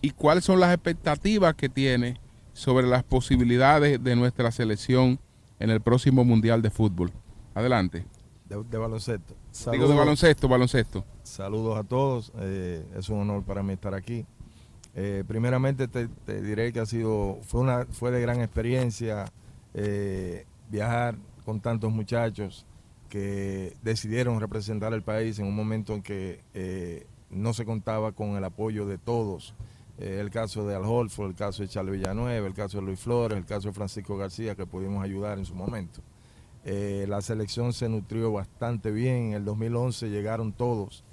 y 0.00 0.10
cuáles 0.10 0.44
son 0.44 0.58
las 0.58 0.74
expectativas 0.74 1.54
que 1.54 1.68
tiene 1.68 2.23
sobre 2.54 2.86
las 2.86 3.02
posibilidades 3.04 4.02
de 4.02 4.16
nuestra 4.16 4.50
selección 4.50 5.18
en 5.58 5.68
el 5.70 5.82
próximo 5.82 6.24
Mundial 6.24 6.62
de 6.62 6.70
Fútbol. 6.70 7.12
Adelante. 7.54 8.06
De, 8.48 8.62
de 8.62 8.78
baloncesto. 8.78 9.34
Digo 9.72 9.86
de 9.88 9.94
baloncesto, 9.94 10.48
baloncesto. 10.48 11.04
Saludos 11.22 11.78
a 11.78 11.84
todos. 11.84 12.32
eh, 12.38 12.84
es 12.96 13.08
un 13.10 13.20
honor 13.20 13.42
para 13.44 13.62
mí 13.62 13.74
estar 13.74 13.92
aquí. 13.94 14.24
Eh, 14.94 15.24
primeramente 15.26 15.88
te, 15.88 16.08
te 16.08 16.40
diré 16.40 16.72
que 16.72 16.80
ha 16.80 16.86
sido, 16.86 17.38
fue 17.42 17.60
una, 17.60 17.84
fue 17.86 18.10
de 18.12 18.20
gran 18.20 18.40
experiencia 18.40 19.26
eh, 19.74 20.46
viajar 20.70 21.16
con 21.44 21.60
tantos 21.60 21.92
muchachos 21.92 22.64
que 23.08 23.76
decidieron 23.82 24.40
representar 24.40 24.94
al 24.94 25.02
país 25.02 25.38
en 25.38 25.46
un 25.46 25.54
momento 25.54 25.94
en 25.94 26.02
que 26.02 27.06
no 27.30 27.52
se 27.52 27.64
contaba 27.64 28.12
con 28.12 28.36
el 28.36 28.44
apoyo 28.44 28.86
de 28.86 28.98
todos. 28.98 29.54
Eh, 29.98 30.18
el 30.20 30.30
caso 30.30 30.66
de 30.66 30.74
Al 30.74 30.84
Holford, 30.84 31.30
el 31.30 31.36
caso 31.36 31.62
de 31.62 31.68
Charles 31.68 31.94
Villanueva, 31.94 32.46
el 32.46 32.54
caso 32.54 32.78
de 32.78 32.84
Luis 32.84 32.98
Flores, 33.00 33.38
el 33.38 33.44
caso 33.44 33.68
de 33.68 33.74
Francisco 33.74 34.16
García, 34.16 34.54
que 34.54 34.66
pudimos 34.66 35.04
ayudar 35.04 35.38
en 35.38 35.44
su 35.44 35.54
momento. 35.54 36.00
Eh, 36.64 37.06
la 37.08 37.20
selección 37.20 37.72
se 37.72 37.88
nutrió 37.88 38.32
bastante 38.32 38.90
bien. 38.90 39.28
En 39.28 39.32
el 39.34 39.44
2011 39.44 40.10
llegaron 40.10 40.52
todos. 40.52 41.04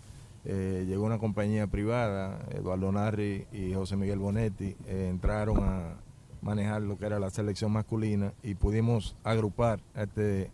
Eh, 0.45 0.85
llegó 0.87 1.05
una 1.05 1.19
compañía 1.19 1.67
privada, 1.67 2.39
Eduardo 2.49 2.91
Narri 2.91 3.45
y 3.51 3.73
José 3.73 3.95
Miguel 3.95 4.17
Bonetti, 4.17 4.75
entraron 4.87 5.63
a 5.63 5.97
manejar 6.41 6.81
lo 6.81 6.97
que 6.97 7.05
era 7.05 7.19
la 7.19 7.29
selección 7.29 7.71
masculina 7.71 8.33
y 8.41 8.55
pudimos 8.55 9.15
agrupar 9.23 9.81
a 9.93 10.03
este, 10.03 10.49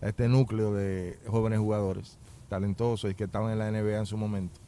a 0.00 0.08
este 0.08 0.28
núcleo 0.28 0.72
de 0.72 1.18
jóvenes 1.26 1.58
jugadores 1.58 2.18
talentosos 2.48 3.10
y 3.10 3.14
que 3.14 3.24
estaban 3.24 3.52
en 3.52 3.58
la 3.58 3.70
NBA 3.70 3.98
en 3.98 4.06
su 4.06 4.16
momento. 4.16 4.58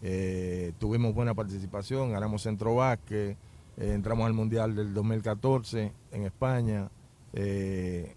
Eh, 0.00 0.72
tuvimos 0.78 1.12
buena 1.14 1.34
participación, 1.34 2.12
ganamos 2.12 2.42
centro 2.42 2.76
básquet, 2.76 3.36
eh, 3.76 3.92
entramos 3.92 4.26
al 4.26 4.32
Mundial 4.32 4.74
del 4.74 4.94
2014 4.94 5.92
en 6.12 6.22
España, 6.24 6.88
eh, 7.32 8.14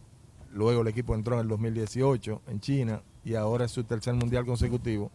luego 0.52 0.82
el 0.82 0.88
equipo 0.88 1.16
entró 1.16 1.36
en 1.36 1.42
el 1.42 1.48
2018 1.48 2.42
en 2.48 2.60
China 2.60 3.02
y 3.26 3.34
ahora 3.34 3.66
es 3.66 3.72
su 3.72 3.84
tercer 3.84 4.14
Mundial 4.14 4.46
consecutivo 4.46 5.12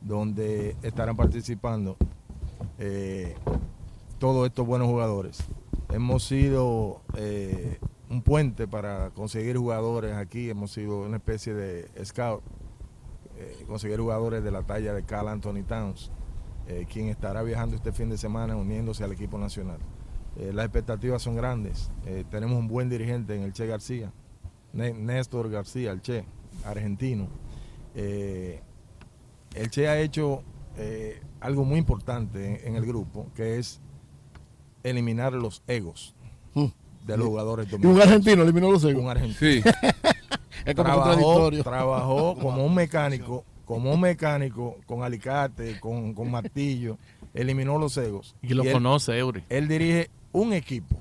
donde 0.00 0.76
estarán 0.82 1.16
participando 1.16 1.96
todos 4.18 4.46
estos 4.46 4.66
buenos 4.66 4.88
jugadores. 4.88 5.38
Hemos 5.90 6.24
sido 6.24 7.00
un 8.10 8.20
puente 8.22 8.68
para 8.68 9.10
conseguir 9.10 9.56
jugadores 9.56 10.14
aquí, 10.14 10.50
hemos 10.50 10.72
sido 10.72 11.02
una 11.02 11.16
especie 11.16 11.54
de 11.54 12.04
scout, 12.04 12.42
eh, 13.38 13.64
conseguir 13.66 13.98
jugadores 14.00 14.42
de 14.44 14.50
la 14.50 14.62
talla 14.62 14.92
de 14.94 15.02
Carl 15.04 15.28
Anthony 15.28 15.62
Towns, 15.66 16.10
eh, 16.66 16.86
quien 16.90 17.08
estará 17.08 17.42
viajando 17.42 17.76
este 17.76 17.92
fin 17.92 18.08
de 18.10 18.16
semana 18.18 18.56
uniéndose 18.56 19.04
al 19.04 19.12
equipo 19.12 19.38
nacional. 19.38 19.78
Eh, 20.36 20.52
las 20.52 20.64
expectativas 20.66 21.22
son 21.22 21.36
grandes, 21.36 21.90
eh, 22.06 22.24
tenemos 22.30 22.58
un 22.58 22.66
buen 22.68 22.88
dirigente 22.88 23.36
en 23.36 23.42
el 23.42 23.52
Che 23.52 23.66
García, 23.66 24.12
Né- 24.72 24.92
Néstor 24.94 25.50
García, 25.50 25.92
el 25.92 26.00
Che, 26.02 26.24
argentino. 26.64 27.28
Eh, 27.94 28.60
el 29.54 29.70
Che 29.70 29.86
ha 29.88 29.98
hecho 30.00 30.42
eh, 30.76 31.20
algo 31.40 31.64
muy 31.64 31.78
importante 31.78 32.62
en, 32.66 32.68
en 32.68 32.76
el 32.76 32.84
grupo, 32.86 33.28
que 33.36 33.58
es 33.58 33.80
eliminar 34.82 35.32
los 35.32 35.62
egos 35.66 36.14
de 37.06 37.16
los 37.18 37.26
jugadores 37.28 37.66
y 37.70 37.74
un 37.74 37.82
dominicanos. 37.82 38.08
argentino 38.12 38.42
eliminó 38.42 38.70
los 38.72 38.82
egos. 38.84 39.02
Un 39.02 39.10
argentino. 39.10 39.36
Sí. 39.38 39.62
Es 40.64 40.74
como 40.74 40.84
trabajó, 40.88 41.10
contradictorio. 41.12 41.62
trabajó 41.64 42.34
como 42.36 42.64
un 42.64 42.74
mecánico 42.74 43.44
como 43.64 43.94
un 43.94 44.00
mecánico, 44.02 44.76
con 44.84 45.02
alicate, 45.02 45.80
con, 45.80 46.12
con 46.12 46.30
martillo, 46.30 46.98
eliminó 47.32 47.78
los 47.78 47.96
egos. 47.96 48.36
Y 48.42 48.48
lo 48.52 48.62
él- 48.62 48.72
conoce, 48.72 49.16
Eury. 49.18 49.42
Él 49.48 49.68
dirige 49.68 50.10
un 50.32 50.52
equipo. 50.52 50.96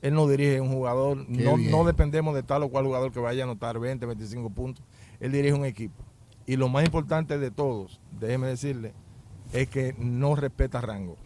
Él 0.00 0.14
no 0.14 0.26
dirige 0.26 0.60
un 0.62 0.72
jugador. 0.72 1.26
No, 1.28 1.58
no 1.58 1.84
dependemos 1.84 2.34
de 2.34 2.42
tal 2.42 2.62
o 2.62 2.70
cual 2.70 2.86
jugador 2.86 3.12
que 3.12 3.20
vaya 3.20 3.42
a 3.42 3.44
anotar 3.44 3.78
20, 3.78 4.06
25 4.06 4.48
puntos. 4.48 4.82
Él 5.20 5.30
dirige 5.30 5.52
un 5.52 5.66
equipo. 5.66 6.02
Y 6.46 6.56
lo 6.56 6.68
más 6.70 6.86
importante 6.86 7.38
de 7.38 7.50
todos, 7.50 8.00
déjeme 8.18 8.46
decirle, 8.46 8.94
es 9.52 9.68
que 9.68 9.94
no 9.98 10.36
respeta 10.36 10.80
rango. 10.80 11.16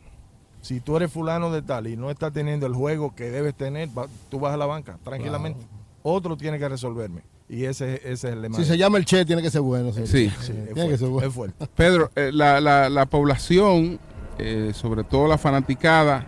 Si 0.61 0.81
tú 0.81 0.97
eres 0.97 1.13
fulano 1.13 1.53
de 1.53 1.63
tal 1.63 1.87
y 1.87 1.97
no 1.97 2.11
estás 2.11 2.33
teniendo 2.33 2.67
el 2.67 2.75
juego 2.75 3.15
que 3.15 3.31
debes 3.31 3.55
tener, 3.55 3.89
va- 3.97 4.09
tú 4.29 4.41
vas 4.41 4.53
a 4.55 4.57
la 4.57 4.67
banca 4.67 4.99
tranquilamente. 5.05 5.61
Otro 6.03 6.37
tiene 6.37 6.59
que 6.59 6.69
resolverme. 6.69 7.23
Y 7.53 7.65
ese, 7.65 7.97
ese 7.97 8.13
es 8.13 8.25
el 8.25 8.43
lema. 8.43 8.57
Si 8.57 8.65
se 8.65 8.79
llama 8.79 8.97
el 8.99 9.05
Che, 9.05 9.25
tiene 9.25 9.43
que 9.43 9.51
ser 9.51 9.61
bueno. 9.63 9.93
señor. 9.93 10.09
Sí. 10.09 10.31
tiene 10.73 10.89
que 10.91 10.97
ser 10.99 11.09
bueno. 11.09 11.27
Es 11.29 11.35
fuerte. 11.35 11.67
Pedro, 11.75 12.11
eh, 12.15 12.31
la, 12.33 12.61
la- 12.61 12.89
la 12.89 13.07
población, 13.07 13.99
eh, 14.39 14.71
sobre 14.73 15.03
todo 15.03 15.27
la 15.27 15.37
fanaticada, 15.37 16.27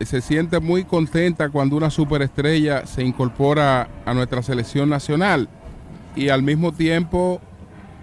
eh, 0.00 0.04
se 0.06 0.20
siente 0.20 0.58
muy 0.58 0.82
contenta 0.84 1.50
cuando 1.50 1.76
una 1.76 1.88
superestrella 1.90 2.84
se 2.86 3.04
incorpora 3.04 3.88
a 4.04 4.12
nuestra 4.12 4.42
selección 4.42 4.88
nacional 4.88 5.48
y 6.16 6.30
al 6.30 6.42
mismo 6.42 6.72
tiempo 6.72 7.40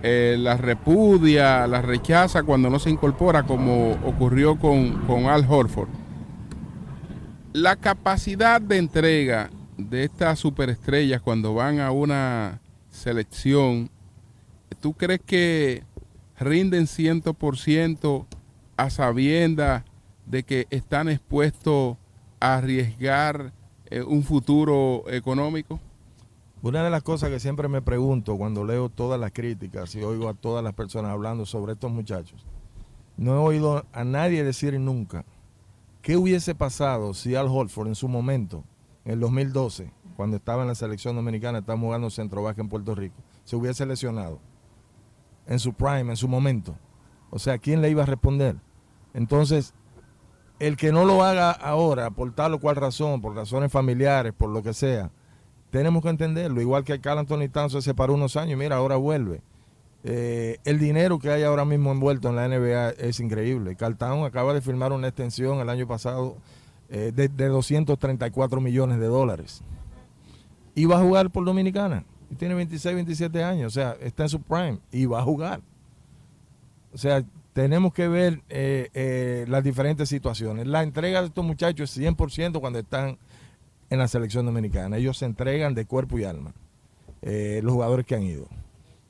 eh, 0.03 0.37
la 0.39 0.55
repudia, 0.55 1.67
la 1.67 1.81
rechaza 1.81 2.43
cuando 2.43 2.69
no 2.69 2.79
se 2.79 2.89
incorpora, 2.89 3.43
como 3.43 3.91
ocurrió 4.05 4.57
con, 4.57 4.93
con 5.05 5.25
Al 5.25 5.45
Horford. 5.49 5.89
La 7.51 7.75
capacidad 7.75 8.61
de 8.61 8.77
entrega 8.77 9.49
de 9.77 10.03
estas 10.03 10.39
superestrellas 10.39 11.21
cuando 11.21 11.53
van 11.53 11.79
a 11.79 11.91
una 11.91 12.61
selección, 12.89 13.89
¿tú 14.81 14.93
crees 14.93 15.21
que 15.25 15.83
rinden 16.39 16.85
100% 16.85 18.25
a 18.75 18.89
sabiendas 18.89 19.83
de 20.25 20.43
que 20.43 20.67
están 20.69 21.09
expuestos 21.09 21.97
a 22.39 22.55
arriesgar 22.55 23.53
eh, 23.85 24.01
un 24.01 24.23
futuro 24.23 25.03
económico? 25.07 25.79
Una 26.63 26.83
de 26.83 26.89
las 26.89 27.03
cosas 27.03 27.29
que 27.29 27.39
siempre 27.39 27.67
me 27.67 27.83
pregunto 27.83 28.35
cuando 28.35 28.65
leo 28.65 28.89
todas 28.89 29.19
las 29.19 29.31
críticas 29.31 29.93
y 29.95 30.01
oigo 30.01 30.27
a 30.27 30.33
todas 30.33 30.63
las 30.63 30.73
personas 30.73 31.11
hablando 31.11 31.45
sobre 31.45 31.73
estos 31.73 31.91
muchachos, 31.91 32.45
no 33.15 33.35
he 33.35 33.37
oído 33.37 33.85
a 33.93 34.03
nadie 34.03 34.43
decir 34.43 34.79
nunca 34.79 35.23
qué 36.01 36.17
hubiese 36.17 36.55
pasado 36.55 37.13
si 37.13 37.35
Al 37.35 37.47
Holford 37.47 37.89
en 37.89 37.95
su 37.95 38.07
momento, 38.07 38.63
en 39.07 39.13
el 39.13 39.19
2012, 39.21 39.89
cuando 40.17 40.35
estaba 40.35 40.63
en 40.63 40.67
la 40.67 40.75
selección 40.75 41.15
dominicana, 41.15 41.59
estaba 41.59 41.79
jugando 41.79 42.09
centro 42.09 42.43
baja 42.43 42.59
en 42.59 42.67
Puerto 42.67 42.93
Rico, 42.93 43.15
se 43.45 43.55
hubiese 43.55 43.85
lesionado 43.85 44.41
en 45.45 45.59
su 45.59 45.71
prime, 45.71 46.09
en 46.09 46.17
su 46.17 46.27
momento. 46.27 46.75
O 47.29 47.39
sea, 47.39 47.57
¿quién 47.57 47.81
le 47.81 47.89
iba 47.89 48.03
a 48.03 48.05
responder? 48.05 48.57
Entonces, 49.13 49.73
el 50.59 50.75
que 50.75 50.91
no 50.91 51.05
lo 51.05 51.23
haga 51.23 51.51
ahora, 51.51 52.09
por 52.11 52.35
tal 52.35 52.55
o 52.55 52.59
cual 52.59 52.75
razón, 52.75 53.21
por 53.21 53.33
razones 53.33 53.71
familiares, 53.71 54.33
por 54.33 54.49
lo 54.49 54.61
que 54.61 54.73
sea, 54.73 55.09
tenemos 55.69 56.03
que 56.03 56.09
entenderlo. 56.09 56.59
Igual 56.59 56.83
que 56.83 56.99
Carl 56.99 57.19
Anthony 57.19 57.47
Towns 57.49 57.71
se 57.71 57.81
separó 57.81 58.13
unos 58.13 58.35
años, 58.35 58.59
mira, 58.59 58.75
ahora 58.75 58.97
vuelve. 58.97 59.41
Eh, 60.03 60.57
el 60.65 60.79
dinero 60.79 61.17
que 61.17 61.29
hay 61.29 61.43
ahora 61.43 61.63
mismo 61.63 61.93
envuelto 61.93 62.27
en 62.27 62.35
la 62.35 62.49
NBA 62.49 62.89
es 62.89 63.21
increíble. 63.21 63.77
Carl 63.77 63.95
acaba 64.25 64.53
de 64.53 64.59
firmar 64.59 64.91
una 64.91 65.07
extensión 65.07 65.59
el 65.59 65.69
año 65.69 65.87
pasado 65.87 66.35
eh, 66.89 67.11
de, 67.13 67.27
de 67.27 67.47
234 67.47 68.61
millones 68.61 68.99
de 68.99 69.07
dólares. 69.07 69.61
Y 70.73 70.85
va 70.85 70.97
a 70.97 71.01
jugar 71.01 71.29
por 71.31 71.43
Dominicana. 71.43 72.05
Y 72.29 72.35
tiene 72.35 72.53
26, 72.53 72.95
27 72.95 73.43
años. 73.43 73.67
O 73.67 73.73
sea, 73.73 73.97
está 73.99 74.23
en 74.23 74.29
su 74.29 74.41
prime 74.41 74.79
y 74.91 75.05
va 75.05 75.19
a 75.19 75.23
jugar. 75.23 75.61
O 76.93 76.97
sea, 76.97 77.23
tenemos 77.51 77.93
que 77.93 78.07
ver 78.07 78.41
eh, 78.49 78.89
eh, 78.93 79.45
las 79.49 79.63
diferentes 79.63 80.07
situaciones. 80.07 80.67
La 80.67 80.83
entrega 80.83 81.21
de 81.21 81.27
estos 81.27 81.43
muchachos 81.43 81.97
es 81.97 82.03
100% 82.03 82.59
cuando 82.61 82.79
están 82.79 83.17
en 83.89 83.99
la 83.99 84.07
selección 84.07 84.45
dominicana. 84.45 84.97
Ellos 84.97 85.17
se 85.17 85.25
entregan 85.25 85.73
de 85.73 85.85
cuerpo 85.85 86.17
y 86.19 86.23
alma. 86.23 86.53
Los 87.21 87.73
jugadores 87.73 88.05
que 88.05 88.15
han 88.15 88.23
ido. 88.23 88.47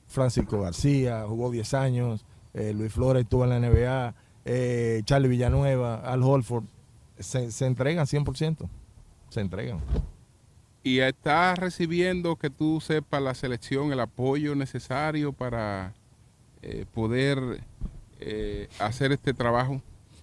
Francisco 0.08 0.62
García 0.62 1.26
jugó 1.28 1.52
10 1.52 1.74
años, 1.76 2.26
Luis 2.54 2.92
Flores 2.92 3.24
estuvo 3.24 3.44
en 3.44 3.50
la 3.50 3.60
NBA, 3.60 4.16
Charlie 5.04 5.28
Villanueva, 5.28 5.98
Al 5.98 6.24
Holford. 6.24 6.64
Se, 7.20 7.52
se 7.52 7.66
entregan 7.66 8.06
100%. 8.06 8.68
Se 9.30 9.42
entregan. 9.42 9.80
¿Y 10.84 11.00
está 11.00 11.54
recibiendo, 11.56 12.36
que 12.38 12.50
tú 12.50 12.80
sepas, 12.80 13.22
la 13.22 13.34
selección, 13.34 13.92
el 13.92 14.00
apoyo 14.00 14.56
necesario 14.56 15.34
para 15.34 15.94
eh, 16.62 16.86
poder 16.94 17.62
eh, 18.20 18.70
hacer 18.80 19.12
este 19.12 19.34
trabajo? 19.34 19.82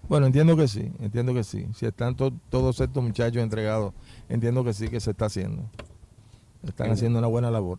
Bueno, 0.09 0.27
entiendo 0.27 0.57
que 0.57 0.69
sí, 0.69 0.91
entiendo 1.01 1.35
que 1.35 1.45
sí. 1.45 1.67
Si 1.75 1.85
están 1.87 2.15
to- 2.15 2.33
todos 2.51 2.81
estos 2.81 3.03
muchachos 3.03 3.43
entregados, 3.43 3.93
entiendo 4.29 4.65
que 4.65 4.73
sí 4.73 4.89
que 4.89 5.01
se 5.01 5.11
está 5.11 5.27
haciendo. 5.27 5.65
Están 6.67 6.87
Qué 6.89 6.93
haciendo 6.95 7.19
una 7.19 7.29
buena 7.29 7.51
labor. 7.51 7.79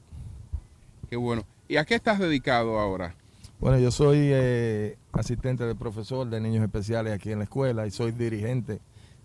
Qué 1.09 1.15
bueno. 1.15 1.43
¿Y 1.67 1.77
a 1.77 1.85
qué 1.85 1.95
estás 1.95 2.19
dedicado 2.19 2.79
ahora? 2.79 3.15
Bueno, 3.59 3.79
yo 3.79 3.89
soy 3.89 4.17
eh, 4.19 4.97
asistente 5.11 5.63
de 5.65 5.73
profesor 5.73 6.29
de 6.29 6.39
niños 6.39 6.63
especiales 6.63 7.13
aquí 7.13 7.31
en 7.31 7.39
la 7.39 7.45
escuela 7.45 7.87
y 7.87 7.91
soy 7.91 8.11
dirigente 8.11 8.79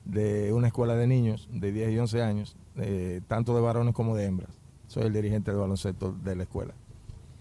de 0.04 0.52
una 0.52 0.68
escuela 0.68 0.94
de 0.94 1.06
niños 1.06 1.48
de 1.52 1.72
10 1.72 1.92
y 1.92 1.98
11 1.98 2.22
años, 2.22 2.56
eh, 2.76 3.20
tanto 3.28 3.54
de 3.54 3.60
varones 3.60 3.94
como 3.94 4.16
de 4.16 4.24
hembras. 4.24 4.50
Soy 4.88 5.04
el 5.04 5.12
dirigente 5.12 5.50
de 5.50 5.56
baloncesto 5.56 6.12
de 6.12 6.36
la 6.36 6.42
escuela. 6.42 6.74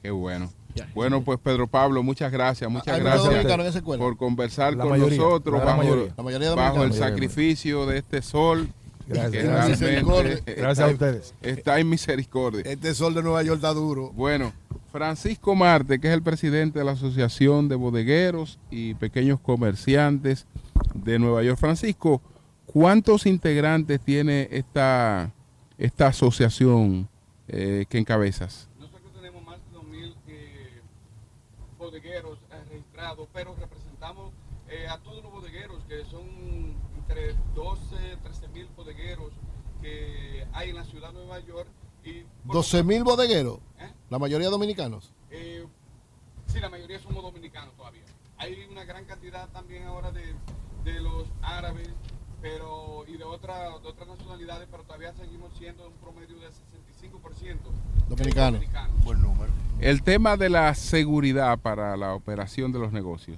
Qué 0.03 0.11
bueno. 0.11 0.49
Bueno, 0.93 1.23
pues 1.23 1.39
Pedro 1.39 1.67
Pablo, 1.67 2.03
muchas 2.03 2.31
gracias, 2.31 2.69
muchas 2.69 2.95
¿Hay 2.95 3.01
gracias 3.01 3.25
dominicanos 3.25 3.65
en 3.65 3.69
esa 3.69 3.79
escuela? 3.79 4.03
por 4.03 4.17
conversar 4.17 4.73
La 4.75 4.83
con 4.83 4.91
mayoría, 4.91 5.17
nosotros 5.17 5.61
bajo, 5.61 5.77
mayoría. 5.77 6.13
La 6.15 6.23
mayoría 6.23 6.55
bajo 6.55 6.83
el 6.83 6.93
sacrificio 6.93 7.85
de 7.85 7.97
este 7.97 8.21
sol. 8.21 8.69
Gracias. 9.07 9.43
Gracias. 10.45 10.79
a 10.79 10.88
ustedes. 10.88 11.33
Está 11.41 11.79
en 11.79 11.89
misericordia. 11.89 12.61
Este 12.63 12.93
sol 12.93 13.15
de 13.15 13.23
Nueva 13.23 13.41
York 13.41 13.57
está 13.57 13.73
duro. 13.73 14.11
Bueno, 14.11 14.53
Francisco 14.91 15.55
Marte, 15.55 15.99
que 15.99 16.07
es 16.07 16.13
el 16.13 16.21
presidente 16.21 16.79
de 16.79 16.85
la 16.85 16.91
Asociación 16.91 17.67
de 17.69 17.75
Bodegueros 17.75 18.59
y 18.69 18.93
Pequeños 18.93 19.39
Comerciantes 19.39 20.45
de 20.93 21.17
Nueva 21.17 21.41
York. 21.41 21.57
Francisco, 21.57 22.21
¿cuántos 22.73 23.25
integrantes 23.25 23.99
tiene 24.01 24.48
esta, 24.51 25.31
esta 25.77 26.07
asociación 26.07 27.07
eh, 27.48 27.85
que 27.89 27.98
encabezas? 27.98 28.67
Nosotros 28.80 29.11
tenemos 29.14 29.43
más 29.43 29.57
de 29.72 29.77
2.000 29.77 30.14
eh, 30.27 30.81
bodegueros 31.77 32.38
eh, 32.51 32.56
registrados, 32.69 33.27
pero 33.33 33.56
representamos 33.56 34.31
eh, 34.69 34.88
a 34.88 34.98
todos 34.99 35.23
los 35.23 35.31
bodegueros, 35.31 35.83
que 35.88 36.06
son 36.06 36.23
entre 36.98 37.33
12, 37.56 38.17
13 38.22 38.48
mil 38.49 38.67
bodegueros 38.75 39.31
que 39.81 40.45
hay 40.53 40.69
en 40.69 40.75
la 40.75 40.83
ciudad 40.85 41.09
de 41.09 41.15
Nueva 41.15 41.39
York. 41.39 41.67
Y, 42.03 42.22
por 42.45 42.56
12 42.57 42.83
mil 42.83 43.03
bodegueros. 43.03 43.57
¿Eh? 43.80 43.91
La 44.09 44.19
mayoría 44.19 44.49
dominicanos. 44.49 45.11
eh, 45.31 45.65
sí, 46.48 46.59
la 46.59 46.69
mayoría 46.69 46.99
somos 46.99 47.23
dominicanos 47.23 47.73
todavía. 47.75 48.03
Hay 48.38 48.67
una 48.72 48.83
gran 48.85 49.06
cantidad 49.06 49.49
también 49.49 49.83
ahora 49.85 50.11
de, 50.11 50.33
de 50.85 51.01
los 51.01 51.25
árabes 51.41 51.89
pero 52.42 53.03
y 53.08 53.18
de, 53.18 53.24
otra, 53.24 53.69
de 53.80 53.88
otras 53.88 54.08
nacionalidades, 54.08 54.68
pero 54.69 54.84
todavía 54.84 55.14
seguimos 55.14 55.51
siendo 55.58 55.88
un 55.88 55.93
promedio 55.95 56.38
de 56.40 56.48
65% 56.48 57.58
Dominicano. 58.08 58.58
dominicanos. 58.58 59.03
Buen 59.03 59.22
número. 59.22 59.51
El 59.80 60.03
tema 60.03 60.38
de 60.38 60.50
la 60.50 60.74
seguridad 60.76 61.58
para 61.59 61.95
la 61.98 62.14
operación 62.14 62.72
de 62.72 62.80
los 62.80 62.92
negocios. 62.92 63.38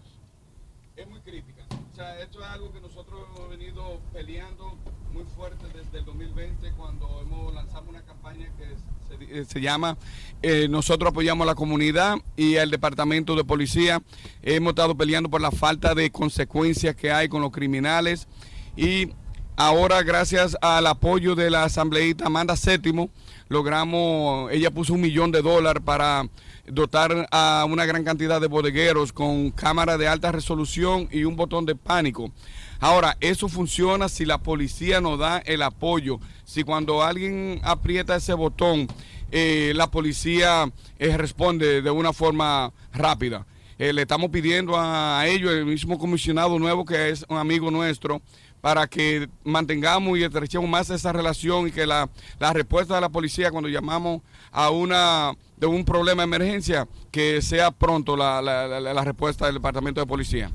es 0.96 1.08
muy 1.08 1.20
crítica. 1.22 1.64
O 1.92 1.96
sea, 1.96 2.20
esto 2.22 2.40
es 2.42 2.48
algo 2.48 2.72
que 2.72 2.82
nosotros 2.82 3.22
hemos 3.36 3.50
venido 3.50 4.00
peleando 4.14 4.76
muy 5.14 5.24
fuerte 5.36 5.66
desde 5.74 6.00
el 6.00 6.06
2020 6.06 6.72
cuando 6.72 7.22
hemos 7.22 7.54
lanzado 7.54 7.86
una 7.90 8.02
campaña 8.02 8.48
que 8.58 8.66
se, 9.08 9.40
eh, 9.40 9.46
se 9.46 9.60
llama 9.62 9.98
eh, 10.42 10.68
Nosotros 10.70 11.12
apoyamos 11.12 11.46
a 11.46 11.48
la 11.48 11.56
comunidad 11.56 12.16
y 12.36 12.56
el 12.56 12.72
departamento 12.72 13.36
de 13.36 13.44
policía. 13.44 14.02
Hemos 14.42 14.72
estado 14.72 14.96
peleando 14.96 15.30
por 15.30 15.42
la 15.42 15.52
falta 15.52 15.94
de 15.94 16.12
consecuencias 16.12 16.96
que 16.96 17.12
hay 17.12 17.28
con 17.30 17.42
los 17.42 17.52
criminales 17.52 18.28
y 18.76 19.10
ahora 19.56 20.02
gracias 20.04 20.58
al 20.62 20.88
apoyo 20.88 21.36
de 21.36 21.50
la 21.50 21.66
asambleísta 21.66 22.26
Amanda 22.26 22.56
Séptimo 22.56 23.10
logramos, 23.52 24.50
ella 24.54 24.72
puso 24.72 24.94
un 24.94 25.02
millón 25.02 25.32
de 25.32 25.42
dólares 25.42 25.84
para 25.86 26.24
dotar 26.68 27.28
a 27.32 27.66
una 27.68 27.86
gran 27.86 28.06
cantidad 28.06 28.40
de 28.40 28.48
bodegueros 28.48 29.12
con 29.12 29.52
cámaras 29.52 30.00
de 30.00 30.08
alta 30.08 30.32
resolución 30.32 31.10
y 31.12 31.26
un 31.26 31.36
botón 31.36 31.66
de 31.66 31.76
pánico. 31.76 32.32
Ahora, 32.80 33.18
eso 33.20 33.50
funciona 33.50 34.08
si 34.08 34.26
la 34.26 34.38
policía 34.38 35.02
nos 35.02 35.20
da 35.20 35.40
el 35.40 35.62
apoyo. 35.64 36.20
Si 36.46 36.64
cuando 36.64 37.04
alguien 37.04 37.60
aprieta 37.64 38.16
ese 38.16 38.34
botón, 38.34 38.88
eh, 39.32 39.74
la 39.76 39.92
policía 39.92 40.72
eh, 40.98 41.18
responde 41.18 41.82
de 41.82 41.92
una 41.92 42.14
forma 42.14 42.72
rápida. 42.94 43.46
Eh, 43.78 43.94
le 43.94 44.04
estamos 44.04 44.30
pidiendo 44.30 44.76
a 44.78 45.26
ellos, 45.28 45.52
el 45.52 45.66
mismo 45.66 46.00
comisionado 46.00 46.58
nuevo 46.58 46.86
que 46.86 47.10
es 47.10 47.26
un 47.28 47.38
amigo 47.38 47.70
nuestro, 47.70 48.22
para 48.62 48.88
que 48.88 49.28
mantengamos 49.44 50.18
y 50.18 50.24
estrechemos 50.24 50.70
más 50.70 50.90
esa 50.90 51.12
relación 51.12 51.68
y 51.68 51.72
que 51.72 51.86
la, 51.88 52.10
la 52.40 52.54
respuesta 52.54 52.96
de 52.96 53.02
la 53.02 53.10
policía 53.10 53.52
cuando 53.52 53.68
llamamos 53.70 54.22
a 54.52 54.70
una 54.70 55.34
de 55.58 55.68
un 55.68 55.84
problema 55.86 56.22
de 56.22 56.28
emergencia, 56.28 56.88
que 57.12 57.42
sea 57.42 57.72
pronto 57.72 58.16
la, 58.16 58.42
la- 58.42 58.68
la- 58.80 59.04
respuesta 59.04 59.46
del 59.46 59.56
Departamento 59.56 60.00
de 60.02 60.08
Policía. 60.08 60.52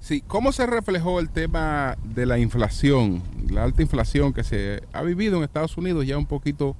Sí, 0.00 0.22
¿cómo 0.26 0.52
se 0.52 0.66
reflejó 0.66 1.18
el 1.20 1.30
tema 1.30 1.96
de 2.04 2.26
la 2.26 2.38
inflación, 2.38 3.22
la 3.50 3.64
alta 3.64 3.80
inflación 3.82 4.32
que 4.34 4.44
se 4.44 4.82
ha 4.92 5.02
vivido 5.02 5.38
en 5.38 5.44
Estados 5.44 5.76
Unidos 5.78 6.06
ya 6.06 6.18
un 6.18 6.26
poquito 6.26 6.76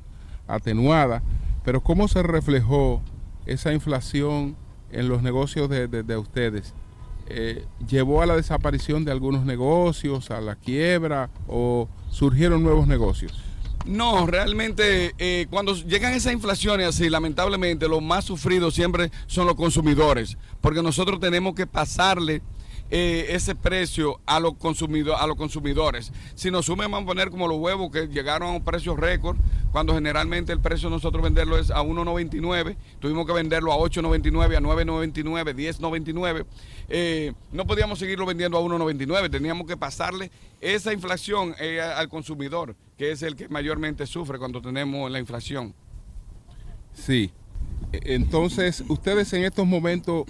atenuada, 0.47 1.23
pero 1.65 1.83
cómo 1.83 2.07
se 2.09 2.23
reflejó 2.23 3.01
esa 3.47 3.73
inflación 3.73 4.57
en 4.91 5.09
los 5.09 5.23
negocios 5.23 5.69
de- 5.71 5.89
de 5.89 6.17
ustedes? 6.19 6.75
Eh, 7.29 7.65
¿Llevó 7.89 8.23
a 8.23 8.27
la 8.27 8.37
desaparición 8.37 9.05
de 9.05 9.13
algunos 9.13 9.45
negocios, 9.45 10.31
a 10.31 10.41
la 10.41 10.57
quiebra 10.57 11.31
o 11.47 11.89
surgieron 12.11 12.63
nuevos 12.63 12.87
negocios? 12.87 13.33
No, 13.87 14.27
realmente 14.27 15.15
eh, 15.19 15.47
cuando 15.51 15.75
llegan 15.75 16.15
esas 16.15 16.33
inflaciones 16.33 16.89
así, 16.89 17.11
lamentablemente 17.11 17.87
los 17.87 18.03
más 18.03 18.25
sufridos 18.25 18.75
siempre 18.75 19.11
son 19.27 19.47
los 19.47 19.57
consumidores, 19.57 20.39
porque 20.63 20.83
nosotros 20.83 21.21
tenemos 21.21 21.55
que 21.55 21.67
pasarle 21.67 22.41
eh, 22.91 23.27
ese 23.31 23.55
precio 23.55 24.21
a 24.27 24.39
los, 24.41 24.55
consumido- 24.55 25.17
a 25.17 25.27
los 25.27 25.37
consumidores. 25.37 26.13
Si 26.35 26.51
nos 26.51 26.67
sumen, 26.67 26.91
vamos 26.91 27.05
a 27.05 27.07
poner 27.07 27.31
como 27.31 27.49
los 27.49 27.59
huevos 27.59 27.91
que 27.91 28.07
llegaron 28.09 28.49
a 28.49 28.53
un 28.53 28.63
precio 28.65 28.95
récord, 28.97 29.37
cuando 29.73 29.95
generalmente 29.95 30.53
el 30.53 30.61
precio 30.61 30.89
de 30.89 30.95
nosotros 30.97 31.23
venderlo 31.23 31.59
es 31.59 31.71
a 31.71 31.83
1.99, 31.83 32.77
tuvimos 33.01 33.27
que 33.27 33.33
venderlo 33.33 33.73
a 33.73 33.77
8.99, 33.77 34.57
a 34.57 34.61
9.99, 34.61 35.55
10.99. 35.55 36.47
Eh, 36.89 37.33
no 37.53 37.67
podíamos 37.67 37.99
seguirlo 37.99 38.27
vendiendo 38.27 38.59
a 38.59 38.61
1.99, 38.61 39.31
teníamos 39.31 39.67
que 39.67 39.77
pasarle 39.77 40.31
esa 40.61 40.93
inflación 40.93 41.55
eh, 41.59 41.81
al 41.81 42.09
consumidor, 42.09 42.77
que 42.97 43.11
es 43.11 43.23
el 43.23 43.35
que 43.35 43.49
mayormente 43.49 44.07
sufre 44.07 44.39
cuando 44.39 44.61
tenemos 44.63 45.11
la 45.11 45.19
inflación. 45.19 45.75
Sí. 46.93 47.33
E- 47.93 48.15
Entonces, 48.15 48.85
ustedes 48.89 49.33
en 49.33 49.45
estos 49.45 49.67
momentos, 49.67 50.25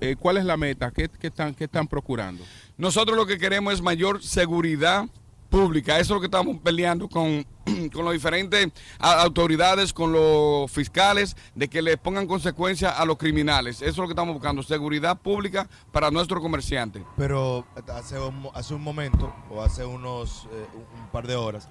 eh, 0.00 0.16
¿cuál 0.18 0.36
es 0.36 0.44
la 0.44 0.56
meta? 0.56 0.90
¿Qué, 0.90 1.08
qué 1.08 1.28
están, 1.28 1.54
qué 1.54 1.64
están 1.64 1.88
procurando? 1.88 2.44
Nosotros 2.76 3.16
lo 3.16 3.26
que 3.26 3.38
queremos 3.38 3.74
es 3.74 3.82
mayor 3.82 4.22
seguridad 4.22 5.06
pública. 5.48 5.98
Eso 5.98 6.14
es 6.14 6.16
lo 6.16 6.20
que 6.20 6.26
estamos 6.26 6.58
peleando 6.58 7.08
con, 7.08 7.44
con 7.92 8.04
las 8.04 8.14
diferentes 8.14 8.68
autoridades, 8.98 9.92
con 9.92 10.12
los 10.12 10.70
fiscales, 10.70 11.36
de 11.54 11.68
que 11.68 11.82
le 11.82 11.96
pongan 11.96 12.26
consecuencias 12.26 12.94
a 12.96 13.04
los 13.04 13.16
criminales. 13.16 13.76
Eso 13.76 13.90
es 13.90 13.96
lo 13.96 14.06
que 14.06 14.12
estamos 14.12 14.34
buscando, 14.34 14.62
seguridad 14.62 15.18
pública 15.18 15.68
para 15.92 16.10
nuestros 16.10 16.40
comerciantes. 16.40 17.02
Pero 17.16 17.66
hace 17.92 18.18
un, 18.18 18.48
hace 18.54 18.74
un 18.74 18.82
momento, 18.82 19.34
o 19.50 19.62
hace 19.62 19.84
unos 19.84 20.48
eh, 20.52 20.66
un 20.74 21.08
par 21.10 21.26
de 21.26 21.36
horas, 21.36 21.68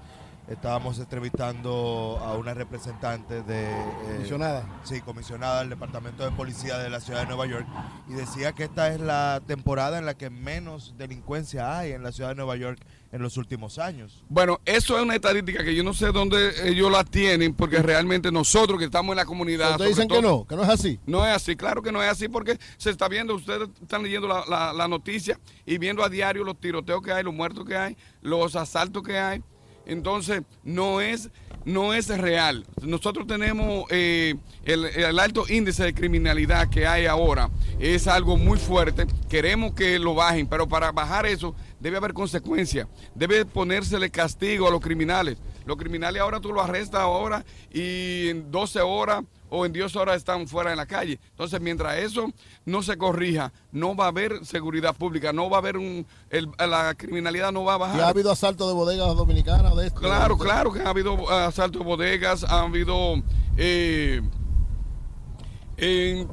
estábamos 0.48 0.98
entrevistando 1.00 2.20
a 2.24 2.38
una 2.38 2.54
representante 2.54 3.44
de... 3.44 3.70
eh, 3.70 4.14
Comisionada. 4.16 4.66
Sí, 4.84 5.02
comisionada 5.02 5.60
del 5.60 5.70
Departamento 5.70 6.24
de 6.24 6.32
Policía 6.32 6.78
de 6.78 6.90
la 6.90 7.00
Ciudad 7.00 7.22
de 7.22 7.28
Nueva 7.28 7.46
York, 7.48 7.66
y 8.10 8.14
decía 8.14 8.54
que 8.54 8.64
esta 8.64 8.94
es 8.94 9.00
la 9.00 9.42
temporada 9.46 9.98
en 9.98 10.06
la 10.06 10.14
que 10.16 10.30
menos 10.30 10.94
delincuencia 10.98 11.78
hay 11.78 11.92
en 11.92 12.04
la 12.04 12.12
Ciudad 12.12 12.30
de 12.30 12.36
Nueva 12.36 12.56
York 12.56 12.80
en 13.12 13.22
los 13.22 13.38
últimos 13.38 13.80
años. 13.80 14.24
Bueno, 14.30 14.60
eso 14.66 14.98
es 14.98 15.04
una 15.04 15.16
estadística 15.16 15.64
que 15.64 15.74
yo 15.74 15.84
no 15.84 15.94
sé 15.94 16.12
dónde 16.12 16.70
ellos 16.70 16.92
la 16.92 17.04
tienen, 17.04 17.54
porque 17.54 17.82
realmente 17.82 18.32
nosotros 18.32 18.80
que 18.80 18.86
estamos 18.86 19.14
en 19.14 19.18
la 19.18 19.26
comunidad... 19.26 19.72
Ustedes 19.72 19.92
dicen 19.96 20.08
que 20.10 20.22
no, 20.22 20.46
que 20.46 20.56
no 20.56 20.64
es 20.64 20.70
así. 20.70 21.00
No 21.06 21.26
es 21.26 21.34
así, 21.36 21.56
claro 21.56 21.82
que 21.82 21.92
no 21.92 22.02
es 22.04 22.10
así 22.10 22.28
porque 22.28 22.58
se 22.78 22.90
está 22.90 23.08
viendo, 23.08 23.36
ustedes 23.36 23.70
están 23.82 24.04
leyendo 24.04 24.28
la, 24.28 24.44
la- 24.48 24.74
la 24.74 24.88
noticia 24.88 25.40
y 25.66 25.78
viendo 25.78 26.04
a 26.04 26.10
diario 26.10 26.44
los 26.44 26.60
tiroteos 26.60 27.02
que 27.02 27.12
hay, 27.12 27.24
los 27.24 27.34
muertos 27.34 27.66
que 27.66 27.78
hay, 27.78 27.98
los 28.22 28.56
asaltos 28.56 29.04
que 29.04 29.18
hay. 29.18 29.42
Entonces, 29.88 30.44
no 30.64 31.02
es, 31.02 31.30
no 31.66 31.94
es 31.94 32.10
real. 32.10 32.66
Nosotros 32.82 33.26
tenemos 33.26 33.86
eh, 33.90 34.36
el, 34.66 34.86
el 34.86 35.18
alto 35.18 35.46
índice 35.48 35.86
de 35.86 35.94
criminalidad 35.94 36.70
que 36.70 36.86
hay 36.86 37.06
ahora, 37.06 37.50
es 37.80 38.08
algo 38.08 38.38
muy 38.38 38.60
fuerte. 38.60 39.08
Queremos 39.30 39.74
que 39.74 39.98
lo 39.98 40.14
bajen, 40.14 40.46
pero 40.48 40.68
para 40.68 40.92
bajar 40.92 41.26
eso 41.26 41.56
debe 41.80 41.98
haber 41.98 42.14
consecuencias. 42.14 42.88
Debe 43.16 43.46
ponérsele 43.46 44.10
castigo 44.10 44.68
a 44.68 44.72
los 44.72 44.82
criminales. 44.82 45.38
Los 45.66 45.78
criminales 45.78 46.22
ahora 46.22 46.40
tú 46.40 46.52
los 46.52 46.64
arrestas 46.64 47.02
ahora 47.02 47.46
y 47.74 48.30
en 48.30 48.52
12 48.52 48.82
horas 48.82 49.24
o 49.50 49.66
en 49.66 49.74
10 49.74 49.96
horas 49.96 50.18
están 50.18 50.48
fuera 50.48 50.72
en 50.72 50.78
la 50.78 50.86
calle. 50.86 51.20
Entonces, 51.30 51.60
mientras 51.62 51.98
eso 51.98 52.32
no 52.66 52.82
se 52.84 52.98
corrija, 52.98 53.52
no 53.72 53.96
va 53.96 54.06
a 54.06 54.10
haber 54.10 54.46
seguridad 54.46 54.96
pública, 54.96 55.32
no 55.34 55.50
va 55.50 55.58
a 55.58 55.60
haber 55.60 55.78
un... 55.78 56.06
el- 56.30 56.50
la 56.58 56.94
criminalidad 56.96 57.52
no 57.52 57.64
va 57.64 57.76
a 57.76 57.78
bajar. 57.78 57.98
¿Y 57.98 58.02
ha 58.02 58.08
habido 58.10 58.32
asalto 58.32 58.68
de 58.68 58.74
bodegas 58.74 59.16
dominicanas 59.16 59.76
de 59.76 59.88
esto? 59.88 60.00
Claro, 60.00 60.38
claro 60.38 60.72
que 60.72 60.82
ha 60.82 60.90
habido 60.90 61.30
asaltos 61.30 61.80
de 61.82 61.86
bodegas, 61.86 62.44
ha 62.44 62.62
habido 62.62 63.16
eh, 63.56 64.22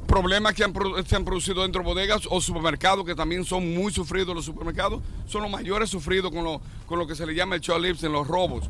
problemas 0.07 0.53
que 0.53 0.63
han 0.63 0.73
se 1.05 1.15
han 1.15 1.23
producido 1.23 1.61
dentro 1.61 1.81
de 1.81 1.85
bodegas 1.87 2.23
o 2.29 2.41
supermercados, 2.41 3.05
que 3.05 3.13
también 3.15 3.45
son 3.45 3.73
muy 3.75 3.91
sufridos 3.93 4.35
los 4.35 4.45
supermercados, 4.45 5.01
son 5.27 5.43
los 5.43 5.51
mayores 5.51 5.89
sufridos 5.89 6.31
con 6.31 6.43
lo, 6.43 6.61
con 6.87 6.97
lo 6.97 7.05
que 7.05 7.15
se 7.15 7.25
le 7.25 7.35
llama 7.35 7.55
el 7.55 7.61
lips 7.81 8.03
en 8.03 8.11
los 8.11 8.27
robos, 8.27 8.69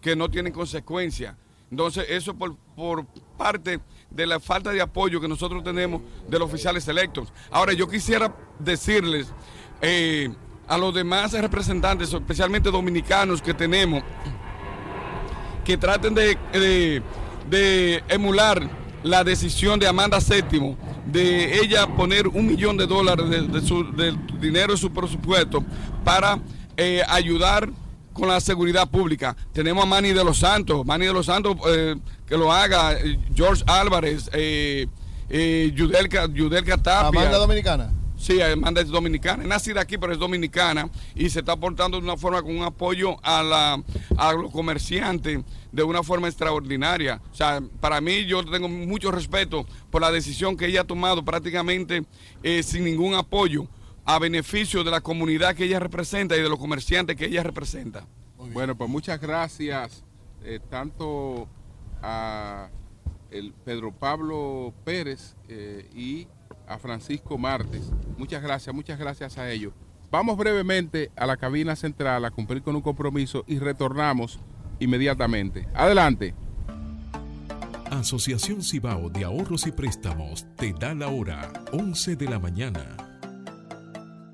que 0.00 0.14
no 0.14 0.30
tienen 0.30 0.52
consecuencia. 0.52 1.36
Entonces, 1.74 2.06
eso 2.08 2.34
por, 2.34 2.54
por 2.76 3.04
parte 3.36 3.80
de 4.08 4.26
la 4.28 4.38
falta 4.38 4.70
de 4.70 4.80
apoyo 4.80 5.20
que 5.20 5.26
nosotros 5.26 5.64
tenemos 5.64 6.02
de 6.28 6.38
los 6.38 6.48
oficiales 6.48 6.86
electos. 6.86 7.32
Ahora, 7.50 7.72
yo 7.72 7.88
quisiera 7.88 8.32
decirles 8.60 9.26
eh, 9.82 10.32
a 10.68 10.78
los 10.78 10.94
demás 10.94 11.32
representantes, 11.32 12.12
especialmente 12.12 12.70
dominicanos 12.70 13.42
que 13.42 13.52
tenemos, 13.54 14.04
que 15.64 15.76
traten 15.76 16.14
de, 16.14 16.38
de- 17.50 18.04
emular 18.08 18.70
la 19.02 19.24
decisión 19.24 19.80
de 19.80 19.88
Amanda 19.88 20.20
Séptimo 20.20 20.76
de 21.06 21.58
ella 21.58 21.88
poner 21.88 22.28
un 22.28 22.46
millón 22.46 22.76
de 22.76 22.86
dólares 22.86 23.28
de, 23.28 23.40
del 23.96 24.16
dinero 24.40 24.74
de 24.74 24.78
su 24.78 24.92
presupuesto 24.92 25.64
para 26.04 26.38
eh, 26.76 27.02
ayudar 27.08 27.68
con 28.14 28.28
la 28.28 28.40
seguridad 28.40 28.88
pública. 28.88 29.36
Tenemos 29.52 29.84
a 29.84 29.86
Manny 29.86 30.12
de 30.12 30.24
los 30.24 30.38
Santos, 30.38 30.86
Manny 30.86 31.04
de 31.04 31.12
los 31.12 31.26
Santos 31.26 31.56
eh, 31.68 31.96
que 32.26 32.38
lo 32.38 32.50
haga, 32.50 32.94
eh, 32.94 33.18
George 33.34 33.62
Álvarez, 33.66 34.30
eh, 34.32 34.86
eh, 35.28 35.72
Yudelka, 35.74 36.26
Yudelka 36.32 36.78
Tapia. 36.78 37.08
Amanda 37.20 37.36
Dominicana. 37.38 37.92
Sí, 38.16 38.40
Amanda 38.40 38.80
es 38.80 38.88
dominicana, 38.88 39.42
es 39.42 39.48
nacida 39.48 39.82
aquí, 39.82 39.98
pero 39.98 40.12
es 40.12 40.18
dominicana 40.18 40.88
y 41.14 41.28
se 41.28 41.40
está 41.40 41.52
aportando 41.52 41.98
de 41.98 42.04
una 42.04 42.16
forma 42.16 42.40
con 42.40 42.56
un 42.56 42.62
apoyo 42.62 43.16
a, 43.22 43.42
la, 43.42 43.82
a 44.16 44.32
los 44.32 44.50
comerciantes 44.50 45.40
de 45.72 45.82
una 45.82 46.02
forma 46.02 46.28
extraordinaria. 46.28 47.20
O 47.32 47.34
sea, 47.34 47.60
para 47.80 48.00
mí 48.00 48.24
yo 48.24 48.42
tengo 48.44 48.68
mucho 48.68 49.10
respeto 49.10 49.66
por 49.90 50.00
la 50.00 50.10
decisión 50.10 50.56
que 50.56 50.66
ella 50.66 50.82
ha 50.82 50.84
tomado 50.84 51.22
prácticamente 51.22 52.04
eh, 52.42 52.62
sin 52.62 52.84
ningún 52.84 53.14
apoyo 53.14 53.66
a 54.04 54.18
beneficio 54.18 54.84
de 54.84 54.90
la 54.90 55.00
comunidad 55.00 55.54
que 55.54 55.64
ella 55.64 55.80
representa 55.80 56.36
y 56.36 56.42
de 56.42 56.48
los 56.48 56.58
comerciantes 56.58 57.16
que 57.16 57.26
ella 57.26 57.42
representa. 57.42 58.06
Bueno, 58.52 58.76
pues 58.76 58.90
muchas 58.90 59.20
gracias 59.20 60.04
eh, 60.44 60.60
tanto 60.70 61.48
a 62.02 62.68
el 63.30 63.52
Pedro 63.52 63.92
Pablo 63.92 64.72
Pérez 64.84 65.34
eh, 65.48 65.88
y 65.94 66.28
a 66.68 66.78
Francisco 66.78 67.38
Martes. 67.38 67.90
Muchas 68.16 68.42
gracias, 68.42 68.74
muchas 68.74 68.98
gracias 68.98 69.38
a 69.38 69.50
ellos. 69.50 69.72
Vamos 70.10 70.36
brevemente 70.36 71.10
a 71.16 71.26
la 71.26 71.36
cabina 71.36 71.74
central 71.74 72.24
a 72.24 72.30
cumplir 72.30 72.62
con 72.62 72.76
un 72.76 72.82
compromiso 72.82 73.44
y 73.48 73.58
retornamos 73.58 74.38
inmediatamente. 74.78 75.66
Adelante. 75.74 76.34
Asociación 77.90 78.62
Cibao 78.62 79.08
de 79.08 79.24
Ahorros 79.24 79.66
y 79.66 79.72
Préstamos 79.72 80.46
te 80.56 80.72
da 80.72 80.94
la 80.94 81.08
hora 81.08 81.52
11 81.72 82.16
de 82.16 82.28
la 82.28 82.38
mañana. 82.38 83.13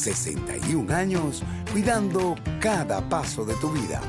61 0.00 0.94
años 0.94 1.42
cuidando 1.70 2.34
cada 2.58 3.06
paso 3.06 3.44
de 3.44 3.54
tu 3.56 3.70
vida. 3.70 4.00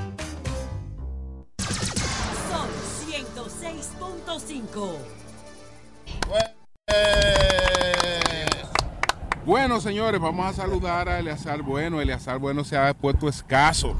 Son 2.49 2.69
106.5. 3.09 4.95
Bueno, 9.45 9.81
señores, 9.81 10.21
vamos 10.21 10.45
a 10.45 10.53
saludar 10.53 11.09
a 11.09 11.19
Eleazar 11.19 11.61
Bueno. 11.61 11.99
Eleazar 11.99 12.39
Bueno 12.39 12.63
se 12.63 12.77
ha 12.77 12.93
puesto 12.93 13.27
escaso. 13.27 13.97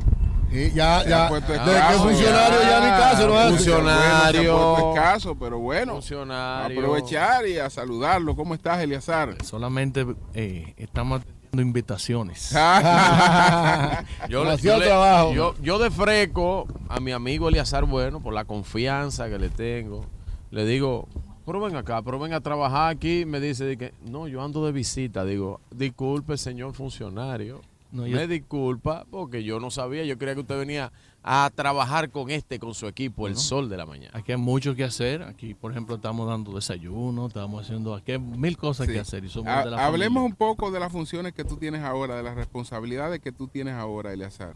Y 0.49 0.71
ya, 0.71 1.03
ya, 1.05 1.25
ha 1.25 1.29
puesto 1.29 1.51
desde 1.51 1.65
que 1.65 1.71
escaso, 1.71 2.03
funcionario 2.03 2.61
ya 2.61 2.79
ni 2.79 3.01
caso 3.01 3.27
no 3.27 3.37
hace. 3.37 3.49
Funcionario. 3.49 4.41
se 4.41 4.49
ha 4.49 4.53
puesto 4.53 4.95
escaso, 4.95 5.35
pero 5.37 5.59
bueno. 5.59 5.93
Funcionario. 5.95 6.79
Aprovechar 6.79 7.47
y 7.47 7.57
a 7.57 7.69
saludarlo. 7.69 8.33
¿Cómo 8.37 8.53
estás, 8.53 8.79
Eliazar? 8.79 9.35
Solamente 9.43 10.05
eh, 10.33 10.73
estamos 10.77 11.21
invitaciones. 11.53 12.51
yo, 14.29 14.43
le- 14.45 14.57
yo 14.57 14.77
le- 14.77 14.85
trabajo. 14.85 15.33
yo- 15.33 15.55
yo 15.61 15.79
de 15.79 15.91
freco 15.91 16.67
a 16.89 16.99
mi 16.99 17.11
amigo 17.11 17.49
Eliazar 17.49 17.85
Bueno, 17.85 18.21
por 18.21 18.33
la 18.33 18.45
confianza 18.45 19.29
que 19.29 19.37
le 19.39 19.49
tengo, 19.49 20.05
le 20.51 20.65
digo, 20.65 21.07
pero 21.45 21.59
ven 21.59 21.75
acá, 21.75 22.01
pero 22.01 22.19
ven 22.19 22.33
a 22.33 22.41
trabajar 22.41 22.91
aquí. 22.91 23.25
Me 23.25 23.39
dice, 23.39 23.77
que, 23.77 23.93
no, 24.05 24.27
yo 24.27 24.41
ando 24.43 24.65
de 24.65 24.71
visita. 24.71 25.25
Digo, 25.25 25.59
disculpe, 25.71 26.37
señor 26.37 26.73
funcionario. 26.73 27.61
No, 27.91 28.07
yo- 28.07 28.15
me 28.15 28.27
disculpa 28.27 29.05
porque 29.11 29.43
yo 29.43 29.59
no 29.59 29.71
sabía. 29.71 30.05
Yo 30.05 30.17
creía 30.17 30.35
que 30.35 30.41
usted 30.41 30.57
venía 30.57 30.91
a 31.23 31.51
trabajar 31.53 32.09
con 32.09 32.31
este, 32.31 32.57
con 32.57 32.73
su 32.73 32.87
equipo, 32.87 33.27
el 33.27 33.35
sol 33.37 33.69
de 33.69 33.77
la 33.77 33.85
mañana. 33.85 34.11
Aquí 34.17 34.31
hay 34.31 34.37
mucho 34.39 34.73
que 34.75 34.83
hacer. 34.83 35.21
Aquí, 35.21 35.53
por 35.53 35.71
ejemplo, 35.71 35.95
estamos 35.95 36.27
dando 36.27 36.53
desayuno, 36.53 37.27
estamos 37.27 37.63
haciendo 37.63 37.93
aquí 37.93 38.13
hay 38.13 38.19
mil 38.19 38.57
cosas 38.57 38.87
Sí. 38.87 38.93
que 38.93 38.99
hacer 38.99 39.23
y 39.23 39.29
somos 39.29 39.47
Ha- 39.53 39.65
de 39.65 39.71
la 39.71 39.85
hablemos 39.85 40.15
familia. 40.15 40.21
un 40.31 40.35
poco 40.35 40.71
de 40.71 40.79
las 40.79 40.91
funciones 40.91 41.33
que 41.33 41.43
tú 41.43 41.57
tienes 41.57 41.81
ahora, 41.83 42.15
de 42.15 42.23
las 42.23 42.35
responsabilidades 42.35 43.19
que 43.19 43.31
tú 43.31 43.47
tienes 43.47 43.75
ahora, 43.75 44.13
Eliazar. 44.13 44.55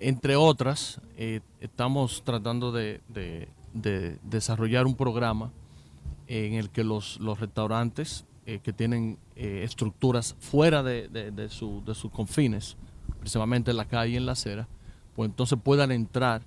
Entre 0.00 0.34
otras, 0.34 1.00
eh, 1.16 1.40
estamos 1.60 2.22
tratando 2.24 2.72
de, 2.72 3.00
de- 3.08 3.48
de 3.72 4.18
desarrollar 4.24 4.86
un 4.86 4.96
programa 4.96 5.52
en 6.26 6.54
el 6.54 6.70
que 6.70 6.82
los, 6.82 7.20
los 7.20 7.38
restaurantes 7.38 8.24
eh, 8.44 8.58
que 8.60 8.72
tienen 8.72 9.18
eh, 9.36 9.62
estructuras 9.64 10.34
fuera 10.40 10.82
de, 10.82 11.06
de- 11.06 11.30
de 11.30 11.48
su- 11.48 11.80
de 11.86 11.94
sus 11.94 12.10
confines, 12.10 12.76
principalmente 13.20 13.70
en 13.70 13.76
la 13.76 13.84
calle 13.84 14.14
y 14.14 14.16
en 14.16 14.26
la 14.26 14.32
acera, 14.32 14.66
pues 15.14 15.28
entonces 15.30 15.58
puedan 15.62 15.90
entrar 15.92 16.42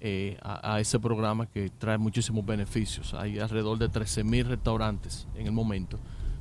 eh, 0.00 0.36
a, 0.42 0.74
a 0.74 0.80
ese 0.80 0.98
programa 0.98 1.46
que 1.46 1.70
trae 1.78 1.96
muchísimos 1.98 2.44
beneficios. 2.44 3.14
Hay 3.14 3.38
alrededor 3.38 3.78
de 3.78 3.88
13 3.88 4.24
mil 4.24 4.46
restaurantes 4.46 5.26
en 5.36 5.46
el 5.46 5.52
momento, 5.52 5.98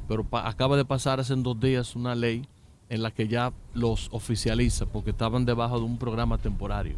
pero 0.07 0.25
acaba 0.31 0.75
de 0.77 0.85
pasar 0.85 1.19
hace 1.19 1.35
dos 1.35 1.59
días 1.59 1.95
una 1.95 2.15
ley 2.15 2.45
en 2.89 3.03
la 3.03 3.11
que 3.11 3.27
ya 3.27 3.53
los 3.73 4.09
oficializa 4.11 4.85
porque 4.85 5.11
estaban 5.11 5.45
debajo 5.45 5.79
de 5.79 5.85
un 5.85 5.97
programa 5.97 6.37
temporario. 6.37 6.95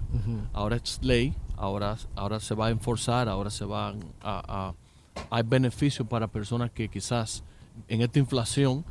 Ahora 0.53 0.77
es 0.77 0.99
ley, 1.03 1.33
ahora, 1.57 1.97
ahora 2.15 2.39
se 2.39 2.55
va 2.55 2.67
a 2.67 2.69
enforzar, 2.71 3.29
ahora 3.29 3.49
se 3.51 3.65
van 3.65 3.99
a, 4.23 4.41
a- 4.69 4.73
hay 5.29 5.43
beneficios 5.43 6.07
para 6.07 6.27
personas 6.27 6.71
que 6.71 6.87
quizás 6.89 7.43
en 7.87 8.01
esta 8.01 8.17
inflación 8.17 8.83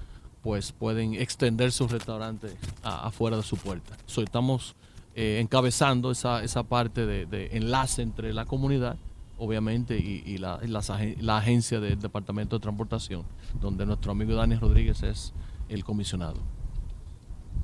pues 0.42 0.70
pueden 0.72 1.14
extender 1.14 1.72
sus 1.72 1.90
restaurantes 1.90 2.54
afuera 2.82 3.36
de 3.36 3.42
su 3.42 3.56
puerta. 3.56 3.96
So, 4.06 4.22
estamos 4.22 4.76
eh, 5.14 5.38
encabezando 5.40 6.10
esa, 6.10 6.42
esa 6.42 6.62
parte 6.62 7.06
de, 7.06 7.26
de 7.26 7.56
enlace 7.56 8.02
entre 8.02 8.32
la 8.32 8.44
comunidad, 8.44 8.96
obviamente, 9.38 9.98
y, 9.98 10.22
y 10.24 10.38
la, 10.38 10.58
y 10.62 10.68
las 10.68 10.90
agen- 10.90 11.16
la 11.20 11.38
agencia 11.38 11.80
del 11.80 11.98
Departamento 12.00 12.56
de 12.56 12.62
Transportación, 12.62 13.24
donde 13.60 13.84
nuestro 13.86 14.12
amigo 14.12 14.34
Dani 14.34 14.56
Rodríguez 14.56 15.02
es 15.02 15.32
el 15.68 15.84
comisionado. 15.84 16.40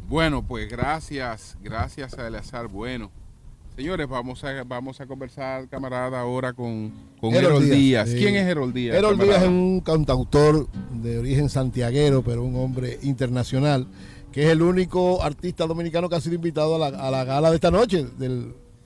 Bueno, 0.09 0.43
pues 0.43 0.69
gracias, 0.69 1.57
gracias 1.63 2.19
a 2.19 2.27
Eleazar 2.27 2.69
Bueno. 2.69 3.11
Señores, 3.77 4.09
vamos 4.09 4.43
a, 4.43 4.65
vamos 4.65 5.01
a 5.01 5.07
conversar, 5.07 5.69
camarada, 5.69 6.19
ahora 6.19 6.53
con, 6.53 6.93
con 7.21 7.33
Herold 7.33 7.71
Díaz. 7.71 8.11
¿Quién 8.11 8.35
es 8.35 8.45
Herold 8.45 8.75
Díaz? 8.75 8.97
Herold 8.97 9.23
Díaz 9.23 9.43
es 9.43 9.49
un 9.49 9.81
cantautor 9.85 10.67
de 11.01 11.19
origen 11.21 11.49
santiaguero, 11.49 12.23
pero 12.23 12.43
un 12.43 12.57
hombre 12.57 12.99
internacional, 13.05 13.87
que 14.33 14.45
es 14.45 14.51
el 14.51 14.63
único 14.63 15.23
artista 15.23 15.67
dominicano 15.67 16.09
que 16.09 16.17
ha 16.17 16.21
sido 16.21 16.35
invitado 16.35 16.83
a 16.83 17.11
la, 17.11 17.25
gala 17.25 17.51
de 17.51 17.57
esta 17.57 17.71
noche. 17.71 18.07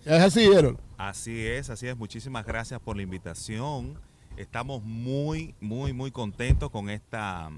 ¿Es 0.05 0.23
así, 0.23 0.45
Herold? 0.45 0.79
Así 0.97 1.47
es, 1.47 1.71
así 1.71 1.89
es. 1.89 1.97
Muchísimas 1.97 2.47
gracias 2.47 2.81
por 2.81 2.97
la 2.97 3.03
invitación. 3.03 3.99
Estamos 4.37 4.83
muy, 4.83 5.55
muy, 5.61 5.93
muy 5.93 6.11
contentos 6.11 6.71
con 6.71 6.91
esta 6.91 7.51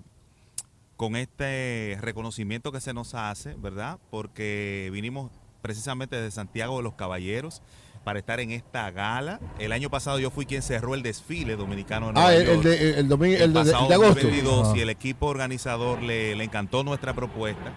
con 0.97 1.17
este 1.17 1.99
reconocimiento 2.01 2.71
que 2.71 2.81
se 2.81 2.95
nos 2.95 3.15
hace, 3.15 3.55
¿verdad? 3.55 3.99
Porque 4.11 4.91
vinimos 4.93 5.33
precisamente 5.61 6.17
de 6.17 6.31
Santiago 6.31 6.77
de 6.77 6.85
los 6.85 6.95
Caballeros 6.95 7.63
para 8.05 8.19
estar 8.19 8.39
en 8.41 8.51
esta 8.51 8.91
gala. 8.91 9.41
El 9.59 9.73
año 9.73 9.91
pasado 9.91 10.19
yo 10.19 10.31
fui 10.31 10.47
quien 10.47 10.63
cerró 10.63 10.95
el 10.95 11.03
desfile 11.03 11.57
dominicano 11.57 12.13
Nueva 12.13 12.29
Ah, 12.29 12.35
el, 12.35 12.43
el 12.43 12.47
York. 12.57 12.63
de, 12.65 13.01
el, 13.01 13.09
domingo, 13.09 13.35
el 13.37 13.53
de, 13.53 13.65
de- 13.65 13.71
pasado 13.73 13.89
de 13.89 13.95
agosto. 13.95 14.15
2022 14.15 14.69
Ajá. 14.69 14.77
y 14.77 14.81
el 14.81 14.91
equipo 14.91 15.27
organizador 15.27 16.03
le, 16.03 16.35
le 16.37 16.45
encantó 16.45 16.85
nuestra 16.85 17.15
propuesta 17.15 17.73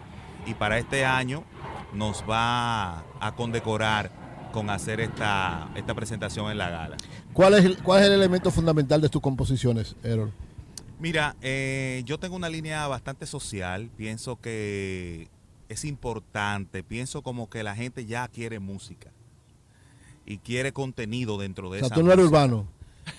y 0.46 0.54
para 0.54 0.78
este 0.78 1.06
año 1.06 1.44
nos 1.94 2.24
va 2.30 3.00
a 3.20 3.34
condecorar 3.36 4.12
con 4.52 4.70
hacer 4.70 5.00
esta, 5.00 5.70
esta 5.76 5.94
presentación 5.94 6.52
en 6.52 6.58
la 6.58 6.70
gala. 6.70 6.98
¿Cuál 7.34 7.54
es, 7.56 7.66
el, 7.66 7.78
¿Cuál 7.78 8.02
es 8.02 8.08
el 8.08 8.14
elemento 8.14 8.52
fundamental 8.52 9.00
de 9.02 9.10
tus 9.10 9.22
composiciones, 9.22 9.96
Herold? 10.04 10.32
Mira, 11.00 11.36
eh, 11.42 12.02
yo 12.06 12.18
tengo 12.18 12.36
una 12.36 12.50
línea 12.50 12.88
bastante 12.88 13.28
social, 13.28 13.90
pienso 13.96 14.42
que 14.42 15.28
es 15.70 15.86
importante, 15.86 16.82
pienso 16.84 17.22
como 17.22 17.50
que 17.50 17.62
la 17.62 17.76
gente 17.76 18.06
ya 18.06 18.28
quiere 18.30 18.60
música 18.60 19.12
y 20.28 20.38
quiere 20.40 20.74
contenido 20.74 21.38
dentro 21.40 21.70
de 21.72 21.78
O 21.78 21.80
sea, 21.80 21.86
esa 21.88 21.96
tú 21.96 22.04
no 22.04 22.12
eres 22.12 22.26
urbano. 22.26 22.68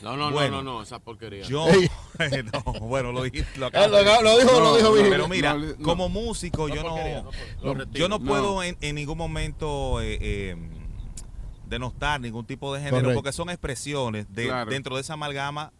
No, 0.02 0.16
no, 0.18 0.30
Bueno, 0.30 0.58
no, 0.58 0.62
no, 0.62 0.72
no, 0.74 0.82
esa 0.82 0.98
porquería. 0.98 1.44
Yo, 1.44 1.66
no, 2.52 2.72
bueno, 2.80 3.10
lo 3.10 3.22
dijiste. 3.22 3.58
Lo, 3.58 3.68
Eh, 3.68 3.70
lo- 3.72 3.88
lo 4.22 4.38
dijo- 4.38 4.60
lo 4.60 4.76
dijo. 4.76 4.92
Pero 5.10 5.28
mira, 5.28 5.54
No, 5.54 5.64
no. 5.64 5.76
como 5.82 6.08
músico, 6.10 6.68
No 6.68 6.74
yo 6.74 6.82
no, 6.82 6.96
no 7.74 7.84
yo 7.92 8.08
no 8.10 8.18
No. 8.18 8.24
puedo 8.24 8.62
en, 8.62 8.76
en 8.82 8.94
ningún 8.96 9.16
momento 9.16 10.02
eh, 10.02 10.18
eh, 10.20 10.56
denostar 11.66 12.20
ningún 12.20 12.44
tipo 12.46 12.74
de 12.74 12.82
género, 12.82 13.14
porque 13.14 13.32
son 13.32 13.48
expresiones 13.50 14.26
de, 14.34 14.46
Claro. 14.46 14.70
dentro 14.70 14.94
de 14.96 15.02
esa 15.02 15.14
amalgama 15.14 15.72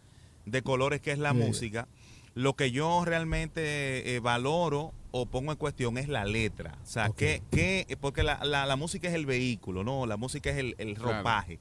de 0.45 0.61
colores 0.63 1.01
que 1.01 1.11
es 1.11 1.19
la 1.19 1.31
Sí. 1.31 1.37
música. 1.37 1.87
Lo 2.33 2.55
que 2.55 2.71
yo 2.71 3.03
realmente 3.05 4.15
eh, 4.15 4.19
valoro 4.19 4.91
o 5.11 5.25
pongo 5.25 5.51
en 5.51 5.57
cuestión 5.57 5.97
es 5.97 6.07
la 6.07 6.25
letra. 6.25 6.77
O 6.83 6.85
sea, 6.85 7.09
que, 7.09 7.41
que- 7.51 7.85
porque 7.99 8.23
la, 8.23 8.43
la- 8.43 8.65
la 8.65 8.75
música 8.75 9.07
es 9.07 9.13
el 9.15 9.25
vehículo, 9.25 9.83
¿no? 9.83 10.05
La 10.05 10.17
música 10.17 10.49
es 10.51 10.57
el, 10.57 10.75
el 10.77 10.95
Claro. 10.95 11.17
ropaje. 11.17 11.59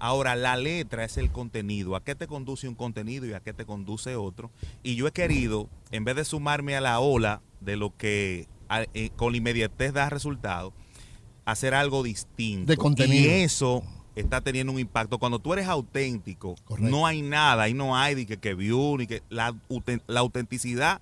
Ahora, 0.00 0.36
la 0.36 0.56
letra 0.56 1.04
es 1.04 1.16
el 1.16 1.30
contenido. 1.32 1.96
¿A 1.96 2.04
qué 2.04 2.14
te 2.14 2.26
conduce 2.28 2.68
un 2.68 2.74
contenido 2.76 3.26
y 3.26 3.32
a 3.32 3.40
qué 3.40 3.52
te 3.52 3.64
conduce 3.64 4.14
otro? 4.14 4.50
Y 4.84 4.94
yo 4.94 5.08
he 5.08 5.12
querido, 5.12 5.68
en 5.90 6.04
vez 6.04 6.14
de 6.16 6.24
sumarme 6.24 6.76
a 6.76 6.80
la 6.80 7.00
ola 7.00 7.42
de 7.60 7.76
lo 7.76 7.96
que 7.96 8.46
a- 8.68 8.84
eh, 8.94 9.10
con 9.16 9.34
inmediatez 9.34 9.92
da 9.92 10.08
resultado, 10.08 10.72
hacer 11.44 11.74
algo 11.74 12.02
distinto. 12.02 12.70
De 12.70 12.76
contenido. 12.76 13.24
Y 13.24 13.28
eso 13.42 13.82
está 14.14 14.40
teniendo 14.40 14.72
un 14.72 14.78
impacto. 14.78 15.18
Cuando 15.18 15.38
tú 15.38 15.52
eres 15.52 15.66
auténtico, 15.66 16.54
no 16.78 17.06
hay 17.06 17.22
nada, 17.22 17.64
ahí 17.64 17.74
no 17.74 17.96
hay 17.96 18.14
de 18.14 18.26
que, 18.26 18.36
que 18.36 18.54
view, 18.54 18.96
ni 18.98 19.06
que 19.06 19.22
la, 19.30 19.54
la 20.06 20.20
autenticidad 20.20 21.00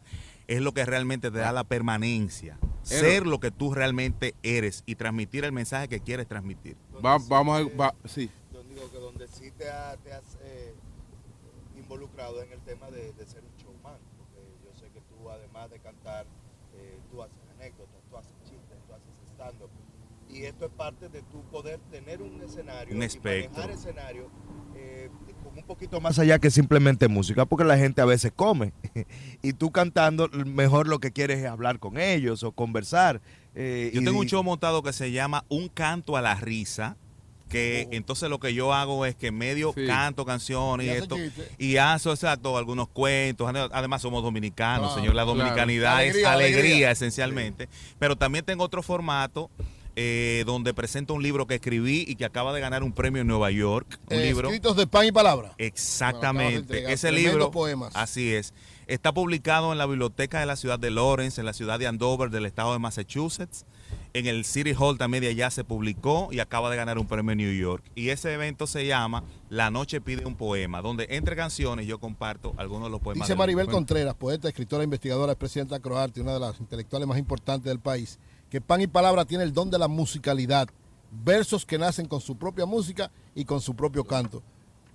es 0.49 0.61
lo 0.61 0.73
que 0.73 0.85
realmente 0.85 1.31
te 1.31 1.39
da 1.39 1.53
la 1.53 1.65
permanencia. 1.65 2.59
Ser 2.83 3.27
lo 3.27 3.41
que 3.41 3.51
tú 3.51 3.75
realmente 3.75 4.35
eres 4.45 4.83
y 4.87 4.95
transmitir 4.95 5.45
el 5.45 5.53
mensaje 5.53 5.89
que 5.89 6.01
quieres 6.01 6.29
transmitir. 6.29 6.77
Va- 7.05 7.19
vamos 7.29 7.61
a... 7.61 7.77
va- 7.77 7.95
sí. 8.05 8.31
Yo 8.53 8.63
digo 8.63 8.91
que 8.91 8.99
donde 8.99 9.27
sí 9.27 9.51
te, 9.51 9.69
ha- 9.69 9.97
te 9.97 10.13
has 10.13 10.39
eh, 10.43 10.73
involucrado 11.77 12.43
en 12.43 12.53
el 12.53 12.61
tema 12.61 12.91
de, 12.91 13.13
de 13.13 13.27
ser 13.27 13.43
un 13.45 13.57
showman, 13.57 13.99
porque 14.17 14.41
yo 14.65 14.73
sé 14.79 14.89
que 14.91 15.01
tú 15.01 15.29
además 15.31 15.71
de 15.71 15.79
cantar, 15.81 16.27
eh, 16.77 16.99
tú 17.11 17.23
haces 17.23 17.39
anécdotas, 17.59 18.01
tú 18.09 18.17
haces 18.17 18.35
chistes, 18.45 18.79
tú 18.87 18.95
haces 18.95 19.15
stand-up. 19.35 19.71
Y 20.29 20.45
esto 20.45 20.67
es 20.67 20.73
parte 20.73 21.09
de 21.09 21.23
tu 21.23 21.43
poder 21.51 21.79
tener 21.91 22.21
un 22.23 22.41
escenario 22.43 22.95
Un 22.97 23.03
y 23.03 23.19
manejar 23.23 23.71
escenario 23.71 24.29
poquito 25.67 26.01
más 26.01 26.19
allá 26.19 26.39
que 26.39 26.51
simplemente 26.51 27.09
música, 27.09 27.45
porque 27.47 27.65
la 27.65 27.77
gente 27.79 28.01
a 28.01 28.05
veces 28.05 28.33
come 28.35 28.73
y 29.43 29.53
tú 29.53 29.71
cantando 29.73 30.29
mejor 30.29 30.89
lo 30.89 30.99
que 30.99 31.13
quieres 31.13 31.41
es 31.41 31.47
hablar 31.47 31.79
con 31.79 31.99
ellos 31.99 32.43
o 32.43 32.53
conversar. 32.53 33.21
eh, 33.55 33.91
Yo 33.95 34.01
y- 34.01 34.05
tengo 34.05 34.19
un 34.21 34.27
show 34.27 34.43
montado 34.43 34.83
que 34.83 34.93
se 34.93 35.11
llama 35.13 35.45
Un 35.49 35.69
canto 35.69 36.17
a 36.17 36.23
la 36.23 36.35
risa. 36.35 36.97
Que 37.49 37.87
entonces 37.93 38.29
lo 38.29 38.41
que 38.41 38.53
yo 38.55 38.75
hago 38.75 39.07
es 39.07 39.15
que 39.15 39.31
medio 39.31 39.73
Sí. 39.73 39.87
canto 39.87 40.25
canciones 40.25 40.85
y, 40.89 40.91
esto 40.91 41.17
y 41.59 41.77
hago 41.77 42.11
exacto 42.11 42.59
algunos 42.59 42.89
cuentos. 42.89 43.49
Además 43.71 44.03
somos 44.03 44.25
dominicanos, 44.25 44.89
Claro, 44.89 44.95
señor. 44.97 45.15
La 45.15 45.23
claro. 45.23 45.39
dominicanidad 45.39 46.03
es 46.03 46.11
Alegría, 46.11 46.33
alegría, 46.33 46.59
alegría. 46.65 46.91
esencialmente. 46.91 47.69
Pero 48.01 48.17
también 48.17 48.45
tengo 48.45 48.65
otro 48.65 48.83
formato 48.83 49.49
eh, 49.97 50.45
donde 50.47 50.75
presento 50.75 51.15
un 51.15 51.23
libro 51.23 51.47
que 51.47 51.55
escribí 51.57 52.05
y 52.07 52.17
que 52.17 52.25
acaba 52.25 52.53
de 52.53 52.61
ganar 52.61 52.83
un 52.83 52.93
premio 52.93 53.23
en 53.23 53.29
Nueva 53.29 53.51
York. 53.51 53.99
Un 54.11 54.19
Eh, 54.19 54.27
libro. 54.27 54.49
Escritos 54.49 54.77
de 54.77 54.87
pan 54.87 55.07
y 55.07 55.13
palabra. 55.13 55.55
Exactamente. 55.59 56.57
entregar. 56.59 56.91
Ese 56.93 57.11
libro, 57.13 57.51
poemas. 57.51 57.93
así 57.97 58.33
es, 58.35 58.53
está 58.87 59.13
publicado 59.13 59.73
en 59.73 59.79
la 59.79 59.87
biblioteca 59.87 60.39
de 60.39 60.47
la 60.47 60.57
ciudad 60.57 60.79
de 60.79 60.91
Lawrence, 60.91 61.41
en 61.41 61.47
la 61.47 61.53
ciudad 61.53 61.79
de 61.79 61.87
Andover, 61.87 62.31
del 62.31 62.47
estado 62.47 62.73
de 62.75 62.79
Massachusetts. 62.79 63.65
En 64.13 64.27
el 64.27 64.45
City 64.47 64.73
Hall 64.79 64.97
también 64.97 65.23
de 65.23 65.29
allá 65.29 65.51
se 65.51 65.63
publicó 65.63 66.29
y 66.33 66.41
acaba 66.41 66.71
de 66.71 66.77
ganar 66.77 66.99
un 66.99 67.07
premio 67.07 67.33
en 67.33 67.39
New 67.39 67.53
York. 67.53 67.85
Y 67.95 68.09
ese 68.09 68.33
evento 68.33 68.67
se 68.67 68.87
llama 68.87 69.23
La 69.51 69.71
Noche 69.71 70.01
Pide 70.01 70.25
un 70.25 70.37
Poema, 70.37 70.81
donde 70.81 71.07
entre 71.11 71.37
canciones 71.37 71.87
yo 71.87 71.99
comparto 71.99 72.55
algunos 72.57 72.85
de 72.85 72.91
los 72.93 73.01
poemas. 73.01 73.29
Dice 73.29 73.37
Maribel. 73.37 73.67
Contreras, 73.67 74.15
poeta, 74.15 74.49
escritora, 74.49 74.85
investigadora, 74.85 75.33
es 75.33 75.39
presidenta 75.39 75.75
de 75.75 75.83
Croarte, 75.83 76.21
una 76.23 76.33
de 76.33 76.41
las 76.41 76.59
intelectuales 76.61 77.07
más 77.07 77.19
importantes 77.19 77.65
del 77.67 77.79
país, 77.79 78.19
que 78.57 78.61
Pan 78.63 78.81
y 78.81 78.87
Palabra 78.87 79.27
tiene 79.27 79.45
el 79.45 79.53
don 79.53 79.69
de 79.69 79.79
la 79.79 79.87
musicalidad 79.87 80.67
versos 81.11 81.67
que 81.67 81.77
nacen 81.77 82.07
con 82.09 82.23
su 82.23 82.39
propia 82.39 82.65
música 82.65 83.11
y 83.35 83.45
con 83.45 83.61
su 83.61 83.77
propio 83.77 84.03
canto. 84.03 84.43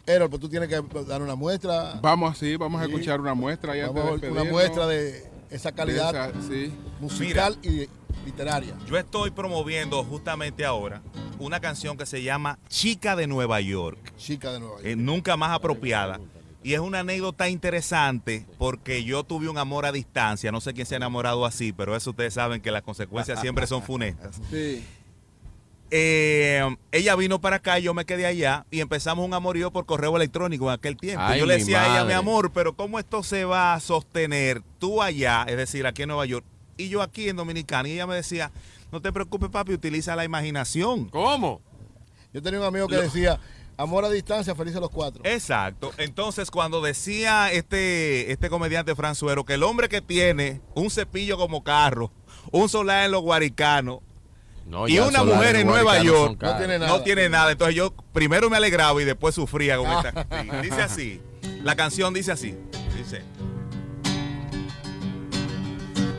Errol, 0.07 0.31
pues 0.31 0.41
tú 0.41 0.49
tienes 0.49 0.67
que 0.67 0.81
dar 1.07 1.21
una 1.21 1.35
muestra. 1.35 1.99
Vamos 2.01 2.31
así, 2.31 2.55
vamos 2.55 2.81
a 2.81 2.85
Sí. 2.85 2.91
escuchar 2.91 3.21
una 3.21 3.35
muestra. 3.35 3.77
y 3.77 3.81
antes 3.81 3.93
de 3.93 4.01
Vamos 4.01 4.17
a 4.17 4.21
ver 4.23 4.31
una 4.31 4.43
muestra 4.45 4.87
de 4.87 5.29
esa 5.51 5.71
calidad 5.73 6.11
De 6.11 6.39
esa- 6.39 6.47
sí. 6.47 6.73
musical 6.99 7.55
y 7.61 7.87
literaria. 8.25 8.73
Yo 8.87 8.97
estoy 8.97 9.29
promoviendo 9.29 10.03
justamente 10.05 10.65
ahora 10.65 11.03
una 11.37 11.59
canción 11.59 11.95
que 11.97 12.07
se 12.07 12.23
llama 12.23 12.57
Chica 12.67 13.15
de 13.15 13.27
Nueva 13.27 13.61
York. 13.61 13.99
Chica 14.17 14.51
de 14.53 14.59
Nueva 14.59 14.77
York. 14.77 14.87
Eh, 14.87 14.95
nunca 14.95 15.37
más 15.37 15.51
apropiada. 15.51 16.19
Y 16.63 16.73
es 16.73 16.79
una 16.79 16.99
anécdota 16.99 17.49
interesante 17.49 18.45
porque 18.59 19.03
yo 19.03 19.23
tuve 19.23 19.49
un 19.49 19.57
amor 19.57 19.85
a 19.85 19.91
distancia. 19.91 20.51
No 20.51 20.61
sé 20.61 20.73
quién 20.73 20.85
se 20.85 20.95
ha 20.95 20.97
enamorado 20.97 21.45
así, 21.45 21.73
pero 21.73 21.95
eso 21.95 22.11
ustedes 22.11 22.35
saben 22.35 22.61
que 22.61 22.69
las 22.71 22.83
consecuencias 22.83 23.39
siempre 23.41 23.65
son 23.67 23.81
funestas. 23.83 24.39
Sí. 24.51 24.83
Eh, 25.93 26.63
ella 26.93 27.15
vino 27.17 27.41
para 27.41 27.57
acá, 27.57 27.77
yo 27.79 27.93
me 27.93 28.05
quedé 28.05 28.25
allá 28.25 28.65
y 28.71 28.79
empezamos 28.79 29.25
un 29.25 29.33
amorío 29.33 29.71
por 29.71 29.85
correo 29.85 30.15
electrónico 30.15 30.67
en 30.69 30.73
aquel 30.75 30.95
tiempo. 30.95 31.21
Ay, 31.21 31.39
yo 31.41 31.45
le 31.45 31.57
decía 31.57 31.83
a 31.83 31.87
ella, 31.97 32.05
mi 32.05 32.13
amor, 32.13 32.51
pero 32.53 32.73
¿cómo 32.77 32.97
esto 32.97 33.23
se 33.23 33.43
va 33.43 33.73
a 33.73 33.79
sostener 33.81 34.61
tú 34.79 35.01
allá, 35.01 35.43
es 35.49 35.57
decir, 35.57 35.85
aquí 35.85 36.03
en 36.03 36.07
Nueva 36.09 36.25
York, 36.25 36.45
y 36.77 36.87
yo 36.87 37.01
aquí 37.01 37.27
en 37.27 37.35
Dominicana? 37.35 37.89
Y 37.89 37.93
ella 37.93 38.07
me 38.07 38.15
decía, 38.15 38.51
no 38.89 39.01
te 39.01 39.11
preocupes, 39.11 39.49
papi, 39.49 39.73
utiliza 39.73 40.15
la 40.15 40.23
imaginación. 40.23 41.09
¿Cómo? 41.09 41.59
Yo 42.33 42.41
tenía 42.41 42.61
un 42.61 42.65
amigo 42.67 42.87
que 42.87 42.95
Lo- 42.95 43.01
decía, 43.01 43.37
amor 43.81 44.05
a 44.05 44.09
distancia, 44.09 44.55
felices 44.55 44.79
los 44.79 44.89
cuatro. 44.89 45.23
Exacto. 45.25 45.91
Entonces, 45.97 46.51
cuando 46.51 46.81
decía 46.81 47.51
este, 47.51 48.31
este 48.31 48.49
comediante 48.49 48.95
Franzuero 48.95 49.43
que 49.43 49.55
el 49.55 49.63
hombre 49.63 49.89
que 49.89 50.01
tiene 50.01 50.61
un 50.75 50.89
cepillo 50.89 51.37
como 51.37 51.63
carro, 51.63 52.11
un 52.51 52.69
solar 52.69 53.05
en 53.05 53.11
los 53.11 53.21
guaricanos 53.21 53.99
No, 54.65 54.87
y 54.87 54.99
una 54.99 55.23
mujer 55.23 55.55
en 55.55 55.67
Nueva 55.67 56.01
York 56.01 56.41
no 56.41 57.01
tiene, 57.01 57.29
nada. 57.29 57.51
Entonces 57.51 57.75
yo 57.75 57.93
primero 58.13 58.49
me 58.49 58.57
alegraba 58.57 59.01
y 59.01 59.05
después 59.05 59.35
sufría 59.35 59.77
con 59.77 59.87
esta 59.87 60.11
castigo. 60.11 60.61
Dice 60.61 60.81
así. 60.81 61.21
La 61.63 61.75
canción 61.75 62.13
dice 62.13 62.31
así. 62.31 62.55
Dice. 62.95 63.23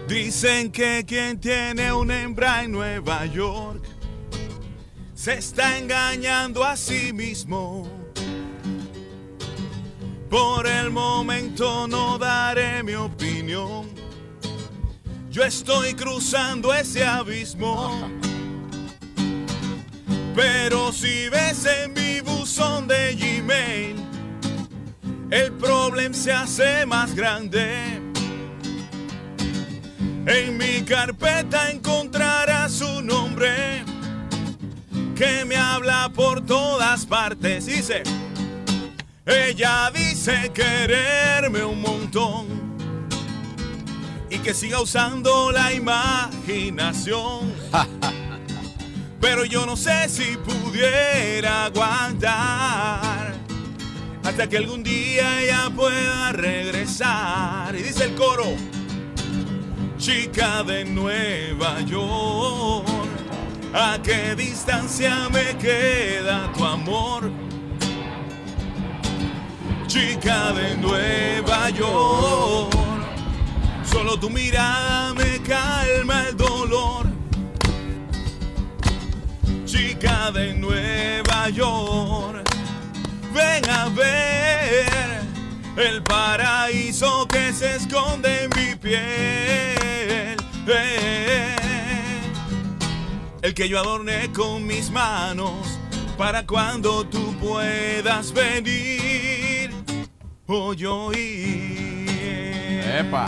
Dicen 0.09 0.71
que 0.71 1.05
quien 1.07 1.41
tiene 1.41 1.93
una 1.93 2.23
hembra 2.23 2.65
en 2.65 2.73
Nueva 2.73 3.25
York 3.27 3.83
se 5.23 5.35
está 5.35 5.79
engañando 5.79 6.65
a 6.65 6.77
sí 6.77 7.13
mismo. 7.13 7.89
Por 10.29 10.67
el 10.67 10.91
momento 10.91 11.87
no 11.87 12.19
daré 12.19 12.83
mi 12.83 12.95
opinión. 12.95 13.89
Yo 15.31 15.45
estoy 15.45 15.95
cruzando 15.95 16.75
ese 16.75 17.05
abismo. 17.05 18.11
Pero 20.35 20.91
si 20.91 21.29
ves 21.29 21.67
en 21.67 21.93
mi 21.93 22.21
buzón 22.21 22.89
de 22.89 23.15
Gmail, 23.15 23.95
el 25.31 25.53
problema 25.53 26.17
se 26.17 26.33
hace 26.33 26.85
más 26.85 27.15
grande. 27.15 28.03
En 30.27 30.59
mi 30.59 30.83
carpeta 30.83 31.71
encontrarás 31.71 32.73
su 32.73 33.01
nombre 33.03 33.92
que 35.23 35.45
me 35.45 35.55
habla 35.57 36.11
por 36.13 36.45
todas 36.45 37.07
partes. 37.07 37.67
Dice, 37.67 38.03
ella 39.25 39.89
dice 39.95 40.51
quererme 40.53 41.63
un 41.63 41.81
montón 41.81 42.47
y 44.29 44.39
que 44.39 44.53
siga 44.53 44.81
usando 44.81 45.53
la 45.53 45.73
imaginación. 45.73 47.55
Pero 49.21 49.45
yo 49.45 49.65
no 49.65 49.77
sé 49.77 50.09
si 50.09 50.37
pudiera 50.39 51.67
aguantar 51.67 53.33
hasta 54.25 54.49
que 54.49 54.57
algún 54.57 54.83
día 54.83 55.41
ella 55.41 55.71
pueda 55.71 56.33
regresar. 56.33 57.77
Y 57.77 57.83
dice 57.83 58.07
el 58.07 58.17
coro, 58.17 58.57
chica 59.99 60.65
de 60.65 60.85
Nueva 60.85 61.81
York, 61.83 63.12
¿a 63.75 63.99
qué 64.03 64.35
distancia 64.35 65.29
me 65.31 65.57
queda 65.59 66.53
tu 66.53 66.65
amor? 66.65 67.31
Chica 69.87 70.53
de 70.53 70.77
Nueva 70.77 71.71
York, 71.71 72.75
solo 73.85 74.19
tu 74.19 74.31
mirada 74.31 75.13
me 75.15 75.41
calma 75.43 76.29
el 76.29 76.37
dolor. 76.37 77.07
Chica 79.67 80.31
de 80.31 80.55
Nueva 80.55 81.51
York, 81.51 82.49
ven 83.35 83.69
a 83.69 83.89
ver 83.91 85.23
el 85.77 86.03
paraíso 86.03 87.27
que 87.29 87.53
se 87.53 87.77
esconde 87.77 88.45
en 88.45 88.51
mi 88.57 88.77
piel. 88.77 90.37
Eh, 90.67 91.62
el 93.43 93.55
que 93.55 93.69
yo 93.69 93.79
adorné 93.79 94.31
con 94.33 94.67
mis 94.67 94.91
manos 94.91 95.79
para 96.17 96.47
cuando 96.47 97.05
tú 97.05 97.37
puedas 97.39 98.33
venir 98.33 99.71
o 100.47 100.73
yo 100.75 101.13
ir. 101.13 102.81
Epa. 102.99 103.27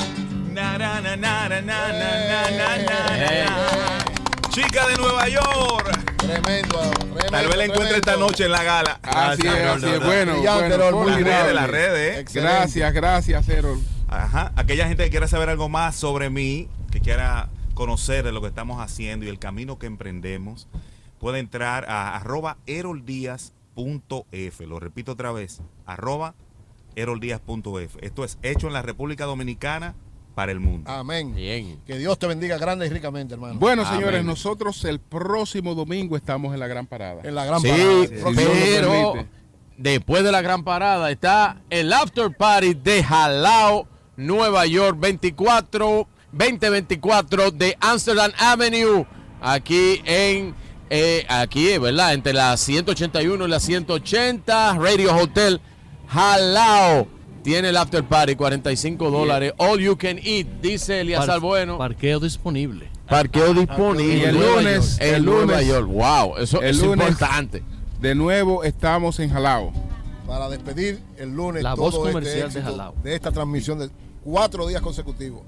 Na, 0.53 0.79
na, 0.79 1.01
na, 1.01 1.17
na, 1.17 1.49
na, 1.49 1.61
na, 1.61 1.93
na, 1.93 2.75
Chica 4.51 4.87
de 4.87 4.97
Nueva 4.99 5.29
York. 5.29 6.17
Tremendo, 6.17 6.79
tremendo. 6.91 7.31
Tal 7.31 7.49
vez 7.49 7.57
la 7.57 7.65
encuentre 7.65 7.97
esta 7.97 8.17
noche 8.17 8.45
en 8.45 8.53
la 8.53 8.63
gala. 8.63 9.01
Así 9.03 9.45
es, 9.49 9.67
así 9.67 9.87
es. 9.87 10.01
Bueno, 10.01 10.37
de 10.37 11.55
las 11.55 11.69
redes. 11.69 12.21
¿eh? 12.21 12.25
Gracias, 12.33 12.93
gracias, 12.95 13.49
Erol. 13.49 13.81
Ajá. 14.07 14.53
Aquella 14.55 14.87
gente 14.87 15.03
que 15.05 15.11
quiera 15.11 15.27
saber 15.27 15.49
algo 15.49 15.69
más 15.69 15.97
sobre 15.97 16.31
mí, 16.31 16.69
que 16.93 17.01
quiera 17.01 17.49
conocer 17.75 18.25
de 18.25 18.33
lo 18.33 18.41
que 18.41 18.49
estamos 18.49 18.81
haciendo 18.81 19.27
y 19.27 19.29
el 19.29 19.39
camino 19.39 19.79
que 19.79 19.87
emprendemos, 19.87 20.69
puede 21.19 21.39
entrar 21.39 21.89
a 21.89 22.17
arroba 22.17 22.57
eroldías.f. 22.67 24.67
Lo 24.67 24.81
repito 24.81 25.13
otra 25.13 25.33
vez, 25.33 25.61
arroba 25.87 26.35
eroldías.f. 26.97 27.99
Esto 28.01 28.25
es 28.25 28.39
hecho 28.43 28.67
en 28.67 28.73
la 28.73 28.83
República 28.83 29.25
Dominicana 29.25 29.95
para 30.35 30.53
el 30.53 30.61
mundo. 30.61 30.91
Amén. 30.91 31.35
Bien. 31.35 31.81
Que 31.87 31.97
Dios 31.97 32.19
te 32.19 32.27
bendiga 32.27 32.59
grande 32.59 32.87
y 32.87 32.91
ricamente, 32.91 33.35
hermano. 33.35 33.59
Bueno, 33.59 33.89
señores, 33.89 34.25
nosotros 34.25 34.85
el 34.85 34.99
próximo 34.99 35.75
domingo 35.75 36.17
estamos 36.17 36.53
en 36.55 36.61
la 36.61 36.67
gran 36.67 36.87
parada. 36.87 37.23
En 37.23 37.35
la 37.35 37.45
gran 37.45 37.61
Sí, 37.61 37.69
parada. 37.69 38.31
Lo 38.31 38.35
pero 38.35 39.27
después 39.77 40.25
de 40.25 40.33
la 40.33 40.43
gran 40.43 40.65
parada 40.65 41.11
está 41.11 41.63
el 41.71 41.93
after 41.93 42.37
party 42.37 42.75
de 42.75 43.03
Jalao, 43.03 43.87
Nueva 44.17 44.67
York, 44.67 44.99
24, 44.99 46.09
2024 46.37 47.51
de 47.53 47.77
Amsterdam 47.81 48.33
Avenue, 48.39 49.07
aquí 49.41 50.01
en, 50.05 50.55
eh, 50.91 51.25
aquí, 51.29 51.69
eh, 51.69 51.79
¿verdad? 51.79 52.15
Entre 52.15 52.33
la 52.33 52.57
181 52.57 53.47
y 53.47 53.49
la 53.49 53.61
180, 53.61 54.75
Radio 54.79 55.15
Hotel 55.17 55.61
Jalao. 56.09 57.07
Tiene 57.43 57.69
el 57.69 57.77
after 57.77 58.03
party, 58.05 58.37
45 58.37 59.11
dólares, 59.11 59.53
all 59.59 59.79
you 59.79 59.97
can 59.99 60.19
eat, 60.25 60.47
dice 60.63 61.01
Eliazar 61.03 61.27
Par- 61.27 61.41
Bueno. 61.41 61.77
Parqueo 61.79 62.19
disponible. 62.19 62.89
Parqueo 63.07 63.53
disponible. 63.53 64.17
Y 64.17 64.23
el 64.23 64.35
Nueva 64.35 64.57
lunes, 64.63 64.97
el 64.99 65.25
Nueva 65.27 65.43
lunes- 65.61 65.67
York. 65.67 65.87
Wow, 65.89 66.37
eso 66.39 66.63
el 66.63 66.71
es 66.71 66.79
lunes- 66.81 67.07
importante. 67.11 67.63
De 68.01 68.15
nuevo 68.15 68.65
estamos 68.65 69.21
en 69.21 69.31
Jalao. 69.31 69.73
Para 70.27 70.49
despedir 70.49 71.01
el 71.19 71.35
lunes 71.37 71.63
La 71.63 71.75
todo 71.75 71.83
voz 71.83 71.95
este 71.97 72.13
comercial 72.13 72.39
de 72.41 72.47
éxito 72.61 72.65
Jalao. 72.65 72.95
de 73.03 73.15
esta 73.15 73.31
transmisión 73.31 73.79
de 73.79 73.91
cuatro 74.25 74.67
días 74.67 74.81
consecutivos. 74.81 75.43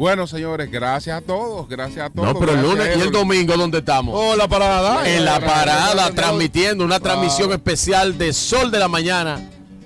Bueno, 0.00 0.26
señores, 0.26 0.70
gracias 0.70 1.18
a 1.18 1.20
todos, 1.20 1.68
gracias 1.68 2.06
a 2.06 2.08
todos. 2.08 2.32
No, 2.32 2.40
pero 2.40 2.52
el 2.54 2.62
lunes 2.62 2.96
y 2.96 3.00
el 3.02 3.10
domingo, 3.12 3.54
¿dónde 3.54 3.80
estamos? 3.80 4.14
Oh, 4.18 4.34
la 4.34 4.48
parada. 4.48 5.06
en 5.06 5.26
la 5.26 5.38
parada, 5.40 6.10
transmitiendo 6.12 6.86
una 6.86 6.98
transmisión 7.00 7.52
especial 7.52 8.16
de 8.16 8.32
Sol 8.32 8.70
de 8.70 8.78
la 8.78 8.88
Mañana 8.88 9.38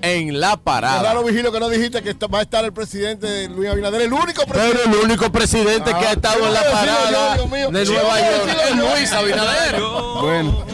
en 0.02 0.38
la 0.38 0.56
parada. 0.56 1.02
raro, 1.02 1.24
Vigilio, 1.24 1.50
que 1.50 1.58
no 1.58 1.68
dijiste 1.68 2.00
que 2.00 2.14
va 2.28 2.38
a 2.38 2.42
estar 2.42 2.64
el 2.64 2.72
presidente 2.72 3.48
Luis 3.48 3.68
Abinader, 3.68 4.02
el 4.02 4.12
único 4.12 4.42
Pero 4.46 4.52
presidente. 4.52 4.98
el 4.98 5.04
único 5.04 5.32
presidente 5.32 5.90
que 5.98 6.06
ha 6.06 6.12
estado 6.12 6.46
en 6.46 6.54
la 6.54 6.60
Ah, 6.60 6.70
parada 6.70 7.46
mío. 7.46 7.70
de 7.72 7.84
Nueva 7.84 8.20
York 8.20 8.56
es 8.70 8.76
Luis. 8.76 9.12
Abinader. 9.12 9.80
Bueno, 10.22 10.64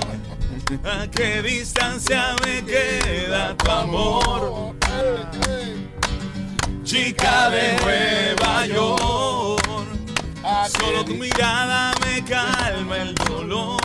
¿A 0.84 1.06
qué 1.10 1.40
distancia 1.40 2.36
me 2.44 2.62
queda 2.66 3.56
tu 3.56 3.70
amor? 3.70 4.74
Chica 6.90 7.48
de 7.50 7.76
Nueva 7.84 8.66
York, 8.66 9.86
solo 10.76 11.04
tu 11.04 11.14
mirada 11.14 11.92
me 12.04 12.24
calma 12.24 12.96
el 12.96 13.14
dolor. 13.14 13.80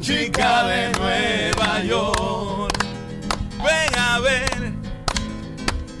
Chica 0.00 0.64
de 0.64 0.90
Nueva 0.98 1.84
York, 1.84 2.84
ven 3.58 3.96
a 3.96 4.18
ver 4.18 4.72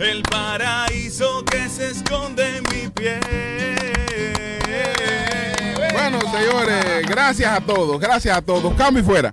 el 0.00 0.20
paraíso 0.22 1.44
que 1.44 1.68
se 1.68 1.92
esconde 1.92 2.56
en 2.56 2.64
mi 2.72 2.88
piel. 2.88 3.20
Bueno, 5.92 6.18
señores, 6.22 7.06
gracias 7.06 7.56
a 7.56 7.60
todos, 7.60 8.00
gracias 8.00 8.36
a 8.36 8.42
todos. 8.42 8.74
Cambio 8.74 9.00
y 9.00 9.06
fuera. 9.06 9.32